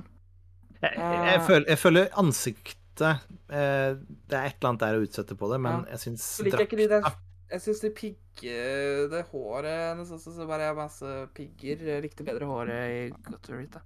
Jeg, 0.80 0.94
jeg, 0.96 1.16
jeg, 1.28 1.40
føler, 1.44 1.66
jeg 1.68 1.80
føler 1.82 2.06
ansiktet 2.22 3.02
eh, 3.52 3.98
Det 4.00 4.38
er 4.38 4.46
et 4.48 4.56
eller 4.62 4.70
annet 4.70 4.84
der 4.86 4.96
å 4.96 5.02
utsette 5.04 5.36
på 5.36 5.50
det, 5.52 5.58
men 5.60 5.82
Ja. 5.82 5.90
jeg 5.98 6.00
syns 6.06 6.28
liker 6.48 7.10
jeg 7.50 7.64
syns 7.64 7.82
de 7.84 7.90
pigge 7.96 8.58
Det 9.12 9.22
håret 9.32 9.78
hennes 9.92 10.12
også, 10.16 10.34
så 10.36 10.48
bare 10.50 10.70
jeg 10.70 10.78
masse 10.78 11.14
pigger. 11.38 11.82
Jeg 11.92 12.04
likte 12.06 12.26
bedre 12.28 12.50
håret 12.50 12.94
i 12.94 13.00
Gutterita. 13.26 13.82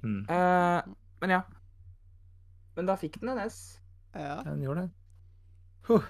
Mm, 0.00 0.22
Uh, 0.24 0.94
men 1.20 1.34
ja. 1.34 1.42
Men 2.76 2.88
da 2.88 2.96
fikk 2.96 3.18
den 3.20 3.34
en 3.34 3.42
S. 3.44 3.58
Ja. 4.16 4.40
den 4.46 4.62
gjorde 4.64 4.86
det. 4.86 4.92
Huh. 5.90 6.06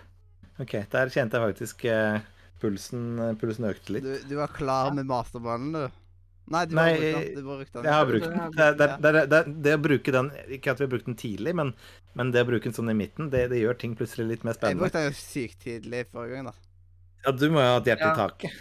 OK, 0.62 0.76
der 0.92 1.10
kjente 1.10 1.40
jeg 1.40 1.50
faktisk 1.50 1.82
uh, 1.90 2.20
pulsen, 2.62 3.18
pulsen 3.40 3.66
økte 3.66 3.96
litt. 3.96 4.06
Du, 4.06 4.28
du 4.30 4.36
var 4.38 4.54
klar 4.54 4.94
med 4.94 5.08
masterballen, 5.10 5.74
du? 5.74 5.99
Nei, 6.50 6.64
du 6.66 6.74
Nei, 6.74 6.86
har 6.90 6.98
brukt 6.98 7.26
den. 7.30 7.34
Du 7.36 7.42
brukt. 7.46 7.76
Jeg 7.84 7.94
har 7.94 8.06
brukt 8.08 8.26
den. 8.26 8.54
Det, 8.56 8.68
det, 8.78 8.88
det, 9.04 9.24
det, 9.30 9.40
det 9.66 9.74
å 9.76 9.82
bruke 9.84 10.14
den 10.16 10.30
Ikke 10.56 10.72
at 10.72 10.80
vi 10.80 10.86
har 10.86 10.90
brukt 10.90 11.06
den 11.06 11.18
tidlig, 11.20 11.52
men, 11.54 11.74
men 12.18 12.32
det 12.34 12.42
å 12.42 12.48
bruke 12.48 12.66
den 12.66 12.74
sånn 12.74 12.90
i 12.90 12.96
midten, 12.98 13.28
det, 13.30 13.44
det 13.52 13.60
gjør 13.60 13.78
ting 13.78 13.94
plutselig 13.98 14.26
litt 14.32 14.46
mer 14.48 14.58
spennende. 14.58 14.88
Jeg 14.88 14.90
brukte 14.90 15.04
den 15.04 15.12
jo 15.12 15.20
sykt 15.20 15.62
tidlig 15.62 16.02
forrige 16.10 16.40
gang, 16.40 16.50
da. 16.50 16.56
Ja, 17.26 17.34
du 17.36 17.46
må 17.52 17.62
jo 17.62 17.68
ha 17.68 17.76
hatt 17.78 17.90
hjertet 17.92 18.06
Ja. 18.06 18.10
i 18.10 18.20
taket. 18.24 18.58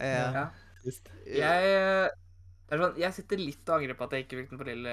Ja. 0.00 0.26
Ja. 0.34 0.46
Jeg 1.30 1.70
eh, 1.76 2.08
det 2.70 2.76
er 2.76 2.82
sånn, 2.84 2.98
jeg 3.02 3.14
sitter 3.16 3.40
litt 3.42 3.66
og 3.68 3.76
angrer 3.80 3.96
på 3.98 4.06
at 4.06 4.12
jeg 4.14 4.24
ikke 4.24 4.36
brukte 4.38 4.54
den 4.54 4.60
på 4.62 4.66
lille 4.68 4.92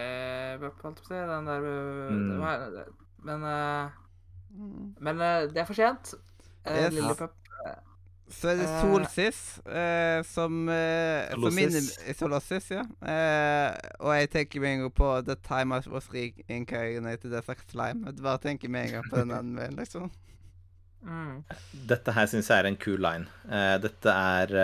Bup, 0.61 0.79
holdt 0.81 1.01
på. 1.05 1.13
Den 1.13 1.49
der 1.49 1.67
øh, 1.69 2.11
Mm. 2.17 2.73
det 2.73 2.85
Men 3.27 3.43
eh, 3.53 4.03
Mm. 4.57 4.95
Men 5.03 5.21
eh, 5.21 5.47
det 5.53 5.61
er 5.61 5.67
for 5.69 5.77
sent. 5.77 6.13
Eh, 6.65 6.87
Yes. 6.87 6.93
Lille 6.95 7.13
Pup. 7.15 7.33
Så 8.29 8.49
er 8.51 8.57
det 8.59 8.67
Eh, 8.67 8.81
Solsis, 8.81 9.59
eh, 9.65 10.23
som 10.27 10.69
eh, 10.69 11.29
som 11.31 11.55
minner. 11.55 12.13
Solossis, 12.13 12.71
ja. 12.71 12.83
Eh, 13.01 13.91
og 13.99 14.13
jeg 14.17 14.29
tenker 14.29 14.59
med 14.59 14.73
en 14.73 14.79
gang 14.85 14.93
på 14.93 15.11
The 15.25 15.35
Time 15.47 15.77
I 15.77 15.89
Was 15.89 16.09
Reincarnated 16.11 17.33
as 17.33 17.49
a 17.49 17.55
Slime. 17.71 18.05
Jeg 18.05 18.23
bare 18.23 18.37
tenker 18.43 18.69
med 18.69 18.85
en 18.85 18.91
gang 18.97 19.09
på 19.09 19.21
den 19.21 19.31
anmeldelsen, 19.39 19.79
liksom. 19.79 20.11
Mm. 21.07 21.43
Dette 21.87 22.11
her 22.11 22.27
syns 22.27 22.49
jeg 22.51 22.59
er 22.59 22.67
en 22.67 22.79
cool 22.83 22.99
line. 22.99 23.29
Eh, 23.47 23.75
dette 23.79 24.11
er 24.11 24.55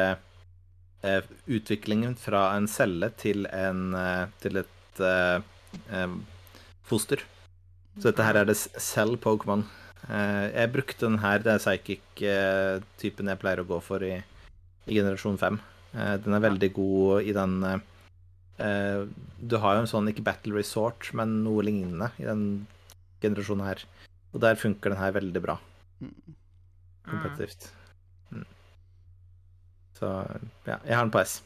eh, 1.03 1.29
utviklingen 1.47 2.17
fra 2.19 2.49
en 2.57 2.67
celle 2.67 3.13
til, 3.19 3.47
en, 3.47 3.93
eh, 3.95 4.25
til 4.43 4.59
et 4.63 5.03
foster. 6.83 7.23
Så 7.97 8.09
dette 8.09 8.25
her 8.27 8.41
er 8.41 8.45
det 8.49 8.57
cell 8.57 9.15
Pokémon. 9.17 9.63
Eh, 10.09 10.45
jeg 10.51 10.71
brukte 10.73 11.05
den 11.07 11.19
her, 11.23 11.39
det 11.39 11.53
er 11.53 11.61
psychic-typen 11.63 13.29
jeg 13.31 13.39
pleier 13.39 13.61
å 13.63 13.67
gå 13.69 13.77
for 13.83 14.03
i, 14.03 14.17
i 14.87 14.97
generasjon 14.97 15.37
5. 15.39 15.59
Eh, 15.93 16.15
den 16.25 16.33
er 16.35 16.43
veldig 16.43 16.69
god 16.75 17.29
i 17.29 17.35
den 17.37 17.53
eh, 17.69 17.79
eh, 18.65 19.03
Du 19.39 19.55
har 19.63 19.77
jo 19.77 19.83
en 19.85 19.91
sånn, 19.93 20.09
ikke 20.11 20.25
Battle 20.27 20.57
Resort, 20.57 21.11
men 21.15 21.41
noe 21.45 21.63
lignende 21.63 22.09
i 22.19 22.27
den 22.27 22.43
generasjonen 23.23 23.67
her. 23.69 23.85
Og 24.33 24.41
der 24.43 24.59
funker 24.59 24.91
den 24.91 24.99
her 25.03 25.15
veldig 25.19 25.43
bra 25.45 25.59
Mm. 26.03 26.11
kompetitivt. 27.07 27.65
Mm. 28.33 28.43
Så 29.99 30.07
ja, 30.67 30.77
jeg 30.87 30.95
har 30.97 31.03
den 31.05 31.11
på 31.13 31.19
S. 31.21 31.37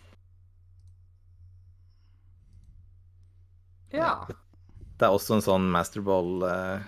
Ja. 3.94 4.27
Det 4.98 5.06
er 5.06 5.14
også 5.14 5.38
en 5.38 5.44
sånn 5.45 5.68
masterball 5.74 6.44
eh, 6.48 6.86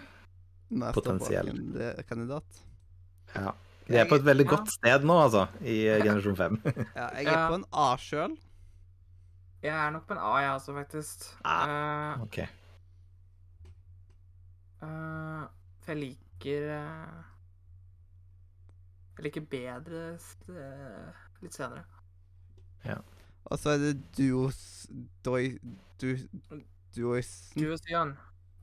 Potensiell. 0.70 1.54
Masterballen-kandidat. 1.54 2.62
Ja. 3.34 3.56
De 3.90 3.98
er 3.98 4.06
på 4.06 4.20
et 4.20 4.26
veldig 4.26 4.46
godt 4.46 4.70
sted 4.70 5.06
nå, 5.08 5.16
altså, 5.18 5.48
i 5.66 5.82
eh, 5.90 6.04
generasjon 6.04 6.38
5. 6.38 6.62
Ja, 7.00 7.08
jeg 7.18 7.26
er 7.34 7.48
på 7.50 7.58
en 7.58 7.66
A 7.74 7.90
sjøl. 7.98 8.36
Jeg 9.64 9.74
er 9.74 9.90
nok 9.92 10.06
på 10.08 10.14
en 10.14 10.22
A, 10.22 10.34
jeg 10.44 10.52
også, 10.54 10.76
faktisk. 10.78 11.26
Eh, 11.46 12.22
OK. 12.22 12.38
Uh, 14.80 15.44
for 15.82 15.92
jeg 15.92 15.98
liker 16.00 16.70
uh, 16.72 17.24
Jeg 19.18 19.26
liker 19.26 19.48
bedre 19.52 20.04
eh, 20.14 21.18
litt 21.42 21.58
senere. 21.58 21.84
Ja. 22.86 23.02
Og 23.50 23.60
så 23.60 23.74
er 23.74 23.82
det 23.82 23.94
duos... 24.18 24.88
Doi... 25.26 25.58
Du... 26.02 26.14
duos 26.96 27.34
Duosion. 27.58 28.14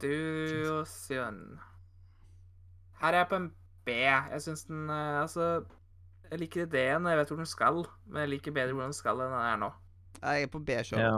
Duosion. 0.01 1.43
Her 3.03 3.13
er 3.13 3.19
jeg 3.25 3.29
på 3.31 3.37
en 3.41 3.49
B. 3.87 3.95
Jeg 4.03 4.43
syns 4.43 4.65
den 4.69 4.89
eh, 4.91 5.21
Altså, 5.23 5.49
jeg 6.31 6.41
liker 6.43 6.65
ideen, 6.67 7.05
og 7.07 7.13
jeg 7.13 7.19
vet 7.21 7.29
hvor 7.33 7.41
den 7.43 7.47
skal, 7.51 7.83
men 8.11 8.25
jeg 8.25 8.33
liker 8.35 8.55
bedre 8.57 8.75
hvor 8.75 8.87
den 8.89 8.97
skal 8.97 9.21
enn 9.23 9.35
den 9.37 9.47
er 9.47 9.59
nå. 9.63 9.73
Jeg 10.23 10.47
er 10.47 10.53
på 10.53 10.63
B 10.67 10.79
sjøl. 10.83 11.01
Ja. 11.03 11.17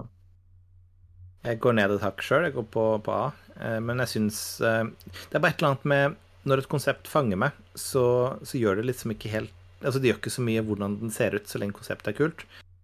Jeg 1.47 1.61
går 1.63 1.77
ned 1.79 1.93
et 1.95 2.03
hakk 2.03 2.23
sjøl, 2.27 2.49
jeg 2.49 2.57
går 2.57 2.67
på, 2.75 2.85
på 3.07 3.13
A. 3.15 3.29
Eh, 3.57 3.79
Men 3.81 4.03
jeg 4.03 4.11
syns 4.17 4.39
eh, 4.61 4.83
Det 5.31 5.39
er 5.39 5.43
bare 5.45 5.55
et 5.55 5.61
eller 5.63 5.71
annet 5.77 5.85
med 5.89 6.17
Når 6.51 6.63
et 6.65 6.69
konsept 6.73 7.07
fanger 7.11 7.39
meg, 7.39 7.55
så, 7.79 8.03
så 8.43 8.59
gjør 8.59 8.81
det 8.81 8.89
liksom 8.91 9.15
ikke 9.15 9.31
helt 9.33 9.55
Altså, 9.79 10.01
det 10.03 10.11
gjør 10.11 10.19
ikke 10.19 10.35
så 10.35 10.43
mye 10.43 10.63
hvordan 10.67 10.97
den 10.99 11.13
ser 11.15 11.37
ut, 11.39 11.47
så 11.47 11.61
lenge 11.63 11.77
konseptet 11.79 12.11
er 12.11 12.17
kult. 12.19 12.41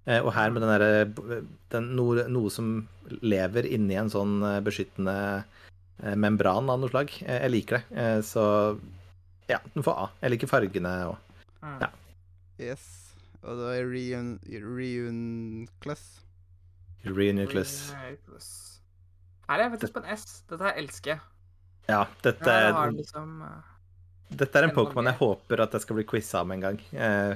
Eh, 0.06 0.20
Og 0.22 0.30
her 0.36 0.52
med 0.54 0.62
den 0.62 0.70
derre 0.70 1.80
noe, 1.82 2.28
noe 2.30 2.52
som 2.54 2.68
lever 3.26 3.66
inni 3.66 3.96
en 3.98 4.12
sånn 4.12 4.36
beskyttende 4.62 5.16
membran 5.98 6.70
av 6.70 6.80
noe 6.80 6.90
slag. 6.92 7.12
Eh, 7.22 7.42
Jeg 7.44 7.50
liker 7.54 7.78
det. 7.78 7.84
Eh, 7.98 8.20
Så 8.26 8.44
ja, 9.48 9.58
den 9.74 9.84
får 9.84 9.98
A. 10.06 10.10
Jeg 10.22 10.34
liker 10.34 10.50
fargene 10.50 10.92
òg. 11.10 11.16
Mm. 11.62 11.78
Ja. 11.80 11.90
Yes. 12.60 12.84
Og 13.44 13.58
da 13.60 13.74
er 13.76 13.84
Reun... 13.84 14.38
Reunclus. 14.48 16.04
Reunclus. 17.04 17.70
Her 19.44 19.58
er 19.60 19.66
jeg 19.66 19.74
faktisk 19.74 19.96
på 19.96 20.02
en 20.04 20.12
S. 20.16 20.26
Dette 20.48 20.64
her 20.64 20.78
elsker 20.80 21.14
jeg. 21.14 21.24
Ja, 21.90 22.06
dette 22.24 22.48
er 22.48 22.70
har 22.72 22.94
liksom 22.96 23.42
eh, 23.44 23.72
Dette 24.40 24.56
er 24.56 24.64
en 24.64 24.72
Pokémon 24.72 25.04
jeg 25.10 25.18
håper 25.18 25.60
at 25.66 25.74
jeg 25.76 25.84
skal 25.84 25.98
bli 25.98 26.06
quiza 26.08 26.40
om 26.40 26.54
en 26.54 26.64
gang. 26.64 26.78
Eh, 26.96 27.34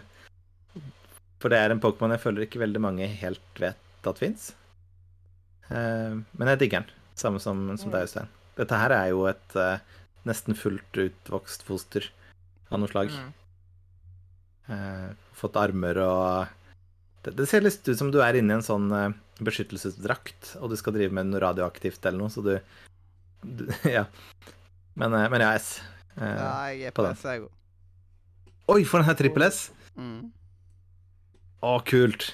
for 1.39 1.53
det 1.53 1.59
er 1.61 1.75
en 1.75 1.83
Pokémon 1.83 2.15
jeg 2.17 2.23
føler 2.25 2.47
ikke 2.47 2.63
veldig 2.65 2.81
mange 2.81 3.11
helt 3.21 3.61
vet 3.61 4.09
at 4.09 4.23
fins. 4.23 4.49
Eh, 5.69 6.17
men 6.17 6.53
jeg 6.55 6.63
digger 6.65 6.87
den, 6.87 6.97
samme 7.21 7.43
som, 7.45 7.67
som 7.77 7.93
deg, 7.93 8.09
Øystein. 8.09 8.33
Dette 8.59 8.79
her 8.81 8.93
er 8.97 9.11
jo 9.13 9.25
et 9.31 9.57
uh, 9.59 9.79
nesten 10.29 10.57
fullt 10.59 10.99
utvokst 10.99 11.63
foster 11.67 12.09
av 12.71 12.83
noe 12.83 12.91
slag. 12.91 13.13
mm. 13.15 13.35
Uh, 14.69 15.13
fått 15.33 15.55
armer 15.57 15.97
og 16.03 16.51
det, 17.25 17.33
det 17.39 17.47
ser 17.49 17.63
litt 17.65 17.87
ut 17.89 17.97
som 17.97 18.11
du 18.13 18.19
er 18.21 18.37
inni 18.37 18.53
en 18.53 18.65
sånn 18.67 18.91
uh, 18.93 19.07
beskyttelsesdrakt, 19.41 20.57
og 20.61 20.69
du 20.69 20.77
skal 20.77 20.93
drive 20.97 21.15
med 21.17 21.31
noe 21.31 21.41
radioaktivt 21.41 22.05
eller 22.05 22.21
noe, 22.21 22.29
så 22.35 22.43
du, 22.45 22.53
du 23.47 23.65
Ja. 23.97 24.05
Men, 24.99 25.15
uh, 25.17 25.25
men 25.33 25.41
ja, 25.47 25.55
S. 25.57 25.79
Eh, 26.19 26.35
Ja, 26.35 26.51
jeg 26.75 26.91
er 26.91 26.97
på. 26.99 27.07
S, 27.15 27.23
jeg 27.25 27.47
òg. 27.47 27.55
Oi, 28.75 28.83
for 28.85 28.99
denne 29.01 29.09
her 29.13 29.17
trippel 29.23 29.47
S! 29.47 29.63
Mm. 29.97 30.29
Å, 31.65 31.73
kult. 31.89 32.29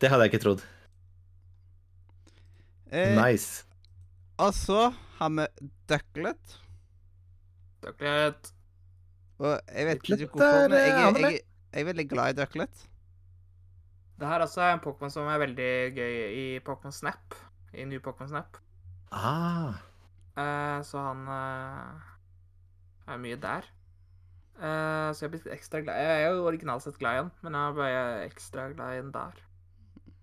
Det 0.00 0.12
hadde 0.12 0.28
jeg 0.28 0.34
ikke 0.34 0.42
trodd. 0.44 0.62
Eh, 2.92 3.16
Nice. 3.16 3.64
Og 4.42 4.52
så 4.56 4.92
har 5.22 5.32
vi 5.38 5.46
Ducklet. 5.90 6.56
Ducklet. 7.84 8.52
Og 9.42 9.54
jeg 9.72 9.86
vet 9.88 10.02
ikke 10.12 10.28
hvorfor, 10.30 10.68
men 10.70 10.78
jeg, 10.78 10.92
er 10.96 11.20
jeg, 11.26 11.40
jeg 11.72 11.80
er 11.84 11.88
veldig 11.90 12.08
glad 12.12 12.34
i 12.34 12.38
Ducklet. 12.42 12.84
Det 14.20 14.28
her 14.28 14.44
også 14.44 14.60
er 14.62 14.76
en 14.76 14.82
Pokémon 14.84 15.10
som 15.10 15.26
er 15.26 15.40
veldig 15.42 15.70
gøy 15.96 16.18
i 16.38 16.46
Pokémon 16.66 16.94
Snap. 16.94 17.34
I 17.74 17.86
New 17.88 18.02
Pokémon 18.04 18.28
Snap. 18.30 18.60
Ah, 19.12 19.80
Eh, 20.32 20.78
så 20.88 21.00
han 21.04 21.26
eh, 21.28 22.04
er 23.12 23.18
mye 23.20 23.36
der. 23.40 23.66
Eh, 24.56 25.08
så 25.12 25.24
jeg 25.24 25.28
er 25.28 25.32
blitt 25.34 25.48
ekstra 25.52 25.80
glad 25.84 25.98
Jeg 26.00 26.22
er 26.22 26.36
jo 26.36 26.46
originalt 26.48 26.84
sett 26.84 26.96
glad 27.00 27.16
i 27.16 27.20
han, 27.22 27.30
men 27.44 27.56
jeg 27.56 27.68
er 27.72 27.76
bare 27.80 28.04
ekstra 28.28 28.68
glad 28.72 28.94
i 28.94 29.00
han 29.02 29.12
der. 29.12 29.42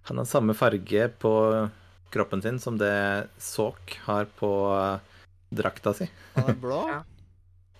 han 0.09 0.17
har 0.17 0.25
samme 0.25 0.53
farge 0.57 1.09
på 1.21 1.33
kroppen 2.13 2.41
sin 2.41 2.59
som 2.61 2.77
det 2.79 3.29
Sawk 3.37 3.95
har 4.05 4.27
på 4.39 4.51
eh, 4.75 5.23
drakta 5.49 5.93
si. 5.97 6.09
Han 6.35 6.53
er 6.53 6.59
blå. 6.59 6.83
Ja. 6.89 6.99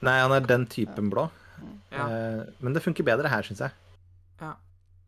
Nei, 0.06 0.16
han 0.22 0.34
er 0.34 0.48
den 0.48 0.66
typen 0.72 1.12
blå. 1.12 1.28
Ja. 1.92 2.06
Eh, 2.08 2.42
men 2.64 2.76
det 2.76 2.84
funker 2.86 3.08
bedre 3.08 3.32
her, 3.32 3.46
syns 3.46 3.66
jeg. 3.66 3.76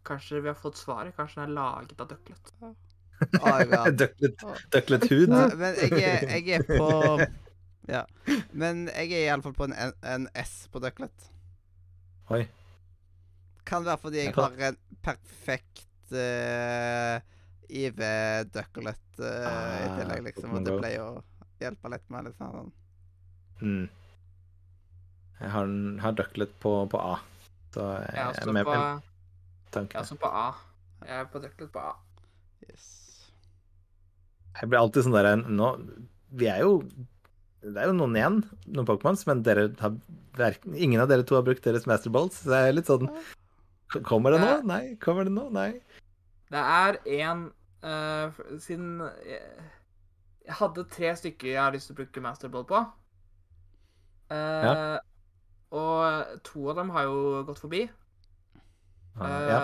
Kanskje 0.03 0.39
vi 0.39 0.47
har 0.47 0.55
fått 0.55 0.77
svaret. 0.77 1.15
Kanskje 1.15 1.41
den 1.41 1.51
er 1.51 1.53
laget 1.53 2.01
av 2.01 2.09
døklet. 2.09 2.53
Døklet 4.71 5.05
ja. 5.05 5.09
Hud. 5.11 5.29
Ja, 5.29 5.47
men 5.55 5.77
jeg 5.77 5.91
er, 6.01 6.25
jeg 6.39 6.57
er 6.57 6.65
på 6.65 6.87
Ja. 7.91 8.05
Men 8.51 8.87
jeg 8.89 9.11
er 9.11 9.27
iallfall 9.27 9.53
på 9.57 9.67
en, 9.67 9.75
en 10.05 10.27
S 10.37 10.65
på 10.73 10.81
døklet. 10.81 11.29
Oi. 12.33 12.45
Kan 13.67 13.85
være 13.85 14.01
fordi 14.01 14.23
jeg 14.23 14.33
har 14.35 14.57
en 14.69 14.77
perfekt 15.05 16.13
uh, 16.13 17.21
IV 17.71 17.99
Ducklet 18.53 19.19
eh, 19.19 19.25
i 19.25 19.87
Ah, 19.87 19.97
tillegg, 19.99 20.23
liksom. 20.29 20.53
Og 20.57 20.65
det 20.67 20.77
pleier 20.77 21.03
å 21.05 21.23
hjelpe 21.61 21.91
litt 21.93 22.07
med 22.13 22.27
litt 22.29 22.39
sånn. 22.41 22.71
Mm. 23.61 23.85
Jeg 25.41 25.53
har, 25.55 25.71
har 26.03 26.17
ducklet 26.17 26.53
på, 26.61 26.73
på 26.91 27.01
A. 27.01 27.15
Så 27.73 27.85
jeg, 28.03 28.15
Jeg 28.17 28.43
er 28.43 28.55
med 28.57 28.67
på, 28.67 28.75
jeg 28.75 29.87
er 29.87 30.01
også 30.01 30.17
på 30.19 30.29
A. 30.29 30.47
Jeg 31.05 31.17
er 31.21 31.29
på 31.31 31.41
Ducklet 31.41 31.71
på 31.73 31.81
A. 31.81 31.93
Yes. 32.67 32.89
Jeg 34.59 34.69
blir 34.69 34.81
alltid 34.81 35.05
sånn 35.07 35.15
der 35.15 35.29
Nå 35.47 35.69
Vi 36.37 36.45
er 36.51 36.59
jo 36.65 36.81
Det 37.63 37.71
er 37.79 37.87
jo 37.89 37.95
noen 37.95 38.17
igjen, 38.19 38.41
noen 38.67 38.85
Pokémons, 38.89 39.23
men 39.29 39.41
dere 39.47 39.69
har 39.79 40.57
ingen 40.75 41.01
av 41.01 41.07
dere 41.09 41.25
to 41.25 41.37
har 41.37 41.45
brukt 41.47 41.63
deres 41.65 41.87
Master 41.89 42.13
Balls, 42.13 42.37
så 42.41 42.51
det 42.51 42.59
er 42.67 42.75
litt 42.75 42.91
sånn 42.91 43.07
Kommer 44.07 44.35
det 44.35 44.43
nå? 44.43 44.51
Nei. 44.67 44.83
Kommer 45.03 45.27
det 45.27 45.33
nå? 45.35 45.47
Nei. 45.51 45.71
Det 46.51 46.61
er 46.61 46.99
en 47.23 47.47
eh, 47.83 48.41
Siden 48.59 48.99
jeg, 49.25 49.41
jeg 50.45 50.57
hadde 50.59 50.85
tre 50.89 51.13
stykker 51.15 51.47
jeg 51.53 51.61
har 51.61 51.71
lyst 51.75 51.87
til 51.89 51.95
å 51.95 52.01
bruke 52.01 52.23
Masterball 52.25 52.65
på. 52.69 52.81
Eh, 54.31 54.97
Og 55.71 56.37
to 56.43 56.65
av 56.71 56.75
dem 56.81 56.89
har 56.91 57.05
jo 57.07 57.43
gått 57.47 57.59
forbi. 57.63 57.85
Uh, 59.15 59.47
ja. 59.47 59.59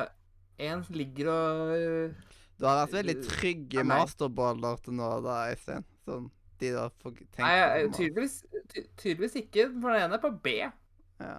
En 0.59 0.81
ligger 0.91 1.29
og 1.31 2.15
Du 2.59 2.65
har 2.65 2.81
vært 2.85 2.93
veldig 2.97 3.15
trygge 3.27 3.79
Ja, 3.79 3.85
masterballer 3.87 4.79
til 4.83 4.95
nå, 4.97 5.09
da, 5.23 5.37
Øystein. 5.51 5.85
Sånn 6.07 6.29
de 6.57 6.71
da 6.73 6.87
får 7.03 7.13
tenkt 7.19 7.37
Nei, 7.43 7.51
jeg- 7.53 7.91
tydeligvis, 7.93 8.37
ty, 8.71 8.81
tydeligvis 8.97 9.35
ikke. 9.43 9.67
For 9.81 9.93
den 9.93 10.01
ene 10.07 10.17
er 10.17 10.23
på 10.23 10.31
B. 10.41 10.53
Ja. 11.19 11.35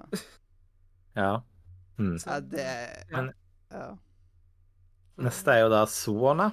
ja. 1.17 1.33
Mm. 1.99 2.19
ja, 2.25 2.41
det 2.41 2.69
Men- 3.11 3.33
Ja. 3.73 3.89
Neste 5.19 5.51
er 5.51 5.65
jo 5.65 5.69
da 5.73 5.85
Swana. 5.91 6.53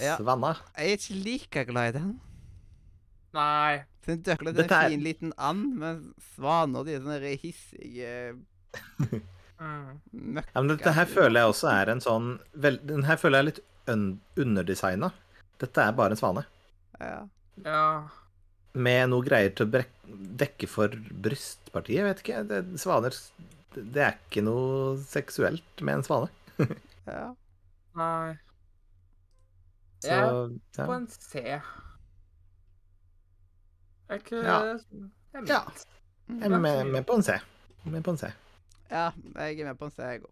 Ja. 0.00 0.16
Svanna. 0.16 0.54
Jeg 0.78 0.90
er 0.90 0.96
ikke 0.98 1.18
like 1.24 1.64
glad 1.68 1.88
i 1.94 1.98
den. 1.98 2.12
Nei. 3.34 3.84
Den 4.06 4.22
døkla 4.24 4.52
er 4.52 4.58
er- 4.64 4.84
en 4.84 4.90
fin 4.90 5.02
liten 5.04 5.32
and, 5.38 5.74
men 5.80 6.14
svaner 6.36 6.84
de 6.84 6.94
er 6.94 7.00
sånne 7.00 7.38
hissige 7.40 8.10
møkka. 10.12 10.50
Ja, 10.54 10.60
men 10.62 10.68
dette 10.76 10.92
her 10.96 11.06
føler 11.08 11.40
jeg 11.40 11.52
også 11.52 11.70
er 11.72 11.92
en 11.92 12.02
sånn 12.04 12.26
vel, 12.54 12.78
Den 12.84 13.04
her 13.08 13.16
føler 13.20 13.38
jeg 13.38 13.44
er 13.44 13.50
litt 13.52 13.62
un 13.94 14.04
underdesigna. 14.40 15.12
Dette 15.62 15.84
er 15.84 15.92
bare 15.96 16.14
en 16.14 16.20
svane. 16.20 16.44
Ja. 17.00 17.26
Ja. 17.64 17.84
Med 18.74 19.10
noe 19.12 19.22
greier 19.26 19.52
til 19.54 19.66
å 19.68 19.70
brek 19.70 19.90
dekke 20.44 20.68
for 20.68 20.88
brystpartiet. 21.24 22.00
Jeg 22.00 22.08
vet 22.08 22.22
ikke. 22.24 22.40
Det, 22.48 22.62
svaner 22.82 23.14
Det 23.74 24.02
er 24.02 24.16
ikke 24.18 24.42
noe 24.44 24.96
seksuelt 25.00 25.80
med 25.82 26.00
en 26.00 26.06
svane. 26.06 26.28
ja. 27.06 27.28
Nei. 27.98 28.34
Så 30.04 30.12
Jeg 30.12 30.20
er 30.20 30.52
ja. 30.78 30.84
på 30.86 30.92
en 30.98 31.06
C. 31.08 31.42
Er 34.08 34.20
ikke 34.20 34.40
Ja. 34.44 34.58
Jeg. 34.68 35.48
Ja. 35.48 35.60
Jeg 36.28 36.52
er 36.52 36.58
med, 36.60 36.86
med 36.92 37.04
på 37.08 37.16
en 37.18 37.22
C. 37.26 37.36
Med 37.84 38.04
på 38.04 38.14
en 38.14 38.18
C. 38.20 38.30
ja, 38.90 39.10
jeg 39.36 39.60
er 39.60 39.68
med 39.72 39.78
på 39.80 39.88
en 39.88 39.94
C, 39.94 40.02
jeg 40.14 40.22
òg. 40.24 40.30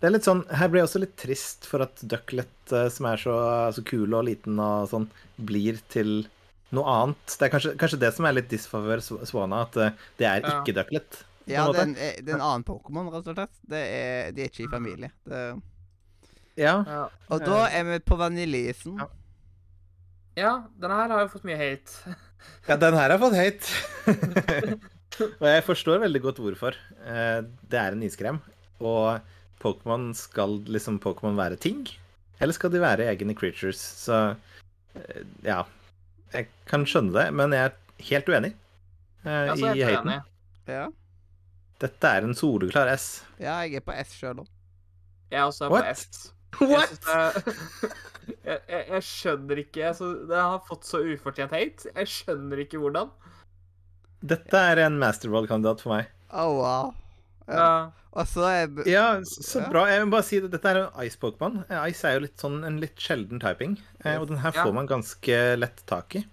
Det 0.00 0.08
er 0.08 0.12
litt 0.12 0.26
sånn, 0.26 0.42
Her 0.52 0.68
blir 0.68 0.82
jeg 0.82 0.88
også 0.90 1.00
litt 1.00 1.14
trist 1.16 1.66
for 1.70 1.80
at 1.86 2.02
Ducklet, 2.10 2.72
eh, 2.74 2.88
som 2.92 3.06
er 3.08 3.16
så, 3.22 3.34
så 3.72 3.84
kul 3.86 4.12
og 4.14 4.26
liten 4.28 4.58
og 4.60 4.88
sånn, 4.90 5.06
blir 5.38 5.78
til 5.88 6.26
noe 6.74 6.84
annet. 6.90 7.36
Det 7.38 7.46
er 7.46 7.52
kanskje, 7.54 7.72
kanskje 7.80 8.00
det 8.02 8.10
som 8.16 8.26
er 8.28 8.36
litt 8.36 8.50
disfavør 8.52 9.00
Svona, 9.06 9.28
Swana, 9.30 9.62
at 9.68 9.78
eh, 9.80 9.94
det 10.18 10.26
er 10.28 10.42
Ja. 10.44 10.58
ikke 10.60 10.74
Ducklet. 10.76 11.22
Ja, 11.46 11.64
det 11.72 11.78
er 11.80 11.82
en, 11.86 11.96
eh, 11.96 12.18
det 12.20 12.32
er 12.34 12.38
en 12.40 12.44
annen 12.50 12.64
Pokémon, 12.66 13.08
rett 13.14 13.26
og 13.32 13.38
slett. 13.38 13.54
Det 13.70 13.80
er, 13.80 14.32
de 14.32 14.42
er 14.44 14.50
ikke 14.52 14.66
i 14.66 14.72
familie. 14.72 15.10
Det, 15.28 15.40
Ja. 16.56 16.76
Ja. 16.86 17.04
og 17.34 17.42
da 17.42 17.64
er 17.74 17.84
vi 17.88 17.98
på 18.06 18.16
vaniljeisen. 18.20 18.98
Ja. 19.00 19.08
ja, 20.38 20.52
denne 20.80 20.98
her 21.00 21.14
har 21.14 21.24
jo 21.24 21.32
fått 21.32 21.46
mye 21.48 21.58
hate. 21.58 22.14
ja, 22.68 22.76
den 22.78 22.94
her 22.98 23.10
har 23.14 23.18
fått 23.22 23.34
hate. 23.38 24.78
Og 25.14 25.44
jeg 25.46 25.62
forstår 25.62 26.00
veldig 26.02 26.20
godt 26.24 26.40
hvorfor. 26.42 26.74
Eh, 27.06 27.44
Det 27.70 27.78
er 27.78 27.94
en 27.94 28.00
iskrem, 28.02 28.40
og 28.82 29.20
Pokémon 29.62 30.08
skal 30.18 30.56
liksom 30.66 30.96
Pokémon 30.98 31.36
være 31.38 31.54
ting? 31.62 31.84
Eller 32.42 32.52
skal 32.56 32.72
de 32.74 32.80
være 32.82 33.06
egne 33.12 33.36
creatures? 33.38 33.78
Så 33.78 34.18
eh, 34.98 35.22
ja. 35.46 35.60
Jeg 36.34 36.48
kan 36.66 36.82
skjønne 36.82 37.14
det, 37.14 37.28
men 37.38 37.54
jeg 37.54 37.68
er 37.70 37.76
helt 38.08 38.26
uenig 38.28 38.50
uh, 39.22 39.30
Ja, 39.30 39.54
er 39.54 39.78
i 39.78 39.84
haten. 39.86 40.10
Ja. 40.66 40.88
Dette 41.84 42.10
er 42.10 42.26
en 42.26 42.34
soleklar 42.34 42.90
S. 42.96 43.22
ja, 43.38 43.60
jeg 43.62 43.78
er 43.78 43.84
på 43.86 43.94
S 44.02 44.16
sjøl 44.18 44.42
òg. 44.42 44.48
Jeg 45.30 45.38
er 45.38 45.46
også 45.46 45.68
What? 45.70 45.86
på 45.86 45.94
S. 45.94 46.32
Jeg, 46.60 46.88
det, 47.04 48.36
jeg, 48.44 48.60
jeg, 48.68 48.84
jeg 48.90 49.02
skjønner 49.08 49.60
ikke 49.64 49.86
altså, 49.90 50.08
Det 50.28 50.38
har 50.40 50.62
fått 50.68 50.86
så 50.88 51.00
ufortjent 51.04 51.52
hate. 51.52 51.90
Jeg 51.94 52.06
skjønner 52.12 52.62
ikke 52.64 52.80
hvordan. 52.82 53.10
Dette 54.24 54.56
er 54.72 54.80
en 54.86 54.96
masterball-kandidat 55.02 55.82
for 55.84 55.96
meg. 55.98 56.08
Oh, 56.32 56.54
wow. 56.62 56.94
Ja. 57.48 57.58
Ja. 57.58 57.74
Og 58.14 58.28
så 58.30 58.44
er 58.46 58.70
Ja, 58.88 59.06
så 59.26 59.60
Ja. 59.64 59.68
bra. 59.72 59.82
Jeg 59.90 60.00
vil 60.04 60.10
bare 60.14 60.22
si 60.24 60.38
at 60.38 60.50
Dette 60.52 60.70
er 60.70 60.78
en 60.84 61.02
Ice-Pokémon. 61.04 61.64
Ice 61.90 62.04
er 62.08 62.14
jo 62.14 62.22
litt 62.28 62.38
sånn 62.40 62.60
en 62.64 62.78
litt 62.80 62.96
sjelden 62.96 63.40
typing, 63.42 63.74
eh, 64.04 64.16
og 64.20 64.28
den 64.30 64.38
her 64.38 64.52
Ja. 64.54 64.64
får 64.64 64.72
man 64.74 64.86
ganske 64.86 65.58
lett 65.58 65.82
tak 65.90 66.14
i. 66.16 66.24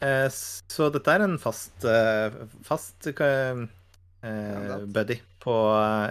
Eh, 0.00 0.28
Så 0.30 0.88
dette 0.92 1.08
er 1.12 1.20
en 1.26 1.36
fast 1.36 1.84
eh, 1.84 2.30
fast 2.64 3.06
eh, 3.06 3.66
buddy 4.86 5.18
på 5.40 5.52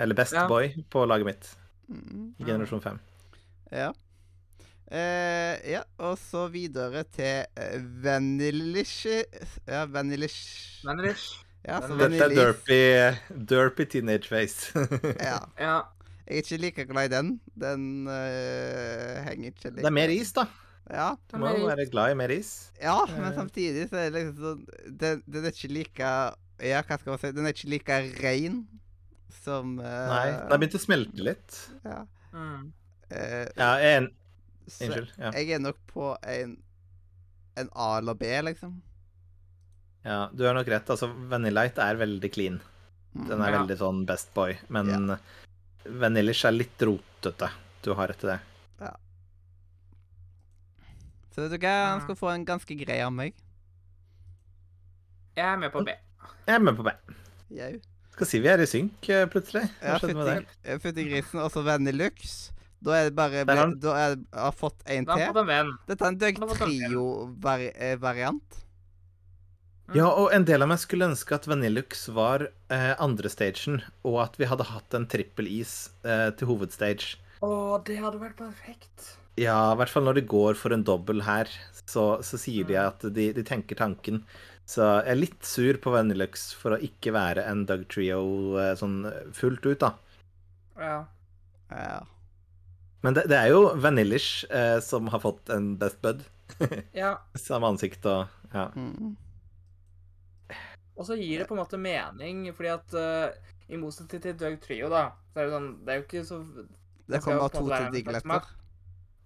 Eller 0.02 0.14
best 0.16 0.34
Ja. 0.34 0.48
boy 0.48 0.76
på 0.92 1.08
laget 1.08 1.26
mitt 1.26 1.56
mm, 1.90 2.36
i 2.40 2.44
generasjon 2.44 2.82
5. 2.82 3.00
Ja. 3.72 3.92
Eh, 4.90 5.56
ja, 5.70 5.84
og 6.02 6.16
så 6.18 6.48
videre 6.50 7.04
til 7.14 7.46
Vanilish 8.02 9.04
Ja, 9.70 9.84
Vanilish 9.86 10.82
Vanilish. 10.88 11.44
Ja, 11.68 11.78
så 11.84 11.94
Dette 12.00 12.24
er 12.26 12.34
derpy, 12.34 12.80
derpy 13.52 13.86
teenage 13.92 14.26
face. 14.32 14.72
Ja. 15.30 15.38
Ja. 15.60 15.76
Jeg 16.30 16.38
er 16.38 16.42
ikke 16.46 16.58
like 16.62 16.86
glad 16.90 17.10
i 17.10 17.14
den. 17.14 17.30
Den 17.58 18.08
eh, 18.10 19.20
henger 19.28 19.52
ikke 19.52 19.70
like 19.70 19.82
Det 19.84 19.86
er 19.92 19.96
mer 19.98 20.14
is, 20.14 20.32
da. 20.38 20.48
Ja, 20.90 21.12
Du 21.30 21.38
må 21.38 21.52
jo 21.54 21.68
være 21.70 21.86
glad 21.92 22.16
i 22.16 22.18
mer 22.18 22.32
is. 22.34 22.72
ja 22.82 22.96
men 23.12 23.28
Eh. 23.30 23.36
samtidig 23.38 23.90
så 23.92 23.98
er 24.02 24.10
det 24.10 24.24
liksom 24.24 24.38
sånn 24.42 24.98
Den, 24.98 25.20
den 25.30 25.46
er 25.46 25.54
ikke 25.54 25.70
like 25.76 26.10
Ja, 26.66 26.82
hva 26.82 26.98
skal 26.98 27.12
man 27.14 27.20
si? 27.22 27.32
Den 27.36 27.46
er 27.46 27.54
ikke 27.54 27.70
like 27.76 28.00
rein 28.24 28.64
som 29.44 29.76
eh, 29.80 30.08
Nei, 30.10 30.26
den 30.34 30.50
har 30.50 30.58
begynt 30.64 30.80
å 30.80 30.82
smelte 30.82 31.22
litt. 31.30 31.60
Ja. 31.86 32.00
Mm. 32.34 32.72
Eh, 33.12 33.48
Ja, 33.58 33.72
en 33.80 34.10
Unnskyld. 34.70 35.10
Ja. 35.18 35.32
jeg 35.34 35.50
er 35.56 35.60
nok 35.60 35.78
på 35.88 36.12
en 36.24 36.58
en 37.58 37.70
A 37.76 37.98
eller 37.98 38.14
B, 38.16 38.24
liksom. 38.46 38.82
ja, 40.06 40.30
du 40.34 40.46
har 40.46 40.54
nok 40.54 40.68
rett. 40.68 40.90
Altså, 40.90 41.10
Vanillite 41.30 41.82
er 41.84 41.96
veldig 42.00 42.32
clean. 42.32 42.62
Mm. 43.16 43.28
Den 43.28 43.42
er 43.42 43.52
Ja. 43.52 43.58
veldig 43.64 43.78
sånn 43.78 44.06
best 44.06 44.34
boy, 44.34 44.58
men 44.70 45.18
Vanillish 45.86 46.46
er 46.46 46.52
litt 46.52 46.78
rotete. 46.80 47.50
Du 47.82 47.94
har 47.96 48.08
rett 48.08 48.24
i 48.24 48.28
det. 48.28 48.40
Så 51.36 51.42
vet 51.46 51.52
du 51.54 51.58
hva, 51.62 51.74
han 51.94 52.02
skal 52.02 52.16
få 52.20 52.32
en 52.34 52.46
ganske 52.48 52.76
grei 52.80 53.00
av 53.06 53.12
meg. 53.14 53.36
Jeg 55.38 55.46
er 55.46 55.58
med 55.62 55.72
på 55.72 55.84
B. 55.86 55.94
Jeg 56.48 56.56
er 56.56 56.60
med 56.60 56.76
på 56.80 56.84
B. 56.88 56.92
Jau. 57.56 57.74
Skal 58.16 58.28
si 58.28 58.40
vi 58.44 58.50
er 58.52 58.60
i 58.60 58.68
synk 58.68 59.08
eh, 59.14 59.26
plutselig. 59.32 59.62
Hva 59.80 59.94
Ja, 59.94 60.00
skjedde 60.02 60.16
med 60.18 60.28
det? 60.66 60.80
fytti 60.84 61.06
grisen. 61.08 61.40
også 61.40 61.64
Vanilux. 61.64 62.52
Da 62.82 62.92
er 62.96 63.04
det 63.10 63.16
bare 63.16 63.44
han- 63.60 63.80
Da 63.80 63.92
er, 63.96 64.16
jeg 64.16 64.26
har 64.40 64.52
fått 64.56 64.80
en 64.86 65.06
til. 65.06 65.16
Dette 65.88 66.02
er 66.02 66.08
en 66.08 66.18
Døgg. 66.18 66.40
Trio-variant. 66.56 68.42
Mm. 69.90 69.96
Ja, 69.98 70.06
og 70.14 70.30
en 70.36 70.44
del 70.46 70.62
av 70.62 70.70
meg 70.70 70.78
skulle 70.78 71.08
ønske 71.10 71.34
at 71.34 71.48
Vanillux 71.50 72.04
var 72.14 72.44
eh, 72.70 72.92
andre 73.02 73.30
stagen, 73.34 73.80
og 74.06 74.20
at 74.22 74.36
vi 74.38 74.46
hadde 74.46 74.68
hatt 74.70 74.94
en 74.94 75.08
trippelis 75.10 75.90
eh, 76.06 76.30
til 76.38 76.48
hovedstage. 76.52 77.16
Å, 77.42 77.80
det 77.88 77.98
hadde 77.98 78.20
vært 78.22 78.38
perfekt. 78.38 79.16
Ja, 79.40 79.72
i 79.74 79.78
hvert 79.80 79.90
fall 79.90 80.04
når 80.06 80.20
de 80.20 80.26
går 80.30 80.54
for 80.60 80.74
en 80.76 80.84
dobbel 80.86 81.24
her, 81.26 81.50
så, 81.88 82.20
så 82.22 82.38
sier 82.38 82.68
de 82.70 82.76
Mm. 82.78 82.86
at 82.88 83.00
de, 83.16 83.32
de 83.34 83.44
tenker 83.48 83.76
tanken. 83.80 84.22
Så 84.70 84.84
jeg 85.02 85.10
er 85.10 85.18
litt 85.18 85.44
sur 85.48 85.74
på 85.82 85.90
Vanillux 85.96 86.52
for 86.54 86.76
å 86.76 86.82
ikke 86.86 87.12
være 87.16 87.48
en 87.50 87.64
Doug 87.66 87.88
Trio 87.90 88.22
eh, 88.62 88.76
sånn 88.78 89.00
fullt 89.34 89.66
ut, 89.66 89.80
da. 89.82 89.96
Ja. 90.78 91.00
Ja. 91.72 92.04
Men 93.02 93.16
det, 93.16 93.26
det 93.32 93.38
er 93.38 93.54
jo 93.54 93.74
Vanillish 93.80 94.46
eh, 94.52 94.78
som 94.84 95.08
har 95.14 95.22
fått 95.24 95.50
en 95.56 95.72
Best 95.80 96.02
Bud. 96.04 96.24
ja. 97.04 97.16
Samme 97.40 97.72
ansikt 97.72 98.06
og 98.10 98.28
Ja. 98.54 98.70
Mm. 98.76 99.16
Og 101.00 101.06
så 101.08 101.16
gir 101.16 101.40
det 101.40 101.46
på 101.48 101.56
en 101.56 101.62
måte 101.62 101.78
mening, 101.80 102.50
fordi 102.52 102.72
at 102.74 102.96
uh, 102.98 103.52
i 103.72 103.78
motsetning 103.80 104.20
til 104.24 104.34
Doug 104.36 104.58
Trio, 104.60 104.90
da, 104.92 105.06
så 105.32 105.40
er 105.40 105.46
det 105.48 105.54
sånn 105.54 105.68
Det 105.86 105.94
er 105.94 106.00
jo 106.00 106.04
ikke 106.04 106.24
så 106.28 106.40
Det 106.50 107.22
jo 107.22 107.22
kommer 107.24 107.46
på 107.46 107.52
to 107.54 107.70
til 107.70 107.94
Digletter. 107.94 108.50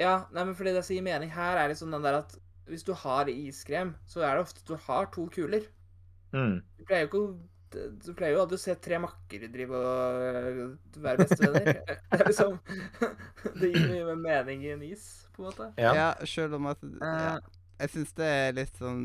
Ja, 0.01 0.13
nei, 0.35 0.43
men 0.43 0.53
fordi 0.57 0.73
det 0.75 0.83
som 0.85 0.97
gir 0.97 1.05
mening 1.05 1.31
her, 1.33 1.57
er 1.57 1.71
liksom 1.71 1.93
den 1.93 2.05
der 2.05 2.19
at 2.19 2.35
hvis 2.69 2.85
du 2.85 2.93
har 2.95 3.29
iskrem, 3.31 3.95
så 4.07 4.21
er 4.23 4.35
det 4.35 4.45
ofte 4.45 4.61
at 4.61 4.69
du 4.69 4.77
har 4.85 5.09
to 5.13 5.25
kuler. 5.33 5.65
Mm. 6.33 6.61
Du 6.77 6.85
pleier 6.85 7.05
jo 7.05 7.09
ikke 7.09 7.23
å 7.23 7.33
du 7.73 8.11
pleier 8.17 8.35
jo 8.35 8.43
aldri 8.43 8.57
å 8.59 8.61
se 8.61 8.75
tre 8.81 8.99
makker 9.01 9.47
drive 9.53 9.79
og 9.79 11.01
være 11.03 11.25
bestevenner. 11.25 11.81
Det 12.13 12.19
er 12.19 12.29
liksom 12.29 12.57
Det 13.59 13.69
gir 13.73 13.89
mye 13.89 14.05
mer 14.13 14.21
mening 14.23 14.63
i 14.65 14.71
en 14.75 14.85
is, 14.87 15.05
på 15.35 15.43
en 15.43 15.49
måte. 15.49 15.69
Ja. 15.81 15.93
Ja, 15.97 16.07
selv 16.29 16.57
om 16.59 16.69
at 16.71 16.81
ja. 16.83 17.35
Eh, 17.35 17.51
Jeg 17.83 17.93
syns 17.95 18.13
det 18.19 18.29
er 18.29 18.55
litt 18.59 18.79
sånn 18.79 19.03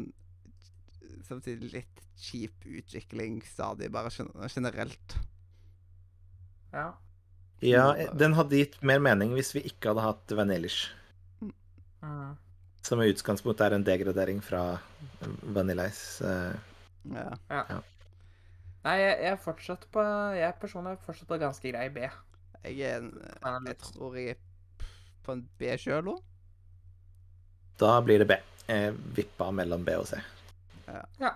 Samtidig 1.28 1.72
litt 1.72 2.04
kjip 2.18 2.64
utvikling 2.66 3.40
stadig, 3.46 3.90
bare 3.94 4.10
generelt. 4.50 5.16
ja. 6.72 6.86
ja, 7.62 7.84
den 8.14 8.34
hadde 8.34 8.58
gitt 8.58 8.78
mer 8.86 8.98
mening 9.02 9.34
hvis 9.36 9.52
vi 9.54 9.62
ikke 9.68 9.92
hadde 9.92 10.02
hatt 10.06 10.34
Vanillish. 10.38 10.88
Mm. 12.02 12.32
Som 12.86 13.02
i 13.04 13.10
utgangspunktet 13.12 13.66
er 13.68 13.76
en 13.76 13.86
degradering 13.86 14.40
fra 14.42 14.62
Vanillice. 15.54 16.32
Ja. 17.12 17.28
Ja. 17.50 17.78
Nei, 18.86 18.94
jeg, 19.00 19.14
jeg 19.24 19.32
er 19.32 19.40
fortsatt 19.42 19.86
på 19.92 20.02
Jeg 20.38 20.54
personlig 20.62 20.94
er 20.94 21.02
fortsatt 21.04 21.28
på 21.30 21.40
ganske 21.42 21.72
grei 21.72 21.88
B. 21.92 22.06
Jeg 22.64 22.94
er 22.94 23.02
en 23.02 23.66
Jeg 23.66 23.78
tror 23.82 24.16
jeg 24.16 24.36
er 24.36 24.86
på 25.26 25.34
en 25.36 25.44
B 25.60 25.74
sjøl 25.80 26.14
òg. 26.14 26.22
Da 27.78 27.98
blir 28.02 28.22
det 28.22 28.28
B. 28.30 28.38
Jeg 28.68 28.94
vipper 29.16 29.52
mellom 29.54 29.84
B 29.84 29.96
og 29.98 30.08
C. 30.10 30.20
Ja. 31.20 31.34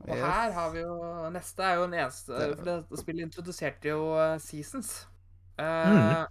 Og 0.00 0.16
her 0.16 0.52
har 0.56 0.70
vi 0.72 0.80
jo 0.80 0.96
Neste 1.30 1.62
er 1.62 1.76
jo 1.78 1.84
den 1.84 1.94
eneste 2.00 2.38
For 2.56 2.64
det 2.66 3.00
spillet 3.02 3.28
introduserte 3.28 3.92
jo 3.92 4.14
eh, 4.18 4.38
Seasons. 4.42 4.94
Uh, 5.60 5.92
mm. 5.92 6.26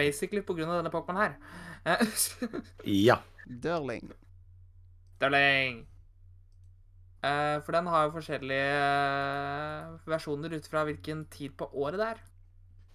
Basically 0.00 0.40
på 0.42 0.56
grunn 0.56 0.72
av 0.72 0.80
denne 0.80 0.92
Pokémon 0.92 1.20
her. 1.20 1.36
Eh, 1.84 2.06
Ja. 3.08 3.20
Dørling. 3.46 4.12
Darling. 5.20 5.82
Eh, 7.22 7.58
for 7.62 7.76
den 7.76 7.86
har 7.86 8.08
jo 8.08 8.14
forskjellige 8.16 8.70
eh, 8.82 9.92
versjoner 10.10 10.56
ut 10.58 10.66
fra 10.66 10.82
hvilken 10.88 11.24
tid 11.30 11.54
på 11.58 11.68
året 11.78 12.00
det 12.00 12.08
er. 12.14 12.22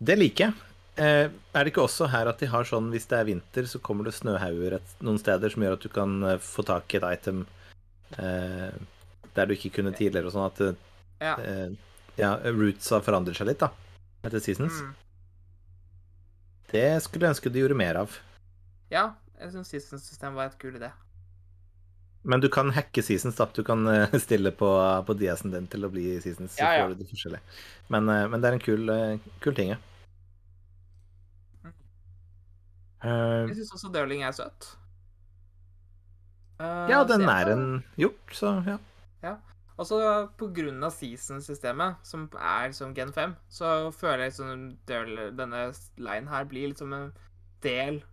Det 0.09 0.17
liker 0.19 0.49
jeg. 0.49 0.73
Eh, 0.97 1.29
er 1.29 1.63
det 1.63 1.71
ikke 1.71 1.85
også 1.85 2.09
her 2.11 2.27
at 2.27 2.41
de 2.41 2.49
har 2.51 2.67
sånn 2.67 2.89
hvis 2.91 3.07
det 3.07 3.19
er 3.19 3.29
vinter, 3.29 3.67
så 3.69 3.79
kommer 3.79 4.07
det 4.09 4.15
snøhauger 4.17 4.79
noen 5.05 5.19
steder 5.21 5.53
som 5.53 5.63
gjør 5.63 5.77
at 5.77 5.85
du 5.85 5.89
kan 5.93 6.17
få 6.43 6.65
tak 6.67 6.91
i 6.93 6.99
et 6.99 7.07
item 7.19 7.43
eh, 8.17 8.71
der 9.37 9.45
du 9.45 9.53
ikke 9.53 9.75
kunne 9.77 9.93
tidligere, 9.95 10.27
og 10.27 10.33
sånn 10.35 10.49
at 10.49 10.63
Ja. 11.21 11.35
eh, 11.41 11.69
ja, 12.17 12.35
roots 12.49 12.89
har 12.89 13.01
forandret 13.05 13.37
seg 13.37 13.47
litt, 13.51 13.61
da, 13.61 13.69
etter 14.25 14.41
seasons. 14.41 14.81
Mm. 14.81 14.95
Det 16.73 16.85
skulle 17.05 17.27
jeg 17.27 17.35
ønske 17.35 17.51
du 17.53 17.59
gjorde 17.61 17.77
mer 17.77 17.99
av. 18.01 18.17
Ja, 18.91 19.11
jeg 19.39 19.53
syns 19.53 19.69
Seasons-system 19.71 20.33
var 20.35 20.49
et 20.49 20.57
kul 20.59 20.75
idé. 20.75 20.89
Men 22.21 22.41
du 22.43 22.49
kan 22.49 22.71
hacke 22.75 23.03
seasons, 23.03 23.35
da. 23.35 23.47
Du 23.53 23.63
kan 23.63 23.87
eh, 23.87 24.15
stille 24.25 24.51
på, 24.51 24.69
på 25.07 25.17
DS-en 25.19 25.53
din 25.53 25.67
til 25.71 25.87
å 25.87 25.91
bli 25.93 26.17
seasons. 26.23 26.55
Så 26.55 26.63
Ja, 26.63 26.73
ja. 26.79 26.87
får 26.87 26.97
du 26.97 27.35
det. 27.35 27.43
Men, 27.93 28.09
eh, 28.09 28.25
men 28.27 28.41
det 28.41 28.49
er 28.49 28.57
en 28.57 28.65
kul, 28.65 28.89
eh, 28.89 29.29
kul 29.43 29.55
ting, 29.55 29.75
ja. 29.75 29.81
Jeg 33.07 33.53
syns 33.55 33.75
også 33.77 33.91
Darling 33.93 34.23
er 34.25 34.33
søt. 34.33 34.73
Uh, 36.57 36.89
ja, 36.89 37.03
den 37.05 37.21
er 37.29 37.51
en 37.53 37.65
hjort, 38.01 38.33
så 38.33 38.55
ja. 38.65 38.79
Også 39.77 39.97
på 40.39 40.49
grunn 40.57 40.81
av 40.81 40.93
season-systemet, 40.95 41.99
som 42.05 42.25
er 42.33 42.71
som 42.73 42.95
Gen 42.97 43.11
5, 43.13 43.35
så 43.53 43.91
føler 43.93 44.25
jeg 44.25 44.31
liksom 44.31 44.63
denne 44.89 45.67
line 46.01 46.31
her 46.31 46.47
blir 46.49 46.71
liksom 46.71 46.95
en 46.97 47.11
del 47.65 48.03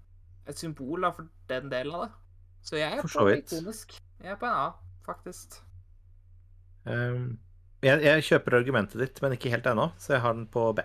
Et 0.44 0.58
symbol 0.60 1.00
da, 1.00 1.08
for 1.16 1.24
den 1.48 1.70
delen 1.72 1.94
av 1.96 2.02
det. 2.02 2.10
Så 2.64 2.78
jeg 2.80 2.96
er 2.96 3.04
på 3.04 3.28
ikonisk. 3.28 3.96
Jeg 4.24 4.32
er 4.32 4.40
på 4.40 4.48
en 4.48 4.56
A, 4.56 4.68
faktisk. 5.04 5.58
Um, 6.88 7.38
jeg, 7.84 8.00
jeg 8.04 8.24
kjøper 8.24 8.58
argumentet 8.60 9.00
ditt, 9.00 9.20
men 9.20 9.36
ikke 9.36 9.52
helt 9.52 9.66
ennå, 9.68 9.90
så 10.00 10.16
jeg 10.16 10.24
har 10.24 10.36
den 10.36 10.46
på 10.48 10.70
B. 10.76 10.84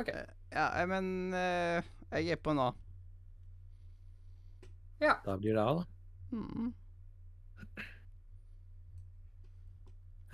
OK. 0.00 0.10
Ja, 0.52 0.68
eh, 0.76 0.86
men 0.90 1.32
uh, 1.32 1.80
jeg 2.12 2.36
er 2.36 2.40
på 2.40 2.52
en 2.52 2.62
A. 2.66 2.70
Da 5.24 5.36
blir 5.40 5.56
det 5.56 5.64
A, 5.64 5.72
da. 5.80 5.84
Mm. 6.34 6.72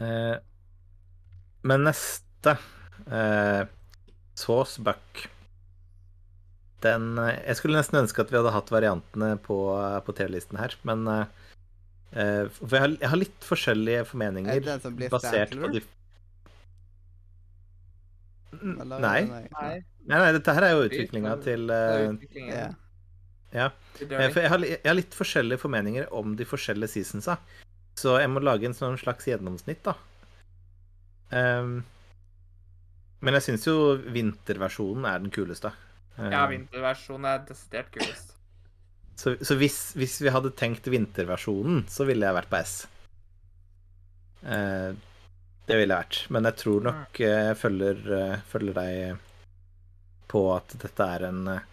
Uh, 0.01 0.37
men 1.63 1.85
neste 1.85 2.57
uh, 3.07 3.63
Sauce 4.35 4.83
Buck 4.83 5.29
Den 6.85 7.13
eh, 7.21 7.37
Jeg 7.47 7.61
skulle 7.61 7.79
nesten 7.81 8.01
ønske 8.03 8.25
at 8.25 8.33
vi 8.33 8.39
hadde 8.39 8.55
hatt 8.55 8.73
variantene 8.73 9.35
på, 9.45 9.59
på 10.07 10.17
TV-listen 10.17 10.61
her, 10.61 10.75
men 10.89 11.07
eh, 11.13 11.25
eh, 12.13 12.45
For 12.61 12.77
jeg 12.77 12.85
har, 12.87 12.95
jeg 12.97 13.13
har 13.13 13.21
litt 13.21 13.49
forskjellige 13.49 14.05
Er 14.05 14.09
formeninger 14.09 14.61
det 14.61 14.69
den 14.69 14.85
som 14.87 14.97
blir 14.99 15.13
basert 15.13 15.57
på 15.57 15.73
de 15.77 15.85
Eller- 18.61 19.01
Nei. 19.01 19.21
Nei, 19.31 19.75
Nei, 20.11 20.19
nei, 20.19 20.31
dette 20.35 20.55
her 20.57 20.65
er 20.67 20.73
jo 20.75 20.87
utviklinga 20.89 21.35
til 21.45 21.71
uh, 21.71 21.77
er 21.77 22.05
eh, 22.05 22.13
utviklingen. 22.15 22.77
Ja. 23.55 23.67
Eh, 24.01 24.23
jeg 24.27 24.51
har, 24.51 24.65
jeg 24.65 24.81
har 24.87 24.97
litt 24.97 25.17
forskjellige 25.17 25.61
formeninger 25.63 26.09
om 26.17 26.35
de 26.39 26.47
forskjellige 26.49 26.95
seasonsa. 26.95 27.37
Så 28.01 28.17
jeg 28.23 28.31
må 28.33 28.43
lage 28.43 28.67
en 28.69 28.77
sånn 28.77 28.99
slags 29.01 29.29
gjennomsnitt, 29.29 29.83
da. 29.85 29.95
Um, 31.31 31.83
men 33.21 33.37
jeg 33.37 33.45
syns 33.45 33.67
jo 33.69 33.77
vinterversjonen 34.11 35.07
er 35.07 35.21
den 35.23 35.35
kuleste. 35.35 35.73
Ja, 36.19 36.47
vinterversjonen 36.51 37.29
er 37.31 37.45
desidert 37.49 37.91
kulest. 37.95 38.35
så 39.17 39.37
så 39.41 39.57
hvis, 39.61 39.93
hvis 39.97 40.21
vi 40.25 40.33
hadde 40.33 40.53
tenkt 40.57 40.89
vinterversjonen, 40.89 41.85
så 41.89 42.07
ville 42.09 42.27
jeg 42.27 42.37
vært 42.37 42.51
på 42.51 42.61
S. 42.61 42.75
Eh, 44.43 44.93
det 45.69 45.79
ville 45.79 45.95
jeg 45.95 46.05
vært. 46.05 46.21
Men 46.31 46.49
jeg 46.49 46.59
tror 46.63 46.87
nok 46.89 47.21
eh, 47.21 47.41
jeg 47.51 47.59
følger, 47.61 48.01
eh, 48.17 48.37
følger 48.53 48.79
deg 48.81 49.27
på 50.31 50.45
at 50.55 50.77
dette 50.83 51.09
er 51.17 51.27
en 51.29 51.43
eh, 51.55 51.67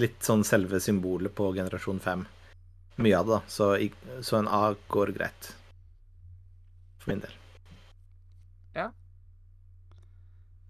litt 0.00 0.20
sånn 0.24 0.44
selve 0.44 0.80
symbolet 0.80 1.34
på 1.34 1.50
generasjon 1.56 2.00
5. 2.04 2.26
Mye 2.98 3.18
av 3.18 3.28
det, 3.28 3.36
da. 3.36 3.40
Så, 3.46 3.72
så 4.26 4.40
en 4.40 4.48
A 4.50 4.62
går 4.90 5.12
greit. 5.16 5.52
For 6.98 7.12
min 7.12 7.20
del. 7.22 7.36
Ja. 8.74 8.88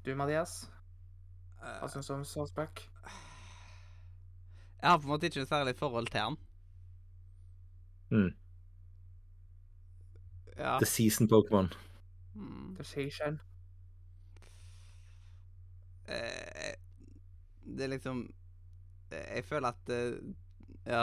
Du, 0.05 0.13
Mathias, 0.17 0.67
Eh, 1.59 1.79
hva 1.83 1.89
syns 1.91 2.09
du 2.09 2.15
om 2.15 2.25
Salzback? 2.27 2.85
Jeg 4.83 4.91
har 4.91 4.99
på 4.99 5.09
en 5.09 5.11
måte 5.11 5.27
ikke 5.27 5.41
noe 5.43 5.51
særlig 5.51 5.75
forhold 5.79 6.07
til 6.13 6.21
han. 6.21 6.37
Mm. 8.11 8.31
Ja. 10.59 10.79
The 10.79 10.87
Season 10.87 11.29
Pokémon. 11.31 11.69
Mm. 12.35 12.77
The 12.79 12.85
season. 12.85 13.41
Eh, 16.09 16.75
det 17.77 17.85
er 17.85 17.91
liksom 17.93 18.21
eh, 19.13 19.35
Jeg 19.37 19.45
føler 19.45 19.69
at 19.75 19.91
eh, 19.93 20.15
Ja. 20.87 21.03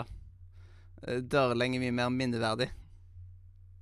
eh, 1.08 1.20
Dørling 1.22 1.76
er 1.76 1.84
mye 1.84 1.92
mer 1.92 2.10
minneverdig. 2.10 2.70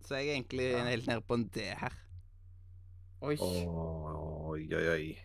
Så 0.03 0.15
jeg 0.19 0.27
er 0.27 0.33
egentlig 0.35 0.71
Ja. 0.71 0.83
helt 0.89 1.07
nede 1.07 1.21
på 1.21 1.33
en 1.33 1.47
D 1.47 1.59
her. 1.61 1.93
Oi. 3.21 3.37
Oi, 3.39 4.73
oi, 4.75 4.87
oi. 4.89 5.17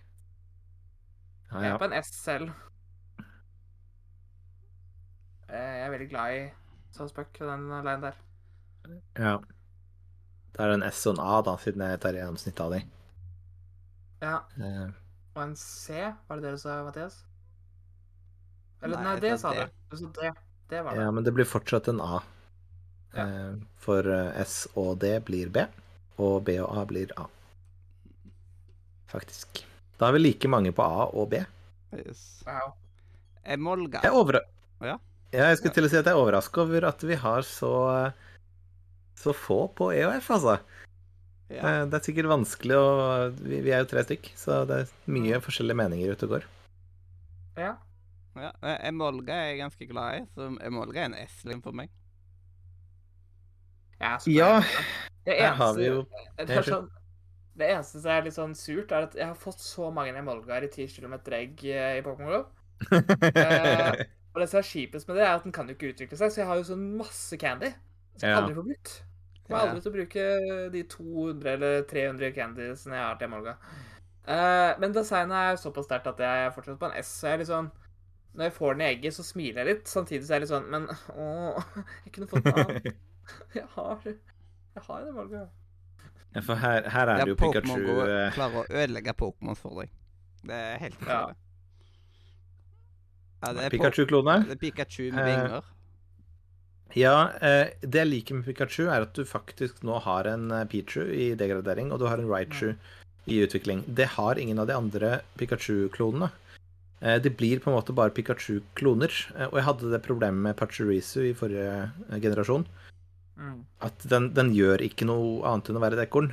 Ja, 1.51 1.59
Jeg 1.59 1.71
er 1.73 1.79
på 1.79 1.85
en 1.85 2.03
S 2.05 2.13
selv. 2.15 2.51
Eh, 5.49 5.75
Jeg 5.79 5.87
er 5.87 5.93
veldig 5.95 6.09
glad 6.11 6.35
i 6.39 6.43
Salzback 6.97 7.39
og 7.41 7.49
den 7.53 7.69
leien 7.85 8.03
der. 8.05 8.19
ja. 9.19 9.39
Det 10.53 10.65
er 10.65 10.73
en 10.75 10.83
S 10.89 11.05
og 11.07 11.15
en 11.15 11.21
A, 11.23 11.41
da, 11.47 11.53
siden 11.61 11.85
jeg 11.85 12.01
tar 12.03 12.17
gjennomsnittet 12.17 12.61
av 12.65 12.73
de. 12.75 12.81
Ja. 14.25 14.37
Eh, 14.59 14.89
Og 15.37 15.43
en 15.45 15.55
C, 15.57 16.01
var 16.27 16.37
det 16.41 16.49
det 16.49 16.53
du 16.57 16.63
sa, 16.65 16.81
Mathias? 16.83 17.21
Eller 18.83 18.97
Nei, 18.99 19.05
nei, 19.05 19.13
jeg 19.15 19.23
det 19.23 19.41
sa 19.41 19.53
det. 19.55 19.69
Du. 19.91 19.97
Du 19.97 20.09
det. 20.21 20.33
Det 20.69 20.83
var 20.85 20.95
det. 20.97 21.03
ja, 21.05 21.11
men 21.15 21.25
det 21.25 21.33
blir 21.37 21.47
fortsatt 21.47 21.89
en 21.93 22.01
A. 22.03 22.21
Ja. 23.15 23.25
Eh, 23.27 23.55
For 23.77 24.09
eh, 24.11 24.41
S 24.43 24.67
og 24.75 24.99
D 25.05 25.15
blir 25.25 25.49
B, 25.55 25.63
og 26.19 26.43
B 26.49 26.59
og 26.61 26.75
A 26.77 26.85
blir 26.91 27.13
A. 27.17 27.29
Faktisk. 29.09 29.63
Da 29.99 30.07
har 30.07 30.13
vi 30.13 30.19
like 30.19 30.49
mange 30.49 30.73
på 30.73 30.83
A 30.83 31.07
og 31.13 31.31
B. 31.31 31.41
Yes. 31.95 32.43
Wow. 32.47 32.75
Emolga. 33.45 34.03
Jeg, 34.03 34.11
er 34.13 34.19
over... 34.19 34.41
Ja. 34.85 34.99
Ja, 35.33 35.49
jeg 35.51 35.59
skulle 35.61 35.75
til 35.77 35.87
å 35.87 35.91
si 35.93 35.99
at 36.01 36.07
jeg 36.09 36.15
er 36.15 36.21
overraska 36.23 36.63
over 36.65 36.87
at 36.89 37.03
vi 37.05 37.17
har 37.21 37.43
så 37.47 37.73
så 39.19 39.33
få 39.35 39.65
på 39.75 39.91
EOF, 39.97 40.29
altså. 40.31 40.59
Ja. 41.51 41.63
Eh, 41.65 41.85
Det 41.91 41.97
er 41.99 42.05
sikkert 42.07 42.29
vanskelig 42.31 42.77
å 42.79 42.89
vi, 43.35 43.59
vi 43.65 43.73
er 43.75 43.83
jo 43.83 43.89
tre 43.91 44.05
stykk, 44.07 44.29
så 44.39 44.61
det 44.69 44.77
er 44.85 44.93
mye 45.11 45.41
forskjellige 45.43 45.81
meninger 45.81 46.13
ute 46.15 46.29
og 46.29 46.35
går. 46.37 46.45
Ja. 47.59 47.73
Ja. 48.39 48.53
eh, 48.63 48.77
Emolga 48.87 49.35
er 49.35 49.49
jeg 49.51 49.63
ganske 49.65 49.89
glad 49.91 50.21
i, 50.21 50.27
så 50.37 50.53
Emolga 50.63 51.01
er 51.03 51.09
en 51.11 51.17
S-lim 51.25 51.63
for 51.65 51.75
meg. 51.75 51.91
Ja, 53.99 54.15
Ja, 54.31 54.61
det 55.27 55.35
eneste, 55.41 55.57
har 55.59 55.75
vi 55.75 55.87
jo 55.89 56.05
det, 56.39 56.45
er 56.55 56.63
sånn, 56.63 56.85
det 57.59 57.71
eneste 57.75 57.99
som 58.05 58.13
er 58.15 58.23
litt 58.29 58.37
sånn 58.37 58.55
surt, 58.55 58.93
er 58.95 59.09
at 59.09 59.17
jeg 59.19 59.27
har 59.27 59.35
fått 59.35 59.59
så 59.59 59.89
mange 59.91 60.15
emolgaer 60.15 60.69
i 60.69 60.71
10 60.71 60.95
km 61.01 61.17
egg 61.35 61.65
eh, 61.67 61.97
i 61.99 62.05
Pokémon 62.07 62.31
GO. 62.31 62.45
Eh, 64.39 64.41
Og 64.41 64.45
det 64.45 64.49
som 64.53 64.59
er 64.63 64.69
kjipest 64.71 65.09
med 65.11 65.17
det, 65.19 65.25
er 65.27 65.35
at 65.35 65.45
den 65.45 65.53
kan 65.53 65.67
jo 65.69 65.75
ikke 65.75 65.91
utvikle 65.93 66.17
seg, 66.21 66.31
så 66.31 66.41
jeg 66.43 66.47
har 66.47 66.57
jo 66.61 66.67
sånn 66.71 66.85
masse 66.97 67.37
candy. 67.39 67.73
Som 68.17 68.29
jeg 68.29 68.37
Ja. 68.37 68.41
aldri 68.43 68.55
får 68.55 68.67
brukt. 68.71 68.93
Jeg 69.35 69.43
kommer 69.49 69.69
aldri 69.69 69.81
til 69.83 69.91
å 69.91 69.97
bruke 69.99 70.71
de 70.73 70.83
200 70.85 71.53
eller 71.55 71.83
300 71.89 72.33
candiesene 72.37 72.95
jeg 72.95 73.05
har 73.07 73.17
til 73.19 73.29
Emolga. 73.29 73.57
Uh, 74.29 74.79
men 74.79 74.93
designet 74.93 75.33
er 75.33 75.57
såpass 75.57 75.87
sterkt 75.89 76.07
at 76.07 76.19
jeg 76.21 76.47
er 76.47 76.51
fortsatt 76.53 76.79
på 76.79 76.85
en 76.91 76.97
S. 77.01 77.09
Så 77.21 77.27
jeg 77.29 77.33
er 77.35 77.39
litt 77.39 77.49
sånn 77.49 77.71
Når 78.37 78.45
jeg 78.45 78.53
får 78.53 78.75
den 78.77 78.83
i 78.83 78.89
egget, 78.93 79.15
så 79.17 79.25
smiler 79.25 79.65
jeg 79.65 79.67
litt. 79.71 79.87
Samtidig 79.89 80.27
så 80.29 80.35
er 80.35 80.37
jeg 80.37 80.43
litt 80.43 80.51
sånn 80.53 80.69
Men 80.71 80.85
åh, 81.17 81.65
jeg 82.05 82.13
kunne 82.13 82.29
fått 82.29 82.45
noe 82.45 82.65
annet. 82.65 82.97
Jeg 83.55 83.65
har 83.75 83.99
Jeg 84.05 84.83
har 84.87 85.01
en 85.01 85.09
Emolga. 85.09 85.49
Ja, 86.35 86.41
for 86.45 86.55
her, 86.61 86.83
her 86.89 87.09
er 87.09 87.25
det 87.25 87.29
jo 87.33 87.37
Pikachu 87.41 87.81
Go 87.87 87.97
eh, 88.05 88.31
klarer 88.37 88.61
å 88.61 88.67
ødelegge 88.69 89.15
Pokémon 89.17 89.57
for 89.57 89.81
deg. 89.81 89.91
Det 90.45 90.55
er 90.55 90.79
helt 90.79 91.01
Ja. 91.09 91.33
Ja, 93.41 93.69
Pikachu-klone. 93.71 94.57
Pikachu 94.61 95.13
med 95.13 95.23
Eh, 95.23 95.27
vinger. 95.27 95.63
Ja, 96.97 97.31
eh, 97.41 97.71
det 97.81 98.01
jeg 98.01 98.09
liker 98.09 98.35
med 98.35 98.47
Pikachu, 98.47 98.89
er 98.89 99.03
at 99.03 99.15
du 99.15 99.25
faktisk 99.25 99.83
nå 99.85 100.01
har 100.03 100.27
en 100.27 100.51
eh, 100.51 100.65
Pichu 100.65 101.05
i 101.05 101.35
degradering, 101.35 101.93
og 101.93 102.01
du 102.01 102.07
har 102.07 102.19
en 102.19 102.29
Raichu 102.29 102.75
i 103.27 103.43
utvikling. 103.45 103.85
Det 103.87 104.09
har 104.17 104.39
ingen 104.39 104.59
av 104.59 104.67
de 104.67 104.75
andre 104.75 105.21
Pikachu-klonene. 105.39 106.31
Det 106.99 107.37
blir 107.37 107.61
på 107.61 107.71
en 107.71 107.77
måte 107.77 107.95
bare 107.95 108.11
Pikachu-kloner. 108.11 109.13
Og 109.53 109.55
jeg 109.55 109.65
hadde 109.69 109.91
det 109.93 110.03
problemet 110.03 110.43
med 110.43 110.57
Pachurisu 110.57 111.29
i 111.29 111.35
forrige 111.37 111.93
generasjon. 112.11 112.65
Mm. 113.39 113.61
At 113.87 114.03
den, 114.11 114.33
den 114.35 114.51
gjør 114.51 114.83
ikke 114.83 115.07
noe 115.07 115.47
annet 115.47 115.71
enn 115.71 115.79
å 115.79 115.83
være 115.85 115.95
et 115.95 116.09
ekorn. 116.09 116.33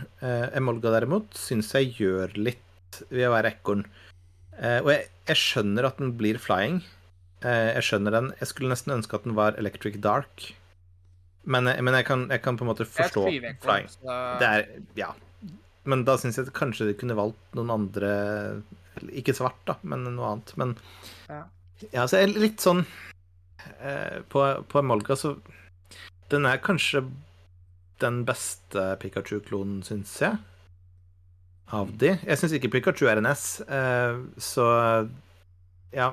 Emolga 0.57 0.89
derimot 0.95 1.37
syns 1.37 1.69
jeg 1.75 1.93
gjør 1.99 2.33
litt 2.39 3.03
ved 3.11 3.27
å 3.27 3.35
være 3.35 3.53
ekorn. 3.53 3.85
Eh, 4.61 4.79
og 4.81 4.89
jeg, 4.93 5.07
jeg 5.27 5.39
skjønner 5.41 5.87
at 5.89 5.97
den 6.01 6.13
blir 6.19 6.37
flying. 6.39 6.81
Eh, 7.43 7.73
jeg 7.75 7.83
skjønner 7.89 8.11
den. 8.15 8.29
Jeg 8.39 8.47
skulle 8.51 8.71
nesten 8.71 8.95
ønske 8.95 9.17
at 9.19 9.25
den 9.27 9.35
var 9.37 9.57
Electric 9.59 9.97
Dark. 10.03 10.53
Men, 11.45 11.65
jeg- 11.69 11.83
men 11.85 11.93
jeg, 11.93 12.05
kan, 12.07 12.27
jeg 12.31 12.41
kan 12.41 12.57
på 12.57 12.65
en 12.65 12.71
måte 12.71 12.87
forstå 12.89 13.25
flying. 13.61 13.89
Det 14.39 14.47
er 14.49 14.65
Ja. 14.97 15.11
Men 15.85 16.03
da 16.03 16.15
syns 16.17 16.37
jeg 16.39 16.47
kanskje 16.57 16.87
de 16.87 16.95
kunne 16.97 17.13
valgt 17.15 17.53
noen 17.53 17.69
andre 17.69 18.63
Ikke 19.13 19.35
svart, 19.37 19.59
da, 19.67 19.75
men 19.83 20.03
noe 20.15 20.31
annet. 20.31 20.55
Men 20.57 20.71
Ja. 21.29 21.43
ja, 21.91 22.05
så 22.07 22.17
jeg 22.17 22.29
er 22.29 22.39
litt 22.39 22.57
sånn 22.63 22.85
eh, 23.81 24.21
På, 24.29 24.63
på 24.67 24.81
så 25.15 25.35
Den 26.29 26.45
er 26.47 26.57
kanskje 26.57 27.03
den 27.99 28.25
beste 28.25 28.97
Pikachu-klonen, 28.99 29.83
syns 29.83 30.19
jeg. 30.19 30.37
Av 31.73 31.89
de. 31.97 32.11
Jeg 32.21 32.37
syns 32.37 32.53
ikke 32.53 32.69
Pikachu 32.75 33.07
er 33.09 33.17
en 33.17 33.25
S, 33.31 33.61
eh, 33.65 34.19
så 34.37 34.65
ja. 35.95 36.11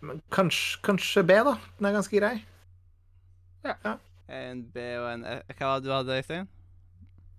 Men 0.00 0.22
kanskje, 0.32 0.78
kanskje 0.84 1.24
B, 1.26 1.36
da. 1.44 1.56
Den 1.78 1.88
er 1.90 1.96
ganske 1.98 2.16
grei. 2.20 2.34
Ja 3.64 3.94
En 4.28 4.62
B 4.72 4.82
og 5.00 5.06
en 5.10 5.24
E. 5.24 5.34
Hva 5.56 5.68
var 5.74 5.80
det 5.80 5.88
du 5.88 5.92
hadde, 5.92 6.16
Øystein? 6.20 6.48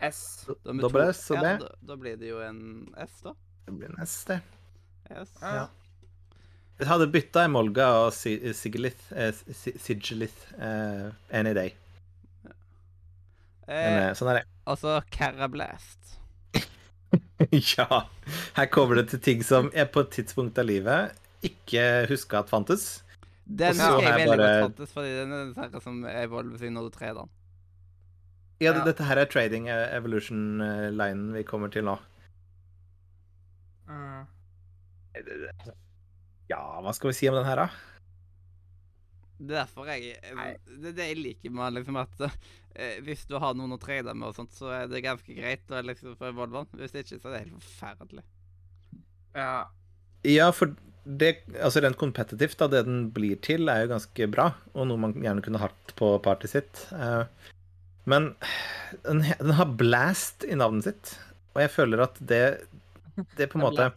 S. 0.05 0.19
Dobbel 0.65 1.09
S 1.13 1.23
og 1.31 1.37
ja, 1.39 1.41
B. 1.41 1.51
Da, 1.63 1.71
da 1.89 1.97
blir 1.97 2.17
det 2.21 2.29
jo 2.29 2.41
en 2.45 2.59
S, 3.05 3.19
da. 3.25 3.33
Det 3.65 3.73
blir 3.79 3.89
en 3.93 4.01
S, 4.05 4.15
det. 4.29 4.39
Yes. 5.09 5.33
Ja. 5.41 5.65
Jeg 6.79 6.89
hadde 6.89 7.07
bytta 7.13 7.45
Molga 7.47 7.87
og 8.03 8.09
Sigilith, 8.13 9.05
eh, 9.15 9.31
Sigilith 9.55 10.49
eh, 10.59 11.09
any 11.31 11.53
day. 11.57 11.73
Men 12.45 12.53
Eh, 13.65 14.09
eh, 14.09 14.11
sånn 14.13 14.29
er 14.29 14.41
det. 14.41 14.45
og 14.69 14.75
så 14.77 14.99
Carablast. 15.09 16.19
ja. 17.77 18.01
Her 18.57 18.65
kommer 18.73 18.95
det 19.01 19.09
til 19.13 19.19
ting 19.25 19.43
som 19.45 19.71
jeg 19.75 19.91
på 19.93 20.03
et 20.05 20.11
tidspunkt 20.15 20.57
av 20.61 20.65
livet 20.69 21.15
ikke 21.45 22.05
huska 22.09 22.39
at 22.41 22.49
fantes. 22.49 22.85
Den 23.45 23.75
husker 23.77 24.01
jeg 24.01 24.15
veldig 24.23 24.37
bare- 24.39 24.61
godt, 24.63 24.71
fantes, 24.71 24.93
fordi 24.95 25.11
den 25.19 25.33
er 25.35 25.69
den 25.69 25.81
som 25.83 25.99
evolver 26.09 26.57
seg 26.61 26.71
når 26.73 26.87
du 26.89 26.95
trer 26.97 27.13
den. 27.19 27.29
Ja, 28.63 28.71
Ja. 28.71 28.83
Dette 28.87 29.03
her 29.03 29.19
er 29.19 29.25
Trading 29.27 29.67
eh, 29.67 29.97
Evolution-linen 29.97 31.33
vi 31.35 31.43
kommer 31.43 31.67
til 31.73 31.83
nå. 31.85 31.97
Mm. 33.85 34.25
Ja, 36.49 36.61
hva 36.81 36.93
skal 36.95 37.11
vi 37.11 37.17
si 37.19 37.27
om 37.29 37.35
den 37.37 37.45
her, 37.47 37.55
da? 37.65 37.67
Det 39.37 39.51
er 39.51 39.65
derfor 39.65 39.89
jeg 39.91 40.15
Det 40.23 40.91
er 40.91 40.95
det 40.95 41.07
jeg 41.09 41.17
liker 41.19 41.51
med 41.51 41.75
liksom 41.75 41.97
at 41.99 42.21
eh, 42.27 42.99
hvis 43.03 43.25
du 43.27 43.35
har 43.41 43.55
noen 43.57 43.75
å 43.75 43.79
trade 43.81 44.13
med 44.15 44.29
og 44.29 44.37
sånt, 44.37 44.53
så 44.55 44.71
er 44.71 44.87
det 44.91 45.03
ganske 45.03 45.35
greit 45.35 45.71
å 45.71 45.81
liksom 45.83 46.15
få 46.19 46.29
evolve. 46.31 46.65
Hvis 46.79 46.95
ikke, 46.95 47.19
så 47.19 47.29
er 47.29 47.35
det 47.35 47.41
helt 47.45 47.65
forferdelig. 47.65 48.23
Ja. 49.35 49.65
Ja, 50.25 50.47
for 50.55 50.71
det, 51.05 51.33
altså 51.59 51.83
rent 51.83 51.99
kompetitivt, 52.01 52.55
da, 52.57 52.69
det 52.71 52.85
den 52.87 53.09
blir 53.13 53.35
til, 53.45 53.67
er 53.69 53.83
jo 53.83 53.91
ganske 53.91 54.29
bra, 54.31 54.47
og 54.73 54.87
noe 54.89 54.97
man 55.03 55.13
gjerne 55.21 55.43
kunne 55.45 55.61
hatt 55.61 55.93
på 55.99 56.15
partyet 56.25 56.55
sitt. 56.55 56.85
Eh, 56.95 57.51
Men 58.05 58.31
den, 59.03 59.21
den 59.25 59.53
har 59.57 59.75
blast 59.77 60.43
i 60.45 60.55
navnet 60.57 60.85
sitt, 60.87 61.13
og 61.55 61.61
jeg 61.63 61.71
føler 61.73 62.03
at 62.05 62.17
det, 62.21 62.41
det 63.37 63.47
på 63.49 63.57
en 63.57 63.63
måte 63.65 63.87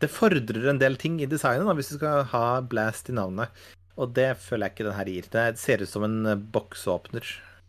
Det 0.00 0.08
fordrer 0.10 0.70
en 0.70 0.80
del 0.80 0.96
ting 0.98 1.20
i 1.22 1.28
designet 1.30 1.66
da, 1.68 1.74
hvis 1.78 1.92
du 1.92 1.98
skal 1.98 2.24
ha 2.32 2.44
blast 2.64 3.10
i 3.10 3.14
navnet. 3.14 3.52
Og 4.00 4.12
det 4.16 4.30
føler 4.40 4.66
jeg 4.68 4.74
ikke 4.76 4.86
den 4.88 4.96
her 4.96 5.08
gir. 5.12 5.26
Det 5.34 5.44
ser 5.60 5.82
ut 5.84 5.90
som 5.90 6.04
en 6.06 6.14
eh, 6.30 6.38
boksåpner, 6.54 7.26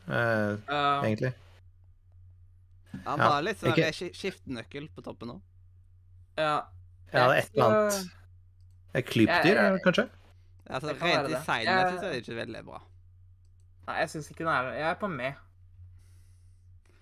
eh, 0.08 0.54
uh, 0.70 1.02
egentlig. 1.04 1.34
Han 3.06 3.20
Ja, 3.20 3.28
har 3.34 3.42
litt 3.44 3.60
sånn 3.60 3.76
ikke- 3.76 4.14
skiftenøkkel 4.16 4.88
på 4.96 5.04
toppen 5.04 5.28
nå. 5.34 5.42
ja. 6.40 6.62
Ja, 7.12 7.26
det 7.28 7.36
er 7.36 7.42
et 7.42 7.50
eller 7.58 7.66
annet. 7.76 8.12
Et 8.96 9.06
Klypdyr, 9.06 9.58
er 9.60 9.74
det 9.76 9.82
kanskje? 9.84 10.06
Altså, 10.70 10.88
Det 10.94 11.00
kan 11.00 11.10
Rent 11.10 11.28
det. 11.28 11.36
designmessig 11.36 12.00
så 12.00 12.06
er 12.06 12.12
det 12.14 12.22
ikke 12.24 12.36
veldig 12.38 12.62
bra. 12.66 12.80
Nei, 13.88 13.96
jeg 14.00 14.10
syns 14.14 14.30
ikke 14.32 14.46
den 14.46 14.48
er 14.48 14.70
Jeg 14.78 14.90
er 14.92 14.96
på 15.02 15.08
med. 15.12 15.34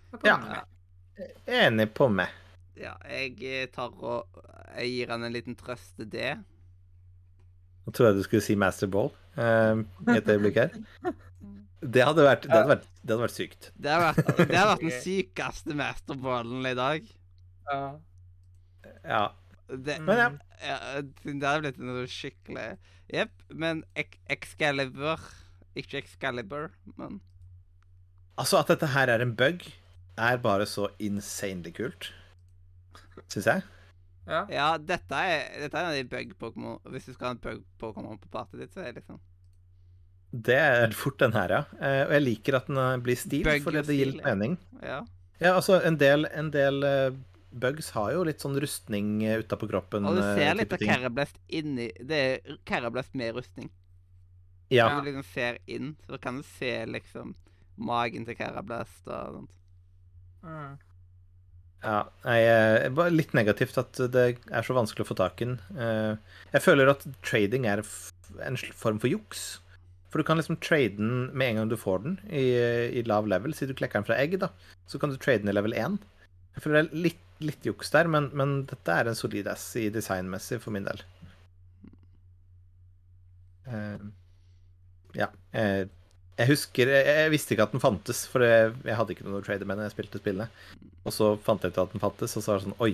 Jeg 0.09 0.13
er 0.13 0.17
på 0.17 0.27
Ja. 0.27 0.37
med. 0.37 1.29
Enig 1.47 1.93
på 1.93 2.07
meg. 2.09 2.29
Ja, 2.75 2.93
jeg 3.07 3.37
eh, 3.43 3.67
tar 3.67 3.89
og 4.01 4.25
Jeg 4.77 4.87
gir 4.95 5.07
han 5.13 5.23
en 5.23 5.33
liten 5.33 5.55
trøste 5.55 6.09
D. 6.09 6.35
Nå 7.85 7.93
tror 7.93 8.07
jeg 8.07 8.15
du 8.15 8.23
skulle 8.23 8.41
si 8.41 8.55
Master 8.55 8.87
Ball 8.87 9.11
i 9.37 10.15
et 10.17 10.29
øyeblikk 10.29 10.57
her. 10.61 10.77
Det 11.79 12.03
hadde 12.03 12.25
vært, 12.25 12.43
det 12.43 12.51
hadde 12.51 12.71
vært, 12.73 12.87
det 12.99 13.13
hadde 13.13 13.23
vært 13.23 13.35
sykt. 13.37 13.69
Det 13.79 13.91
hadde 13.93 14.07
vært, 14.09 14.31
det 14.39 14.57
hadde 14.57 14.71
vært 14.73 14.83
den 14.83 14.95
sykeste 15.07 15.77
masterballen 15.79 16.67
i 16.67 16.75
dag. 16.75 17.11
Ja. 17.69 17.83
Ja. 19.05 19.23
Det, 19.69 19.99
Men 20.01 20.17
ja. 20.17 20.29
ja, 20.65 20.77
det 21.23 21.35
hadde 21.45 21.61
blitt 21.67 21.81
noe 21.83 22.07
skikkelig 22.09 22.71
Jepp. 23.13 23.33
Men 23.53 23.83
Excalibur 24.29 25.21
Ikke 25.77 25.99
Excalibur, 26.01 26.71
men 26.97 27.19
Altså, 28.39 28.57
at 28.61 28.69
dette 28.71 28.87
her 28.93 29.11
er 29.11 29.19
en 29.19 29.33
bug, 29.35 29.65
er 30.15 30.37
bare 30.39 30.63
så 30.69 30.85
insanely 31.03 31.73
kult. 31.75 32.07
Syns 33.27 33.49
jeg. 33.49 33.65
Ja. 34.29 34.41
Ja, 34.53 34.67
dette 34.77 35.19
er, 35.19 35.47
dette 35.63 35.73
er 35.73 35.87
en 35.87 35.91
av 35.91 35.97
de 35.97 36.05
bug-pokémon 36.09 36.91
Hvis 36.93 37.09
du 37.09 37.13
skal 37.15 37.31
ha 37.31 37.35
en 37.35 37.41
bug-pokémon 37.43 38.19
på 38.21 38.31
partiet 38.33 38.63
ditt, 38.63 38.75
så 38.75 38.83
er 38.83 38.91
det 38.91 39.01
liksom 39.01 39.19
Det 40.45 40.59
er 40.59 40.93
fort 40.97 41.17
den 41.21 41.33
her, 41.33 41.55
ja. 41.55 41.63
Eh, 41.79 42.03
og 42.05 42.13
jeg 42.17 42.25
liker 42.27 42.59
at 42.59 42.69
den 42.69 42.77
eh, 42.83 42.99
blir 43.05 43.17
stil, 43.17 43.47
Bug 43.47 43.65
fordi 43.65 43.81
det 43.87 43.97
gir 43.97 44.11
litt 44.11 44.27
mening. 44.27 44.59
Ja. 44.83 45.01
Ja, 45.39 45.55
altså, 45.55 45.79
en 45.87 45.97
del, 45.97 46.27
en 46.35 46.51
del 46.53 46.85
eh, 46.85 47.17
bugs 47.49 47.89
har 47.95 48.11
jo 48.13 48.25
litt 48.27 48.43
sånn 48.43 48.59
rustning 48.61 49.23
utapå 49.41 49.69
kroppen. 49.71 50.05
Og 50.05 50.19
du 50.19 50.21
ser 50.37 50.53
litt 50.59 50.75
av 50.75 50.83
ting. 50.83 51.33
Inni 51.57 51.87
Det 51.97 52.19
er 52.19 52.59
Carablast 52.67 53.15
med 53.17 53.39
rustning. 53.39 53.71
Ja. 54.69 54.91
Du 54.99 55.07
liksom 55.07 55.25
ser 55.31 55.57
inn, 55.65 55.95
så 56.05 56.19
kan 56.21 56.37
du 56.37 56.45
se 56.45 56.73
liksom 56.85 57.33
magen 57.79 58.27
til 58.27 58.37
Carablast 58.37 59.07
og 59.07 59.39
sånt. 59.39 59.55
Mm. 60.43 60.77
Ja, 61.79 61.99
jeg 62.27 62.47
er 62.89 63.13
litt 63.13 63.31
negativt 63.37 63.77
at 63.79 63.99
det 64.11 64.23
er 64.51 64.65
så 64.67 64.75
vanskelig 64.75 65.05
å 65.05 65.09
få 65.13 65.15
tak 65.19 65.39
i 65.39 65.47
den. 65.47 65.57
Eh, 65.79 66.17
Jeg 66.51 66.63
føler 66.65 66.91
at 66.91 67.05
trading 67.23 67.65
er 67.71 67.81
en 68.43 68.57
form 68.75 68.99
for 68.99 69.07
juks. 69.11 69.59
For 70.09 70.19
du 70.19 70.25
kan 70.27 70.39
liksom 70.41 70.57
trade 70.59 70.97
den 70.97 71.29
med 71.37 71.51
en 71.53 71.59
gang 71.61 71.69
du 71.71 71.77
får 71.77 71.99
den 72.03 72.15
i, 72.33 72.43
i 72.99 73.03
lav 73.07 73.27
level. 73.29 73.53
Si 73.55 73.67
du 73.69 73.75
klekker 73.77 74.01
den 74.01 74.07
fra 74.09 74.17
egg, 74.19 74.35
da. 74.41 74.49
Så 74.89 74.99
kan 74.99 75.13
du 75.13 75.17
trade 75.21 75.43
den 75.45 75.53
i 75.53 75.55
level 75.55 75.75
1. 75.77 75.99
Jeg 76.57 76.63
føler 76.65 76.81
det 76.81 76.89
er 76.89 77.03
litt, 77.07 77.21
litt 77.45 77.67
juks 77.69 77.93
der, 77.93 78.09
men, 78.11 78.27
men 78.35 78.55
dette 78.67 78.95
er 78.99 79.07
en 79.07 79.15
solid 79.15 79.47
ass 79.47 79.69
i 79.79 79.87
designmessig 79.93 80.59
for 80.63 80.75
min 80.75 80.89
del. 80.89 81.03
Eh, 83.69 83.97
Ja. 85.15 85.29
Jeg, 85.53 86.47
husker 86.47 86.87
jeg, 86.93 87.31
visste 87.33 87.55
ikke 87.55 87.65
at 87.67 87.73
den 87.75 87.81
fantes, 87.83 88.23
for 88.29 88.43
jeg, 88.45 88.73
jeg 88.87 88.95
hadde 88.95 89.15
ikke 89.15 89.25
noe 89.27 89.41
å 89.41 89.45
trade 89.45 89.65
med 89.67 89.79
når 89.79 89.89
jeg 89.89 89.95
spilte 89.97 90.21
spillet. 90.21 90.59
Og 91.07 91.15
så 91.15 91.31
fant 91.43 91.63
jeg 91.63 91.73
ut 91.73 91.81
at 91.81 91.95
den 91.95 92.03
fantes, 92.03 92.35
og 92.35 92.43
så 92.43 92.53
var 92.53 92.59
det 92.59 92.67
sånn 92.67 92.79
Oi, 92.83 92.93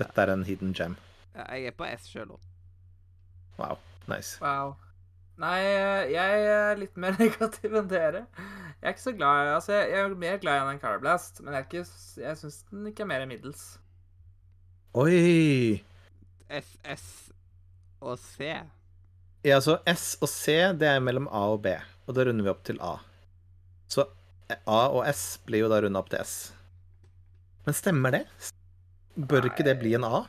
dette 0.00 0.22
er 0.22 0.32
en 0.34 0.46
hidden 0.46 0.74
gem. 0.76 0.96
Ja, 1.34 1.46
jeg 1.56 1.72
er 1.72 1.76
på 1.76 1.88
S 1.88 2.08
sjøl 2.10 2.34
òg. 2.36 2.46
Wow. 3.60 3.80
Nice. 4.10 4.38
Wow. 4.42 4.74
Nei, 5.40 5.60
jeg 6.12 6.48
er 6.52 6.80
litt 6.80 6.96
mer 7.00 7.16
negativ 7.22 7.76
enn 7.80 7.88
dere. 7.88 8.24
Jeg 8.80 8.88
er 8.88 8.94
ikke 8.94 9.04
så 9.06 9.14
glad 9.16 9.52
Altså, 9.54 9.76
jeg 9.76 9.96
er 10.00 10.16
mer 10.18 10.40
glad 10.40 10.58
i 10.58 10.64
den 10.64 10.74
enn 10.74 10.82
Carablast, 10.82 11.40
men 11.44 11.54
jeg, 11.56 11.62
er 11.62 11.68
ikke, 11.68 12.24
jeg 12.24 12.40
syns 12.40 12.60
den 12.68 12.90
ikke 12.90 13.06
er 13.06 13.10
mer 13.12 13.26
middels. 13.30 13.64
Oi! 14.98 15.80
S, 16.50 16.74
S 16.84 17.04
og 18.02 18.18
C. 18.18 18.52
Ja, 19.46 19.60
så 19.64 19.78
S 19.88 20.16
og 20.20 20.28
C, 20.28 20.56
det 20.76 20.88
er 20.90 21.04
mellom 21.04 21.28
A 21.32 21.46
og 21.54 21.62
B, 21.64 21.72
og 22.04 22.16
da 22.16 22.26
runder 22.26 22.44
vi 22.44 22.52
opp 22.52 22.64
til 22.66 22.80
A. 22.84 22.96
Så 23.88 24.04
A 24.66 24.80
og 24.90 25.04
S 25.08 25.38
blir 25.46 25.64
jo 25.64 25.70
da 25.72 25.78
runda 25.80 26.02
opp 26.02 26.10
til 26.12 26.20
S. 26.24 26.50
Men 27.70 27.74
stemmer 27.78 28.10
det? 28.10 28.24
Bør 29.30 29.44
ikke 29.46 29.62
det 29.62 29.76
bli 29.78 29.92
en 29.94 30.02
A? 30.02 30.24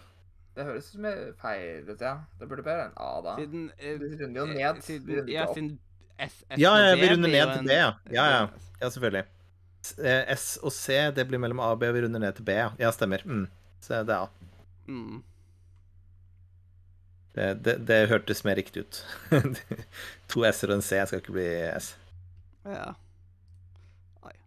Det 0.54 0.66
høres 0.68 0.92
ut 0.92 0.94
som 0.94 1.06
jeg 1.08 1.30
feil 1.42 1.88
ut, 1.88 2.02
ja. 2.06 2.12
Det 2.38 2.48
burde 2.52 2.66
være 2.68 2.84
en 2.92 2.92
A, 3.02 3.08
da. 3.26 3.32
Siden 3.40 3.64
eh, 3.80 3.96
Vi 3.98 4.10
runder 4.20 4.42
jo 4.44 4.44
eh, 4.46 4.52
ned. 4.60 4.82
Siden, 4.86 5.08
runder 5.10 5.32
ja, 5.34 5.46
siden 5.56 5.72
S, 6.22 6.36
S 6.36 6.62
Ja, 6.62 6.74
og 6.76 6.84
ja, 6.84 6.92
B 6.94 7.00
vi 7.02 7.08
runder 7.16 7.34
ned 7.34 7.54
til 7.56 7.66
B, 7.66 7.78
ja. 7.80 7.88
Ja, 8.14 8.26
ja. 8.36 8.44
Ja, 8.84 8.92
selvfølgelig. 8.94 9.24
S- 9.88 9.96
eh, 9.98 10.36
og 10.62 10.76
C, 10.76 11.00
det 11.18 11.26
blir 11.32 11.42
mellom 11.42 11.64
A 11.66 11.72
og 11.74 11.82
B, 11.82 11.90
og 11.90 11.98
vi 11.98 12.06
runder 12.06 12.22
ned 12.28 12.38
til 12.38 12.46
B, 12.46 12.60
ja. 12.60 12.70
Ja, 12.84 12.94
stemmer. 12.94 13.26
Mm. 13.26 13.48
Så 13.82 14.04
det 14.06 14.14
er 14.20 14.28
A. 14.28 14.54
Mm. 14.86 15.24
Det, 17.40 17.50
det, 17.66 17.78
det 17.90 18.00
hørtes 18.14 18.46
mer 18.46 18.62
riktig 18.62 18.86
ut. 18.86 19.02
to 20.30 20.46
S-er 20.46 20.76
og 20.76 20.78
en 20.78 20.86
C 20.92 21.02
skal 21.10 21.26
ikke 21.26 21.40
bli 21.42 21.50
S. 21.74 21.96
Ja. 22.70 22.92
Nei. 24.28 24.38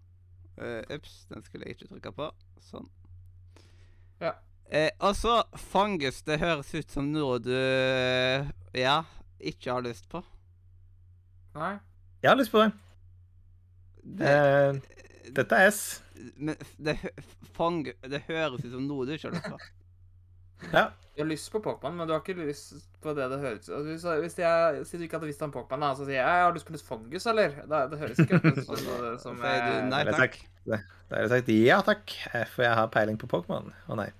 Eh, 0.62 0.82
Ups, 0.94 1.24
den 1.34 1.42
skulle 1.42 1.66
jeg 1.66 1.74
ikke 1.80 1.90
trykke 1.96 2.18
på. 2.22 2.30
Sånn. 2.64 2.86
Ja. 4.22 4.32
Eh, 4.72 4.90
og 5.04 5.12
så 5.18 5.42
fangus 5.60 6.22
Det 6.24 6.38
høres 6.40 6.70
ut 6.74 6.90
som 6.90 7.10
noe 7.12 7.36
du 7.42 7.52
Ja, 8.74 9.02
ikke 9.38 9.74
har 9.76 9.84
lyst 9.84 10.08
på. 10.08 10.22
Nei. 11.54 11.74
Jeg 12.24 12.30
har 12.32 12.38
lyst 12.40 12.50
på 12.54 12.62
det. 12.64 12.72
Det, 14.04 14.30
Eh, 14.34 14.80
dette 15.36 15.56
er 15.60 15.68
S. 15.70 15.82
men 16.36 16.56
det, 16.78 16.96
fang, 17.56 17.84
det 17.84 18.22
høres 18.28 18.64
ut 18.64 18.72
som 18.72 18.86
noe 18.88 19.06
du 19.06 19.12
ikke 19.14 19.28
har 19.30 19.36
lyst 19.36 19.50
på. 19.52 19.58
Ja. 20.72 20.90
Du 21.14 21.22
har 21.22 21.28
lyst 21.30 21.52
på 21.52 21.60
Pokémon, 21.62 21.94
men 21.94 22.08
du 22.08 22.14
har 22.14 22.24
ikke 22.24 22.34
lyst 22.40 22.74
på 23.04 23.12
det 23.14 23.28
det 23.30 23.38
høres 23.38 23.68
ut 23.68 23.86
hvis, 23.86 24.02
hvis 24.02 24.38
jeg 24.40 24.80
sier 24.88 24.98
du 24.98 25.04
ikke 25.06 25.20
hadde 25.20 25.28
visst 25.28 25.44
om 25.46 25.52
Pokémon, 25.54 25.84
da, 25.84 25.92
så 25.94 26.08
sier 26.08 26.18
jeg 26.18 26.26
jeg 26.26 26.46
har 26.46 26.56
lyst 26.56 26.66
på 26.66 26.74
litt 26.74 26.88
fungus, 26.88 27.28
eller? 27.30 27.54
Da, 27.70 27.84
det 27.92 28.00
høres 28.00 28.24
ikke 28.24 28.40
ut 28.42 28.60
som 28.66 28.82
som 29.28 29.46
eh, 29.46 29.70
nei 29.92 30.02
takk? 30.10 30.40
Da 30.66 30.80
har 31.12 31.22
jeg 31.22 31.32
sagt 31.36 31.54
ja 31.54 31.78
takk, 31.86 32.18
eh, 32.32 32.46
for 32.50 32.66
jeg 32.66 32.78
har 32.80 32.90
peiling 32.90 33.20
på 33.20 33.30
Pokémon. 33.30 33.70
Å 33.70 33.98
nei. 34.00 34.10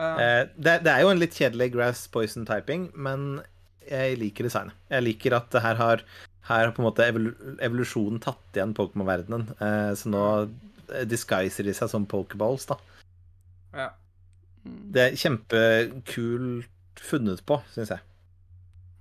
Eh, 0.00 0.42
det, 0.56 0.78
det 0.86 0.94
er 0.94 1.04
jo 1.04 1.12
en 1.12 1.20
litt 1.20 1.36
kjedelig 1.36 1.72
grass 1.74 2.06
poison 2.08 2.48
typing, 2.48 2.88
men 2.94 3.42
jeg 3.84 4.16
liker 4.22 4.48
designet. 4.48 4.78
Jeg 4.92 5.04
liker 5.04 5.36
at 5.36 5.60
her 5.60 5.80
har 5.80 6.06
her 6.48 6.66
har 6.66 6.72
på 6.74 6.82
en 6.82 6.88
måte 6.88 7.06
evol 7.06 7.30
evolusjonen 7.62 8.20
tatt 8.22 8.56
igjen 8.56 8.74
Pokémon-verdenen. 8.74 9.46
Uh, 9.60 9.92
så 9.98 10.10
nå 10.10 10.22
eh, 10.42 11.04
disguiser 11.06 11.68
de 11.68 11.74
seg 11.76 11.90
som 11.92 12.06
pokeballs, 12.08 12.66
da. 12.70 12.78
ja. 13.76 13.90
Det 14.64 15.02
er 15.02 15.16
kjempekult 15.18 16.68
funnet 17.02 17.40
på, 17.48 17.56
syns 17.74 17.90
jeg. 17.90 18.02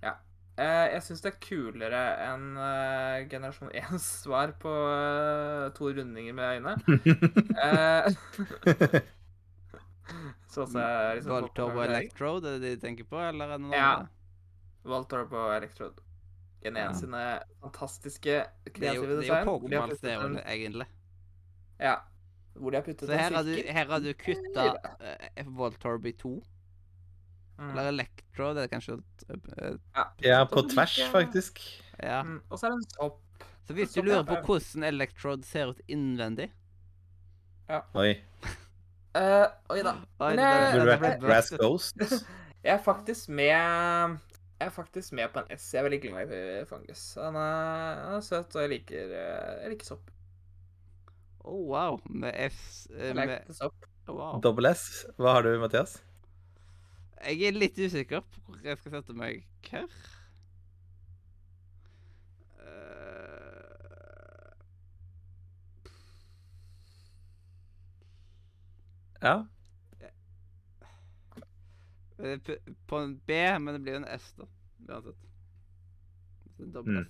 Ja. 0.02 0.14
jeg 0.58 1.02
syns 1.06 1.22
det 1.22 1.32
er 1.34 1.40
kulere 1.44 2.02
enn 2.32 2.48
eh, 2.58 3.28
generasjon 3.30 3.70
1s 3.78 4.08
svar 4.24 4.54
på 4.62 4.72
eh, 4.72 5.68
to 5.78 5.92
rundinger 5.94 6.34
med 6.34 6.46
øyne. 6.58 6.74
Eh, 7.62 8.08
så 10.52 10.66
er 10.76 11.20
liksom 11.20 11.46
Electrode, 11.86 12.56
er 12.56 12.60
det 12.60 12.72
de 12.76 12.80
tenker 12.82 13.06
på, 13.08 13.20
eller 13.22 13.46
er 13.46 13.58
det 13.58 13.62
noe 13.68 13.76
Ja. 13.78 13.92
annet? 14.00 14.10
Voltorb 14.84 15.32
og 15.38 15.52
Electrode. 15.56 16.02
Gen 16.64 16.76
1 16.78 16.82
Ja. 16.82 16.94
sine 16.94 17.22
fantastiske 17.62 18.40
kreative 18.74 18.92
design. 18.92 18.96
jo, 18.98 19.02
det 19.06 19.12
er 19.12 19.14
jo 19.14 19.22
design. 19.22 19.46
hvor 19.46 19.70
de 19.70 19.76
har 19.76 19.88
Pokémon 19.88 20.36
puttet 20.36 20.46
egentlig. 20.56 20.88
Ja. 21.80 21.96
Hvor 22.54 22.70
de 22.74 22.76
har 22.76 22.84
puttet 22.86 23.08
Så 23.08 23.16
her 23.16 23.36
har 23.36 23.44
du, 23.44 23.54
her 23.56 23.86
har 23.92 24.00
du 24.04 24.14
kutta 24.14 24.66
uh, 24.76 25.58
Voltorby 25.58 26.12
2. 26.20 26.32
Mm. 27.58 27.70
Eller 27.70 27.88
Electro, 27.92 28.54
det 28.58 28.64
er 28.64 28.72
kanskje 28.72 28.98
uh, 28.98 29.78
Ja, 30.24 30.44
på 30.50 30.64
tvers, 30.72 30.98
faktisk. 31.12 31.62
Ja. 32.04 32.24
Mm. 32.24 32.42
Og 32.50 32.60
så 32.60 32.68
er 32.68 32.74
det 32.76 32.82
en 32.82 32.90
sopp. 32.96 33.22
Så 33.68 33.74
hvis 33.78 33.94
du 33.94 34.02
lurer 34.02 34.24
er- 34.24 34.28
på 34.28 34.40
hvordan 34.46 34.84
Electrode 34.90 35.46
ser 35.46 35.72
ut 35.72 35.82
innvendig 35.88 36.50
Ja. 37.70 37.80
Oi. 37.94 38.16
uh, 39.16 39.48
oi 39.70 39.80
da. 39.86 39.96
Oi, 40.20 40.34
det 40.36 40.50
ble, 40.50 40.90
det 40.90 41.00
ble 41.00 41.14
Grass 41.22 41.52
bøsket. 41.54 41.60
Ghost. 41.62 41.96
Jeg 42.66 42.74
er 42.78 42.84
faktisk 42.84 43.30
med 43.30 44.20
jeg 44.62 44.68
er 44.68 44.74
faktisk 44.76 45.14
med 45.18 45.30
på 45.34 45.42
en 45.42 45.58
S. 45.58 45.72
Jeg 45.74 45.80
er 45.80 45.84
veldig 45.88 46.02
glad 46.02 46.34
i 46.38 46.66
fungus. 46.70 47.16
Han 47.18 47.36
er, 47.36 48.02
han 48.06 48.18
er 48.20 48.22
søt, 48.22 48.56
og 48.56 48.62
jeg 48.62 48.70
liker, 48.70 49.14
eh, 49.18 49.64
jeg 49.64 49.72
liker 49.74 49.88
sopp. 49.88 50.12
Oh, 51.44 51.66
wow. 51.72 52.00
Med 52.10 52.34
F 52.38 52.88
eh, 52.98 53.16
med, 53.16 53.46
wow. 54.08 54.40
Dobbel 54.44 54.66
S. 54.70 55.06
Hva 55.18 55.38
har 55.38 55.46
du, 55.48 55.56
Mathias? 55.62 55.98
Jeg 57.22 57.42
er 57.52 57.58
litt 57.58 57.78
usikker 57.78 58.24
på 58.26 58.42
hvor 58.48 58.62
jeg 58.66 58.78
skal 58.82 58.96
sette 58.98 59.14
meg 59.18 59.44
her. 59.70 59.86
Eh, 62.62 64.52
Ja. 69.22 69.46
eh, 72.18 72.40
på 72.88 72.98
en 72.98 73.18
B, 73.26 73.60
men 73.60 73.74
det 73.74 73.82
blir 73.82 73.94
jo 73.94 74.02
en 74.04 74.08
S, 74.20 74.34
da. 74.38 74.46
Uansett. 74.90 75.28
En 76.60 76.72
dobbel 76.72 76.98
Mm. 76.98 77.10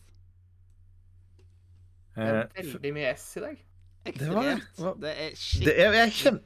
Det 2.16 2.24
er 2.28 2.42
Eh, 2.44 2.50
veldig 2.56 2.94
mye 2.94 3.14
S 3.16 3.38
i 3.38 3.40
dag. 3.40 3.58
Det 4.06 4.30
var- 4.34 4.62
hva- 4.80 4.96
Det 5.00 5.12
er 5.12 5.30
Det, 5.66 5.74
er, 5.76 5.78
jeg, 5.78 5.94
jeg, 5.94 6.08
er 6.08 6.12
kjem- 6.18 6.44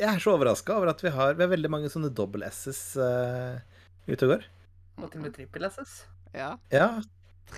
jeg 0.00 0.14
er 0.14 0.18
så 0.22 0.32
overraska 0.36 0.76
over 0.76 0.88
at 0.94 1.00
vi 1.04 1.10
har, 1.10 1.34
vi 1.34 1.42
har 1.44 1.50
veldig 1.52 1.70
mange 1.70 1.90
sånne 1.92 2.12
dobbel 2.14 2.42
S-es 2.48 2.96
uh, 2.96 3.58
ute 4.08 4.24
og 4.26 4.36
går. 4.36 4.44
Og 5.00 5.10
til 5.10 5.20
og 5.20 5.24
med 5.26 5.34
trippel 5.34 5.64
SS. 5.68 6.04
Ja. 6.32 6.56
Ja, 6.70 7.02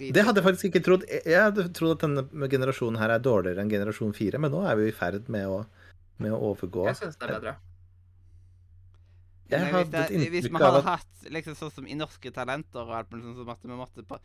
det 0.01 0.25
hadde 0.25 0.41
jeg 0.41 0.47
faktisk 0.47 0.65
ikke 0.71 0.83
trodd. 0.87 1.03
Jeg 1.09 1.37
hadde 1.43 1.67
trodd 1.77 1.99
at 1.99 2.07
denne 2.07 2.49
generasjonen 2.49 2.99
her 2.99 3.11
er 3.15 3.21
dårligere 3.23 3.61
enn 3.61 3.71
generasjon 3.71 4.15
fire, 4.17 4.39
men 4.41 4.51
nå 4.55 4.63
er 4.67 4.79
vi 4.81 4.89
i 4.89 4.95
ferd 4.97 5.29
med 5.29 5.47
å, 5.47 5.59
med 6.19 6.33
å 6.33 6.39
overgå. 6.53 6.87
Jeg 6.89 6.97
syns 7.03 7.19
det 7.21 7.29
er 7.29 7.35
bedre. 7.37 7.57
Jeg 9.53 9.67
hadde 9.69 9.99
et 10.07 10.09
hvis, 10.09 10.09
av 10.09 10.25
at 10.25 10.31
hvis 10.33 10.47
vi 10.49 10.63
hadde 10.65 10.83
hatt 10.87 11.27
liksom 11.37 11.57
sånn 11.59 11.73
som 11.75 11.87
i 11.91 11.97
Norske 11.99 12.31
Talenter 12.33 12.87
og 12.87 12.95
alt 12.97 13.11
mulig 13.13 13.27
sånn 13.27 13.37
som 13.43 13.51
at 13.53 13.67
vi 13.69 13.77
måtte 13.77 14.21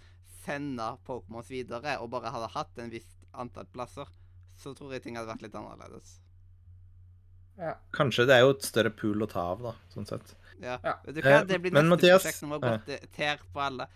sende 0.46 0.86
Pokémons 1.08 1.50
videre 1.52 1.98
og 2.00 2.10
bare 2.14 2.32
hadde 2.32 2.48
hatt 2.54 2.80
en 2.80 2.94
visst 2.94 3.18
antall 3.36 3.68
plasser, 3.74 4.08
så 4.58 4.74
tror 4.78 4.96
jeg 4.96 5.06
ting 5.06 5.20
hadde 5.20 5.30
vært 5.30 5.46
litt 5.46 5.56
annerledes. 5.58 6.18
Ja. 7.58 7.74
Kanskje 7.96 8.28
det 8.30 8.36
er 8.36 8.44
jo 8.46 8.54
et 8.54 8.66
større 8.66 8.92
pool 8.94 9.24
å 9.26 9.30
ta 9.30 9.48
av, 9.54 9.64
da, 9.66 9.74
sånn 9.94 10.06
sett. 10.10 10.36
Ja. 10.62 10.78
Ja. 10.84 10.98
Vet 11.06 11.16
du 11.16 11.22
hva, 11.22 11.40
Eh, 11.40 11.46
det 11.50 11.60
blir 11.62 11.74
men 11.74 11.86
neste 11.86 11.96
Mathias, 11.96 12.26
prosjekt 12.26 12.44
når 12.44 12.50
vi 12.50 12.58
har 12.58 12.74
eh. 12.74 12.78
gått 12.78 12.94
eh, 12.96 13.10
ter 13.18 13.42
på 13.54 13.64
alle. 13.64 13.88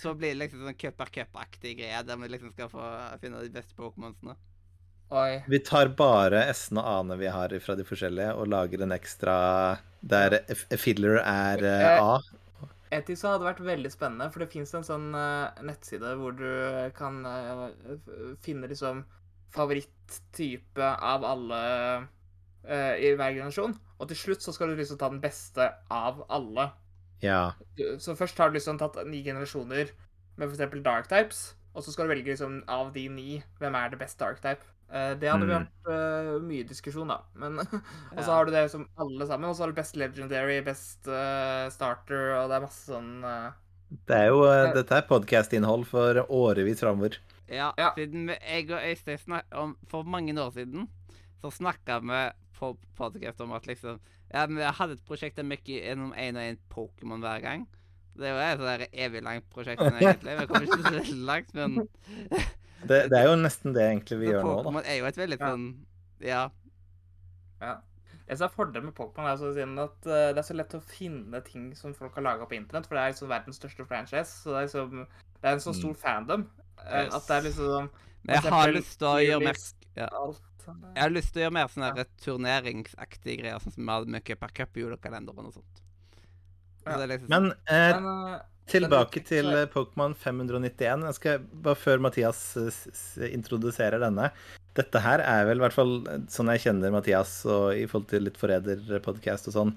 Så 0.00 0.12
blir 0.14 0.34
det 0.34 0.40
liksom 0.44 0.64
sånn 0.64 0.78
cup 0.80 1.00
er 1.04 1.12
cup-aktig 1.16 1.78
greie, 1.80 2.02
der 2.06 2.20
vi 2.20 2.28
liksom 2.32 2.52
skal 2.54 2.70
få 2.72 2.84
finne 3.22 3.42
de 3.44 3.52
beste 3.52 3.76
Pokémonsene. 3.78 4.36
Oi. 5.16 5.42
Vi 5.46 5.60
tar 5.62 5.92
bare 5.98 6.40
S-ene 6.50 6.82
og 6.82 6.88
A-ene 6.92 7.18
vi 7.20 7.28
har 7.30 7.52
fra 7.62 7.76
de 7.78 7.84
forskjellige, 7.86 8.32
og 8.34 8.48
lager 8.50 8.82
en 8.82 8.94
ekstra 8.96 9.36
der 10.06 10.40
filler 10.80 11.20
er 11.22 11.62
eh, 11.66 12.02
A. 12.02 12.18
Etisk 12.94 13.20
så 13.20 13.34
hadde 13.34 13.48
vært 13.48 13.62
veldig 13.66 13.90
spennende, 13.90 14.28
for 14.32 14.42
det 14.42 14.50
fins 14.52 14.74
en 14.74 14.86
sånn 14.86 15.08
eh, 15.18 15.62
nettside 15.66 16.14
hvor 16.20 16.34
du 16.38 16.48
kan 16.98 17.22
eh, 17.26 17.68
finne 18.44 18.70
liksom 18.70 19.04
favoritttype 20.06 20.86
av 21.02 21.24
alle 21.24 21.60
uh, 22.66 22.94
i 22.98 23.12
hver 23.16 23.34
generasjon. 23.36 23.76
Og 23.98 24.08
til 24.10 24.16
slutt 24.16 24.42
så 24.44 24.52
skal 24.54 24.68
du 24.72 24.76
liksom 24.78 24.98
ta 25.00 25.08
den 25.08 25.20
beste 25.22 25.70
av 25.92 26.24
alle. 26.28 26.70
Ja. 27.22 27.54
Så 27.98 28.14
først 28.16 28.38
har 28.38 28.50
du 28.50 28.58
liksom 28.58 28.78
tatt 28.78 28.96
ni 29.08 29.22
generasjoner 29.24 29.90
med 30.36 30.48
f.eks. 30.52 30.82
dark 30.84 31.08
types, 31.08 31.54
og 31.74 31.82
så 31.84 31.92
skal 31.94 32.06
du 32.06 32.12
velge 32.14 32.28
liksom 32.34 32.62
av 32.68 32.90
de 32.92 33.06
ni 33.08 33.42
hvem 33.60 33.74
er 33.78 33.90
det 33.94 33.98
beste 34.00 34.20
dark 34.20 34.40
type. 34.44 34.62
Uh, 34.86 35.14
det 35.18 35.28
hadde 35.28 35.46
Mm. 35.46 35.50
vært 35.50 35.88
uh, 35.90 36.36
mye 36.46 36.64
diskusjon, 36.68 37.08
da. 37.08 37.22
Men, 37.34 37.58
og 38.14 38.18
så 38.20 38.28
Ja. 38.28 38.34
har 38.36 38.44
du 38.46 38.52
det 38.52 38.70
som 38.70 38.86
alle 38.96 39.26
sammen, 39.26 39.48
og 39.50 39.56
så 39.56 39.64
har 39.64 39.72
du 39.72 39.80
best 39.80 39.96
legendary, 39.96 40.60
best 40.62 41.02
starter, 41.74 42.36
og 42.38 42.50
det 42.50 42.56
er 42.60 42.66
masse 42.68 42.86
sånn 42.86 43.24
Det 44.06 44.14
er 44.16 44.28
jo, 44.28 44.42
dette 44.74 44.94
er 44.98 45.06
podkast-innhold 45.08 45.86
for 45.86 46.18
årevis 46.28 46.80
framover. 46.82 47.18
Ja, 47.48 47.72
Ja. 47.78 47.90
siden 47.96 48.26
vi- 48.28 48.38
jeg 48.42 48.70
og 48.70 48.80
Øystein 48.82 49.18
snakka 49.18 49.52
om, 49.56 49.76
For 49.88 50.02
mange 50.02 50.34
år 50.40 50.50
siden 50.52 50.88
så 51.40 51.50
snakka 51.50 52.00
vi 52.00 52.32
på 52.58 52.76
podcast 52.96 53.40
om 53.40 53.52
at 53.52 53.66
liksom 53.66 54.00
Ja, 54.34 54.46
vi 54.46 54.60
hadde 54.62 54.92
et 54.92 55.04
prosjekt 55.04 55.36
der 55.36 55.42
vi 55.44 55.56
gikk 55.56 55.82
gjennom 55.84 56.12
én 56.14 56.36
og 56.36 56.42
én 56.42 56.58
Pokémon 56.70 57.20
hver 57.20 57.40
gang. 57.42 57.66
Det 58.16 58.26
er 58.26 58.56
jo 58.56 58.64
et 58.64 58.88
evig 58.92 59.22
langt 59.22 59.44
prosjekt, 59.50 59.80
egentlig. 59.80 60.38
Vi 60.40 60.46
kommer 60.46 60.66
ikke 60.66 60.82
så 60.82 60.94
veldig 60.98 61.26
langt, 61.26 61.54
men 61.54 61.88
Det, 62.86 63.10
det 63.10 63.18
er 63.18 63.24
jo 63.28 63.36
nesten 63.36 63.72
det 63.74 63.82
egentlig 63.82 64.18
vi 64.20 64.26
så 64.26 64.32
gjør 64.32 64.42
nå, 64.42 64.56
da. 64.56 64.62
Pokémon 64.70 64.82
er 64.86 64.98
jo 64.98 65.04
et 65.06 65.16
veldig 65.16 65.38
Ja. 65.40 65.46
sånn 65.46 65.86
Ja. 66.20 66.48
Ja. 67.60 67.74
Det 68.28 68.38
som 68.38 68.46
er 68.48 68.54
fordelen 68.56 68.84
med 68.86 68.94
Pokémon, 68.94 69.28
er 69.30 69.36
så 69.36 69.52
at 69.78 70.06
eh, 70.06 70.32
det 70.34 70.38
er 70.38 70.42
så 70.42 70.54
lett 70.56 70.74
å 70.74 70.82
finne 70.82 71.40
ting 71.44 71.74
som 71.76 71.94
folk 71.94 72.14
har 72.14 72.22
laga 72.22 72.44
på 72.46 72.56
internett, 72.58 72.86
for 72.88 72.96
det 72.96 73.02
er 73.04 73.12
liksom 73.12 73.28
verdens 73.28 73.56
største 73.60 73.86
franchise. 73.86 74.26
Så 74.42 74.50
det 74.50 74.56
er 74.56 74.66
liksom 74.66 75.06
Det 75.42 75.44
er 75.44 75.52
en 75.52 75.60
så 75.60 75.72
stor 75.74 75.94
fandom 75.94 76.40
eh, 76.42 76.65
Yes. 76.86 77.14
at 77.14 77.28
det 77.28 77.36
er 77.36 77.46
liksom 77.48 77.88
Men 78.26 78.36
jeg 78.36 78.52
har 78.54 78.74
lyst 78.74 78.98
til 79.00 79.08
å 79.10 79.16
gjøre 79.22 79.46
mer 79.46 79.62
ja. 79.96 80.10
alt. 80.10 80.42
Jeg 80.66 81.02
har 81.02 81.12
lyst 81.14 81.32
til 81.32 81.40
å 81.40 81.44
gjøre 81.44 81.54
mer 81.54 81.70
sånne 81.70 81.92
ja. 81.94 82.04
turneringsaktige 82.24 83.38
greier, 83.42 83.62
sånn 83.62 83.76
som 83.76 83.86
vi 83.86 83.94
hadde 83.94 84.14
med 84.16 84.26
Cup 84.26 84.42
i 84.42 84.52
Cup, 84.58 84.78
julekalenderen 84.82 85.50
og 85.50 85.56
sånt. 85.60 85.82
Ja. 86.86 86.96
det 86.96 87.02
er 87.04 87.12
liksom 87.14 87.32
Men 87.32 87.48
eh, 87.66 87.88
Men 87.96 88.06
uh, 88.06 88.36
tilbake 88.70 89.20
den... 89.20 89.26
til 89.30 89.52
eh, 89.54 89.68
Pokémon 89.70 90.14
591. 90.18 91.06
Jeg 91.06 91.18
skal, 91.18 91.46
bare 91.64 91.78
før 91.78 92.02
Mathias 92.02 92.40
eh, 92.58 93.28
introduserer 93.30 94.02
denne. 94.02 94.30
Dette 94.76 95.00
her 95.00 95.22
er 95.24 95.46
vel 95.48 95.60
i 95.60 95.64
hvert 95.64 95.76
fall 95.76 95.94
eh, 96.10 96.22
sånn 96.32 96.50
jeg 96.54 96.66
kjenner 96.66 96.94
Mathias 96.94 97.38
og 97.48 97.72
i 97.78 97.86
forhold 97.88 98.10
til 98.12 98.26
litt 98.26 98.40
Forræder-podkast 98.40 99.50
og 99.50 99.56
sånn. 99.56 99.74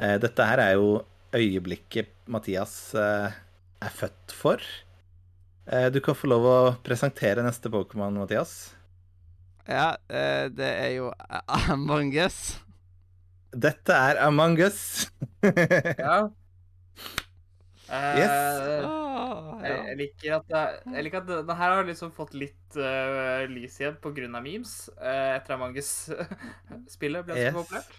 Eh, 0.00 0.16
dette 0.22 0.46
her 0.46 0.62
er 0.64 0.76
jo 0.80 1.02
øyeblikket 1.36 2.14
Mathias 2.32 2.94
eh, 2.98 3.36
er 3.80 3.98
født 4.00 4.34
for. 4.34 4.64
Eh, 5.66 5.86
du 5.92 6.00
kan 6.00 6.14
få 6.16 6.26
lov 6.30 6.46
å 6.48 6.56
presentere 6.84 7.42
neste 7.46 7.70
Pokémon, 7.72 8.14
Mathias. 8.18 8.74
Ja, 9.68 9.92
eh, 10.08 10.48
det 10.50 10.66
er 10.66 10.90
jo 10.96 11.10
Among 11.70 12.12
us. 12.18 12.58
Dette 13.52 13.94
er 13.94 14.18
Among 14.26 14.58
us. 14.66 15.10
ja. 15.44 16.28
Eh, 17.90 18.18
Yes. 18.20 18.30
Uh, 18.86 19.58
Jeg, 19.60 19.78
jeg 19.90 19.96
liker 19.98 20.34
at 20.38 20.44
det, 20.48 20.60
jeg 20.94 21.04
liker 21.04 21.20
at 21.20 21.26
det, 21.28 21.38
det 21.48 21.56
her 21.58 21.72
har 21.74 21.84
liksom 21.88 22.12
fått 22.16 22.32
litt 22.38 22.76
uh, 22.78 23.42
lys 23.50 23.74
igjen 23.82 23.96
pga. 24.00 24.28
memes 24.40 24.74
uh, 24.96 25.34
etter 25.36 25.56
Among 25.56 25.74
us-spillet 25.76 27.24
ble 27.26 27.34
så 27.36 27.42
Yes. 27.50 27.56
populært. 27.58 27.98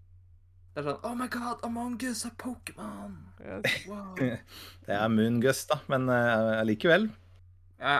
Det 0.72 0.80
er 0.82 0.88
sånn 0.88 1.02
Oh 1.06 1.14
my 1.20 1.28
god, 1.28 1.60
Among 1.68 1.98
us 2.08 2.24
er 2.26 2.32
Pokémon! 2.40 3.18
Yes. 3.44 3.84
Wow. 3.92 4.16
Det 4.88 4.96
er 4.96 5.12
Moongus, 5.12 5.66
da, 5.70 5.82
men 5.92 6.08
allikevel. 6.10 7.10
Ja. 7.82 8.00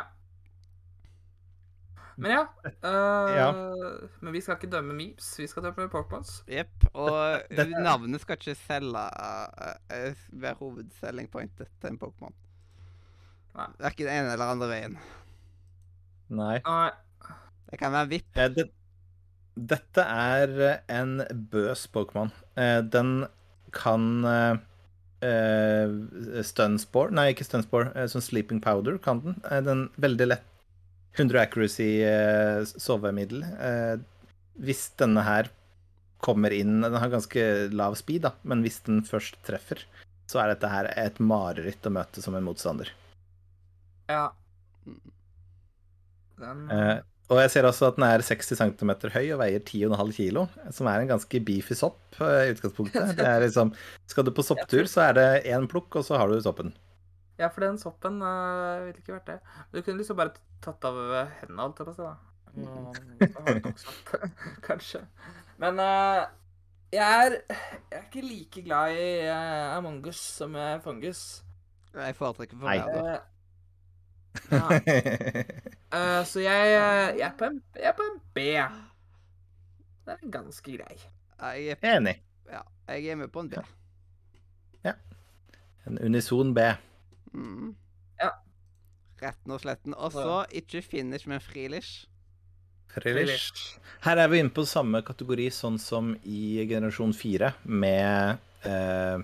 Men 2.22 2.32
ja, 2.36 2.42
eh, 2.84 3.36
Ja. 3.36 3.48
Men 4.20 4.34
vi 4.34 4.42
skal 4.42 4.60
ikke 4.60 4.70
dømme 4.70 4.94
memes, 4.94 5.32
vi 5.40 5.48
skal 5.50 5.66
dømme 5.66 5.88
Pokémons. 5.90 6.44
Jepp. 6.52 6.86
Og 6.94 7.42
navnet 7.82 8.22
skal 8.22 8.38
ikke 8.38 8.56
selge 8.60 9.06
eh, 9.90 10.26
være 10.30 10.60
hovedselling 10.60 11.32
pointet 11.34 11.72
til 11.82 11.94
en 11.94 12.00
Pokémon. 12.02 12.36
Verken 13.82 14.06
den 14.06 14.14
ene 14.22 14.36
eller 14.36 14.54
andre 14.54 14.70
veien. 14.70 15.00
Nei. 16.32 16.60
Nei. 16.64 16.92
Det 17.72 17.80
kan 17.80 17.94
være 17.96 18.12
VIP. 18.12 18.38
Eh, 18.38 18.52
det, 18.54 18.68
dette 19.56 20.06
er 20.06 20.84
en 20.92 21.18
bøs 21.52 21.88
Pokémon. 21.92 22.32
Eh, 22.56 22.80
den 22.84 23.26
kan 23.76 24.26
eh, 24.28 24.62
eh, 25.26 26.44
Stunspore 26.46 27.14
Nei, 27.16 27.32
ikke 27.34 27.48
Stunspore. 27.48 27.92
Eh, 27.96 28.08
sånn 28.12 28.24
Sleeping 28.26 28.62
Powder 28.64 28.98
kan 29.02 29.22
den. 29.24 29.38
Eh, 29.50 29.62
den 29.66 29.88
veldig 30.02 30.28
lett 30.34 30.48
100 31.20 31.42
accuracy 31.42 31.90
sovemiddel. 32.80 33.42
Hvis 34.64 34.86
denne 34.96 35.26
her 35.28 35.50
kommer 36.24 36.54
inn 36.56 36.86
Den 36.86 36.96
har 36.96 37.12
ganske 37.12 37.44
lav 37.76 37.98
speed, 38.00 38.22
da, 38.24 38.32
men 38.48 38.62
hvis 38.64 38.80
den 38.86 39.02
først 39.04 39.36
treffer, 39.44 39.82
så 40.32 40.40
er 40.40 40.54
dette 40.54 40.70
her 40.72 40.88
et 40.96 41.20
mareritt 41.20 41.84
å 41.90 41.92
møte 41.92 42.24
som 42.24 42.38
en 42.38 42.46
motstander. 42.48 42.94
Ja. 44.08 44.30
Den 46.40 46.70
Eh, 46.72 47.00
og 47.32 47.40
jeg 47.40 47.52
ser 47.54 47.68
også 47.68 47.88
at 47.88 47.98
den 47.98 48.06
er 48.06 48.24
60 48.28 48.58
cm 48.60 48.92
høy 49.14 49.26
og 49.32 49.40
veier 49.40 49.62
10,5 49.64 50.10
kg, 50.18 50.42
som 50.76 50.90
er 50.92 51.04
en 51.04 51.12
ganske 51.14 51.42
beefy 51.48 51.78
sopp 51.80 52.20
eh, 52.20 52.50
i 52.50 52.56
utgangspunktet. 52.56 53.14
Det 53.20 53.28
er 53.28 53.46
liksom, 53.46 53.72
skal 54.12 54.28
du 54.28 54.34
på 54.36 54.44
sopptur, 54.44 54.90
så 54.92 55.06
er 55.08 55.16
det 55.16 55.28
én 55.54 55.70
plukk, 55.72 56.02
og 56.02 56.08
så 56.08 56.20
har 56.20 56.28
du 56.28 56.42
soppen. 56.44 56.74
Ja, 57.40 57.48
for 57.48 57.64
den 57.64 57.80
soppen 57.82 58.20
uh, 58.22 58.84
ville 58.84 59.00
ikke 59.00 59.16
vært 59.16 59.32
det. 59.32 59.40
Du 59.72 59.80
kunne 59.80 60.02
liksom 60.02 60.20
bare 60.20 60.36
tatt 60.62 60.84
av 60.86 61.00
hendene, 61.40 61.64
holdt 61.64 61.80
jeg 61.82 61.88
på 61.88 61.94
å 61.94 61.98
si. 61.98 62.10
da. 62.10 62.18
Mm, 62.52 62.92
har 63.40 63.48
du 63.48 63.66
nok 63.70 63.80
sopp, 63.80 64.14
kanskje. 64.68 65.06
Men 65.64 65.80
uh, 65.80 66.28
jeg, 66.92 67.08
er, 67.08 67.38
jeg 67.48 68.02
er 68.02 68.08
ikke 68.10 68.26
like 68.28 68.66
glad 68.66 69.00
i 69.00 69.10
uh, 69.32 69.78
Among 69.78 70.04
us 70.12 70.20
som 70.20 70.60
er 70.60 70.84
Fungus. 70.84 71.24
Jeg 71.96 72.16
foretrekker 72.20 72.60
Nei. 72.60 73.16
Eh, 74.52 74.88
ja. 75.92 76.20
Uh, 76.22 76.22
så 76.24 76.40
jeg, 76.40 76.68
eh, 76.72 77.18
jeg, 77.20 77.26
er 77.28 77.34
på 77.36 77.50
en, 77.50 77.58
jeg 77.76 77.90
er 77.90 77.96
på 77.98 78.06
en 78.08 78.20
B. 78.36 78.46
Det 80.08 80.14
er 80.16 80.30
ganske 80.32 80.78
grei. 80.78 80.96
Jeg, 81.42 81.76
er- 81.76 81.98
Enig. 81.98 82.14
ja, 82.48 82.62
jeg 82.88 83.12
er 83.12 83.20
med 83.20 83.28
på 83.34 83.44
en 83.44 83.50
B. 83.52 83.60
En 85.88 85.98
unison 85.98 86.54
B. 86.54 86.60
Mm. 87.34 87.76
Ja. 88.20 88.30
Retten 89.22 89.54
og 89.56 89.62
sletten. 89.64 89.96
Og 89.98 90.14
så 90.14 90.44
ikke 90.54 90.82
finish, 90.86 91.28
men 91.30 91.42
frilish. 91.42 92.06
Frilish. 92.92 93.78
Her 94.04 94.20
er 94.20 94.28
vi 94.32 94.42
inne 94.42 94.54
på 94.54 94.66
samme 94.68 95.02
kategori 95.06 95.48
sånn 95.56 95.80
som 95.80 96.14
i 96.28 96.60
generasjon 96.68 97.14
4, 97.16 97.54
med 97.72 98.42
eh, 98.68 99.24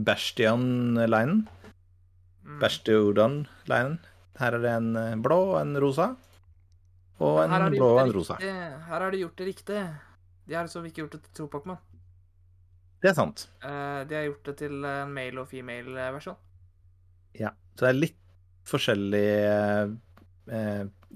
Bastion-linen. 0.00 1.44
Mm. 2.50 2.58
Bastion-linen. 2.62 3.98
Her 4.40 4.56
er 4.56 4.62
det 4.64 4.72
en 4.72 4.90
eh, 4.96 5.16
blå 5.20 5.38
og 5.52 5.56
en 5.60 5.76
rosa. 5.82 6.10
Og 7.20 7.42
en 7.44 7.66
blå 7.74 7.92
og 7.92 8.02
en 8.06 8.14
rosa. 8.16 8.38
Her 8.40 8.78
har 8.88 9.10
de 9.12 9.20
gjort 9.20 9.36
det 9.36 9.48
riktig. 9.50 9.80
De 10.48 10.56
har 10.56 10.64
liksom 10.66 10.86
ikke 10.88 11.04
gjort 11.04 11.18
det 11.18 11.22
til 11.26 11.34
to 11.42 11.48
Pokémon. 11.52 11.80
Det 13.00 13.10
er 13.12 13.16
sant. 13.16 13.46
Eh, 13.64 14.00
de 14.08 14.16
har 14.16 14.28
gjort 14.28 14.48
det 14.48 14.56
til 14.62 14.78
en 14.84 15.12
male 15.12 15.42
og 15.42 15.50
female 15.50 15.92
eh, 15.92 16.14
versjon. 16.16 16.38
Ja. 17.36 17.52
Så 17.76 17.86
det 17.86 17.92
er 17.92 18.00
litt 18.06 18.22
forskjellig 18.68 19.28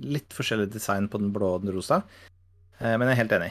Litt 0.05 0.35
forskjellig 0.35 0.69
design 0.71 1.09
på 1.11 1.19
den 1.19 1.33
blå 1.35 1.49
og 1.57 1.65
den 1.65 1.73
rosa. 1.75 2.01
Men 2.79 3.03
jeg 3.09 3.15
er 3.15 3.19
helt 3.19 3.35
enig. 3.35 3.51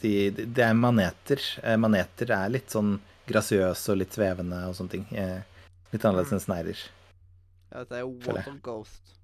det 0.00 0.10
de, 0.34 0.42
de, 0.42 0.62
er 0.64 0.74
maneter. 0.74 1.42
Maneter 1.78 2.32
er 2.34 2.50
litt 2.50 2.74
sånn 2.74 2.96
grasiøse 3.28 3.92
og 3.92 4.00
litt 4.00 4.16
svevende 4.16 4.58
og 4.66 4.74
sånne 4.78 4.94
ting. 4.96 5.06
Litt 5.90 6.04
annerledes 6.04 6.34
enn 6.36 6.42
snegler. 6.42 6.84
Ja, 7.70 7.82
det 7.86 7.98
er 7.98 8.04
jo. 8.04 8.14
Water 8.26 8.56
Ghost. 8.62 9.16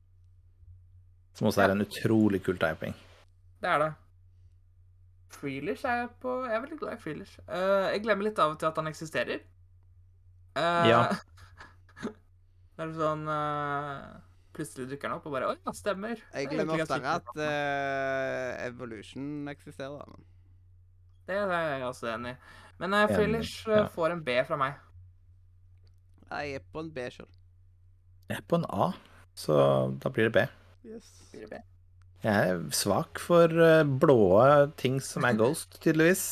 Som 1.37 1.51
også 1.51 1.67
er 1.67 1.75
en 1.75 1.85
utrolig 1.85 2.41
kul 2.47 2.59
typing. 2.59 2.95
Det 3.61 3.71
er 3.71 3.83
det. 3.83 3.93
Freelish 5.37 5.85
er 5.85 5.99
jeg 6.03 6.11
på 6.23 6.33
Jeg 6.47 6.55
er 6.57 6.63
veldig 6.63 6.79
glad 6.81 6.97
i 6.97 7.01
Freelish. 7.03 7.41
Uh, 7.49 7.91
jeg 7.93 8.03
glemmer 8.05 8.29
litt 8.29 8.39
av 8.41 8.55
og 8.55 8.61
til 8.61 8.71
at 8.71 8.79
han 8.81 8.91
eksisterer. 8.91 9.43
Uh, 10.57 10.87
Ja. 10.89 11.01
det 12.77 12.87
er 12.87 12.95
sånn 12.97 13.27
uh, 13.29 14.23
Plutselig 14.57 14.89
dukker 14.89 15.11
han 15.11 15.19
opp 15.19 15.27
og 15.29 15.35
bare 15.37 15.51
Oi, 15.53 15.59
ja, 15.61 15.75
stemmer. 15.77 16.23
Jeg 16.33 16.47
er 16.47 16.55
glemmer 16.55 16.81
oftere 16.81 17.17
at 17.19 17.43
eh, 17.45 18.63
Evolution 18.71 19.51
eksisterer. 19.53 19.99
da, 19.99 20.07
men 20.09 20.25
Det 21.29 21.37
er 21.37 21.69
jeg 21.75 21.85
også 21.85 22.09
enig 22.15 22.33
i. 22.33 22.39
Men 22.81 22.97
uh, 22.97 23.05
Freelish 23.11 23.69
ja. 23.69 23.85
får 23.93 24.15
en 24.15 24.25
B 24.25 24.39
fra 24.49 24.57
meg. 24.61 24.81
Jeg 26.31 26.55
er 26.59 26.65
på 26.73 26.83
en 26.83 26.91
B 26.95 27.07
sjøl. 27.13 27.29
Jeg 28.31 28.41
er 28.41 28.47
på 28.51 28.59
en 28.59 28.67
A, 28.73 28.89
så 29.39 29.57
da 30.03 30.11
blir 30.11 30.29
det 30.29 30.33
B. 30.35 30.45
Yes. 30.89 31.11
Blir 31.33 31.47
det 31.47 31.51
B? 31.51 31.61
Jeg 32.27 32.49
er 32.51 32.63
svak 32.75 33.21
for 33.23 33.53
blå 34.03 34.17
ting 34.81 34.97
som 35.05 35.25
er 35.29 35.37
Ghost, 35.39 35.77
tydeligvis. 35.85 36.25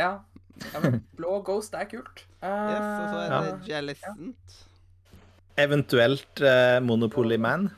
Ja. 0.00 0.16
ja 0.72 0.80
men 0.82 1.02
blå 1.18 1.38
Ghost 1.46 1.74
er 1.78 1.86
kult. 1.90 2.24
Uh, 2.42 2.48
yes. 2.48 2.86
Og 2.88 3.08
så 3.12 3.18
er 3.22 3.32
Ja. 3.32 3.40
det 3.44 3.68
Jellicent. 3.70 4.58
Eventuelt 5.58 6.42
uh, 6.42 6.78
Monopoly 6.86 7.36
Man. 7.36 7.70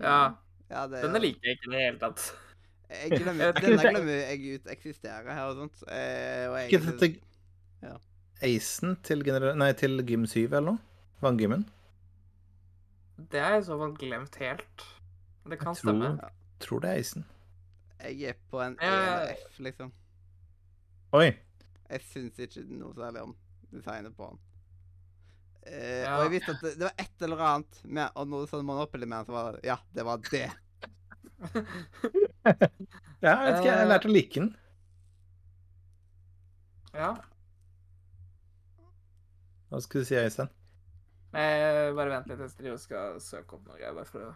ja. 0.00 0.34
Ja, 0.68 0.82
det, 0.84 0.98
Denne 1.00 1.16
liker 1.22 1.40
jeg 1.48 1.56
ikke 1.56 1.70
i 1.70 1.72
det 1.72 1.78
hele 1.80 1.98
tatt. 2.02 2.24
Jeg 2.92 3.20
glemmer, 3.22 3.54
denne 3.64 3.78
glemmer 3.80 4.18
jeg 4.18 4.58
ut 4.58 4.66
eksisterer 4.68 5.30
her 5.32 5.46
og 5.48 5.54
sånt. 5.62 5.78
Eh, 5.88 6.42
og 6.50 6.58
Ikke 6.66 6.80
dette 6.84 7.08
Ja. 7.80 7.94
Acen 8.42 8.96
til, 9.02 9.22
nei, 9.58 9.72
til 9.74 9.98
Gym 10.06 10.26
7 10.30 10.44
eller 10.46 10.60
noe? 10.72 10.78
Vanngymmen? 11.22 11.64
Det 13.32 13.40
har 13.42 13.56
jeg 13.56 13.64
i 13.64 13.66
så 13.66 13.78
fall 13.80 13.94
glemt 13.98 14.36
helt. 14.38 14.84
Det 15.48 15.58
kan 15.58 15.74
Jeg 15.74 15.82
tror- 15.82 15.94
stemme. 15.96 16.30
Tror 16.60 16.80
det 16.84 16.90
er 16.90 16.98
Acen. 17.00 17.24
Jeg 18.04 18.22
er 18.30 18.34
på 18.50 18.60
en 18.62 18.76
E 18.80 18.86
eller 18.86 19.32
F, 19.34 19.58
liksom. 19.58 19.92
Oi. 21.12 21.32
Jeg 21.90 22.00
syns 22.12 22.38
ikke 22.38 22.62
noe 22.78 22.94
særlig 22.94 23.22
om 23.22 23.34
designet 23.72 24.14
på 24.16 24.28
den. 24.30 24.38
Eh, 25.66 26.02
Ja. 26.04 26.16
Og 26.18 26.22
jeg 26.24 26.30
visste 26.40 26.50
at 26.54 26.60
det, 26.62 26.72
det 26.78 26.84
var 26.86 26.94
et 26.98 27.22
eller 27.22 27.36
annet 27.42 27.80
med 27.84 28.10
og 28.14 28.28
noe 28.28 28.46
sånn 28.46 28.64
Monopoly 28.64 29.06
Man 29.06 29.24
som 29.26 29.34
var 29.34 29.58
Ja, 29.64 29.76
det 29.94 30.04
var 30.04 30.16
det. 30.30 30.50
Ja, 33.20 33.34
jeg 33.34 33.52
vet 33.52 33.58
ikke, 33.58 33.74
jeg 33.74 33.88
lærte 33.88 34.08
å 34.08 34.12
like 34.12 34.34
den. 34.40 34.56
Ja. 36.94 37.10
Hva 39.68 39.80
skulle 39.84 40.04
du 40.04 40.08
si, 40.08 40.16
Øystein? 40.16 40.50
Jeg 41.36 41.94
bare 41.96 42.12
vent 42.14 42.30
litt, 42.30 42.40
jeg 42.40 42.54
driver 42.56 42.76
og 42.78 42.80
skal 42.82 43.18
søke 43.20 43.56
opp 43.58 43.66
noe. 43.68 43.80
Jeg 43.80 43.96
Bare 43.96 44.08
for 44.08 44.28
å 44.28 44.34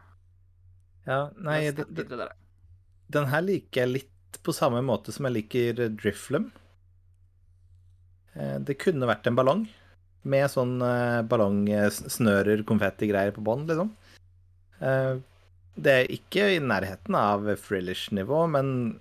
Ja, 1.08 1.20
nei, 1.40 1.60
den, 1.72 1.94
den, 1.96 2.26
den 3.16 3.30
her 3.32 3.42
liker 3.44 3.82
jeg 3.86 3.94
litt 3.96 4.40
på 4.44 4.52
samme 4.56 4.82
måte 4.84 5.12
som 5.14 5.26
jeg 5.28 5.36
liker 5.38 5.80
Driflum. 5.96 6.50
Eh, 8.36 8.58
Det 8.64 8.78
kunne 8.80 9.08
vært 9.08 9.26
en 9.28 9.38
ballong 9.38 9.64
med 10.22 10.46
sånn 10.52 10.76
ballongsnører, 10.78 11.26
ballong-snører, 11.32 12.62
konfetti-greier 12.68 13.32
på 13.34 13.42
bånn, 13.44 13.64
liksom. 13.66 13.90
Eh, 14.80 15.16
Det 15.74 15.92
er 16.02 16.10
ikke 16.12 16.50
i 16.52 16.60
nærheten 16.60 17.16
av 17.16 17.48
Frillish-nivå, 17.56 18.44
men, 18.52 19.00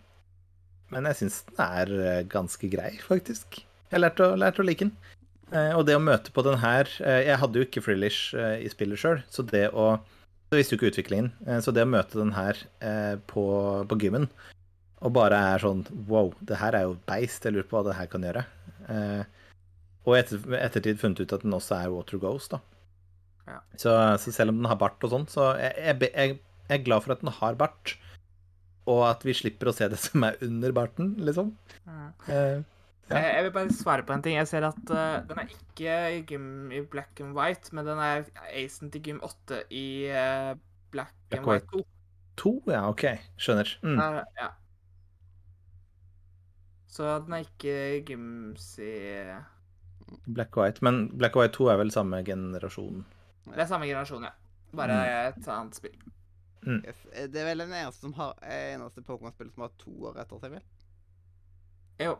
men 0.89 1.09
jeg 1.11 1.19
syns 1.19 1.41
den 1.51 1.59
er 1.67 1.91
eh, 1.99 2.23
ganske 2.31 2.69
grei, 2.71 2.93
faktisk. 3.03 3.59
Jeg 3.91 3.99
lærte 3.99 4.31
å, 4.31 4.37
lærte 4.39 4.63
å 4.63 4.65
like 4.65 4.87
den. 4.87 4.95
Eh, 5.51 5.73
Og 5.75 5.85
det 5.87 5.97
å 5.97 6.03
møte 6.03 6.31
på 6.33 6.43
den 6.47 6.59
her 6.61 6.87
eh, 7.03 7.25
Jeg 7.27 7.39
hadde 7.41 7.59
jo 7.59 7.67
ikke 7.67 7.83
Frillish 7.83 8.35
eh, 8.37 8.61
i 8.63 8.71
spillet 8.71 8.99
sjøl, 9.01 9.21
så 9.31 9.45
det 9.47 9.69
å 9.71 9.93
så 10.51 10.57
visste 10.59 10.75
jo 10.75 10.81
ikke 10.81 10.89
utviklingen. 10.91 11.29
Så 11.63 11.71
det 11.71 11.85
å 11.85 11.87
møte 11.87 12.17
den 12.19 12.33
her 12.35 12.57
på, 13.31 13.43
på 13.87 13.97
gymmen, 14.03 14.25
og 14.99 15.13
bare 15.15 15.37
er 15.53 15.61
sånn 15.63 15.85
Wow, 16.09 16.33
det 16.43 16.57
her 16.59 16.75
er 16.75 16.89
jo 16.89 16.97
beist. 17.07 17.45
Jeg 17.47 17.55
lurer 17.55 17.69
på 17.69 17.77
hva 17.77 17.85
det 17.87 17.93
her 17.95 18.09
kan 18.11 18.25
gjøre. 18.27 18.43
Og 20.03 20.11
i 20.11 20.17
etter, 20.19 20.43
ettertid 20.59 20.99
funnet 20.99 21.23
ut 21.23 21.35
at 21.37 21.45
den 21.45 21.55
også 21.55 21.77
er 21.77 21.93
Water 21.93 22.19
Ghost, 22.19 22.51
da. 22.51 22.59
Ja. 23.47 23.61
Så, 23.79 23.95
så 24.25 24.35
selv 24.35 24.51
om 24.51 24.59
den 24.59 24.67
har 24.73 24.81
bart 24.81 24.99
og 25.07 25.13
sånn, 25.13 25.29
så 25.31 25.53
jeg, 25.55 25.71
jeg, 25.79 26.11
jeg, 26.11 26.37
er 26.67 26.83
glad 26.83 27.07
for 27.07 27.15
at 27.15 27.23
den 27.23 27.31
har 27.37 27.55
bart. 27.63 27.95
Og 28.91 29.05
at 29.07 29.23
vi 29.23 29.37
slipper 29.37 29.71
å 29.71 29.75
se 29.77 29.87
det 29.87 30.03
som 30.09 30.27
er 30.27 30.35
under 30.43 30.75
barten, 30.75 31.15
liksom. 31.31 31.55
Ja. 31.87 32.11
Eh. 32.27 32.80
Jeg, 33.11 33.33
jeg 33.35 33.43
vil 33.43 33.53
bare 33.55 33.73
svare 33.75 34.05
på 34.07 34.13
en 34.15 34.23
ting. 34.25 34.37
Jeg 34.37 34.47
ser 34.49 34.65
at 34.67 34.81
uh, 34.91 35.27
den 35.29 35.39
er 35.41 35.49
ikke 35.51 35.95
i 36.15 36.21
gym 36.29 36.71
i 36.71 36.81
black 36.81 37.19
and 37.23 37.35
white, 37.37 37.73
men 37.75 37.87
den 37.87 37.99
er 37.99 38.23
acen 38.51 38.91
til 38.93 39.03
gym 39.03 39.19
8 39.23 39.63
i 39.69 39.85
uh, 40.09 40.53
black, 40.93 41.13
Black 41.29 41.41
and 41.41 41.49
white 41.49 41.67
2. 41.73 41.83
2. 42.41 42.53
ja, 42.71 42.83
OK. 42.89 43.05
Skjønner. 43.37 43.73
Mm. 43.83 43.97
Der, 43.99 44.21
ja. 44.39 44.49
Så 46.91 47.19
den 47.25 47.33
er 47.33 47.45
ikke 47.45 47.75
gyms 48.07 48.73
i 48.83 48.93
Black 50.27 50.57
and 50.57 50.63
White. 50.63 50.83
Men 50.83 51.03
Black 51.17 51.35
and 51.35 51.41
White 51.41 51.55
2 51.59 51.69
er 51.71 51.77
vel 51.79 51.91
samme 51.91 52.23
generasjon. 52.27 53.05
Det 53.47 53.59
er 53.63 53.69
samme 53.69 53.87
generasjon, 53.87 54.25
ja. 54.27 54.33
Bare 54.75 54.97
et 55.29 55.47
annet 55.51 55.75
spill. 55.75 55.95
Yes. 56.67 56.99
Eh, 57.13 57.27
Det 57.31 57.41
er 57.41 57.47
vel 57.49 57.63
den 57.63 57.73
eneste 57.73 58.05
som 58.05 58.13
har 58.13 58.35
eh, 58.45 58.75
eneste 58.75 59.01
Pokémon-spill 59.01 59.49
som 59.53 59.65
har 59.65 59.71
to 59.81 59.93
år 60.11 60.19
etter 60.21 60.43
seg, 60.43 60.53
vel? 60.57 60.67
Jo. 62.01 62.13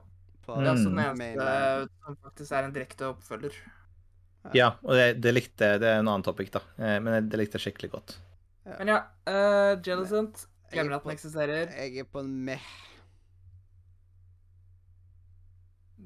På 0.52 0.60
Det 0.62 0.68
er 0.68 0.74
også 0.76 0.90
den 0.90 0.98
Mm. 1.00 1.22
eneste 1.22 1.90
som 2.06 2.16
faktisk 2.26 2.52
er 2.58 2.64
en 2.68 2.74
direkte 2.76 3.08
oppfølger. 3.08 3.56
Ja, 4.58 4.72
og 4.84 4.96
det, 4.98 5.22
det 5.22 5.34
likte. 5.36 5.68
Det 5.80 5.88
er 5.88 6.00
en 6.02 6.08
annen 6.10 6.24
topic, 6.26 6.50
da. 6.52 6.60
Eh, 6.80 7.00
Men 7.00 7.30
det 7.30 7.38
likte 7.40 7.60
jeg 7.60 7.66
skikkelig 7.74 7.92
godt. 7.92 8.16
Men 8.80 8.88
ja, 8.92 8.98
uh, 9.28 9.74
Jellicent 9.82 10.48
Jeg 10.72 10.80
er 10.80 10.84
Glemmer 10.84 10.96
at 10.96 11.04
på- 11.04 11.10
den 11.10 11.18
eksisterer. 11.18 11.72
Jeg 11.78 11.98
er 12.00 12.04
på 12.10 12.20
en 12.22 12.46
meh. 12.46 12.62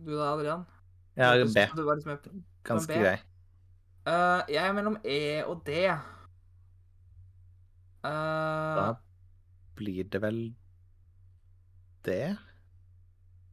Du 0.05 0.11
da, 0.17 0.33
Adrian? 0.33 0.65
Ja, 1.17 1.31
B. 1.33 1.45
Liksom 1.55 2.43
Ganske 2.65 2.93
grei. 2.99 3.15
Uh, 4.07 4.41
jeg 4.51 4.61
er 4.67 4.73
mellom 4.73 4.97
E 5.03 5.43
og 5.47 5.63
D. 5.65 5.89
Uh, 8.05 8.09
Da 8.77 8.93
blir 9.75 10.03
det 10.09 10.21
vel 10.21 10.53
det? 12.05 12.37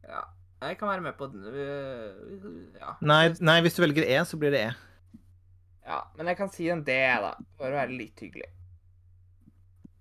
ja, 0.03 0.19
jeg 0.69 0.77
kan 0.79 0.87
være 0.89 1.01
med 1.01 1.15
på 1.17 1.27
den. 1.31 1.43
ja. 2.79 2.93
Nei, 3.01 3.33
nei, 3.39 3.59
hvis 3.65 3.75
du 3.75 3.81
velger 3.83 4.05
E, 4.07 4.19
så 4.25 4.37
blir 4.39 4.51
det 4.53 4.61
E. 4.67 4.73
ja. 5.87 6.01
Men 6.17 6.27
jeg 6.31 6.37
kan 6.37 6.49
si 6.53 6.69
en 6.69 6.83
D, 6.83 6.91
da. 7.23 7.33
For 7.57 7.67
å 7.71 7.79
være 7.79 7.97
litt 7.97 8.19
hyggelig. 8.23 8.49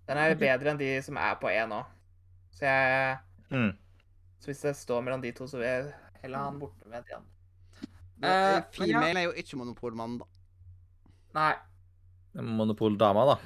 Den 0.08 0.18
er 0.18 0.34
bedre 0.36 0.70
enn 0.72 0.78
de 0.80 0.90
som 1.02 1.16
er 1.16 1.34
på 1.40 1.48
E 1.52 1.62
nå. 1.70 1.82
Så 2.52 2.66
jeg 2.68 3.18
Mm. 3.52 3.72
Så 4.40 4.46
hvis 4.48 4.60
det 4.64 4.72
står 4.76 5.02
mellom 5.04 5.20
de 5.22 5.30
to, 5.36 5.44
så 5.46 5.58
vil 5.60 5.66
jeg 5.68 5.92
heller 6.22 6.38
ha 6.38 6.50
den 6.50 6.58
borte 6.60 6.88
med 6.88 7.04
de 7.06 7.14
andre. 7.14 7.28
Eh, 8.22 8.28
eh, 8.28 8.54
ja. 8.54 8.62
Female 8.72 9.18
er 9.20 9.26
jo 9.28 9.32
ikke 9.36 9.56
monopolmann, 9.60 10.16
da. 10.18 10.24
Nei, 11.36 11.52
Monopoldama, 12.42 13.24
da. 13.28 13.36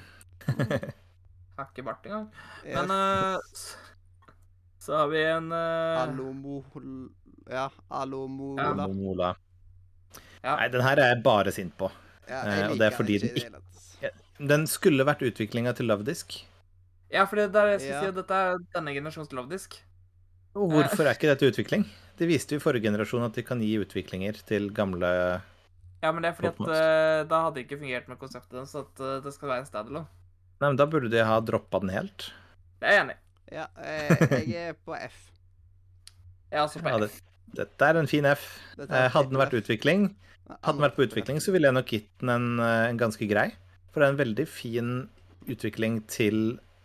har 1.59 1.67
ikke 1.73 1.83
bart 1.85 2.07
engang. 2.07 2.29
Men 2.65 2.91
s- 3.53 3.77
så 4.87 4.95
har 5.01 5.11
vi 5.11 5.23
en 5.27 5.51
uh... 5.53 6.03
Alomol... 6.05 6.91
Ja, 7.51 7.69
Alomola. 7.89 8.71
Alomola. 8.73 9.33
Ja. 10.43 10.57
Nei, 10.57 10.69
den 10.71 10.83
her 10.87 10.99
er 11.03 11.13
jeg 11.15 11.23
bare 11.27 11.55
sint 11.55 11.75
på. 11.79 11.91
Ja, 12.27 12.43
Eh, 12.43 12.59
jeg 12.59 12.71
og 12.73 12.79
det 12.81 12.87
er 12.89 12.95
fordi 12.95 13.19
den 13.23 13.35
den 13.37 13.61
ikke. 14.03 14.11
Den 14.51 14.67
skulle 14.67 15.07
vært 15.07 15.23
utviklinga 15.25 15.73
til 15.79 15.87
Lovedisk. 15.87 16.41
Ja, 17.13 17.25
for 17.25 17.39
det 17.39 17.53
der 17.55 17.71
jeg 17.75 17.81
skal 17.81 17.93
Ja. 17.93 18.01
si 18.01 18.07
at 18.11 18.17
dette 18.17 18.35
er 18.35 18.59
denne 18.75 18.95
generasjons 18.95 19.31
Lovedisk. 19.33 19.79
Og 20.57 20.71
hvorfor 20.73 21.07
er 21.07 21.15
ikke 21.15 21.31
dette 21.31 21.51
utvikling? 21.53 21.87
De 22.19 22.27
viste 22.27 22.55
jo 22.55 22.59
i 22.59 22.65
forrige 22.65 22.83
generasjon 22.89 23.23
at 23.23 23.35
de 23.35 23.43
kan 23.43 23.61
gi 23.61 23.77
utviklinger 23.79 24.41
til 24.47 24.71
gamle 24.73 25.41
Ja, 26.03 26.13
men 26.13 26.23
det 26.23 26.31
er 26.31 26.37
fordi 26.37 26.49
at 26.49 26.73
eh, 26.77 27.25
da 27.29 27.43
hadde 27.45 27.55
det 27.55 27.67
ikke 27.67 27.81
fungert 27.81 28.09
med 28.09 28.19
konseptet, 28.19 28.69
så 28.69 28.85
at 28.85 29.01
uh, 29.01 29.21
det 29.25 29.33
skal 29.35 29.49
være 29.49 29.65
en 29.65 29.67
standalone. 29.67 30.07
Nei, 30.61 30.69
men 30.69 30.77
da 30.77 30.87
burde 30.87 31.11
de 31.13 31.25
ha 31.25 31.41
droppa 31.41 31.81
den 31.81 31.93
helt. 31.93 32.33
Det 32.81 32.89
er 32.89 32.93
jeg 32.93 33.05
enig 33.05 33.17
i. 33.17 33.26
Ja, 33.53 33.67
eh, 33.79 34.11
jeg 34.51 34.69
er 34.71 34.75
på 34.85 34.93
F. 34.99 35.17
Jeg 36.51 36.59
er 36.59 36.63
også 36.67 36.81
på 36.83 36.89
Ja, 36.91 36.99
det, 37.03 37.11
dette 37.57 37.83
er 37.91 37.95
en 38.01 38.09
fin 38.11 38.27
F. 38.27 38.43
Eh, 38.79 39.09
Hadde 39.15 39.31
den 39.31 39.39
vært 39.41 39.55
F. 39.55 39.59
utvikling, 39.63 40.01
hadde 40.49 40.77
den 40.79 40.85
vært 40.87 40.97
på 40.99 41.07
utvikling, 41.07 41.37
så 41.43 41.51
ville 41.55 41.67
jeg 41.71 41.77
nok 41.79 41.91
gitt 41.95 42.11
den 42.23 42.31
en, 42.35 42.49
eh, 42.61 42.87
en 42.91 42.99
ganske 43.01 43.25
grei. 43.31 43.49
For 43.93 43.97
det 44.03 44.07
er 44.09 44.13
en 44.17 44.25
veldig 44.25 44.47
fin 44.51 44.89
utvikling 45.47 45.95
til 46.11 46.37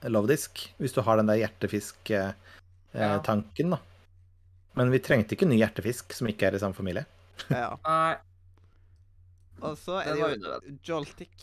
Lovedisk, 0.04 0.52
hvis 0.82 0.94
du 0.96 1.02
har 1.06 1.16
den 1.18 1.28
der 1.30 1.38
Ja. 1.38 1.42
hjertefisk-tanken, 1.48 3.68
da. 3.76 3.80
Men 4.76 4.92
vi 4.94 5.00
trengte 5.04 5.32
ikke 5.36 5.48
ny 5.50 5.58
hjertefisk 5.60 6.14
som 6.16 6.28
ikke 6.32 6.46
er 6.48 6.54
i 6.56 6.60
samme 6.62 6.74
familie. 6.78 7.04
Ja. 7.50 7.70
Og 9.62 9.76
så 9.78 10.00
er 10.02 10.14
det 10.16 10.22
jo. 10.22 10.28
Joltic. 10.88 11.38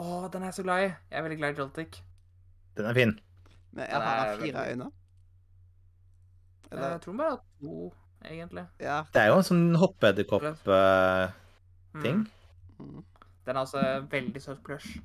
Å, 0.00 0.02
den 0.32 0.42
er 0.42 0.46
jeg 0.50 0.56
så 0.58 0.64
glad 0.66 0.78
i. 0.82 0.88
Jeg 1.10 1.16
er 1.18 1.22
veldig 1.26 1.38
glad 1.38 1.50
i 1.54 1.58
Joltic. 1.60 1.90
Den 2.78 2.86
er 2.90 2.94
fin. 2.96 3.12
Men 3.72 3.84
jeg 3.86 3.94
har 3.94 4.16
han 4.16 4.38
fire 4.40 4.52
veldig- 4.52 4.70
øyne? 4.72 4.92
Jeg 6.70 7.00
tror 7.02 7.12
den 7.12 7.18
bare 7.18 7.30
har 7.30 7.40
to, 7.60 7.92
egentlig. 8.24 8.66
ja. 8.80 9.02
Det 9.12 9.20
er 9.22 9.26
jo 9.28 9.36
en 9.36 9.42
sånn 9.48 9.74
hoppeedderkopp-ting. 9.76 11.34
Mm. 11.94 12.26
Mm. 12.78 13.04
Den 13.44 13.56
er 13.56 13.60
altså 13.60 14.06
veldig 14.10 14.42
søt 14.42 14.62
plush. 14.62 14.98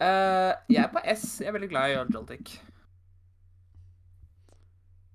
Uh, 0.00 0.52
jeg 0.70 0.84
er 0.84 0.88
på 0.92 1.00
S. 1.04 1.40
Jeg 1.40 1.48
er 1.48 1.52
veldig 1.56 1.68
glad 1.70 1.90
i 1.90 1.94
Joltic. 1.94 2.60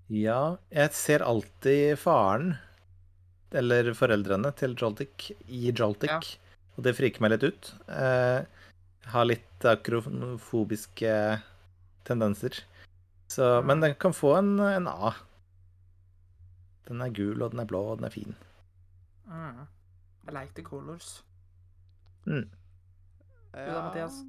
Ja, 0.10 0.56
jeg 0.72 0.94
ser 0.96 1.20
alltid 1.26 1.98
faren, 2.00 2.58
eller 3.52 3.94
foreldrene 3.96 4.52
til 4.56 4.76
Joltik, 4.80 5.32
i 5.48 5.72
Joltik. 5.72 6.10
Ja. 6.12 6.20
Og 6.78 6.84
det 6.86 6.96
friker 6.96 7.22
meg 7.24 7.32
litt 7.36 7.44
ut. 7.44 7.74
Uh, 7.88 8.42
har 9.12 9.26
litt 9.28 9.60
akrofobiske 9.68 11.42
tendenser. 12.08 12.52
Så, 13.28 13.62
men 13.62 13.82
den 13.84 13.96
kan 14.00 14.14
få 14.16 14.36
en, 14.38 14.60
en 14.60 14.88
A. 14.88 15.14
Den 16.88 17.02
er 17.04 17.12
gul, 17.12 17.42
og 17.42 17.52
den 17.52 17.60
er 17.60 17.68
blå, 17.68 17.82
og 17.92 17.98
den 18.00 18.08
er 18.08 18.14
fin. 18.14 18.36
Mm. 19.28 19.66
I 20.28 20.32
like 20.32 20.54
the 20.56 20.64
colors. 20.64 21.26
Ja. 22.26 22.42
da, 23.54 23.82
Mathias? 23.82 24.22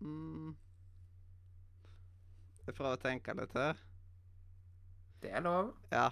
Mm. 0.00 0.52
Jeg 2.66 2.76
prøver 2.76 2.96
å 2.96 3.00
tenke 3.00 3.34
litt 3.36 3.56
her. 3.56 3.80
Det 5.24 5.32
er 5.32 5.44
lov. 5.44 5.72
Ja. 5.92 6.10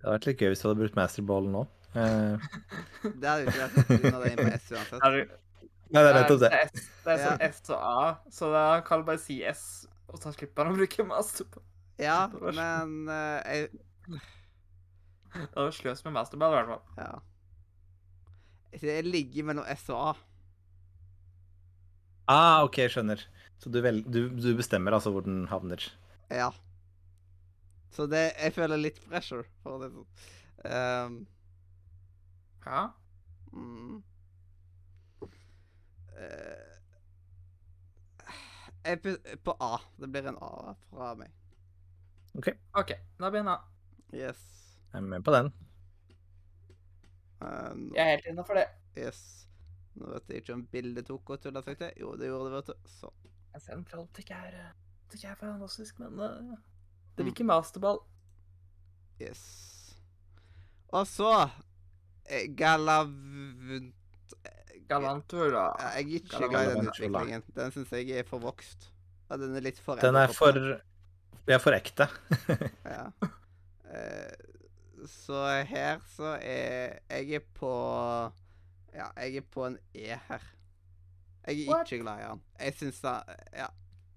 Det 0.00 0.04
hadde 0.04 0.16
vært 0.18 0.28
litt 0.28 0.42
gøy 0.44 0.52
hvis 0.52 0.60
du 0.60 0.68
hadde 0.68 0.80
brukt 0.82 0.98
masterballen 0.98 1.56
nå. 1.56 1.64
Eh, 1.94 2.50
Det 3.20 3.28
hadde 3.28 3.44
jo 3.44 3.52
ikke 3.52 3.62
vært 3.62 3.76
noe 3.78 3.96
under 4.00 4.24
det 4.24 4.36
på 4.36 4.50
S 4.52 4.70
uansett. 4.74 5.40
Nei, 5.94 6.02
det 6.02 6.10
er 6.10 6.16
nettopp 6.18 6.40
det. 6.42 6.50
Det 6.50 6.60
er, 6.60 6.70
S, 6.74 6.88
det 7.04 7.12
er 7.14 7.20
sånn 7.22 7.44
S 7.46 7.60
og 7.70 7.78
A, 7.78 8.06
så 8.34 8.50
da 8.52 8.64
kan 8.86 9.02
du 9.02 9.06
bare 9.08 9.22
si 9.22 9.38
S, 9.46 9.64
og 10.10 10.18
så 10.22 10.32
slipper 10.34 10.66
han 10.66 10.74
å 10.74 10.78
bruke 10.80 11.06
masterball. 11.06 11.62
Ja, 12.02 12.24
men 12.34 13.04
uh, 13.06 13.38
jeg 13.46 13.68
Det 15.34 15.54
var 15.54 15.70
sløs 15.74 16.02
med 16.06 16.16
masterball, 16.16 16.54
i 16.54 16.58
hvert 16.58 16.72
fall. 16.74 16.82
Ja. 16.98 17.14
Det 18.82 18.96
ligger 19.06 19.46
mellom 19.46 19.66
S 19.70 19.86
og 19.94 20.00
A. 20.00 20.12
Ah, 22.30 22.64
OK, 22.64 22.80
skjønner. 22.90 23.22
Så 23.62 23.70
du, 23.70 23.78
vel, 23.84 24.02
du, 24.10 24.26
du 24.34 24.50
bestemmer 24.58 24.96
altså 24.96 25.12
hvor 25.14 25.24
den 25.26 25.44
havner. 25.50 25.82
Ja. 26.32 26.50
Så 27.94 28.08
det 28.10 28.32
Jeg 28.32 28.54
føler 28.56 28.80
litt 28.80 28.98
pressure, 29.06 29.46
for 29.62 29.84
det. 29.84 29.92
Um, 30.64 31.26
Ja. 32.64 32.88
mm. 33.52 34.02
Eh, 36.16 36.70
jeg 38.84 38.92
er 38.92 38.96
på- 39.02 39.38
på 39.44 39.56
A. 39.60 39.78
Det 40.00 40.08
blir 40.12 40.28
en 40.28 40.36
A 40.42 40.74
fra 40.90 41.14
meg. 41.14 41.30
OK, 42.36 42.48
Ok, 42.74 42.90
da 43.18 43.30
blir 43.30 43.40
det 43.42 43.46
en 43.46 43.48
A. 43.48 43.58
Yes. 44.12 44.76
Jeg 44.92 44.98
er 44.98 45.06
med 45.06 45.24
på 45.24 45.32
den. 45.32 45.52
Uh, 47.42 47.74
nå- 47.74 47.94
Jeg 47.96 48.04
er 48.06 48.10
helt 48.16 48.26
innafor 48.26 48.54
det. 48.54 48.66
yes. 48.96 49.46
Nå 49.94 50.06
vet 50.12 50.28
jeg 50.28 50.36
ikke 50.42 50.52
om 50.54 50.66
bildet 50.66 51.06
tok 51.06 51.30
og 51.30 51.40
tulla 51.40 51.62
seg 51.62 51.78
til. 51.78 51.92
Jo, 52.00 52.14
det 52.16 52.26
gjorde 52.28 52.44
det, 52.50 52.52
vet 52.56 52.66
du. 52.66 52.88
Sånn. 52.88 53.12
Jeg 53.54 53.62
ser 53.62 53.72
en 53.76 53.84
troll 53.84 54.08
ikke 54.18 54.34
er 54.34 54.54
eh, 54.54 54.72
ikke 55.14 55.28
er 55.30 55.34
fantastisk, 55.38 55.98
men 56.00 56.18
uh, 56.18 56.56
det 57.16 57.24
blir 57.24 57.32
ikke 57.32 57.44
masterball. 57.46 58.00
Yes. 59.20 59.94
Og 60.88 61.06
så 61.06 61.50
Galavnt 62.56 63.94
Galantura. 64.88 65.64
Ja, 65.80 65.90
Jeg 65.98 66.04
er 66.04 66.18
ikke 66.20 66.48
glad 66.50 66.70
i 66.70 66.74
den 66.74 66.88
utviklingen. 66.90 67.44
Den 67.56 67.72
syns 67.74 67.92
jeg 67.96 68.10
er 68.20 68.26
for 68.28 68.42
vokst. 68.42 68.90
Ja, 69.30 69.38
den 69.40 69.56
er 69.56 69.64
litt 69.64 69.78
for 69.80 69.96
Den 70.00 70.16
er 70.20 70.32
for 70.32 70.52
edderkoppete. 70.52 70.90
Er 71.46 71.60
for 71.60 71.76
ekte. 71.76 72.08
Ja. 72.96 73.08
Eh, 73.94 74.32
så 75.06 75.42
her 75.68 76.00
så 76.16 76.32
er 76.40 76.98
Jeg 77.10 77.34
er 77.36 77.42
på 77.54 77.70
Ja, 78.94 79.10
jeg 79.20 79.36
er 79.42 79.46
på 79.52 79.66
en 79.66 79.78
E 79.94 80.16
her. 80.28 80.42
Jeg 81.46 81.66
er 81.68 81.84
ikke 81.84 82.00
glad 82.00 82.22
i 82.22 82.28
den. 82.30 82.40
Jeg 82.60 82.74
syns 82.80 83.00
da 83.04 83.18
Ja, 83.52 83.68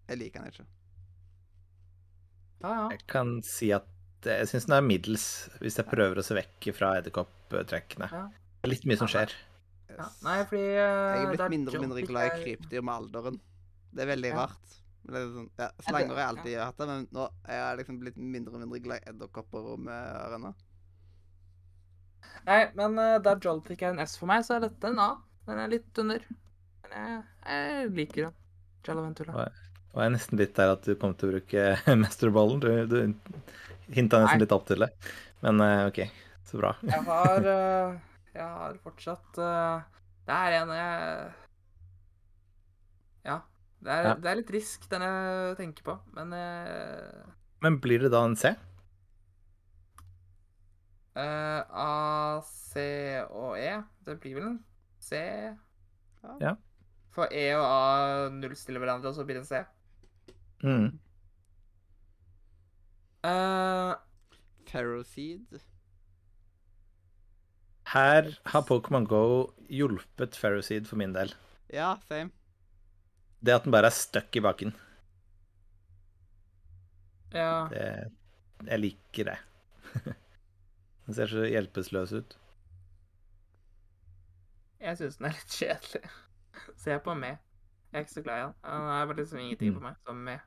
jeg 0.08 0.18
liker 0.22 0.40
den 0.44 0.54
ikke. 0.54 0.66
Ja, 2.64 2.72
ja. 2.74 2.88
Jeg 2.96 3.04
kan 3.12 3.38
si 3.46 3.72
at 3.76 3.86
jeg 4.26 4.48
syns 4.50 4.66
den 4.66 4.74
er 4.78 4.82
middels, 4.86 5.26
hvis 5.62 5.78
jeg 5.78 5.86
prøver 5.88 6.20
å 6.20 6.26
se 6.26 6.36
vekk 6.36 6.72
fra 6.76 6.96
edderkopptrekkene. 7.02 8.08
Ja. 8.12 8.24
Det 8.64 8.72
litt 8.72 8.88
mye 8.90 8.98
som 8.98 9.10
skjer. 9.12 9.36
Ja. 9.98 10.08
Nei, 10.26 10.38
fordi 10.50 10.64
uh, 10.78 10.82
jeg 10.82 11.24
er 11.24 11.32
blitt 11.32 11.46
er 11.46 11.54
mindre 11.54 11.78
og 11.80 11.86
mindre 11.88 12.06
glad 12.08 12.28
i 12.30 12.42
krypdyr 12.44 12.86
med 12.86 12.94
alderen. 12.94 13.40
Det 13.94 14.06
er 14.06 14.12
veldig 14.14 14.32
Ja. 14.34 14.46
rart. 14.46 14.74
Sånn, 15.08 15.46
ja, 15.56 15.70
Slanger 15.86 16.18
har 16.18 16.20
jeg 16.20 16.32
alltid 16.34 16.58
hatt 16.60 16.80
det, 16.82 16.88
men 16.90 17.06
nå 17.16 17.28
er 17.48 17.60
jeg 17.62 17.78
liksom 17.82 18.00
blitt 18.02 18.18
mindre 18.20 18.58
og 18.58 18.64
mindre 18.66 18.82
glad 18.84 19.04
i 19.06 19.12
edderkopper 19.14 19.70
og 19.74 19.80
med 19.88 20.18
ørene. 20.26 20.52
Nei, 22.48 22.60
men 22.80 23.00
uh, 23.00 23.38
jolt 23.44 23.72
ikke 23.72 23.88
er 23.90 23.96
en 23.96 24.04
S 24.04 24.18
for 24.20 24.30
meg, 24.30 24.44
så 24.48 24.58
er 24.58 24.68
dette 24.68 24.92
en 24.92 25.00
A. 25.04 25.14
Den 25.48 25.62
er 25.64 25.72
litt 25.72 26.02
under. 26.04 26.26
Men 26.84 26.98
jeg, 26.98 27.24
jeg 27.48 27.90
liker 28.02 28.28
den. 28.28 28.36
Jalaventula. 28.88 29.38
Og 29.96 30.02
jeg 30.04 30.10
er 30.12 30.14
nesten 30.14 30.40
litt 30.40 30.56
der 30.56 30.74
at 30.76 30.84
du 30.86 30.94
kommer 31.00 31.18
til 31.20 31.30
å 31.32 31.38
bruke 31.38 31.64
mesterballen. 32.04 32.62
Du, 32.64 32.70
du 32.92 33.96
hinta 33.96 34.22
nesten 34.22 34.38
Nei. 34.38 34.44
litt 34.44 34.56
opp 34.56 34.68
til 34.70 34.84
det. 34.84 34.92
Men 35.46 35.64
uh, 35.64 35.88
OK, 35.88 36.04
så 36.48 36.60
bra. 36.60 36.74
Jeg 36.88 37.04
har 37.08 37.50
eh, 37.56 37.98
Jeg 38.38 38.46
har 38.46 38.78
fortsatt 38.84 39.40
uh, 39.42 39.82
Det 40.28 40.36
er 40.36 40.56
en 40.62 40.72
jeg 40.76 41.34
Ja. 43.26 43.38
Det 43.82 43.94
er, 43.94 44.04
Ja. 44.08 44.14
det 44.22 44.30
er 44.32 44.40
litt 44.40 44.52
risk, 44.54 44.86
den 44.90 45.02
jeg 45.06 45.58
tenker 45.58 45.84
på, 45.86 45.96
men 46.18 46.34
uh, 46.34 47.34
Men 47.66 47.80
blir 47.82 48.00
det 48.06 48.12
da 48.14 48.24
en 48.26 48.36
C? 48.38 48.54
Uh, 51.18 51.62
A, 51.74 52.42
C 52.46 52.78
og 53.26 53.58
E. 53.58 53.72
Det 54.06 54.20
blir 54.22 54.36
vel 54.38 54.48
en 54.52 54.60
C. 55.02 55.18
Ja. 56.42 56.54
For 57.16 57.26
E 57.34 57.48
og 57.58 57.66
A 57.66 58.30
nullstiller 58.30 58.84
hverandre, 58.84 59.10
og 59.10 59.18
så 59.18 59.26
blir 59.26 59.40
det 59.40 59.46
en 59.46 59.50
C. 59.50 59.64
Mm. 60.62 61.00
Uh, 63.26 63.96
Ferroseed. 64.70 65.58
Her 67.94 68.34
har 68.52 68.62
Pokémon 68.68 69.06
Go 69.08 69.22
hjulpet 69.72 70.36
Ferroseed 70.36 70.88
for 70.90 71.00
min 71.00 71.14
del. 71.16 71.32
Ja, 71.74 71.94
same. 72.08 72.32
Det 73.40 73.54
at 73.54 73.64
den 73.68 73.72
bare 73.76 73.88
er 73.92 73.96
stuck 73.96 74.36
i 74.36 74.42
baken, 74.44 74.74
ja. 77.34 77.68
det, 77.72 78.12
jeg 78.68 78.80
liker 78.82 79.30
det. 79.32 79.38
Den 81.08 81.16
ser 81.16 81.30
så 81.32 81.46
hjelpeløs 81.48 82.12
ut. 82.18 82.34
Jeg 84.82 84.98
syns 85.00 85.16
den 85.18 85.30
er 85.30 85.36
litt 85.38 85.54
kjedelig. 85.56 86.02
Se 86.84 86.98
på 87.06 87.14
meg. 87.16 87.38
Jeg 87.94 88.02
er 88.02 88.04
ikke 88.04 88.16
så 88.18 88.24
glad 88.26 88.42
i 88.42 88.44
den. 88.44 88.56
Den 88.66 88.90
er 88.92 89.06
bare 89.08 89.18
liksom 89.22 89.40
ingenting 89.40 89.72
Mm. 89.72 89.78
for 89.78 89.86
meg. 89.88 89.96
Som 90.06 90.16
med. 90.28 90.40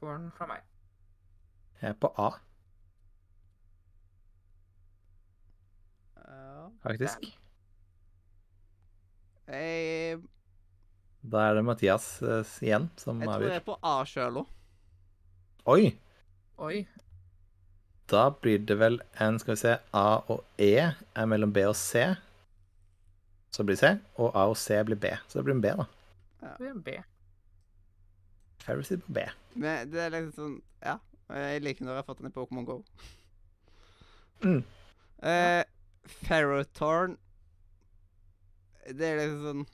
Får 0.00 0.12
den 0.16 0.32
fra 0.34 0.46
meg. 0.50 0.64
Jeg 1.82 1.90
er 1.94 2.00
på 2.02 2.10
A, 2.18 2.30
faktisk. 6.84 7.26
Jeg, 9.50 10.20
Da 11.22 11.42
er 11.50 11.54
det 11.58 11.64
Mathias 11.66 12.22
eh, 12.22 12.44
igjen 12.64 12.88
som 13.00 13.20
jeg 13.20 13.28
tror 13.28 13.42
jeg 13.42 13.50
avgjør. 13.50 13.56
er 13.58 13.64
på 13.66 13.76
A 13.82 13.94
sjøl 14.08 14.40
òg. 14.40 14.52
Oi! 15.74 15.90
Oi. 16.60 16.78
Da 18.10 18.24
blir 18.42 18.58
det 18.66 18.74
vel 18.80 18.96
en 19.22 19.38
Skal 19.38 19.54
vi 19.54 19.60
se 19.60 19.74
A 19.94 20.06
og 20.32 20.40
E 20.58 20.72
er 20.88 21.26
mellom 21.30 21.52
B 21.54 21.64
og 21.68 21.76
C. 21.78 22.06
Så 23.50 23.64
blir 23.66 23.76
det 23.76 23.82
C, 23.82 23.90
og 24.16 24.34
A 24.38 24.46
og 24.50 24.56
C 24.56 24.78
blir 24.86 24.98
B. 25.02 25.10
Så 25.28 25.38
det 25.40 25.44
blir 25.48 25.56
en 25.56 25.62
B, 25.64 25.72
da. 25.74 25.86
Det 26.40 26.56
blir 26.60 26.70
en 26.70 26.82
B. 26.86 26.96
Ferroseed 28.64 29.02
på 29.06 29.12
B. 29.18 29.24
Men 29.54 29.90
det 29.90 30.04
er 30.06 30.12
liksom 30.14 30.32
sånn 30.38 30.58
Ja. 30.86 30.98
Jeg 31.30 31.62
liker 31.62 31.84
når 31.84 31.92
jeg 31.94 32.02
har 32.02 32.06
fått 32.08 32.18
den 32.22 32.30
i 32.30 32.34
Pokémon 32.34 32.64
Go. 32.66 32.78
Mm. 34.42 34.62
Eh, 35.22 35.62
Ferrotorn 36.08 37.16
Det 38.88 39.06
er 39.06 39.20
liksom 39.20 39.42
sånn 39.46 39.66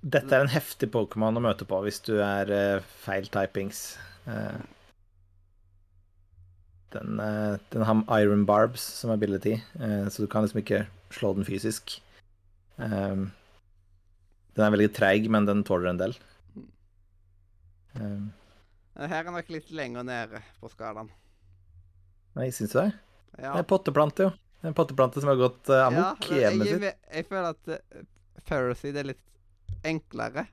Dette 0.00 0.32
er 0.32 0.46
en 0.46 0.52
heftig 0.52 0.88
Pokémon 0.94 1.36
å 1.36 1.42
møte 1.44 1.66
på 1.68 1.80
hvis 1.84 1.98
du 2.06 2.14
er 2.24 2.48
uh, 2.48 2.84
feil 3.02 3.26
typings. 3.28 3.98
Uh, 4.24 4.56
den, 6.94 7.20
uh, 7.20 7.58
den 7.68 7.84
har 7.84 8.00
Iron 8.16 8.46
Barbs 8.48 8.80
som 8.80 9.12
ability, 9.12 9.58
uh, 9.76 10.08
så 10.08 10.24
du 10.24 10.30
kan 10.32 10.46
liksom 10.46 10.62
ikke 10.62 10.86
slå 11.12 11.34
den 11.36 11.44
fysisk. 11.44 11.98
Um, 12.80 13.28
den 14.56 14.64
er 14.64 14.72
veldig 14.72 14.90
treig, 14.96 15.28
men 15.28 15.44
den 15.44 15.62
tåler 15.68 15.92
en 15.92 16.00
del. 16.00 16.16
Um, 18.00 18.30
Her 18.96 19.20
er 19.20 19.34
nok 19.36 19.52
litt 19.52 19.68
lenger 19.68 20.08
nede 20.08 20.40
på 20.62 20.72
skalaen. 20.72 21.12
nei, 22.40 22.48
syns 22.56 22.72
du 22.72 22.80
det? 22.80 22.90
Ja. 23.36 23.52
Det 23.52 23.66
er 23.66 23.68
potteplante, 23.68 24.30
jo. 24.30 24.32
En 24.62 24.74
potteplante 24.76 25.20
som 25.22 25.30
har 25.32 25.38
gått 25.40 25.70
uh, 25.72 25.86
amok 25.86 26.26
i 26.30 26.36
Ja, 26.36 26.50
hjemmet 26.50 26.68
sitt. 26.68 26.98
jeg, 27.14 27.26
føler 27.28 27.54
at 27.54 27.70
uh, 27.72 28.02
Ferroseed 28.48 28.98
er 29.00 29.08
litt 29.14 29.84
enklere 29.86 30.46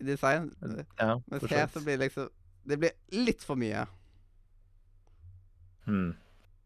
i 0.00 0.06
design. 0.08 0.48
Ja, 0.96 1.18
Mens 1.28 1.44
her 1.50 1.68
så 1.72 1.82
blir 1.84 1.98
det 1.98 2.08
liksom 2.08 2.30
Det 2.64 2.78
blir 2.80 2.94
litt 3.12 3.44
for 3.44 3.60
mye. 3.60 3.84
Hmm. 5.84 6.14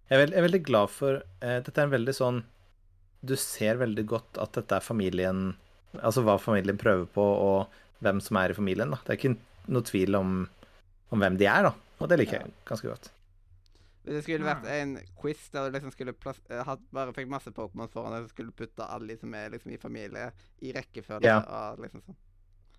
Jeg, 0.07 0.15
er 0.15 0.23
veld, 0.23 0.37
jeg 0.37 0.39
er 0.39 0.47
veldig 0.47 0.63
glad 0.69 0.95
for 0.95 1.19
uh, 1.43 1.59
Dette 1.59 1.75
er 1.75 1.89
en 1.89 1.97
veldig 1.97 2.15
sånn 2.15 2.37
Du 3.27 3.35
ser 3.35 3.81
veldig 3.81 4.05
godt 4.07 4.39
at 4.39 4.55
dette 4.55 4.79
er 4.79 4.85
familien 4.85 5.57
Altså 5.99 6.23
hva 6.23 6.37
familien 6.39 6.79
prøver 6.79 7.09
på, 7.11 7.25
og 7.25 8.05
hvem 8.05 8.21
som 8.23 8.39
er 8.39 8.53
i 8.53 8.55
familien. 8.55 8.93
da. 8.93 9.01
Det 9.03 9.15
er 9.15 9.19
ikke 9.19 9.73
noe 9.73 9.87
tvil 9.89 10.15
om, 10.15 10.35
om 11.11 11.23
hvem 11.23 11.39
de 11.41 11.49
er, 11.51 11.65
da. 11.67 11.73
Og 11.99 12.11
det 12.13 12.19
liker 12.21 12.43
jeg 12.43 12.53
ganske 12.69 12.91
godt. 12.93 13.09
Hvis 14.09 14.17
det 14.17 14.23
skulle 14.25 14.47
vært 14.49 14.65
en 14.73 14.95
quiz 15.21 15.43
der 15.53 15.67
du 15.69 15.75
liksom 15.75 15.91
skulle 15.93 16.15
plass, 16.17 16.39
eh, 16.49 16.63
hatt, 16.65 16.81
bare 16.97 17.13
fikk 17.13 17.29
masse 17.29 17.51
Pokémon 17.53 17.91
foran 17.93 18.15
deg, 18.17 18.25
så 18.25 18.33
skulle 18.33 18.55
du 18.55 18.57
putte 18.57 18.87
alle 18.89 19.11
de 19.13 19.19
som 19.21 19.35
er 19.37 19.51
liksom 19.53 19.75
i 19.75 19.81
familie, 19.83 20.31
i 20.65 20.73
rekkefølge. 20.73 21.29
Ja. 21.29 21.43
Og 21.75 21.83
liksom 21.85 22.01
sånn. 22.07 22.17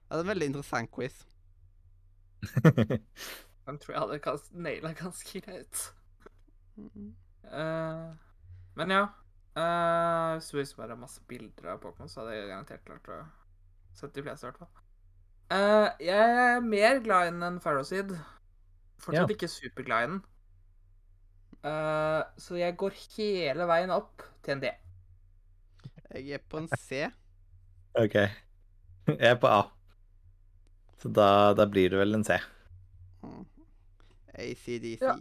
Det 0.09 0.17
er 0.17 0.23
en 0.23 0.31
veldig 0.31 0.47
interessant 0.49 0.89
quiz. 0.95 1.19
Den 3.69 3.77
tror 3.77 3.93
jeg 3.93 4.01
hadde 4.01 4.19
kast- 4.25 4.55
naila 4.57 4.93
ganske 4.97 5.41
greit. 5.45 5.83
Eh, 6.79 8.09
men 8.79 8.95
ja. 8.95 9.03
Uh, 9.59 10.37
hvis 10.55 10.69
det 10.71 10.77
bare 10.79 10.93
er 10.95 10.99
masse 11.01 11.21
bilder 11.27 11.73
av 11.73 11.79
Pokémon, 11.83 12.07
så 12.09 12.21
hadde 12.21 12.35
jeg 12.37 12.49
garantert 12.51 12.83
klart 12.87 13.07
å 13.11 13.17
sette 13.97 14.15
de 14.15 14.23
fleste, 14.23 14.47
i 14.47 14.49
hvert 14.49 14.61
fall. 14.61 14.83
Uh, 15.49 15.87
jeg 16.05 16.35
er 16.45 16.61
mer 16.63 16.99
glad 17.03 17.27
i 17.27 17.31
den 17.33 17.43
enn 17.43 17.57
Pharaohseed. 17.63 18.13
Fortsatt 19.01 19.25
Ja. 19.29 19.35
ikke 19.35 19.49
superglad 19.51 20.05
i 20.05 20.11
den. 20.13 20.19
Eh, 21.63 22.21
så 22.39 22.59
jeg 22.59 22.77
går 22.79 22.95
hele 23.17 23.67
veien 23.67 23.91
opp 23.91 24.23
til 24.45 24.55
en 24.55 24.63
D. 24.63 24.71
Jeg 26.15 26.39
er 26.39 26.45
på 26.49 26.61
en 26.61 26.69
C. 26.79 27.03
OK. 27.99 28.15
Jeg 29.09 29.33
er 29.33 29.35
på 29.41 29.49
A. 29.51 29.63
Så 30.99 31.11
da, 31.15 31.53
da 31.55 31.67
blir 31.69 31.91
det 31.91 31.99
vel 31.99 32.17
en 32.17 32.25
C. 32.27 32.39
ACDC. 34.39 35.03
Ja. 35.03 35.15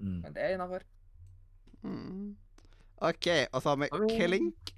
Mm. 0.00 0.20
Men 0.24 0.34
det 0.34 0.42
er 0.42 0.56
innafor. 0.56 0.84
Mm. 1.84 2.36
OK, 3.04 3.28
og 3.52 3.62
så 3.62 3.74
har 3.74 3.76
vi 3.76 4.16
Klink. 4.16 4.74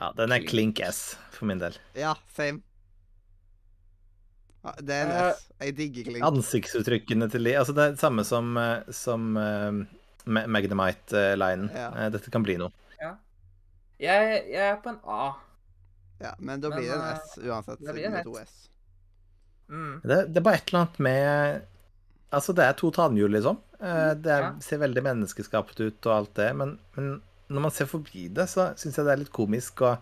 Ja, 0.00 0.10
den 0.16 0.32
er 0.32 0.44
klink 0.44 0.80
S 0.84 1.16
for 1.32 1.48
min 1.48 1.60
del. 1.60 1.76
Ja, 1.96 2.14
same. 2.36 2.60
Ja, 4.66 4.72
det 4.82 4.94
er 4.98 5.06
en 5.06 5.14
Eh, 5.30 5.42
Jeg 5.68 5.76
digger 5.78 6.08
Klink. 6.10 6.24
Ansiktsuttrykkene 6.26 7.30
til 7.30 7.44
de 7.46 7.54
Altså, 7.56 7.72
det 7.76 7.84
er 7.84 7.94
det 7.94 8.00
samme 8.02 8.24
som, 8.26 8.56
eh, 8.60 8.82
som 8.92 9.36
uh, 9.38 9.84
Magnemite-linen. 10.26 11.70
Ja. 11.74 12.08
Dette 12.10 12.30
kan 12.34 12.42
bli 12.44 12.56
noe. 12.60 12.72
Jeg, 13.96 14.42
jeg 14.52 14.60
er 14.60 14.74
på 14.84 14.90
en 14.92 14.98
A. 15.08 15.30
Ja, 16.20 16.34
men 16.38 16.60
da 16.60 16.68
Men, 16.68 16.78
blir 16.82 16.90
det 16.90 16.96
en 16.98 17.16
S 17.16 17.38
uansett. 17.40 17.78
det 17.80 17.94
blir 17.94 18.02
Siden 18.02 18.12
det 18.12 18.18
en 18.18 18.18
er 18.18 18.26
to 18.26 18.34
S. 18.42 18.68
Mm. 19.70 19.94
Det, 20.02 20.18
det 20.34 20.36
er 20.36 20.44
bare 20.44 20.58
et 20.60 20.68
eller 20.68 20.82
annet 20.82 20.98
med 21.06 21.62
Altså, 22.36 22.52
det 22.58 22.64
er 22.66 22.76
to 22.76 22.90
tannhjul, 22.92 23.30
liksom. 23.32 23.56
Eh, 23.80 24.12
Det 24.20 24.32
er, 24.34 24.42
Ja. 24.42 24.52
ser 24.60 24.78
veldig 24.82 25.02
menneskeskapt 25.06 25.80
ut 25.80 26.06
og 26.10 26.12
alt 26.16 26.34
det, 26.34 26.50
men, 26.56 26.78
men 26.96 27.22
når 27.48 27.60
man 27.60 27.70
ser 27.70 27.86
forbi 27.88 28.26
det, 28.28 28.48
så 28.50 28.74
syns 28.76 28.96
jeg 28.98 29.06
det 29.06 29.12
er 29.14 29.22
litt 29.22 29.32
komisk, 29.32 29.80
og 29.80 29.98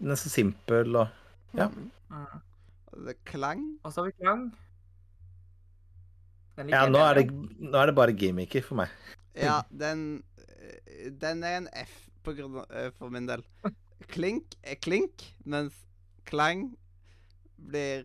den 0.00 0.10
er 0.10 0.20
så 0.20 0.28
simpel 0.28 0.96
og 0.96 1.08
Ja. 1.54 1.68
Mm. 1.68 2.40
Er 2.92 3.16
klang. 3.24 3.64
Og 3.84 3.92
så 3.92 4.02
har 4.02 4.10
vi 4.10 4.16
klang. 4.20 4.46
Ja, 6.68 6.84
nå 6.90 7.00
er 7.00 7.22
det, 7.22 7.26
nå 7.32 7.78
er 7.80 7.88
det 7.88 7.96
bare 7.96 8.12
gimmicker 8.12 8.64
for 8.66 8.82
meg. 8.82 8.92
Ja, 9.38 9.62
den 9.72 10.22
eh, 10.36 11.08
Den 11.20 11.40
er 11.48 11.62
en 11.62 11.68
F 11.72 11.94
på 12.22 12.34
grunn 12.36 12.58
av, 12.60 12.66
eh, 12.70 12.90
for 12.98 13.12
min 13.12 13.26
del. 13.30 13.42
Klink 14.12 14.58
er 14.62 14.76
klink, 14.82 15.24
mens 15.48 15.72
klang 16.28 16.72
blir 17.56 18.04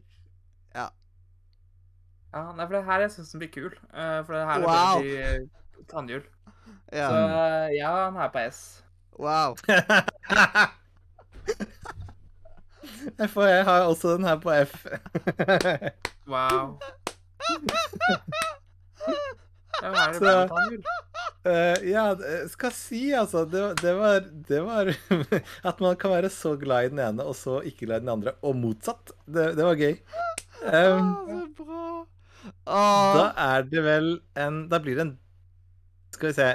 Ja, 2.33 2.41
nei, 2.53 2.65
for 2.67 2.75
det 2.75 2.83
her 2.85 3.01
jeg 3.05 3.11
syns 3.15 3.31
den 3.33 3.41
blir 3.41 3.51
kul. 3.53 3.71
Eh, 3.91 4.19
for 4.27 4.35
det 4.35 4.43
her 4.45 4.65
Wow. 4.65 4.99
er 4.99 5.03
det 5.03 5.49
blir 5.73 5.87
tannhjul. 5.91 6.25
Ja. 6.93 7.07
Så 7.09 7.21
ja, 7.75 7.91
den 8.05 8.19
er 8.21 8.29
på 8.33 8.43
S. 8.51 8.83
Wow. 9.17 9.55
Jeg, 13.17 13.29
og 13.35 13.47
jeg 13.49 13.63
har 13.65 13.81
også 13.87 14.15
den 14.17 14.23
her 14.27 14.35
på 14.39 14.51
F. 14.65 14.85
Wow. 16.27 16.77
Så- 20.17 20.47
uh. 20.49 20.57
Eh, 21.47 21.77
ja, 21.91 22.03
skal 22.49 22.71
si, 22.75 23.11
altså. 23.15 23.45
Det, 23.45 23.61
det, 23.81 23.93
var, 23.95 24.23
det 24.49 24.61
var 24.65 24.89
At 25.69 25.79
man 25.83 25.95
kan 25.95 26.11
være 26.11 26.29
så 26.33 26.55
glad 26.59 26.87
i 26.87 26.89
den 26.91 26.99
ene, 26.99 27.23
og 27.23 27.35
så 27.37 27.59
ikke 27.61 27.85
glad 27.85 28.01
i 28.01 28.05
den 28.07 28.13
andre, 28.17 28.33
og 28.41 28.55
motsatt. 28.57 29.11
Det, 29.25 29.51
det 29.57 29.65
var 29.67 29.77
gøy. 29.79 29.93
Um, 30.67 31.13
så 31.29 31.41
bra. 31.61 31.85
Da 32.67 33.27
er 33.43 33.65
det 33.69 33.81
vel 33.85 34.07
en 34.39 34.55
Da 34.71 34.77
blir 34.81 34.95
det 34.97 35.03
en 35.03 35.11
Skal 36.15 36.29
vi 36.29 36.33
se 36.37 36.45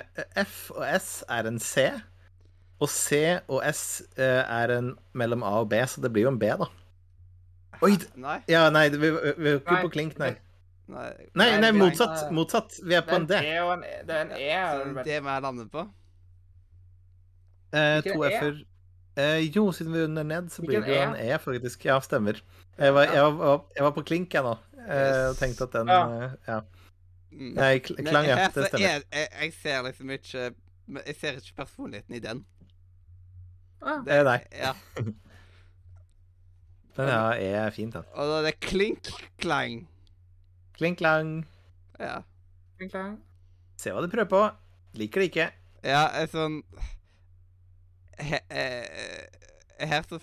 F 0.43 0.71
og 0.75 0.83
S 0.97 1.09
er 1.31 1.47
en 1.51 1.59
C. 1.63 1.85
Og 2.83 2.89
C 2.91 3.19
og 3.47 3.61
S 3.69 4.03
eh, 4.19 4.43
er 4.43 4.73
en 4.79 4.93
mellom 5.15 5.45
A 5.47 5.53
og 5.63 5.69
B, 5.71 5.79
så 5.87 6.03
det 6.03 6.11
blir 6.15 6.27
jo 6.27 6.33
en 6.35 6.39
B, 6.41 6.49
da. 6.59 6.67
Oi! 7.83 7.93
Nei. 8.19 8.39
Ja, 8.51 8.65
nei, 8.75 8.89
vi, 8.91 9.11
vi 9.11 9.53
er 9.53 9.61
ikke 9.61 9.77
Nei. 9.77 9.83
på 9.85 9.91
klink, 9.95 10.19
nei. 10.23 10.33
Nei, 10.93 11.07
Nei, 11.39 11.47
nei, 11.63 11.69
er- 11.71 11.77
motsatt. 11.79 12.27
Motsatt. 12.35 12.75
Vi 12.85 12.95
er 12.99 13.05
på 13.07 13.15
er 13.15 13.21
en 13.23 13.27
D. 13.31 13.39
E 13.39 13.55
en 13.63 13.85
E. 13.87 13.95
Det 14.09 14.17
er 14.17 14.25
en 14.27 14.33
E. 14.37 14.49
er 14.51 14.83
det 14.83 14.95
vel? 14.97 15.05
det 15.07 15.19
må 15.25 15.31
jeg 15.37 15.45
lande 15.47 15.67
på. 15.73 15.85
Eh, 17.73 18.03
to 18.05 18.25
E? 18.27 18.31
F-er. 18.37 18.59
Eh, 19.23 19.39
jo, 19.55 19.67
siden 19.73 19.93
vi 19.93 19.99
er 20.03 20.05
under 20.09 20.23
ned, 20.25 20.51
så 20.53 20.63
blir 20.65 20.81
det 20.83 20.89
jo 20.93 20.99
E? 20.99 21.05
en 21.07 21.17
E, 21.21 21.39
faktisk. 21.41 21.85
Ja, 21.89 21.99
stemmer. 22.05 22.41
Jeg 22.79 22.95
var, 22.97 23.03
jeg 23.13 23.23
var, 23.39 23.65
jeg 23.77 23.85
var 23.87 23.91
på 23.97 24.05
klink, 24.09 24.35
jeg 24.35 24.43
nå. 24.47 24.55
Eh, 24.83 25.29
og 25.31 25.37
tenkte 25.39 25.65
at 25.69 25.73
den 25.79 25.89
Ja. 25.93 26.03
eh. 26.49 26.61
Mm. 27.33 27.55
Nei, 27.57 27.79
klang, 27.79 28.27
ja. 28.29 28.49
Det 28.55 28.67
stemmer. 28.69 29.03
er- 29.13 29.29
jeg 29.43 29.53
ser 29.63 29.83
liksom 29.87 30.11
ikke 30.11 30.55
Jeg 31.07 31.17
ser 31.21 31.33
ikke 31.39 31.55
personligheten 31.57 32.15
i 32.15 32.19
den. 32.19 32.45
Ah, 33.83 34.03
Det 34.07 34.15
er 34.15 34.25
deg. 34.29 34.47
Ja. 34.55 34.73
Den 36.97 37.09
ja, 37.09 37.33
E 37.41 37.47
er 37.57 37.71
fint, 37.73 37.95
den. 37.97 38.05
Og 38.13 38.29
da 38.29 38.39
er 38.43 38.47
det 38.51 38.59
klink-klang. 38.61 39.87
Klink 40.77 40.99
klang. 41.01 41.31
Ja. 41.99 42.19
Klink-klang. 42.77 43.15
Se 43.81 43.95
hva 43.95 44.03
du 44.05 44.11
prøver 44.13 44.29
på. 44.29 44.43
Liker 45.01 45.23
det 45.25 45.31
ikke. 45.31 45.47
Ja, 45.83 46.03
er 46.21 46.29
sånn 46.31 46.61
he, 48.21 48.39
he, 48.53 48.67
Her 49.81 50.05
så 50.07 50.21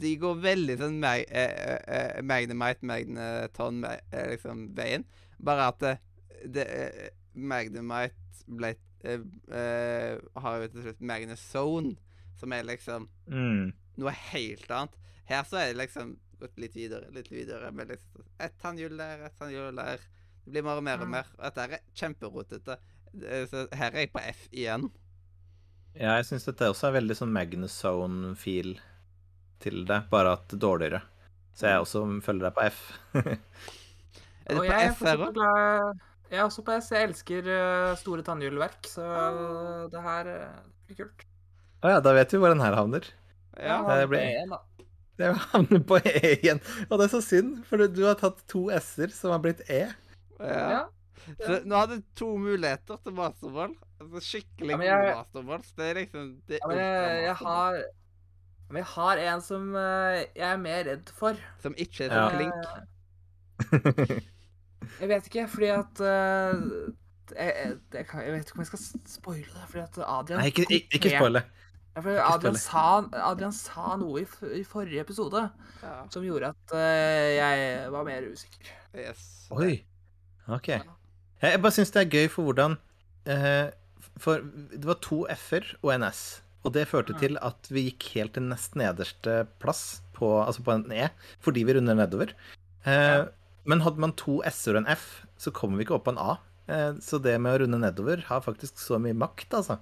De 0.00 0.14
går 0.18 0.40
veldig 0.42 0.78
sånn 0.80 0.96
mag, 1.02 1.26
eh, 1.28 1.76
eh, 1.76 2.22
Magnemite, 2.24 2.88
Magneton, 2.88 3.84
eh, 3.84 4.24
liksom 4.32 4.64
veien. 4.78 5.04
Bare 5.38 5.68
at 5.74 5.84
det, 5.84 5.94
det 6.56 6.66
eh, 6.72 7.08
Magnemite 7.36 8.48
ble 8.48 8.72
eh, 9.04 9.20
eh, 9.52 10.16
Har 10.40 10.62
jo 10.64 10.72
til 10.72 10.88
slutt 10.88 11.04
Magnezone, 11.12 11.94
som 12.40 12.52
er 12.52 12.62
liksom 12.64 13.08
Mm. 13.28 13.72
noe 13.98 14.10
helt 14.32 14.70
annet. 14.70 14.94
Her 15.28 15.42
så 15.44 15.58
er 15.60 15.72
det 15.72 15.76
liksom 15.86 16.16
gått 16.40 16.56
litt 16.58 16.74
videre, 16.74 17.10
litt 17.12 17.28
videre. 17.30 17.72
Med 17.72 17.88
liksom 17.88 18.24
ett 18.40 18.56
tannhjul 18.62 18.96
der, 18.96 19.24
ett 19.26 19.38
tannhjul 19.38 19.74
der. 19.76 19.98
Det 20.44 20.52
blir 20.52 20.62
mer 20.64 20.76
og 20.78 20.84
mer 20.84 21.00
og 21.02 21.08
Mm. 21.08 21.10
mer. 21.10 21.26
Og 21.38 21.44
dette 21.44 21.58
er 21.66 21.78
kjemperotete. 21.94 22.78
Så 23.50 23.66
her 23.74 23.90
er 23.92 23.98
jeg 24.06 24.12
på 24.12 24.20
F 24.22 24.48
igjen. 24.52 24.90
Ja, 25.94 26.16
jeg 26.16 26.24
syns 26.26 26.44
dette 26.46 26.68
også 26.70 26.88
er 26.88 27.00
veldig 27.00 27.16
sånn 27.16 27.32
Magnusone-feel 27.32 28.78
til 29.60 29.84
det, 29.84 30.08
bare 30.10 30.32
at 30.32 30.48
dårligere. 30.48 31.02
Så 31.54 31.66
jeg 31.66 31.80
også 31.82 32.22
følger 32.22 32.50
deg 32.50 32.54
på 32.54 32.66
F. 32.70 32.98
Er 34.48 34.54
det 34.54 34.56
Og 34.56 34.64
på 34.64 34.70
jeg 34.70 34.90
F 34.94 35.00
her 35.04 35.16
òg? 35.18 35.98
Jeg 36.30 36.38
er 36.38 36.44
også 36.44 36.62
på 36.64 36.72
S. 36.78 36.90
Jeg 36.90 37.08
elsker 37.08 37.48
eh, 37.52 37.94
store 38.00 38.22
tannhjulverk, 38.22 38.86
så 38.88 39.02
Ah. 39.04 39.88
det 39.92 40.00
her 40.02 40.26
eh, 40.28 40.62
blir 40.86 40.96
kult. 41.02 41.24
Å 41.84 41.92
ja, 41.94 42.00
da 42.02 42.12
vet 42.16 42.32
vi 42.34 42.40
hvor 42.42 42.50
den 42.52 42.62
her 42.64 42.74
havner. 42.74 43.04
Ja. 43.58 43.80
det 43.86 44.08
ble 44.10 44.18
én, 44.22 44.50
da. 44.54 44.58
Det 45.18 45.32
havner 45.52 45.80
på 45.86 45.98
E 46.06 46.20
igjen. 46.36 46.60
Og 46.88 46.98
det 47.00 47.08
er 47.08 47.12
så 47.16 47.20
synd, 47.24 47.64
for 47.66 47.82
du 47.90 48.00
har 48.06 48.14
tatt 48.20 48.44
to 48.50 48.68
S-er 48.78 49.10
som 49.14 49.32
har 49.34 49.42
blitt 49.42 49.64
E. 49.70 49.84
ja. 50.38 50.68
Ja. 50.72 50.84
Så 51.44 51.56
nå 51.66 51.74
har 51.76 51.88
du 51.90 51.96
to 52.16 52.28
muligheter 52.40 52.96
til 53.04 53.12
masterball. 53.12 53.72
Altså 54.00 54.20
skikkelig 54.22 54.76
Ja, 54.78 54.84
jeg, 54.86 55.00
god 55.10 55.18
masterball. 55.18 55.64
Det 55.76 55.88
er 55.90 55.98
liksom 55.98 56.28
det 56.48 56.60
Ja, 56.62 56.68
men 56.70 56.78
jeg, 56.78 57.16
jeg 57.26 57.34
har 57.42 57.80
Men 58.70 58.78
jeg 58.78 58.88
har 58.94 59.20
en 59.32 59.42
som 59.44 59.66
eh, 59.76 60.20
jeg 60.38 60.46
er 60.52 60.62
mer 60.62 60.84
redd 60.86 61.10
for. 61.18 61.42
Som 61.60 61.74
ikke 61.76 62.06
er 62.06 62.14
Ja. 62.14 62.22
så 62.22 62.38
flink. 62.38 62.70
Eh, 63.98 64.20
Jeg 65.02 65.08
vet 65.10 65.26
ikke, 65.28 65.44
fordi 65.50 65.68
at 65.74 66.00
eh, 66.00 66.62
jeg, 67.34 67.52
jeg, 67.92 68.06
jeg, 68.06 68.32
vet 68.32 68.46
ikke 68.46 68.56
om 68.56 68.62
jeg 68.62 68.70
skal 68.70 68.82
spoile 69.10 69.50
det, 69.52 69.64
fordi 69.68 69.82
at 69.84 69.98
Adrian 70.06 70.38
Nei, 70.40 70.46
ikke, 70.52 70.64
ikke, 70.70 70.94
ikke 70.96 71.10
kommenterte- 71.18 71.66
Adrian 71.96 72.54
sa, 72.54 73.02
Adrian 73.26 73.52
sa 73.52 73.96
noe 73.98 74.22
i, 74.22 74.26
i 74.60 74.62
forrige 74.66 75.00
episode 75.02 75.40
Ja. 75.82 75.94
som 76.10 76.22
gjorde 76.26 76.52
at 76.52 76.74
uh, 76.74 77.28
jeg 77.34 77.90
var 77.94 78.04
mer 78.06 78.26
usikker. 78.30 78.70
Yes. 78.94 79.46
Oi. 79.54 79.84
OK. 80.48 80.68
Jeg, 81.42 81.60
bare 81.62 81.74
syns 81.74 81.90
det 81.94 82.02
er 82.04 82.10
gøy 82.12 82.28
for 82.32 82.48
hvordan 82.48 82.76
uh, 83.28 83.70
For 84.18 84.42
det 84.74 84.84
var 84.88 84.98
to 85.04 85.24
F-er 85.34 85.66
og 85.82 85.92
en 85.94 86.06
S. 86.10 86.40
Og 86.66 86.74
det 86.74 86.88
førte 86.90 87.14
til 87.20 87.38
at 87.42 87.68
vi 87.70 87.86
gikk 87.88 88.08
helt 88.16 88.34
til 88.34 88.46
nest 88.50 88.74
nederste 88.78 89.44
plass, 89.62 90.00
på, 90.18 90.26
altså 90.42 90.64
på 90.66 90.74
en 90.74 90.90
E, 90.90 91.08
fordi 91.40 91.62
vi 91.66 91.76
runder 91.78 91.98
nedover. 91.98 92.34
Uh, 92.86 92.92
Ja. 92.92 93.24
Men 93.68 93.82
hadde 93.84 94.00
man 94.00 94.14
to 94.16 94.38
S-er 94.48 94.78
og 94.78 94.84
en 94.86 94.92
F, 94.96 95.26
så 95.36 95.50
kommer 95.52 95.76
vi 95.76 95.84
ikke 95.84 95.98
opp 95.98 96.06
på 96.06 96.14
en 96.14 96.20
A. 96.22 96.38
Eh, 96.72 96.94
så 97.04 97.18
det 97.20 97.34
med 97.36 97.52
å 97.52 97.58
runde 97.60 97.76
nedover 97.82 98.22
har 98.24 98.40
faktisk 98.40 98.78
så 98.80 98.96
mye 99.02 99.12
makt, 99.12 99.52
altså. 99.58 99.76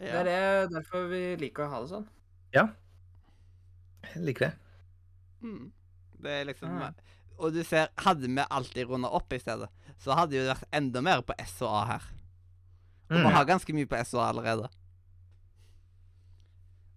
Det 0.00 0.32
er 0.32 0.66
derfor 0.72 1.08
vi 1.10 1.36
liker 1.36 1.66
å 1.66 1.70
ha 1.74 1.80
det 1.84 1.90
sånn. 1.92 2.06
Ja. 2.56 2.66
Jeg 4.14 4.22
liker 4.24 4.46
det. 4.48 4.54
Mm. 5.44 5.66
Det 6.22 6.30
er 6.40 6.44
liksom 6.48 6.78
Ja. 6.80 6.90
Og 7.40 7.52
du 7.54 7.62
ser, 7.64 7.88
hadde 7.96 8.28
vi 8.28 8.42
alltid 8.50 8.88
runda 8.88 9.08
opp 9.16 9.32
i 9.32 9.38
stedet, 9.40 9.68
så 9.98 10.12
hadde 10.16 10.36
jo 10.36 10.42
det 10.44 10.54
vært 10.56 10.74
enda 10.76 11.00
mer 11.04 11.22
på 11.24 11.32
S 11.40 11.54
og 11.62 11.70
A 11.72 11.84
her. 11.94 12.02
Og 13.10 13.16
Mm. 13.16 13.24
vi 13.26 13.32
har 13.34 13.44
ganske 13.44 13.72
mye 13.72 13.86
på 13.86 13.96
S 13.96 14.14
og 14.14 14.20
A 14.20 14.28
allerede. 14.28 14.68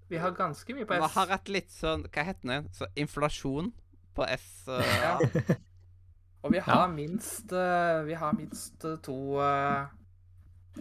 Vi 0.09 0.17
har 0.17 0.31
ganske 0.31 0.73
mye 0.75 0.85
på 0.85 0.93
S. 0.93 0.99
Vi 1.01 1.13
har 1.19 1.27
hatt 1.27 1.49
litt 1.49 1.71
sånn 1.71 2.03
Hva 2.11 2.23
heter 2.27 2.49
det? 2.51 2.57
Så 2.75 2.85
inflasjon 2.95 3.71
på 4.15 4.25
S 4.29 4.65
og 4.67 4.81
Ja. 4.83 5.15
A. 5.17 5.19
Og 6.43 6.51
vi 6.51 6.59
har 6.59 6.87
minst 6.91 7.53
eh, 7.55 8.01
Vi 8.03 8.13
har 8.19 8.33
minst 8.35 8.83
eh, 8.83 8.97
to 9.01 9.15
uh, 9.39 9.85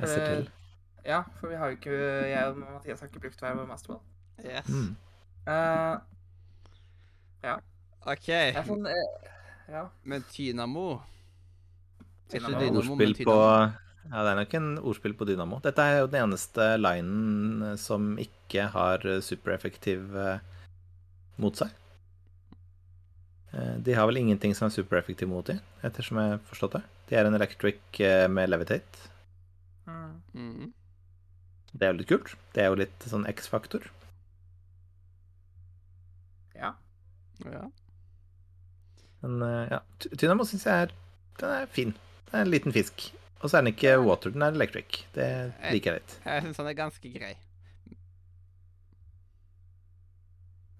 S-er 0.00 0.26
til. 0.26 0.50
Ja, 1.04 1.22
for 1.40 1.50
vi 1.50 1.58
har 1.58 1.72
jo 1.72 1.78
ikke 1.80 1.96
Jeg 2.30 2.48
og 2.48 2.58
Mathias 2.62 3.00
har 3.02 3.10
ikke 3.10 3.24
brukt 3.24 3.40
hver 3.42 3.56
vår 3.58 3.66
masterball. 3.66 4.02
Yes. 4.42 4.68
Mm. 4.68 4.92
Eh, 5.52 5.96
OK. 8.02 8.26
det 8.26 8.58
er 8.58 8.66
sånn 8.66 8.86
uh, 8.86 9.30
Ja. 9.70 9.86
Men 10.08 10.24
Tynamo 10.30 11.00
ikke 12.32 12.52
Dynamo. 12.58 12.80
Ordspill 12.80 13.14
på 13.26 13.36
Ja, 13.36 14.22
det 14.24 14.30
er 14.32 14.38
nok 14.40 14.54
en 14.58 14.70
ordspill 14.80 15.14
på 15.18 15.26
Dynamo. 15.28 15.60
Dette 15.62 15.84
er 15.84 16.00
jo 16.00 16.08
den 16.10 16.24
eneste 16.24 16.72
linen 16.80 17.76
som 17.78 18.16
ikke 18.18 18.66
har 18.72 19.04
supereffektiv 19.22 20.16
eh, 20.18 20.40
mot 21.42 21.60
seg. 21.60 21.70
Eh, 23.52 23.76
De 23.84 23.94
har 23.94 24.08
vel 24.10 24.22
ingenting 24.24 24.56
som 24.58 24.66
er 24.66 24.74
supereffektiv 24.74 25.30
mot 25.30 25.46
dem, 25.46 25.60
ettersom 25.86 26.18
jeg 26.18 26.34
har 26.34 26.42
forstått 26.50 26.78
det. 26.80 26.82
De 27.10 27.20
er 27.20 27.28
en 27.28 27.38
electric 27.38 28.00
med 28.32 28.50
levitate. 28.50 29.06
Mm. 29.86 30.72
Det 31.72 31.86
er 31.86 31.92
jo 31.92 31.98
litt 32.00 32.10
kult. 32.10 32.34
Det 32.52 32.64
er 32.64 32.70
jo 32.70 32.78
litt 32.82 33.06
sånn 33.08 33.24
X-faktor. 33.30 33.86
Ja. 36.56 36.74
Ja. 37.46 37.64
Men 39.22 39.42
eh, 39.46 39.72
ja, 39.72 39.80
Dynamo 40.18 40.44
syns 40.48 40.66
jeg 40.66 40.86
er 40.86 40.94
Den 41.40 41.54
er 41.54 41.70
fin. 41.70 41.94
Det 42.28 42.34
er 42.36 42.44
en 42.44 42.52
liten 42.52 42.74
fisk. 42.74 43.08
Og 43.42 43.50
så 43.50 43.58
er 43.58 43.64
den 43.64 43.72
ikke 43.72 43.96
water, 44.04 44.30
den 44.30 44.44
er 44.46 44.54
electric. 44.54 45.00
Det 45.16 45.28
liker 45.72 45.96
jeg 45.96 46.02
litt. 46.02 46.12
Jeg 46.26 46.44
syns 46.44 46.60
den 46.60 46.70
er 46.70 46.78
ganske 46.78 47.12
grei. 47.16 47.32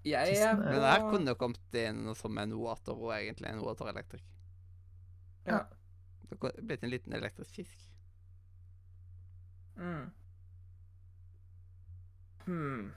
Jeg 0.03 0.35
er 0.43 0.59
Den 0.59 0.83
her 0.83 1.05
kunne 1.09 1.31
jo 1.31 1.39
kommet 1.39 1.77
inn 1.79 2.07
som 2.19 2.37
en 2.39 2.55
water 2.59 2.95
og 2.95 3.13
egentlig 3.15 3.49
en 3.51 3.63
water 3.63 3.91
electric. 3.91 4.23
Ja. 5.47 5.63
Det 6.29 6.39
kunne 6.39 6.67
blitt 6.67 6.83
en 6.83 6.91
liten 6.91 7.15
elektrisk 7.15 7.59
fisk. 7.59 7.83
Mm. 9.75 10.11
Hmm. 12.45 12.91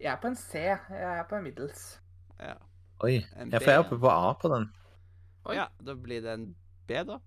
Jeg 0.00 0.12
er 0.12 0.16
på 0.22 0.26
en 0.30 0.36
C. 0.38 0.52
Jeg 0.62 0.78
er 1.18 1.24
på 1.30 1.36
en 1.38 1.44
middels. 1.48 1.82
Ja. 2.38 2.54
Oi. 3.02 3.16
En 3.36 3.50
Ja, 3.50 3.58
for 3.58 3.64
jeg 3.70 3.74
er 3.78 3.84
oppe 3.84 3.98
på 3.98 4.08
A 4.10 4.32
på 4.38 4.48
den. 4.54 4.64
Oi. 5.48 5.54
ja, 5.56 5.66
da 5.82 5.94
blir 5.94 6.20
det 6.22 6.32
en 6.34 6.54
B, 6.86 6.90
da. 7.08 7.18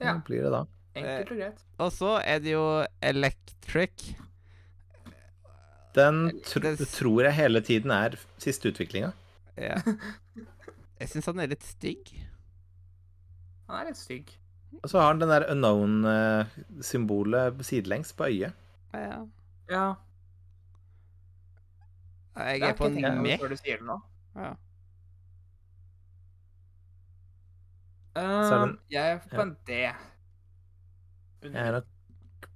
Ja. 0.00 0.12
Hva 0.14 0.22
blir 0.24 0.42
det 0.46 0.52
da? 0.54 0.64
Enkelt 0.96 1.30
og 1.30 1.36
greit. 1.38 1.58
Og 1.78 1.92
så 1.94 2.14
er 2.24 2.38
det 2.42 2.50
jo 2.54 2.64
electric. 3.02 4.14
Den 5.94 6.40
tr 6.46 6.58
Det- 6.64 6.88
tror 6.88 7.22
jeg 7.26 7.32
hele 7.34 7.60
tiden 7.60 7.90
er 7.90 8.10
siste 8.38 8.68
utviklinga. 8.72 9.12
Ja. 9.56 9.76
Jeg 11.00 11.08
syns 11.08 11.26
han 11.26 11.38
er 11.40 11.46
litt 11.48 11.62
stygg. 11.64 12.10
Han 13.68 13.80
er 13.80 13.84
litt 13.90 13.96
stygg. 13.96 14.30
Og 14.82 14.90
så 14.90 14.98
har 15.00 15.06
han 15.12 15.18
den 15.22 15.28
der 15.32 15.46
unknown-symbolet 15.50 17.64
sidelengs 17.64 18.12
på 18.16 18.24
øyet. 18.28 18.52
Ja. 18.94 19.18
Ja. 19.70 19.94
Jeg 22.36 22.60
er 22.70 22.74
på 22.78 22.86
en 22.88 22.94
tenkt 22.96 23.40
før 23.42 23.48
du 23.52 23.56
sier 23.60 23.76
det 23.82 23.86
nå. 23.86 23.96
Ja. 24.36 24.52
Så 28.16 28.62
Um, 28.64 28.78
jeg 28.90 29.12
er 29.12 29.18
på 29.30 29.36
ja. 29.36 29.42
en 29.42 29.52
D. 29.66 29.72
Jeg 31.42 31.66
er 31.68 31.72
nok 31.72 31.86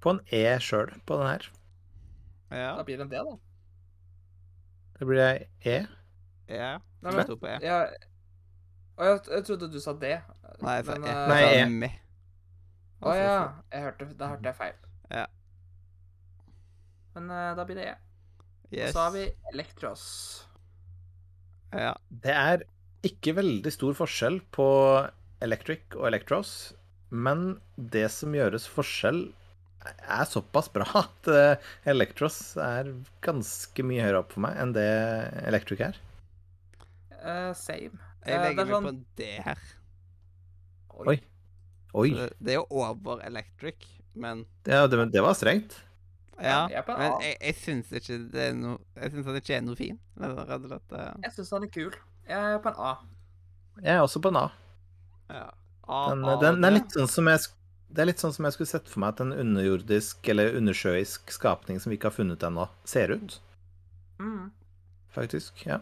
på 0.02 0.10
en 0.10 0.20
E 0.34 0.40
sjøl 0.60 0.90
på 1.06 1.16
den 1.20 1.26
her. 1.30 1.46
Ja. 2.50 2.72
Da 2.76 2.82
blir 2.84 2.96
det 2.98 3.04
en 3.06 3.12
D, 3.12 3.20
da. 3.28 3.36
Da 4.98 5.04
blir 5.08 5.20
jeg 5.22 5.46
E. 5.64 5.76
ja. 6.48 6.72
Nei, 7.02 7.10
Jeg 7.10 7.16
men- 7.16 7.24
sto 7.28 7.36
på 7.36 7.46
E. 7.46 7.58
Ja. 7.62 7.78
og 8.96 9.04
jeg, 9.06 9.20
jeg 9.30 9.44
trodde 9.44 9.72
du 9.72 9.80
sa 9.80 9.92
D. 9.92 10.10
Nei, 10.62 10.74
jeg 10.74 10.84
sa 10.84 10.92
men, 10.98 11.04
E. 11.04 11.10
eh, 11.10 11.28
Nei, 11.28 11.86
E. 11.86 11.90
Å 13.04 13.14
ja. 13.14 13.38
Jeg 13.72 13.82
hørte, 13.82 14.14
da 14.18 14.28
hørte 14.28 14.44
jeg 14.48 14.54
feil. 14.56 14.74
Ja. 15.10 15.24
Men 17.14 17.30
eh, 17.30 17.50
da 17.58 17.66
blir 17.66 17.78
det 17.78 17.88
E. 17.92 17.96
Og 18.74 18.94
så 18.94 19.04
har 19.04 19.12
vi 19.14 19.24
Elektros. 19.52 20.04
Ja. 21.74 21.92
Det 22.10 22.34
er 22.34 22.64
ikke 23.06 23.34
veldig 23.36 23.70
stor 23.74 23.94
forskjell 23.98 24.40
på 24.54 24.66
Electric 25.44 25.94
og 25.98 26.08
Electros, 26.08 26.72
men 27.14 27.58
det 27.76 28.06
som 28.14 28.34
gjøres 28.34 28.66
forskjell, 28.70 29.26
er 29.84 30.24
såpass 30.24 30.70
bra 30.72 30.86
at 31.02 31.28
eh, 31.28 31.70
Electros 31.92 32.56
er 32.56 32.88
ganske 33.24 33.84
mye 33.84 34.00
høyere 34.00 34.22
opp 34.22 34.32
for 34.32 34.46
meg 34.46 34.56
enn 34.62 34.72
det 34.76 34.88
Electric 35.44 35.82
er. 35.90 35.98
Uh, 37.24 37.52
same. 37.56 38.00
Jeg 38.24 38.40
legger 38.40 38.64
er 38.64 38.68
meg 38.68 38.72
sånn- 38.72 38.86
på 38.88 38.92
en 38.94 39.02
D 39.20 39.28
her. 39.44 39.60
Oi. 41.04 41.18
Oi. 41.94 42.08
Det, 42.14 42.28
det 42.40 42.54
er 42.54 42.62
jo 42.62 42.66
over 42.82 43.20
electric, 43.26 43.84
men 44.16 44.46
Ja, 44.66 44.86
det, 44.88 44.98
det 45.12 45.22
var 45.22 45.36
strengt. 45.38 45.76
Ja. 46.42 46.64
jeg 46.70 46.82
Men 46.88 47.12
jeg, 47.22 47.36
jeg 47.40 47.56
syns 47.60 47.90
ikke 47.94 48.16
det 48.32 48.40
er 48.48 48.54
noe 48.58 48.78
Jeg 48.98 49.12
syns 49.12 49.26
han 49.30 49.36
ikke 49.38 49.54
er 49.54 49.60
noe 49.62 49.78
fin. 49.78 49.98
Men 50.18 50.32
rett 50.38 50.64
og 50.64 50.72
slett 50.72 50.94
eh, 50.98 51.10
Jeg 51.26 51.36
syns 51.36 51.52
han 51.54 51.66
er 51.66 51.74
kul. 51.74 51.98
Jeg 52.28 52.54
er 52.54 52.62
på 52.64 52.72
en 52.72 52.80
A. 52.80 52.94
Jeg 53.82 53.92
er 53.94 54.00
også 54.02 54.22
på 54.24 54.32
en 54.32 54.40
A. 54.40 54.48
Ja. 55.30 55.44
A, 55.84 56.00
Den, 56.10 56.24
A, 56.24 56.34
den, 56.40 56.58
den 56.58 56.66
er 56.66 56.76
litt 56.78 56.96
sånn 56.96 57.10
som 57.10 57.30
jeg 57.30 57.44
det 57.94 58.02
er 58.02 58.08
litt 58.08 58.22
sånn 58.22 58.32
som 58.34 58.46
jeg 58.48 58.56
skulle 58.56 58.70
sett 58.72 58.88
for 58.90 59.04
meg 59.04 59.12
at 59.14 59.20
en 59.22 59.34
underjordisk 59.36 60.26
eller 60.32 60.56
undersjøisk 60.58 61.30
skapning 61.30 61.78
som 61.78 61.92
vi 61.92 61.98
ikke 61.98 62.10
har 62.10 62.16
funnet 62.16 62.42
ennå, 62.42 62.64
ser 62.90 63.12
ut. 63.14 63.36
Mm. 64.18 64.48
Faktisk. 65.14 65.62
Ja. 65.62 65.78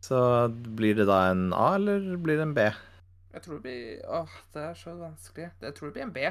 Så 0.00 0.48
blir 0.48 0.96
det 0.96 1.04
da 1.10 1.26
en 1.28 1.50
A, 1.52 1.74
eller 1.76 2.16
blir 2.16 2.40
det 2.40 2.46
en 2.46 2.56
B? 2.56 2.64
Jeg 3.34 3.44
tror 3.44 3.58
det 3.58 3.62
blir 3.66 4.08
Åh, 4.08 4.40
det 4.54 4.64
er 4.70 4.74
så 4.80 4.94
vanskelig. 4.96 5.50
Jeg 5.60 5.76
tror 5.76 5.90
det 5.90 5.96
blir 5.98 6.06
en 6.06 6.16
B. 6.16 6.24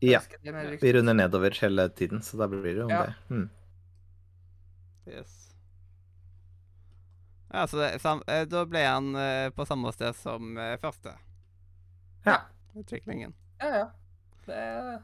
Ja. 0.00 0.20
Jeg 0.44 0.78
Vi 0.82 0.92
runder 0.94 1.14
nedover 1.14 1.54
hele 1.60 1.88
tiden, 1.88 2.22
så 2.22 2.38
da 2.38 2.46
blir 2.48 2.62
det 2.62 2.76
jo 2.76 2.84
om 2.86 2.90
Ja. 2.90 3.02
det. 3.06 3.14
Mm. 3.34 3.50
Yes. 5.08 5.34
Ja, 7.52 7.66
så 7.66 7.76
det, 7.80 7.98
sam, 8.00 8.22
eh, 8.26 8.44
da 8.44 8.64
ble 8.68 8.82
han 8.84 9.14
uh, 9.16 9.48
på 9.56 9.64
samme 9.66 9.92
sted 9.92 10.16
som 10.16 10.56
uh, 10.58 10.76
første. 10.82 11.14
Ja. 12.26 12.42
Utviklingen. 12.76 13.32
Ja, 13.58 13.70
ja. 13.76 13.86
Det, 14.46 15.02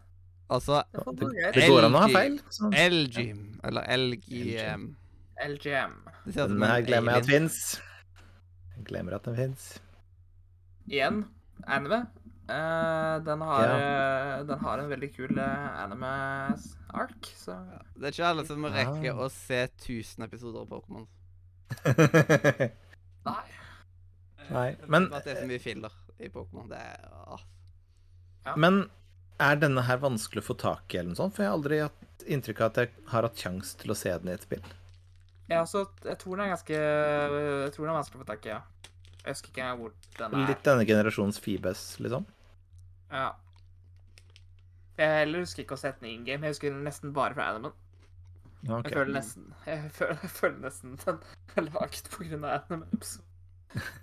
Og 0.48 0.62
så 0.62 0.82
det 0.92 1.30
Det, 1.54 1.68
går 1.68 1.84
an 1.88 1.96
å 1.96 2.02
ha 2.04 2.08
feil. 2.12 2.36
LGM, 2.72 3.60
eller 3.64 3.88
LGM. 3.96 4.84
LGM. 5.48 5.96
Det 6.24 6.32
ser 6.34 6.44
ut 6.44 6.48
Den 6.48 6.58
som 6.58 6.62
her 6.68 6.84
glemmer 6.86 7.16
jeg 7.16 7.24
at 7.24 7.28
fins. 7.28 7.58
Jeg 8.76 8.84
glemmer 8.88 9.16
at 9.16 9.24
den 9.24 9.36
fins. 9.36 9.80
Igjen, 10.86 11.24
anime. 11.66 12.04
Eh, 12.44 13.18
den, 13.24 13.40
har, 13.40 13.62
Ja. 13.64 13.76
eh, 13.80 14.42
den 14.44 14.58
har 14.60 14.78
en 14.82 14.88
veldig 14.90 15.08
kul 15.14 15.38
uh, 15.38 15.82
anime-ark, 15.84 17.30
så 17.40 17.54
Det 17.96 18.10
er 18.10 18.12
ikke 18.12 18.26
alle 18.28 18.44
som 18.46 18.64
rekker 18.68 19.14
Ah. 19.14 19.24
å 19.24 19.30
se 19.32 19.62
1000 19.66 20.24
episoder 20.26 20.60
av 20.60 20.68
Pokémon. 20.68 21.06
Nei. 23.24 23.44
Nei, 24.50 24.76
men, 24.86 25.08
At 25.14 25.24
det 25.24 25.32
er 25.38 25.40
så 25.40 25.48
mye 25.48 25.62
filler 25.62 25.92
i 26.20 26.28
Pokémon. 26.28 26.68
Det 26.68 26.76
er 26.76 27.08
ja. 28.44 28.54
men 28.60 28.82
er 29.40 29.56
denne 29.56 29.82
her 29.88 29.96
vanskelig 30.02 30.42
å 30.44 30.48
få 30.52 30.56
tak 30.60 30.92
i, 30.94 30.98
eller 31.00 31.14
noe 31.14 31.16
sånt? 31.22 31.34
For 31.34 31.42
jeg 31.46 31.48
har 31.50 31.56
aldri 31.56 31.78
hatt 31.80 32.26
inntrykk 32.28 32.60
av 32.60 32.66
at 32.74 32.76
jeg 32.82 32.90
har 33.08 33.22
hatt 33.26 33.40
sjanse 33.40 33.78
til 33.80 33.90
å 33.94 33.96
se 33.96 34.12
den 34.20 34.28
i 34.28 34.34
et 34.36 34.44
spill. 34.44 34.60
Ja, 35.48 35.62
altså, 35.62 35.86
jeg 36.04 36.18
tror 36.20 36.36
den 36.36 36.44
er 36.46 36.52
ganske 36.54 36.76
Jeg 36.76 37.72
tror 37.74 37.84
den 37.86 37.92
er 37.94 37.98
vanskelig 37.98 38.20
å 38.20 38.22
få 38.22 38.28
tak 38.28 38.46
i, 38.46 38.52
ja. 38.52 38.60
Jeg 39.24 39.32
husker 39.32 39.48
ikke 39.48 39.70
hvor 39.80 39.94
den 40.18 40.34
er. 40.36 40.50
Litt 40.50 40.66
denne 40.66 40.84
generasjonens 40.88 41.40
Fibes, 41.40 41.86
liksom. 42.04 42.26
Ja. 43.08 43.30
Jeg 44.98 45.18
heller 45.24 45.42
husker 45.42 45.64
ikke 45.64 45.78
å 45.78 45.80
sette 45.80 45.98
sett 45.98 46.04
den 46.04 46.12
in 46.12 46.26
game. 46.26 46.44
Jeg 46.44 46.54
husker 46.54 46.76
nesten 46.76 47.14
bare 47.16 47.34
fra 47.34 47.48
Animan. 47.54 47.72
Okay. 48.64 48.90
Jeg 48.90 48.96
føler 48.96 49.12
nesten 49.12 49.48
Jeg 49.66 49.90
føler, 49.98 50.20
jeg 50.22 50.30
føler 50.30 50.60
nesten 50.62 50.94
den 51.02 51.18
er 51.56 51.66
laget 51.66 52.06
på 52.12 52.24
grunn 52.28 52.46
av 52.48 52.70
så. 53.04 53.24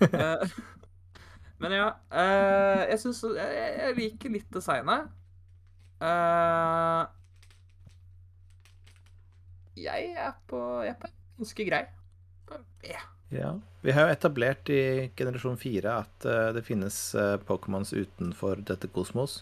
Eh, 0.01 0.51
Men 1.61 1.72
ja. 1.72 1.88
Uh, 2.11 2.82
jeg 2.90 3.00
syns 3.00 3.22
jeg, 3.38 3.66
jeg 3.77 3.95
liker 4.00 4.33
litt 4.33 4.48
designet. 4.51 5.11
Uh, 6.01 7.06
jeg 9.77 10.11
er 10.17 10.33
på 10.50 10.59
Jeg 10.82 10.95
er 10.95 11.00
på 11.06 11.11
ganske 11.38 11.67
grei. 11.69 11.83
B. 12.50 12.98
Ja. 13.32 13.60
Vi 13.82 13.92
har 13.92 14.08
jo 14.08 14.14
etablert 14.14 14.69
i 14.69 15.11
generasjon 15.16 15.56
4 15.58 15.93
at 16.03 16.26
uh, 16.27 16.50
det 16.53 16.66
finnes 16.68 16.98
uh, 17.16 17.38
Pokémons 17.48 17.93
utenfor 17.93 18.60
dette 18.68 18.90
kosmos. 18.92 19.40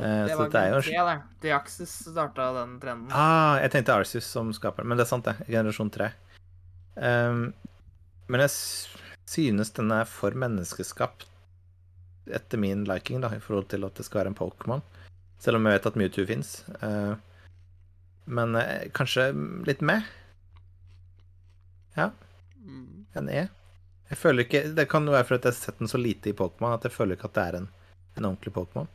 Uh, 0.00 0.24
Det 0.26 0.38
var 0.38 0.48
dette 0.48 0.62
er 0.62 0.72
jo 0.72 0.78
en 0.80 0.86
Gen 0.86 0.96
3, 0.96 1.04
det. 1.10 1.16
Deaxis 1.44 1.92
starta 2.08 2.48
den 2.56 2.74
trenden. 2.80 3.12
Ah, 3.12 3.60
jeg 3.60 3.74
tenkte 3.74 3.94
Arceus 4.00 4.26
som 4.32 4.50
skaper 4.56 4.88
men 4.88 4.96
det 4.96 5.06
er 5.06 5.12
sant, 5.12 5.28
det. 5.28 5.36
Generasjon 5.52 5.92
3. 5.92 6.10
Um, 6.96 7.46
men 8.32 8.46
jeg 8.46 8.54
synes 9.28 9.74
den 9.76 9.92
er 9.92 10.08
for 10.08 10.34
menneskeskapt 10.34 11.28
etter 12.32 12.58
min 12.58 12.82
liking, 12.88 13.20
da, 13.22 13.30
i 13.36 13.42
forhold 13.42 13.68
til 13.70 13.84
at 13.86 13.94
det 13.94 14.08
skal 14.08 14.24
være 14.24 14.32
en 14.32 14.40
Pokémon. 14.40 14.82
Selv 15.38 15.60
om 15.60 15.68
jeg 15.68 15.76
vet 15.76 15.86
at 15.86 15.98
Mewtwo 16.00 16.24
fins. 16.26 16.52
men 18.26 18.56
kanskje 18.96 19.28
litt 19.68 19.84
med. 19.84 20.02
Ja, 21.94 22.08
mm. 22.66 23.06
en 23.20 23.30
E. 23.32 23.46
Jeg 24.06 24.18
føler 24.20 24.44
ikke 24.46 24.60
Det 24.76 24.84
kan 24.90 25.06
jo 25.08 25.14
være 25.14 25.26
fordi 25.26 25.48
jeg 25.48 25.54
har 25.54 25.58
sett 25.58 25.80
den 25.82 25.90
så 25.90 25.98
lite 25.98 26.30
i 26.30 26.36
Pokémon 26.38 26.76
at 26.76 26.84
jeg 26.86 26.94
føler 26.94 27.16
ikke 27.18 27.30
at 27.30 27.38
det 27.38 27.46
er 27.46 27.56
en, 27.60 27.66
en 28.16 28.28
ordentlig 28.28 28.52
Pokémon. 28.54 28.86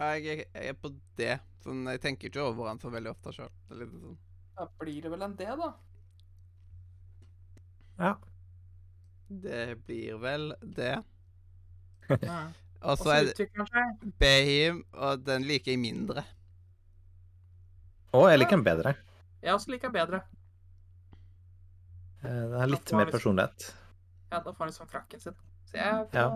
Jeg, 0.00 0.24
Jeg, 0.24 0.38
er- 0.40 0.60
jeg 0.60 0.72
er 0.74 0.78
på 0.80 0.90
det. 1.20 1.36
Sånn, 1.64 1.84
jeg 1.92 2.00
tenker 2.00 2.30
ikke 2.30 2.42
over 2.48 2.70
den 2.70 2.80
så 2.80 2.90
veldig 2.90 3.12
ofte 3.12 3.34
sjøl. 3.36 3.50
Sånn. 3.68 4.16
Da 4.56 4.66
blir 4.80 5.02
det 5.04 5.12
vel 5.12 5.22
en 5.26 5.36
D, 5.36 5.44
da. 5.60 5.70
Ja. 8.00 8.14
Det 9.28 9.62
blir 9.86 10.16
vel 10.22 10.50
det. 10.62 10.94
Ja. 12.22 12.40
Og 12.90 12.96
så 12.98 13.12
er 13.12 13.28
det. 13.28 13.48
Behim, 14.18 14.78
og 14.96 15.20
den 15.26 15.44
liker 15.44 15.74
jeg 15.74 15.80
mindre. 15.82 16.22
Å, 18.16 18.22
jeg 18.32 18.40
liker 18.40 18.56
den 18.56 18.64
bedre. 18.64 18.94
Jeg 19.44 19.52
også 19.52 19.74
liker 19.74 19.90
den 19.90 19.98
bedre. 19.98 20.20
Eh, 22.22 22.30
Den 22.30 22.58
har 22.60 22.66
litt 22.70 22.92
mer 22.92 23.10
personlighet. 23.12 23.70
Ja, 24.30 24.40
da 24.40 24.52
får 24.52 24.58
han 24.64 24.68
liksom 24.72 24.88
frakken 24.90 25.20
sin. 25.20 25.34
Så 25.70 25.76
jeg 25.78 25.86
er 25.86 26.04
på 26.04 26.16
Ja. 26.18 26.28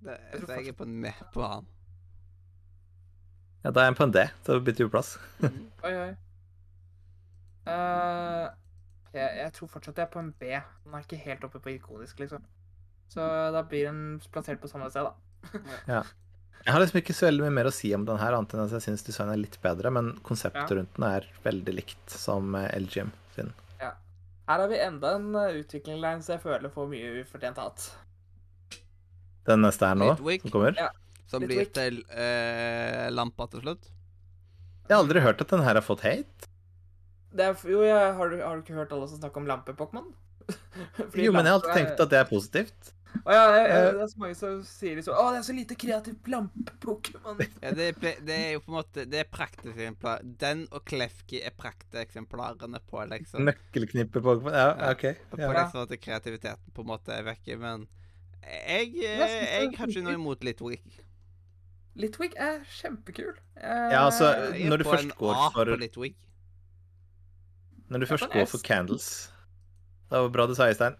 Det, 0.00 0.14
Jeg 0.32 0.40
tror 0.40 0.46
så 0.48 0.56
jeg 0.60 0.68
er 0.68 0.72
på 0.78 0.86
med 0.88 1.18
på 1.34 1.42
han. 1.44 1.66
Ja, 3.64 3.70
da 3.70 3.82
er 3.82 3.90
jeg 3.90 3.96
på 3.98 4.06
en 4.06 4.12
D, 4.16 4.22
så 4.46 4.56
bytter 4.64 4.84
vi 4.86 4.90
plass. 4.94 5.18
Mm. 5.42 5.58
Oi, 5.84 5.92
oi. 5.92 6.10
Uh, 7.68 8.48
jeg, 9.12 9.28
jeg 9.42 9.52
tror 9.56 9.68
fortsatt 9.74 9.98
jeg 10.00 10.06
er 10.06 10.12
på 10.14 10.22
en 10.22 10.32
B. 10.40 10.54
Den 10.86 10.96
er 10.96 11.04
ikke 11.04 11.18
helt 11.20 11.44
oppe 11.44 11.60
på 11.60 11.74
ikonisk, 11.74 12.22
liksom. 12.22 12.42
Så 13.10 13.20
da 13.52 13.60
blir 13.66 13.90
den 13.90 14.20
plassert 14.32 14.60
på 14.62 14.70
samme 14.70 14.88
sted, 14.90 15.04
da. 15.04 15.60
ja. 15.90 16.02
Jeg 16.64 16.74
har 16.76 16.82
liksom 16.82 17.00
ikke 17.00 17.14
så 17.16 17.26
veldig 17.28 17.44
mye 17.46 17.56
mer 17.56 17.68
å 17.70 17.72
si 17.74 17.88
om 17.96 18.04
den 18.08 18.18
her, 18.20 18.34
annet 18.36 18.52
enn 18.54 18.62
at 18.66 18.72
jeg 18.76 18.84
syns 18.84 19.04
designet 19.06 19.32
er 19.36 19.40
litt 19.42 19.56
bedre, 19.64 19.90
men 19.96 20.10
konseptet 20.26 20.68
Ja. 20.72 20.76
rundt 20.80 20.96
den 20.96 21.06
er 21.08 21.26
veldig 21.44 21.74
likt 21.74 22.12
som 22.12 22.54
eh, 22.54 22.68
LGM 22.76 23.12
sin. 23.34 23.52
Her 24.50 24.58
har 24.64 24.70
vi 24.72 24.78
enda 24.82 25.12
en 25.14 25.28
uh, 25.36 25.52
utviklingsline 25.60 26.24
som 26.26 26.34
jeg 26.34 26.42
føler 26.42 26.72
får 26.74 26.88
mye 26.90 27.10
ufortjent 27.20 27.58
hat. 27.62 27.84
Den 29.46 29.62
neste 29.62 29.86
her 29.86 29.98
nå, 29.98 30.08
Litwick. 30.10 30.42
som 30.42 30.54
kommer. 30.56 30.74
Ja. 30.78 30.88
Som 31.30 31.44
blir 31.46 31.68
til 31.70 32.00
eh, 32.10 33.06
lampa 33.14 33.46
til 33.52 33.62
slutt. 33.62 33.86
Jeg 34.88 34.96
har 34.96 35.04
aldri 35.04 35.22
hørt 35.22 35.44
at 35.44 35.52
den 35.54 35.62
her 35.62 35.78
har 35.78 35.86
fått 35.86 36.02
hate. 36.02 36.48
Det 37.30 37.44
er, 37.46 37.54
jo, 37.70 37.84
jeg, 37.86 38.14
har, 38.16 38.32
du, 38.32 38.40
har 38.42 38.58
du 38.58 38.64
ikke 38.64 38.74
hørt 38.74 38.90
alle 38.96 39.06
som 39.06 39.20
snakker 39.20 39.38
om 39.38 39.46
lampe-Pokémon? 39.46 40.08
Jo, 41.14 41.30
men 41.30 41.46
jeg 41.46 41.52
har 41.52 41.60
alltid 41.60 41.76
tenkt 41.76 42.02
at 42.02 42.10
det 42.10 42.18
er 42.18 42.26
positivt. 42.26 42.90
Å 43.26 43.32
ja, 43.34 43.40
jeg, 43.52 43.64
jeg, 43.68 43.80
Eh. 43.84 43.92
det 43.96 44.02
er 44.04 44.06
så 44.12 44.18
mange 44.22 44.36
som 44.38 44.60
sier 44.64 44.96
liksom 44.96 45.14
Å, 45.18 45.24
det 45.34 45.38
er 45.40 45.42
så 45.48 45.54
lite 45.56 45.76
kreativt 45.76 46.28
lampe-Pokémon. 46.30 47.40
Ja, 47.62 47.72
det, 47.76 47.88
det 48.28 48.36
er 48.36 48.52
jo 48.54 48.60
på 48.64 48.70
en 48.72 48.76
måte 48.78 49.04
Det 49.10 49.18
er 49.24 49.28
prakteksemplar. 49.30 50.22
Den 50.40 50.62
og 50.72 50.84
Klefki 50.88 51.42
er 51.44 51.52
prakteksemplarene 51.58 52.80
på 52.88 53.02
liksom 53.10 53.44
Nøkkelknippe 53.48 54.22
Pokémon. 54.24 54.54
Ja, 54.56 54.68
Ja. 54.78 54.90
OK. 54.94 55.04
På 55.34 55.40
Ja. 55.42 55.50
liksom 55.58 55.82
at 55.84 55.94
kreativiteten 56.00 56.72
på 56.76 56.80
en 56.86 56.90
måte 56.94 57.12
er 57.18 57.26
vekke, 57.26 57.58
men 57.60 57.88
jeg, 58.40 58.94
eh, 59.04 59.18
Jeg 59.20 59.76
har 59.76 59.86
ikke 59.86 60.02
noe 60.06 60.14
imot 60.16 60.40
Litwick. 60.46 60.86
Litwick 62.00 62.34
er 62.40 62.62
kjempekul. 62.78 63.34
Jeg, 63.58 63.92
Ja, 63.92 64.06
altså, 64.06 64.30
er 64.54 64.68
Når 64.70 64.78
du 64.78 64.84
først 64.84 65.16
går 65.18 65.52
for- 65.52 65.76
Litwick. 65.76 66.16
Når 67.90 67.98
du 68.00 68.06
først 68.06 68.30
går 68.32 68.46
for 68.46 68.58
candles 68.62 69.28
Det 70.10 70.18
var 70.18 70.28
bra 70.30 70.46
du 70.46 70.54
sa, 70.54 70.68
Øystein. 70.70 70.94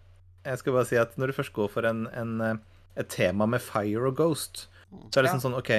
Jeg 0.47 0.61
skal 0.61 0.77
bare 0.77 0.89
si 0.89 0.99
at 1.01 1.17
når 1.21 1.31
du 1.31 1.37
først 1.37 1.55
går 1.57 1.73
for 1.73 1.89
en, 1.89 2.07
en, 2.17 2.37
eh, 2.45 2.61
et 3.01 3.11
tema 3.13 3.49
med 3.51 3.63
fire 3.65 4.09
og 4.09 4.17
ghost, 4.21 4.67
så 4.91 5.21
er 5.21 5.23
det 5.23 5.27
liksom 5.29 5.43
sånn 5.45 5.59
OK, 5.59 5.73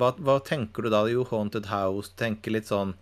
hva, 0.00 0.12
hva 0.20 0.38
tenker 0.44 0.84
du 0.84 0.90
da? 0.92 1.04
Jo, 1.08 1.24
Haunted 1.30 1.70
House, 1.70 2.12
du 2.12 2.18
tenker 2.20 2.52
litt 2.52 2.68
sånn 2.68 2.92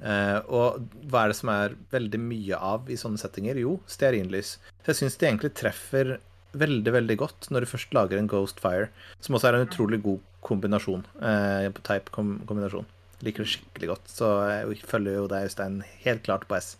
eh, 0.00 0.38
Og 0.48 0.86
hva 1.12 1.24
er 1.26 1.32
det 1.32 1.36
som 1.36 1.50
er 1.52 1.74
veldig 1.92 2.20
mye 2.22 2.56
av 2.56 2.88
i 2.88 2.96
sånne 2.96 3.20
settinger? 3.20 3.60
Jo, 3.60 3.76
stearinlys. 3.90 4.54
Så 4.80 4.94
jeg 4.94 5.02
syns 5.02 5.18
de 5.20 5.28
egentlig 5.28 5.52
treffer 5.58 6.16
veldig, 6.56 6.94
veldig 6.96 7.16
godt 7.20 7.50
når 7.52 7.64
du 7.64 7.70
først 7.70 7.94
lager 7.96 8.20
en 8.20 8.30
Ghost 8.30 8.60
Fire, 8.62 8.88
som 9.20 9.36
også 9.36 9.50
er 9.50 9.58
en 9.58 9.68
utrolig 9.68 10.00
god 10.04 10.24
kombinasjon. 10.44 11.04
Eh, 11.20 11.68
type-kombinasjon. 11.80 12.88
Liker 13.22 13.44
det 13.44 13.52
skikkelig 13.52 13.92
godt. 13.92 14.08
Så 14.10 14.32
jeg 14.50 14.80
følger 14.88 15.20
jo 15.20 15.28
deg, 15.30 15.46
Øystein, 15.48 15.82
helt 16.06 16.24
klart 16.26 16.48
på 16.48 16.58
S. 16.58 16.74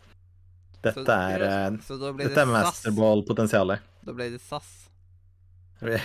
Dette 0.82 1.04
Så- 1.06 1.16
er, 1.30 1.42
eh, 1.46 1.70
Så 1.86 1.96
det 2.00 2.12
dette 2.28 2.40
er 2.42 2.46
masterball-potensialet. 2.50 3.80
Da 4.04 4.12
ble 4.12 4.30
det 4.30 4.40
SAS. 4.42 4.88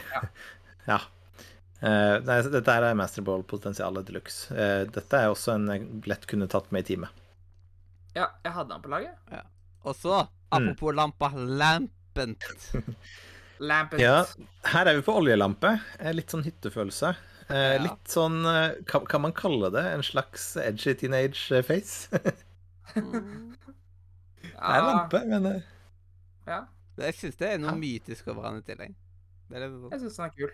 Ja. 0.88 1.00
Eh, 1.82 2.18
nei, 2.26 2.38
dette 2.50 2.74
er 2.74 2.96
masterball-potensialet 2.98 4.06
de 4.08 4.14
luxe. 4.16 4.48
Uh, 4.52 4.86
dette 4.90 5.14
er 5.20 5.28
også 5.30 5.54
en 5.56 5.68
jeg 5.68 5.84
lett 6.08 6.26
kunne 6.30 6.48
tatt 6.50 6.72
med 6.72 6.86
i 6.86 6.88
teamet. 6.96 7.10
Ja, 8.16 8.30
jeg 8.46 8.54
hadde 8.56 8.70
den 8.72 8.82
på 8.82 8.90
laget. 8.90 9.14
Og 9.86 9.94
så, 9.96 10.28
Mm. 10.52 10.70
apropos 10.72 10.94
lampa, 10.96 11.30
Lampent. 11.36 12.72
lampent. 13.60 14.00
Ja, 14.02 14.26
her 14.72 14.86
er 14.88 14.96
vi 14.96 15.02
på 15.06 15.14
oljelampe. 15.20 15.76
Litt 16.16 16.30
sånn 16.32 16.44
hyttefølelse. 16.48 17.16
Eh, 17.50 17.76
Ja. 17.76 17.82
Litt 17.84 18.08
sånn 18.08 18.42
kan, 18.88 19.22
man 19.22 19.34
kalle 19.34 19.70
det 19.72 19.84
en 19.94 20.02
slags 20.04 20.56
edgy 20.58 20.94
teenage 20.96 21.52
face? 21.66 22.08
det 24.58 24.78
er 24.78 24.88
lampe, 24.88 25.22
men 25.30 25.64
Ja, 26.48 26.62
Jeg 26.98 27.14
syns 27.20 27.36
det 27.38 27.50
er 27.54 27.58
noe 27.62 27.72
Ja. 27.76 27.78
mytisk 27.78 28.28
over 28.32 28.48
han 28.50 28.58
i 28.58 28.62
tillegg. 28.66 28.96
Det 29.50 29.56
er 29.58 29.68
litt 29.68 29.76
sånn. 29.78 29.92
jeg 29.92 30.02
syns 30.02 30.16
den 30.18 30.26
er 30.26 30.34
kul. 30.38 30.52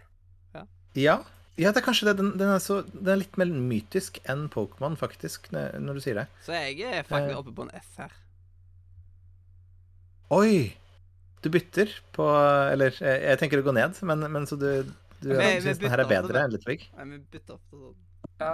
ja. 0.95 1.17
Ja, 1.55 1.69
det 1.71 1.77
er 1.83 1.85
kanskje 1.85 2.05
det. 2.09 2.17
Den, 2.17 2.31
den, 2.37 2.49
er 2.49 2.57
så, 2.59 2.81
den 2.81 3.07
er 3.13 3.19
litt 3.21 3.35
mer 3.37 3.45
mytisk 3.45 4.17
enn 4.25 4.47
Pokémon, 4.49 4.95
faktisk, 4.97 5.51
når 5.53 5.75
når 5.79 5.93
du 5.93 6.01
sier 6.01 6.15
det. 6.17 6.27
Så 6.41 6.51
jeg 6.57 6.81
er 6.81 7.03
faktisk 7.03 7.29
Eh. 7.31 7.37
oppe 7.37 7.53
på 7.53 7.61
en 7.67 7.69
S 7.77 7.91
her. 7.97 8.11
Oi! 10.33 10.73
Du 11.43 11.49
bytter 11.51 11.91
på 12.15 12.25
Eller 12.71 12.95
jeg 12.97 13.37
tenker 13.41 13.59
å 13.61 13.65
gå 13.67 13.73
ned, 13.75 13.97
men, 14.07 14.19
men 14.31 14.45
så 14.49 14.57
du, 14.57 14.83
du 15.21 15.33
syns 15.61 15.77
den 15.81 15.91
her 15.91 15.99
er 15.99 16.09
bedre 16.09 16.45
enn 16.45 16.53
Litwig? 16.55 16.87
Nei, 16.97 17.05
vi 17.11 17.19
bytter 17.35 17.57
ofte 17.57 17.79
sånn. 17.79 17.97
Ja. 18.41 18.53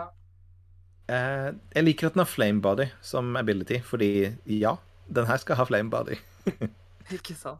Eh, 1.09 1.51
jeg 1.77 1.85
liker 1.85 2.09
at 2.09 2.17
den 2.17 2.23
har 2.25 2.29
flame 2.29 2.61
body 2.61 2.89
som 3.01 3.31
ability, 3.39 3.79
fordi 3.85 4.09
ja, 4.59 4.75
den 5.09 5.27
her 5.29 5.37
skal 5.41 5.57
ha 5.59 5.65
flame 5.67 5.89
body. 5.93 6.15
Ikke 7.17 7.35
sant. 7.37 7.59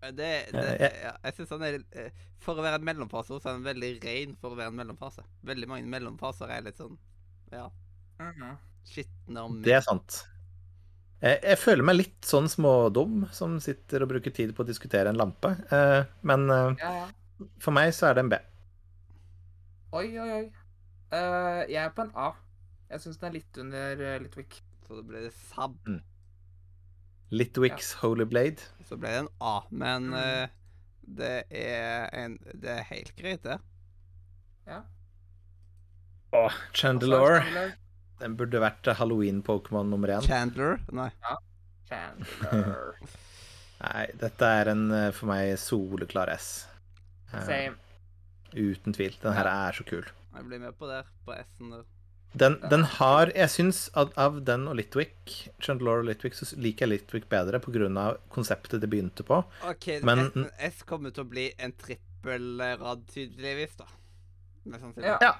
Det, 0.00 0.14
det, 0.16 0.60
Eh, 0.80 0.94
ja, 1.04 1.10
jeg 1.26 1.34
synes 1.36 1.50
han 1.52 1.62
er 1.66 1.74
eh, 1.92 2.06
For 2.40 2.56
å 2.56 2.62
være 2.64 2.78
en 2.80 2.84
mellomfase 2.88 3.36
så 3.36 3.50
er 3.50 3.58
han 3.58 3.66
veldig 3.66 3.90
ren 4.00 4.30
for 4.40 4.54
å 4.54 4.56
være 4.56 4.72
en 4.72 4.78
mellomfase. 4.78 5.20
Veldig 5.44 5.68
mange 5.68 5.90
mellomfaser 5.92 6.48
er 6.54 6.62
litt 6.64 6.78
sånn 6.80 6.96
ja, 7.52 7.66
Mhm. 8.20 8.54
skitne 8.88 9.42
om 9.44 9.58
Det 9.64 9.74
er 9.76 9.84
sant. 9.84 10.22
Jeg, 11.20 11.42
jeg 11.44 11.58
føler 11.60 11.84
meg 11.84 11.98
litt 11.98 12.24
sånn 12.24 12.48
smådum 12.48 13.26
som 13.36 13.58
sitter 13.60 14.06
og 14.06 14.08
bruker 14.14 14.32
tid 14.32 14.54
på 14.56 14.64
å 14.64 14.68
diskutere 14.70 15.12
en 15.12 15.20
lampe, 15.20 15.50
eh, 15.68 16.04
men 16.24 16.46
Ja, 16.48 16.92
ja. 17.02 17.06
for 17.60 17.76
meg 17.76 17.92
så 17.92 18.08
er 18.08 18.14
det 18.16 18.24
en 18.24 18.32
B. 18.32 18.38
Oi, 19.92 20.06
oi, 20.16 20.30
oi. 20.38 20.44
Eh, 21.12 21.60
jeg 21.74 21.82
er 21.84 21.92
på 21.92 22.06
en 22.06 22.12
A. 22.16 22.30
Jeg 22.90 23.02
syns 23.04 23.18
den 23.20 23.28
er 23.28 23.36
litt 23.36 23.58
under 23.60 24.00
uh, 24.06 24.18
Litwick. 24.22 24.62
Så 24.86 24.96
det 25.00 25.04
blir 25.10 25.28
sabb. 25.52 25.76
det 25.84 26.00
Sab. 27.30 27.94
ja. 27.94 27.98
Holy 28.02 28.24
Blade. 28.24 28.62
Så 28.88 28.96
ble 28.98 29.08
det 29.14 29.18
en 29.24 29.28
A. 29.40 29.60
Men 29.70 30.10
Mm. 30.10 30.14
uh, 30.14 30.48
Det 31.10 31.44
er 31.50 32.08
en 32.14 32.38
Det 32.54 32.70
er 32.78 32.82
helt 32.90 33.16
greit, 33.16 33.42
det. 33.42 33.58
Ja. 34.66 34.82
Chandelure. 36.72 37.40
Chandelore. 37.42 37.72
Den 38.20 38.36
burde 38.36 38.60
vært 38.60 38.86
Halloween-Pokémon 38.98 39.88
nummer 39.90 40.08
én. 40.12 40.22
Chandler? 40.26 40.78
Nei. 40.92 41.08
Ja. 41.24 41.36
Chandler. 41.88 42.98
Nei, 43.80 44.06
dette 44.20 44.44
er 44.60 44.68
en 44.74 44.82
eh, 44.92 45.10
for 45.16 45.26
meg 45.32 45.54
soleklar 45.58 46.28
S. 46.36 46.66
Same. 47.30 47.46
Same. 47.48 47.76
Uten 48.52 48.92
tvil. 48.92 49.16
Den 49.22 49.32
her 49.32 49.48
er 49.48 49.72
så 49.72 49.86
kul. 49.88 50.04
Jeg 50.36 50.44
blir 50.46 50.60
med 50.60 50.76
på 50.78 50.86
der, 50.90 51.08
på 51.24 51.32
S-en 51.38 51.72
der. 51.72 51.84
Den, 52.32 52.60
den 52.70 52.84
har 52.86 53.32
Jeg 53.34 53.50
syns 53.50 53.90
at 53.98 54.12
av 54.20 54.36
den 54.46 54.68
og 54.70 54.76
Litwick, 54.78 55.50
Chandelore 55.58 55.98
og 56.04 56.06
Litwick, 56.06 56.34
så 56.38 56.46
liker 56.56 56.86
jeg 56.86 56.90
Litwick 56.92 57.26
bedre 57.28 57.58
pga. 57.58 58.16
konseptet 58.30 58.80
det 58.80 58.88
begynte 58.90 59.22
på. 59.26 59.44
OK, 59.66 59.86
Men- 60.06 60.30
S, 60.58 60.74
S 60.78 60.82
kommer 60.86 61.10
til 61.10 61.24
å 61.24 61.28
bli 61.28 61.52
en 61.58 61.72
trippelrad, 61.72 63.02
tydeligvis, 63.10 63.74
da. 63.76 63.84
Sannsynlig. 64.70 65.06
Ja. 65.06 65.18
Ja. 65.20 65.34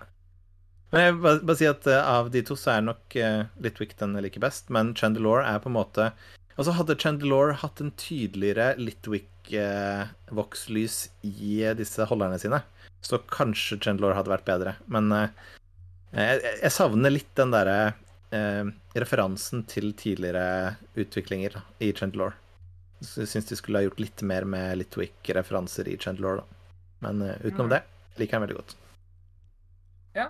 Men 0.91 1.01
jeg 1.05 1.13
vil 1.15 1.23
bare, 1.23 1.41
bare 1.47 1.57
si 1.61 1.67
at 1.71 1.87
uh, 1.87 2.03
av 2.19 2.31
de 2.35 2.43
to 2.43 2.57
så 2.59 2.71
er 2.75 2.83
nok 2.83 3.15
uh, 3.15 3.47
Litwick 3.63 3.95
den 4.01 4.17
jeg 4.19 4.25
liker 4.27 4.43
best, 4.43 4.67
men 4.75 4.91
Chandelore 4.99 5.47
er 5.47 5.63
på 5.63 5.71
en 5.71 5.79
måte 5.79 6.11
Altså 6.59 6.75
hadde 6.77 6.99
Chandelore 7.01 7.55
hatt 7.57 7.81
en 7.81 7.93
tydeligere 7.97 8.75
Litwick-vokslys 8.77 10.97
i 11.25 11.63
eh, 11.65 11.73
disse 11.79 12.05
holderne 12.11 12.37
sine, 12.43 12.59
så 13.01 13.17
kanskje 13.33 13.79
Chandelore 13.81 14.13
hadde 14.19 14.29
vært 14.35 14.45
bedre. 14.45 14.75
Men 14.93 15.09
eh, 15.17 15.31
jeg, 16.13 16.41
jeg 16.63 16.73
savner 16.75 17.13
litt 17.13 17.31
den 17.39 17.53
derre 17.55 17.95
eh, 18.35 18.71
referansen 18.99 19.63
til 19.71 19.93
tidligere 19.99 20.77
utviklinger 20.99 21.59
da, 21.59 21.63
i 21.83 21.93
jeg 23.23 23.31
syns 23.31 23.47
de 23.49 23.57
skulle 23.57 23.81
ha 23.81 23.87
gjort 23.87 24.01
litt 24.03 24.23
mer 24.29 24.45
med 24.45 24.77
Litwick-referanser 24.81 25.89
i 25.89 25.97
Chandelure, 25.97 26.43
da. 26.43 26.59
Men 27.07 27.23
eh, 27.25 27.39
utenom 27.47 27.71
Mm. 27.71 27.75
det 27.77 27.83
liker 28.21 28.35
jeg 28.37 28.41
den 28.41 28.47
veldig 28.49 28.59
godt. 28.59 28.75
Ja. 30.19 30.27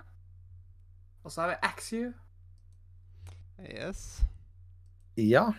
Og 1.25 1.31
så 1.33 1.41
har 1.43 1.49
vi 1.51 1.57
Axew. 1.67 2.13
Yes. 3.65 4.21
Ja. 5.19 5.49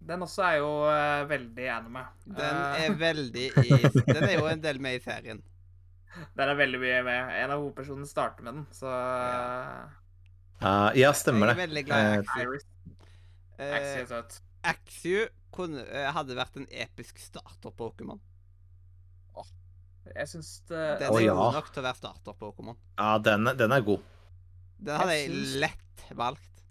Den 0.00 0.24
også 0.24 0.42
er 0.42 0.56
jo 0.62 0.70
uh, 0.88 1.28
veldig 1.28 1.66
anime. 1.70 2.06
Den 2.24 2.56
Eh, 2.56 2.86
er 2.86 2.94
veldig 2.98 3.44
i 3.60 3.68
Den 4.14 4.24
er 4.24 4.38
jo 4.38 4.46
en 4.48 4.62
del 4.64 4.80
med 4.80 4.96
i 4.96 5.02
serien. 5.04 5.42
Den 6.36 6.48
er 6.48 6.54
veldig 6.58 6.80
mye 6.82 7.02
med. 7.06 7.32
En 7.44 7.50
av 7.54 7.60
hovedpersonene 7.62 8.06
starter 8.10 8.42
med 8.46 8.54
den, 8.54 8.66
så 8.74 8.86
Ja. 8.90 9.88
Ah, 10.62 10.90
ja, 10.94 11.12
stemmer 11.16 11.48
Jeg 11.48 11.54
er 11.54 11.54
det. 11.56 11.68
veldig 11.68 11.84
glad 11.86 12.00
i 12.00 12.18
Eh. 12.18 12.42
Iris. 12.44 12.66
Eh, 13.58 13.76
er 14.00 14.06
søt. 14.06 14.40
Axew 14.64 15.22
eh, 15.24 16.10
hadde 16.12 16.36
vært 16.36 16.56
en 16.56 16.66
episk 16.70 17.18
starter-Pokémon. 17.18 18.20
Jeg 20.10 20.26
syns 20.26 20.48
det 20.66 20.78
Den 20.98 21.12
er 21.12 21.16
er 21.20 21.22
ja. 21.22 21.34
god 21.36 21.52
nok 21.54 21.68
til 21.72 21.82
å 21.82 21.86
være 21.86 21.98
starter-Pokémon. 22.00 22.76
Ja, 22.98 23.18
den, 23.22 23.44
den 23.56 23.72
er 23.72 23.80
god. 23.86 24.00
Den 24.80 24.96
hadde 24.96 25.12
Jeg 25.14 25.28
jeg 25.28 25.36
syns- 25.36 25.58
lett 25.60 26.04
valgt. 26.18 26.62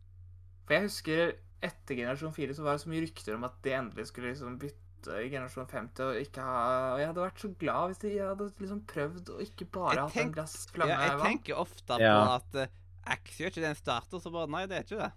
For 0.66 0.74
jeg 0.76 0.84
husker 0.90 1.22
etter 1.64 1.96
generasjon 1.96 2.34
4 2.36 2.54
så 2.58 2.64
var 2.66 2.74
det 2.76 2.82
så 2.84 2.90
mye 2.92 3.04
rykter 3.06 3.36
om 3.38 3.44
at 3.48 3.56
de 3.64 3.72
endelig 3.78 4.08
skulle 4.10 4.34
liksom 4.34 4.58
bytte 4.60 4.89
generasjon 5.08 5.68
5 5.68 5.90
og 6.06 6.18
ikke 6.20 6.42
ha 6.44 6.94
Og 6.94 7.00
jeg 7.00 7.08
hadde 7.08 7.22
vært 7.24 7.40
så 7.40 7.50
glad 7.62 7.88
hvis 7.92 8.02
de 8.04 8.12
hadde 8.20 8.48
liksom 8.60 8.82
prøvd 8.90 9.30
å 9.36 9.40
ikke 9.46 9.66
bare 9.72 10.04
hatt 10.08 10.18
en 10.18 10.32
glass 10.36 10.68
flamme 10.74 10.92
Ja, 10.92 11.02
jeg 11.08 11.18
vann. 11.20 11.28
tenker 11.28 11.60
ofte 11.62 11.86
på 11.96 12.00
Ja. 12.02 12.36
at 12.36 12.56
uh, 12.56 12.68
Axio 13.10 13.46
er 13.46 13.50
ikke 13.54 13.62
det 13.64 13.70
en 13.70 13.76
starter, 13.80 14.20
så 14.20 14.32
bare 14.32 14.48
Nei, 14.52 14.66
det 14.68 14.78
er 14.78 14.84
ikke 14.84 15.00
det. 15.02 15.12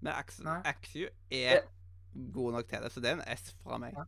Men 0.00 0.12
Axio. 0.12 0.56
Axew 0.64 1.06
er 1.30 1.62
god 2.34 2.52
nok 2.58 2.66
til 2.68 2.82
det, 2.82 2.90
så 2.92 3.00
det 3.00 3.10
er 3.10 3.20
en 3.20 3.36
S 3.38 3.54
fra 3.62 3.78
meg. 3.78 3.94
Ja. 3.96 4.04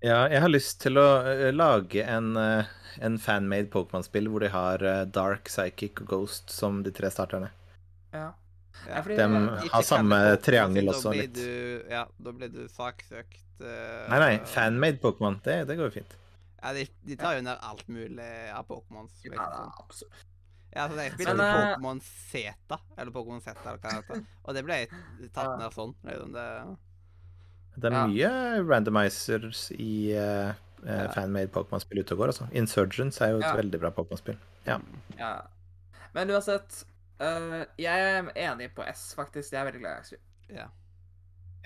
Ja, 0.00 0.18
jeg 0.30 0.40
har 0.44 0.50
lyst 0.52 0.76
til 0.84 0.94
å 1.00 1.06
eh, 1.26 1.48
lage 1.50 2.04
en, 2.06 2.36
eh, 2.38 2.68
en 3.02 3.16
fanmade 3.18 3.66
Pokémon-spill 3.72 4.28
hvor 4.30 4.44
de 4.44 4.50
har 4.54 4.82
eh, 4.86 5.00
Dark, 5.10 5.48
Psychic 5.50 5.98
og 6.04 6.12
Ghost 6.12 6.52
som 6.54 6.84
de 6.86 6.92
tre 6.94 7.10
starterne. 7.10 7.50
Ja. 8.14 8.28
Ja. 8.86 9.02
Ja, 9.02 9.26
eh, 9.26 9.68
har 9.72 9.82
samme 9.82 10.36
triangel 10.44 10.86
da 10.86 10.92
også 10.94 11.10
blir 11.12 11.22
litt. 11.26 11.34
Du, 11.34 11.84
ja, 11.90 12.06
da 12.18 12.32
blir 12.32 12.48
du 12.54 12.62
saksøkt. 12.72 13.42
Uh, 13.60 14.06
Nei, 14.12 14.18
nei, 14.22 14.32
fanmade 14.46 15.00
Pokémon. 15.02 15.40
Det, 15.42 15.64
det 15.66 15.76
går 15.76 15.90
jo 15.90 15.94
fint. 15.98 16.14
Ja, 16.62 16.72
de, 16.74 16.86
de 17.06 17.16
tar 17.18 17.36
jo 17.36 17.42
ned 17.46 17.58
alt 17.62 17.88
mulig 17.88 18.28
av 18.54 18.66
Pokémons. 18.66 19.12
ja, 19.24 19.30
Liksom. 19.34 19.72
absolutt. 19.82 20.24
Ja, 20.74 20.84
altså, 20.84 20.98
jeg 21.00 21.12
spiller 21.16 21.34
Men, 21.34 21.46
eh, 21.48 21.74
Pokémon 21.74 22.00
Zeta, 22.04 22.78
eller 22.98 23.12
Pokémon 23.12 23.40
Z, 23.42 23.54
eller 23.64 23.78
hva 23.78 23.88
det 23.88 23.96
heter. 23.98 24.24
Og 24.44 24.54
det 24.54 24.62
ble 24.66 24.78
tatt 25.34 25.54
ned 25.58 25.72
sånn. 25.74 25.94
Liksom 26.04 26.32
det, 26.36 26.46
Det 27.78 27.90
er 27.92 27.94
Ja. 27.96 28.06
mye 28.06 28.64
randomizers 28.68 29.70
i 29.72 30.12
uh, 30.18 30.52
Ja. 30.84 31.08
fanmade 31.14 31.50
Pokémon-spill 31.50 32.00
ute 32.04 32.12
og 32.14 32.18
går, 32.18 32.28
altså. 32.34 32.48
Insurgents 32.54 33.20
er 33.20 33.30
jo 33.32 33.38
et 33.38 33.44
Ja. 33.48 33.54
veldig 33.56 33.80
bra 33.80 33.90
Pokémon-spill. 33.90 34.36
Ja. 34.66 34.78
Ja. 35.18 35.32
Men 36.14 36.28
uansett, 36.30 36.84
eh, 37.20 37.64
jeg 37.78 38.08
er 38.10 38.28
enig 38.48 38.70
på 38.76 38.84
S, 38.88 39.12
faktisk. 39.18 39.52
Jeg 39.52 39.60
er 39.60 39.68
veldig 39.70 39.80
glad 39.82 39.94
i 39.96 40.00
Axew. 40.02 40.18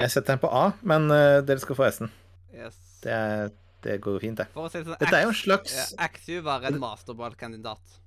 Jeg 0.00 0.10
setter 0.10 0.32
den 0.34 0.42
på 0.42 0.48
A, 0.50 0.64
men 0.82 1.10
uh, 1.12 1.40
dere 1.46 1.60
skal 1.62 1.76
få 1.78 1.84
S-en. 1.90 2.10
yes. 2.54 2.78
Det, 3.02 3.12
er- 3.12 3.50
det 3.82 3.96
går 4.02 4.20
fint, 4.22 4.38
det. 4.38 4.46
For 4.54 4.68
å 4.68 4.70
si 4.70 4.78
det 4.78 4.86
sånn, 4.86 4.98
Dette 5.00 5.18
er 5.18 5.24
jo 5.26 5.32
en 5.32 5.38
slags 5.38 5.72
ja, 5.74 6.40
var 6.46 6.64
en 6.68 6.78
masterball-kandidat. 6.82 7.98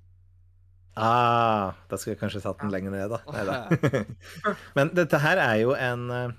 Ah, 0.96 1.74
da 1.92 1.98
skulle 2.00 2.14
jeg 2.16 2.22
kanskje 2.22 2.40
satt 2.46 2.62
den 2.64 2.72
lenger 2.72 2.94
ned, 2.96 3.12
da. 3.12 3.20
Neida. 3.36 4.06
Men 4.78 4.94
dette 4.96 5.20
her 5.20 5.42
er 5.44 5.58
jo 5.60 5.74
en 5.76 6.06
eh, 6.16 6.30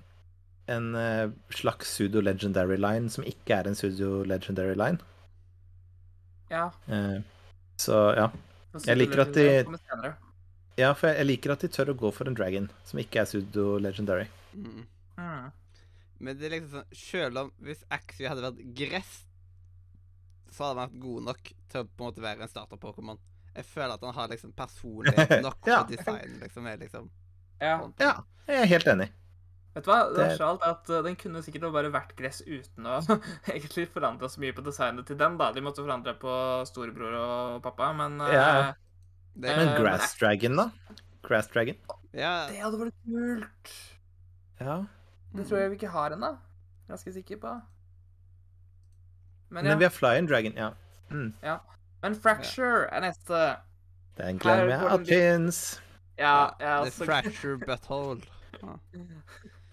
en 0.73 0.87
slags 1.55 1.93
pseudo-legendary 1.93 2.79
line 2.81 3.13
som 3.13 3.23
ikke 3.29 3.55
er 3.61 3.69
en 3.71 3.77
pseudo-legendary 3.77 4.75
line. 4.81 4.99
Ja. 6.51 6.71
Eh, 6.89 7.21
Så 7.79 8.01
ja. 8.17 8.31
Jeg 8.87 8.97
liker 8.99 9.21
at 9.27 9.35
de- 9.37 9.63
Legendary. 9.69 10.15
Ja, 10.77 10.91
for 10.95 11.09
jeg, 11.09 11.25
liker 11.27 11.55
at 11.55 11.63
de 11.65 11.71
tør 11.73 11.95
å 11.95 11.97
gå 11.97 12.11
for 12.13 12.29
en 12.29 12.37
dragon 12.37 12.67
som 12.85 13.01
ikke 13.01 13.23
er 13.23 13.29
pseudo-legendary. 13.31 14.27
Mm. 14.53 14.83
Mm. 15.17 15.47
Men 16.19 16.37
det 16.39 16.49
er 16.49 16.53
liksom 16.57 16.73
sånn 16.83 16.97
Selv 16.97 17.41
om 17.43 17.49
hvis 17.65 17.83
Axie 17.93 18.29
hadde 18.29 18.45
vært 18.45 18.61
gress, 18.77 19.13
så 20.53 20.67
hadde 20.71 20.75
han 20.75 20.83
vært 20.87 21.03
god 21.03 21.27
nok 21.31 21.51
til 21.73 21.81
å 21.83 21.87
på 21.89 22.05
en 22.05 22.09
måte 22.11 22.25
være 22.25 22.45
en 22.45 22.53
starter-Pokémon. 22.53 23.21
Jeg 23.57 23.65
føler 23.71 23.95
at 23.97 24.05
han 24.05 24.17
har 24.17 24.33
liksom 24.33 24.53
personlighet 24.57 25.39
nok 25.47 25.69
Ja. 25.69 25.83
for 25.83 25.93
design. 25.93 26.39
liksom, 26.43 26.67
er 26.69 26.81
liksom 26.81 27.11
Ja. 27.61 27.79
Ja, 28.01 28.13
jeg 28.49 28.63
er 28.63 28.71
helt 28.77 28.93
enig. 28.93 29.09
Vet 29.77 29.85
du 29.85 29.91
hva? 29.91 29.99
Det 30.09 30.21
er 30.23 30.31
verste 30.31 30.47
alt 30.49 30.63
er 30.65 30.73
at 30.73 30.91
uh, 30.93 31.03
den 31.05 31.17
kunne 31.21 31.43
sikkert 31.45 31.69
bare 31.73 31.91
vært 31.93 32.15
gress 32.17 32.39
uten 32.47 32.87
å 32.89 32.99
egentlig 33.53 33.89
forandre 33.93 34.29
så 34.33 34.41
mye 34.41 34.57
på 34.57 34.65
designet 34.65 35.09
til 35.09 35.19
den. 35.21 35.37
da. 35.41 35.51
De 35.53 35.65
måtte 35.65 35.85
forandre 35.85 36.15
på 36.21 36.33
storebror 36.69 37.17
og 37.21 37.63
pappa, 37.65 37.93
men 37.97 38.21
uh, 38.21 38.33
Ja. 38.33 38.49
Det, 39.37 39.51
Eh, 39.51 39.57
Men 39.57 39.83
Grass 39.83 40.15
Dragon, 40.19 40.57
da? 40.57 40.71
Grass 41.23 41.49
Dragon? 41.53 41.77
ja, 42.17 42.47
det 42.49 42.61
hadde 42.63 42.79
vært 42.81 42.95
kult. 43.05 43.73
Ja. 44.61 44.77
Det 45.37 45.47
tror 45.49 45.61
jeg 45.61 45.71
vi 45.71 45.77
ikke 45.77 45.93
har 45.93 46.15
ennå. 46.17 46.31
Ganske 46.89 47.13
sikker 47.13 47.37
på. 47.43 47.55
Men 49.51 49.65
Men 49.65 49.79
vi 49.79 49.85
har 49.85 49.91
Flying 49.91 50.27
Dragon, 50.29 50.55
ja. 50.57 50.71
Mm. 51.11 51.35
Men 52.03 52.15
Fracture 52.15 52.89
er 52.91 53.01
neste. 53.05 53.57
Den 54.17 54.39
glemmer 54.39 54.73
jeg 54.73 54.81
at. 54.81 55.83
Ja, 56.17 56.51
er 56.59 56.79
altså 56.81 57.05
fracture 57.05 57.59
butthole. 57.61 58.23
Ja. 58.63 58.79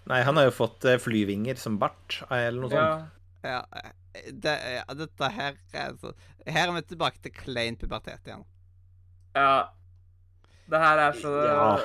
Nei, 0.04 0.20
han 0.20 0.36
har 0.36 0.50
jo 0.50 0.52
fått 0.52 0.84
eh, 0.84 0.98
flyvinger 1.00 1.56
som 1.56 1.78
bart, 1.80 2.18
eller 2.28 2.60
noe 2.60 2.68
sånt. 2.68 3.10
Ja. 3.44 3.44
Ja, 3.44 3.60
eh, 3.80 4.28
det, 4.32 4.52
ja, 4.76 4.84
dette 4.96 5.30
her 5.36 5.56
er 5.72 5.96
så 6.00 6.12
Her 6.46 6.68
er 6.68 6.74
vi 6.76 6.82
tilbake 6.92 7.20
til 7.24 7.32
klein 7.32 7.76
pubertet 7.80 8.28
igjen. 8.28 8.44
Ja. 9.34 9.64
Det 10.70 10.80
her 10.80 10.98
er 10.98 11.12
så 11.12 11.32
Ja. 11.44 11.76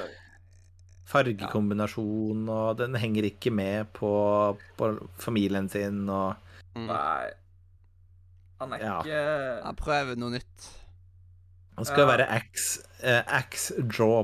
Fargekombinasjon, 1.10 2.44
og 2.54 2.78
den 2.78 2.96
henger 2.96 3.26
ikke 3.32 3.52
med 3.52 3.88
på, 3.98 4.58
på 4.78 4.92
familien 5.20 5.70
sin, 5.70 6.08
og 6.10 6.36
Mm. 6.76 6.86
Nei. 6.86 7.30
Han 8.62 8.74
er 8.74 8.78
Ja. 8.78 9.00
ikke 9.02 9.64
Han 9.66 9.76
prøver 9.76 10.16
noe 10.16 10.30
nytt. 10.32 10.68
Han 11.78 11.86
skal 11.86 12.06
Ja. 12.06 12.06
være 12.18 12.28
Axe, 12.30 12.84
eh, 13.02 13.24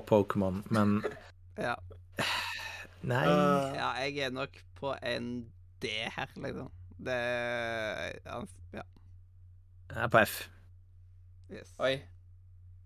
Pokémon, 0.06 0.64
men 0.72 1.02
Ja. 1.58 1.74
Nei. 3.02 3.26
Uh, 3.26 3.74
ja, 3.76 3.90
jeg 4.06 4.18
er 4.18 4.30
nok 4.32 4.50
på 4.80 4.94
en 5.04 5.45
D 5.82 5.88
her, 5.88 6.28
liksom. 6.36 6.70
Det 7.00 7.16
ja, 8.26 8.40
ja. 8.74 8.82
Jeg 9.90 10.04
er 10.04 10.08
på 10.08 10.18
F. 10.26 10.50
Yes. 11.52 11.74
Oi. 11.80 12.02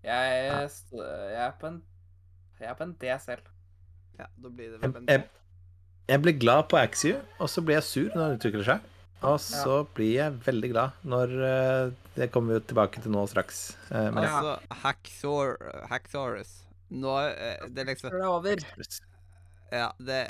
Jeg, 0.04 0.70
jeg 0.94 1.42
er 1.44 1.56
på 1.60 1.68
en 1.68 1.82
Jeg 2.60 2.70
er 2.70 2.78
på 2.80 2.86
en 2.88 2.94
D 3.02 3.12
selv. 3.24 3.50
Ja, 4.20 4.28
da 4.36 4.52
blir 4.52 4.72
det 4.74 4.80
vel 4.82 4.88
Jeg, 4.90 4.96
en 5.02 5.10
jeg, 5.12 5.26
D. 5.26 5.42
jeg 6.12 6.22
blir 6.24 6.38
glad 6.40 6.64
på 6.72 6.80
Axie, 6.80 7.20
og 7.40 7.50
så 7.52 7.64
blir 7.64 7.80
jeg 7.80 7.88
sur 7.88 8.16
når 8.16 8.24
det 8.34 8.40
utvikler 8.40 8.66
seg. 8.74 8.88
Og 9.28 9.36
så 9.44 9.82
blir 9.98 10.14
jeg 10.16 10.38
veldig 10.46 10.70
glad 10.72 11.00
når 11.12 11.34
eh, 11.44 11.90
Det 12.16 12.30
kommer 12.32 12.54
vi 12.54 12.60
jo 12.62 12.68
tilbake 12.70 13.02
til 13.04 13.12
nå 13.12 13.26
straks. 13.28 13.60
Men, 13.92 14.22
altså, 14.24 14.54
ja. 14.56 14.78
Haxor, 14.86 15.58
Haxorus 15.92 16.54
Nå 16.90 17.18
eh, 17.28 17.66
Det 17.68 17.84
er 17.84 17.90
liksom 17.92 18.14
det 18.14 18.22
er 18.22 18.30
over. 18.32 18.64
Ja, 19.76 19.90
det 20.00 20.22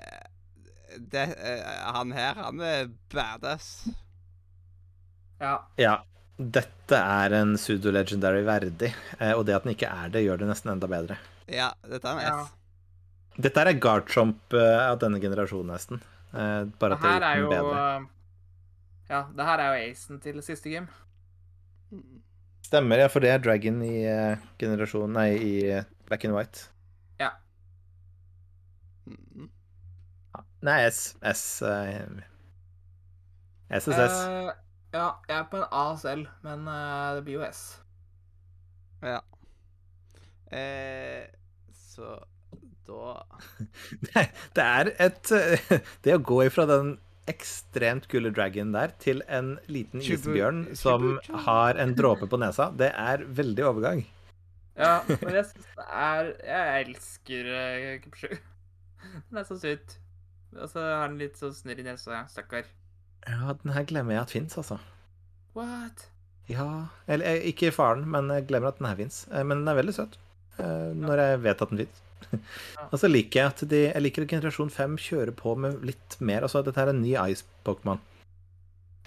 det, 0.97 1.21
eh, 1.37 1.93
Han 1.93 2.11
her, 2.11 2.33
han 2.33 2.61
er 2.65 2.87
badass. 3.13 3.87
Ja. 5.39 5.59
Ja. 5.77 5.99
Dette 6.39 6.95
er 6.95 7.33
en 7.35 7.55
pseudo-legendary 7.59 8.45
verdig, 8.47 8.93
eh, 9.19 9.33
og 9.35 9.43
det 9.45 9.57
at 9.57 9.65
den 9.67 9.73
ikke 9.75 9.89
er 9.91 10.09
det, 10.13 10.21
gjør 10.23 10.39
det 10.39 10.47
nesten 10.47 10.71
enda 10.71 10.87
bedre. 10.87 11.17
Ja, 11.51 11.73
dette 11.83 12.07
er 12.07 12.15
en 12.15 12.23
Ja. 12.23 12.45
S. 12.45 12.55
Dette 13.39 13.59
er 13.63 13.73
Garchomp 13.79 14.53
eh, 14.55 14.79
av 14.85 14.99
denne 14.99 15.19
generasjonen, 15.19 15.73
nesten. 15.73 16.01
Eh, 16.33 16.63
Bare 16.79 16.95
at 16.95 17.03
det 17.03 17.11
er 17.11 17.25
er 17.27 17.37
jo 17.41 17.49
bedre. 17.51 17.83
uh, 17.99 18.07
Ja, 19.09 19.21
det 19.35 19.45
her 19.45 19.59
er 19.59 19.75
jo 19.75 19.91
acen 19.91 20.19
til 20.23 20.41
siste 20.45 20.69
game. 20.71 20.87
Mm. 21.91 22.21
Stemmer, 22.69 22.97
ja, 23.01 23.07
for 23.09 23.19
det 23.19 23.31
er 23.33 23.39
Dragon 23.41 23.81
i 23.81 23.95
generasjonen 24.61 25.13
Nei, 25.17 25.29
i 25.41 25.83
Black 26.05 26.23
and 26.25 26.35
White. 26.35 26.67
Ja. 27.19 27.31
Nei, 30.61 30.81
S. 30.89 31.15
S 31.23 31.63
SSS. 33.71 34.19
Eh, 34.27 34.51
ja, 34.93 35.09
jeg 35.27 35.35
er 35.37 35.45
på 35.51 35.59
en 35.59 35.67
A 35.71 35.85
selv, 36.01 36.29
men 36.45 36.65
uh, 36.67 37.15
det 37.17 37.25
blir 37.27 37.39
jo 37.39 37.45
S. 37.45 37.63
Ja. 39.05 39.19
Eh, 40.51 41.29
så 41.73 42.15
da 42.89 43.11
det, 44.07 44.23
det 44.57 44.63
er 44.65 44.89
et 44.97 45.31
eh, 45.35 45.75
Det 46.03 46.15
å 46.17 46.23
gå 46.25 46.39
ifra 46.47 46.65
den 46.65 46.95
ekstremt 47.29 48.07
kule 48.09 48.31
dragon 48.33 48.71
der 48.73 48.95
til 48.97 49.21
en 49.29 49.51
liten 49.69 50.01
isbjørn 50.01 50.63
som 50.73 51.19
har 51.45 51.77
en 51.77 51.93
dråpe 51.93 52.25
på 52.25 52.39
nesa, 52.41 52.71
det 52.73 52.89
er 52.89 53.21
veldig 53.21 53.67
overgang. 53.69 54.01
Ja, 54.73 55.03
men 55.21 55.37
jeg 55.37 55.45
syns 55.51 55.67
det 55.77 55.85
er 56.01 56.31
Jeg 56.47 56.87
elsker 56.87 57.51
uh, 57.53 57.93
Kupsju. 58.01 58.39
Den 59.29 59.41
er 59.41 59.45
så 59.45 59.59
søt. 59.61 59.99
Og 60.57 60.65
så 60.71 60.81
har 60.81 61.11
den 61.11 61.19
litt 61.21 61.37
sånn 61.37 61.53
snørr 61.53 61.83
i 61.83 61.85
nesa. 61.85 62.23
Stakkar. 62.31 62.65
Ja, 63.27 63.53
den 63.63 63.73
her 63.75 63.83
glemmer 63.83 64.13
jeg 64.15 64.21
at 64.21 64.31
fins, 64.31 64.57
altså. 64.57 64.77
What? 65.55 66.05
Ja 66.49 66.87
Eller 67.07 67.25
eh, 67.35 67.43
ikke 67.51 67.71
faren, 67.75 68.05
men 68.09 68.29
jeg 68.33 68.47
glemmer 68.49 68.71
at 68.71 68.79
den 68.79 68.87
her 68.87 68.95
fins. 68.97 69.23
Men 69.31 69.59
den 69.61 69.67
er 69.67 69.75
veldig 69.77 69.93
søt. 69.93 70.17
eh, 70.57 70.91
Når 70.97 71.17
jeg 71.23 71.41
vet 71.43 71.61
at 71.61 71.69
den 71.69 71.77
fins. 71.83 72.01
Og 72.91 72.99
så 72.99 73.07
liker 73.09 73.39
jeg 73.41 73.47
at 73.53 73.61
de 73.69 73.79
Jeg 73.89 74.01
liker 74.01 74.23
at 74.25 74.29
generasjon 74.33 74.69
5 74.73 74.97
kjører 74.97 75.31
på 75.37 75.55
med 75.57 75.83
litt 75.85 76.17
mer. 76.21 76.41
Altså, 76.47 76.61
dette 76.65 76.81
er 76.81 76.89
en 76.93 77.01
ny 77.01 77.13
Ice-Pokémon. 77.15 77.99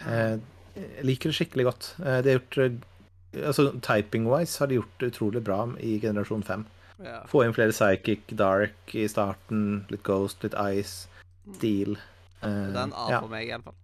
Eh, 0.07 0.39
Jeg 0.77 1.05
liker 1.05 1.29
det 1.33 1.37
skikkelig 1.37 1.67
godt. 1.69 1.91
Eh, 2.01 2.21
De 2.25 2.31
har 2.33 2.39
gjort 2.41 2.59
eh, 2.65 2.79
Altså, 3.49 3.71
Typing-wise 3.81 4.59
har 4.61 4.69
de 4.69 4.77
gjort 4.81 4.99
det 5.01 5.13
utrolig 5.15 5.41
bra 5.45 5.63
i 5.81 5.95
generasjon 6.03 6.43
5. 6.45 6.65
Ja. 7.03 7.23
Få 7.27 7.43
inn 7.47 7.55
flere 7.57 7.73
Psychic, 7.73 8.27
Dark 8.39 8.93
i 8.95 9.07
starten, 9.09 9.87
litt 9.91 10.03
Ghost, 10.07 10.43
litt 10.45 10.55
Ice, 10.77 11.09
Steel. 11.57 11.97
eh, 12.43 12.49
Det 12.69 12.77
er 12.77 12.83
en 12.85 12.93
A 12.93 13.07
ja. 13.11 13.21
for 13.25 13.33
meg, 13.33 13.49
iallfall. 13.49 13.75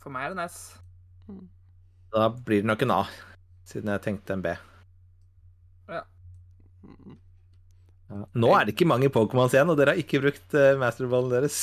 For 0.00 0.12
meg 0.14 0.26
er 0.30 0.34
det 0.34 0.38
en 0.40 0.48
S. 0.48 0.58
Da 2.14 2.28
blir 2.32 2.62
det 2.64 2.68
nok 2.70 2.82
en 2.86 2.94
A, 2.94 3.02
siden 3.68 3.92
jeg 3.92 4.02
tenkte 4.06 4.34
en 4.34 4.42
B. 4.44 4.54
Ja. 5.90 6.00
Ja. 8.10 8.24
Nå 8.34 8.48
er 8.56 8.64
det 8.66 8.74
ikke 8.74 8.88
mange 8.90 9.10
Pokémons 9.14 9.52
igjen, 9.54 9.70
og 9.70 9.76
dere 9.78 9.92
har 9.94 10.00
ikke 10.02 10.18
brukt 10.24 10.56
uh, 10.58 10.72
masterballen 10.80 11.30
deres. 11.36 11.60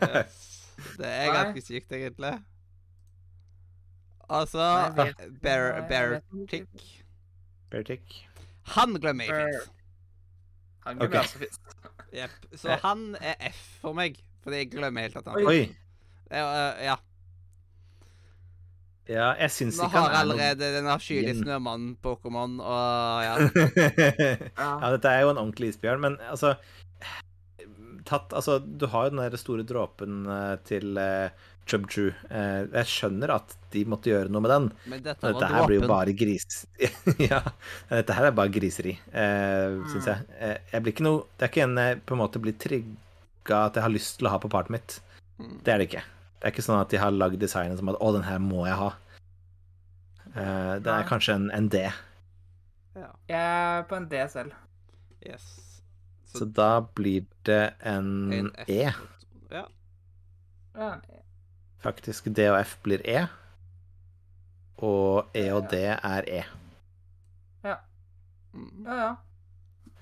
Yes. 0.00 0.40
Det 0.98 1.06
er 1.06 1.30
ganske 1.30 1.62
sykt, 1.62 1.92
egentlig. 1.94 2.32
Altså 4.28 4.58
Jeg 4.58 4.94
vet- 4.96 5.40
Bear, 5.42 5.62
jeg 5.76 5.84
Bear 5.88 6.08
vet 6.16 6.24
ikke. 6.42 6.66
Tick. 7.86 8.14
Han 8.74 8.94
glemmer 8.98 9.28
jeg 9.28 9.36
fins. 9.54 9.70
Han 10.84 10.98
glemmer 10.98 11.10
blir 11.12 11.20
også 11.20 11.38
fint. 11.38 11.58
Jepp. 12.14 12.36
Så 12.60 12.76
han 12.82 13.04
er 13.20 13.34
F 13.52 13.62
for 13.84 13.94
meg, 13.96 14.18
fordi 14.42 14.56
jeg 14.64 14.70
glemmer 14.74 15.06
helt 15.06 15.16
at 15.20 15.30
han 15.30 15.46
Oi. 15.46 15.60
Det 16.30 16.42
øh, 16.42 16.84
Ja. 16.88 16.96
Ja, 19.04 19.34
jeg 19.36 19.52
syns 19.52 19.76
ikke 19.76 19.90
har 19.92 20.06
han 20.08 20.14
er 20.14 20.20
allerede 20.22 20.68
den 20.78 20.86
avskyelige 20.88 21.36
snømannen-Pokémon 21.42 22.56
og 22.64 23.24
ja. 23.26 23.34
Ja. 24.56 24.70
Ja, 24.80 24.92
dette 24.94 25.10
er 25.12 25.26
jo 25.26 25.34
en 25.34 25.40
ordentlig 25.42 25.74
isbjørn, 25.74 26.00
men 26.00 26.16
altså 26.30 26.54
Tatt 28.08 28.32
Altså, 28.36 28.58
du 28.60 28.86
har 28.92 29.06
jo 29.06 29.14
den 29.14 29.22
der 29.24 29.36
store 29.40 29.64
dråpen 29.64 30.24
eh, 30.28 30.54
til 30.68 30.98
uh, 31.00 31.32
Chubchu. 31.64 32.10
Uh, 32.28 32.68
jeg 32.68 32.90
skjønner 32.90 33.32
at 33.32 33.54
de 33.72 33.84
måtte 33.88 34.10
gjøre 34.12 34.32
noe 34.32 34.44
med 34.44 34.52
den. 34.52 34.66
Men 34.92 35.04
dette 35.06 35.24
Men 35.24 35.38
dette 35.38 35.48
her 35.54 35.68
blir 35.70 35.80
jo 35.80 35.88
bare 35.88 36.12
gris... 36.16 36.66
ja, 37.30 37.40
dette 37.88 38.18
her 38.18 38.28
er 38.28 38.36
bare 38.36 38.52
griseri, 38.52 38.92
uh, 39.08 39.80
syns 39.92 40.10
jeg. 40.12 40.28
Uh, 40.36 40.58
jeg 40.74 40.84
blir 40.84 40.96
ikke 40.96 41.08
noe 41.08 41.24
Det 41.32 41.48
er 41.48 41.54
ikke 41.54 41.64
en 41.64 41.80
jeg 41.80 42.02
på 42.04 42.16
en 42.16 42.22
måte 42.26 42.44
blir 42.44 42.58
trigga 42.60 43.62
at 43.70 43.80
jeg 43.80 43.86
har 43.86 43.96
lyst 43.96 44.18
til 44.20 44.28
å 44.28 44.34
ha 44.36 44.42
på 44.42 44.52
partet 44.52 44.76
mitt. 44.76 44.98
Mm. 45.40 45.56
Det 45.64 45.72
er 45.72 45.80
det 45.80 45.88
ikke. 45.88 46.04
Det 46.44 46.50
er 46.50 46.52
ikke 46.58 46.62
sånn 46.66 46.76
at 46.76 46.90
de 46.92 46.98
har 47.00 47.08
lagd 47.14 47.38
designet 47.40 47.78
som 47.80 47.88
at 47.88 47.96
'Å, 47.96 48.10
den 48.12 48.26
her 48.26 48.36
må 48.38 48.66
jeg 48.66 48.76
ha'. 48.76 48.92
Uh, 50.36 50.74
det 50.84 50.92
er 50.92 51.06
kanskje 51.08 51.34
en, 51.38 51.46
en 51.56 51.68
D. 51.72 51.80
Ja. 52.94 53.06
Jeg 53.30 53.38
er 53.40 53.86
på 53.88 53.96
en 53.96 54.08
D 54.10 54.20
selv. 54.28 54.52
Yes. 55.24 55.80
Så 56.28 56.44
da 56.44 56.80
blir 56.80 57.24
det 57.48 57.72
en, 57.80 58.32
en 58.32 58.50
F. 58.58 58.68
E. 58.68 58.92
Ja. 59.54 59.64
Ja. 60.76 60.90
Faktisk 61.80 62.28
D 62.36 62.50
og 62.50 62.60
F 62.60 62.76
blir 62.84 63.00
E. 63.08 63.24
Og 64.84 65.30
E 65.34 65.48
og 65.48 65.70
D 65.70 65.80
er 65.96 66.28
E. 66.28 66.44
Ja. 67.64 67.76
ja, 68.84 68.94
ja. 69.00 69.14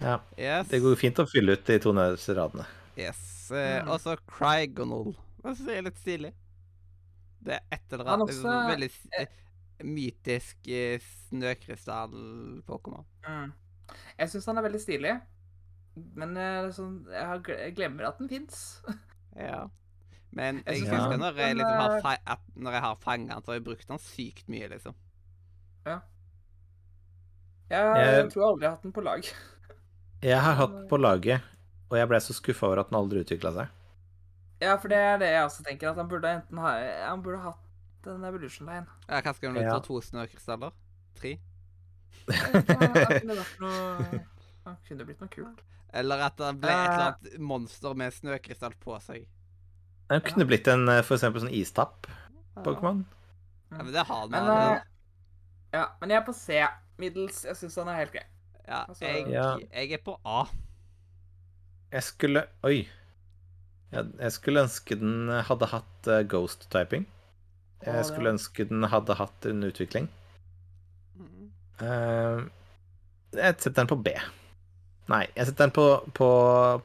Ja, 0.01 0.19
Yes. 0.39 0.67
det 0.69 0.83
går 0.83 0.97
fint 0.99 1.19
å 1.23 1.27
fylle 1.31 1.53
ut 1.55 1.63
de 1.67 1.79
to 1.79 1.93
nederste 1.95 2.35
radene. 2.35 2.67
Yes. 2.99 3.51
Eh, 3.53 3.85
Mm. 3.85 5.15
Og 5.47 5.57
så. 5.59 5.65
Det 5.67 5.77
er 5.79 5.83
litt 5.89 5.99
stilig. 6.01 6.33
Det 7.43 7.57
er 7.59 7.63
et 7.75 7.93
eller 7.97 8.07
annet 8.13 8.31
også- 8.31 8.57
veldig 8.71 8.91
eh, 9.19 9.27
mytisk 9.83 10.69
eh, 10.71 11.03
snøkrystall-Pokémon. 11.33 13.05
Mm. 13.27 13.53
Jeg 14.19 14.29
syns 14.31 14.47
han 14.47 14.59
er 14.61 14.67
veldig 14.69 14.81
stilig, 14.81 15.15
men 16.17 16.37
eh, 16.39 16.69
sånn, 16.73 17.01
jeg, 17.11 17.27
har, 17.29 17.43
jeg 17.65 17.75
glemmer 17.77 18.09
at 18.13 18.19
den 18.23 18.29
fins. 18.31 18.61
Ja. 19.33 19.63
Men 20.33 20.59
Jeg 20.67 20.79
jeg 20.83 20.89
husker 20.91 21.13
ja. 21.13 21.17
når 21.21 21.39
jeg 21.41 21.55
liksom 21.57 21.79
har, 21.81 21.95
eh, 21.97 22.03
fa 22.05 22.13
at 22.35 22.41
når 22.57 22.73
jeg 22.77 22.83
har 22.85 22.97
fanget 23.01 23.33
han, 23.33 23.43
så 23.45 23.51
har 23.53 23.57
jeg 23.59 23.65
brukt 23.67 23.89
han 23.93 23.99
sykt 24.01 24.49
mye, 24.53 24.69
liksom. 24.69 24.95
Jeg, 25.85 26.01
Jeg- 27.73 28.31
tror 28.33 28.45
aldri 28.51 28.65
jeg 28.67 28.71
har 28.71 28.77
hatt 28.77 28.83
den 28.87 28.93
på 28.93 29.05
lag. 29.05 29.29
Jeg 30.23 30.41
har 30.45 30.55
hatt 30.61 30.75
den 30.77 30.89
på 30.91 30.99
laget, 31.01 31.41
og 31.91 31.97
jeg 31.99 32.09
ble 32.11 32.21
så 32.21 32.37
skuffa 32.37 32.67
over 32.69 32.83
at 32.85 32.91
den 32.93 32.99
aldri 33.01 33.23
utvikla 33.25 33.53
seg. 33.57 33.73
Ja, 34.63 34.77
for 34.79 34.89
det 34.93 34.99
er 35.03 35.17
det 35.19 35.29
jeg 35.33 35.43
også 35.49 35.65
tenker, 35.67 35.91
at 35.91 35.97
han 35.99 36.09
burde 36.11 36.31
enten 36.37 36.59
ha 36.63 36.73
Han 37.09 37.23
burde 37.25 37.41
hatt 37.43 38.07
en 38.13 38.25
Evolution 38.29 38.67
Line. 38.69 38.87
Ja, 39.09 39.21
hva 39.25 39.33
skal 39.35 39.57
Ja. 39.59 39.73
ta? 39.75 39.81
To 39.89 40.01
snøkrystaller? 40.01 40.71
Tre? 41.19 41.33
Det 42.27 42.37
kunne 44.89 45.05
blitt 45.07 45.21
noe 45.23 45.29
kult. 45.33 45.63
Eller 45.93 46.23
at 46.25 46.37
det 46.41 46.53
ble 46.63 46.71
et 46.71 46.77
eller 46.89 47.01
Eh. 47.01 47.07
annet 47.07 47.41
monster 47.41 47.95
med 47.99 48.13
snøkrystall 48.15 48.75
på 48.81 48.97
seg. 49.03 49.27
Han 50.11 50.21
kunne 50.21 50.47
blitt 50.49 50.69
en 50.69 50.89
eh, 50.89 51.03
for 51.03 51.17
eksempel 51.17 51.41
sånn 51.43 51.53
istapp 51.53 52.07
Ja. 52.09 52.63
Pokémon. 52.63 53.05
Ja, 53.73 53.77
men 53.83 53.93
det 53.93 54.07
har 54.07 54.21
han 54.21 54.31
man. 54.31 54.49
eh, 54.77 54.83
ja, 55.73 55.87
men 56.01 56.11
jeg 56.11 56.19
er 56.21 56.25
på 56.27 56.35
C. 56.35 56.63
Middels. 56.99 57.43
Jeg 57.45 57.57
syns 57.57 57.75
han 57.77 57.89
er 57.89 57.97
helt 57.97 58.13
grei. 58.13 58.25
Ja, 58.69 58.85
altså- 58.89 59.01
jeg, 59.05 59.27
jeg 59.73 59.93
er 59.93 59.99
på 60.05 60.19
A. 60.25 60.45
Jeg 61.93 62.03
skulle 62.03 62.47
Oi. 62.65 62.89
Ja, 63.93 64.03
jeg 64.25 64.33
skulle 64.33 64.63
ønske 64.65 64.97
den 64.97 65.29
hadde 65.49 65.69
hatt 65.69 66.09
eh, 66.09 66.23
ghost 66.33 66.69
typing. 66.73 67.05
Jeg 67.85 68.05
skulle 68.07 68.31
ønske 68.33 68.65
den 68.71 68.87
hadde 68.89 69.17
hatt 69.19 69.47
en 69.51 69.65
utvikling. 69.67 70.07
Mm. 71.19 71.51
Eh, 71.83 72.45
jeg 73.37 73.59
setter 73.59 73.83
den 73.83 73.91
på 73.91 73.99
B. 74.07 74.15
Nei, 75.11 75.27
jeg 75.37 75.49
setter 75.51 75.67
den 75.67 75.75
på, 75.77 75.85
på, 76.15 76.29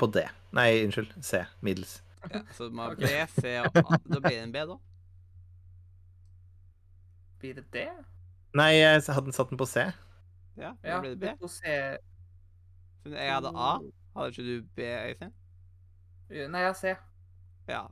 på 0.02 0.10
D. 0.12 0.26
Nei, 0.58 0.68
unnskyld. 0.88 1.14
C. 1.24 1.44
Middels. 1.62 2.00
Ja, 2.32 2.42
så 2.58 2.68
man 2.74 2.92
Ok. 2.96 3.04
B, 3.06 3.14
C 3.40 3.54
og 3.62 3.78
A. 3.78 4.00
Da 4.10 4.20
blir 4.20 4.36
det 4.36 4.44
en 4.44 4.52
B, 4.56 4.64
da. 4.68 4.78
Blir 7.40 7.54
det 7.60 7.66
D? 7.74 7.86
Nei, 8.58 8.72
jeg 8.80 9.04
hadde 9.14 9.36
satt 9.36 9.52
den 9.52 9.60
på 9.62 9.68
C. 9.70 9.86
Ja, 10.58 10.74
da 10.82 10.90
Ja. 10.90 11.00
blir 11.04 11.14
det 11.14 11.20
B. 11.22 11.36
to 11.40 11.48
C. 11.48 11.62
Siden 13.04 13.18
jeg 13.22 13.34
hadde 13.34 13.52
A, 13.54 13.78
hadde 14.18 14.32
ikke 14.34 14.44
du 14.48 14.66
B, 14.76 14.88
Øystein? 15.12 15.34
Nei, 16.30 16.62
jeg 16.62 16.68
har 16.68 16.76
C. 16.76 16.96
Ja. 17.68 17.84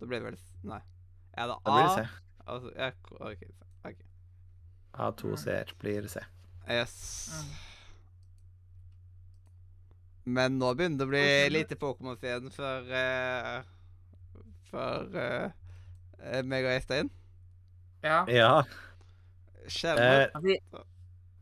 Da 0.00 0.06
blir 0.08 0.20
det 0.20 0.30
vel 0.30 0.40
Nei. 0.64 0.80
Er 1.36 1.50
det 1.50 1.56
A? 1.56 1.60
Da 1.64 1.74
blir 1.74 1.84
det 1.84 1.94
C. 1.94 2.08
Altså, 2.44 2.72
ja, 2.76 2.90
OK. 3.10 3.44
okay. 3.84 4.06
A2 4.94 5.36
C 5.36 5.58
blir 5.78 6.08
C. 6.08 6.20
Yes. 6.70 7.30
Mm. 7.32 7.54
Men 10.24 10.58
nå 10.58 10.70
begynner 10.74 10.98
det 10.98 11.04
å 11.04 11.10
bli 11.10 11.26
lite 11.52 11.76
Pokémon 11.76 12.16
igjen 12.16 12.48
for 12.54 12.88
uh, 12.88 13.58
For 14.70 15.18
uh, 15.18 15.50
eh, 16.22 16.40
meg 16.48 16.64
og 16.64 16.78
Øystein. 16.78 17.10
Ja. 18.04 18.24
Ja. 18.28 18.54
Skjønner. 19.68 20.30
Eh, 20.32 20.84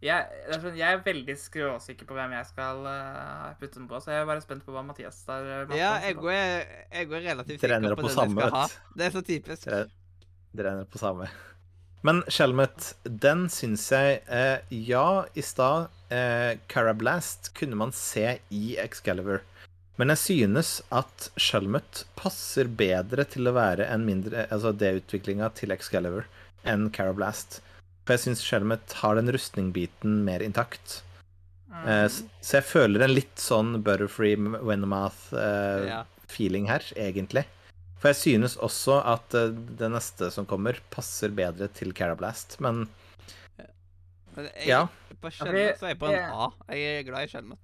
jeg, 0.03 0.41
er 0.51 0.59
sånn, 0.63 0.75
jeg 0.81 0.97
er 0.97 1.03
veldig 1.07 1.37
skråsikker 1.39 2.09
på 2.09 2.17
hvem 2.17 2.33
jeg 2.35 2.49
skal 2.49 2.83
uh, 2.89 3.53
putte 3.61 3.79
den 3.79 3.87
på, 3.91 4.01
så 4.03 4.11
jeg 4.15 4.25
er 4.25 4.29
bare 4.33 4.43
spent 4.45 4.65
på 4.67 4.75
hva 4.75 4.83
Mathias 4.87 5.21
der 5.29 5.47
eh, 5.63 5.77
ja, 5.79 5.93
jeg 6.03 6.17
går 6.19 6.35
jeg 6.35 7.09
går 7.13 7.25
relativt 7.29 7.63
sikker 7.63 7.87
på 7.95 8.03
på 8.03 8.11
den 8.11 8.19
jeg 8.19 8.35
skal 8.35 8.57
ha. 8.57 8.67
Det 8.99 9.07
er 9.09 9.15
så 9.15 9.23
typisk. 9.31 9.69
Dere- 9.71 9.89
Dere 10.53 10.75
ender 10.75 10.89
på 10.93 10.99
samme. 11.01 11.31
Men 12.05 12.19
Shelmet, 12.35 12.91
den 13.07 13.47
syns 13.49 13.85
jeg 13.95 14.19
eh, 14.27 14.59
Ja, 14.75 15.25
i 15.39 15.45
stad 15.47 15.87
eh, 16.11 16.59
Carablast 16.69 17.53
kunne 17.55 17.79
man 17.79 17.95
se 17.97 18.41
i 18.51 18.75
Excalibur. 18.83 19.41
Men 20.01 20.11
jeg 20.11 20.19
synes 20.19 20.75
at 20.91 21.29
Shelmet 21.41 22.03
passer 22.19 22.67
bedre 22.67 23.23
til 23.31 23.47
å 23.47 23.55
være 23.55 23.87
en 23.93 24.03
mindre 24.09 24.49
Altså 24.51 24.73
D-utviklinga 24.75 25.53
til 25.55 25.71
Excalibur 25.77 26.27
enn 26.67 26.89
Carablast. 26.91 27.61
For 28.03 28.11
jeg 28.17 28.23
syns 28.25 28.43
Shelmet 28.43 28.93
har 28.99 29.15
den 29.19 29.31
rustningbiten 29.33 30.13
mer 30.27 30.41
intakt. 30.43 30.87
Mm. 31.71 31.85
Eh, 31.89 32.09
så 32.43 32.53
jeg 32.59 32.67
føler 32.69 33.01
en 33.07 33.15
litt 33.15 33.39
sånn 33.41 33.71
Butterfree 33.87 34.37
Venomath-feeling 34.37 36.65
Ja. 36.67 36.71
her, 36.75 36.83
egentlig. 36.99 37.45
For 38.03 38.11
jeg 38.11 38.19
synes 38.19 38.57
også 38.59 38.99
at 39.07 39.31
eh, 39.39 39.55
det 39.79 39.87
neste 39.95 40.27
som 40.35 40.43
kommer, 40.51 40.75
passer 40.91 41.31
bedre 41.31 41.69
til 41.71 41.95
Carablast, 41.95 42.59
men 42.61 42.89
Men 44.35 44.49
jeg, 44.57 44.67
Ja. 44.67 44.87
På 45.21 45.29
Skjelmet 45.31 45.77
så 45.79 45.85
er 45.87 45.91
jeg 45.93 45.99
på 46.01 46.07
en 46.09 46.15
A. 46.33 46.49
Jeg 46.73 46.83
er 46.99 47.03
glad 47.07 47.23
i 47.23 47.27
Skjelmet. 47.31 47.59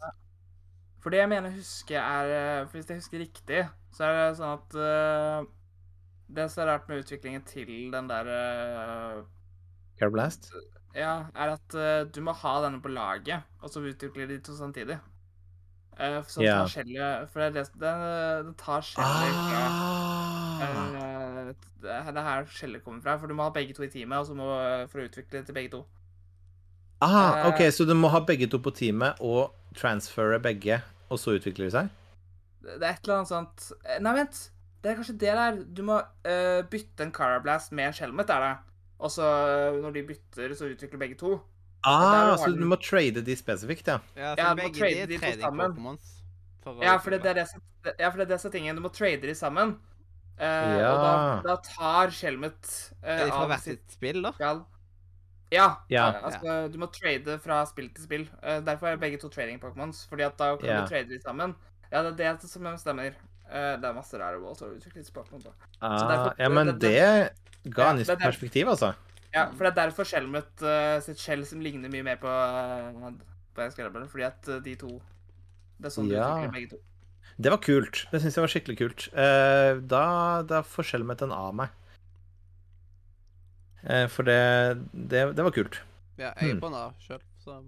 For 1.02 1.10
det 1.10 1.18
jeg 1.23 1.28
mener 1.33 1.50
husker 1.55 1.97
er 1.99 2.26
eh, 2.36 2.65
for 2.67 2.76
Hvis 2.78 2.89
jeg 2.91 2.99
husker 3.00 3.18
riktig, 3.25 3.62
så 3.97 4.00
er 4.05 4.12
det 4.18 4.36
sånn 4.39 4.55
at 4.58 4.70
eh, 4.76 5.41
Det 6.28 6.44
som 6.52 6.62
er 6.62 6.68
rart 6.75 6.86
med 6.91 6.99
utviklingen 7.02 7.42
til 7.49 7.70
den 7.91 8.07
der 8.10 8.25
eh, 9.99 10.01
Carablast 10.01 10.51
Ja, 10.97 11.28
er 11.35 11.55
at 11.59 11.77
uh, 11.77 12.07
du 12.10 12.23
må 12.25 12.33
ha 12.33 12.55
denne 12.65 12.81
på 12.83 12.91
laget, 12.91 13.47
og 13.62 13.70
så 13.70 13.83
utvikler 13.85 14.31
de 14.31 14.39
to 14.43 14.57
samtidig. 14.57 14.97
Uh, 15.99 16.23
så 16.31 16.43
yeah. 16.43 16.62
tar 16.62 16.73
skjellet 16.73 17.31
For 17.33 17.43
det, 17.43 17.67
det, 17.75 17.93
det, 18.47 18.55
tar 18.59 18.86
skjellet 18.86 19.39
fra 19.51 19.62
ah. 19.67 20.62
uh, 20.62 21.09
det 21.83 21.91
er 21.94 22.10
er 22.10 22.27
her 22.27 22.49
skjellet 22.51 22.85
kommer 22.85 23.02
fra. 23.02 23.17
For 23.18 23.31
du 23.31 23.36
må 23.39 23.47
ha 23.47 23.55
begge 23.55 23.75
to 23.75 23.85
i 23.86 23.91
teamet 23.93 24.18
og 24.18 24.28
så 24.28 24.36
må, 24.39 24.49
for 24.91 25.02
å 25.02 25.09
utvikle 25.09 25.43
til 25.47 25.57
begge 25.57 25.73
to. 25.77 25.85
ah, 27.01 27.39
eh, 27.39 27.49
OK, 27.49 27.62
så 27.73 27.86
du 27.86 27.94
må 27.94 28.10
ha 28.10 28.20
begge 28.27 28.49
to 28.51 28.59
på 28.59 28.75
teamet 28.75 29.20
og 29.23 29.55
transfere 29.78 30.41
begge, 30.43 30.81
og 31.09 31.20
så 31.23 31.36
utvikler 31.39 31.68
de 31.68 31.75
seg? 31.77 31.91
Det 32.65 32.83
er 32.83 32.97
et 32.97 33.05
eller 33.05 33.20
annet 33.20 33.31
sånt 33.31 33.68
eh, 33.85 34.01
Nei, 34.02 34.15
vent. 34.18 34.41
Det 34.83 34.91
er 34.91 34.99
kanskje 34.99 35.18
det 35.18 35.35
der. 35.35 35.60
Du 35.75 35.83
må 35.86 35.99
uh, 35.99 36.60
bytte 36.70 37.02
en 37.02 37.15
Carablast 37.15 37.73
med 37.75 37.94
Shelmet, 37.94 38.31
er 38.31 38.44
det. 38.44 38.52
Og 38.99 39.10
så 39.15 39.23
eh, 39.25 39.78
når 39.83 39.93
de 39.94 40.02
bytter, 40.09 40.55
så 40.59 40.68
utvikler 40.73 40.99
begge 40.99 41.18
to. 41.20 41.36
Ah, 41.86 42.35
så 42.36 42.51
du 42.51 42.65
må 42.67 42.77
trade 42.83 43.23
de 43.23 43.36
spesifikt, 43.39 43.86
ja. 43.86 43.99
Ja, 44.18 44.33
så 44.35 44.39
Ja, 44.43 44.49
du 44.55 44.62
må 44.62 44.62
begge 44.65 44.78
trade 44.81 45.07
de 45.07 45.18
de 45.18 45.18
to 45.18 45.41
sammen. 45.41 45.99
For 46.65 46.83
Ja, 46.83 46.97
for 46.99 47.10
det, 47.15 47.23
det 47.23 47.31
er 47.31 47.35
det 47.35 47.47
som, 47.49 47.62
ja, 47.86 48.09
for 48.10 48.18
det 48.18 48.27
er 48.27 48.33
det 48.35 48.41
som 48.43 48.49
er 48.51 48.57
tingen. 48.59 48.77
Du 48.77 48.83
må 48.83 48.91
trade 48.93 49.23
de 49.23 49.35
sammen. 49.39 49.77
Uh, 50.39 50.44
Ja. 50.78 50.91
Og 50.94 50.99
da, 51.02 51.12
da 51.49 51.55
tar 51.67 52.10
Shelmet 52.15 52.68
uh, 53.02 53.09
Er 53.09 53.25
de 53.27 53.31
fra 53.31 53.43
av 53.43 53.49
hvert 53.51 53.65
sitt 53.65 53.86
spill, 53.91 54.20
da? 54.23 54.33
skal 54.33 54.65
Ja. 55.51 55.68
Ja. 55.89 56.09
eh, 56.10 56.25
altså, 56.28 56.68
du 56.70 56.78
må 56.78 56.91
trade 56.93 57.39
fra 57.41 57.65
spill 57.67 57.89
til 57.94 58.05
spill. 58.05 58.27
Uh, 58.43 58.59
derfor 58.67 58.91
er 58.91 58.97
begge 59.01 59.18
to 59.18 59.28
trading 59.28 59.59
Pokémons. 59.62 60.05
Fordi 60.10 60.23
at 60.27 60.36
da 60.39 60.57
kan 60.57 60.68
Ja. 60.68 60.81
du 60.83 60.89
trade 60.89 61.09
de 61.09 61.20
sammen. 61.23 61.55
Ja, 61.91 62.02
det 62.02 62.20
er 62.20 62.35
det 62.36 62.51
som 62.51 62.67
stemmer. 62.77 63.15
Eh, 63.51 63.77
det 63.81 63.85
er 63.89 63.94
masse 63.97 64.12
rare 64.20 64.39
walls 64.43 64.60
å 64.60 64.68
utvikle 64.77 65.01
disse 65.01 65.12
Pokémon. 65.12 65.41
Ah, 65.81 66.35
ja, 66.39 66.49
men 66.51 66.67
det- 66.67 66.81
det 66.81 67.31
der- 68.18 68.26
perspektiv, 68.30 68.68
altså. 68.68 68.94
Ja, 69.34 69.50
for 69.52 69.64
det 69.64 69.72
er 69.76 69.80
derfor 69.90 70.05
skjelmet 70.08 70.62
uh, 70.64 71.00
sitt 71.05 71.18
skjell 71.20 71.44
som 71.47 71.60
ligner 71.60 71.90
mye 71.92 72.02
mer 72.02 72.16
på, 72.16 72.26
uh, 72.28 73.10
på 73.55 73.60
Excalibur. 73.66 74.06
Fordi 74.08 74.24
at 74.24 74.48
uh, 74.48 74.58
de 74.64 74.74
to 74.80 75.00
Det 75.78 75.86
er 75.86 75.90
sånn 75.94 76.08
Ja. 76.10 76.22
de 76.34 76.47
utvikler 76.48 76.52
begge 76.52 76.70
to. 76.70 76.78
Det 77.38 77.50
var 77.52 77.58
kult. 77.62 78.06
Det 78.10 78.20
syns 78.22 78.34
jeg 78.34 78.42
var 78.42 78.50
skikkelig 78.50 78.78
kult. 78.80 79.08
Uh, 79.12 79.78
da, 79.86 80.42
da 80.42 80.62
får 80.66 80.88
skjelmet 80.88 81.22
en 81.22 81.30
A 81.36 81.42
av 81.50 81.55
meg. 81.55 81.68
Uh, 83.84 84.06
for 84.10 84.22
det, 84.26 84.38
det, 84.92 85.36
det 85.36 85.44
var 85.47 85.55
kult. 85.55 85.78
Ja, 86.18 86.32
jeg 86.40 86.48
er 86.50 86.52
Hmm. 86.55 86.60
på 86.60 86.66
en 86.66 86.74
A 86.74 86.88
sjøl, 86.98 87.20
så 87.44 87.60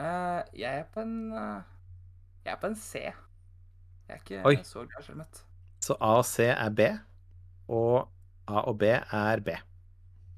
uh, 0.00 0.42
jeg 0.58 0.80
er 0.80 0.84
på 0.92 1.00
en 1.04 1.32
uh, 1.32 1.60
Jeg 2.44 2.52
er 2.56 2.60
på 2.60 2.66
en 2.72 2.76
C. 2.76 3.04
Jeg 4.08 4.16
er 4.16 4.20
ikke 4.24 4.42
Oi. 4.46 4.56
så 4.66 4.82
glad 4.86 5.00
i 5.02 5.06
skjelmet. 5.06 5.40
Så 5.86 5.94
A 6.00 6.16
og 6.18 6.24
C 6.26 6.48
er 6.50 6.70
B, 6.70 6.80
og 7.68 8.08
A 8.46 8.62
og 8.70 8.76
B 8.80 8.90
er 8.94 9.42
B. 9.44 9.54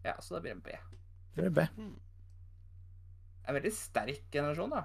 Ja, 0.07 0.15
så 0.23 0.37
da 0.37 0.45
blir 0.45 0.57
det 0.57 0.65
B. 0.65 0.77
Det 1.37 1.43
blir 1.45 1.57
B. 1.59 1.67
En 3.49 3.57
veldig 3.57 3.73
sterk 3.73 4.25
generasjon, 4.33 4.73
da. 4.73 4.85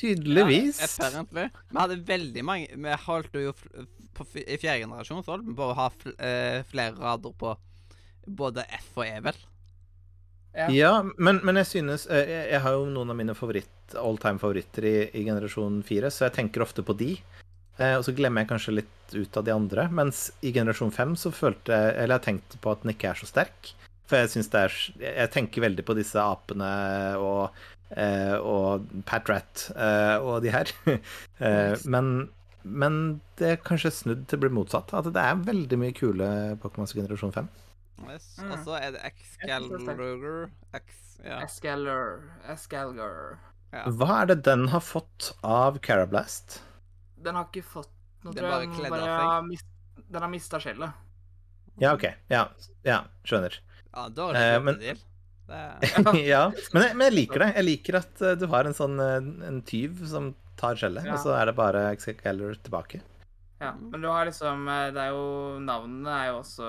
Tydeligvis. 0.00 0.80
apparently. 0.86 1.48
Vi 1.68 1.76
hadde 1.76 1.96
veldig 2.08 2.44
mange 2.44 2.76
Vi 2.80 2.92
holdt 3.04 3.34
jo 3.36 3.52
på, 4.16 4.24
I 4.40 4.56
fjerde 4.56 4.86
generasjon 4.86 5.24
så 5.26 5.34
holdt 5.34 5.48
vi 5.50 5.56
på 5.58 5.66
å 5.66 5.76
ha 5.76 5.88
fl 5.92 6.14
eh, 6.16 6.60
flere 6.70 6.96
rader 6.96 7.34
på 7.36 7.52
både 8.40 8.64
F 8.78 8.94
og 9.00 9.04
E, 9.04 9.18
vel? 9.26 9.40
Ja. 10.54 10.66
Ja, 10.74 10.92
men, 11.18 11.38
men 11.46 11.60
jeg 11.60 11.68
synes 11.70 12.06
eh, 12.10 12.24
Jeg, 12.26 12.46
jeg 12.54 12.62
har 12.64 12.74
jo 12.74 12.88
noen 12.90 13.12
av 13.12 13.18
mine 13.18 13.36
favoritt, 13.38 13.94
all 13.98 14.18
time 14.22 14.40
favoritter 14.42 14.86
i, 14.88 14.96
i 15.20 15.26
generasjon 15.26 15.82
4, 15.86 16.10
så 16.14 16.26
jeg 16.26 16.36
tenker 16.40 16.64
ofte 16.64 16.84
på 16.86 16.96
de. 16.98 17.12
Eh, 17.80 17.96
og 17.96 18.04
så 18.06 18.14
glemmer 18.16 18.44
jeg 18.44 18.52
kanskje 18.52 18.76
litt 18.80 19.14
ut 19.16 19.36
av 19.40 19.46
de 19.46 19.54
andre. 19.54 19.88
Mens 19.94 20.28
i 20.44 20.52
generasjon 20.54 20.92
5 20.94 21.16
så 21.18 21.32
følte 21.34 21.74
jeg 21.74 21.94
Eller 21.96 22.18
jeg 22.18 22.26
tenkte 22.28 22.60
på 22.62 22.74
at 22.74 22.82
den 22.84 22.94
ikke 22.94 23.12
er 23.12 23.20
så 23.20 23.28
sterk. 23.30 23.72
For 24.10 24.20
jeg 24.20 24.32
synes 24.34 24.50
det 24.52 24.64
er 24.64 24.78
Jeg 25.06 25.32
tenker 25.36 25.66
veldig 25.66 25.86
på 25.86 25.96
disse 25.98 26.20
apene 26.22 26.70
og 27.20 27.42
eh, 27.96 28.36
og 28.36 28.90
Pat 29.08 29.30
Rat 29.30 29.70
eh, 29.74 30.16
og 30.18 30.42
de 30.44 30.52
her. 30.54 30.70
eh, 31.46 31.74
men, 31.90 32.30
men 32.62 33.00
det 33.40 33.54
er 33.54 33.64
kanskje 33.64 33.94
snudd 34.02 34.28
til 34.28 34.40
å 34.40 34.44
bli 34.44 34.54
motsatt. 34.60 34.94
At 34.94 35.10
det 35.10 35.24
er 35.24 35.44
veldig 35.48 35.80
mye 35.80 35.96
kule 35.96 36.30
Pokémons 36.62 36.94
i 36.94 37.00
generasjon 37.00 37.34
5. 37.36 37.50
Yes. 38.08 38.32
Mm. 38.40 38.52
Og 38.54 38.64
så 38.64 38.78
er 38.78 38.94
det 38.94 39.04
Excalibur 39.10 40.48
X, 40.72 41.00
ja. 41.20 41.42
Ja. 43.70 43.84
Hva 43.94 44.22
er 44.22 44.32
det 44.32 44.40
den 44.48 44.70
har 44.72 44.82
fått 44.82 45.34
av 45.46 45.76
Carablast? 45.84 46.58
Den 47.22 47.34
har 47.36 47.44
ikke 47.50 47.62
fått 47.64 47.90
noe, 48.24 48.32
Den 48.34 48.44
tror 48.44 48.60
jeg. 48.62 48.70
Den 48.76 48.90
bare 48.90 49.08
av 49.14 49.30
har 49.30 49.42
mis- 49.42 49.66
Den 50.10 50.22
har 50.22 50.28
mista 50.32 50.58
skjellet. 50.60 50.92
Ja, 51.80 51.94
OK. 51.94 52.04
Ja, 52.28 52.48
ja 52.84 53.02
skjønner. 53.24 53.54
ja 53.94 54.08
dårlig 54.08 54.40
Eh, 54.40 54.60
men- 54.62 54.74
en 54.74 54.80
del. 54.80 54.98
ja, 56.30 56.44
men 56.72 56.82
jeg, 56.84 56.94
men 56.96 57.04
jeg 57.08 57.14
liker 57.14 57.42
det. 57.42 57.48
Jeg 57.56 57.64
liker 57.66 57.96
at 57.98 58.20
eh, 58.22 58.34
du 58.38 58.46
har 58.52 58.64
en 58.68 58.74
sånn 58.76 59.00
eh, 59.02 59.16
en 59.48 59.62
tyv 59.66 60.04
som 60.06 60.34
tar 60.60 60.76
skjellet, 60.78 61.04
Ja. 61.08 61.14
og 61.16 61.18
så 61.24 61.32
er 61.34 61.46
det 61.50 61.56
bare 61.58 61.86
Excalibur 61.94 62.54
tilbake. 62.62 63.00
Ja, 63.60 63.72
men 63.74 64.00
du 64.00 64.06
har 64.08 64.24
liksom 64.28 64.68
eh, 64.68 64.90
Det 64.94 65.00
er 65.02 65.10
jo 65.10 65.58
Navnene 65.60 66.08
er 66.20 66.28
jo 66.30 66.38
også 66.40 66.68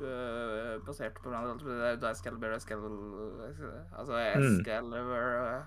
øh, 0.00 0.78
basert 0.86 1.18
på 1.22 1.28
hverandre. 1.30 1.58
Det 1.60 1.86
er 1.86 1.92
jo 1.96 2.00
da 2.02 2.10
Excalibur 2.14 2.54
Excalibur 2.54 3.52
Altså 3.98 4.12
Mm. 4.38 4.60
Excalibur 4.60 5.28
øh, 5.44 5.62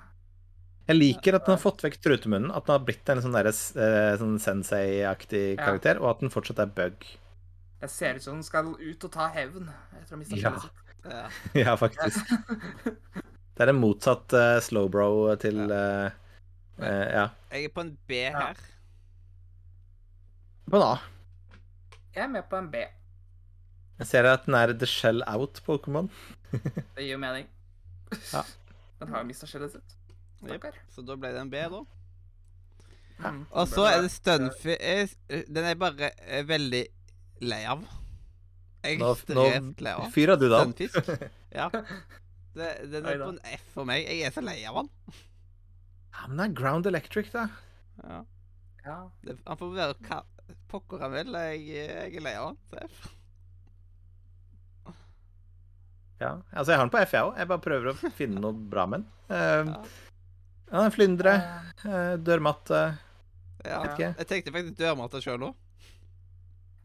Jeg 0.90 0.98
liker 0.98 1.36
at 1.38 1.46
den 1.46 1.54
har 1.56 1.62
fått 1.62 1.84
vekk 1.86 1.98
trutemunnen, 2.04 2.52
at 2.52 2.66
den 2.66 2.74
har 2.74 2.84
blitt 2.86 3.10
en 3.14 3.22
sånn, 3.24 3.36
derre, 3.38 3.52
eh, 3.54 4.18
sånn 4.20 4.38
sensei-aktig 4.42 5.58
Ja. 5.58 5.66
karakter, 5.66 6.00
og 6.02 6.10
at 6.10 6.20
den 6.20 6.30
fortsatt 6.34 6.60
er 6.60 6.66
bug. 6.66 7.06
Det 7.82 7.90
ser 7.90 8.16
ut 8.16 8.22
som 8.24 8.34
den 8.36 8.44
skal 8.44 8.76
ut 8.80 9.04
og 9.04 9.12
ta 9.12 9.28
hevn 9.30 9.70
etter 9.98 10.10
å 10.10 10.16
ha 10.16 10.18
mista 10.18 10.36
Ja. 10.36 10.52
skjellet 10.52 10.62
sitt. 10.62 10.72
ja. 11.06 11.30
ja, 11.66 11.76
faktisk. 11.76 12.26
Det 13.56 13.68
er 13.68 13.70
en 13.70 13.82
motsatt 13.82 14.34
uh, 14.34 14.60
slowbro 14.64 15.36
til 15.38 15.60
uh, 15.72 16.10
uh, 16.80 17.06
Ja. 17.12 17.30
Jeg 17.52 17.66
er 17.66 17.70
på 17.76 17.82
en 17.82 17.98
B 18.08 18.22
Ja. 18.24 18.40
her. 18.40 18.56
På 20.70 20.78
en 20.80 20.84
A. 20.88 21.00
Jeg 22.16 22.24
er 22.24 22.28
med 22.32 22.50
på 22.50 22.58
en 22.58 22.70
B. 22.72 22.76
Jeg 24.00 24.08
ser 24.08 24.26
at 24.26 24.46
den 24.48 24.56
er 24.56 24.74
the 24.74 24.86
shell 24.90 25.22
out-Pokémon. 25.28 26.10
Det 26.52 27.04
gir 27.04 27.12
jo 27.14 27.18
mening. 27.22 27.46
Ja. 28.34 28.42
Den 29.02 29.10
har 29.14 29.22
jo 29.24 29.28
mista 29.30 29.46
skjellet 29.48 29.72
sitt. 29.76 29.94
Stakkar. 30.42 30.78
Så 30.96 31.04
da 31.06 31.16
ble 31.22 31.32
det 31.36 31.42
en 31.44 31.52
B, 31.54 31.62
da. 31.74 31.82
Ja. 33.22 33.32
Og 33.54 33.68
så 33.70 33.84
er 33.86 34.00
det 34.02 34.10
Stunfi 34.10 34.74
eh, 34.82 35.12
Den 35.46 35.68
er 35.70 35.76
bare 35.78 36.08
eh, 36.26 36.42
veldig 36.50 36.80
lei 37.46 37.60
av. 37.70 37.84
Nå, 38.82 39.12
Ekstremt 39.12 39.82
lei 39.86 39.92
nå 39.94 40.08
av. 40.08 40.12
fyrer 40.16 40.40
du 40.42 40.48
da. 40.50 40.64
Stunfisk. 40.66 41.12
Ja. 41.52 41.68
Det, 42.56 42.68
den 42.92 43.06
er 43.06 43.20
på 43.22 43.28
en 43.34 43.40
F 43.54 43.66
for 43.76 43.86
meg. 43.88 44.08
Jeg 44.08 44.26
er 44.28 44.34
så 44.34 44.42
lei 44.44 44.58
av 44.68 44.78
han. 44.82 44.90
Ja, 46.16 46.26
men 46.28 46.38
det 46.40 46.46
er 46.50 46.54
Ground 46.58 46.88
Electric, 46.90 47.30
da. 47.36 47.46
Ja. 48.02 48.20
Ja. 48.86 48.98
Det, 49.24 49.36
han 49.46 49.60
får 49.60 49.74
være 49.76 49.96
hva 50.08 50.22
pokker 50.72 51.04
han 51.06 51.14
vil. 51.14 51.36
Jeg, 51.52 51.62
jeg 51.76 52.16
er 52.18 52.26
lei 52.26 52.34
av 52.40 52.50
han. 52.50 52.60
Så 52.72 52.82
F. 52.88 53.10
Ja, 56.22 56.36
altså 56.54 56.72
jeg 56.72 56.78
har 56.80 56.86
den 56.86 56.94
på 56.94 57.02
F, 57.02 57.14
jeg 57.18 57.26
òg. 57.28 57.38
Jeg 57.42 57.50
bare 57.50 57.64
prøver 57.66 57.92
å 57.94 58.12
finne 58.18 58.42
noe 58.44 58.54
bra 58.74 58.88
med 58.90 59.04
den. 59.04 59.12
Uh, 59.32 59.76
Ja. 59.76 59.84
Ja, 60.72 60.86
en 60.86 60.92
flyndre, 60.92 61.36
Eh, 61.82 62.14
dørmatte 62.22 62.98
Ja. 63.66 63.82
Vet 63.82 63.92
ikke. 63.96 64.16
Jeg 64.18 64.28
tenkte 64.28 64.52
faktisk 64.54 64.78
dørmatte 64.78 65.22
sjøl 65.22 65.40
nå. 65.42 65.50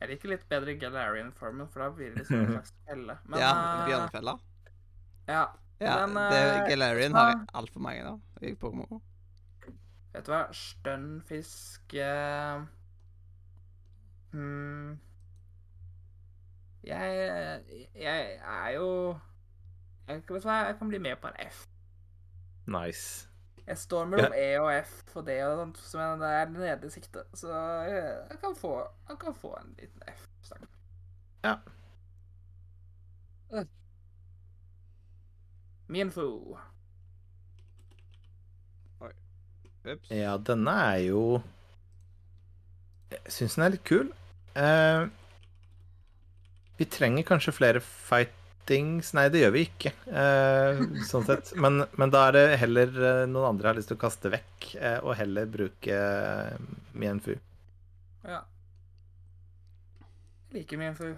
Jeg 0.01 0.09
liker 0.11 0.29
litt 0.29 0.45
bedre 0.49 0.75
Galarian-formen, 0.81 1.69
for 1.73 1.81
da 1.85 1.91
blir 1.93 2.11
det 2.13 2.23
liksom 2.23 2.41
en 2.43 2.51
slags 2.57 2.73
felle. 2.89 3.19
Men 3.25 3.41
Ja, 3.41 3.51
eh, 3.53 3.87
Bjørnefella. 3.91 4.39
ja. 5.29 5.47
Ja, 5.81 6.07
Men, 6.07 6.33
det, 6.33 6.39
eh, 6.41 6.69
Galarian 6.71 7.13
har 7.13 7.31
jeg 7.31 7.47
altfor 7.55 7.81
mange 7.81 8.05
av. 8.09 8.21
Vet 8.41 10.25
du 10.25 10.31
hva? 10.33 10.47
Stønnfisk 10.57 11.95
eh, 12.01 12.63
hmm. 14.33 14.95
Jeg, 16.87 17.63
jeg 17.95 18.41
er 18.41 18.71
jo 18.79 18.89
jeg, 20.09 20.17
vet 20.17 20.29
du 20.29 20.35
hva, 20.39 20.61
jeg 20.71 20.79
kan 20.79 20.89
bli 20.89 20.99
med 21.03 21.17
på 21.21 21.29
en 21.29 21.41
F. 21.49 21.67
Nice. 22.67 23.29
Jeg 23.67 23.79
står 23.79 24.05
mellom 24.07 24.35
E 24.39 24.47
og 24.61 24.71
F 24.87 25.17
og 25.17 25.27
det 25.27 25.41
og 25.45 25.57
sånt, 25.59 25.79
som 25.83 26.23
er 26.23 26.53
nede 26.53 26.87
i 26.87 26.91
siktet. 26.91 27.27
Så 27.35 27.51
jeg, 27.51 28.05
jeg, 28.31 28.39
kan 28.41 28.55
få, 28.57 28.77
jeg 29.09 29.19
kan 29.19 29.35
få 29.35 29.57
en 29.59 29.75
liten 29.81 30.03
F-sang. 30.13 30.69
Ja. 31.45 31.57
Minfo. 33.51 33.67
Minfo. 35.89 36.57
Ups. 39.87 40.11
Ja, 40.11 40.35
denne 40.37 40.71
er 40.71 40.97
jo 41.07 41.21
Jeg 43.11 43.31
syns 43.31 43.55
den 43.55 43.65
er 43.65 43.75
litt 43.75 43.85
kul. 43.87 44.09
Eh, 44.59 45.07
vi 46.77 46.87
trenger 46.91 47.27
kanskje 47.29 47.55
flere 47.55 47.81
fightings 48.67 49.13
Nei, 49.15 49.29
det 49.31 49.41
gjør 49.45 49.53
vi 49.55 49.63
ikke, 49.67 49.93
eh, 50.11 50.81
sånn 51.07 51.25
sett. 51.27 51.53
Men, 51.57 51.85
men 51.97 52.11
da 52.11 52.27
er 52.29 52.33
det 52.37 52.59
heller 52.61 52.89
eh, 52.89 53.27
noen 53.29 53.53
andre 53.53 53.69
har 53.71 53.77
lyst 53.79 53.89
til 53.89 53.97
å 53.97 54.01
kaste 54.01 54.31
vekk, 54.33 54.75
eh, 54.81 54.99
og 55.03 55.17
heller 55.17 55.47
bruke 55.47 55.95
eh, 55.95 56.59
Mienfu. 56.95 57.37
Ja. 58.25 58.43
Jeg 60.51 60.61
liker 60.61 60.79
Mienfu. 60.81 61.17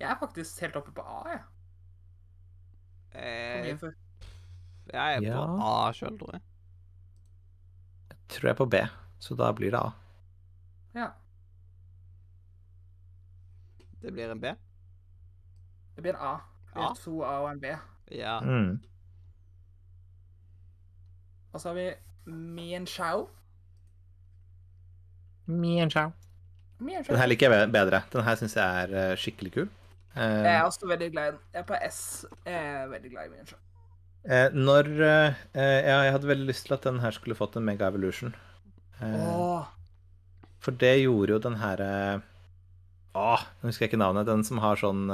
Jeg 0.00 0.10
er 0.10 0.18
faktisk 0.20 0.60
helt 0.60 0.76
oppe 0.76 0.92
på 0.92 1.02
A, 1.02 1.20
jeg. 1.32 1.42
Eh, 3.14 3.68
jeg 3.70 3.72
er 3.72 5.20
på 5.22 5.24
Ja. 5.24 5.44
A 5.64 5.92
sjøl, 5.94 6.18
tror 6.18 6.36
jeg. 6.36 6.42
Tror 8.34 8.48
jeg 8.48 8.54
er 8.54 8.58
på 8.58 8.68
B, 8.68 8.80
så 9.22 9.36
da 9.38 9.52
blir 9.54 9.72
det 9.72 9.80
A. 9.80 9.92
Ja. 10.94 11.08
Det 14.02 14.12
blir 14.12 14.28
en 14.34 14.40
B. 14.42 14.52
Det 15.96 16.02
blir 16.02 16.14
en 16.16 16.20
A. 16.20 16.34
Det 16.66 16.74
blir 16.74 16.88
A? 16.88 16.94
to 17.04 17.20
A 17.22 17.34
og 17.44 17.50
en 17.52 17.60
B. 17.62 17.70
Ja. 18.10 18.38
Mm. 18.40 18.80
Og 21.54 21.60
så 21.60 21.68
har 21.70 21.74
vi. 21.78 21.88
Mien 22.26 22.86
Chao. 22.88 23.26
Mien 25.46 25.90
Shao. 25.90 26.10
Den 26.80 27.20
her 27.20 27.26
liker 27.30 27.52
jeg 27.52 27.70
bedre. 27.72 28.00
Den 28.12 28.24
her 28.26 28.38
syns 28.40 28.56
jeg 28.56 28.84
er 28.86 28.94
eh, 29.12 29.16
skikkelig 29.20 29.52
kul. 29.54 29.68
Eh, 30.16 30.40
Jeg 30.46 30.54
er 30.56 30.62
også 30.64 30.88
veldig 30.88 31.10
glad 31.12 31.28
i 31.28 31.30
den. 31.34 31.40
Jeg 31.54 31.60
er 31.62 31.68
på 31.68 31.78
S. 31.90 32.00
Jeg 32.46 32.54
er 32.72 32.88
veldig 32.90 33.10
glad 33.12 33.28
i 33.28 33.32
Mien 33.36 33.46
Shao. 33.50 33.58
eh, 34.24 34.48
når 34.56 34.90
Ja, 35.54 35.98
jeg 36.08 36.12
hadde 36.16 36.30
veldig 36.32 36.46
lyst 36.48 36.66
til 36.66 36.74
at 36.78 36.82
den 36.88 37.00
her 37.04 37.10
skulle 37.14 37.36
fått 37.38 37.56
en 37.60 37.64
Mega 37.68 37.88
Evolution. 37.92 38.34
Eh, 39.00 39.28
Åh. 39.28 39.66
For 40.64 40.72
det 40.80 40.94
gjorde 41.02 41.34
jo 41.36 41.38
den 41.44 41.58
herre 41.60 42.22
Å, 43.14 43.34
nå 43.60 43.68
husker 43.68 43.84
jeg 43.84 43.92
ikke 43.92 44.00
navnet. 44.00 44.26
Den 44.26 44.42
som 44.48 44.58
har 44.64 44.80
sånn 44.80 45.04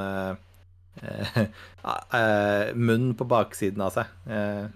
munn 2.75 3.15
på 3.17 3.25
baksiden 3.31 3.81
av 3.85 3.93
seg. 3.95 4.11
Eh, 4.27 4.67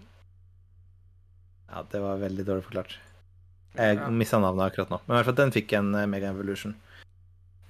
ja, 1.74 1.82
det 1.90 2.00
var 2.04 2.20
veldig 2.22 2.46
dårlig 2.46 2.64
forklart. 2.68 2.96
Jeg 3.74 3.96
Ja. 3.98 4.08
mista 4.10 4.38
navnet 4.38 4.68
akkurat 4.70 4.90
nå. 4.90 5.00
Men 5.06 5.14
i 5.14 5.18
hvert 5.18 5.26
fall 5.32 5.40
den 5.42 5.52
fikk 5.52 5.72
en 5.74 5.94
eh, 5.98 6.06
Mega 6.06 6.28
Evolution. 6.30 6.76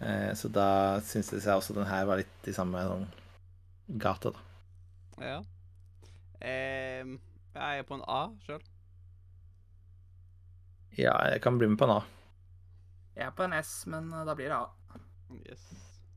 Eh, 0.00 0.32
så 0.36 0.50
da 0.52 1.00
syntes 1.00 1.44
jeg 1.46 1.54
også 1.56 1.74
den 1.74 1.86
her 1.88 2.04
var 2.04 2.16
litt 2.20 2.48
i 2.50 2.52
samme 2.52 2.82
sånn 2.84 3.06
gate, 4.00 4.30
da. 4.34 4.38
ja. 5.24 5.38
Eh, 6.44 7.04
jeg 7.54 7.78
er 7.80 7.86
på 7.88 7.94
en 7.96 8.04
A 8.10 8.26
sjøl. 8.44 8.60
Ja, 10.98 11.14
jeg 11.32 11.40
kan 11.42 11.56
bli 11.58 11.66
med 11.70 11.78
på 11.80 11.86
en 11.88 11.96
A. 11.96 12.02
Jeg 13.16 13.26
er 13.28 13.30
på 13.38 13.44
en 13.46 13.52
S, 13.56 13.86
men 13.90 14.10
da 14.10 14.34
blir 14.34 14.50
det 14.52 14.58
A. 14.58 14.68
Yes. 15.48 15.64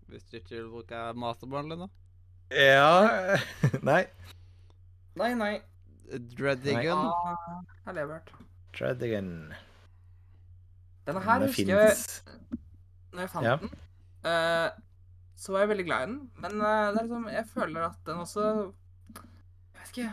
Hvis 0.09 0.25
du 0.31 0.37
ikke 0.39 0.55
vil 0.57 0.69
bruke 0.73 0.99
masterbundlen, 1.17 1.85
da. 1.85 1.87
Ja 2.51 3.37
Nei. 3.89 4.03
Nei, 5.17 5.33
nei. 5.35 5.53
Dreadigan. 6.37 7.01
A 7.09 7.35
har 7.87 7.93
levert. 7.97 8.29
Treadigan. 8.77 9.31
Denne 11.07 11.23
her 11.25 11.39
Den 11.41 11.49
husker 11.49 11.71
jeg 11.73 11.95
når 13.13 13.23
jeg 13.25 13.31
fant 13.33 13.47
Ja. 13.47 13.55
den. 13.57 13.71
uh, 14.27 14.69
så 15.37 15.51
var 15.53 15.59
jeg 15.65 15.69
veldig 15.71 15.85
glad 15.87 16.03
i 16.03 16.07
den, 16.11 16.19
men 16.43 16.61
uh, 16.61 16.67
det 16.93 16.99
er 17.01 17.03
liksom, 17.07 17.27
jeg 17.33 17.45
føler 17.51 17.85
at 17.89 17.97
den 18.05 18.21
også 18.23 18.45
Jeg 19.17 19.81
vet 19.81 19.91
ikke. 19.93 20.07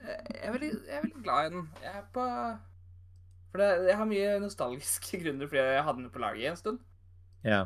eh, 0.00 0.20
Jeg 0.34 0.42
er 0.48 0.52
veldig, 0.56 0.70
jeg 0.88 0.96
er 0.98 1.02
veldig 1.06 1.22
glad 1.24 1.46
i 1.46 1.54
den. 1.54 1.68
Jeg 1.82 1.94
er 2.00 2.04
på 2.14 2.26
For 3.52 3.62
det, 3.62 3.68
jeg 3.88 3.96
har 3.96 4.04
mye 4.10 4.38
nostalgiske 4.44 5.20
grunner 5.24 5.48
fordi 5.50 5.62
jeg 5.64 5.84
hadde 5.86 6.02
den 6.02 6.10
på 6.14 6.18
laget 6.24 6.42
i 6.42 6.48
en 6.50 6.56
stund. 6.60 6.78
Ja. 7.44 7.64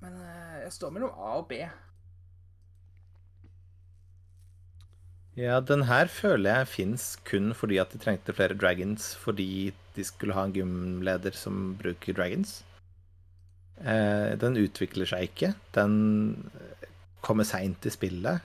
Men 0.00 0.16
eh, 0.24 0.58
jeg 0.64 0.74
står 0.76 0.92
mellom 0.96 1.14
A 1.16 1.36
og 1.40 1.48
B. 1.50 1.60
Ja, 5.38 5.60
den 5.62 5.86
her 5.88 6.10
føler 6.10 6.60
jeg 6.60 6.68
fins 6.68 7.12
kun 7.28 7.52
fordi 7.56 7.78
at 7.80 7.92
de 7.94 8.00
trengte 8.02 8.34
flere 8.36 8.56
dragons 8.58 9.12
fordi 9.16 9.70
de 9.94 10.04
skulle 10.04 10.34
ha 10.36 10.44
en 10.48 10.54
gymleder 10.56 11.36
som 11.36 11.74
bruker 11.80 12.16
dragons. 12.16 12.60
Eh, 13.80 14.36
den 14.40 14.58
utvikler 14.60 15.08
seg 15.08 15.30
ikke. 15.30 15.54
Den 15.76 16.50
kommer 17.24 17.46
seint 17.48 17.86
i 17.86 17.92
spillet. 17.92 18.44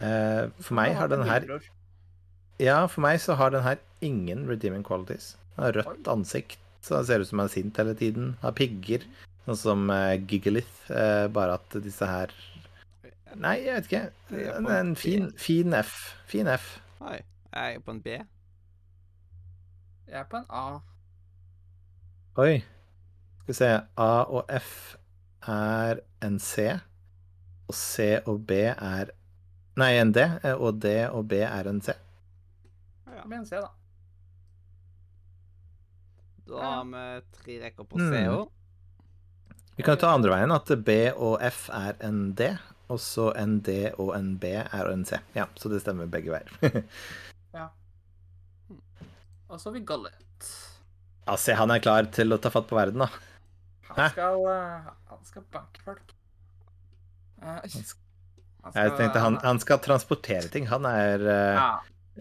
Eh, 0.00 0.50
for 0.60 0.76
meg 0.76 0.94
har 0.98 1.10
den 1.12 1.24
her 1.28 1.44
Ja, 2.60 2.84
for 2.86 3.02
meg 3.04 3.20
så 3.22 3.36
har 3.38 3.50
den 3.50 3.64
her 3.64 3.80
ingen 4.04 4.46
redeeming 4.48 4.84
qualities. 4.86 5.34
Den 5.56 5.66
har 5.66 5.78
rødt 5.80 6.08
ansikt, 6.08 6.58
så 6.82 7.00
den 7.00 7.06
ser 7.08 7.22
ut 7.22 7.28
som 7.28 7.42
han 7.42 7.50
er 7.50 7.54
sint 7.54 7.78
hele 7.80 7.94
tiden. 7.98 8.36
Har 8.42 8.54
pigger, 8.54 9.04
sånn 9.44 9.56
som 9.60 9.82
uh, 9.90 10.14
Gigalith, 10.28 10.90
uh, 10.90 11.26
bare 11.32 11.58
at 11.60 11.76
disse 11.84 12.06
her 12.08 12.32
Nei, 13.34 13.56
jeg 13.64 13.74
vet 13.74 13.86
ikke. 13.88 14.02
En 14.60 14.66
en 14.70 14.92
fin, 14.94 15.24
fin 15.34 15.74
F. 15.74 15.94
Fin 16.30 16.46
F. 16.46 16.68
Oi. 17.02 17.16
Jeg 17.50 17.74
er 17.74 17.80
på 17.82 17.90
en 17.90 17.98
B. 18.04 18.12
Jeg 20.06 20.20
er 20.20 20.28
på 20.30 20.38
en 20.38 20.46
A. 20.54 20.78
Oi. 22.38 22.60
Skal 23.40 23.48
vi 23.50 23.56
se. 23.58 23.70
A 23.98 24.06
og 24.30 24.46
F 24.54 24.70
er 25.50 25.98
en 26.22 26.38
C. 26.38 26.68
Og 27.66 27.74
C 27.74 28.06
og 28.22 28.44
B 28.46 28.60
er 28.70 29.10
Nei, 29.82 29.90
en 29.98 30.12
D. 30.14 30.22
eh, 30.22 30.54
Og 30.54 30.78
D 30.78 30.94
og 31.10 31.26
B 31.34 31.42
er 31.42 31.66
en 31.66 31.80
C. 31.82 31.90
Ja. 33.08 33.18
Det 33.18 33.26
blir 33.32 33.40
en 33.40 33.46
C, 33.50 33.56
da. 33.58 33.72
Da 36.46 36.60
har 36.62 36.84
vi 36.84 37.04
tre 37.40 37.58
rekker 37.64 37.84
på 37.88 37.98
Mm. 37.98 38.46
Vi 39.76 39.82
kan 39.82 39.96
jo 39.96 40.04
ta 40.04 40.12
andre 40.14 40.30
veien, 40.30 40.54
at 40.54 40.70
B 40.86 40.96
og 41.12 41.42
F 41.42 41.66
er 41.74 41.98
en 42.06 42.28
D. 42.38 42.52
Og 42.92 43.00
så 43.00 43.30
en 43.40 43.58
D 43.64 43.90
og 43.96 44.12
en 44.16 44.34
B 44.38 44.52
er 44.60 44.90
en 44.90 45.04
C. 45.08 45.18
Ja, 45.34 45.48
så 45.58 45.70
det 45.72 45.80
stemmer 45.82 46.10
begge 46.10 46.34
veier. 46.34 46.84
ja. 47.58 47.68
Og 49.48 49.58
så 49.58 49.70
har 49.70 49.74
vi 49.78 49.84
Gullet. 49.88 50.50
ja, 51.26 51.36
se, 51.40 51.56
han 51.56 51.72
er 51.72 51.82
klar 51.82 52.10
til 52.12 52.36
å 52.36 52.38
ta 52.38 52.52
fatt 52.52 52.68
på 52.70 52.76
verden, 52.78 53.06
da. 53.06 53.08
Han 53.94 54.10
skal, 54.12 54.46
eh, 54.50 54.92
han 55.10 55.24
skal 55.26 55.46
banke 55.54 55.82
folk. 55.86 56.14
Eh, 57.42 57.58
han 58.64 58.78
Jeg 58.78 58.94
tenkte 58.98 59.22
han, 59.22 59.38
han 59.44 59.60
skal 59.62 59.80
transportere 59.84 60.48
ting. 60.52 60.68
Han 60.70 60.86
er 60.88 61.24
uh, 61.24 61.58
Ja. 61.58 61.68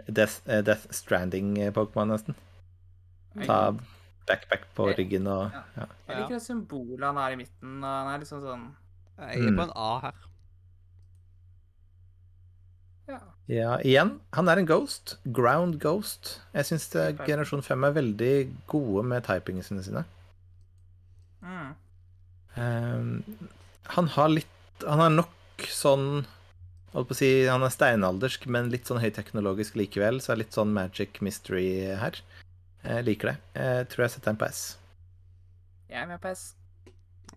Death, 0.08 0.42
Death 0.50 0.90
Stranding-pokémon, 0.90 2.10
nesten. 2.10 2.38
Ta 3.46 3.76
backpack 4.28 4.68
på 4.76 4.88
ryggen 4.98 5.28
og 5.28 5.52
Ja. 5.78 5.86
Jeg 6.08 6.18
liker 6.22 6.36
det 6.38 6.42
symbolet 6.46 7.04
han 7.10 7.16
har 7.18 7.32
i 7.32 7.36
midten. 7.42 7.78
og 7.84 7.90
Han 7.90 8.14
er 8.14 8.20
liksom 8.24 8.42
sånn 8.42 8.68
Jeg 9.20 9.38
er 9.40 9.52
Mm. 9.52 9.58
på 9.58 9.64
en 9.64 9.72
A 9.76 10.00
her. 10.00 10.14
Ja. 13.08 13.20
Ja, 13.52 13.72
igjen, 13.84 14.20
han 14.32 14.48
er 14.48 14.58
en 14.62 14.66
ghost. 14.70 15.18
Ground 15.36 15.80
ghost. 15.84 16.38
Jeg 16.56 16.66
syns 16.70 16.86
generasjon 17.28 17.62
5 17.66 17.84
er 17.90 17.96
veldig 17.98 18.36
gode 18.72 19.04
med 19.06 19.26
typingene 19.28 19.84
sine. 19.84 20.06
Mm. 21.44 21.74
Um, 22.56 23.24
han 23.98 24.08
har 24.08 24.30
litt 24.30 24.48
Han 24.86 25.00
har 25.00 25.10
nok 25.10 25.64
sånn 25.74 26.26
Holdt 26.94 27.08
på 27.10 27.16
å 27.16 27.18
si 27.18 27.30
Han 27.50 27.64
er 27.66 27.72
steinaldersk, 27.74 28.46
men 28.48 28.70
litt 28.70 28.86
sånn 28.86 29.02
høyteknologisk 29.02 29.74
likevel. 29.80 30.20
Så 30.22 30.30
er 30.32 30.36
det 30.38 30.46
litt 30.46 30.56
sånn 30.56 30.72
magic 30.76 31.20
mystery 31.26 31.96
her. 31.98 32.20
Jeg 32.84 33.04
liker 33.08 33.32
det. 33.32 33.36
Jeg 33.56 33.90
tror 33.92 34.04
jeg 34.04 34.12
setter 34.16 34.32
den 34.32 34.40
på 34.42 34.52
S. 34.52 34.64
Jeg 35.90 36.02
er 36.02 36.08
med 36.10 36.20
på 36.20 36.32
S. 36.34 36.56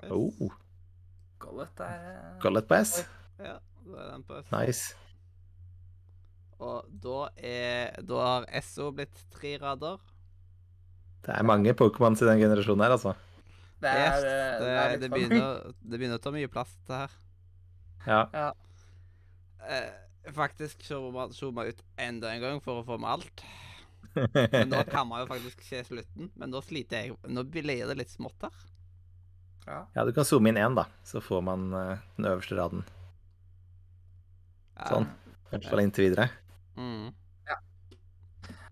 Yes. 0.03 0.11
Oh, 0.11 0.53
Gullet 1.39 1.81
er 1.81 2.07
eh, 2.11 2.39
Gollet 2.43 2.69
på 2.69 2.79
S. 2.81 2.99
Ja, 3.39 3.59
da 3.87 4.01
er 4.03 4.13
den 4.15 4.25
på 4.27 4.41
S. 4.41 4.51
Nice. 4.53 4.97
Og 6.59 6.89
da 7.05 7.29
er 7.37 8.03
Da 8.09 8.23
har 8.25 8.47
SO 8.65 8.91
blitt 8.97 9.23
tre 9.35 9.57
rader. 9.61 10.01
Det 11.27 11.35
er 11.35 11.43
mange 11.47 11.75
Pokémons 11.75 12.23
i 12.23 12.29
den 12.29 12.41
generasjonen 12.41 12.85
her, 12.87 12.95
altså. 12.97 13.13
Det 13.83 13.91
er, 13.91 14.17
eh, 14.17 14.61
det, 14.63 14.71
er 14.73 14.97
det, 14.97 15.11
mye. 15.11 15.15
begynner, 15.15 15.73
det 15.83 15.99
begynner 15.99 16.21
å 16.21 16.23
ta 16.23 16.33
mye 16.33 16.49
plass, 16.49 16.73
det 16.89 17.01
her. 17.03 17.17
Ja. 18.07 18.53
Eh, 19.67 20.33
faktisk 20.35 20.87
må 21.13 21.27
zooma 21.35 21.67
ut 21.67 21.83
enda 21.99 22.31
en 22.33 22.45
gang 22.45 22.63
for 22.63 22.81
å 22.81 22.87
få 22.87 22.99
med 23.03 23.19
alt. 23.19 23.45
Men 24.17 24.73
nå 24.73 24.83
kan 24.95 25.09
man 25.09 25.23
jo 25.23 25.29
faktisk 25.31 25.63
se 25.67 25.83
slutten. 25.85 26.31
Men 26.35 26.53
nå 26.53 26.63
sliter 26.65 27.05
jeg 27.05 27.17
Nå 27.29 27.45
blir 27.51 27.67
det 27.67 27.99
litt 27.99 28.13
smått 28.13 28.49
her. 28.49 28.65
Ja. 29.67 29.79
Ja, 29.97 30.05
du 30.07 30.13
kan 30.15 30.27
zoome 30.27 30.53
inn 30.53 30.61
én, 30.61 30.77
da, 30.79 30.87
så 31.03 31.21
får 31.21 31.41
man 31.43 31.69
uh, 31.75 32.03
den 32.17 32.29
øverste 32.31 32.55
raden. 32.59 32.85
Ja. 34.77 34.91
Sånn. 34.93 35.09
I 35.47 35.55
hvert 35.57 35.71
fall 35.73 35.83
inntil 35.83 36.07
videre. 36.09 36.29
Mm. 36.79 37.11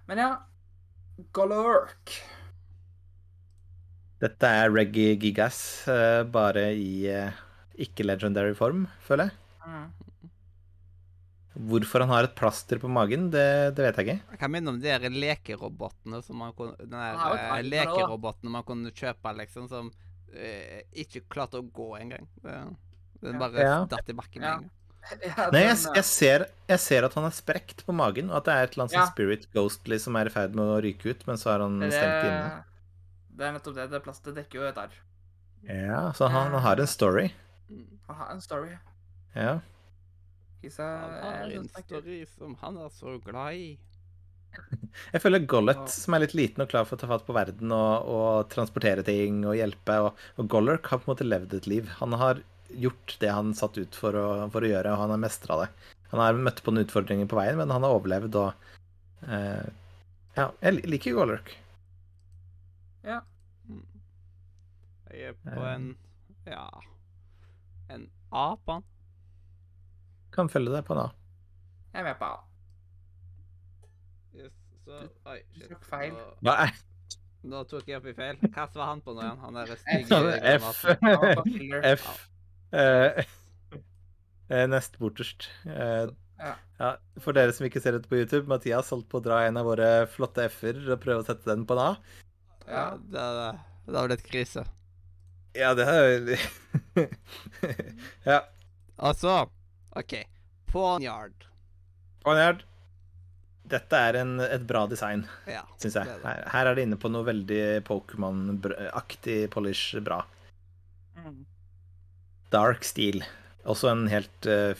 Men 0.06 0.20
ja. 0.20 0.30
Golork. 1.34 2.12
Dette 4.22 4.48
er 4.60 4.72
Reggie 4.72 5.16
Gigas, 5.20 5.58
uh, 5.90 6.22
bare 6.28 6.68
i 6.78 7.06
uh, 7.10 7.42
ikke-legendary 7.80 8.54
form, 8.56 8.86
føler 9.04 9.30
jeg. 9.30 9.38
Mm. 9.66 10.03
Hvorfor 11.54 12.02
han 12.02 12.10
har 12.10 12.26
et 12.26 12.34
plaster 12.34 12.80
på 12.82 12.88
magen, 12.90 13.28
det, 13.30 13.74
det 13.76 13.84
vet 13.84 13.98
jeg 14.00 14.06
ikke. 14.08 14.30
Jeg 14.34 14.38
kan 14.40 14.50
minne 14.50 14.72
om 14.72 14.78
de 14.82 14.88
der 14.90 15.04
lekerobotene 15.14 16.18
som 16.26 16.40
man 16.42 16.52
kunne 16.58 16.74
Den 16.80 16.90
der 16.96 17.14
ja, 17.14 17.34
eh, 17.58 17.62
lekerobotene 17.68 18.50
man 18.50 18.64
kunne 18.66 18.90
kjøpe, 18.90 19.34
liksom, 19.38 19.68
som 19.70 19.92
eh, 20.34 20.80
ikke 21.04 21.22
klarte 21.30 21.60
å 21.60 21.66
gå 21.70 21.92
engang. 22.00 22.26
Den 23.22 23.38
bare 23.38 23.62
Ja. 23.62 23.76
datt 23.86 24.08
i 24.10 24.16
bakken 24.18 24.40
med 24.42 24.48
Ja. 24.48 24.54
en 24.56 24.62
gang. 24.64 24.70
Ja, 25.20 25.50
Nei, 25.52 25.60
jeg, 25.66 25.76
jeg, 25.94 26.04
ser, 26.08 26.46
jeg 26.66 26.80
ser 26.80 27.04
at 27.04 27.12
han 27.14 27.24
er 27.28 27.34
sprekt 27.36 27.84
på 27.84 27.92
magen, 27.92 28.30
og 28.32 28.38
at 28.38 28.44
det 28.48 28.52
er 28.54 28.62
et 28.64 28.72
eller 28.74 28.84
annet 28.86 28.94
Ja. 28.96 29.02
sånn 29.04 29.12
spirit 29.12 29.46
ghostly 29.52 29.98
som 30.00 30.16
er 30.16 30.26
i 30.26 30.32
ferd 30.32 30.54
med 30.56 30.64
å 30.64 30.78
ryke 30.82 31.10
ut, 31.12 31.26
men 31.28 31.36
så 31.36 31.52
er 31.54 31.60
han 31.60 31.78
det, 31.78 31.90
stengt 31.92 32.24
inne. 32.24 32.64
det 33.36 33.44
er 33.46 33.52
nettopp 33.52 33.74
det. 33.76 33.90
Det 33.92 34.00
plastet 34.02 34.34
dekker 34.34 34.62
jo 34.62 34.66
et 34.70 34.78
arr. 34.80 34.96
Ja, 35.68 36.10
så 36.16 36.26
han, 36.28 36.50
han 36.52 36.60
har 36.64 36.80
en 36.80 36.86
story. 36.88 37.30
Mm. 37.70 37.86
Han 38.08 38.16
har 38.16 38.32
en 38.32 38.40
story. 38.40 38.72
Ja. 39.36 39.60
Kisa, 40.64 40.84
Han 40.84 41.16
har 41.22 41.50
en 41.54 41.66
er 41.68 41.82
kul. 41.84 41.84
story 41.84 42.20
som 42.38 42.54
han 42.62 42.78
er 42.84 42.92
så 42.94 43.18
glad 43.24 43.58
i. 43.60 43.66
Jeg 45.10 45.18
føler 45.24 45.42
Gollet, 45.50 45.88
som 45.90 46.14
er 46.14 46.22
litt 46.22 46.34
liten 46.38 46.62
og 46.62 46.68
klar 46.70 46.84
for 46.86 46.94
å 46.96 47.00
ta 47.02 47.08
fatt 47.10 47.24
på 47.26 47.34
verden 47.34 47.72
og, 47.74 48.06
og 48.06 48.50
transportere 48.52 49.02
ting 49.06 49.40
og 49.42 49.56
hjelpe, 49.58 49.96
og, 50.06 50.20
og 50.38 50.46
Gollerk 50.52 50.86
har 50.92 51.00
på 51.02 51.08
en 51.08 51.12
måte 51.16 51.26
levd 51.26 51.56
et 51.58 51.66
liv. 51.70 51.88
Han 51.98 52.14
har 52.20 52.42
gjort 52.70 53.16
det 53.22 53.32
han 53.34 53.50
satt 53.58 53.76
ut 53.78 53.98
for 53.98 54.14
å, 54.18 54.26
for 54.54 54.62
å 54.62 54.70
gjøre, 54.70 54.92
og 54.94 55.02
han 55.02 55.12
har 55.14 55.20
mestra 55.24 55.58
det. 55.64 55.68
Han 56.14 56.22
har 56.22 56.38
møtt 56.38 56.62
på 56.62 56.70
noen 56.70 56.86
utfordringer 56.86 57.26
på 57.30 57.38
veien, 57.40 57.58
men 57.58 57.74
han 57.74 57.82
har 57.82 57.96
overlevd 57.98 58.38
og 58.38 58.70
uh, 59.26 59.66
Ja, 60.38 60.48
jeg 60.62 60.84
liker 60.86 61.18
Gollerk. 61.18 61.50
Ja. 63.04 63.20
Mm. 63.66 63.82
Jeg 65.10 65.28
er 65.32 65.36
på 65.42 65.58
Eh. 65.58 65.74
en 65.74 65.90
ja 66.46 66.64
en 67.90 68.06
A 68.32 68.46
på 68.64 68.78
han. 68.78 68.84
Kan 70.34 70.50
følge 70.50 70.72
deg 70.74 70.84
på 70.88 70.96
nå. 70.98 71.04
Jeg 71.94 72.02
er 72.02 72.08
med 72.08 72.18
på 72.18 72.26
A. 72.26 72.40
Yes, 74.34 74.52
så 74.84 74.98
Oi, 75.30 75.38
du 75.54 75.62
tok 75.70 75.84
feil. 75.86 76.16
Nå, 76.44 76.56
er 76.66 76.74
nå 77.44 77.60
tok 77.68 77.86
jeg 77.90 77.98
opp 78.00 78.06
i 78.08 78.14
feil. 78.16 78.38
Hva 78.54 78.64
var 78.72 78.86
han 78.88 79.02
på 79.04 79.12
nå 79.14 79.20
igjen? 79.20 79.40
Han 79.44 79.56
der 79.58 79.72
F. 79.74 79.82
stygge 79.84 80.20
F? 80.56 80.68
Han 80.88 81.18
var 81.20 81.34
på 81.38 81.44
filler. 81.46 81.88
F. 81.92 82.06
Eh, 82.74 83.24
eh, 84.48 84.66
nest 84.72 84.96
borterst. 85.00 85.50
Eh, 85.68 86.10
Ja. 86.34 86.56
ja, 86.80 86.88
for 87.22 87.32
dere 87.36 87.52
som 87.54 87.62
ikke 87.68 87.78
ser 87.80 87.94
dette 87.94 88.08
på 88.10 88.16
YouTube, 88.18 88.48
Mathias 88.50 88.88
holdt 88.90 89.06
på 89.08 89.20
å 89.20 89.22
dra 89.22 89.36
en 89.46 89.56
av 89.60 89.68
våre 89.68 89.86
flotte 90.10 90.42
F-er 90.50 90.80
og 90.90 90.98
prøve 91.04 91.22
å 91.22 91.26
sette 91.28 91.46
den 91.46 91.62
på 91.68 91.76
en 91.76 91.82
A. 91.84 91.90
Ja, 92.66 92.82
det, 92.98 93.26
det, 93.36 93.44
det 93.86 93.94
har 94.00 94.08
blitt 94.10 94.24
krise. 94.26 94.64
Ja, 95.54 95.70
det 95.78 95.86
er 95.86 96.26
Ja. 98.32 98.40
Altså 98.98 99.36
OK. 99.96 100.14
Ponyard. 100.72 101.46
Ponyard. 102.24 102.64
Dette 103.64 103.96
er 103.96 104.18
en, 104.20 104.36
et 104.44 104.66
bra 104.68 104.84
design, 104.90 105.24
Ja. 105.48 105.62
syns 105.80 105.94
jeg. 105.96 106.04
det 106.04 106.12
er 106.12 106.20
det. 106.20 106.26
Her, 106.28 106.48
her 106.52 106.66
er 106.66 106.74
det 106.76 106.84
inne 106.84 106.98
på 107.00 107.08
noe 107.08 107.24
veldig 107.24 107.62
Pokémon-aktig 107.86 109.38
polish 109.54 109.96
bra. 110.04 110.20
Mm. 111.16 111.44
Dark 112.52 112.84
Steel. 112.84 113.24
Også 113.64 113.88
en 113.88 114.06
helt 114.12 114.46
uh, 114.46 114.76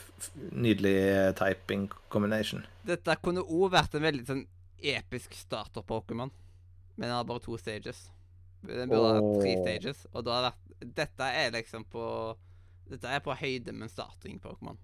nydelig 0.53 1.33
typing 1.41 1.87
combination. 2.13 2.67
Dette 2.85 3.17
kunne 3.25 3.41
òg 3.41 3.71
vært 3.73 3.97
en 3.97 4.05
veldig 4.05 4.27
sånn 4.29 4.43
episk 4.85 5.33
starter-Pokémon. 5.39 6.33
Men 6.97 7.09
den 7.09 7.17
har 7.17 7.25
bare 7.25 7.41
to 7.41 7.57
stages. 7.59 8.11
Den 8.61 8.93
burde 8.93 9.15
ha 9.17 9.23
tre 9.41 9.55
stages. 9.63 10.05
Og 10.13 10.27
da 10.27 10.37
har 10.37 10.45
det 10.45 10.53
vært 10.53 10.61
Dette 10.99 11.27
er 11.33 11.53
liksom 11.55 11.87
på 11.89 12.05
Dette 12.91 13.09
er 13.09 13.23
på 13.25 13.33
høyde 13.41 13.73
med 13.73 13.87
en 13.87 13.93
starting-Pokémon. 13.95 14.77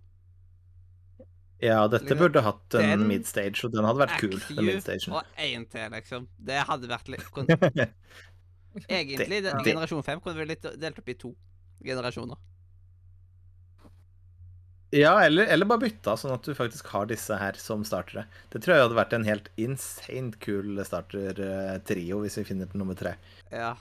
Ja, 1.60 1.82
dette 1.92 2.06
Liksom, 2.06 2.18
burde 2.22 2.40
hatt 2.46 2.74
en 2.80 3.02
midstage, 3.08 3.64
og 3.66 3.72
den 3.74 3.84
hadde 3.84 4.00
vært 4.00 4.18
kul. 4.22 4.38
den 4.56 4.64
midstagen. 4.64 5.12
og 5.12 5.24
én 5.36 5.66
til, 5.68 5.90
liksom. 5.92 6.28
Det 6.40 6.62
hadde 6.66 6.88
vært 6.88 7.08
litt 7.12 7.26
kun, 7.34 7.46
Egentlig, 8.88 9.42
det- 9.44 9.52
generasjon 9.66 10.02
fem 10.06 10.20
kunne 10.24 10.40
vi 10.46 10.54
delt 10.56 10.98
opp 11.02 11.08
i 11.08 11.14
to 11.18 11.34
generasjoner. 11.84 12.38
Ja, 14.92 15.12
eller, 15.22 15.46
eller 15.46 15.68
bare 15.70 15.84
bytta, 15.84 16.16
sånn 16.18 16.32
at 16.34 16.42
du 16.42 16.50
faktisk 16.58 16.88
har 16.90 17.06
disse 17.06 17.36
her 17.38 17.54
som 17.60 17.84
startere. 17.86 18.24
Det 18.50 18.58
tror 18.64 18.74
jeg 18.74 18.82
hadde 18.88 18.96
vært 18.98 19.12
en 19.14 19.26
helt 19.28 19.46
insane 19.60 20.32
kul 20.42 20.80
starter-trio, 20.86 22.18
hvis 22.24 22.38
vi 22.40 22.44
finner 22.48 22.72
nummer 22.74 22.98
tre. 22.98 23.12
Ja. 23.54 23.76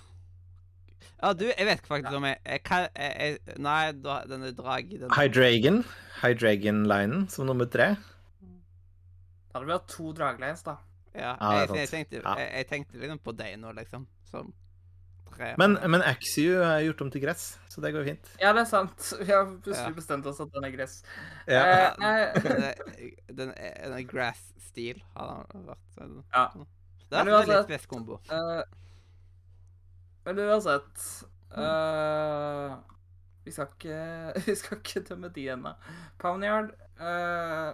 Ja, 1.22 1.34
du, 1.34 1.46
jeg 1.50 1.66
vet 1.68 1.88
faktisk 1.88 2.14
om 2.16 2.24
jeg, 2.30 2.38
jeg, 2.46 2.64
kan, 2.64 2.88
jeg, 2.96 3.40
jeg 3.48 3.58
Nei, 3.60 3.92
da, 3.92 4.22
denne 4.30 4.52
drag 4.56 4.90
den, 4.90 5.10
Hydragon. 5.16 5.82
Hydragon-linen 6.22 7.28
som 7.30 7.46
nummer 7.50 7.66
tre. 7.72 7.96
Da 9.50 9.58
hadde 9.60 9.66
vi 9.68 9.74
hatt 9.76 9.88
to 9.90 10.12
draglines, 10.14 10.64
da. 10.64 10.78
Ja, 11.16 11.34
Ja, 11.42 11.50
det 11.50 11.50
er 11.50 11.60
jeg, 11.60 11.68
jeg, 11.68 11.88
sant. 11.90 11.92
tenkte, 11.98 12.22
Ja. 12.24 12.34
jeg, 12.38 12.50
jeg 12.56 12.68
tenkte 12.70 13.00
liksom 13.02 13.20
på 13.26 13.34
deg 13.36 13.56
nå, 13.60 13.72
liksom. 13.76 14.06
Som 14.30 14.54
tre. 15.36 15.54
Men, 15.58 15.78
men 15.90 16.02
Axew 16.06 16.60
er 16.62 16.84
gjort 16.86 17.02
om 17.02 17.10
til 17.12 17.22
gress, 17.24 17.58
så 17.72 17.82
det 17.82 17.92
går 17.96 18.06
fint. 18.06 18.30
Ja, 18.42 18.54
det 18.54 18.62
er 18.66 18.70
sant. 18.70 19.10
Vi 19.26 19.32
har 19.32 19.46
plutselig 19.64 19.90
Ja. 19.90 19.96
bestemt 19.98 20.26
oss 20.30 20.40
at 20.44 20.52
den 20.54 20.68
er 20.70 20.76
gress. 20.76 21.00
Ja. 21.48 21.64
Eh, 21.64 21.80
Ja, 21.80 21.94
nei. 22.00 22.16
den, 22.44 22.64
er- 22.70 23.34
den, 23.42 23.54
er- 23.58 23.96
er 23.98 24.04
grass 24.10 24.44
steel 24.70 25.02
har 25.16 25.46
den 25.54 25.66
vært. 25.66 25.88
Ja. 26.36 26.46
Det 27.10 27.18
er 27.18 27.22
en 27.26 27.34
uansett- 27.34 27.66
spes 27.72 27.86
kombo. 27.90 28.20
Eh, 28.30 28.62
men 30.26 30.42
uansett 30.46 31.06
uh, 31.56 32.76
vi, 33.46 33.54
skal 33.56 33.72
ikke, 33.72 34.02
vi 34.48 34.56
skal 34.60 34.82
ikke 34.82 35.06
dømme 35.08 35.32
de 35.36 35.48
ennå. 35.56 35.74
Pownyard, 36.22 36.76
uh, 37.02 37.74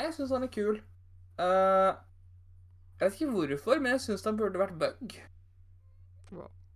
Jeg 0.00 0.14
syns 0.16 0.32
han 0.36 0.46
er 0.46 0.54
kul. 0.54 0.80
Uh, 1.40 1.92
jeg 3.00 3.06
vet 3.08 3.20
ikke 3.20 3.34
hvorfor, 3.34 3.80
men 3.80 3.94
jeg 3.96 4.04
syns 4.04 4.26
han 4.28 4.36
burde 4.36 4.60
vært 4.60 4.76
bug. 4.80 5.14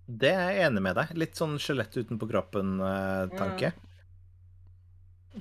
Det 0.05 0.31
er 0.31 0.53
jeg 0.53 0.69
enig 0.69 0.83
med 0.85 0.97
deg. 0.97 1.13
Litt 1.21 1.37
sånn 1.37 1.59
skjelett 1.61 1.97
utenpå 1.97 2.29
kroppen-tanke. 2.29 3.73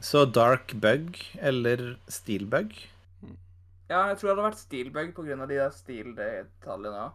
Så 0.03 0.25
dark 0.25 0.73
bug 0.81 1.19
eller 1.39 1.93
steel 2.11 2.47
bug? 2.49 2.71
Ja, 3.91 4.07
jeg 4.09 4.17
tror 4.17 4.29
det 4.29 4.33
hadde 4.33 4.45
vært 4.47 4.61
steel 4.61 4.89
bug 4.93 5.11
pga. 5.15 5.45
de 5.45 5.57
der 5.59 5.73
stil-detaljene. 5.75 7.11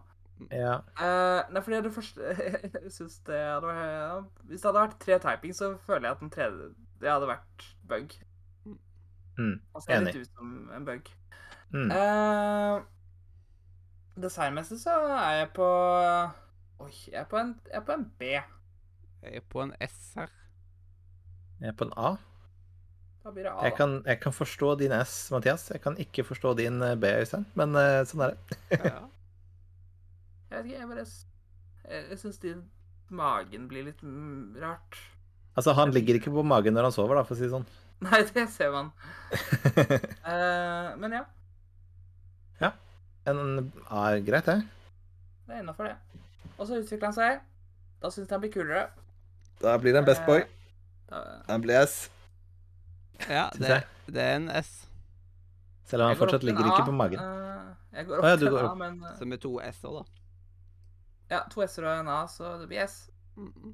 Ja. 0.47 0.79
Uh, 0.95 1.41
nei, 1.51 1.61
fordi 1.61 1.81
det 1.83 1.91
første 1.93 2.21
Jeg 2.85 2.91
syns 2.95 3.17
det 3.27 3.35
hadde 3.35 3.67
vært 3.67 3.89
ja, 3.91 4.13
Hvis 4.47 4.61
det 4.61 4.69
hadde 4.69 4.83
vært 4.85 4.99
tre 5.03 5.17
typing, 5.25 5.55
så 5.55 5.71
føler 5.83 6.07
jeg 6.07 6.15
at 6.15 6.21
den 6.23 6.31
tredje 6.31 6.69
Det 7.01 7.11
hadde 7.11 7.27
vært 7.27 7.65
bug. 7.89 8.15
Mm, 9.39 9.57
ser 9.83 9.95
enig. 9.95 10.13
litt 10.13 10.23
ut 10.23 10.31
som 10.35 10.71
en 10.75 10.85
bug. 10.87 11.11
Mm. 11.71 11.91
Uh, 11.91 12.79
designmessig 14.19 14.79
så 14.81 14.95
er 15.15 15.35
jeg 15.41 15.51
på 15.55 15.67
Oi, 16.79 16.91
jeg 17.11 17.19
er 17.21 17.27
på 17.27 17.39
en, 17.39 17.53
jeg 17.67 17.79
er 17.81 17.85
på 17.87 17.95
en 17.95 18.07
B. 18.19 18.33
Jeg 19.23 19.41
er 19.41 19.45
på 19.51 19.63
en 19.63 19.73
S 19.83 19.99
her. 20.15 20.31
Jeg 21.59 21.73
er 21.73 21.75
på 21.75 21.87
en 21.89 21.95
A. 21.99 22.15
Da 23.23 23.31
blir 23.35 23.43
det 23.43 23.51
A, 23.51 23.63
Jeg 23.63 23.71
da. 23.71 23.77
kan, 23.77 23.95
jeg 24.05 24.19
kan 24.23 24.33
forstå 24.33 24.75
din 24.79 24.95
S, 24.95 25.31
Mathias. 25.31 25.69
Jeg 25.73 25.81
kan 25.83 25.97
ikke 25.99 26.23
forstå 26.23 26.53
din 26.55 26.81
eh, 26.81 26.95
B, 26.95 27.11
Øystein. 27.19 27.45
Men 27.59 27.75
uh, 27.75 27.99
sånn 28.07 28.23
er 28.23 28.35
det. 28.35 28.59
Ja. 28.79 28.99
Jeg 30.49 30.57
vet 30.57 30.65
ikke, 30.65 30.79
jeg 30.79 30.89
bare 30.89 31.05
Jeg, 31.89 32.05
jeg 32.09 32.19
syns 32.19 32.37
din 32.41 32.63
magen 33.09 33.67
blir 33.69 33.85
litt 33.89 34.01
rart. 34.61 34.97
Altså, 35.57 35.73
han 35.73 35.91
ligger 35.93 36.17
ikke 36.19 36.33
på 36.33 36.43
magen 36.45 36.73
når 36.77 36.89
han 36.89 36.93
sover, 36.93 37.17
da, 37.17 37.25
for 37.25 37.35
å 37.35 37.39
si 37.39 37.47
det 37.47 37.53
sånn. 37.53 37.65
Nei, 38.05 38.21
det 38.33 38.45
ser 38.53 38.71
man. 38.73 38.91
uh, 40.23 40.95
men 41.01 41.17
ja, 41.17 41.23
Ja. 42.61 42.71
en 43.27 43.71
er 43.89 44.21
greit, 44.25 44.45
det. 44.47 44.61
det 45.47 45.57
er 45.57 45.63
innafor 45.65 45.89
det. 45.89 45.97
Og 46.57 46.67
så 46.67 46.79
utvikler 46.79 47.09
han 47.09 47.17
seg. 47.17 47.41
Da 47.99 48.11
syns 48.13 48.29
jeg 48.29 48.35
han 48.35 48.43
blir 48.45 48.53
kulere. 48.53 48.85
Da 49.59 49.75
blir 49.77 49.93
det 49.95 50.03
en 50.03 50.07
best 50.07 50.23
boy. 50.27 50.45
Da, 51.09 51.23
Han 51.49 51.61
blir 51.65 51.81
S. 51.81 52.09
ja 53.27 53.49
det, 53.57 53.81
det 54.07 54.23
er 54.23 54.37
en 54.37 54.49
S. 54.61 54.71
Selv 55.89 56.05
om 56.05 56.13
han 56.13 56.19
fortsatt 56.19 56.45
ligger 56.45 56.69
ikke 56.69 56.85
på 56.87 56.95
magen. 56.95 57.19
Uh, 57.19 57.75
jeg 57.97 58.07
går 58.07 58.21
opp 58.21 58.23
ah, 58.23 58.29
ja, 58.29 58.39
til 58.39 58.53
går 58.53 58.67
A, 58.69 58.73
men 58.77 59.03
eh, 59.03 59.15
Som 59.17 59.33
er 59.33 59.41
to 59.41 59.55
S-er, 59.65 59.95
da. 59.97 60.18
Ja, 61.29 61.43
to 61.51 61.61
S-er 61.65 61.85
og 61.85 61.99
en 62.01 62.07
A, 62.09 62.23
så 62.27 62.55
det 62.61 62.67
blir 62.71 62.81
S. 62.87 63.09
Mm. 63.37 63.73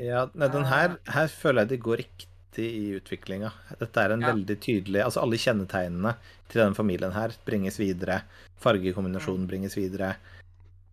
Ja, 0.00 0.26
nei, 0.34 0.48
den 0.52 0.64
her, 0.68 0.98
her 1.12 1.28
føler 1.28 1.62
jeg 1.64 1.68
det 1.74 1.80
går 1.84 2.00
riktig 2.02 2.28
i 2.68 2.84
utviklinga. 2.98 3.50
Dette 3.80 4.00
er 4.04 4.12
en 4.12 4.20
Ja. 4.24 4.32
veldig 4.32 4.56
tydelig 4.60 5.02
Altså, 5.04 5.20
alle 5.22 5.36
kjennetegnene 5.40 6.14
til 6.48 6.60
denne 6.62 6.76
familien 6.76 7.12
her 7.12 7.32
bringes 7.46 7.78
videre. 7.80 8.22
Fargekombinasjonen 8.60 9.48
bringes 9.48 9.76
videre. 9.76 10.16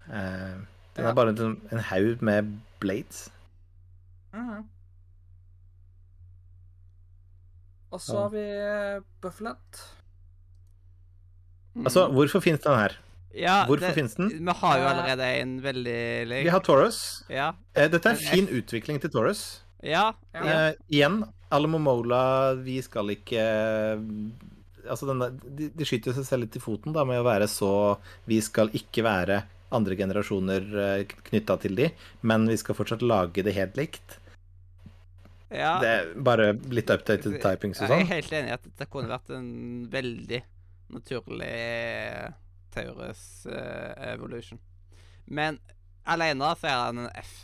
Eh, 0.08 0.58
den 0.96 1.04
Ja. 1.06 1.10
er 1.12 1.14
bare 1.16 1.30
en, 1.36 1.62
en 1.72 1.80
haug 1.80 2.22
med 2.22 2.60
blades. 2.80 3.30
Mhm. 4.34 4.66
Og 7.92 8.00
så 8.02 8.18
har 8.22 8.30
vi 8.30 8.44
eh, 8.46 9.02
Bufflet. 9.22 9.80
Mm. 11.76 11.86
Altså, 11.88 12.08
hvorfor 12.14 12.40
finnes 12.44 12.62
den 12.62 12.76
her? 12.78 12.98
Ja, 13.34 13.66
Hvorfor 13.68 13.80
det- 13.88 13.94
finnes 13.96 14.16
den? 14.16 14.30
Vi 14.46 14.52
har 14.62 14.78
jo 14.78 14.84
Eh, 14.84 14.92
allerede 14.92 15.26
en 15.42 15.62
veldig 15.62 16.28
lik. 16.28 16.44
Vi 16.46 16.50
har 16.50 16.60
Taurus. 16.62 17.24
Ja. 17.30 17.54
Eh, 17.76 17.88
Dette 17.90 18.06
er 18.06 18.12
en 18.12 18.18
fin 18.18 18.48
utvikling 18.48 19.00
til 19.02 19.10
Taurus. 19.10 19.62
Ja. 19.84 20.14
Ja. 20.34 20.42
Eh, 20.44 20.74
igjen, 20.92 21.24
Alamomola, 21.52 22.54
vi 22.56 22.82
skal 22.82 23.08
ikke 23.10 23.38
eh, 23.40 24.00
Altså, 24.90 25.06
denne, 25.06 25.28
de, 25.56 25.70
de 25.70 25.86
skyter 25.86 26.14
seg 26.16 26.26
selv 26.26 26.42
litt 26.46 26.56
i 26.56 26.60
foten 26.60 26.94
da, 26.94 27.04
med 27.06 27.20
å 27.20 27.24
være 27.28 27.46
så 27.52 27.98
Vi 28.26 28.40
skal 28.42 28.70
ikke 28.74 29.04
være 29.04 29.44
andre 29.72 29.96
generasjoner 29.96 31.06
knytta 31.30 31.60
til 31.62 31.76
de, 31.76 31.92
men 32.24 32.48
vi 32.48 32.56
skal 32.58 32.74
fortsatt 32.74 33.04
lage 33.06 33.44
det 33.44 33.54
helt 33.54 33.76
likt. 33.78 34.18
ja. 35.52 35.80
Det 35.80 35.88
er 35.90 36.14
bare 36.16 36.54
litt 36.74 36.90
updated 36.90 37.40
typings 37.42 37.82
og 37.82 37.90
Jeg 37.90 38.00
er 38.00 38.06
sånn. 38.06 38.08
helt 38.08 38.32
enig 38.32 38.50
i 38.50 38.54
at 38.54 38.66
det 38.80 38.90
kunne 38.90 39.10
vært 39.12 39.30
en 39.36 39.88
veldig 39.92 40.42
naturlig 40.90 42.34
Taurus 42.80 43.46
uh, 43.50 43.94
evolution. 44.10 44.60
Men 45.30 45.60
alene 46.10 46.56
så 46.58 46.72
er 46.72 46.80
han 46.88 47.04
en 47.06 47.12
F. 47.20 47.36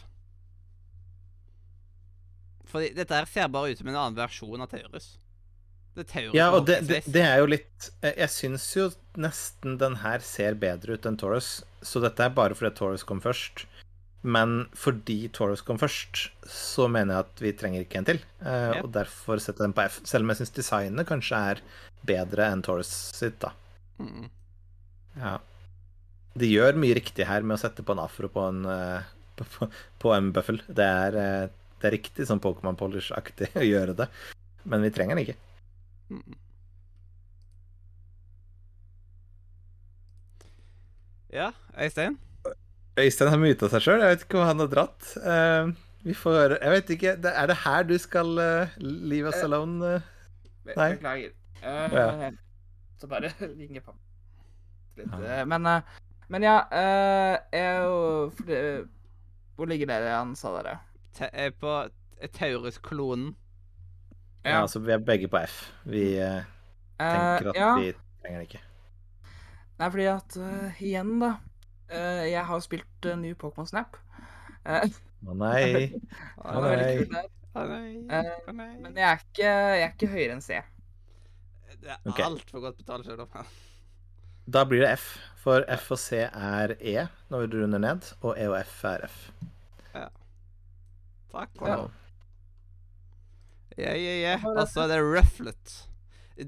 Fordi 2.72 2.90
dette 2.98 3.14
her 3.16 3.30
ser 3.30 3.52
bare 3.54 3.72
ut 3.72 3.80
som 3.80 3.92
en 3.92 4.00
annen 4.00 4.18
versjon 4.18 4.64
av 4.64 4.72
Taurus. 4.72 5.14
Det 5.96 6.04
er 6.04 6.10
Taurus 6.12 6.36
Ja, 6.36 6.50
og 6.52 6.66
det, 6.68 6.82
det, 6.90 7.04
det 7.08 7.22
er 7.24 7.38
jo 7.40 7.48
litt 7.48 7.86
Jeg, 8.04 8.28
syns 8.34 8.66
jo 8.76 8.90
nesten 9.22 9.78
den 9.80 10.02
her 10.02 10.24
ser 10.26 10.58
bedre 10.60 10.98
ut 10.98 11.08
enn 11.08 11.20
Taurus, 11.22 11.62
så 11.86 12.02
dette 12.04 12.26
er 12.26 12.34
bare 12.36 12.58
fordi 12.58 12.74
Taurus 12.76 13.06
kom 13.08 13.22
først. 13.24 13.64
Men 14.26 14.66
fordi 14.74 15.28
Taurus 15.30 15.62
kom 15.62 15.78
først, 15.78 16.26
så 16.50 16.88
mener 16.90 17.14
jeg 17.14 17.28
at 17.28 17.44
vi 17.46 17.52
trenger 17.54 17.86
ikke 17.86 18.02
en 18.02 18.08
til. 18.10 18.24
Uh, 18.42 18.74
Ja. 18.76 18.82
Og 18.82 18.90
derfor 18.96 19.38
setter 19.38 19.64
jeg 19.64 19.70
den 19.70 19.78
på 19.78 19.86
F. 19.86 20.00
Selv 20.10 20.26
om 20.26 20.34
jeg 20.34 20.42
syns 20.42 20.56
designet 20.58 21.08
kanskje 21.08 21.42
er 21.54 21.62
bedre 22.10 22.50
enn 22.50 22.66
Taurus 22.66 22.90
sitt, 23.16 23.38
da. 23.44 23.54
Mm. 24.02 24.26
Ja. 25.20 25.36
De 26.36 26.50
gjør 26.50 26.80
mye 26.80 26.96
riktig 26.98 27.28
her 27.30 27.46
med 27.48 27.58
å 27.58 27.62
sette 27.62 27.84
på 27.86 27.96
en 27.96 28.02
afro 28.04 28.30
på 28.32 28.48
en, 28.50 28.66
eh, 28.68 29.12
på, 29.40 29.70
på 30.02 30.16
en 30.16 30.32
bøffel. 30.36 30.62
Det 30.68 30.88
er, 30.88 31.20
eh, 31.22 31.46
det 31.82 31.90
er 31.90 31.96
riktig 31.98 32.28
sånn 32.28 32.42
Pokémon 32.44 32.78
Polish-aktig 32.80 33.52
å 33.60 33.64
gjøre 33.66 33.96
det, 34.02 34.10
men 34.66 34.84
vi 34.86 34.92
trenger 34.96 35.16
den 35.16 35.28
ikke. 35.28 35.38
Mm. 36.12 36.42
Ja, 41.36 41.50
Øystein? 41.82 42.16
Øystein 42.96 43.28
har 43.28 43.40
muta 43.42 43.68
seg 43.72 43.84
sjøl. 43.84 44.04
Jeg 44.04 44.14
vet 44.14 44.22
ikke 44.24 44.38
hvor 44.40 44.48
han 44.48 44.62
har 44.64 44.70
dratt. 44.72 45.08
Uh, 45.20 45.74
vi 46.06 46.14
får 46.16 46.38
høre. 46.40 46.60
Jeg 46.62 46.76
vet 46.78 46.94
ikke. 46.96 47.16
Er 47.28 47.50
det 47.52 47.58
her 47.66 47.88
du 47.90 47.96
skal 48.00 48.30
uh, 48.40 48.76
leave 48.80 49.34
us 49.34 49.42
alone? 49.44 49.84
Uh, 49.84 50.02
Nei. 50.78 50.92
Beklager. 50.96 51.36
Uh, 51.60 52.00
Ja. 52.00 52.32
Så 53.02 53.10
bare 53.12 53.34
ringer 53.60 53.84
pappa. 53.84 54.00
Litt, 54.96 55.12
Ja. 55.12 55.40
eh, 55.40 55.46
men, 55.46 55.66
eh, 55.66 55.82
men 56.28 56.44
ja 56.44 56.56
eh, 56.72 57.38
jeg 57.54 58.88
Hvor 59.56 59.66
ligger 59.72 59.88
dere, 59.88 60.18
han 60.18 60.36
sa 60.36 60.52
dere? 60.58 60.80
Te 61.16 61.30
er 61.32 61.52
på 61.56 61.74
Taurus-klonen. 62.36 63.36
Ja, 64.44 64.62
altså 64.62 64.80
vi 64.80 64.92
er 64.92 64.98
begge 64.98 65.28
på 65.32 65.40
F. 65.40 65.72
Vi 65.86 66.16
tenker 66.16 67.50
at 67.50 67.56
ja. 67.56 67.70
vi 67.80 67.94
trenger 68.22 68.42
det 68.42 68.48
ikke. 68.50 68.62
Nei, 69.76 69.90
fordi 69.92 70.06
at 70.08 70.38
uh, 70.40 70.82
igjen, 70.84 71.16
da. 71.20 71.32
Uh, 71.92 72.24
jeg 72.30 72.44
har 72.48 72.62
spilt 72.64 73.08
uh, 73.08 73.16
ny 73.20 73.34
Pokémon 73.40 73.68
Snap. 73.68 73.98
Eh, 74.66 74.86
Å 75.26 75.36
nei. 75.38 75.66
Å 76.42 76.54
oh, 76.54 76.64
nei. 76.64 77.26
Oh, 77.56 77.68
nei. 77.70 77.92
Nei. 78.08 78.70
Men 78.82 78.96
jeg 78.96 79.08
er 79.10 79.22
ikke, 79.22 79.52
jeg 79.52 79.84
er 79.84 79.92
ikke 79.92 80.12
høyere 80.14 80.38
enn 80.38 80.44
C. 80.46 80.62
Det 81.76 81.92
er 81.92 82.00
okay. 82.08 82.26
altfor 82.26 82.64
godt 82.64 82.80
betalt 82.80 83.08
selv 83.08 83.28
om 83.28 83.32
Da 84.48 84.66
blir 84.66 84.82
det 84.86 84.92
F. 85.00 85.18
For 85.42 85.62
F 85.70 85.92
og 85.94 86.00
C 86.02 86.24
er 86.26 86.76
E 86.82 87.08
når 87.30 87.48
du 87.52 87.60
runder 87.62 87.80
ned, 87.82 88.08
og 88.26 88.38
E 88.38 88.48
og 88.50 88.58
F 88.66 88.84
er 88.90 89.06
F. 89.08 89.18
Takk 91.36 91.52
Ja. 91.62 91.78
Ja, 93.78 93.92
ja, 93.92 94.14
ja. 94.22 94.34
Er 94.40 94.46
Og 94.62 94.68
så 94.72 94.86
er 94.86 94.88
det 94.94 95.02
Rufflet. 95.04 95.74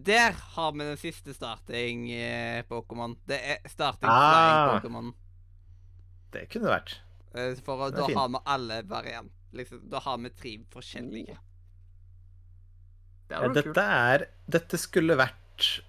Der 0.06 0.32
har 0.56 0.72
vi 0.72 0.80
den 0.86 0.98
siste 0.98 1.34
starting-Pokémon. 1.36 3.18
Det 3.28 3.40
er 3.44 3.58
starting 3.68 4.10
Ah. 4.10 4.78
Pokémon. 4.80 5.14
Det 6.32 6.46
kunne 6.50 6.68
det 6.68 6.72
vært. 6.72 6.96
Eh, 7.36 7.56
For 7.64 7.78
å- 7.78 7.92
Det 7.92 7.98
er 7.98 8.02
da 8.02 8.06
fin. 8.08 8.16
har 8.18 8.30
vi 8.30 8.38
alle 8.46 8.82
variant. 8.84 9.32
Liksom, 9.54 9.90
da 9.90 10.00
har 10.00 10.18
vi 10.18 10.30
tre 10.30 10.58
forskjellige. 10.72 11.38
Det 13.28 13.36
Ja, 13.36 13.42
hadde 13.42 13.54
vært 13.56 13.64
kult. 13.64 13.76
dette 13.76 13.84
er 13.84 14.28
Dette 14.50 14.78
skulle 14.78 15.18
vært 15.18 15.82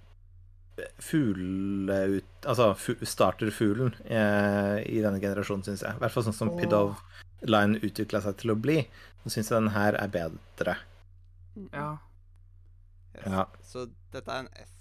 fugleut... 1.03 2.27
Altså 2.47 2.71
fu- 2.79 2.99
starterfuglen 3.07 3.95
eh, 4.05 4.79
i 4.87 5.01
denne 5.05 5.21
generasjonen, 5.23 5.65
syns 5.67 5.83
jeg. 5.85 5.97
I 5.97 6.03
hvert 6.03 6.15
fall 6.15 6.27
sånn 6.29 6.37
som 6.37 6.53
Pidov 6.59 6.99
Line 7.47 7.79
utvikla 7.83 8.21
seg 8.25 8.39
til 8.41 8.55
å 8.55 8.59
bli. 8.59 8.81
Så 9.23 9.35
syns 9.35 9.51
jeg 9.51 9.59
den 9.59 9.73
her 9.75 9.99
er 9.99 10.11
bedre. 10.15 10.77
Ja. 11.75 11.91
Yes. 13.17 13.27
Ja. 13.27 13.45
Så 13.67 13.89
dette 14.15 14.31
er 14.31 14.47
en 14.47 14.51
S. 14.63 14.75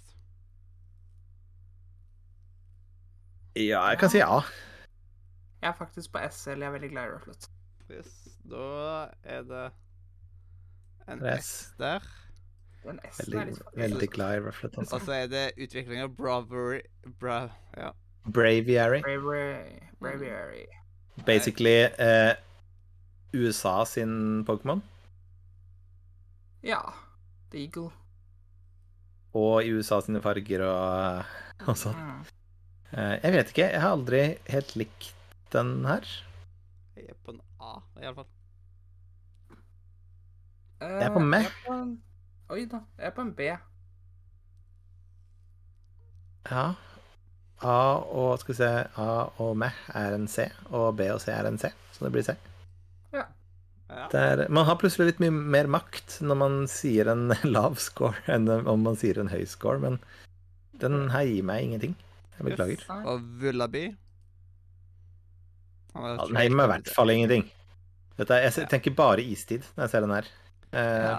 Ja, 3.58 3.82
jeg 3.90 3.98
kan 4.04 4.12
si 4.14 4.20
ja. 4.22 4.42
Jeg 5.64 5.72
er 5.72 5.78
faktisk 5.80 6.14
på 6.14 6.22
S, 6.22 6.44
eller 6.46 6.68
jeg 6.68 6.70
er 6.70 6.76
veldig 6.78 6.92
glad 6.94 7.08
i 7.08 7.14
Rufflet. 7.16 7.50
Yes. 7.90 8.14
Da 8.46 8.68
er 9.26 9.48
det 9.50 9.66
en 11.10 11.24
S 11.34 11.48
S. 11.48 11.52
der. 11.80 12.06
Den 12.88 13.00
S 13.04 13.20
Veldig, 13.20 13.38
er 13.42 13.46
litt 13.50 13.58
faktisk. 13.60 13.78
veldig 13.84 14.10
glad 14.16 14.36
i 14.38 14.42
Rufflet. 14.46 14.78
Og 14.80 15.02
så 15.04 15.14
er 15.18 15.28
det 15.32 15.46
utvikling 15.60 16.02
av 16.06 16.14
Bravery 16.16 16.82
bra, 17.20 17.40
Ja. 17.78 17.92
Braviary. 18.28 19.02
Bravery. 19.04 19.80
Braviary. 20.04 20.66
Basically 21.28 21.76
eh, 22.00 22.34
USA 23.34 23.84
sin 23.88 24.44
Pokémon. 24.48 24.82
Ja. 26.64 26.82
The 27.52 27.62
Eagle. 27.66 27.92
Og 29.38 29.64
i 29.64 29.72
USA 29.76 30.00
sine 30.04 30.20
farger 30.24 30.64
og, 30.68 31.36
og 31.68 31.78
sånn. 31.80 31.96
Mm. 32.00 32.26
Eh, 32.92 33.14
jeg 33.24 33.36
vet 33.38 33.52
ikke. 33.54 33.68
Jeg 33.76 33.84
har 33.84 33.96
aldri 33.96 34.24
helt 34.52 34.74
likt 34.80 35.12
den 35.54 35.76
her. 35.88 36.08
Jeg 36.98 37.12
er 37.14 37.20
på 37.24 37.36
en 37.36 37.42
A, 37.64 37.78
iallfall. 38.02 38.28
Jeg 40.82 41.08
er 41.08 41.14
på 41.16 41.24
meg. 41.24 41.48
Jeg 41.48 41.52
er 41.52 41.64
på 41.68 41.78
en... 41.80 41.96
Oi 42.54 42.64
da. 42.72 42.80
Jeg 42.98 43.10
er 43.10 43.16
på 43.16 43.24
en 43.26 43.34
B. 43.36 43.48
Ja. 46.48 46.66
A 47.68 47.78
og 48.14 48.38
skal 48.40 48.54
vi 48.54 48.58
se 48.60 48.70
A 49.02 49.08
og 49.44 49.56
meh 49.60 49.78
er 49.98 50.14
en 50.16 50.28
C, 50.32 50.46
og 50.70 50.94
B 51.00 51.08
og 51.12 51.20
C 51.24 51.32
er 51.34 51.48
en 51.50 51.58
C, 51.60 51.72
så 51.96 52.06
det 52.06 52.12
blir 52.14 52.24
C. 52.28 52.36
Ja. 53.16 53.26
Det 54.12 54.20
er, 54.22 54.44
man 54.52 54.68
har 54.68 54.78
plutselig 54.80 55.10
litt 55.14 55.22
mye 55.24 55.32
mer 55.34 55.68
makt 55.72 56.20
når 56.22 56.38
man 56.40 56.58
sier 56.72 57.10
en 57.12 57.32
lav 57.56 57.78
score 57.82 58.20
enn 58.32 58.48
om 58.60 58.84
man 58.86 59.00
sier 59.00 59.20
en 59.24 59.32
høy 59.32 59.44
score, 59.50 59.80
men 59.84 59.98
den 60.82 61.08
her 61.14 61.26
gir 61.28 61.48
meg 61.48 61.66
ingenting. 61.66 61.96
Jeg 62.38 62.46
beklager. 62.52 62.84
Og 63.10 63.24
Vullaby. 63.42 63.88
Ja, 65.98 66.14
den 66.30 66.38
gir 66.38 66.54
meg 66.54 66.68
i 66.68 66.72
hvert 66.76 66.94
fall 66.94 67.10
ingenting. 67.16 67.48
Dette, 68.20 68.38
jeg 68.44 68.70
tenker 68.70 68.94
bare 68.98 69.24
istid 69.26 69.66
når 69.76 69.88
jeg 69.88 69.94
ser 69.96 70.06
den 70.06 70.16
her. 70.16 70.32
Eh, 70.72 71.10
Ja. 71.10 71.18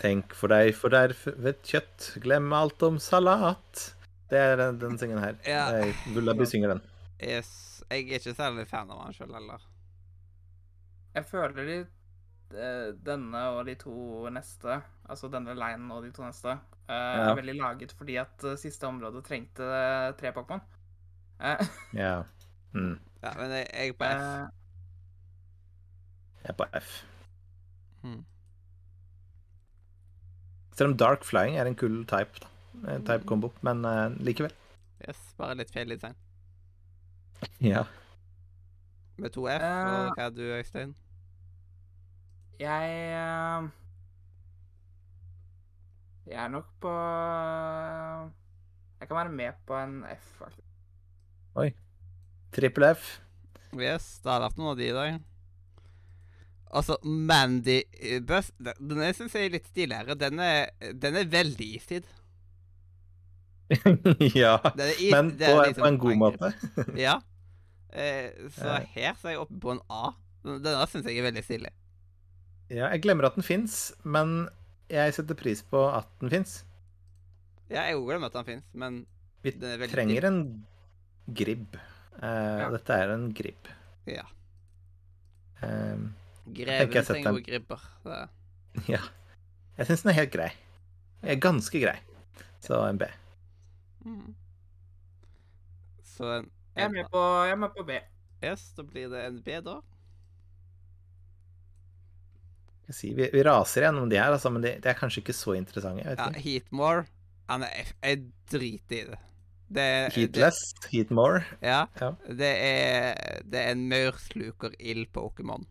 Tenk 0.00 0.32
for 0.34 0.48
deg, 0.48 0.72
for 0.74 0.88
der 0.88 1.12
ved 1.36 1.58
kjøtt, 1.66 2.14
glem 2.24 2.52
alt 2.56 2.82
om 2.86 2.96
salat. 2.98 3.94
Det 4.30 4.38
er 4.40 4.56
den, 4.56 4.78
den 4.80 4.98
singen 4.98 5.18
her. 5.20 5.34
Ja. 5.46 5.66
Eh, 5.76 6.46
synger 6.48 6.68
den. 6.74 6.80
Yes. 7.20 7.84
Jeg 7.90 8.08
er 8.08 8.18
ikke 8.18 8.32
særlig 8.34 8.64
fan 8.70 8.90
av 8.90 9.02
han 9.04 9.12
sjøl 9.12 9.34
heller. 9.36 9.60
Jeg 11.14 11.26
føler 11.28 11.68
de 11.68 11.76
eh, 12.56 12.92
denne 13.06 13.42
og 13.54 13.66
de 13.68 13.74
to 13.78 14.28
neste, 14.32 14.80
altså 15.08 15.28
denne 15.30 15.54
linen 15.54 15.90
og 15.92 16.02
de 16.02 16.10
to 16.16 16.24
neste, 16.24 16.56
er 16.88 17.20
Ja. 17.28 17.34
veldig 17.34 17.54
laget 17.60 17.92
fordi 17.96 18.16
at 18.20 18.44
eh, 18.44 18.56
siste 18.60 18.84
område 18.88 19.22
trengte 19.22 19.62
eh, 19.68 20.12
tre 20.18 20.32
Pokémon. 20.32 20.60
Eh, 21.40 21.60
Ja. 22.04 22.22
Mm. 22.72 22.98
Ja, 23.22 23.32
men 23.38 23.50
jeg, 23.50 23.66
jeg 23.72 23.88
er 23.88 23.92
på 24.00 24.04
F. 24.04 24.24
eh, 24.24 24.48
Jeg 26.44 26.50
er 26.50 26.58
på 26.58 26.66
F. 26.80 27.04
Mm. 28.02 28.24
Selv 30.74 30.90
om 30.90 30.96
Dark 30.98 31.22
Flying 31.24 31.56
er 31.60 31.66
en 31.70 31.76
kul 31.78 32.00
type, 32.10 32.40
da. 32.42 32.48
Eh, 32.90 32.98
Type 33.06 33.24
combo, 33.30 33.52
men 33.62 33.84
uh, 33.86 34.10
likevel. 34.26 34.52
Yes, 35.06 35.20
bare 35.38 35.54
litt 35.60 35.70
feil 35.74 35.88
design. 35.94 36.16
Ja. 37.60 37.84
Med 39.20 39.30
to 39.34 39.44
F, 39.46 39.62
Eh. 39.62 39.84
og 39.84 40.16
hva 40.18 40.24
er 40.26 40.30
du, 40.34 40.42
Øystein? 40.56 40.94
jeg 42.58 42.90
uh, 43.18 43.66
Jeg 46.26 46.38
er 46.44 46.48
nok 46.54 46.68
på 46.80 46.92
Jeg 49.00 49.08
kan 49.10 49.16
være 49.18 49.32
med 49.34 49.52
på 49.66 49.76
en 49.76 49.98
F, 50.08 50.28
faktisk. 50.38 50.68
Oi. 51.60 51.68
Trippel 52.54 52.86
F. 52.94 53.20
Yes, 53.74 54.20
det 54.24 54.30
har 54.32 54.40
vært 54.46 54.56
noen 54.58 54.70
av 54.72 54.78
de 54.78 54.86
i 54.88 54.94
dag. 54.94 55.18
Altså, 56.74 56.96
Mandy 57.06 57.78
Buss 58.26 58.50
Bus 58.58 58.74
Den 58.80 58.98
den 58.98 59.14
syns 59.14 59.34
jeg 59.36 59.46
er 59.46 59.52
litt 59.54 59.68
stiligere. 59.70 60.16
Den 60.18 60.40
er, 60.42 60.72
den 60.98 61.16
er 61.20 61.28
veldig 61.30 61.68
istid. 61.78 62.08
ja. 64.34 64.56
Is- 64.98 65.12
Men 65.14 65.30
det 65.38 65.48
er 65.48 65.54
på, 65.56 65.62
liksom 65.68 65.84
på 65.84 65.88
en 65.92 65.98
god 66.02 66.18
måte. 66.20 66.50
Ja. 67.06 67.14
Eh, 67.94 68.30
så 68.50 68.80
her 68.90 69.14
så 69.20 69.28
er 69.30 69.36
jeg 69.36 69.42
oppe 69.44 69.58
på 69.62 69.70
en 69.76 69.80
A. 69.94 70.08
Denne 70.44 70.84
syns 70.90 71.06
jeg 71.08 71.20
er 71.22 71.28
veldig 71.28 71.44
stilig. 71.46 71.70
Ja, 72.74 72.88
jeg 72.90 73.04
glemmer 73.04 73.28
at 73.28 73.36
den 73.38 73.44
fins, 73.46 73.92
men 74.04 74.48
jeg 74.90 75.14
setter 75.16 75.36
pris 75.38 75.62
på 75.70 75.84
at 75.94 76.08
den 76.20 76.32
fins. 76.32 76.56
Ja, 77.70 77.84
jeg 77.86 78.00
glemmer 78.04 78.28
at 78.32 78.36
den 78.40 78.48
fins, 78.50 78.66
men 78.74 79.04
Vi 79.44 79.52
Den 79.60 79.78
er 79.84 79.88
trenger 79.92 80.26
en 80.28 80.42
gribb. 81.36 81.78
Eh, 82.18 82.58
Ja. 82.64 82.68
Dette 82.72 82.98
er 83.04 83.14
en 83.14 83.30
gribb. 83.36 83.70
ja. 84.08 84.24
Eh, 85.62 85.96
Greven 86.52 86.92
jeg 86.92 87.04
trenger 87.08 87.32
den- 87.32 87.44
gribber. 87.46 87.80
Det. 88.04 88.28
ja. 88.88 89.00
Jeg 89.78 89.86
syns 89.86 90.02
den 90.04 90.10
er 90.12 90.18
helt 90.20 90.32
grei. 90.32 90.50
Er 91.22 91.36
ganske 91.40 91.80
grei. 91.80 91.96
Så 92.60 92.78
en 92.88 92.98
B. 92.98 93.08
Mm. 94.04 94.34
Så 96.04 96.24
en, 96.38 96.50
Jeg 96.76 96.84
er 96.84 96.88
med 96.92 97.08
på, 97.10 97.20
jeg 97.44 97.52
er 97.52 97.56
med 97.56 97.70
på 97.76 97.84
B. 97.86 97.98
Yes, 98.44 98.72
da 98.76 98.82
blir 98.82 99.08
det 99.08 99.24
en 99.26 99.40
B, 99.42 99.60
da. 99.64 99.78
Jeg 102.88 102.94
sier, 102.98 103.14
vi, 103.16 103.28
vi 103.32 103.42
raser 103.46 103.86
gjennom 103.86 104.10
de 104.12 104.18
her, 104.20 104.34
altså, 104.34 104.50
men 104.52 104.62
de, 104.62 104.74
de 104.84 104.88
er 104.90 104.98
kanskje 104.98 105.22
ikke 105.22 105.32
så 105.36 105.54
interessante. 105.56 106.04
Jeg 106.04 106.18
Ja. 106.18 106.30
Heatmore 106.44 107.06
Han 107.48 107.62
er. 107.62 107.92
Jeg 108.02 108.22
driter 108.52 108.96
i 108.96 109.04
det. 109.10 109.18
Det 109.74 109.84
Heatless, 110.14 110.60
Heatmore. 110.92 111.40
Det, 111.60 111.68
ja. 111.68 111.86
Ja. 112.00 112.10
Det 112.28 112.52
er 112.60 113.40
Det 113.44 113.60
er 113.60 113.70
en 113.72 113.88
maursluker-ild-Pokémon. 113.88 115.64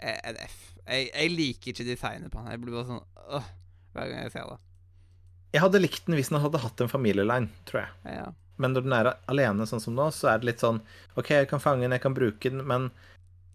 Eh, 0.00 0.18
En 0.30 0.36
F. 0.44 0.56
Jeg, 0.86 1.08
jeg 1.14 1.30
liker 1.34 1.72
ikke 1.72 1.86
designet 1.88 2.30
på 2.32 2.38
han. 2.42 2.50
Jeg 2.54 2.60
blir 2.62 2.76
bare 2.76 2.86
sånn 2.86 3.04
øh, 3.38 3.46
hver 3.96 4.10
gang 4.12 4.22
jeg 4.26 4.32
ser 4.36 4.50
det. 4.52 4.58
Jeg 5.56 5.62
hadde 5.64 5.80
likt 5.80 6.04
den 6.06 6.16
hvis 6.18 6.28
den 6.30 6.40
hadde 6.42 6.60
hatt 6.62 6.80
en 6.84 6.90
familieline, 6.92 7.48
tror 7.68 7.80
jeg. 7.86 8.16
Ja. 8.18 8.26
Men 8.60 8.72
når 8.76 8.84
den 8.86 8.94
er 8.96 9.08
alene 9.28 9.66
sånn 9.68 9.82
som 9.82 9.96
nå, 9.96 10.06
så 10.16 10.30
er 10.32 10.38
det 10.40 10.50
litt 10.50 10.62
sånn 10.64 10.78
OK, 11.20 11.30
jeg 11.34 11.48
kan 11.50 11.60
fange 11.60 11.84
den, 11.84 11.92
jeg 11.96 12.04
kan 12.04 12.14
bruke 12.16 12.52
den, 12.52 12.62
men 12.68 12.90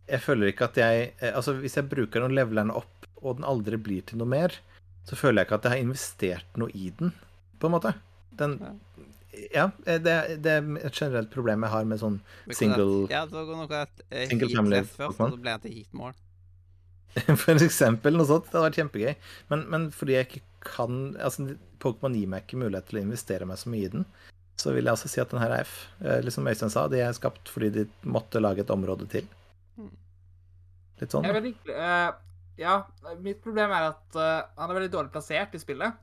jeg 0.09 0.21
føler 0.25 0.51
ikke 0.51 0.67
at 0.67 0.77
jeg 0.81 1.07
eh, 1.21 1.31
Altså, 1.37 1.53
hvis 1.61 1.77
jeg 1.79 1.87
bruker 1.89 2.19
den 2.21 2.31
og 2.31 2.35
leveler 2.37 2.65
den 2.65 2.73
opp, 2.75 3.07
og 3.21 3.37
den 3.39 3.45
aldri 3.47 3.77
blir 3.81 4.01
til 4.09 4.19
noe 4.21 4.29
mer, 4.29 4.53
så 5.07 5.17
føler 5.17 5.41
jeg 5.41 5.47
ikke 5.49 5.59
at 5.61 5.67
jeg 5.69 5.73
har 5.75 5.83
investert 5.85 6.57
noe 6.61 6.73
i 6.77 6.89
den, 6.99 7.13
på 7.61 7.69
en 7.69 7.75
måte. 7.77 7.93
Den 8.37 8.57
Ja, 9.55 9.69
eh, 9.87 9.97
det, 10.03 10.15
det 10.43 10.51
er 10.57 10.65
et 10.83 10.97
generelt 10.97 11.31
problem 11.31 11.63
jeg 11.63 11.71
har 11.77 11.85
med 11.87 12.01
sånn 12.01 12.19
Single- 12.51 13.07
Ja, 13.13 13.23
det 13.29 13.37
var 13.37 13.47
noe 13.61 13.81
at 13.85 14.03
Single 14.27 14.49
family 14.51 14.81
og 14.83 15.15
så 15.15 15.29
ble 15.37 15.53
jeg 15.55 15.63
til 15.67 15.77
Heatmore. 15.79 16.17
For 17.43 17.59
eksempel 17.59 18.15
noe 18.15 18.27
sånt. 18.29 18.47
Det 18.47 18.55
hadde 18.55 18.67
vært 18.69 18.79
kjempegøy. 18.79 19.13
Men, 19.51 19.65
men 19.71 19.87
fordi 19.95 20.15
jeg 20.15 20.27
ikke 20.29 20.43
kan 20.61 20.99
altså 21.19 21.55
Pokémon 21.81 22.13
gir 22.15 22.29
meg 22.29 22.45
ikke 22.45 22.59
mulighet 22.61 22.87
til 22.91 22.99
å 22.99 23.03
investere 23.03 23.47
meg 23.49 23.57
så 23.59 23.71
mye 23.73 23.87
i 23.87 23.91
den, 23.91 24.05
så 24.61 24.73
vil 24.75 24.85
jeg 24.85 24.93
altså 24.93 25.09
si 25.09 25.21
at 25.23 25.31
den 25.33 25.41
her 25.41 25.55
er 25.55 25.65
F. 25.65 25.73
Eh, 26.05 26.19
Liksom 26.21 26.47
Øystein 26.47 26.69
sa, 26.73 26.85
de 26.91 27.01
er 27.01 27.15
skapt 27.17 27.49
fordi 27.49 27.71
de 27.79 27.85
måtte 28.05 28.41
lage 28.43 28.61
et 28.63 28.73
område 28.73 29.07
til. 29.09 29.25
Mm. 29.79 29.89
Litt 31.01 31.15
sånn. 31.15 31.25
Jeg 31.25 31.33
er 31.33 31.39
veldig, 31.39 31.53
uh, 31.73 32.11
ja, 32.61 32.75
mitt 33.25 33.41
problem 33.41 33.73
er 33.73 33.89
at 33.89 34.19
uh, 34.19 34.45
han 34.59 34.69
er 34.69 34.77
veldig 34.77 34.93
dårlig 34.93 35.13
plassert 35.15 35.55
i 35.57 35.61
spillet. 35.63 35.97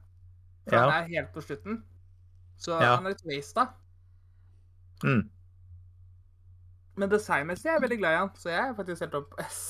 For 0.67 0.77
Ja. 0.77 0.89
han 0.91 1.05
er 1.05 1.12
helt 1.15 1.33
på 1.33 1.45
slutten. 1.47 1.83
Så 2.59 2.75
Ja. 2.75 2.97
han 2.97 3.07
er 3.07 3.15
litt 3.15 3.25
wasta. 3.31 3.69
Mm. 5.07 5.28
Men 6.99 7.09
designmessig 7.12 7.69
er 7.70 7.77
jeg 7.78 7.85
veldig 7.87 7.99
glad 8.01 8.12
i 8.17 8.19
han, 8.19 8.31
så 8.35 8.51
jeg 8.51 8.59
er 8.65 8.75
faktisk 8.75 9.05
helt 9.07 9.15
opp 9.20 9.39
S. 9.47 9.61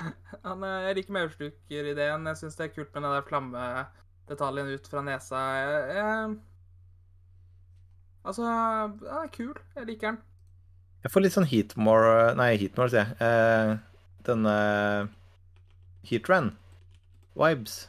Han, 0.00 0.62
er- 0.66 0.86
jeg 0.88 0.96
liker 1.00 1.12
maurslukerideen. 1.18 2.26
Jeg 2.30 2.36
syns 2.40 2.56
det 2.58 2.64
er 2.68 2.74
kult 2.74 2.94
med 2.94 3.02
den 3.04 3.12
der 3.16 3.26
flammedetaljen 3.28 4.72
ut 4.74 4.88
fra 4.90 5.02
nesa. 5.06 5.42
Jeg, 5.58 5.96
jeg, 5.96 6.36
altså, 8.24 8.46
er 9.20 9.30
kul. 9.34 9.54
Jeg 9.76 9.86
liker 9.90 10.12
den. 10.12 10.20
Jeg 11.02 11.10
får 11.10 11.24
litt 11.24 11.34
sånn 11.34 11.48
Heatmore 11.50 12.34
Nei, 12.38 12.52
Heatmore, 12.60 12.92
sier 12.92 13.08
jeg. 13.08 13.16
Eh, 13.26 13.72
denne 14.28 14.52
Heatran 16.06 16.52
vibes. 17.38 17.80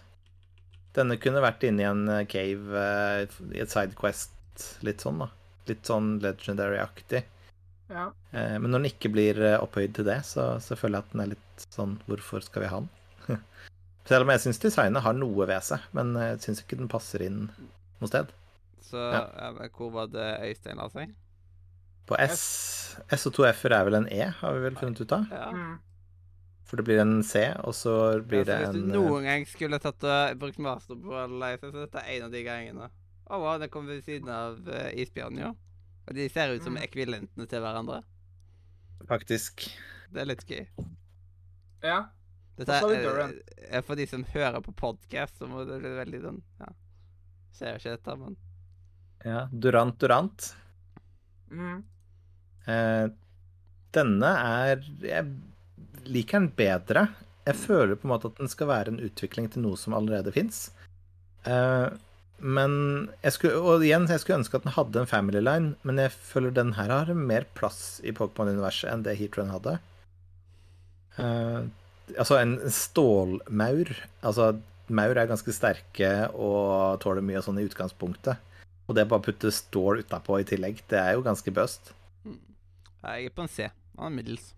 Denne 0.97 1.17
kunne 1.21 1.41
vært 1.43 1.65
inne 1.67 1.83
i 1.83 1.89
en 1.89 2.03
eh, 2.09 2.23
cave 2.29 2.81
eh, 2.85 3.37
i 3.53 3.61
et 3.61 3.73
sidequest, 3.73 4.33
litt 4.85 5.01
sånn, 5.05 5.21
da. 5.21 5.29
Litt 5.69 5.85
sånn 5.89 6.15
legendary-aktig. 6.23 7.21
Ja. 7.93 8.07
Eh, 8.33 8.57
Men 8.61 8.69
når 8.73 8.79
den 8.83 8.89
ikke 8.91 9.11
blir 9.13 9.37
eh, 9.45 9.59
opphøyd 9.61 9.93
til 9.97 10.07
det, 10.09 10.19
så, 10.29 10.55
så 10.63 10.77
føler 10.79 10.99
jeg 10.99 11.05
at 11.07 11.13
den 11.13 11.23
er 11.25 11.31
litt 11.35 11.42
sånn 11.73 11.97
Hvorfor 12.07 12.43
skal 12.45 12.65
vi 12.65 12.71
ha 12.71 12.81
den? 12.83 13.41
Selv 14.09 14.25
om 14.25 14.33
jeg 14.33 14.43
syns 14.43 14.59
designet 14.59 15.05
har 15.05 15.15
noe 15.15 15.47
ved 15.47 15.63
seg, 15.63 15.83
men 15.95 16.11
jeg 16.19 16.41
syns 16.43 16.63
ikke 16.63 16.79
den 16.81 16.91
passer 16.91 17.23
inn 17.23 17.45
noe 18.01 18.09
sted. 18.11 18.33
Så 18.83 18.99
Ja. 18.99 19.51
hvor 19.71 19.91
var 19.91 20.07
det 20.11 20.27
Øystein 20.43 20.77
la 20.77 20.89
seg? 20.91 21.13
På 22.05 22.17
S 22.19 22.43
S 23.11 23.25
og 23.29 23.33
to 23.33 23.45
F-er 23.47 23.73
er 23.77 23.87
vel 23.87 23.95
en 24.01 24.09
E, 24.11 24.25
har 24.39 24.53
vi 24.53 24.63
vel 24.65 24.75
funnet 24.75 25.01
ut 25.01 25.11
av? 25.15 25.25
Ja. 25.31 25.51
Mm. 25.51 25.79
For 26.67 26.77
det 26.77 26.85
blir 26.87 26.99
en 27.03 27.23
C, 27.23 27.45
og 27.63 27.75
så 27.77 27.93
blir 28.25 28.47
Ja, 28.47 28.57
så 28.57 28.69
en 28.69 28.73
hvis 28.73 28.81
du 28.81 28.89
eh, 28.89 28.97
noen 28.97 29.27
gang 29.27 29.45
skulle 29.47 29.79
tatt 29.79 30.03
og 30.03 30.39
brukt 30.41 30.59
masterball 30.59 31.35
Leise, 31.39 31.69
så 31.71 31.85
dette 31.85 32.01
er 32.01 32.17
en 32.17 32.27
av 32.27 32.33
de 32.33 32.43
gangene. 32.43 32.89
Å 33.29 33.39
wow, 33.39 33.59
det 33.61 33.69
kommer 33.71 33.93
ved 33.93 34.03
siden 34.03 34.29
av 34.29 34.59
uh, 34.67 34.89
isbjørnen, 34.99 35.39
jo. 35.45 35.51
Og 36.07 36.17
de 36.17 36.27
ser 36.29 36.51
ut 36.51 36.65
som 36.65 36.75
ekvilentene 36.75 36.87
ekvivalentene 36.89 37.47
til 37.47 37.63
hverandre. 37.63 38.01
Faktisk. 39.07 39.67
Det 40.11 40.23
er 40.23 40.27
litt 40.27 40.43
gøy. 40.49 40.65
Ja. 41.83 42.03
Dette 42.53 42.75
er, 42.85 43.31
er 43.65 43.81
for 43.85 43.97
de 43.97 44.05
som 44.05 44.21
hører 44.29 44.61
på 44.61 44.75
podkast, 44.77 45.39
så 45.39 45.47
må 45.49 45.63
det 45.65 45.79
bli 45.81 45.93
veldig 45.97 46.19
sånn 46.21 46.41
Ja. 46.61 46.69
Ser 47.53 47.73
jo 47.73 47.81
ikke 47.81 47.95
dette, 47.95 48.15
men 48.21 48.37
Ja. 49.25 49.47
Durant 49.51 49.97
Durant. 50.01 50.51
Mm. 51.49 51.83
Eh, 52.67 53.07
denne 53.93 54.31
er 54.37 54.85
Jeg 55.01 55.33
liker 56.05 56.39
den 56.39 56.49
bedre. 56.57 57.07
Jeg 57.47 57.59
føler 57.59 57.95
på 57.99 58.07
en 58.07 58.13
måte 58.13 58.31
at 58.31 58.39
den 58.39 58.51
skal 58.51 58.69
være 58.69 58.93
en 58.93 59.03
utvikling 59.03 59.49
til 59.51 59.63
noe 59.65 59.79
som 59.79 59.95
allerede 59.97 60.33
fins. 60.35 60.69
Eh, 61.45 61.89
men 62.43 62.73
jeg 63.23 63.35
skulle, 63.35 63.59
Og 63.61 63.83
igjen, 63.83 64.07
jeg 64.07 64.19
skulle 64.19 64.41
ønske 64.41 64.59
at 64.59 64.65
den 64.67 64.75
hadde 64.75 64.99
en 64.99 65.09
family 65.09 65.39
line, 65.39 65.75
men 65.83 65.97
jeg 65.97 66.11
føler 66.11 66.51
den 66.51 66.73
her 66.77 66.91
har 66.91 67.13
mer 67.15 67.45
plass 67.55 68.01
i 68.03 68.11
Pokémon-universet 68.11 68.91
enn 68.91 69.03
det 69.03 69.17
Heatrun 69.19 69.51
hadde. 69.53 69.79
Eh, 71.21 71.59
altså, 72.17 72.39
en 72.39 72.55
stålmaur 72.73 73.91
Altså, 74.25 74.47
maur 74.89 75.17
er 75.17 75.29
ganske 75.29 75.53
sterke 75.53 76.09
og 76.33 76.99
tåler 77.03 77.23
mye 77.25 77.39
og 77.41 77.45
sånn 77.47 77.61
i 77.61 77.67
utgangspunktet. 77.67 78.41
Og 78.87 78.97
det 78.97 79.05
å 79.05 79.11
bare 79.13 79.23
putte 79.29 79.51
stål 79.53 80.03
utapå 80.03 80.41
i 80.41 80.47
tillegg, 80.47 80.81
det 80.91 80.99
er 80.99 81.15
jo 81.15 81.23
ganske 81.25 81.53
bust. 81.55 81.93
hmm. 82.25 82.39
Jeg 83.03 83.29
er 83.29 83.35
på 83.35 83.45
en 83.45 83.51
C. 83.51 83.69
Han 83.97 84.11
er 84.11 84.15
middels. 84.17 84.51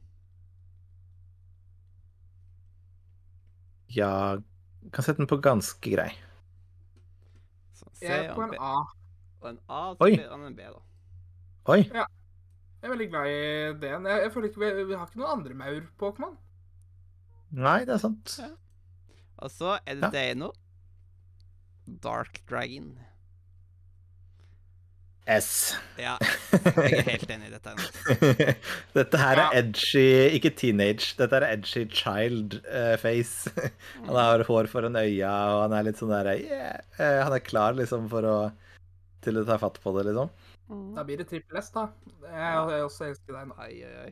Ja, 3.95 4.37
kan 4.91 5.05
sette 5.05 5.21
den 5.21 5.29
på 5.29 5.37
ganske 5.43 5.91
grei. 5.91 6.09
Så 7.77 7.87
C 7.93 8.09
Jeg 8.09 8.25
er 8.25 8.33
på 8.35 8.43
en 8.43 8.49
en 8.49 8.57
B. 8.57 8.59
A. 8.59 8.75
Og 9.41 9.49
en 9.51 9.59
A, 9.69 9.81
så 9.93 10.07
Oi. 10.07 10.15
blir 10.17 10.29
han 10.31 10.47
en 10.49 10.55
B, 10.57 10.65
da. 10.73 10.81
Oi! 11.73 11.81
Jeg 11.85 12.05
er 12.81 12.91
veldig 12.91 13.07
glad 13.09 13.29
i 13.29 13.37
den. 13.81 14.09
Jeg, 14.09 14.23
jeg 14.25 14.33
føler 14.33 14.49
ikke 14.49 14.61
vi, 14.61 14.83
vi 14.89 14.97
har 14.97 15.05
ikke 15.07 15.21
noen 15.21 15.37
andre 15.39 15.57
maur-Pokémon. 15.61 16.35
Nei, 17.51 17.81
det 17.85 17.97
er 17.97 18.03
sant. 18.03 18.37
Ja. 18.41 18.53
Og 19.43 19.51
så 19.51 19.77
er 19.85 19.99
det 19.99 20.07
Ja. 20.07 20.13
Dano. 20.13 20.51
Dark 22.03 22.41
Dragon. 22.49 22.95
S. 25.25 25.73
Ja, 25.97 26.13
jeg 26.53 26.99
er 26.99 27.07
helt 27.07 27.31
enig 27.33 27.47
i 27.49 27.53
dette. 27.55 27.73
Dette 28.97 29.17
her 29.17 29.39
er 29.41 29.55
edgy 29.57 30.03
Ikke 30.37 30.51
teenage, 30.53 31.15
dette 31.17 31.39
er 31.39 31.47
edgy 31.47 31.87
child 31.89 32.59
uh, 32.69 32.93
face. 33.01 33.49
Han 34.05 34.13
har 34.13 34.45
hår 34.45 34.69
foran 34.69 34.97
øya, 35.01 35.31
og 35.55 35.63
han 35.65 35.73
er 35.79 35.87
litt 35.87 35.97
sånn 35.97 36.13
der 36.13 36.29
yeah. 36.37 36.77
uh, 36.99 37.23
Han 37.25 37.33
er 37.33 37.41
klar 37.41 37.73
liksom 37.77 38.05
for 38.11 38.29
å 38.29 38.37
til 39.25 39.41
å 39.41 39.45
ta 39.47 39.57
fatt 39.57 39.79
på 39.81 39.89
det, 39.97 40.03
liksom. 40.11 40.29
Mm. 40.69 40.89
Da 40.93 41.03
blir 41.07 41.17
det 41.17 41.25
trippel 41.31 41.57
S, 41.57 41.71
da. 41.73 41.87
Jeg, 42.27 42.51
jeg 42.69 42.85
også 42.85 43.07
elsker 43.09 43.33
deg 43.39 43.49
nå. 43.49 43.57
Oi, 43.65 43.73
oi, 43.81 43.95
oi. 44.03 44.11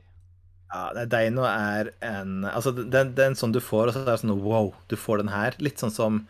Ja, 0.74 1.06
Deino 1.06 1.43
er 1.45 1.92
en 2.02 2.48
Altså, 2.50 2.72
det, 2.74 2.98
er 2.98 3.27
en 3.27 3.38
sånn 3.38 3.53
du 3.53 3.61
får, 3.61 3.92
og 3.92 3.93
så 3.93 4.02
er 4.02 4.10
det 4.10 4.22
sånn 4.24 4.42
wow, 4.42 4.72
du 4.90 4.98
får 4.98 5.22
den 5.22 5.30
her. 5.30 5.53
Litt 5.61 5.84
sånn 5.84 5.93
som 5.93 6.24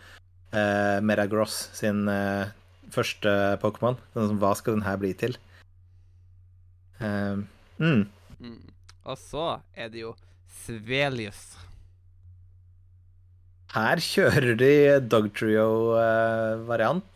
uh, 0.51 0.99
Meragross 1.05 1.69
sin 1.77 2.09
uh, 2.11 2.51
første 2.91 3.31
Pokémon. 3.63 3.95
Sånn 4.11 4.33
som, 4.33 4.41
hva 4.43 4.51
skal 4.59 4.75
den 4.77 4.87
her 4.87 4.99
bli 4.99 5.13
til? 5.15 5.37
Uh, 6.99 7.39
mm. 7.79 8.03
Mm. 8.43 8.61
Og 9.07 9.17
så 9.19 9.47
er 9.79 9.87
det 9.93 10.03
jo 10.03 10.13
Svelius. 10.63 11.55
Her 13.73 13.97
kjører 14.03 14.53
de 14.59 14.73
Dogtrio-variant. 15.09 17.07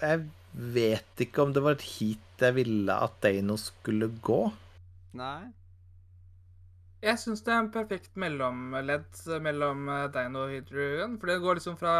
jeg 0.00 0.24
vet 0.52 1.20
ikke 1.22 1.44
om 1.44 1.52
det 1.54 1.62
var 1.62 1.76
et 1.76 1.84
heat 1.94 2.42
jeg 2.42 2.56
ville 2.56 2.94
at 3.06 3.20
Deino 3.22 3.54
skulle 3.60 4.08
gå. 4.24 4.42
Nei. 5.14 5.52
Jeg 7.02 7.18
syns 7.18 7.40
det 7.42 7.50
er 7.50 7.64
en 7.64 7.72
perfekt 7.74 8.12
mellomledd 8.20 9.24
mellom 9.42 9.88
eh, 9.90 10.04
Dino 10.14 10.44
og 10.44 10.52
Hydrogen. 10.54 11.16
For 11.18 11.32
det 11.32 11.40
går 11.42 11.58
liksom 11.58 11.74
fra 11.80 11.94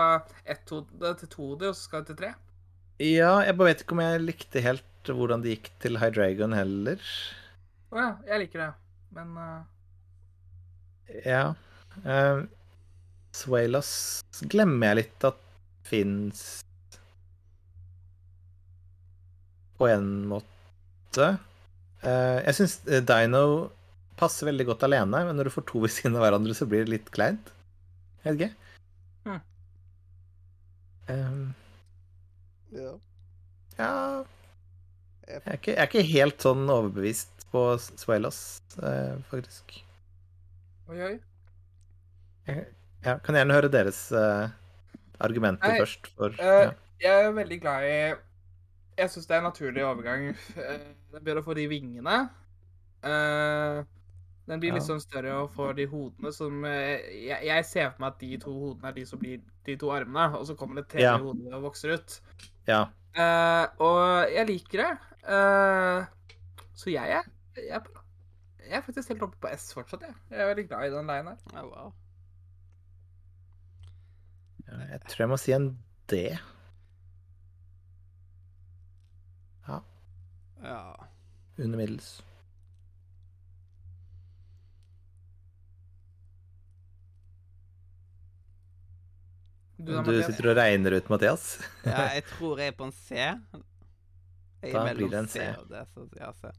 1-hode 0.47 1.10
til 1.18 1.31
2-hode, 1.32 1.72
og 1.72 1.74
så 1.74 1.89
skal 1.89 2.05
det 2.05 2.12
til 2.12 2.18
3. 2.20 2.31
Ja, 3.02 3.32
jeg 3.42 3.56
bare 3.58 3.72
vet 3.72 3.82
ikke 3.82 3.97
om 3.97 4.05
jeg 4.05 4.22
likte 4.22 4.62
helt 4.62 5.10
hvordan 5.10 5.42
det 5.42 5.56
gikk 5.56 5.72
til 5.82 5.98
Hydreigon 5.98 6.55
heller. 6.55 7.02
Å 7.90 7.98
ja, 7.98 8.08
jeg 8.31 8.44
liker 8.44 8.62
det. 8.62 8.70
Men 9.18 9.34
uh... 9.34 9.58
Ja. 11.26 11.44
Uh, 12.06 12.47
Swailos 13.34 13.90
glemmer 14.55 14.92
jeg 14.92 15.00
litt 15.02 15.26
at 15.32 15.44
fins 15.82 16.47
på 19.82 19.90
en 19.90 20.10
måte. 20.31 21.32
Uh, 22.06 22.39
jeg 22.47 22.60
syns 22.60 22.78
Dino 22.86 23.47
passer 24.23 24.49
veldig 24.49 24.67
godt 24.70 24.86
alene, 24.86 25.25
men 25.28 25.36
når 25.39 25.49
du 25.51 25.55
får 25.57 25.67
to 25.68 25.83
ved 25.84 25.92
siden 25.94 26.17
av 26.18 26.25
hverandre, 26.26 26.55
så 26.57 26.68
blir 26.70 26.86
det 26.86 26.94
litt 26.97 27.10
kleint. 27.15 27.51
Jeg 28.23 28.36
vet 28.36 28.44
ikke. 28.47 28.55
Mm. 29.26 29.41
Um, 31.12 31.42
Ja. 32.73 32.92
ja 33.78 33.91
jeg 35.28 35.41
er, 35.44 35.57
ikke, 35.59 35.73
jeg 35.75 35.81
er 35.83 35.89
ikke 35.91 36.07
helt 36.09 36.44
sånn 36.44 36.62
overbevist 36.73 37.47
på 37.52 37.62
Swailos, 38.01 38.39
eh, 38.83 39.18
faktisk. 39.31 39.76
oi, 40.89 40.99
oi. 41.05 41.12
Jeg, 42.49 42.65
ja, 43.05 43.17
kan 43.23 43.36
gjerne 43.39 43.55
høre 43.55 43.70
deres 43.73 44.01
eh, 44.17 44.49
argumenter 45.23 45.75
Nei, 45.75 45.81
først. 45.83 46.09
For, 46.18 46.34
uh, 46.41 46.65
ja. 46.67 46.70
Jeg 47.02 47.26
er 47.26 47.34
veldig 47.34 47.59
glad 47.62 47.86
i 47.86 47.94
Jeg 49.02 49.10
syns 49.10 49.26
det 49.26 49.34
er 49.36 49.42
en 49.42 49.49
naturlig 49.51 49.84
overgang. 49.86 50.31
Eh, 50.62 50.86
Det 51.12 51.28
er 51.28 51.41
å 51.41 51.44
få 51.44 51.55
de 51.59 51.67
vingene. 51.68 52.17
Eh, 53.05 53.83
Den 54.51 54.59
blir 54.61 54.75
litt 54.75 54.83
sånn 54.83 55.01
større 55.01 55.37
og 55.45 55.53
får 55.55 55.77
de 55.79 55.85
hodene 55.87 56.33
som 56.35 56.65
eh, 56.67 56.99
jeg, 57.29 57.45
jeg 57.47 57.65
ser 57.69 57.93
for 57.93 58.03
meg 58.03 58.09
at 58.11 58.19
de 58.25 58.39
to 58.43 58.53
hodene 58.57 58.89
er 58.91 58.97
de 58.97 59.05
som 59.07 59.21
blir 59.21 59.39
de 59.69 59.77
to 59.79 59.93
armene, 59.95 60.25
og 60.35 60.47
så 60.49 60.57
kommer 60.59 60.81
det 60.81 60.89
tredje 60.91 61.07
Ja. 61.07 61.19
hode 61.23 61.53
og 61.55 61.62
vokser 61.69 61.95
ut. 61.95 62.21
ja. 62.67 62.85
Uh, 63.12 63.67
og 63.85 64.31
jeg 64.33 64.47
liker 64.49 64.81
det. 64.81 64.93
Uh, 65.29 66.07
så 66.75 66.89
jeg 66.91 67.11
er, 67.19 67.27
jeg, 67.59 67.69
er 67.77 67.83
på, 67.85 67.93
jeg 68.65 68.77
er 68.79 68.85
faktisk 68.87 69.12
helt 69.12 69.23
oppe 69.27 69.37
på 69.45 69.51
S 69.53 69.67
fortsatt, 69.77 70.07
jeg. 70.09 70.15
Jeg 70.31 70.41
er 70.41 70.49
veldig 70.49 70.65
glad 70.71 70.87
i 70.87 70.95
den 70.95 71.07
leien 71.12 71.29
her. 71.29 71.37
Oh, 71.53 71.67
wow. 71.69 71.93
Ja, 74.67 74.79
Jeg 74.95 75.01
tror 75.11 75.23
jeg 75.27 75.29
må 75.35 75.37
si 75.37 75.53
en 75.53 75.69
D. 76.09 76.23
Ja. 79.69 80.83
Under 81.59 81.79
middels. 81.79 82.23
Du, 89.83 89.93
Du, 90.07 90.12
da, 90.15 90.23
sitter 90.28 90.51
og 90.52 90.57
regner 90.61 90.94
ut, 90.94 91.09
Mathias. 91.11 91.47
ja, 91.89 92.05
jeg 92.15 92.25
tror 92.36 92.61
jeg 92.62 92.70
er 92.70 92.77
på 92.78 92.86
en 92.86 92.93
C. 92.94 93.17
Jeg 93.19 94.70
er 94.70 94.77
Da 94.77 94.85
mellom 94.86 95.01
blir 95.01 95.11
det 95.11 95.19
en 95.25 95.31
C 95.33 95.41
C. 95.41 95.49
og 95.59 95.67
D, 95.73 95.81
så 95.91 96.07
ja, 96.20 96.31
C. 96.39 96.52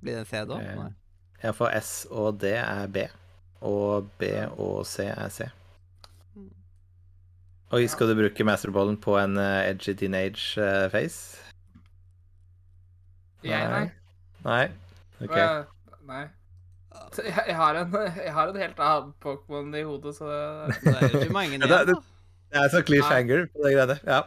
Blir 0.00 0.16
det 0.18 0.24
en 0.24 0.30
C 0.32 0.42
da? 0.50 0.58
Eh, 0.64 0.80
Nei. 0.80 0.90
Ja, 1.44 1.52
for 1.56 1.76
S 1.78 1.92
og 2.10 2.40
D 2.42 2.50
er 2.58 2.86
B. 2.90 3.06
Og 3.60 4.08
B 4.18 4.32
og 4.56 4.82
C 4.88 5.06
er 5.12 5.30
C. 5.30 5.46
Oi, 7.70 7.84
skal 7.86 8.10
du 8.10 8.16
bruke 8.18 8.44
masterballen 8.48 8.96
på 8.98 9.14
en 9.20 9.38
eh, 9.38 9.68
edgy 9.70 9.94
teenage 9.94 10.58
eh, 10.58 10.88
face? 10.90 11.38
Jeg, 13.46 13.70
nei. 13.70 13.84
Nei? 14.42 14.64
OK. 15.22 15.38
Nei. 16.10 16.24
Så 17.14 17.22
Jeg, 17.26 17.56
har 17.56 17.74
en, 17.78 17.92
jeg 18.16 18.32
har 18.34 18.50
en 18.50 18.56
helt 18.56 18.80
annen 18.82 19.12
Pokémon 19.22 19.74
i 19.78 19.82
hodet, 19.86 20.14
så 20.16 20.30
Det 20.82 20.94
er 20.94 21.20
ikke 21.22 21.32
mange 21.34 21.56
igjen. 21.56 21.68
det-. 21.68 21.98
Det 22.50 22.58
er 22.58 22.68
så 22.72 22.82
finger 22.82 23.46
på 23.52 23.62
det 23.62 23.74
greiene. 23.76 23.98
Ja. 24.06 24.22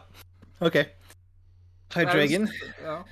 OK. 0.64 0.78
Hydreigon. 1.94 2.48
Ja. 2.82 3.02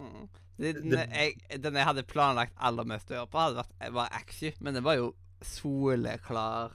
Mm. 0.00 0.28
Den, 0.56 0.94
jeg, 0.94 1.34
den 1.62 1.76
jeg 1.76 1.84
hadde 1.84 2.04
planlagt 2.06 2.54
aller 2.62 2.86
mest 2.88 3.10
å 3.10 3.16
gjøre 3.18 3.28
på, 3.30 3.42
hadde 3.42 3.60
vært, 3.60 3.92
var 3.96 4.10
Axie, 4.14 4.54
men 4.62 4.76
den 4.78 4.84
var 4.86 4.96
jo 5.00 5.12
soleklar 5.44 6.72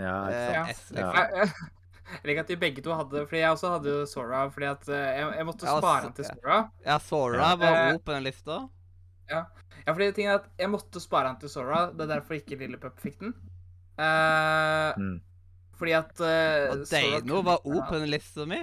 Ja, 0.00 0.14
ikke 0.26 0.62
eh, 0.64 0.74
sant. 0.74 0.98
Eh, 0.98 1.02
Ja. 1.04 1.48
Jeg, 2.04 2.20
liker 2.28 2.42
at 2.44 2.50
vi 2.52 2.56
begge 2.60 2.82
to 2.84 2.92
hadde 2.92 3.22
Fordi 3.24 3.38
jeg 3.40 3.50
også 3.54 3.68
hadde 3.72 3.92
jo 3.94 4.00
Sora, 4.06 4.42
fordi 4.52 4.66
at 4.68 4.88
eh, 4.92 5.04
jeg, 5.20 5.28
jeg 5.38 5.46
måtte 5.48 5.68
spare 5.68 6.02
den 6.04 6.16
til. 6.18 6.26
Sora. 6.28 6.58
Ja, 6.84 6.98
Sora 7.00 7.52
var 7.60 7.78
Eh, 7.78 8.00
på 8.04 8.12
den 8.12 8.26
lista. 8.26 8.58
Ja, 9.30 9.44
fordi 9.92 10.12
ting 10.16 10.28
er 10.30 10.38
at 10.40 10.46
jeg 10.58 10.70
måtte 10.72 11.00
spare 11.02 11.28
han 11.28 11.36
til 11.42 11.50
Sora. 11.52 11.90
Det 11.92 12.06
er 12.06 12.14
derfor 12.16 12.38
ikke 12.38 12.56
Lillepup 12.56 12.96
fikk 13.02 13.20
den. 13.20 13.34
Uh, 13.98 14.90
Mm. 14.96 15.20
Fordi 15.74 15.92
at 15.92 16.20
uh, 16.22 16.70
Og 16.72 16.84
Deino 16.90 17.42
var 17.42 17.60
O 17.66 17.80
på 17.88 17.98
den 17.98 18.08
lista 18.10 18.46
mi. 18.46 18.62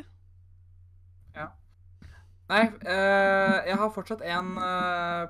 Nei, 2.52 2.66
uh, 2.84 3.58
jeg 3.64 3.78
har 3.80 3.92
fortsatt 3.96 4.24
én 4.28 4.48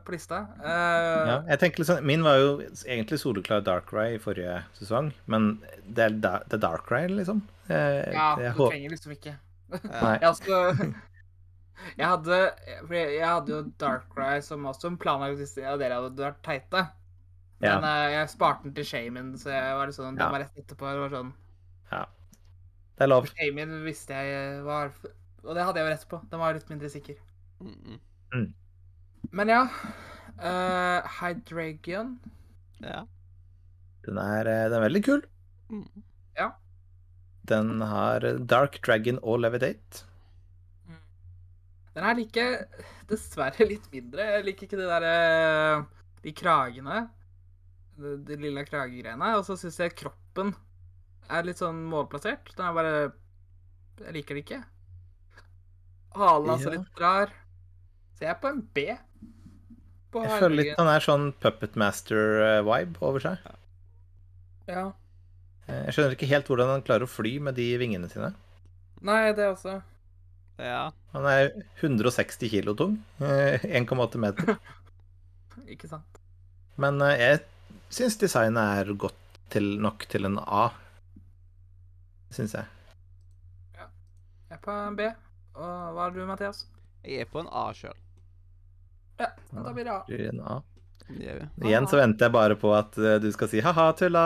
på 0.02 0.14
lista. 0.16 0.40
Eh, 0.58 1.28
Ja, 1.30 1.36
jeg 1.52 1.60
tenker 1.62 1.84
liksom, 1.84 2.00
Min 2.10 2.24
var 2.26 2.40
jo 2.40 2.48
egentlig 2.88 3.20
soleklar 3.22 3.62
Darkrai 3.62 4.16
i 4.16 4.22
forrige 4.22 4.64
sesong, 4.80 5.12
men 5.30 5.52
det 5.86 6.08
er, 6.08 6.16
da, 6.24 6.32
det 6.50 6.58
er 6.58 6.64
Darkrai, 6.64 7.04
liksom. 7.14 7.44
Eh, 7.70 8.10
ja, 8.16 8.32
jeg 8.42 8.56
du 8.58 8.64
trenger 8.66 8.96
liksom 8.96 9.14
ikke. 9.14 9.36
Nei. 9.70 10.16
Jeg, 10.24 10.32
altså, 10.32 10.96
jeg 11.98 12.08
hadde 12.08 12.40
jeg 12.92 13.26
hadde 13.26 13.54
jo 13.54 13.62
Darkrai 13.82 14.42
som 14.46 14.68
også 14.70 14.94
planlagt 15.02 15.40
liste, 15.40 15.64
en 15.64 15.80
dere 15.82 16.00
hadde 16.00 16.26
vært 16.26 16.42
teite. 16.46 16.86
Men 17.62 17.86
ja. 17.86 18.10
jeg 18.16 18.32
sparte 18.34 18.66
den 18.66 18.76
til 18.78 18.88
Shaman, 18.90 19.34
så 19.38 19.52
jeg 19.54 19.74
var 19.78 19.90
litt 19.90 19.98
sånn, 19.98 20.18
den 20.18 20.34
var 20.34 20.42
rett 20.42 20.58
etterpå. 20.58 20.88
Det 20.90 21.04
var 21.04 21.14
sånn, 21.14 21.34
Det 21.92 23.06
er 23.06 23.12
lov. 23.12 23.30
Shaman 23.34 23.76
visste 23.86 24.18
jeg 24.18 24.64
var 24.66 24.94
Og 25.44 25.54
det 25.58 25.66
hadde 25.66 25.82
jeg 25.82 25.88
jo 25.88 25.94
rett 25.94 26.08
på. 26.10 26.22
Den 26.32 26.42
var 26.42 26.58
litt 26.58 26.70
mindre 26.70 26.90
sikker. 26.90 27.18
Mm 27.62 28.00
-mm. 28.34 28.54
Men 29.32 29.48
ja. 29.50 29.62
Uh, 30.42 31.06
Hydreigon. 31.20 32.20
Ja. 32.82 33.06
Den 34.06 34.18
er, 34.18 34.48
eh, 34.48 34.70
den 34.70 34.74
er 34.74 34.88
veldig 34.90 35.04
kul. 35.04 35.22
Mm. 35.70 36.04
Den 37.52 37.82
har 37.82 38.26
Dark 38.46 38.80
Dragon 38.86 39.20
og 39.24 39.42
Levitate. 39.42 40.06
Den 41.96 42.06
her 42.08 42.16
liker 42.16 42.46
jeg 42.46 42.86
dessverre 43.10 43.66
litt 43.72 43.88
mindre. 43.92 44.28
Jeg 44.38 44.46
liker 44.48 44.68
ikke 44.68 44.80
de 44.80 44.88
der 44.90 45.86
De 46.24 46.34
kragene. 46.38 47.02
De, 48.00 48.16
de 48.28 48.38
lille 48.40 48.64
kragegreiene. 48.66 49.34
Og 49.38 49.44
så 49.48 49.58
syns 49.60 49.80
jeg 49.82 49.96
kroppen 50.00 50.54
er 51.32 51.44
litt 51.48 51.60
sånn 51.62 51.82
målplassert. 51.92 52.54
Den 52.58 52.70
er 52.70 52.78
bare 52.78 52.94
Jeg 54.06 54.16
liker 54.20 54.36
det 54.40 54.46
ikke. 54.46 54.62
Halen 56.16 56.50
er 56.50 56.56
altså 56.58 56.72
Ja. 56.72 56.78
litt 56.80 57.00
rar. 57.00 57.30
Så 58.18 58.26
jeg 58.26 58.32
er 58.36 58.40
på 58.42 58.50
en 58.52 58.62
B. 58.76 58.86
På 60.12 60.24
Jeg 60.26 60.40
føler 60.42 60.56
litt 60.60 60.72
den 60.76 60.86
han 60.86 60.96
er 60.96 61.04
sånn 61.06 61.30
Puppet 61.40 61.78
Master-vibe 61.80 63.00
over 63.02 63.20
seg. 63.24 63.38
Ja. 64.68 64.92
Eh, 65.68 65.86
Jeg 65.88 65.94
skjønner 65.96 66.16
ikke 66.18 66.28
helt 66.32 66.48
hvordan 66.52 66.68
han 66.74 66.84
klarer 66.84 67.08
å 67.08 67.12
fly 67.12 67.38
med 67.40 67.56
de 67.56 67.70
vingene 67.80 68.10
sine. 68.12 68.34
Nei, 69.02 69.32
det 69.34 69.48
også. 69.54 69.78
Ja. 70.64 70.82
Han 71.14 71.26
er 71.30 71.50
160 71.82 72.50
kilo 72.52 72.74
tung. 72.78 72.98
eh, 73.20 73.60
1,8 73.66 74.18
meter. 74.22 74.56
Ikke 75.74 75.90
sant. 75.92 76.20
Men 76.82 77.02
eh, 77.06 77.18
jeg 77.20 77.42
syns 77.92 78.18
designet 78.22 78.82
er 78.86 78.94
godt 79.00 79.18
til, 79.52 79.74
nok 79.84 80.06
til 80.12 80.26
en 80.30 80.40
A. 80.40 80.70
Syns 82.32 82.54
jeg. 82.56 82.66
Jeg 83.78 84.58
er 84.58 84.62
på 84.64 84.72
en 84.72 84.96
B. 85.00 85.10
Og 85.56 85.96
hva 85.96 86.08
er 86.08 86.16
du, 86.16 86.22
Mathias? 86.28 86.66
Jeg 87.04 87.26
er 87.26 87.32
på 87.32 87.42
en 87.44 87.50
A 87.52 87.66
sjøl. 87.76 87.98
Ja, 89.20 89.28
men 89.52 89.66
da 89.68 89.74
blir 89.76 89.88
det 89.88 89.94
A. 89.96 90.04
Du 90.08 90.14
er 90.16 90.30
en 90.32 90.44
A. 90.48 90.60
Ja. 91.20 91.34
Igjen 91.68 91.88
så 91.92 91.98
venter 92.00 92.30
jeg 92.30 92.34
bare 92.38 92.56
på 92.60 92.70
at 92.78 92.96
eh, 93.02 93.18
du 93.20 93.28
skal 93.36 93.50
si 93.52 93.60
ha-ha, 93.66 93.90
tulla, 94.00 94.22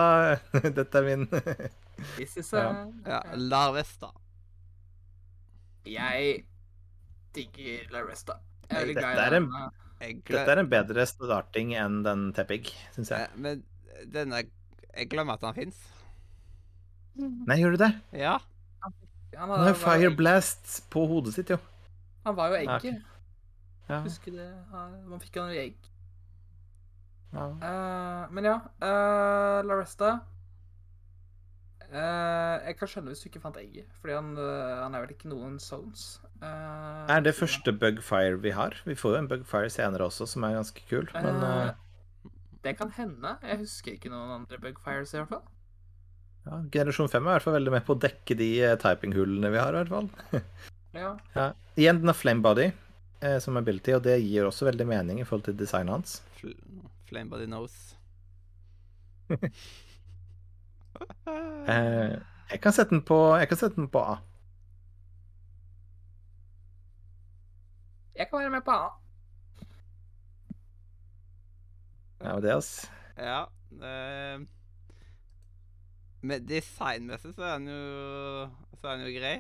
dette 0.78 1.02
er 1.02 1.08
min. 1.08 1.24
This 2.18 2.36
is 2.38 2.52
Ja. 2.54 2.86
ja. 3.08 3.22
Larvesta. 3.34 4.12
Jeg 5.86 6.46
digger 7.36 7.90
Laresta. 7.94 8.40
Jeg 8.70 8.78
er 8.78 8.86
veldig 8.86 8.96
Dette 8.96 9.14
glad 9.14 9.18
i 9.18 9.26
er 9.26 9.38
en- 9.38 9.50
den. 9.52 10.22
Dette 10.26 10.52
er 10.52 10.60
en 10.60 10.70
bedre 10.70 11.06
starting 11.08 11.74
enn 11.74 12.04
den 12.04 12.34
Tepig, 12.34 12.74
syns 12.96 13.10
jeg. 13.10 13.20
Ja, 13.20 13.28
Men 13.36 13.64
denne 14.12 14.44
Jeg 14.96 15.10
glemmer 15.10 15.34
at 15.34 15.42
han 15.42 15.54
fins. 15.54 15.76
Nei, 17.16 17.58
gjør 17.62 17.72
du 17.76 17.78
det? 17.84 17.92
Ja. 18.14 18.38
Han, 19.38 19.50
har 19.50 19.68
jo 19.68 19.74
Fire. 20.10 20.16
Blast 20.16 20.90
på 20.90 21.06
hodet 21.08 21.34
sitt, 21.34 21.50
jo. 21.50 21.58
Han 22.26 22.36
var 22.36 22.50
jo 22.50 22.56
egget. 22.64 23.02
Ja, 23.90 24.00
Husker 24.02 24.32
det? 24.32 24.48
Man 24.72 25.20
fikk 25.20 25.36
han 25.42 25.52
i 25.52 25.58
egg. 25.58 25.76
ja. 27.34 27.48
Uh, 27.62 28.32
men 28.34 28.44
ja, 28.48 28.56
uh, 28.82 29.62
Laresta 29.68 30.22
Eh, 31.96 32.66
Jeg 32.68 32.76
kan 32.80 32.90
skjønne 32.92 33.14
hvis 33.14 33.24
du 33.24 33.30
ikke 33.30 33.42
fant 33.44 33.58
egget, 33.62 33.88
fordi 34.02 34.16
han, 34.18 34.34
uh, 34.36 34.84
han 34.84 34.96
er 34.98 35.06
vel 35.06 35.14
ikke 35.16 35.30
noen 35.32 35.58
zones. 35.64 36.20
Uh, 36.42 37.06
Er 37.14 37.24
det 37.24 37.36
første 37.38 37.72
Bugfire 37.72 38.38
vi 38.44 38.52
har? 38.58 38.76
Vi 38.84 38.98
får 39.00 39.16
jo 39.16 39.22
en 39.24 39.30
Bugfire 39.32 39.72
senere 39.72 40.10
også, 40.10 40.28
som 40.28 40.44
er 40.44 40.58
ganske 40.58 40.84
kul. 40.90 41.08
Men 41.16 41.74
Det 42.66 42.76
kan 42.78 42.92
hende. 42.98 43.38
Jeg 43.46 43.62
husker 43.62 43.94
ikke 43.96 44.12
noen 44.12 44.42
andre 44.42 44.60
Bugfires 44.60 45.14
i 45.14 45.22
hvert 45.22 45.30
fall. 45.30 45.46
Ja, 46.46 46.60
generasjon 46.74 47.10
5 47.10 47.22
er 47.24 47.30
i 47.30 47.34
hvert 47.38 47.46
fall 47.48 47.56
veldig 47.58 47.72
med 47.74 47.86
på 47.88 47.96
å 47.96 48.02
dekke 48.04 48.36
de 48.38 48.50
typinghullene 48.82 49.50
vi 49.54 49.62
har, 49.62 49.74
i 49.74 49.84
hvert 49.84 49.94
fall. 49.96 50.10
Ja. 50.96 51.10
Ja. 51.36 51.50
Igjen 51.76 51.98
den 52.00 52.08
har 52.08 52.16
flamebody 52.16 52.70
eh, 53.20 53.40
som 53.44 53.58
ability, 53.60 53.92
og 53.98 54.06
det 54.06 54.14
gir 54.24 54.46
også 54.48 54.64
veldig 54.70 54.86
mening 54.88 55.18
i 55.20 55.26
forhold 55.28 55.44
til 55.50 55.58
designet 55.60 55.92
hans. 55.92 56.14
Fl 56.40 56.54
Flamebody 57.10 57.50
Nose. 57.52 57.98
Eh, 61.68 62.16
jeg 62.52 62.62
kan 62.62 62.74
sette 62.76 62.94
den 62.94 63.02
på, 63.06 63.18
jeg 63.40 63.50
kan 63.50 63.58
sette 63.58 63.76
den 63.80 63.90
på 63.92 64.02
A. 64.04 64.18
Jeg 68.16 68.30
kan 68.30 68.40
være 68.40 68.54
med 68.54 68.62
på 68.68 68.72
A. 68.72 68.90
Ja, 72.24 72.40
det, 72.42 72.54
ass. 72.56 72.92
Ja. 73.18 73.42
eh, 73.72 74.46
med 76.26 76.48
designmessig 76.50 77.36
så 77.36 77.44
er 77.44 77.60
den 77.60 77.68
jo 77.70 78.50
Så 78.80 78.88
er 78.88 78.98
den 78.98 79.06
jo 79.08 79.20
grei. 79.20 79.36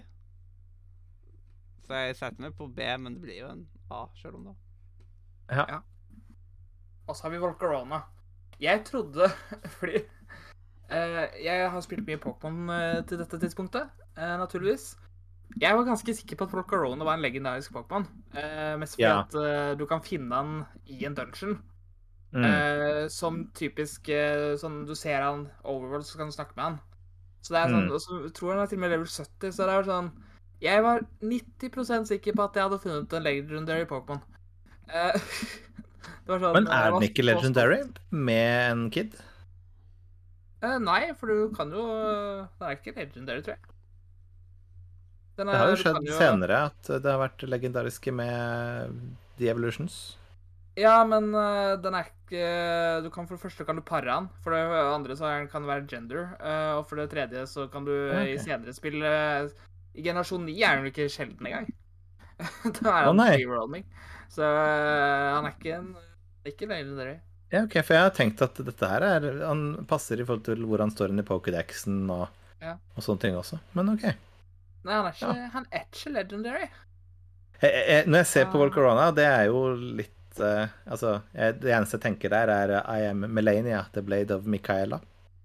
Så 1.86 1.94
jeg 2.02 2.18
setter 2.18 2.42
meg 2.42 2.56
på 2.58 2.68
B, 2.68 2.86
men 2.98 3.16
det 3.16 3.22
blir 3.22 3.40
jo 3.44 3.50
en 3.54 3.66
A, 3.94 4.06
sjøl 4.18 4.40
om 4.40 4.48
det. 4.50 4.56
Ja. 5.54 5.82
Og 7.06 7.16
så 7.16 7.28
har 7.28 7.34
vi 7.36 7.42
Volcarona. 7.42 8.02
Jeg 8.60 8.86
trodde 8.88 9.30
Fordi 9.78 10.02
jeg 10.90 11.70
har 11.72 11.82
spilt 11.82 12.06
mye 12.08 12.20
Pokémon 12.22 12.70
eh, 12.74 13.02
til 13.10 13.18
dette 13.18 13.40
tidspunktet, 13.42 13.90
eh, 14.18 14.36
naturligvis. 14.38 14.96
Jeg 15.62 15.76
var 15.78 15.86
ganske 15.88 16.14
sikker 16.18 16.36
på 16.36 16.44
at 16.48 16.52
Volcarona 16.52 17.06
var 17.06 17.16
en 17.18 17.24
legendarisk 17.24 17.72
Pokémon. 17.74 18.06
Eh, 18.36 18.76
mest 18.82 18.96
fordi 18.98 19.06
Ja. 19.08 19.20
at 19.22 19.36
eh, 19.36 19.76
du 19.80 19.86
kan 19.86 20.02
finne 20.02 20.34
han 20.36 20.66
i 20.88 21.06
en 21.06 21.16
dungeon. 21.16 21.60
Mm. 22.34 22.44
Eh, 22.44 23.08
som 23.08 23.46
typisk 23.56 24.10
eh, 24.10 24.58
sånn 24.60 24.86
Du 24.86 24.94
ser 24.96 25.22
han 25.22 25.46
overworld, 25.64 26.04
så 26.04 26.18
kan 26.18 26.28
du 26.28 26.34
snakke 26.36 26.56
med 26.58 26.66
han. 26.66 26.80
Så 27.42 27.54
det 27.54 27.62
er 27.62 27.70
sånn, 27.70 27.86
Mm. 27.88 27.92
Og 27.94 28.02
så 28.02 28.34
tror 28.34 28.50
jeg 28.50 28.58
han 28.58 28.64
er 28.66 28.68
til 28.68 28.78
og 28.78 28.82
med 28.82 28.90
level 28.92 29.08
70, 29.08 29.52
så 29.54 29.66
det 29.66 29.76
er 29.76 29.84
sånn 29.84 30.12
Jeg 30.62 30.82
var 30.84 31.00
90% 31.22 32.08
sikker 32.08 32.34
på 32.36 32.44
at 32.44 32.54
jeg 32.56 32.64
hadde 32.64 32.80
funnet 32.80 33.14
en 33.14 33.24
legendary 33.24 33.86
Pokémon. 33.86 34.22
Eh, 34.90 35.14
det 36.26 36.28
var 36.28 36.40
sånn 36.40 36.54
Men 36.54 36.68
er 36.68 36.92
den 36.92 37.08
ikke 37.08 37.24
legendary 37.24 37.80
med 38.12 38.72
en 38.72 38.90
kid? 38.90 39.16
Eh, 40.64 40.78
nei, 40.82 41.14
for 41.20 41.32
du 41.32 41.56
kan 41.56 41.72
jo 41.74 41.86
Den 41.86 42.68
er 42.70 42.78
ikke 42.78 42.96
legendary, 42.96 43.44
tror 43.46 43.56
jeg. 43.58 43.74
Den 45.36 45.48
Det 45.52 45.58
har 45.60 45.72
jo 45.74 45.80
skjedd 45.82 46.06
jo- 46.08 46.20
senere 46.20 46.60
at 46.72 46.92
det 47.04 47.12
har 47.12 47.20
vært 47.20 47.44
legendariske 47.44 48.14
med 48.14 48.96
The 49.38 49.50
Evolutions. 49.52 50.18
Ja, 50.76 51.04
men 51.08 51.34
eh, 51.36 51.76
den 51.80 51.96
er 51.96 52.10
ikke 52.10 53.04
Du 53.04 53.10
kan 53.10 53.28
For 53.28 53.36
det 53.38 53.44
første 53.44 53.66
kan 53.66 53.76
du 53.76 53.82
pare 53.82 54.12
han. 54.12 54.30
For 54.44 54.52
det 54.52 54.64
andre 54.66 55.16
så 55.16 55.28
er 55.30 55.48
kan 55.48 55.64
det 55.64 55.72
være 55.72 55.88
gender. 55.88 56.36
eh, 56.40 56.74
og 56.76 56.88
for 56.88 56.96
det 56.96 57.10
tredje 57.12 57.46
så 57.48 57.70
kan 57.72 57.86
du 57.86 57.92
okay. 57.92 58.34
i 58.34 58.38
senere 58.38 58.74
spill 58.74 59.04
eh, 59.04 59.48
I 59.96 60.02
generasjon 60.02 60.46
9 60.46 60.64
er 60.64 60.76
den 60.78 60.92
ikke 60.92 61.10
sjelden 61.10 61.46
engang. 61.48 61.70
da 62.82 62.90
er 62.92 63.06
han 63.08 63.20
oh, 63.20 63.28
free-roaming. 63.32 63.86
Så 64.30 64.44
han 64.44 65.46
er 65.46 65.54
ikke 65.56 65.78
en 65.78 65.96
ikke 66.46 66.68
legendary. 66.68 67.20
Ja, 67.56 67.62
ok, 67.64 67.76
for 67.88 67.96
jeg 67.96 68.04
har 68.04 68.14
tenkt 68.18 68.42
at 68.44 68.58
dette 68.68 68.88
her 68.92 69.04
er 69.08 69.26
Han 69.48 69.62
passer 69.88 70.20
i 70.20 70.26
forhold 70.28 70.44
til 70.48 70.64
hvor 70.68 70.82
han 70.84 70.92
står 70.92 71.14
inn 71.14 71.22
i 71.24 71.28
Pokédexen 71.28 72.02
og, 72.12 72.26
Ja. 72.64 72.74
og 72.98 73.04
sånne 73.06 73.22
ting 73.22 73.38
også. 73.40 73.60
Men 73.78 73.94
OK. 73.94 74.04
Nei, 74.86 74.94
han 75.00 75.06
er 75.08 75.16
ikke, 75.16 75.50
han 75.56 75.66
er 75.72 75.86
ikke 75.88 76.12
legendary. 76.14 76.68
Jeg, 77.62 77.72
jeg, 77.88 78.06
når 78.12 78.20
jeg 78.22 78.28
ser 78.34 78.46
på 78.52 78.58
Ah. 78.60 78.62
Volcarona, 78.66 79.06
det 79.16 79.26
er 79.26 79.46
jo 79.48 79.62
litt 80.02 80.42
uh, 80.44 80.68
Altså, 80.86 81.14
jeg, 81.34 81.56
det 81.64 81.72
eneste 81.72 81.96
jeg 81.98 82.04
tenker 82.10 82.34
der, 82.34 82.52
er 82.52 82.74
eh, 82.82 82.90
I 83.00 83.06
am 83.14 83.24
Melania, 83.32 83.86
the 83.96 84.04
blade 84.04 84.36
of 84.36 84.44
Michaela. 84.46 85.00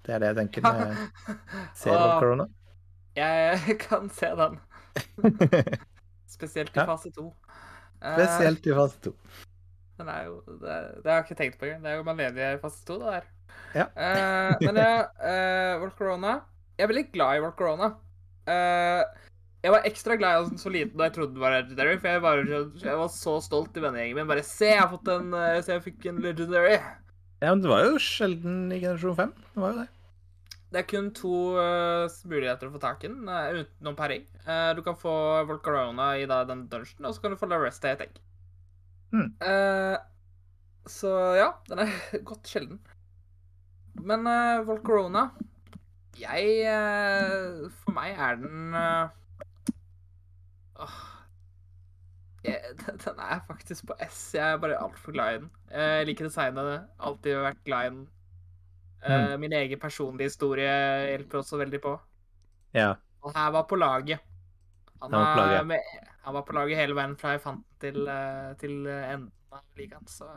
Det 0.05 0.16
er 0.16 0.18
det 0.24 0.32
jeg 0.32 0.39
tenker 0.40 0.66
når 0.66 0.80
jeg 0.82 1.36
ser 1.84 1.94
og, 1.94 2.02
Volcarona. 2.08 2.48
Jeg 3.16 3.78
kan 3.86 4.10
se 4.18 4.32
den. 4.42 4.58
Spesielt 6.36 6.74
i 6.76 6.84
fase 6.89 7.10
to. 7.14 7.28
Spesielt 8.00 8.66
i 8.66 8.74
fase 8.74 9.00
to. 9.05 9.14
Den 10.00 10.10
er 10.12 10.28
jo 10.28 10.40
Det, 10.48 10.76
det 11.04 11.10
har 11.10 11.20
jeg 11.20 11.26
ikke 11.28 11.38
tenkt 11.42 11.60
på 11.60 11.68
engang. 11.68 11.84
Det 11.84 11.92
er 11.92 11.98
jo 12.00 12.06
Maledia 12.08 12.52
i 12.56 12.60
fase 12.62 12.84
to, 12.88 12.98
det 13.02 13.16
der. 13.16 13.28
Ja. 13.74 13.86
uh, 13.94 14.54
men 14.64 14.78
ja, 14.78 14.94
uh, 15.22 15.80
Volcarona 15.82 16.32
Jeg 16.78 16.84
er 16.86 16.90
veldig 16.90 17.08
glad 17.14 17.36
i 17.38 17.42
Volcarona. 17.44 17.90
Uh, 18.50 19.02
jeg 19.60 19.74
var 19.74 19.86
ekstra 19.86 20.16
glad 20.16 20.38
i 20.38 20.48
den 20.48 20.62
så 20.62 20.72
liten 20.72 20.96
da 20.96 21.10
jeg 21.10 21.18
trodde 21.18 21.36
det 21.36 21.42
var 21.42 21.52
legendary, 21.58 21.98
for 22.00 22.08
jeg, 22.08 22.22
bare, 22.24 22.60
jeg 22.80 23.00
var 23.02 23.10
så 23.12 23.36
stolt 23.44 23.76
i 23.76 23.84
vennegjengen 23.84 24.16
min. 24.16 24.30
Bare 24.30 24.46
se, 24.46 24.70
jeg 24.72 24.80
har 24.80 24.88
fått 24.88 25.10
en 25.12 25.34
Se, 25.36 25.74
jeg 25.74 25.84
fikk 25.84 26.08
en 26.08 26.22
legendary. 26.24 26.78
Ja, 27.40 27.52
men 27.52 27.60
det 27.64 27.70
var 27.72 27.84
jo 27.84 28.00
sjelden 28.00 28.68
i 28.72 28.80
generasjon 28.80 29.18
5. 29.18 29.34
Det 29.52 29.60
var 29.60 29.74
jo 29.74 29.82
det. 29.82 29.88
Det 30.70 30.78
er 30.78 30.86
kun 30.86 31.08
to 31.16 31.36
uh, 31.58 32.06
muligheter 32.30 32.68
å 32.68 32.74
få 32.76 32.80
tak 32.82 33.02
i 33.02 33.08
den, 33.10 33.24
uh, 33.26 33.58
utenom 33.58 33.96
paring. 33.98 34.26
Uh, 34.46 34.70
du 34.78 34.84
kan 34.86 34.98
få 34.98 35.12
Volcarona 35.48 36.12
i 36.20 36.28
da, 36.30 36.44
den 36.46 36.68
dungeon, 36.70 37.08
og 37.08 37.16
så 37.16 37.24
kan 37.24 37.34
du 37.34 37.40
få 37.40 37.48
Laresta 37.50 37.90
i 37.90 37.96
et 37.96 38.04
egg. 38.06 38.20
Hmm. 39.10 39.32
Eh, 39.42 39.97
så 40.86 41.10
ja, 41.39 41.50
den 41.68 41.82
er 41.84 41.94
godt 42.28 42.50
sjelden. 42.50 42.80
Men 44.00 44.24
uh, 44.24 44.62
Volcarona 44.64 45.26
Jeg 46.16 46.44
uh, 46.70 47.66
For 47.82 47.92
meg 47.92 48.14
er 48.14 48.39
den 48.39 48.76
uh, 48.76 49.10
jeg, 52.47 52.60
Den 53.05 53.18
er 53.20 53.42
faktisk 53.48 53.90
på 53.90 53.97
S. 54.06 54.22
Jeg 54.39 54.55
er 54.55 54.62
bare 54.62 54.78
altfor 54.80 55.12
glad 55.12 55.34
i 55.34 55.40
den. 55.42 55.50
Jeg 55.70 56.06
liker 56.08 56.30
designet. 56.30 56.86
Alltid 56.98 57.42
vært 57.44 57.60
glad 57.66 57.86
i 57.86 57.92
den. 57.97 58.06
Mm. 59.00 59.40
Min 59.40 59.52
egen 59.56 59.80
personlige 59.80 60.28
historie 60.28 60.70
hjelper 61.10 61.42
også 61.42 61.60
veldig 61.60 61.80
på. 61.84 61.92
Ja. 62.76 62.94
Og 63.24 63.36
her 63.36 63.50
var 63.52 63.66
på 63.68 63.76
laget. 63.76 64.24
Han, 65.02 65.12
Han 65.12 65.20
var 65.20 65.34
på 65.34 65.40
laget. 65.40 65.66
Med, 65.66 66.09
han 66.24 66.36
var 66.36 66.47
på 66.47 66.57
laget 66.57 66.81
hele 66.81 66.97
veien 66.99 67.16
fra 67.20 67.34
jeg 67.34 67.44
fant 67.44 67.66
til, 67.82 68.02
eh, 68.08 68.52
til 68.60 68.86
enden 68.86 69.31
av 69.52 69.62
ligaen, 69.81 70.07
så 70.08 70.31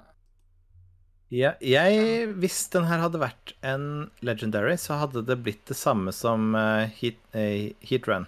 Ja, 1.34 1.56
jeg, 1.66 2.28
hvis 2.38 2.68
den 2.70 2.86
her 2.86 3.02
hadde 3.02 3.22
vært 3.22 3.56
en 3.66 4.12
legendary, 4.22 4.76
så 4.78 5.00
hadde 5.02 5.24
det 5.26 5.40
blitt 5.42 5.66
det 5.66 5.78
samme 5.80 6.14
som 6.14 6.54
Heatrun. 6.54 6.94
heat, 7.00 7.22
eh, 7.34 7.74
heat 7.82 8.08
Run. 8.08 8.28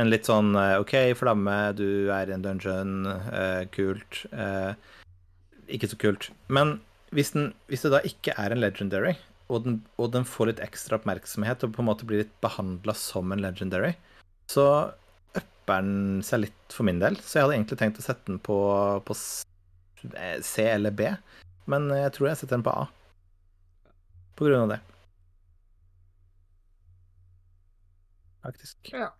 En 0.00 0.08
litt 0.08 0.26
sånn 0.26 0.54
eh, 0.56 0.78
OK, 0.80 0.94
flamme, 1.18 1.54
du 1.76 2.08
er 2.10 2.30
i 2.30 2.34
en 2.34 2.42
dungeon, 2.44 3.06
eh, 3.06 3.64
kult. 3.74 4.24
eh, 4.32 4.72
ikke 5.68 5.90
så 5.92 5.98
kult. 6.00 6.30
Men 6.48 6.80
hvis, 7.12 7.34
den, 7.36 7.52
hvis 7.68 7.84
det 7.84 7.92
da 7.92 8.00
ikke 8.08 8.34
er 8.40 8.54
en 8.54 8.62
legendary, 8.64 9.14
og 9.52 9.66
den, 9.66 9.82
og 10.00 10.12
den 10.14 10.24
får 10.24 10.48
litt 10.48 10.62
ekstra 10.64 10.96
oppmerksomhet 10.96 11.64
og 11.66 11.74
på 11.76 11.82
en 11.84 11.90
måte 11.90 12.08
blir 12.08 12.22
litt 12.22 12.34
behandla 12.44 12.94
som 12.96 13.32
en 13.34 13.42
legendary, 13.44 13.92
så 14.48 14.64
den 15.68 16.22
seg 16.26 16.46
litt 16.46 16.74
for 16.74 16.86
min 16.88 17.00
del. 17.02 17.18
Så 17.20 17.38
jeg 17.38 17.46
hadde 17.46 17.58
egentlig 17.58 17.78
tenkt 17.80 18.00
å 18.00 18.04
sette 18.04 18.26
den 18.30 18.40
på, 18.42 18.56
på 19.06 19.16
eh, 20.12 20.38
C 20.42 20.66
eller 20.70 20.94
B. 20.96 21.10
Men 21.70 21.90
jeg 21.94 22.14
tror 22.16 22.30
jeg 22.30 22.40
setter 22.40 22.58
den 22.58 22.66
på 22.66 22.74
A. 22.74 22.86
På 24.38 24.48
grunn 24.48 24.66
av 24.66 24.72
det. 24.74 24.80
Faktisk. 28.42 28.78
ja. 28.90 29.12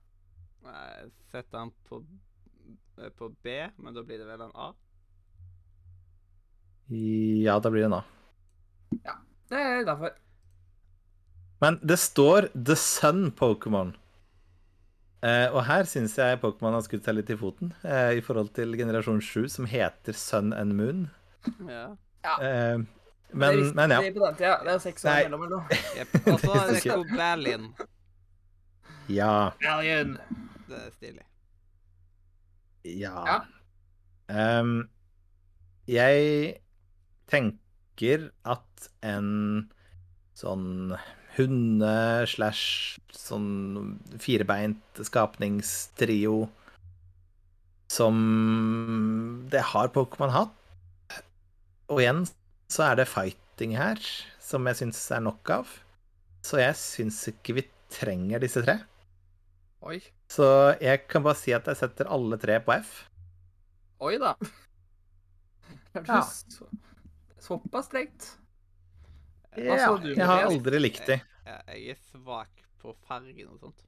Jeg 0.63 1.11
setter 1.31 1.59
den 1.59 1.71
på, 1.87 2.01
eh, 2.99 3.11
på 3.19 3.29
B, 3.43 3.59
men 3.77 3.95
da 3.95 4.03
blir 4.07 4.19
det 4.19 4.27
vel 4.27 4.47
en 4.49 4.55
A. 4.55 4.73
Ja, 6.93 7.59
da 7.63 7.71
blir 7.71 7.85
det 7.85 7.91
en 7.91 8.01
A. 8.01 8.03
Ja. 9.03 9.17
Det 9.53 9.61
er 9.61 9.85
derfor. 9.87 10.15
Men 11.63 11.79
det 11.83 11.97
står 12.03 12.49
The 12.53 12.77
Sun 12.77 13.31
Pokémon. 13.39 13.95
Eh, 15.23 15.49
og 15.55 15.63
her 15.69 15.87
syns 15.87 16.17
jeg 16.19 16.41
Pokémon 16.43 16.75
har 16.75 16.83
skutt 16.83 17.07
seg 17.07 17.15
litt 17.15 17.31
i 17.31 17.37
foten, 17.39 17.71
uh, 17.87 18.11
i 18.11 18.23
forhold 18.25 18.51
til 18.57 18.75
generasjon 18.79 19.21
7, 19.23 19.47
som 19.53 19.69
heter 19.71 20.17
Sun 20.19 20.51
and 20.57 20.75
Moon. 20.75 21.05
Ja. 21.69 21.93
Eh, 22.43 22.83
det 23.33 23.39
men, 23.39 23.57
visste 23.61 23.75
men 23.79 23.95
ja. 23.95 24.01
vi 24.03 24.11
på 24.15 24.25
den 24.27 24.37
tida. 24.39 24.57
Det 24.65 24.73
er 24.75 24.83
seks 24.83 25.05
år 25.07 25.21
mellom 25.25 25.45
eller 25.47 25.57
noe. 25.57 25.79
Og 26.35 26.43
så 26.43 26.51
er 26.53 26.73
det 26.73 26.83
Cobalin. 26.85 27.69
Ja. 29.11 29.37
Alien. 29.73 30.17
Det 30.69 30.79
er 30.79 30.91
stilig. 30.97 31.25
Ja. 32.85 33.15
Ja. 33.31 33.39
Um, 34.61 34.75
jeg 35.87 36.59
tenker 37.31 38.29
at 38.45 38.89
en 39.07 39.33
sånn 40.39 40.95
hunde 41.37 42.27
slash 42.29 42.99
sånn 43.17 43.99
firbeint 44.21 45.01
skapningstrio 45.07 46.49
som 47.93 49.47
det 49.53 49.61
har 49.73 49.91
Pokémon 49.95 50.33
hatt. 50.33 50.55
Og 51.93 52.01
igjen 52.01 52.23
så 52.73 52.87
er 52.91 53.01
det 53.03 53.09
fighting 53.11 53.75
her, 53.77 54.01
som 54.41 54.65
jeg 54.71 54.79
syns 54.81 55.01
er 55.13 55.21
nok 55.27 55.51
av. 55.53 55.73
Så 56.43 56.59
jeg 56.63 56.77
syns 56.81 57.21
ikke 57.31 57.59
vi 57.61 57.67
trenger 57.93 58.41
disse 58.43 58.63
tre. 58.65 58.79
Oi. 59.85 59.99
Så 60.33 60.47
jeg 60.81 61.05
kan 61.11 61.25
bare 61.27 61.37
si 61.37 61.53
at 61.53 61.67
jeg 61.69 61.77
setter 61.83 62.09
alle 62.13 62.39
tre 62.41 62.57
på 62.65 62.73
F. 62.79 62.93
Oi 64.03 64.17
da. 64.23 64.35
Det 65.93 66.01
er 66.01 66.09
Ja. 66.09 66.23
så- 66.25 66.71
Såpass 67.43 67.87
strengt. 67.91 68.37
Hva 69.53 69.77
Ja, 69.77 69.79
sa 69.87 69.97
du, 70.01 70.09
jeg 70.15 70.27
har 70.27 70.45
aldri 70.49 70.79
likt 70.81 71.07
de. 71.07 71.19
Jeg, 71.47 71.65
jeg 71.69 71.91
er 71.97 71.99
svak 72.11 72.63
på 72.81 72.95
fargen 73.07 73.49
og 73.53 73.59
sånt. 73.61 73.83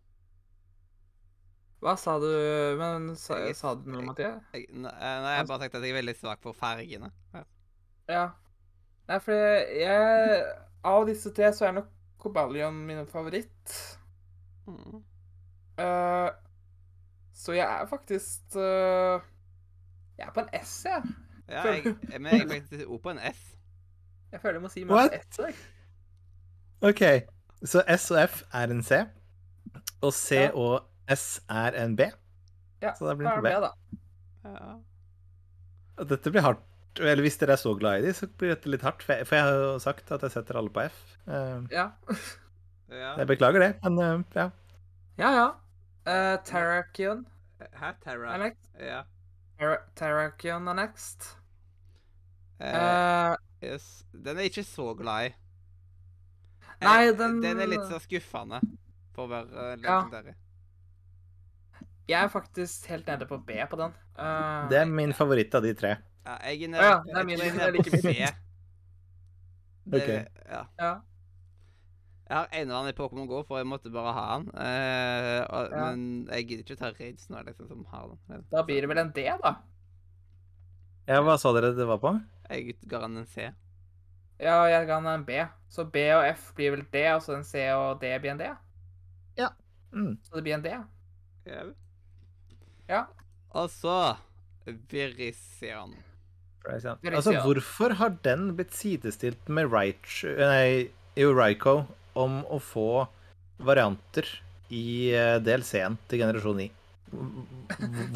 Hva 1.84 1.96
sa 2.00 2.18
du 2.20 2.28
Men 2.80 3.10
sa, 3.16 3.38
Jeg- 3.44 3.56
sa 3.56 3.74
du 3.74 3.90
noe, 3.92 4.02
Mathias? 4.02 4.42
Jeg, 4.54 4.68
nei, 4.72 4.92
nei, 4.92 5.36
jeg 5.38 5.46
bare 5.48 5.60
sagt 5.64 5.74
at 5.74 5.82
jeg 5.82 5.90
er 5.92 5.98
veldig 6.02 6.16
svak 6.16 6.40
på 6.40 6.52
fargene. 6.56 7.10
Ja. 7.34 7.42
Ja. 8.08 8.24
Nei, 9.08 9.18
for 9.20 9.32
jeg 9.32 10.44
Av 10.84 11.06
disse 11.08 11.32
tre 11.32 11.52
så 11.52 11.66
er 11.68 11.72
nok 11.72 11.90
Cobalion 12.20 12.74
min 12.86 13.04
favoritt. 13.06 13.74
Mm. 14.66 15.02
Uh, 15.76 16.30
så 17.36 17.52
jeg 17.52 17.66
er 17.66 17.86
faktisk 17.90 18.54
uh, 18.56 19.20
Jeg 20.16 20.28
er 20.28 20.32
på 20.32 20.40
en 20.40 20.48
S, 20.62 20.84
jeg. 20.88 21.02
Ja, 21.48 21.64
jeg, 21.74 21.96
men 22.20 22.32
jeg 22.32 22.46
er 22.46 22.48
faktisk 22.54 22.86
oppe 22.88 23.02
på 23.02 23.10
en 23.10 23.20
S. 23.32 23.53
Jeg 24.34 24.42
føler 24.42 24.58
jeg 24.58 24.64
må 24.64 24.70
si 24.72 24.82
mer 24.88 25.14
S. 25.14 25.38
OK, 26.84 27.02
så 27.64 27.82
S 27.94 28.10
og 28.12 28.18
F 28.28 28.40
er 28.52 28.72
en 28.74 28.82
C, 28.84 28.98
og 30.04 30.12
C 30.12 30.40
Ja. 30.42 30.50
og 30.58 30.88
S 31.14 31.40
er 31.48 31.76
en 31.84 31.94
B. 31.96 32.08
Ja, 32.82 32.92
Så 32.98 33.06
det 33.08 33.16
blir 33.20 33.28
da 33.30 33.36
en 33.38 33.38
er 33.38 33.46
B. 33.46 33.52
B, 33.54 33.60
da. 33.62 33.70
Ja. 34.50 34.74
Og 36.02 36.08
dette 36.10 36.32
blir 36.34 36.42
hardt. 36.44 36.64
Eller 37.00 37.22
hvis 37.24 37.38
dere 37.40 37.54
er 37.56 37.58
så 37.58 37.72
glad 37.78 38.02
i 38.02 38.06
de, 38.08 38.12
så 38.14 38.26
blir 38.38 38.52
dette 38.52 38.70
litt 38.70 38.82
hardt. 38.86 39.02
For 39.02 39.14
jeg, 39.16 39.26
for 39.26 39.34
jeg 39.38 39.44
har 39.46 39.54
jo 39.62 39.78
sagt 39.82 40.10
at 40.14 40.22
jeg 40.26 40.30
setter 40.34 40.58
alle 40.60 40.70
på 40.74 40.84
F. 40.84 40.98
Uh, 41.26 41.64
Ja. 41.72 41.88
ja. 42.90 43.14
Jeg 43.18 43.26
beklager 43.30 43.58
det, 43.64 43.70
men 43.82 43.98
uh, 43.98 44.24
ja. 44.36 44.50
Ja, 45.18 45.30
ja. 45.38 45.46
Uh, 46.04 46.36
Terrakion 46.44 47.24
Hæ, 47.72 47.94
Terra? 48.04 48.34
er. 48.36 48.52
Ja. 48.78 49.00
Terrakion 49.96 50.68
er 50.68 50.74
next. 50.82 51.30
Uh, 52.60 52.66
Eh, 52.68 53.36
yes. 53.64 54.04
Den 54.12 54.36
er 54.36 54.46
jeg 54.46 54.52
ikke 54.52 54.66
så 54.68 54.86
glad 54.98 55.30
i. 55.30 55.34
Nei, 56.84 57.12
den- 57.16 57.40
Den 57.42 57.60
er 57.60 57.66
litt 57.70 57.86
så 57.88 57.98
skuffende, 58.02 58.60
for 59.14 59.26
å 59.26 59.30
være 59.30 59.48
uh, 59.48 59.76
Ja. 59.82 60.00
jeg 62.08 62.22
er 62.24 62.28
faktisk 62.28 62.86
helt 62.92 63.06
nede 63.06 63.26
på 63.26 63.38
B 63.46 63.52
på 63.70 63.76
den. 63.80 63.94
Uh, 64.18 64.68
Det 64.68 64.78
er 64.82 64.84
min 64.90 65.12
favoritt 65.12 65.54
av 65.54 65.62
de 65.62 65.72
tre. 65.74 65.96
Ja, 66.26 66.36
jeg 66.50 66.62
er 66.64 66.68
nede, 66.68 66.82
ja, 66.82 66.98
det 67.04 67.12
er 67.14 67.16
jeg 67.18 67.26
min- 67.26 67.38
jeg 67.38 67.56
er 67.68 67.72
like 67.72 67.90
på 67.90 68.00
C. 68.02 68.14
Det, 69.86 70.02
Ok. 70.02 70.08
ja. 70.48 70.62
ja. 70.80 70.92
Jeg 72.28 72.36
har 72.38 72.48
en 72.52 72.70
av 72.70 72.84
han 72.84 72.88
i 72.88 72.96
Pokémon 72.96 73.26
GO, 73.28 73.42
for 73.44 73.58
jeg 73.58 73.66
måtte 73.68 73.90
bare 73.92 74.12
ha 74.16 74.38
den. 74.38 74.46
Eh, 74.56 75.44
og, 75.44 75.70
Ja. 75.70 75.90
Men 75.90 76.26
jeg 76.32 76.46
gidder 76.48 76.64
ikke 76.64 76.78
ta 76.78 76.90
raids 76.98 77.28
nå, 77.28 77.42
liksom, 77.44 77.68
som 77.68 77.84
har 77.92 78.08
den. 78.28 78.44
Da 78.50 78.62
blir 78.62 78.80
det 78.80 78.88
vel 78.88 78.98
en 78.98 79.10
D, 79.12 79.24
da. 79.42 79.56
Ja, 81.06 81.20
Hva 81.20 81.36
sa 81.38 81.52
dere 81.52 81.74
det 81.76 81.86
var 81.86 81.98
på? 81.98 82.14
Jeg 82.50 82.76
ga 82.90 83.04
han 83.06 83.20
en 83.22 83.28
C. 83.28 83.50
Ja, 84.42 84.58
jeg 84.68 84.86
ga 84.88 84.98
han 85.00 85.08
en 85.08 85.24
B. 85.26 85.40
Så 85.72 85.86
B 85.88 86.08
og 86.14 86.26
F 86.28 86.52
blir 86.56 86.74
vel 86.74 86.84
D, 86.92 87.06
og 87.14 87.22
så 87.24 87.38
en 87.38 87.46
C 87.46 87.66
og 87.72 88.00
D 88.02 88.12
blir 88.20 88.34
en 88.34 88.42
D. 88.42 88.52
Mm. 89.94 90.18
Så 90.22 90.36
det 90.36 90.42
blir 90.42 90.54
en 90.54 90.62
D. 90.62 90.74
Ja. 91.46 91.64
Ja. 92.88 93.02
Og 93.54 93.70
så. 93.70 94.16
Right, 94.66 95.36
er 96.64 97.12
Altså, 97.12 97.34
hvorfor 97.44 97.94
har 98.00 98.14
den 98.24 98.54
blitt 98.56 98.72
sidestilt 98.72 99.50
med 99.52 99.68
Raichu 99.68 100.30
Nei, 100.40 100.88
jo, 101.20 101.34
om 102.16 102.38
å 102.48 102.56
få 102.58 103.04
varianter 103.60 104.24
i 104.72 105.12
eh, 105.12 105.36
DLC-en 105.44 105.98
til 106.08 106.24
generasjon 106.24 106.62
9? 106.62 106.70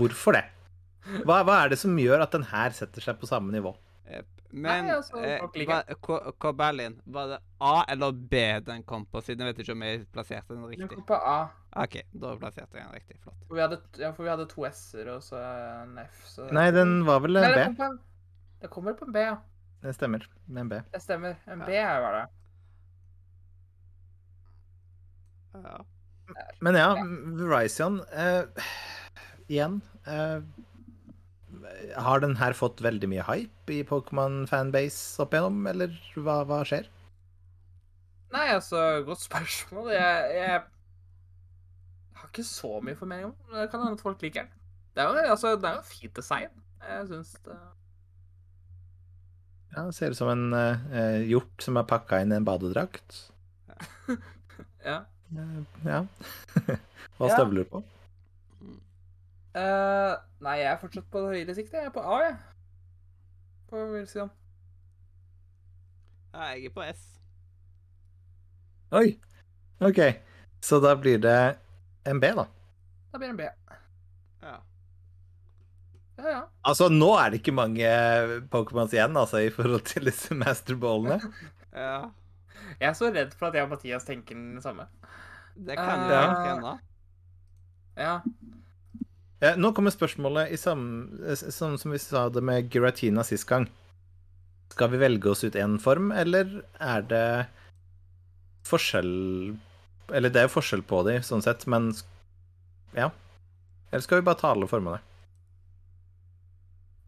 Hvorfor 0.00 0.38
det? 0.38 0.46
Hva, 1.28 1.42
hva 1.44 1.58
er 1.60 1.74
det 1.74 1.78
som 1.82 1.92
gjør 2.00 2.24
at 2.24 2.32
den 2.32 2.48
her 2.48 2.72
setter 2.72 3.04
seg 3.04 3.20
på 3.20 3.28
samme 3.28 3.52
nivå? 3.52 3.74
Men 4.50 4.86
Nei, 4.86 4.94
altså, 4.94 5.18
eh, 5.20 5.42
Ko- 6.00 6.52
var 6.56 6.72
det 7.28 7.38
A 7.60 7.84
eller 7.88 8.12
B 8.12 8.60
den 8.64 8.82
kom 8.82 9.04
på? 9.06 9.20
Siden 9.20 9.44
jeg 9.44 9.52
vet 9.54 9.58
ikke 9.66 9.74
om 9.76 9.82
jeg 9.84 10.06
plasserte 10.12 10.54
den 10.54 10.64
riktig. 10.64 10.86
Den 10.86 10.88
kom 10.88 11.04
på 11.04 11.14
A. 11.20 11.50
OK, 11.76 11.98
da 12.16 12.30
plasserte 12.40 12.78
jeg 12.78 12.86
den 12.86 12.94
riktig. 12.94 13.18
Flott. 13.20 13.36
For 13.48 13.54
vi 13.54 13.60
hadde, 13.60 13.78
ja, 14.00 14.10
for 14.16 14.24
vi 14.24 14.30
hadde 14.32 14.46
to 14.48 14.64
S-er 14.70 15.10
og 15.12 15.20
så 15.26 15.36
en 15.82 15.98
F. 16.00 16.22
Så 16.32 16.48
Nei, 16.56 16.70
den 16.72 17.04
var 17.04 17.20
vel 17.20 17.36
en 17.36 17.42
det 17.44 17.54
B. 17.58 17.66
kom 17.76 17.84
en 17.90 17.98
Det 18.62 18.70
kommer 18.70 18.96
på 18.96 19.04
en 19.06 19.12
B, 19.12 19.18
ja. 19.26 19.36
Det 19.82 19.92
stemmer. 19.94 20.24
Med 20.46 20.60
en 20.64 20.68
B. 20.72 20.80
Det 20.94 21.02
stemmer. 21.04 21.36
En 21.46 21.60
Ja. 21.60 21.66
B 21.66 21.84
var 22.06 22.12
det. 22.16 22.24
Ja. 25.64 25.84
Men 26.60 26.74
ja, 26.74 26.96
Ja. 26.96 27.04
Verizon 27.46 28.00
eh, 28.12 28.42
Igjen 29.48 29.80
eh, 30.06 30.40
Har 31.98 32.22
den 32.24 32.36
her 32.40 32.56
fått 32.56 32.82
veldig 32.84 33.08
mye 33.10 33.24
hype 33.28 33.74
i 33.74 33.82
Pokémon-fanbase 33.86 35.22
opp 35.24 35.34
igjennom, 35.34 35.66
eller 35.70 35.94
hva, 36.16 36.42
hva 36.48 36.62
skjer? 36.68 36.88
Nei, 38.34 38.46
altså, 38.52 39.02
godt 39.06 39.22
spørsmål. 39.24 39.90
Jeg, 39.94 40.36
jeg 40.36 40.60
har 42.20 42.30
ikke 42.30 42.44
så 42.44 42.78
mye 42.84 42.98
formening 42.98 43.30
om. 43.30 43.36
Det 43.54 43.68
kan 43.72 43.84
hende 43.84 43.96
at 43.96 44.04
folk 44.04 44.22
liker 44.24 44.44
den. 44.44 44.54
Det 44.94 45.04
er 45.04 45.12
jo 45.12 45.34
altså, 45.34 45.54
det 45.56 45.68
er 45.70 45.78
jo 45.78 45.86
fint 45.88 46.16
design. 46.16 46.64
Jeg 46.88 47.06
syns 47.10 47.34
det 47.44 47.56
Ja, 49.76 49.82
det 49.84 49.94
Ser 49.94 50.14
ut 50.14 50.18
som 50.18 50.30
en 50.32 50.54
uh, 50.54 51.20
hjort 51.28 51.62
som 51.62 51.76
er 51.78 51.86
pakka 51.88 52.22
inn 52.22 52.32
i 52.32 52.38
en 52.40 52.48
badedrakt. 52.48 53.24
Ja. 54.88 55.02
Ja. 55.84 55.98
Hva 57.18 57.28
støvler 57.28 57.66
du 57.66 57.70
på? 57.72 57.80
Eh, 59.56 60.14
nei, 60.44 60.56
jeg 60.60 60.68
er 60.72 60.80
fortsatt 60.80 61.08
på 61.12 61.22
det 61.24 61.38
høyre 61.38 61.56
siktet. 61.56 61.78
Jeg 61.80 61.90
er 61.90 61.94
på 61.94 62.04
A, 62.04 62.18
jeg. 62.26 62.36
På 63.68 63.84
Wilson. 63.92 64.30
ja, 66.34 66.50
jeg 66.54 66.68
er 66.68 66.74
på 66.74 66.84
S. 66.84 67.06
Oi! 68.96 69.08
OK. 69.84 70.00
Så 70.64 70.80
da 70.80 70.94
blir 70.96 71.20
det 71.22 71.38
en 72.08 72.20
B, 72.20 72.30
da. 72.36 72.46
Da 73.12 73.20
blir 73.20 73.28
det 73.28 73.34
en 73.34 73.40
B. 73.40 73.48
Ja. 74.42 74.56
Ja, 76.18 76.28
ja. 76.28 76.40
Altså, 76.66 76.88
nå 76.90 77.12
er 77.18 77.30
det 77.30 77.42
ikke 77.42 77.54
mange 77.54 77.90
Pokémons 78.52 78.94
igjen, 78.94 79.16
altså, 79.16 79.42
i 79.44 79.52
forhold 79.54 79.84
til 79.86 80.08
disse 80.08 80.34
masterballene. 80.34 81.20
ja. 81.84 82.08
Jeg 82.78 82.90
er 82.90 82.96
så 82.96 83.12
redd 83.12 83.32
for 83.38 83.48
at 83.48 83.56
jeg 83.56 83.68
og 83.68 83.72
Mathias 83.72 84.06
tenker 84.08 84.36
den 84.36 84.60
samme. 84.62 84.88
Det 85.56 85.76
kan 85.78 86.04
jo 86.04 86.12
uh, 86.12 86.18
egentlig 86.22 86.50
hende. 86.52 86.74
Ja. 87.98 88.18
Ja, 89.38 89.52
nå 89.54 89.70
kommer 89.70 89.94
spørsmålet 89.94 90.56
sånn 90.58 91.76
som 91.78 91.92
vi 91.94 92.00
sa 92.02 92.24
det 92.34 92.42
med 92.42 92.72
Giratina 92.74 93.22
sist 93.26 93.46
gang. 93.46 93.68
Skal 94.74 94.90
vi 94.90 94.98
velge 95.00 95.30
oss 95.30 95.44
ut 95.46 95.54
én 95.54 95.78
form, 95.82 96.10
eller 96.12 96.50
er 96.82 97.06
det 97.08 97.28
forskjell 98.68 99.12
Eller 100.12 100.32
det 100.32 100.40
er 100.40 100.48
jo 100.48 100.56
forskjell 100.56 100.82
på 100.88 101.02
de, 101.06 101.18
sånn 101.24 101.44
sett, 101.44 101.66
men 101.70 101.92
ja. 102.96 103.10
Eller 103.90 104.04
skal 104.04 104.20
vi 104.20 104.26
bare 104.26 104.40
ta 104.40 104.52
alle 104.52 104.68
formene? 104.68 105.00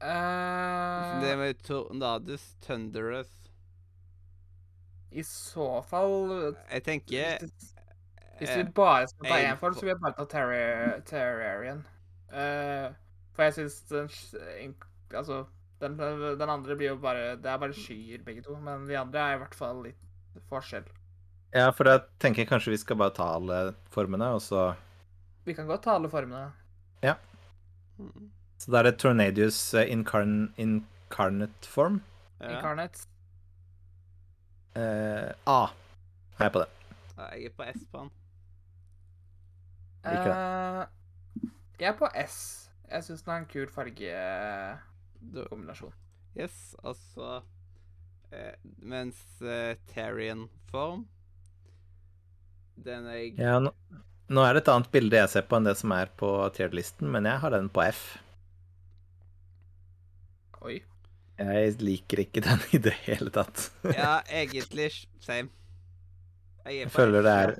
Uh, 0.01 1.21
Det 1.21 1.37
med 1.37 1.61
Tornadus, 1.67 2.45
Thunderous 2.65 3.29
I 5.13 5.25
så 5.27 5.83
fall 5.85 6.55
Jeg 6.71 6.85
tenker 6.87 7.43
Hvis, 7.43 7.73
hvis 8.39 8.53
eh, 8.55 8.63
vi 8.63 8.69
bare 8.77 9.09
skal 9.11 9.29
ta 9.29 9.41
én 9.45 9.61
form, 9.61 9.75
så 9.77 9.85
vil 9.85 9.93
jeg 9.93 10.01
bare 10.01 10.17
ta 10.17 10.25
Terrarian. 11.11 11.83
Eh, 12.31 12.93
for 13.35 13.43
jeg 13.49 13.55
syns 13.57 13.81
den 14.35 14.75
Altså, 15.11 15.41
den, 15.83 15.97
den 16.39 16.51
andre 16.53 16.77
blir 16.79 16.93
jo 16.93 16.99
bare 17.03 17.33
Det 17.43 17.51
er 17.51 17.59
bare 17.59 17.75
skyer, 17.75 18.23
begge 18.23 18.45
to. 18.47 18.55
Men 18.63 18.85
de 18.87 18.95
andre 18.99 19.19
er 19.25 19.35
i 19.35 19.41
hvert 19.43 19.57
fall 19.59 19.81
litt 19.89 20.41
forskjell. 20.51 20.87
Ja, 21.55 21.71
for 21.75 21.89
da 21.89 21.97
tenker 22.23 22.45
jeg 22.45 22.51
kanskje 22.53 22.71
vi 22.77 22.79
skal 22.79 22.99
bare 23.01 23.11
ta 23.17 23.27
alle 23.35 23.73
formene, 23.91 24.29
og 24.37 24.43
så 24.45 24.69
Vi 25.47 25.55
kan 25.57 25.67
godt 25.67 25.83
ta 25.83 25.97
alle 25.99 26.11
formene. 26.13 26.53
Ja. 27.03 27.17
Så 28.61 28.71
da 28.71 28.79
er 28.85 28.91
det 28.91 28.99
Tornadius 29.03 29.59
eh, 29.75 29.89
incarn, 29.91 30.53
incarnate 30.61 31.67
form. 31.67 31.99
ja. 32.41 32.53
Incarnate. 32.55 33.07
Eh, 34.79 35.33
A. 35.51 35.61
Er 36.39 36.45
jeg 36.47 36.53
på 36.55 36.63
det? 36.63 36.69
ja, 37.17 37.25
Jeg 37.35 37.45
er 37.51 37.57
på 37.59 37.67
S 37.75 37.83
på 37.91 37.99
han. 38.05 38.11
Liker 40.07 40.31
Eh, 40.31 40.87
jeg 41.81 41.89
er 41.95 41.99
på 41.99 42.09
S. 42.21 42.37
Jeg 42.91 43.05
syns 43.07 43.23
den 43.25 43.33
har 43.33 43.41
en 43.43 43.51
kul 43.51 43.69
fargekombinasjon. 43.71 45.95
Yes, 46.39 46.57
altså 46.87 47.27
eh, 48.31 48.55
Mens 48.79 49.19
eh, 49.43 49.75
Terrian-form 49.91 51.03
Den 52.79 53.07
er 53.11 53.17
jeg 53.19 53.35
Ja, 53.35 53.59
nå, 53.59 53.75
nå 54.31 54.45
er 54.47 54.55
det 54.55 54.63
et 54.63 54.71
annet 54.71 54.87
bilde 54.95 55.19
jeg 55.19 55.27
ser 55.33 55.43
på 55.51 55.59
enn 55.59 55.67
det 55.67 55.75
som 55.81 55.91
er 55.97 56.07
på 56.21 56.31
tierlisten, 56.55 57.11
men 57.11 57.27
jeg 57.27 57.43
har 57.43 57.51
den 57.57 57.67
på 57.75 57.83
F. 57.89 58.03
Oi. 60.63 60.79
Jeg 61.41 61.75
liker 61.83 62.19
ikke 62.27 62.41
den 62.47 62.61
i 62.77 62.79
det 62.87 62.95
hele 63.09 63.31
tatt. 63.35 63.57
Ja, 63.91 64.23
egentlig 64.29 64.93
same. 65.19 65.51
Jeg 66.63 66.71
er 66.71 66.75
Jeg 66.85 66.95
føler 66.95 67.21
det 67.27 67.35
er 67.43 67.51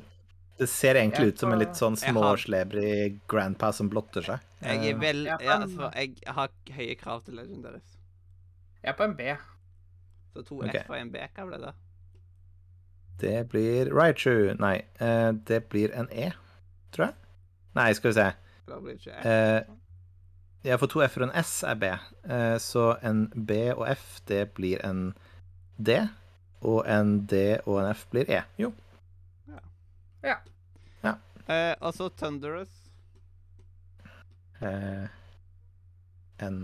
Det 0.61 0.67
ser 0.69 0.99
egentlig 1.01 1.27
ut 1.33 1.39
som 1.41 1.53
en 1.55 1.59
litt 1.63 1.79
sånn 1.79 1.95
småslebrig 1.97 3.23
grandpa 3.33 3.71
som 3.73 3.89
blotter 3.89 4.27
seg. 4.27 4.43
Jeg 4.61 4.91
er 4.91 4.99
vel 5.01 5.23
Ja, 5.25 5.39
altså, 5.55 5.89
jeg 5.97 6.19
har 6.27 6.51
høye 6.77 6.97
krav 7.01 7.23
til 7.25 7.39
Legendaries. 7.41 7.95
Jeg 8.83 8.93
er 8.93 8.99
på 8.99 9.07
en 9.07 9.15
B. 9.17 9.31
Så 10.35 10.45
to 10.45 10.59
okay. 10.61 10.83
F 10.83 10.93
og 10.93 10.99
en 10.99 11.13
B, 11.15 11.23
hva 11.25 11.47
ble 11.49 11.61
det? 11.63 11.73
Det 13.23 13.39
blir 13.53 13.89
Raichu. 13.89 14.53
Nei, 14.61 14.75
eh, 15.01 15.31
det 15.49 15.63
blir 15.73 15.97
en 15.97 16.11
E, 16.13 16.29
tror 16.93 17.07
jeg. 17.07 17.17
Nei, 17.81 17.89
skal 17.97 18.13
vi 18.13 18.19
se. 18.19 18.29
Da 18.69 18.83
blir 18.85 19.01
ikke 19.01 19.17
F. 19.17 19.27
Eh, 19.33 19.73
ja, 20.69 20.77
for 20.77 20.93
to 20.93 21.01
F-er 21.07 21.25
og 21.25 21.31
en 21.31 21.41
S 21.41 21.55
er 21.65 21.81
B. 21.81 21.95
Eh, 22.29 22.59
så 22.61 22.87
en 23.01 23.27
B 23.33 23.63
og 23.73 23.87
F, 23.95 24.21
det 24.29 24.45
blir 24.61 24.85
en 24.85 25.15
D. 25.81 26.03
Og 26.61 26.85
en 26.85 27.23
D 27.25 27.59
og 27.65 27.81
en 27.81 27.91
F 27.95 28.05
blir 28.13 28.29
E. 28.29 28.45
Jo. 28.61 28.75
Eh, 31.51 31.75
altså 31.81 32.09
Thunderous. 32.15 32.71
Eh, 34.61 35.07
en 36.45 36.59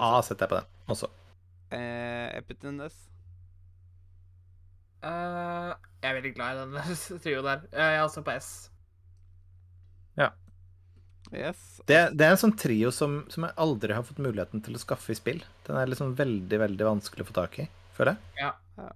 A 0.00 0.20
setter 0.24 0.46
jeg 0.46 0.52
på 0.52 0.60
den 0.60 0.94
også. 0.94 1.10
Eh, 1.70 2.28
Epitunus. 2.38 2.96
Uh, 5.00 5.72
jeg 6.02 6.10
er 6.10 6.16
veldig 6.18 6.32
glad 6.36 6.56
i 6.56 6.64
den 6.64 6.96
trioen 7.24 7.46
der. 7.46 7.62
Eh, 7.72 7.86
Jeg 7.92 7.98
er 7.98 8.04
også 8.04 8.24
på 8.24 8.34
S. 8.36 8.50
Yes. 11.30 11.60
Det, 11.86 11.98
det 12.18 12.26
er 12.26 12.34
en 12.34 12.40
sånn 12.40 12.56
trio 12.58 12.90
som, 12.92 13.20
som 13.32 13.44
jeg 13.46 13.56
aldri 13.60 13.94
har 13.94 14.04
fått 14.04 14.20
muligheten 14.24 14.64
til 14.64 14.76
å 14.76 14.80
skaffe 14.82 15.12
i 15.14 15.18
spill. 15.18 15.40
Den 15.68 15.78
er 15.78 15.88
liksom 15.88 16.16
veldig, 16.18 16.58
veldig 16.64 16.88
vanskelig 16.88 17.24
å 17.24 17.28
få 17.28 17.36
tak 17.36 17.60
i, 17.62 17.68
føler 17.96 18.16
jeg. 18.16 18.48
Ja. 18.48 18.88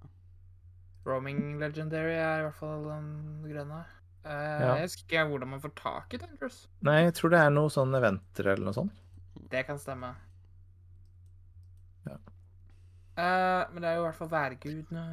Roaming 1.07 1.61
Legendary 1.61 2.17
er 2.17 2.43
i 2.43 2.47
hvert 2.49 2.59
fall 2.59 2.89
den 2.89 3.13
grønne. 3.47 3.85
Eh, 4.25 4.61
Ja. 4.61 4.75
Jeg 4.77 4.87
husker 4.89 5.05
ikke 5.05 5.25
hvordan 5.29 5.49
man 5.53 5.61
får 5.61 5.75
tak 5.77 6.15
i 6.15 6.21
Dangerous. 6.21 6.69
Nei, 6.81 7.03
jeg 7.05 7.15
tror 7.19 7.31
det 7.35 7.41
er 7.45 7.51
noe 7.53 7.73
sånn 7.73 7.95
eventer 7.99 8.47
eller 8.55 8.65
noe 8.65 8.77
sånt. 8.77 9.03
Det 9.53 9.67
kan 9.69 9.79
stemme. 9.79 10.15
Ja. 12.07 12.17
Uh, 13.19 13.73
men 13.73 13.83
det 13.83 13.91
er 13.91 13.99
jo 13.99 14.05
i 14.05 14.07
hvert 14.09 14.19
fall 14.19 14.33
værgudene. 14.33 15.05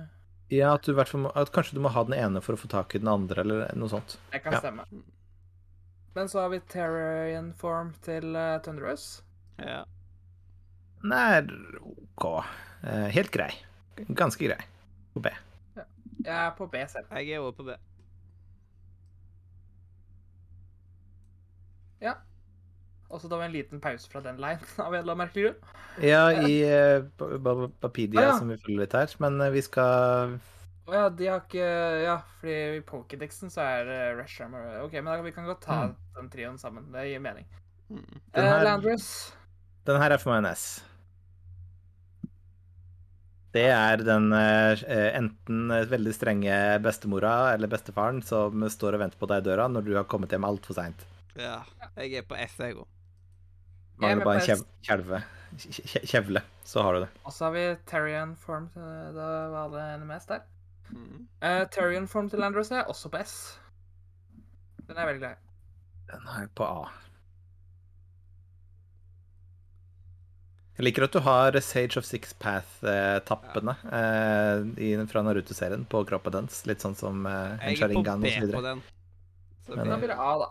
Ja, 0.52 0.74
at, 0.76 0.84
du 0.84 0.92
i 0.92 0.96
hvert 0.96 1.08
fall 1.12 1.26
må, 1.26 1.32
at 1.36 1.52
kanskje 1.56 1.78
du 1.78 1.84
må 1.84 1.92
ha 1.94 2.04
den 2.04 2.18
ene 2.18 2.42
for 2.44 2.56
å 2.56 2.60
få 2.60 2.68
tak 2.72 2.96
i 2.96 3.00
den 3.00 3.08
andre, 3.12 3.44
eller 3.44 3.76
noe 3.76 3.92
sånt. 3.92 4.18
Det 4.32 4.42
kan 4.44 4.54
Ja. 4.54 4.60
stemme. 4.60 4.86
Men 6.16 6.28
så 6.28 6.42
har 6.42 6.50
vi 6.50 6.60
Terrarian 6.60 7.54
Form 7.54 7.94
til 8.04 8.36
uh, 8.36 8.60
Thunderous. 8.60 9.24
Ja. 9.60 9.86
Er 11.04 11.48
OK. 11.80 12.26
Uh, 12.84 13.08
helt 13.16 13.32
grei. 13.32 13.52
Ganske 14.12 14.44
grei. 14.48 14.60
På 15.14 15.20
B. 15.24 15.32
Jeg 16.22 16.36
er 16.36 16.52
på 16.58 16.68
B 16.68 16.84
selv. 16.88 17.08
Jeg 17.16 17.32
er 17.32 17.40
òg 17.40 17.56
på 17.56 17.64
B. 17.64 17.76
Og 23.12 23.20
så 23.20 23.28
da 23.28 23.36
var 23.36 23.50
en 23.50 23.52
liten 23.52 23.82
pause 23.84 24.08
fra 24.08 24.22
den 24.24 24.38
line 24.40 24.64
av 24.80 24.94
en 24.94 25.02
eller 25.02 25.12
annen 25.12 25.20
merkelig 25.26 25.50
grunn. 25.50 25.58
Ja, 26.00 26.22
i 26.32 26.54
uh, 26.64 27.04
Papidia, 27.84 28.22
Ah, 28.22 28.28
ja. 28.30 28.38
som 28.40 28.48
vi 28.48 28.56
følger 28.62 28.86
litt 28.86 28.94
her. 28.96 29.12
Men 29.20 29.36
eh, 29.44 29.50
vi 29.52 29.60
skal 29.66 30.38
Å 30.88 30.94
ja, 30.96 31.10
de 31.12 31.28
har 31.28 31.42
ikke 31.44 31.66
Ja, 32.06 32.14
fordi 32.40 32.56
i 32.78 32.86
Pokédexen 32.88 33.52
så 33.52 33.66
er 33.68 33.84
det 33.90 34.00
Rush 34.22 34.40
Armor. 34.46 34.64
OK, 34.86 34.96
men 35.02 35.12
da, 35.12 35.18
vi 35.28 35.34
kan 35.36 35.50
godt 35.50 35.66
ta 35.68 35.82
Mm. 35.90 35.98
den 36.22 36.30
trioen 36.32 36.58
sammen. 36.62 36.88
Det 36.96 37.04
gir 37.10 37.20
mening. 37.20 37.46
Mm. 37.92 38.00
Den 38.32 38.48
her, 38.48 38.56
her- 38.56 38.64
Landress. 38.70 39.10
Den 39.92 40.00
her 40.00 40.16
er 40.16 40.18
for 40.24 40.32
meg 40.32 40.46
en 40.46 40.52
S. 40.56 40.66
Det 43.52 43.68
er 43.76 44.00
den 44.08 44.32
eh, 44.32 44.80
enten 45.20 45.68
veldig 45.92 46.14
strenge 46.16 46.56
bestemora 46.86 47.52
eller 47.58 47.68
bestefaren 47.68 48.22
som 48.24 48.64
står 48.72 48.96
og 48.96 49.02
venter 49.04 49.20
på 49.20 49.28
deg 49.28 49.44
i 49.44 49.50
døra 49.50 49.68
når 49.68 49.84
du 49.90 49.98
har 50.00 50.08
kommet 50.08 50.32
hjem 50.32 50.48
altfor 50.48 50.78
seint. 50.80 51.04
Ja. 51.38 51.64
Jeg 51.98 52.14
er 52.20 52.22
på 52.28 52.36
S, 52.36 52.58
jeg 52.60 52.76
òg. 52.76 52.88
Er 54.02 54.02
Mangler 54.16 54.26
bare 54.26 54.42
en 54.42 54.66
kjelve. 54.84 55.20
kje- 55.56 55.84
kje- 55.86 56.06
Kjevle, 56.10 56.42
så 56.66 56.82
har 56.84 56.94
du 56.94 57.00
det. 57.06 57.10
Og 57.26 57.32
så 57.36 57.46
har 57.46 57.52
vi 57.54 57.66
Terrian 57.86 58.36
Form. 58.36 58.70
til- 58.74 59.14
Da 59.16 59.28
var 59.50 59.70
det 60.00 60.08
mest 60.08 60.28
der. 60.28 60.42
Mm. 60.92 61.28
Uh, 61.42 61.66
Terrian 61.72 62.08
Form 62.08 62.30
til 62.30 62.40
Landros 62.40 62.72
er 62.72 62.84
også 62.84 63.10
på 63.10 63.22
S. 63.24 63.60
Den 64.88 64.98
er 64.98 65.06
veldig 65.06 65.20
glad 65.20 65.32
i. 65.32 66.12
Den 66.12 66.28
er 66.28 66.48
på 66.56 66.64
A. 66.66 66.90
Jeg 70.80 70.86
liker 70.88 71.04
at 71.06 71.12
du 71.14 71.20
har 71.20 71.52
Sage 71.62 71.98
of 72.00 72.06
Six 72.08 72.34
Path-tappene 72.42 73.76
eh, 73.94 74.64
i- 74.82 75.06
fra 75.06 75.22
Naruto-serien 75.22 75.86
på 75.86 76.02
kroppen 76.10 76.32
dens. 76.32 76.66
Litt 76.66 76.80
sånn 76.82 76.96
som 76.98 77.26
eh, 77.26 77.58
en 77.62 77.76
Jeg 77.76 77.82
er 77.84 77.94
på 77.94 78.04
B 78.22 78.32
på 78.56 78.62
den. 78.66 78.82
Så 79.68 79.76
Men, 79.76 79.88
Da 79.92 79.98
blir 79.98 80.08
det 80.08 80.18
A, 80.18 80.32
da. 80.40 80.48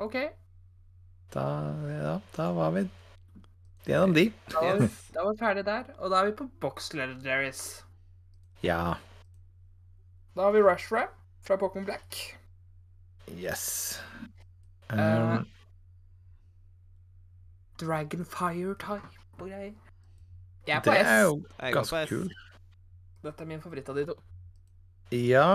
OK. 0.00 0.16
Da, 1.34 1.44
ja, 1.86 2.20
da 2.36 2.52
var 2.52 2.70
vi 2.70 2.88
gjennom 3.84 4.14
de. 4.14 4.32
Da 4.48 4.60
var, 4.60 4.80
vi, 4.80 4.88
da 5.14 5.24
var 5.24 5.32
vi 5.32 5.38
ferdig 5.38 5.64
der. 5.66 5.84
Og 5.98 6.10
da 6.10 6.20
er 6.22 6.30
vi 6.30 6.36
på 6.38 6.46
Box 6.60 6.92
Legendaries. 6.92 7.84
Ja. 8.62 8.94
Da 10.36 10.42
har 10.42 10.52
vi 10.56 10.62
Rush 10.62 10.92
Ram 10.92 11.12
fra 11.42 11.56
Pokémon 11.56 11.84
Black. 11.84 12.38
Yes. 13.28 14.00
Um, 14.92 14.98
uh, 14.98 15.42
Dragonfire 17.80 18.74
type 18.74 19.08
og 19.38 19.48
greier. 19.48 19.72
Jeg 20.66 20.76
er 20.76 20.80
på 20.80 20.90
det 20.90 21.00
er 21.00 21.04
S. 21.04 21.22
jo 21.22 21.44
ganske 21.72 22.06
kul. 22.08 22.32
Dette 23.22 23.44
er 23.44 23.48
min 23.52 23.60
favoritt 23.60 23.88
av 23.88 23.96
de 24.00 24.06
to. 24.06 24.16
Ja 25.12 25.46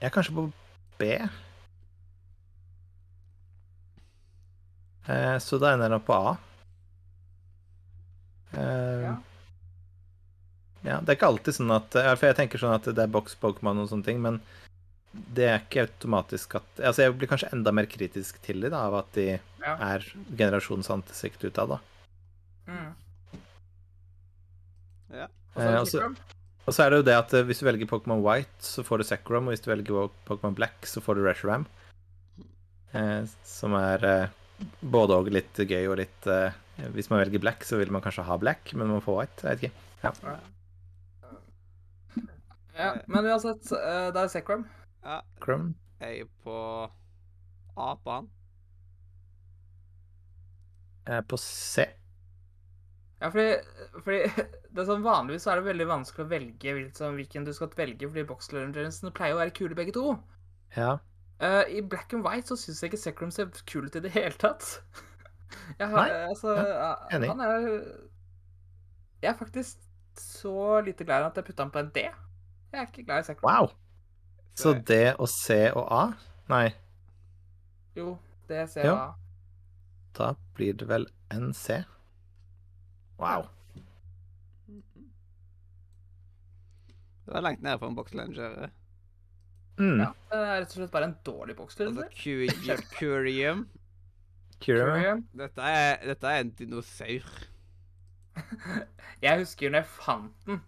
Jeg 0.00 0.08
er 0.08 0.08
kanskje 0.08 0.34
på 0.34 0.50
B. 0.98 1.04
Eh, 5.08 5.36
så 5.40 5.58
da 5.60 5.72
ender 5.74 5.90
jeg 5.96 6.04
på 6.06 6.14
A. 6.14 6.36
Eh, 8.52 9.02
Ja. 9.06 9.16
ja. 10.84 11.00
Det 11.00 11.08
er 11.12 11.16
ikke 11.18 11.30
alltid 11.32 11.54
sånn 11.54 11.74
at 11.76 11.90
For 12.18 12.26
jeg 12.26 12.36
tenker 12.36 12.58
sånn 12.58 12.74
at 12.74 12.84
det 12.88 12.98
er 12.98 13.06
boks 13.12 13.36
Pokémon 13.40 13.78
og 13.82 13.88
sånne 13.90 14.04
ting, 14.04 14.20
men 14.22 14.40
det 15.34 15.46
er 15.48 15.58
ikke 15.64 15.86
automatisk 15.88 16.54
at 16.60 16.62
Altså, 16.78 17.02
jeg 17.02 17.16
blir 17.18 17.28
kanskje 17.30 17.52
enda 17.52 17.72
mer 17.74 17.86
kritisk 17.90 18.40
til 18.42 18.60
dem, 18.60 18.70
da, 18.70 18.84
av 18.86 18.94
at 19.02 19.12
de 19.12 19.28
Ja. 19.60 19.74
er 19.76 20.00
generasjonens 20.36 20.90
antisikt 20.90 21.42
utad, 21.44 21.68
da. 21.68 21.78
Mm. 22.66 22.94
Ja. 25.12 25.26
Og 25.56 25.62
så 25.86 25.98
er 25.98 26.04
Eh, 26.04 26.08
det. 26.14 26.18
Og 26.68 26.74
så 26.74 26.84
er 26.84 26.90
det 26.90 26.96
jo 27.00 27.02
det 27.08 27.16
at 27.18 27.34
eh, 27.34 27.42
hvis 27.42 27.58
du 27.58 27.66
velger 27.66 27.86
Pokémon 27.90 28.22
White, 28.22 28.60
så 28.62 28.84
får 28.84 28.98
du 28.98 29.04
Zekrom, 29.04 29.48
og 29.48 29.52
hvis 29.54 29.62
du 29.64 29.70
velger 29.74 30.10
Pokémon 30.26 30.54
Black, 30.54 30.86
så 30.86 31.00
får 31.02 31.14
du 31.16 31.24
Reshiram. 31.24 31.66
Eh, 32.94 33.24
som 33.44 33.74
er 33.74 34.04
eh, 34.04 34.28
både 34.80 35.18
og 35.20 35.30
litt 35.32 35.60
gøy 35.60 35.88
og 35.90 35.98
litt 36.00 36.26
uh, 36.30 36.52
Hvis 36.94 37.10
man 37.10 37.20
velger 37.22 37.42
Black, 37.42 37.64
så 37.66 37.78
vil 37.80 37.92
man 37.92 38.02
kanskje 38.04 38.24
ha 38.28 38.38
Black, 38.40 38.72
men 38.74 38.90
man 38.92 39.04
får 39.04 39.18
White. 39.18 39.46
Jeg 39.46 39.60
vet 39.60 39.70
ikke. 39.70 40.34
Ja, 42.80 42.94
men 43.06 43.26
uansett, 43.28 43.72
eh, 43.76 44.08
det 44.14 44.20
er 44.22 44.28
Zekrom. 44.32 44.64
ja. 45.04 45.20
Crum. 45.44 45.74
Jeg 46.00 46.22
er 46.22 46.28
på 46.44 46.56
A 47.76 47.88
på 48.00 48.14
han. 48.14 48.28
Jeg 51.04 51.16
er 51.18 51.26
på 51.28 51.36
C. 51.36 51.84
Ja, 53.20 53.28
fordi, 53.28 53.58
fordi 54.00 54.20
det 54.72 54.80
er 54.80 54.88
sånn 54.88 55.04
Vanligvis 55.04 55.44
så 55.44 55.52
er 55.52 55.60
det 55.60 55.68
veldig 55.68 55.88
vanskelig 55.90 56.24
å 56.24 56.30
velge 56.30 56.74
hvilken, 57.18 57.44
du 57.44 57.52
skal 57.56 57.72
velge, 57.76 58.08
fordi 58.08 58.24
Box 58.28 58.48
Legendariesene 58.54 59.12
pleier 59.16 59.36
å 59.36 59.42
være 59.42 59.54
kule 59.56 59.76
begge 59.76 59.92
to. 59.96 60.14
Ja. 60.76 60.94
Eh, 61.40 61.76
I 61.78 61.80
Black 61.82 62.12
and 62.12 62.26
White 62.26 62.48
så 62.48 62.56
syns 62.56 62.82
jeg 62.82 62.90
ikke 62.90 63.00
Secrum 63.00 63.30
ser 63.32 63.48
kul 63.66 63.86
ut 63.86 63.94
i 63.96 64.02
det 64.04 64.10
hele 64.12 64.36
tatt. 64.36 64.82
Jeg 65.80 65.88
har, 65.88 66.06
Nei, 66.06 66.26
altså, 66.30 66.52
enig. 67.12 67.28
Han 67.28 67.40
er 67.40 67.64
Jeg 69.22 69.30
er 69.32 69.36
faktisk 69.38 69.78
så 70.20 70.80
lite 70.84 71.04
glad 71.04 71.24
i 71.24 71.26
at 71.26 71.36
jeg 71.36 71.44
putta 71.44 71.62
han 71.64 71.72
på 71.74 71.78
en 71.78 71.88
D. 71.94 72.02
Jeg 72.04 72.78
er 72.80 72.86
ikke 72.86 73.04
glad 73.04 73.22
i 73.24 73.26
Secrum. 73.26 73.48
Wow! 73.50 73.70
Så 74.54 74.72
D 74.88 74.98
og 75.18 75.28
C 75.28 75.56
og 75.74 75.86
A? 75.90 76.02
Nei, 76.50 76.70
Jo, 77.96 78.16
D, 78.48 78.60
C 78.68 78.84
og 78.84 78.98
A. 78.98 79.08
da 80.18 80.32
blir 80.54 80.74
det 80.74 80.88
vel 80.88 81.06
en 81.32 81.54
C. 81.54 81.80
Wow. 83.18 83.46
Det 87.26 87.34
var 87.34 87.40
langt 87.40 87.62
nede 87.62 87.78
for 87.78 87.88
en 87.88 87.96
Box 87.96 88.14
Lenger. 88.14 88.70
Mm. 89.78 90.00
Ja, 90.02 90.08
det 90.30 90.40
er 90.40 90.50
rett 90.60 90.72
og 90.72 90.78
slett 90.80 90.92
bare 90.92 91.08
en 91.08 91.18
dårlig 91.24 91.56
Box 91.56 91.78
Altså. 91.80 92.08
Curium. 92.98 93.62
Curium. 94.60 95.22
Dette 95.40 95.70
er, 95.72 96.02
dette 96.10 96.32
er 96.32 96.44
en 96.44 96.52
dinosaur. 96.58 97.30
Jeg 99.24 99.40
husker 99.42 99.72
når 99.72 99.82
jeg 99.82 99.92
fant 100.00 100.46
den. 100.46 100.60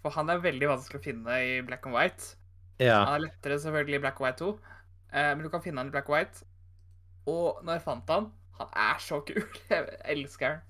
For 0.00 0.14
han 0.14 0.30
er 0.32 0.42
veldig 0.42 0.68
vanskelig 0.70 1.00
å 1.00 1.04
finne 1.04 1.38
i 1.44 1.56
black 1.66 1.86
and 1.88 1.96
white. 1.96 2.36
Ja. 2.80 3.02
Han 3.04 3.18
er 3.18 3.24
lettere 3.26 3.58
selvfølgelig 3.60 3.98
i 3.98 4.02
black 4.06 4.20
and 4.20 4.26
white 4.26 4.40
2, 4.40 4.52
eh, 5.12 5.32
men 5.34 5.42
du 5.44 5.50
kan 5.52 5.62
finne 5.64 5.82
han 5.82 5.90
i 5.90 5.94
black 5.94 6.08
and 6.08 6.16
white. 6.16 6.46
Og 7.28 7.60
når 7.66 7.76
jeg 7.76 7.84
fant 7.84 8.12
han, 8.14 8.30
han 8.60 8.70
er 8.86 9.02
så 9.04 9.20
kul. 9.26 9.42
Jeg 9.70 9.98
elsker 10.14 10.54
han. 10.54 10.66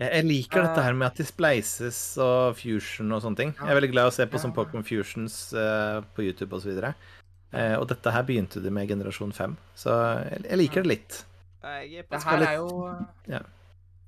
Jeg, 0.00 0.24
liker 0.24 0.62
dette 0.64 0.80
Eh. 0.80 0.84
her 0.86 0.94
med 0.96 1.06
at 1.10 1.16
de 1.20 1.24
spleises 1.28 1.98
og 2.24 2.56
fusion 2.56 3.12
og 3.12 3.20
sånne 3.22 3.36
ting. 3.36 3.50
Jeg 3.58 3.68
er 3.68 3.76
veldig 3.80 3.90
glad 3.92 4.06
i 4.06 4.08
å 4.08 4.12
se 4.16 4.26
på 4.26 4.38
Ja. 4.38 4.42
sånn 4.46 4.54
Pokémon 4.56 4.84
Fusions 4.86 5.52
eh, 5.52 6.00
på 6.16 6.24
YouTube 6.24 6.56
osv. 6.56 6.70
Og, 6.78 6.94
eh, 7.52 7.74
og 7.76 7.86
dette 7.88 8.10
her 8.14 8.22
begynte 8.24 8.62
de 8.64 8.70
med 8.70 8.88
generasjon 8.88 9.32
5, 9.36 9.56
så 9.76 9.90
jeg, 10.30 10.42
jeg 10.48 10.58
liker 10.58 10.82
det 10.82 10.88
litt. 10.94 11.24
Jeg 11.62 11.98
er 11.98 12.02
på 12.08 12.16
Det 12.16 12.22
her 12.24 12.42
er 12.48 12.54
jo 12.56 12.68
Ja. 13.28 13.40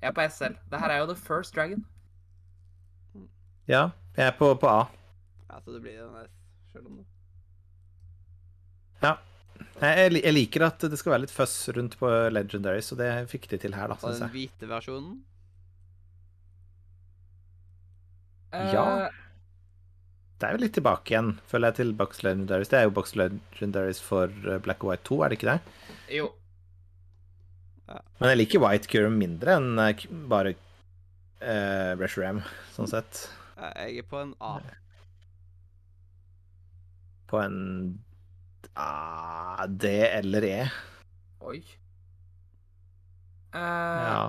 Jeg 0.03 0.09
er 0.09 0.13
på 0.17 0.25
SL. 0.31 0.55
Det 0.71 0.81
her 0.81 0.91
er 0.91 0.99
jo 1.03 1.07
The 1.13 1.15
First 1.21 1.55
Dragon. 1.55 1.85
Ja, 3.69 3.91
Jeg 4.17 4.27
er 4.27 4.33
på, 4.39 4.55
på 4.59 4.67
A. 4.69 4.89
Ja, 5.51 5.61
så 5.61 5.73
det 5.75 5.83
blir 5.83 5.99
den 5.99 6.15
der 6.17 6.29
sjøl 6.73 6.87
om 6.87 6.97
det 6.97 7.05
Ja. 9.03 9.17
Jeg, 9.81 10.23
jeg 10.25 10.35
liker 10.35 10.65
at 10.67 10.79
det 10.79 10.99
skal 10.99 11.13
være 11.13 11.21
litt 11.27 11.31
fuzz 11.35 11.69
rundt 11.77 11.97
på 12.01 12.09
Legendary, 12.33 12.81
så 12.83 12.97
det 12.99 13.29
fikk 13.31 13.47
de 13.53 13.59
til 13.59 13.75
her, 13.75 13.89
da, 13.93 13.95
Og 14.03 14.19
den 14.19 14.31
hvite 14.33 14.67
versjonen 14.71 15.21
Ja. 18.53 18.85
Eh, 19.07 19.19
Det 20.43 20.49
er 20.49 20.57
jo 20.57 20.63
litt 20.65 20.75
tilbake 20.75 21.13
igjen, 21.15 21.33
føler 21.47 21.71
jeg, 21.71 21.77
til 21.79 21.93
Box 21.95 22.23
Legendaries. 22.27 22.71
Det 22.73 22.79
er 22.81 22.89
jo 22.89 22.95
Box 22.97 23.15
Legendaries 23.15 24.01
for 24.03 24.33
eh, 24.49 24.59
Black 24.65 24.83
and 24.83 24.91
White 24.91 25.07
2, 25.09 25.21
er 25.23 25.29
det 25.31 25.39
ikke 25.39 25.53
det? 25.53 25.61
jo. 26.19 26.33
Men 27.93 28.33
jeg 28.33 28.39
liker 28.39 28.63
White 28.63 28.89
Curum 28.89 29.19
mindre 29.21 29.57
enn 29.59 29.79
eh, 29.83 30.05
bare 30.31 30.55
uh, 31.43 32.07
Ram 32.17 32.41
sånn 32.75 32.89
sett. 32.91 33.27
Jeg 33.59 34.03
er 34.03 34.07
på 34.09 34.21
en 34.23 34.33
A. 34.41 34.57
På 37.31 37.43
en 37.43 37.59
A, 38.75 39.67
D 39.69 39.91
eller 40.09 40.47
E. 40.49 40.59
Oi. 41.43 41.61
Uh... 43.53 43.59
Ja. 43.61 44.23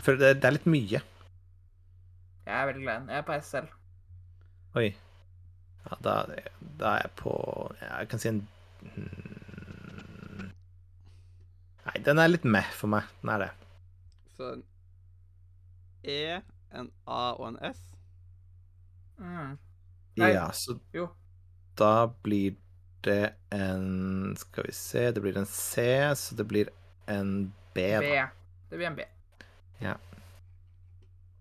For 0.00 0.16
det, 0.20 0.36
det 0.40 0.48
er 0.48 0.56
litt 0.56 0.68
mye. 0.70 1.02
Jeg 2.50 2.58
er 2.60 2.66
veldig 2.66 2.82
glad 2.82 2.96
i 2.96 3.00
den. 3.00 3.08
Jeg 3.14 3.18
er 3.18 3.26
på 3.28 3.36
S 3.38 3.50
selv. 3.54 3.68
Oi. 4.74 4.88
Ja, 5.86 5.96
da, 6.04 6.14
da 6.80 6.86
er 6.96 7.04
jeg 7.06 7.10
på 7.16 7.32
Jeg 7.80 8.08
kan 8.10 8.20
si 8.20 8.28
en 8.28 8.40
hmm. 8.82 10.50
Nei, 11.86 11.94
den 12.06 12.20
er 12.20 12.28
litt 12.30 12.44
meh 12.44 12.68
for 12.76 12.92
meg. 12.92 13.06
Den 13.22 13.32
er 13.34 13.44
det. 13.44 13.50
Så 14.36 14.50
en 14.56 14.64
E, 16.04 16.40
en 16.72 16.90
A 17.06 17.22
og 17.36 17.46
en 17.50 17.58
S. 17.70 17.80
Mm. 19.20 19.56
Nei. 20.20 20.30
Ja, 20.32 20.46
så 20.56 20.78
Jo. 20.96 21.10
da 21.76 22.06
blir 22.24 22.54
det 23.04 23.34
en 23.52 24.32
Skal 24.36 24.64
vi 24.66 24.72
se 24.72 25.10
Det 25.12 25.20
blir 25.20 25.36
en 25.36 25.46
C, 25.46 25.84
så 26.16 26.34
det 26.36 26.46
blir 26.48 26.70
en 27.06 27.52
B, 27.74 27.84
B. 28.00 28.08
da. 28.16 28.28
Det 28.70 28.76
blir 28.78 28.86
en 28.86 28.96
B. 28.96 29.04
Ja. 29.80 29.94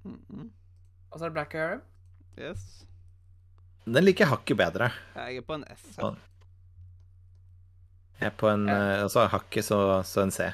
Mhm. 0.03 0.51
Og 1.11 1.17
så 1.19 1.25
er 1.25 1.29
det 1.29 1.33
Black 1.37 1.55
Arrow. 1.55 1.79
Yes. 2.39 2.85
Den 3.89 4.05
liker 4.05 4.25
jeg 4.25 4.33
hakket 4.33 4.57
bedre. 4.59 4.91
Jeg 5.15 5.37
er 5.41 5.45
på 5.47 5.55
en 5.57 5.63
S. 5.73 5.85
Her. 5.97 6.17
Jeg 8.19 8.27
er 8.27 8.35
på 8.37 8.49
en 8.51 8.67
Ja. 8.67 8.75
eh, 8.97 9.03
Altså 9.03 9.27
hakket, 9.31 9.65
så, 9.65 9.79
så 10.05 10.21
en 10.21 10.31
C. 10.31 10.49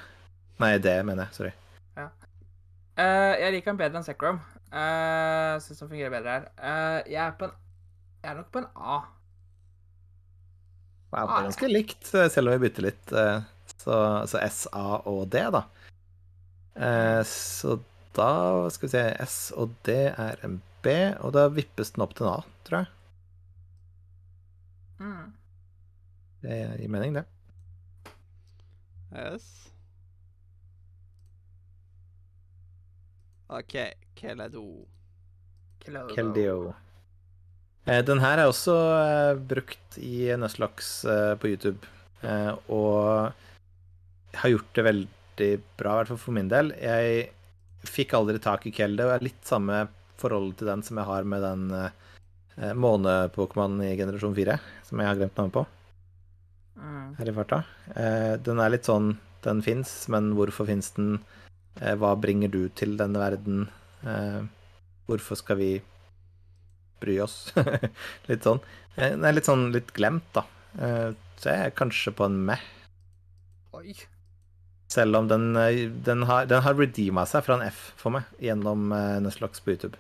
Nei, 0.59 0.77
D, 0.80 0.93
mener 1.03 1.25
jeg. 1.25 1.34
Sorry. 1.35 1.51
Eh, 2.95 3.34
jeg 3.42 3.51
liker 3.51 3.74
den 3.74 3.77
bedre 3.82 4.00
enn 4.00 4.06
Secrom. 4.08 4.38
Uh, 4.72 5.58
Syns 5.64 5.82
den 5.82 5.90
fungerer 5.92 6.14
bedre 6.14 6.32
her. 6.38 6.45
Uh, 6.59 7.00
jeg 7.11 7.19
er 7.25 7.34
på 7.40 7.45
en 7.50 7.51
Jeg 8.24 8.32
er 8.32 8.38
nok 8.40 8.48
på 8.53 8.61
en 8.64 8.69
A. 8.75 8.95
Wow, 11.11 11.27
det 11.27 11.35
er 11.35 11.43
ganske 11.50 11.67
likt, 11.69 12.08
eh, 12.16 12.30
selv 12.34 12.50
om 12.50 12.56
vi 12.56 12.64
bytter 12.69 12.84
litt. 12.88 13.11
eh, 13.14 13.42
Så, 13.77 13.98
så 14.32 14.40
S, 14.48 14.61
A 14.74 15.01
og 15.06 15.27
D, 15.32 15.43
da. 15.53 15.61
Uh, 16.75 17.22
Så 17.27 17.75
da 18.16 18.69
skal 18.74 18.88
vi 18.88 18.94
se 18.95 19.03
S 19.26 19.38
og 19.56 19.76
D 19.88 19.95
er 20.11 20.40
en 20.45 20.61
B, 20.85 20.94
og 21.19 21.34
da 21.35 21.48
vippes 21.52 21.94
den 21.95 22.06
opp 22.06 22.16
til 22.18 22.27
en 22.27 22.38
A, 22.38 22.40
tror 22.68 22.84
jeg. 22.84 22.92
Mm. 25.02 25.34
Det 26.45 26.60
gir 26.80 26.92
mening, 26.94 27.19
det. 27.19 27.26
Yes. 29.16 29.48
OK, 33.48 33.76
Keledo. 34.18 34.66
Keldio. 35.85 36.74
Eh, 37.85 38.02
Den 38.06 38.19
her 38.24 38.42
er 38.42 38.50
også 38.50 38.74
eh, 38.74 39.38
brukt 39.38 39.98
i 40.02 40.32
Nøstlaks 40.40 40.90
eh, 41.06 41.34
på 41.38 41.52
YouTube, 41.53 41.85
eh, 42.26 42.53
og 42.74 43.32
har 44.35 44.52
gjort 44.52 44.72
det 44.74 44.85
veldig 44.88 45.52
bra, 45.77 45.92
i 45.94 45.98
hvert 46.00 46.14
fall 46.14 46.24
for 46.24 46.35
min 46.38 46.50
del. 46.50 46.74
Jeg 46.82 47.30
fikk 47.90 48.16
aldri 48.18 48.42
tak 48.44 48.66
i 48.68 48.74
Kelde, 48.76 49.06
og 49.08 49.16
er 49.16 49.26
litt 49.28 49.46
samme 49.48 49.86
forholdet 50.22 50.62
til 50.62 50.70
den 50.72 50.84
som 50.86 51.00
jeg 51.02 51.10
har 51.10 51.26
med 51.28 51.44
den 51.44 51.66
uh, 51.76 51.90
måne-Pokémon 52.80 53.82
i 53.84 53.96
generasjon 54.00 54.36
4, 54.38 54.60
som 54.88 55.02
jeg 55.02 55.10
har 55.10 55.18
glemt 55.20 55.36
navnet 55.40 55.58
på 55.58 55.66
Mm. 56.76 57.16
her 57.16 57.30
i 57.30 57.34
farta. 57.36 57.62
Uh, 57.96 58.36
den 58.44 58.60
er 58.60 58.74
litt 58.74 58.88
sånn 58.88 59.14
Den 59.46 59.62
fins, 59.62 60.08
men 60.10 60.32
hvorfor 60.34 60.66
fins 60.66 60.90
den? 60.98 61.20
Uh, 61.78 61.94
hva 62.02 62.16
bringer 62.18 62.50
du 62.50 62.66
til 62.74 62.96
denne 62.98 63.20
verden? 63.22 63.68
Uh, 64.02 64.42
hvorfor 65.06 65.38
skal 65.38 65.60
vi 65.60 65.70
bry 67.04 67.20
oss? 67.22 67.54
litt 68.30 68.48
sånn. 68.48 68.60
Den 68.98 69.24
er 69.28 69.36
litt 69.38 69.46
sånn 69.46 69.70
litt 69.76 69.92
glemt, 69.94 70.26
da. 70.34 70.48
Så 71.38 71.52
jeg 71.52 71.68
er 71.68 71.74
kanskje 71.78 72.14
på 72.16 72.26
en 72.26 72.40
meh. 72.48 72.62
Oi. 73.78 73.94
Selv 74.92 75.18
om 75.18 75.28
den, 75.28 75.56
eh, 75.58 75.88
den 76.06 76.24
har, 76.30 76.46
den 76.50 76.62
har 76.62 76.76
redeema 76.78 77.24
seg 77.30 77.46
fra 77.48 77.58
en 77.58 77.66
F 77.68 77.88
for 77.98 78.14
meg 78.14 78.28
gjennom 78.44 78.92
uh, 78.94 79.18
Nuzlocke 79.24 79.64
på 79.66 79.74
YouTube. 79.74 79.98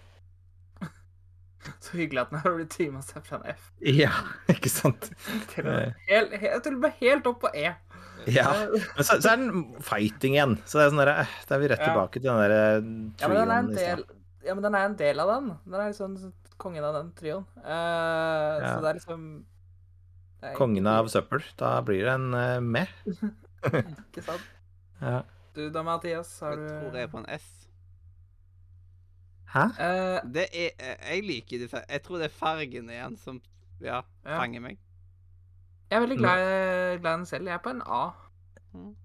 Så 1.81 1.97
hyggelig 1.97 2.21
at 2.25 2.33
den 2.33 2.43
har 2.43 2.53
redeema 2.59 3.01
seg 3.05 3.25
fra 3.25 3.39
en 3.41 3.55
F. 3.55 3.71
Ja, 3.81 4.11
ikke 4.53 4.69
sant? 4.69 5.09
Til 5.53 5.65
tror 5.65 5.95
hel, 6.09 6.29
he- 6.37 6.53
til 6.61 6.77
helt 7.01 7.31
opp 7.31 7.41
på 7.47 7.51
E. 7.57 7.73
Ja. 8.29 8.45
Eh, 8.53 8.85
Men 8.95 9.05
så, 9.05 9.17
så 9.21 9.33
er 9.33 9.41
den 9.41 9.65
fighting 9.85 10.37
igjen. 10.37 10.55
Så 10.65 10.79
det 10.79 10.85
er 10.85 10.93
sånn 10.93 11.01
der, 11.03 11.11
eh, 11.25 11.33
da 11.49 11.57
er 11.57 11.61
vi 11.63 11.71
rett 11.73 11.83
tilbake 11.83 12.21
til 12.21 12.29
den 12.29 12.39
der 12.41 12.55
eh, 12.55 12.87
Ja, 13.21 13.27
men 13.29 13.37
den 13.41 13.51
er 13.51 13.59
en 13.59 13.73
del, 13.75 14.05
ja, 14.45 14.53
men 14.55 14.65
den 14.65 14.77
er 14.77 14.87
en 14.89 14.97
del 15.01 15.21
av 15.21 15.33
den. 15.33 15.51
Den 15.65 15.81
er 15.81 15.91
liksom 15.91 16.15
kongen 16.61 16.87
av 16.87 16.95
den 17.01 17.11
trioen. 17.17 17.45
Uh, 17.59 18.61
Ja. 18.61 18.71
Så 18.71 18.81
det 18.85 18.89
er 18.93 18.99
liksom 19.01 19.23
det 20.39 20.51
er 20.51 20.57
Kongen 20.57 20.87
av 20.87 21.09
søppel. 21.11 21.41
Da 21.59 21.75
blir 21.85 22.05
det 22.05 22.13
en 22.13 22.27
uh, 22.33 22.59
med. 22.63 22.91
Ikke 23.65 24.23
sant? 24.23 24.51
Ja. 25.01 25.21
Du 25.55 25.69
da, 25.71 25.81
Mathias, 25.83 26.39
har 26.39 26.51
Jeg 26.57 26.69
tror 26.81 26.93
jeg 26.95 27.03
er 27.03 27.07
på 27.07 27.17
en 27.17 27.29
S. 27.39 27.45
Hæ? 29.53 29.59
Eh, 29.79 29.85
Eh, 29.85 30.21
Det 30.33 30.47
er 30.53 30.69
eh, 30.79 30.95
Jeg 31.15 31.23
liker 31.23 31.57
disse 31.63 31.83
Jeg 31.89 32.01
tror 32.03 32.17
det 32.17 32.25
er 32.25 32.35
fargen 32.39 32.89
igjen 32.89 33.17
som 33.17 33.41
ja, 33.81 34.01
Ja. 34.25 34.37
fanger 34.39 34.59
meg. 34.61 34.77
Jeg 35.91 35.97
er 35.97 35.99
veldig 36.07 36.17
glad, 36.17 36.39
i- 36.39 36.97
glad 36.99 37.13
i 37.15 37.17
den 37.17 37.25
selv. 37.25 37.45
Jeg 37.47 37.53
er 37.53 37.57
på 37.63 37.69
en 37.69 37.81
A. 37.85 38.09
Mm. 38.73 38.95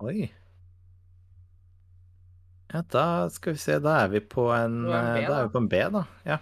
Oi. 0.00 0.32
Ja, 2.74 2.80
da 2.92 3.28
skal 3.30 3.52
vi 3.54 3.58
se. 3.58 3.78
Da 3.80 3.98
er 4.04 4.08
vi 4.08 4.20
på 4.20 4.48
en, 4.52 4.80
en 4.84 4.90
B, 4.90 5.20
eh, 5.22 5.28
da 5.28 5.38
er 5.38 5.46
vi 5.46 5.52
på 5.54 5.58
en 5.62 5.68
B, 5.68 5.80
da. 5.94 6.02
Ja. 6.26 6.38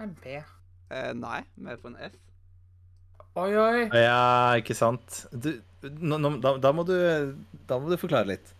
En 0.00 0.14
B. 0.14 0.40
Uh, 0.90 1.12
nei, 1.16 1.42
vi 1.56 1.70
er 1.70 1.76
på 1.76 1.88
en 1.92 1.96
S. 2.10 2.16
Oi, 3.36 3.50
oi. 3.56 3.88
ja, 3.94 4.52
ikke 4.60 4.74
sant. 4.74 5.26
Du, 5.32 5.52
da, 5.88 6.56
da, 6.58 6.72
må 6.72 6.84
du, 6.88 6.94
da 7.68 7.78
må 7.80 7.90
du 7.92 7.96
forklare 8.00 8.30
litt. 8.34 8.54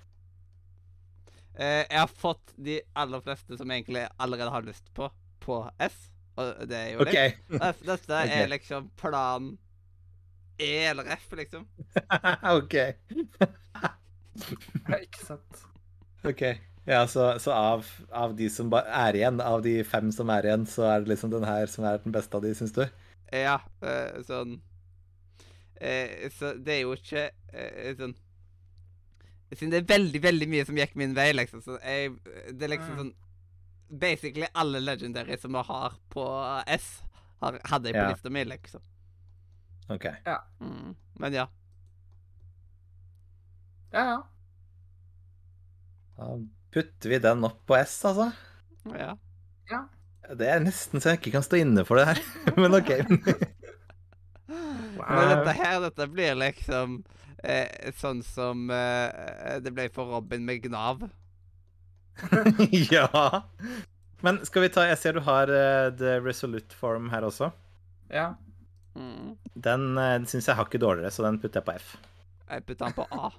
Eh, 1.54 1.84
jeg 1.86 1.98
har 2.00 2.10
fått 2.10 2.54
de 2.56 2.80
aller 2.98 3.22
fleste 3.22 3.58
som 3.58 3.70
egentlig 3.70 4.06
allerede 4.20 4.50
har 4.50 4.66
lyst 4.66 4.90
på, 4.96 5.08
på 5.44 5.60
S. 5.78 6.08
Og 6.34 6.64
det 6.66 6.78
er 6.80 6.88
jo 6.96 7.04
OK. 7.04 7.06
det. 7.06 7.18
Dette 7.60 7.86
dette 7.86 8.22
Ok. 8.24 8.40
er 8.40 8.48
liksom 8.50 8.90
plan 8.98 9.52
E 10.58 10.84
eller 10.90 11.04
F, 11.14 11.32
liksom. 11.36 11.66
OK. 12.56 12.74
Ikke 14.98 15.20
sant. 15.26 15.64
ok. 16.24 16.42
Ja, 16.86 17.06
så, 17.08 17.38
så 17.40 17.52
av, 17.52 17.86
av 18.12 18.34
de 18.36 18.50
som 18.52 18.68
ba- 18.72 18.84
er 19.06 19.16
igjen, 19.16 19.40
av 19.40 19.62
de 19.64 19.78
fem 19.88 20.10
som 20.12 20.28
er 20.34 20.44
igjen, 20.50 20.66
så 20.68 20.84
er 20.90 21.00
det 21.04 21.14
liksom 21.14 21.32
den 21.32 21.46
her 21.48 21.66
som 21.72 21.86
er 21.88 22.02
den 22.04 22.12
beste 22.12 22.36
av 22.36 22.44
de, 22.44 22.52
syns 22.58 22.74
du? 22.76 22.82
Ja, 23.32 23.56
eh, 23.82 24.20
sånn 24.26 24.58
eh, 25.84 26.28
Så 26.32 26.54
det 26.64 26.78
er 26.78 26.80
jo 26.84 26.94
ikke 26.96 27.26
eh, 27.52 27.92
sånn 27.98 28.14
Siden 29.54 29.70
det 29.70 29.82
er 29.82 29.90
veldig, 29.92 30.20
veldig 30.24 30.46
mye 30.50 30.64
som 30.66 30.78
gikk 30.80 30.96
min 30.98 31.12
vei, 31.14 31.28
liksom, 31.36 31.60
så 31.62 31.76
jeg, 31.84 32.16
det 32.56 32.64
er 32.66 32.72
liksom 32.72 32.94
Mm. 32.96 33.00
sånn 33.02 33.12
Basically 34.00 34.48
alle 34.58 34.80
legendary 34.82 35.36
som 35.38 35.52
vi 35.54 35.60
har 35.68 35.92
på 36.10 36.24
S, 36.74 36.88
har, 37.44 37.58
hadde 37.70 37.90
jeg 37.92 37.94
på 37.94 38.00
Ja. 38.02 38.08
lista 38.10 38.30
mi, 38.34 38.42
liksom. 38.48 38.82
OK. 39.92 40.06
Mm. 40.64 40.94
Men 41.20 41.36
ja. 41.36 41.44
Ja, 43.92 44.04
ja. 44.08 44.16
Da 46.16 46.30
putter 46.74 47.12
vi 47.12 47.18
den 47.22 47.44
opp 47.46 47.60
på 47.68 47.76
S, 47.78 48.00
altså. 48.08 48.32
ja. 48.96 49.14
Det 50.34 50.48
er 50.48 50.60
nesten 50.64 51.02
så 51.04 51.12
jeg 51.12 51.20
ikke 51.20 51.34
kan 51.36 51.44
stå 51.46 51.60
inne 51.60 51.84
for 51.86 52.00
det 52.00 52.06
her, 52.08 52.20
men 52.58 52.74
OK. 52.80 52.90
Men 54.98 55.30
dette 55.32 55.56
her, 55.58 55.80
dette 55.84 56.06
blir 56.12 56.36
liksom 56.38 57.02
eh, 57.42 57.90
sånn 57.98 58.22
som 58.26 58.68
eh, 58.72 59.58
det 59.64 59.72
ble 59.74 59.88
for 59.94 60.16
Robin 60.16 60.44
med 60.46 60.62
Gnav. 60.64 61.06
ja. 62.94 63.42
Men 64.24 64.38
skal 64.46 64.62
vi 64.64 64.70
ta 64.72 64.84
Jeg 64.86 64.98
ser 65.00 65.16
du 65.16 65.24
har 65.26 65.50
uh, 65.50 65.90
The 65.98 66.20
Resolute 66.22 66.76
Form 66.78 67.10
her 67.12 67.26
også. 67.26 67.52
ja. 68.12 68.34
Mm. 68.94 69.34
Den 69.58 69.96
uh, 69.98 70.22
syns 70.30 70.46
jeg 70.46 70.54
hakket 70.54 70.80
dårligere, 70.84 71.10
så 71.10 71.24
den 71.26 71.40
putter 71.42 71.58
jeg 71.58 71.66
på 71.66 71.72
F. 71.80 71.88
Jeg 72.46 72.62
putter 72.62 72.86
den 72.86 72.94
på 72.94 73.06
A. 73.10 73.30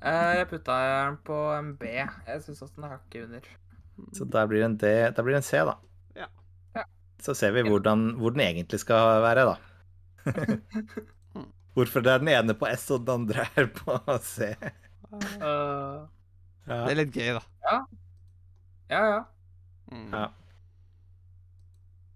uh, 0.00 0.30
jeg 0.38 0.48
putta 0.48 0.78
den 0.80 1.18
på 1.28 1.36
en 1.52 1.74
B. 1.76 1.90
Jeg 1.92 2.42
syns 2.46 2.62
også 2.64 2.78
den 2.78 2.88
er 2.88 2.94
hakket 2.96 3.26
under. 3.26 3.50
Så 4.16 4.24
der 4.32 4.48
blir 4.48 4.62
det 4.62 4.70
en, 4.70 4.78
D, 4.80 4.94
Der 5.12 5.22
blir 5.26 5.36
det 5.36 5.42
en 5.42 5.50
C, 5.50 5.60
da. 5.68 5.76
Ja. 7.18 7.22
Ja. 7.22 7.24
Så 7.24 7.34
ser 7.34 7.50
vi 7.56 7.62
hvordan, 7.66 8.12
hvor 8.20 8.34
den 8.34 8.44
egentlig 8.44 8.80
skal 8.82 9.22
være, 9.24 9.46
da. 9.48 9.56
Hvorfor 11.78 12.02
det 12.02 12.10
er 12.10 12.22
den 12.22 12.30
ene 12.32 12.54
på 12.58 12.66
S 12.74 12.88
og 12.90 13.04
den 13.06 13.22
andre 13.22 13.44
er 13.58 13.68
på 13.70 13.98
C. 14.26 14.50
Uh, 15.42 16.06
Ja. 16.68 16.82
Det 16.84 16.92
er 16.92 16.98
litt 16.98 17.14
gøy, 17.16 17.28
da. 17.38 17.42
ja, 18.92 19.02
ja. 19.08 19.20
Mm. 19.88 20.10
Ja. 20.12 20.24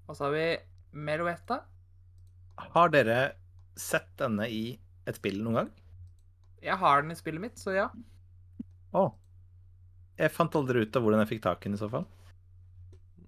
Og 0.05 0.19
så 0.19 0.27
har 0.27 0.35
vi 0.35 0.47
Meloetta. 0.93 1.63
Har 2.75 2.93
dere 2.93 3.17
sett 3.81 4.11
denne 4.21 4.45
i 4.53 4.75
et 5.09 5.17
spill 5.17 5.41
noen 5.41 5.57
gang? 5.57 5.71
Jeg 6.63 6.77
har 6.83 7.01
den 7.01 7.15
i 7.15 7.17
spillet 7.17 7.41
mitt, 7.41 7.57
så 7.59 7.73
ja. 7.73 7.87
Å. 8.93 9.07
Jeg 10.21 10.35
fant 10.37 10.59
aldri 10.61 10.85
ut 10.85 11.01
av 11.01 11.07
hvordan 11.07 11.25
jeg 11.25 11.33
fikk 11.33 11.47
tak 11.49 11.65
i 11.65 11.71
den 11.71 11.79
i 11.79 11.81
så 11.81 11.89
fall. 11.91 12.05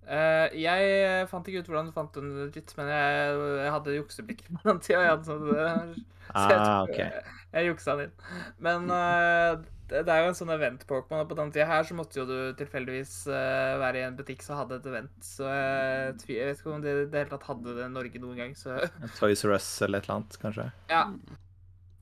Eh, 0.04 0.56
jeg 0.60 1.28
fant 1.30 1.46
ikke 1.48 1.62
ut 1.64 1.68
hvordan 1.70 1.86
du 1.88 1.94
fant 1.96 2.16
den 2.16 2.32
legit, 2.42 2.72
men 2.78 2.90
jeg, 2.92 3.36
jeg 3.60 3.74
hadde 3.76 3.94
jukseblikk 3.98 4.42
på 4.56 4.64
den 4.66 4.82
tida. 4.84 5.04
Jeg, 5.04 5.12
hadde 5.14 5.28
sånn, 5.28 5.46
eh, 5.54 5.94
så 6.32 6.48
jeg, 6.50 6.58
Ah, 6.64 6.82
okay. 6.82 6.92
ok. 6.92 6.98
jeg, 6.98 7.38
jeg 7.54 7.70
juksa 7.70 7.94
den 7.98 8.10
inn. 8.10 8.18
Men 8.64 8.90
uh, 8.90 9.62
det, 9.90 10.02
det 10.08 10.12
er 10.14 10.22
jo 10.24 10.30
en 10.32 10.36
sånn 10.38 10.52
event-Pokémon, 10.54 11.22
og 11.24 11.30
på 11.30 11.36
den 11.38 11.52
tida 11.54 11.66
her 11.68 11.84
så 11.88 11.96
måtte 11.96 12.18
jo 12.20 12.24
du 12.28 12.36
tilfeldigvis 12.58 13.14
uh, 13.28 13.76
være 13.82 14.00
i 14.00 14.04
en 14.08 14.16
butikk 14.18 14.44
som 14.44 14.56
hadde 14.60 14.78
et 14.80 14.88
event. 14.90 15.14
Så 15.24 15.48
jeg, 15.48 16.14
vet 16.24 16.58
ikke 16.58 16.72
om 16.72 16.84
det 16.84 16.94
i 16.94 17.06
det 17.12 17.22
hele 17.24 17.32
tatt 17.34 17.48
hadde 17.50 17.76
det 17.76 17.86
i 17.86 17.92
Norge 17.92 18.22
noen 18.22 18.40
gang, 18.40 18.54
så 18.58 18.78
Toys 19.20 19.44
R 19.44 19.56
Us 19.56 19.68
eller 19.84 20.00
et 20.00 20.08
eller 20.08 20.20
annet, 20.20 20.38
kanskje. 20.44 20.68
ja. 20.92 21.06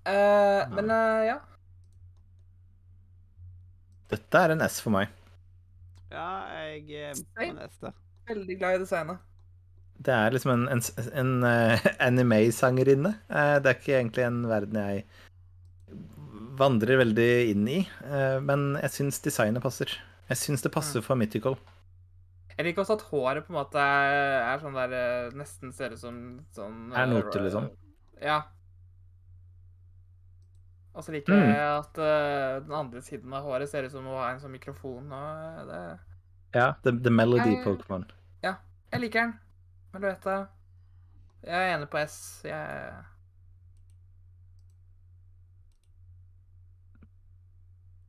Eh, 0.02 0.62
men 0.74 0.90
eh, 0.90 1.24
ja. 1.28 1.36
Dette 4.10 4.40
er 4.44 4.54
en 4.56 4.64
S 4.66 4.80
for 4.82 4.90
meg. 4.94 5.12
Ja, 6.12 6.30
jeg 6.68 7.10
er 7.10 7.20
på 7.36 7.50
neste. 7.56 7.92
Veldig 8.28 8.56
glad 8.60 8.76
i 8.76 8.82
designet. 8.84 9.28
Det 10.02 10.14
er 10.14 10.34
liksom 10.34 10.52
en, 10.54 10.64
en, 10.72 10.82
en 11.20 11.34
eh, 11.46 11.84
anime-sangerinne. 12.02 13.14
Eh, 13.30 13.56
det 13.62 13.70
er 13.70 13.78
ikke 13.78 13.98
egentlig 13.98 14.24
en 14.26 14.40
verden 14.50 14.80
jeg 14.80 15.04
vandrer 16.58 17.00
veldig 17.00 17.30
inn 17.52 17.68
i, 17.70 17.82
eh, 18.04 18.38
men 18.44 18.72
jeg 18.82 18.96
syns 18.96 19.20
designet 19.24 19.64
passer. 19.64 19.92
Jeg 20.28 20.40
syns 20.40 20.64
det 20.64 20.72
passer 20.74 21.04
for 21.04 21.18
Mythical. 21.18 21.56
Jeg 22.52 22.66
liker 22.66 22.84
også 22.84 22.98
at 22.98 23.06
håret 23.08 23.46
på 23.46 23.54
en 23.54 23.58
måte 23.62 23.80
er, 23.80 24.58
sånn 24.60 24.76
der 24.76 24.92
eh, 24.96 25.30
Nesten 25.38 25.72
ser 25.72 25.94
ut 25.94 26.02
som 26.02 26.16
sånn 26.52 26.90
Er 26.92 27.06
eh, 27.06 27.12
noter, 27.14 27.46
liksom. 27.46 27.70
Ja. 28.20 28.42
Og 30.94 31.04
så 31.04 31.12
liker 31.14 31.32
Mm. 31.32 31.48
jeg 31.48 31.78
at 31.78 31.98
uh, 31.98 32.60
den 32.66 32.72
andre 32.76 33.00
siden 33.02 33.32
av 33.32 33.44
håret 33.46 33.68
ser 33.70 33.84
ut 33.84 33.92
som 33.92 34.04
å 34.06 34.16
ha 34.18 34.30
en 34.32 34.40
sånn 34.42 34.52
mikrofon. 34.52 35.06
Og 35.12 35.60
eh, 35.60 35.64
det, 35.70 36.00
Ja, 36.54 36.72
The, 36.84 36.92
the 37.00 37.10
Melody 37.10 37.54
Jeg- 37.56 37.64
Pokémon. 37.64 38.04
jeg 38.42 39.00
liker 39.00 39.20
den. 39.22 39.38
Men 39.92 40.02
du 40.02 40.06
vet 40.08 40.20
det. 40.24 40.48
Jeg 41.44 41.54
er 41.70 41.76
enig 41.78 41.88
på 41.90 41.98
S. 41.98 42.42
Jeg 42.44 42.92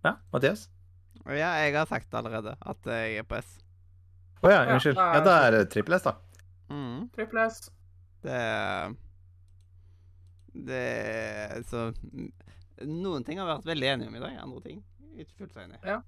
Ja, 0.03 0.17
Mathias? 0.33 0.69
Ja, 1.25 1.53
jeg 1.63 1.75
har 1.77 1.85
sagt 1.87 2.13
allerede 2.13 2.55
at 2.59 2.85
jeg 2.85 3.17
er 3.21 3.23
på 3.27 3.37
S. 3.39 3.53
Å 4.43 4.47
oh, 4.47 4.51
Ja, 4.51 4.63
unnskyld. 4.73 4.97
Ja, 4.99 5.21
da 5.23 5.37
er 5.47 5.55
det 5.55 5.61
trippel 5.71 5.95
S, 5.95 6.03
da. 6.03 6.17
Mm. 6.69 7.05
Trippel 7.15 7.39
S. 7.45 7.69
Det 8.23 8.41
Det 10.53 11.63
Så 11.69 11.85
Noen 12.81 13.23
ting 13.23 13.39
har 13.39 13.47
vi 13.47 13.53
vært 13.57 13.69
veldig 13.69 13.87
enige 13.93 14.09
om 14.09 14.17
i 14.17 14.23
dag, 14.23 14.39
andre 14.41 14.61
ting 14.65 14.81
ikke 15.21 15.43
fullt 15.43 15.53
så 15.53 15.63
enige. 15.63 16.01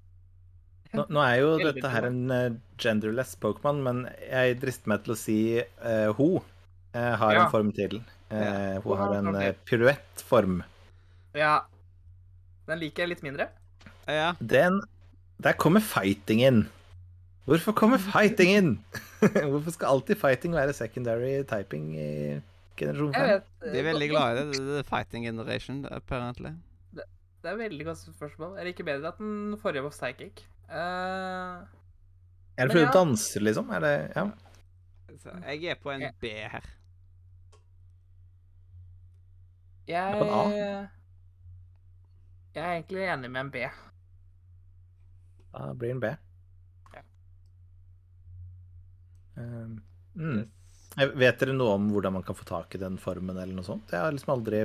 Nå, 0.95 1.03
nå 1.11 1.21
er 1.25 1.35
jo 1.41 1.49
dette 1.59 1.89
her 1.91 2.07
en 2.07 2.21
eh, 2.31 2.57
genderless 2.81 3.35
Pokémon, 3.41 3.81
men 3.83 4.03
jeg 4.23 4.57
drister 4.61 4.91
meg 4.91 5.03
til 5.05 5.13
å 5.15 5.17
si 5.19 5.37
uh, 5.59 6.11
hun 6.17 6.37
uh, 6.39 7.13
har 7.19 7.35
Ja. 7.35 7.43
en 7.45 7.51
form 7.53 7.71
til. 7.75 7.99
Eh, 8.29 8.39
Ja. 8.39 8.79
Hun 8.85 8.97
har 9.01 9.15
en 9.19 9.35
uh, 9.35 9.49
piruettform. 9.67 10.61
Ja. 11.35 11.65
Den 12.69 12.79
liker 12.81 13.03
jeg 13.05 13.15
litt 13.15 13.25
mindre. 13.25 13.49
Ja. 14.07 14.33
Den 14.39 14.81
Der 15.43 15.53
kommer 15.59 15.83
fighting 15.83 16.41
inn. 16.47 16.61
Hvorfor 17.45 17.75
kommer 17.77 17.99
fighting 17.99 18.53
inn? 18.55 18.69
Hvorfor 19.19 19.73
skal 19.75 19.91
alltid 19.97 20.17
fighting 20.17 20.55
være 20.55 20.73
secondary 20.73 21.43
typing 21.43 21.91
i 21.99 22.09
generasjon 22.79 23.13
5? 23.13 23.27
vet 23.29 23.73
De 23.73 23.79
er 23.79 23.87
veldig 23.89 24.09
glad 24.11 24.31
i 24.31 24.39
det. 24.39 24.63
Det 24.67 24.79
er 24.81 24.87
fighting 24.89 25.25
generation, 25.27 25.85
apparently. 25.91 26.53
Det 26.95 27.03
er 27.51 27.53
et 27.53 27.59
veldig 27.59 27.85
godt 27.85 28.01
spørsmål. 28.01 28.57
Jeg 28.57 28.65
liker 28.71 28.87
bedre 28.87 29.11
at 29.13 29.19
den 29.21 29.57
forrige 29.61 29.83
var 29.85 29.93
psychic. 29.93 30.45
Uh, 30.69 31.61
Er 32.57 32.65
det 32.65 32.71
fordi 32.73 32.83
ja. 32.85 32.91
du 32.91 32.97
danser, 32.97 33.41
liksom? 33.41 33.69
Er 33.69 33.79
det 33.79 33.95
Ja. 34.15 34.29
Så 35.25 35.31
jeg 35.47 35.63
er 35.63 35.75
på 35.81 35.91
en 35.91 36.01
B 36.21 36.25
her. 36.25 36.65
jeg 39.87 40.17
på 40.17 40.25
en 40.25 40.51
Jeg 42.55 42.63
er 42.63 42.71
egentlig 42.73 43.13
enig 43.13 43.31
med 43.31 43.41
en 43.41 43.51
B. 43.51 43.55
Da 45.53 45.73
blir 45.73 45.87
det 45.87 45.95
en 45.95 45.99
B. 45.99 46.05
Ja. 46.95 47.01
Um, 49.37 49.83
mm. 50.13 50.51
Vet 50.95 51.39
dere 51.41 51.53
noe 51.53 51.73
om 51.75 51.89
hvordan 51.91 52.13
man 52.15 52.23
kan 52.23 52.35
få 52.37 52.45
tak 52.47 52.75
i 52.75 52.79
den 52.79 52.97
formen, 53.01 53.35
eller 53.37 53.53
noe 53.53 53.65
sånt? 53.67 53.89
Jeg 53.91 53.99
har 53.99 54.11
liksom 54.15 54.31
aldri 54.37 54.61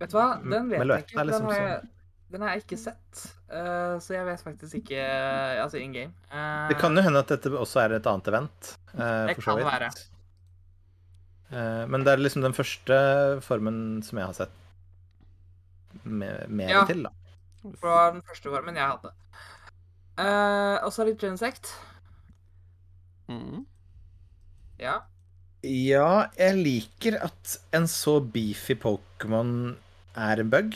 Vet 0.00 0.10
du 0.10 0.16
hva? 0.16 0.40
Den 0.42 0.68
vet 0.72 0.80
jeg 0.82 1.04
ikke. 1.04 1.24
liksom 1.28 1.46
Den 1.46 1.52
har 1.52 1.60
jeg, 1.60 1.76
sånn- 1.80 1.88
den 2.32 2.40
har 2.42 2.48
jeg 2.56 2.62
ikke 2.64 2.78
sett. 2.80 3.20
Uh, 3.52 3.98
så 4.02 4.14
jeg 4.16 4.24
vet 4.26 4.40
faktisk 4.42 4.74
ikke 4.80 4.96
eh, 4.98 5.60
Altså 5.62 5.78
in 5.78 5.92
game. 5.92 6.12
Uh, 6.32 6.66
Det 6.72 6.78
kan 6.80 6.96
jo 6.96 7.02
hende 7.04 7.20
at 7.20 7.28
dette 7.28 7.52
også 7.52 7.82
er 7.84 7.92
et 7.98 8.06
annet 8.10 8.26
event. 8.32 8.72
Uh, 8.96 9.26
Det 9.28 9.36
for 9.36 9.42
så 9.42 9.52
kan 9.52 9.60
vidt. 9.60 9.70
være. 9.70 9.90
Eh, 11.52 11.86
men 11.92 12.02
det 12.02 12.12
er 12.14 12.22
liksom 12.24 12.40
den 12.42 12.54
første 12.56 12.96
formen 13.44 14.02
som 14.02 14.18
jeg 14.18 14.26
har 14.26 14.32
sett 14.32 14.50
mer 16.04 16.70
Ja. 16.72 16.84
til, 16.88 17.02
da. 17.04 17.10
Det 17.62 17.82
var 17.82 18.12
den 18.16 18.22
første 18.22 18.48
formen 18.50 18.74
jeg 18.74 18.88
hadde. 18.88 19.12
Uh, 20.18 20.78
og 20.86 20.90
så 20.92 21.04
litt 21.06 21.20
Genesect. 21.20 21.74
Mm. 23.28 23.66
Ja. 24.80 25.02
Ja, 25.62 26.26
jeg 26.38 26.56
liker 26.58 27.18
at 27.22 27.56
en 27.76 27.84
så 27.90 28.16
beefy 28.34 28.74
Pokémon 28.82 29.76
er 30.18 30.40
en 30.42 30.50
bug. 30.50 30.74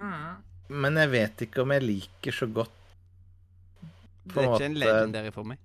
Mm. 0.00 0.36
Men 0.68 0.98
jeg 1.00 1.10
vet 1.10 1.42
ikke 1.48 1.62
om 1.64 1.72
jeg 1.74 1.82
liker 1.82 2.34
så 2.34 2.46
godt 2.52 2.72
Det 4.26 4.42
er 4.42 4.48
ikke 4.52 4.66
en 4.68 4.74
legendary 4.78 5.30
for 5.34 5.44
meg. 5.46 5.58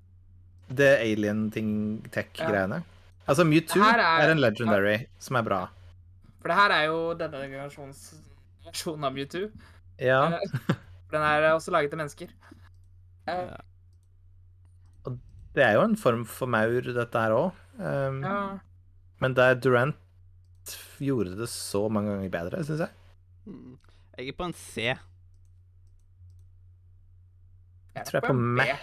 det 0.72 0.90
alien-ting-tech-greiene. 1.04 2.82
Altså, 3.28 3.44
Mewtwo 3.46 3.82
er- 3.84 4.00
er 4.24 4.32
en 4.32 4.40
legendary 4.40 5.08
som 5.20 5.36
er 5.36 5.42
bra. 5.44 5.62
For 6.42 6.48
det 6.48 6.58
her 6.58 6.72
er 6.72 6.86
jo 6.88 7.14
denne 7.14 7.42
generasjons 7.50 8.14
versjonen 8.66 9.04
av 9.06 9.14
Mewtwo. 9.14 9.50
Ja, 10.00 10.22
Eh, 10.28 10.76
den 11.12 11.22
er 11.22 11.52
også 11.54 11.72
laget 11.72 11.90
til 11.92 11.98
mennesker. 12.00 12.28
Ja. 13.28 13.58
Og 15.06 15.20
det 15.54 15.64
er 15.64 15.74
jo 15.74 15.82
en 15.84 15.96
form 15.98 16.24
for 16.26 16.48
maur, 16.48 16.82
dette 16.82 17.14
her 17.20 17.32
òg. 17.32 17.52
Um, 17.82 18.22
ja. 18.24 18.60
Men 19.22 19.36
der 19.38 19.56
Durant 19.58 19.98
gjorde 21.02 21.34
det 21.40 21.50
så 21.50 21.88
mange 21.90 22.14
ganger 22.14 22.30
bedre, 22.34 22.64
syns 22.66 22.84
jeg. 22.86 22.90
Mm. 23.46 23.78
Jeg 24.18 24.28
er 24.28 24.38
på 24.38 24.46
en 24.46 24.54
C. 24.54 24.82
Jeg 24.82 24.98
Jeg 27.96 28.06
tror 28.06 28.18
jeg 28.18 28.24
er 28.24 28.28
på 28.28 28.34
meg. 28.34 28.74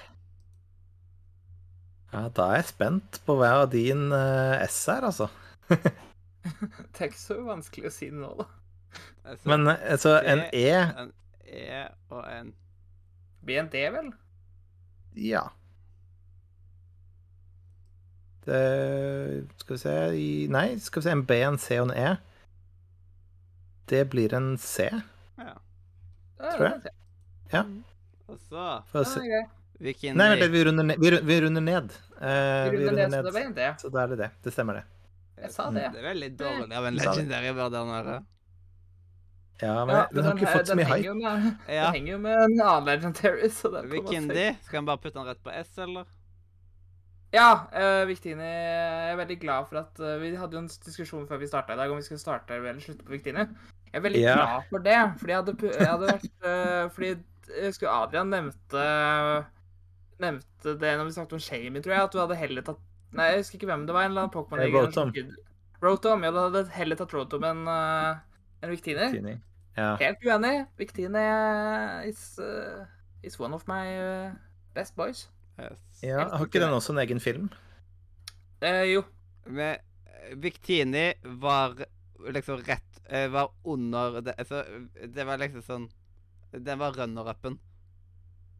Ja, 2.13 2.29
da 2.33 2.49
er 2.49 2.55
jeg 2.63 2.71
spent 2.73 3.21
på 3.27 3.37
hva 3.39 3.67
din 3.71 4.09
uh, 4.13 4.65
S 4.65 4.81
er, 4.89 5.05
altså. 5.11 5.29
Det 5.69 7.01
er 7.01 7.11
ikke 7.11 7.21
så 7.21 7.37
vanskelig 7.45 7.91
å 7.91 7.93
si 7.93 8.09
nå, 8.15 8.31
da. 8.39 8.47
Altså, 9.29 9.49
Men 9.51 9.69
altså, 9.69 10.15
en 10.25 10.47
E 10.57 10.71
En 10.73 11.11
E 11.45 11.83
og 12.09 12.23
en 12.25 12.55
Blir 13.45 13.61
en 13.61 13.69
D, 13.73 13.83
vel? 13.93 14.09
Ja. 15.21 15.45
Det 18.49 19.61
Skal 19.61 19.75
vi 19.77 19.79
se 19.83 19.95
i- 20.17 20.49
Nei, 20.49 20.67
skal 20.81 21.03
vi 21.03 21.05
se 21.09 21.13
en 21.13 21.23
B, 21.29 21.37
en 21.45 21.59
C 21.61 21.79
og 21.83 21.91
en 21.91 21.97
E. 21.99 22.17
Det 23.89 24.05
blir 24.11 24.35
en 24.37 24.57
C. 24.59 24.89
Ja. 25.39 25.53
Tror 26.39 26.65
jeg. 26.69 26.93
Ja. 27.53 27.63
Og 28.29 28.37
så 28.49 28.65
For 28.91 29.01
å 29.03 29.05
se. 29.09 29.21
det 29.21 29.29
greit. 29.33 29.55
Hvilken 29.79 30.17
Nei, 30.19 30.29
vent 30.33 30.41
litt, 30.43 30.51
vi 30.53 30.63
runder 30.67 30.85
ned. 30.89 30.99
Vi 30.99 31.11
vi 31.29 31.37
runder 31.45 31.63
ned. 31.63 31.93
Eh, 32.21 32.71
Vi 32.71 32.81
runder 32.83 33.09
ned, 33.09 33.13
så 33.13 33.23
det 33.23 33.33
ble 33.33 33.45
BND. 33.45 33.61
Så 33.81 33.91
da 33.95 34.03
er 34.03 34.09
det 34.09 34.19
det. 34.19 34.31
Det 34.43 34.53
stemmer, 34.53 34.75
det. 34.81 34.85
Jeg 35.39 35.53
sa 35.55 35.69
det. 35.71 35.85
Det 35.95 36.01
er 36.03 36.09
veldig 36.09 36.31
dårlig 36.37 36.73
av 36.77 36.85
en 36.89 36.95
legendary 36.99 37.53
være 37.55 37.85
nede. 37.87 38.17
Ja, 39.63 39.85
men 39.87 39.95
Ja, 39.97 40.07
den 40.13 40.25
har 40.25 40.35
ikke 40.35 40.53
fått 40.53 40.67
så 40.71 40.75
mye 40.79 40.85
hype. 40.87 41.15
med, 41.15 41.57
Ja. 41.69 41.85
Den 41.87 41.95
henger 41.95 42.13
jo 42.13 42.19
med 42.19 42.37
en 42.39 42.61
annen 42.61 42.85
legendary, 42.87 43.49
så 43.51 43.71
det 43.73 43.79
er 43.85 43.89
på 43.89 43.95
Hvilken 43.95 44.29
D? 44.29 44.57
Skal 44.67 44.79
en 44.79 44.87
bare 44.87 44.99
putte 44.99 45.15
den 45.19 45.27
rett 45.27 45.43
på 45.43 45.51
S, 45.55 45.79
eller? 45.79 46.05
Ja, 47.35 47.49
uh, 47.69 48.07
Victini 48.09 48.47
Jeg 48.47 49.13
er 49.13 49.19
veldig 49.21 49.37
glad 49.43 49.67
for 49.69 49.83
at 49.83 50.01
uh, 50.01 50.15
Vi 50.23 50.31
hadde 50.39 50.57
jo 50.57 50.63
en 50.63 50.71
diskusjon 50.87 51.27
før 51.29 51.43
vi 51.43 51.51
starta 51.51 51.77
i 51.77 51.81
dag 51.81 51.93
om 51.93 52.01
vi 52.01 52.07
skulle 52.07 52.23
starte 52.23 52.57
eller 52.57 52.81
slutte 52.81 53.05
på 53.05 53.13
Victini. 53.13 53.45
Jeg 53.89 54.01
er 54.01 54.05
veldig 54.05 54.23
yeah. 54.23 54.39
glad 54.39 54.71
for 54.71 54.85
det, 54.87 54.97
fordi 55.21 55.35
jeg 55.35 55.43
hadde, 55.43 55.73
jeg 55.75 55.91
hadde 55.91 56.11
vært 56.13 56.47
uh, 56.47 56.85
Fordi 56.97 57.11
jeg 57.13 57.71
husker 57.73 57.93
Adrian 57.93 58.33
nevnte 58.33 58.87
nevnte 60.19 60.75
det 60.81 60.95
når 60.99 61.09
vi 61.09 61.15
snakket 61.15 61.37
om 61.37 61.43
Shamey, 61.43 61.83
tror 61.85 61.95
jeg, 61.95 62.07
at 62.09 62.15
du 62.15 62.19
hadde 62.21 62.39
heller 62.41 62.65
tatt 62.67 62.85
Nei, 63.17 63.31
jeg 63.31 63.41
husker 63.41 63.57
ikke 63.57 63.69
hvem 63.71 63.87
det 63.89 63.95
var. 63.97 64.05
En 64.05 64.11
eller 64.13 64.27
annen 64.27 64.33
Pokémon. 64.35 64.61
Eh, 64.61 65.39
Rotom. 65.81 66.25
Ja, 66.27 66.33
du 66.35 66.37
hadde 66.43 66.61
heller 66.75 66.99
tatt 67.01 67.15
Rotom 67.17 67.47
enn 67.49 67.63
uh, 67.65 68.19
en 68.61 68.69
Victini. 68.75 69.07
Viktini. 69.15 69.33
Ja. 69.79 69.95
Helt 70.03 70.27
uenig. 70.29 70.67
Victini 70.77 71.23
is, 72.05 72.21
is 73.25 73.41
one 73.41 73.57
of 73.57 73.65
my 73.71 73.97
best 74.77 74.93
boys. 74.99 75.25
Ja. 75.59 76.25
Har 76.31 76.47
ikke 76.47 76.63
den 76.63 76.75
også 76.75 76.95
en 76.95 77.03
egen 77.03 77.21
film? 77.21 77.49
Eh, 78.61 78.85
jo. 78.93 79.05
Men 79.47 79.79
eh, 80.07 80.35
Victini 80.39 81.13
var 81.41 81.79
liksom 82.29 82.61
rett 82.67 83.01
eh, 83.09 83.29
Var 83.31 83.51
under 83.65 84.21
det, 84.21 84.35
altså, 84.39 84.65
det 85.07 85.25
var 85.25 85.41
liksom 85.41 85.63
sånn 85.65 85.87
Den 86.53 86.81
var 86.81 86.97
runner-upen. 86.97 87.59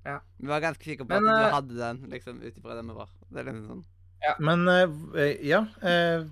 Ja. 0.07 0.21
Vi 0.39 0.49
var 0.49 0.63
ganske 0.65 0.85
sikre 0.85 1.05
på 1.05 1.15
Men, 1.15 1.29
at 1.29 1.39
vi 1.39 1.45
du 1.45 1.55
hadde 1.57 1.79
den, 1.79 2.03
liksom, 2.13 2.43
ut 2.43 2.59
ifra 2.59 2.77
den 2.79 2.91
vi 2.91 2.97
var. 2.97 3.11
Det 3.29 3.43
er 3.43 3.49
liksom 3.51 3.67
sånn. 3.69 3.87
Men 4.43 4.67
eh, 4.69 5.35
ja 5.47 5.61
eh, 5.87 6.25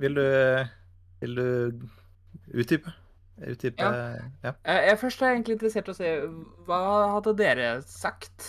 Vil 0.00 0.16
du 0.18 0.24
Vil 1.20 1.36
du 1.38 1.46
utdype? 2.54 2.94
Utdype 3.38 3.84
Ja. 3.84 4.16
ja. 4.42 4.52
Eh, 4.64 4.80
jeg 4.88 4.98
først 4.98 5.22
er 5.22 5.34
egentlig 5.36 5.58
interessert 5.58 5.90
i 5.90 5.94
å 5.94 5.98
se 5.98 6.14
Hva 6.66 6.80
hadde 7.14 7.36
dere 7.38 7.68
sagt? 7.86 8.48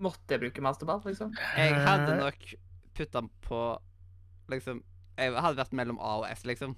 Måtte 0.00 0.30
jeg 0.36 0.40
bruke 0.44 0.62
masterball, 0.62 1.00
liksom? 1.04 1.32
Jeg 1.56 1.74
hadde 1.74 2.12
Eh, 2.14 2.18
nok 2.22 2.54
putta 2.94 3.20
den 3.20 3.30
på 3.42 3.62
liksom 4.50 4.82
Jeg 5.18 5.32
hadde 5.34 5.56
vært 5.58 5.72
mellom 5.74 5.98
A 5.98 6.18
og 6.20 6.26
S, 6.30 6.44
liksom. 6.46 6.76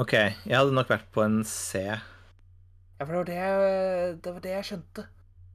OK. 0.00 0.12
Jeg 0.12 0.56
hadde 0.56 0.72
nok 0.76 0.88
vært 0.90 1.08
på 1.12 1.24
en 1.24 1.42
C. 1.44 1.80
Ja, 1.88 3.04
for 3.06 3.12
det 3.12 3.16
var 3.16 3.24
det, 3.24 3.38
jeg- 3.40 4.20
det 4.22 4.32
var 4.34 4.40
det 4.40 4.50
jeg 4.52 4.64
skjønte. 4.70 5.06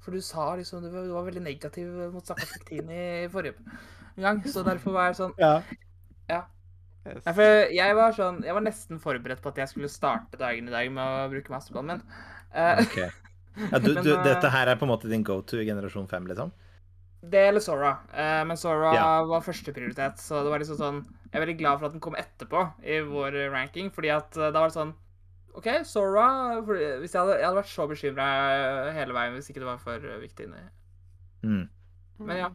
For 0.01 0.11
du 0.11 0.21
sa 0.21 0.55
liksom 0.55 0.81
Du 0.83 0.89
var, 0.89 1.03
du 1.03 1.13
var 1.13 1.23
veldig 1.25 1.41
negativ 1.41 1.87
mot 2.13 2.23
stakkars 2.25 2.51
Victini 2.53 3.25
i 3.25 3.27
forrige 3.27 3.55
gang, 4.17 4.41
så 4.43 4.63
derfor 4.63 4.91
var 4.93 5.07
jeg 5.11 5.15
sånn 5.21 5.33
Ja. 5.39 5.61
Yes. 7.07 7.21
Nei, 7.25 7.33
for 7.37 7.43
jeg 7.69 7.95
var 7.95 8.13
sånn 8.17 8.43
Jeg 8.43 8.53
var 8.53 8.61
nesten 8.65 8.99
forberedt 8.99 9.39
på 9.43 9.49
at 9.49 9.57
jeg 9.57 9.69
skulle 9.69 9.89
starte 9.93 10.37
dagen 10.39 10.67
i 10.67 10.71
dag 10.71 10.91
med 10.91 11.03
å 11.05 11.29
bruke 11.29 11.49
masterballen 11.53 11.85
min. 11.85 12.01
Uh, 12.55 12.81
OK. 12.81 12.97
Ja, 13.55 13.79
du, 13.79 13.93
Men, 13.93 14.03
du, 14.03 14.13
eh, 14.13 14.23
dette 14.23 14.49
her 14.51 14.67
er 14.67 14.79
på 14.79 14.87
en 14.87 14.91
måte 14.91 15.09
din 15.11 15.23
go 15.23 15.39
to 15.41 15.59
i 15.61 15.67
generasjon 15.67 16.07
5, 16.11 16.31
liksom? 16.31 16.53
det 17.25 17.41
eller 17.49 17.59
Sora. 17.63 17.95
Eh, 18.13 18.43
men 18.45 18.57
Sora 18.57 18.91
Ja. 18.93 19.23
var 19.25 19.41
førsteprioritet, 19.41 20.19
så 20.21 20.43
det 20.43 20.51
var 20.51 20.59
liksom 20.61 20.77
sånn 20.77 20.99
Jeg 21.31 21.41
er 21.41 21.45
veldig 21.45 21.57
glad 21.57 21.79
for 21.79 21.87
at 21.87 21.91
den 21.95 22.01
kom 22.03 22.15
etterpå 22.15 22.61
i 22.85 22.99
vår 23.01 23.49
ranking, 23.51 23.89
fordi 23.91 24.11
at 24.13 24.37
eh, 24.37 24.51
da 24.51 24.59
var 24.61 24.69
det 24.69 24.75
sånn 24.77 24.93
OK, 25.55 25.65
Sora 25.87 26.61
hvis 26.61 27.15
jeg, 27.15 27.21
hadde, 27.21 27.39
jeg 27.39 27.47
hadde 27.47 27.57
vært 27.57 27.71
så 27.71 27.87
bekymra 27.87 28.27
hele 28.93 29.15
veien 29.15 29.33
hvis 29.33 29.49
ikke 29.49 29.63
det 29.63 29.69
var 29.71 29.79
for 29.79 30.03
Victini. 30.21 30.61
Mm. 31.41 31.69
Men 32.19 32.37
ja. 32.37 32.49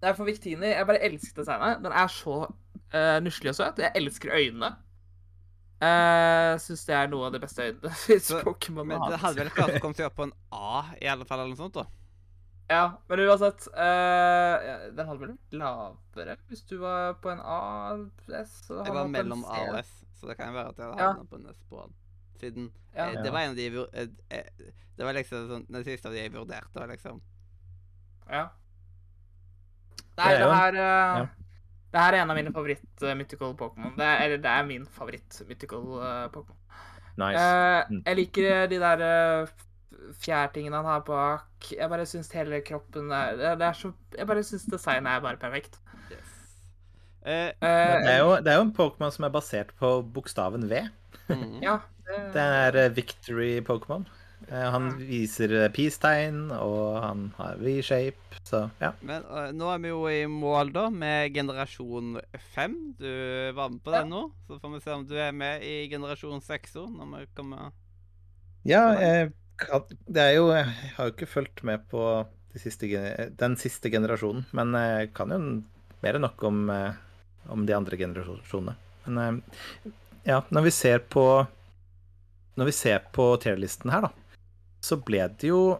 Det 0.00 0.08
er 0.08 0.14
for 0.16 0.24
Victini. 0.24 0.70
Jeg 0.70 0.86
bare 0.86 1.02
elsker 1.04 1.42
designet. 1.42 1.82
Den 1.82 1.92
er 1.92 2.06
så 2.14 2.36
uh, 2.46 3.18
nusselig 3.20 3.52
og 3.52 3.58
søt. 3.58 3.82
Jeg 3.82 3.92
elsker 3.98 4.32
øynene. 4.32 4.70
Uh, 5.80 6.58
Syns 6.60 6.82
det 6.84 6.92
er 6.92 7.08
noe 7.08 7.30
av 7.30 7.32
det 7.32 7.40
beste 7.40 7.64
øynene 7.64 8.42
Pokémon. 8.44 8.84
Men 8.84 9.00
har. 9.00 9.14
det 9.14 9.20
hadde 9.22 9.40
vel 9.40 9.52
klart 9.54 9.78
å 9.78 9.80
komme 9.80 9.96
seg 9.96 10.10
opp 10.10 10.18
på 10.18 10.26
en 10.28 10.34
A, 10.52 10.82
i 11.00 11.08
alle 11.08 11.24
fall, 11.24 11.40
eller 11.40 11.54
noe 11.54 11.62
sånt, 11.62 11.78
da. 11.78 11.86
Ja, 12.70 12.82
men 13.08 13.20
uansett 13.24 13.64
uh, 13.74 13.80
ja, 14.62 14.74
Den 14.94 15.08
hadde 15.08 15.18
vel 15.18 15.32
vært 15.32 15.56
lavere 15.58 16.36
hvis 16.46 16.60
du 16.68 16.76
var 16.78 17.16
på 17.18 17.32
en 17.32 17.40
A, 17.42 17.56
S 18.44 18.52
Jeg 18.68 18.94
var 18.94 19.08
mellom 19.10 19.42
A 19.48 19.64
og 19.72 19.78
S, 19.80 19.90
så 20.20 20.28
det 20.30 20.36
kan 20.38 20.52
jo 20.52 20.58
være 20.60 20.70
at 20.74 20.78
jeg 20.78 20.86
hadde 20.92 21.02
Ja. 21.02 21.08
havnet 21.16 21.32
på 21.32 21.40
en 21.40 21.48
S 21.50 21.64
på 21.70 21.80
den. 21.82 21.96
Siden 22.40 22.70
Ja. 22.94 23.08
eh, 23.08 23.22
det 23.24 23.32
var 23.32 23.40
en 23.40 23.50
av 23.50 23.56
de 23.56 23.66
jeg 23.66 23.88
eh, 23.92 24.08
eh, 24.30 24.70
Det 24.96 25.04
var 25.04 25.12
liksom 25.18 25.48
sånn 25.50 25.66
Den 25.70 25.84
siste 25.84 26.08
av 26.08 26.14
de 26.14 26.22
jeg 26.22 26.32
vurderte, 26.32 26.86
liksom 26.92 27.20
Ja. 28.30 28.46
Nei, 30.16 30.28
Det 30.28 30.40
er 30.40 30.46
det, 30.46 30.56
her 30.60 30.74
uh, 30.74 31.18
ja. 31.18 31.26
Det 31.90 31.98
her 32.00 32.14
er 32.14 32.22
en 32.22 32.30
av 32.30 32.36
mine 32.38 32.52
favoritt-mythical 32.54 33.54
Pokémon. 33.58 33.96
Det, 33.98 34.04
er- 34.06 34.20
eller 34.24 34.38
det 34.44 34.50
er 34.52 34.66
min 34.68 34.84
favoritt-mythical 34.86 35.86
uh, 35.98 36.28
Pokémon. 36.30 36.56
Nice. 37.18 37.40
Eh, 37.40 37.84
Mm. 37.90 38.02
Jeg 38.06 38.16
liker 38.16 38.66
de 38.70 38.78
der 38.78 39.02
uh, 39.42 39.48
fjærtingene 40.22 40.76
han 40.76 40.84
har 40.86 41.00
bak. 41.06 41.72
Jeg 41.74 41.88
bare 41.90 42.06
syns 42.06 42.30
hele 42.32 42.60
kroppen 42.64 43.10
er 43.12 43.34
det, 43.36 43.50
det 43.60 43.66
er 43.66 43.72
så 43.76 43.90
Jeg 44.16 44.26
bare 44.30 44.42
syns 44.46 44.64
designet 44.70 45.10
er 45.16 45.20
bare 45.20 45.36
perfekt. 45.36 45.78
Yes. 46.10 46.30
Eh, 47.26 47.50
Eh, 47.60 47.96
det, 48.04 48.12
er 48.14 48.18
jo, 48.22 48.36
det 48.40 48.52
er 48.52 48.56
jo 48.60 48.68
en 48.68 48.72
Pokémon 48.78 49.10
som 49.12 49.24
er 49.26 49.34
basert 49.34 49.74
på 49.80 49.90
bokstaven 50.14 50.68
V. 50.70 50.84
mm. 51.28 51.58
Ja. 51.62 51.78
Det, 52.06 52.32
Det 52.34 52.42
er 52.42 52.76
eh, 52.84 52.90
Victory-Pokémon. 52.96 54.06
Eh, 54.50 54.70
Han 54.70 54.88
Mm. 54.88 54.98
viser 55.06 55.52
eh, 55.64 55.68
peace-tegn, 55.70 56.50
og 56.58 57.02
han 57.02 57.20
har 57.36 57.56
V-shape, 57.62 58.18
så 58.44 58.64
ja. 58.80 58.92
Men 59.02 59.22
uh, 59.30 59.50
nå 59.54 59.68
er 59.74 59.78
vi 59.84 59.88
jo 59.92 60.00
i 60.10 60.24
mål, 60.26 60.72
da, 60.74 60.88
med 60.90 61.32
generasjon 61.34 62.16
5. 62.54 62.74
Du 62.98 63.52
var 63.54 63.68
med 63.70 63.82
på 63.84 63.92
Ja. 63.94 64.00
den 64.02 64.10
nå, 64.10 64.24
så 64.48 64.58
får 64.60 64.72
vi 64.74 64.80
se 64.80 64.90
om 64.96 65.06
du 65.06 65.14
er 65.16 65.30
med 65.32 65.62
i 65.62 65.88
generasjon 65.88 66.42
6 66.42 66.74
òg, 66.82 66.90
når 66.98 67.20
vi 67.20 67.26
kommer 67.36 67.70
Ja, 68.64 68.82
jeg 68.98 69.32
det 70.08 70.16
er 70.22 70.34
jo 70.38 70.48
Jeg 70.54 70.64
har 70.96 71.04
jo 71.06 71.12
ikke 71.12 71.26
fulgt 71.28 71.62
med 71.62 71.82
på 71.90 72.26
de 72.52 72.58
siste, 72.58 72.88
den 73.36 73.56
siste 73.56 73.90
generasjonen, 73.92 74.46
men 74.56 74.72
jeg 74.72 75.12
kan 75.14 75.30
jo 75.30 75.38
mer 76.02 76.16
enn 76.16 76.22
nok 76.24 76.42
om, 76.48 76.62
om 77.48 77.66
de 77.66 77.74
andre 77.76 77.96
generasjonene. 78.00 78.74
Men 79.06 79.42
ja, 80.26 80.40
når 80.50 80.62
vi 80.64 80.70
ser 80.70 80.98
på 80.98 81.46
Når 82.56 82.64
vi 82.66 82.72
ser 82.72 82.98
på 83.12 83.36
tierlisten 83.40 83.90
her, 83.92 84.00
da, 84.08 84.10
så 84.80 84.96
ble 84.96 85.26
det 85.40 85.50
jo 85.50 85.78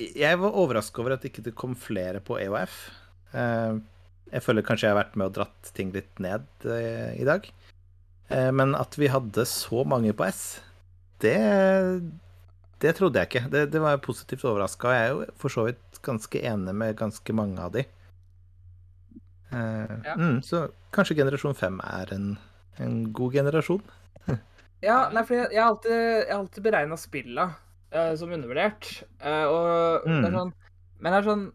Jeg 0.00 0.38
var 0.40 0.56
overraska 0.56 1.02
over 1.02 1.16
at 1.16 1.24
ikke 1.28 1.42
det 1.44 1.54
kom 1.58 1.74
flere 1.76 2.20
på 2.24 2.38
EOF. 2.40 2.76
Eh, 3.36 3.78
Jeg 4.32 4.42
føler 4.46 4.62
kanskje 4.62 4.86
jeg 4.88 4.94
har 4.94 5.00
vært 5.02 5.16
med 5.18 5.26
og 5.30 5.34
dratt 5.40 5.70
ting 5.76 5.90
litt 5.92 6.20
ned 6.22 6.46
eh, 6.64 7.16
i 7.20 7.24
dag. 7.28 7.48
Eh, 8.30 8.50
Men 8.54 8.74
at 8.78 8.96
vi 8.96 9.08
hadde 9.12 9.44
så 9.48 9.84
mange 9.84 10.12
på 10.16 10.24
S, 10.30 10.60
det 11.20 11.36
det 12.80 12.94
trodde 12.96 13.20
jeg 13.20 13.28
ikke. 13.28 13.42
Det, 13.52 13.66
det 13.74 13.80
var 13.82 13.92
jeg 13.92 14.00
positivt 14.06 14.44
overraska. 14.48 14.88
Jeg 14.96 15.04
er 15.04 15.10
jo 15.12 15.24
for 15.36 15.52
så 15.52 15.66
vidt 15.66 15.98
ganske 16.06 16.40
enig 16.48 16.72
med 16.72 16.96
ganske 16.96 17.34
mange 17.36 17.60
av 17.60 17.74
de. 17.74 17.82
Ja. 19.50 20.14
mm, 20.16 20.38
så 20.46 20.68
kanskje 20.94 21.16
generasjon 21.18 21.56
fem 21.58 21.80
er 21.82 22.12
en, 22.14 22.28
en 22.78 23.00
god 23.12 23.32
generasjon? 23.34 23.82
Ja, 24.80 25.10
nei, 25.12 25.20
for 25.28 25.36
jeg, 25.36 25.50
har 25.60 25.74
alltid, 25.74 25.92
jeg 25.92 26.32
alltid 26.32 26.64
beregna 26.64 26.96
spilla 26.96 27.42
eh, 27.92 28.14
som 28.16 28.30
undervurdert. 28.32 29.02
Uh, 29.20 29.46
og 29.50 30.04
det 30.06 30.12
er 30.12 30.30
Mm. 30.30 30.34
sånn 30.38 30.52
Men 31.00 31.12
det 31.12 31.18
er 31.24 31.28
sånn 31.30 31.52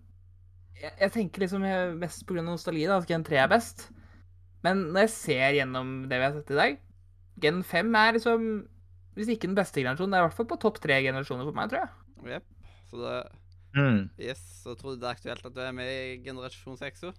Jeg, 0.82 0.92
jeg 1.00 1.12
tenker 1.14 1.40
liksom 1.42 1.64
jeg- 1.64 1.96
mest 1.98 2.26
pga. 2.28 2.44
nostalgi 2.44 2.86
da, 2.88 2.98
at 2.98 3.08
Gen 3.08 3.24
3 3.24 3.38
er 3.44 3.48
best. 3.48 3.90
Men 4.64 4.92
når 4.92 5.02
jeg 5.06 5.10
ser 5.10 5.54
gjennom 5.54 6.10
det 6.10 6.18
vi 6.20 6.26
har 6.26 6.34
sett 6.34 6.52
i 6.52 6.56
dag 6.56 6.80
Gen 7.40 7.64
5 7.64 7.96
er 7.96 8.14
liksom 8.14 8.68
Hvis 9.16 9.28
ikke 9.30 9.48
den 9.48 9.56
beste 9.56 9.80
generasjonen, 9.82 10.12
det 10.12 10.18
er 10.20 10.24
i 10.26 10.28
hvert 10.28 10.34
fall 10.36 10.46
på 10.52 10.60
topp 10.60 10.80
tre 10.84 11.02
generasjoner 11.02 11.46
for 11.46 11.54
meg, 11.54 11.70
tror 11.70 11.80
jeg. 11.80 11.90
Yep. 12.26 12.44
Så 12.92 12.98
det 13.00 13.32
Mm, 13.76 14.10
Yes, 14.18 14.40
så 14.64 14.76
tror 14.76 14.96
du 14.96 15.02
det 15.02 15.04
er 15.10 15.16
aktuelt 15.16 15.46
at 15.46 15.54
du 15.54 15.60
er 15.62 15.72
med 15.74 15.86
i 15.88 16.24
generasjon 16.24 16.78
6 16.78 17.02
òg? 17.04 17.16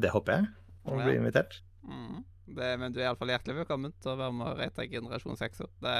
det 0.00 0.10
håper 0.10 0.32
jeg. 0.32 0.46
Å 0.86 1.04
bli 1.04 1.14
invitert. 1.16 1.60
Mm. 1.86 2.24
Det, 2.44 2.74
men 2.80 2.92
du 2.92 3.00
er 3.00 3.08
iallfall 3.08 3.32
hjertelig 3.32 3.62
velkommen 3.62 3.94
til 4.04 4.12
å 4.12 4.18
være 4.20 4.34
med 4.36 4.50
og 4.50 4.58
rate 4.60 4.84
generasjon 4.92 5.38
6. 5.40 5.62
Det, 5.84 5.96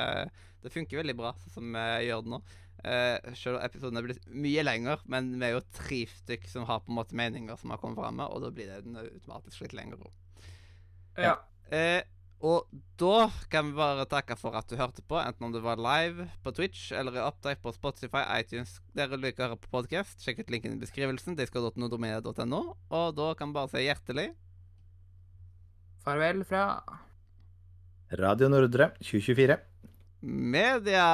det 0.64 0.72
funker 0.74 1.00
veldig 1.00 1.16
bra, 1.16 1.32
sånn 1.40 1.56
som 1.56 1.76
vi 1.76 1.84
gjør 2.08 2.24
det 2.24 2.32
nå. 2.34 2.40
Eh, 2.84 3.30
selv 3.40 3.56
om 3.56 3.64
episoden 3.64 3.96
er 3.96 4.04
blitt 4.04 4.26
mye 4.28 4.64
lenger, 4.66 5.04
men 5.08 5.30
vi 5.38 5.46
er 5.48 5.54
jo 5.54 5.62
tre 5.72 6.02
stykker 6.10 6.50
som 6.52 6.66
har 6.68 6.82
på 6.84 6.92
en 6.92 6.98
måte 6.98 7.16
meninger 7.16 7.56
som 7.60 7.72
har 7.72 7.80
kommet 7.80 7.96
fram 8.02 8.20
og 8.26 8.42
da 8.44 8.50
blir 8.52 8.68
det 8.68 8.82
den 8.84 9.00
automatisk 9.00 9.64
litt 9.64 9.76
lengre 9.78 10.04
òg. 10.04 10.18
Ja. 11.24 11.38
Eh, 11.72 12.02
og 12.44 12.68
da 13.00 13.30
kan 13.48 13.70
vi 13.70 13.78
bare 13.78 14.04
takke 14.10 14.36
for 14.36 14.52
at 14.58 14.68
du 14.68 14.76
hørte 14.76 15.00
på, 15.08 15.16
enten 15.16 15.46
om 15.46 15.54
det 15.54 15.62
var 15.64 15.80
live 15.80 16.26
på 16.44 16.52
Twitch 16.52 16.90
eller 16.92 17.16
i 17.16 17.24
opptak 17.24 17.62
på 17.64 17.72
Spotify, 17.72 18.26
iTunes, 18.36 18.76
Dere 18.92 19.16
liker 19.16 19.46
å 19.46 19.54
høre 19.54 19.62
på 19.62 19.72
podkast. 19.78 20.20
Sjekk 20.20 20.42
ut 20.42 20.52
linken 20.52 20.76
i 20.76 20.82
beskrivelsen, 20.82 21.38
disco.nodomia.no, 21.40 22.64
og 22.76 23.16
da 23.16 23.32
kan 23.38 23.48
vi 23.48 23.56
bare 23.62 23.72
si 23.72 23.86
hjertelig 23.86 24.34
Farvel 26.04 26.42
fra 26.44 26.84
Radio 28.10 28.48
Nordre 28.52 28.92
2024. 29.00 29.56
media. 30.20 31.08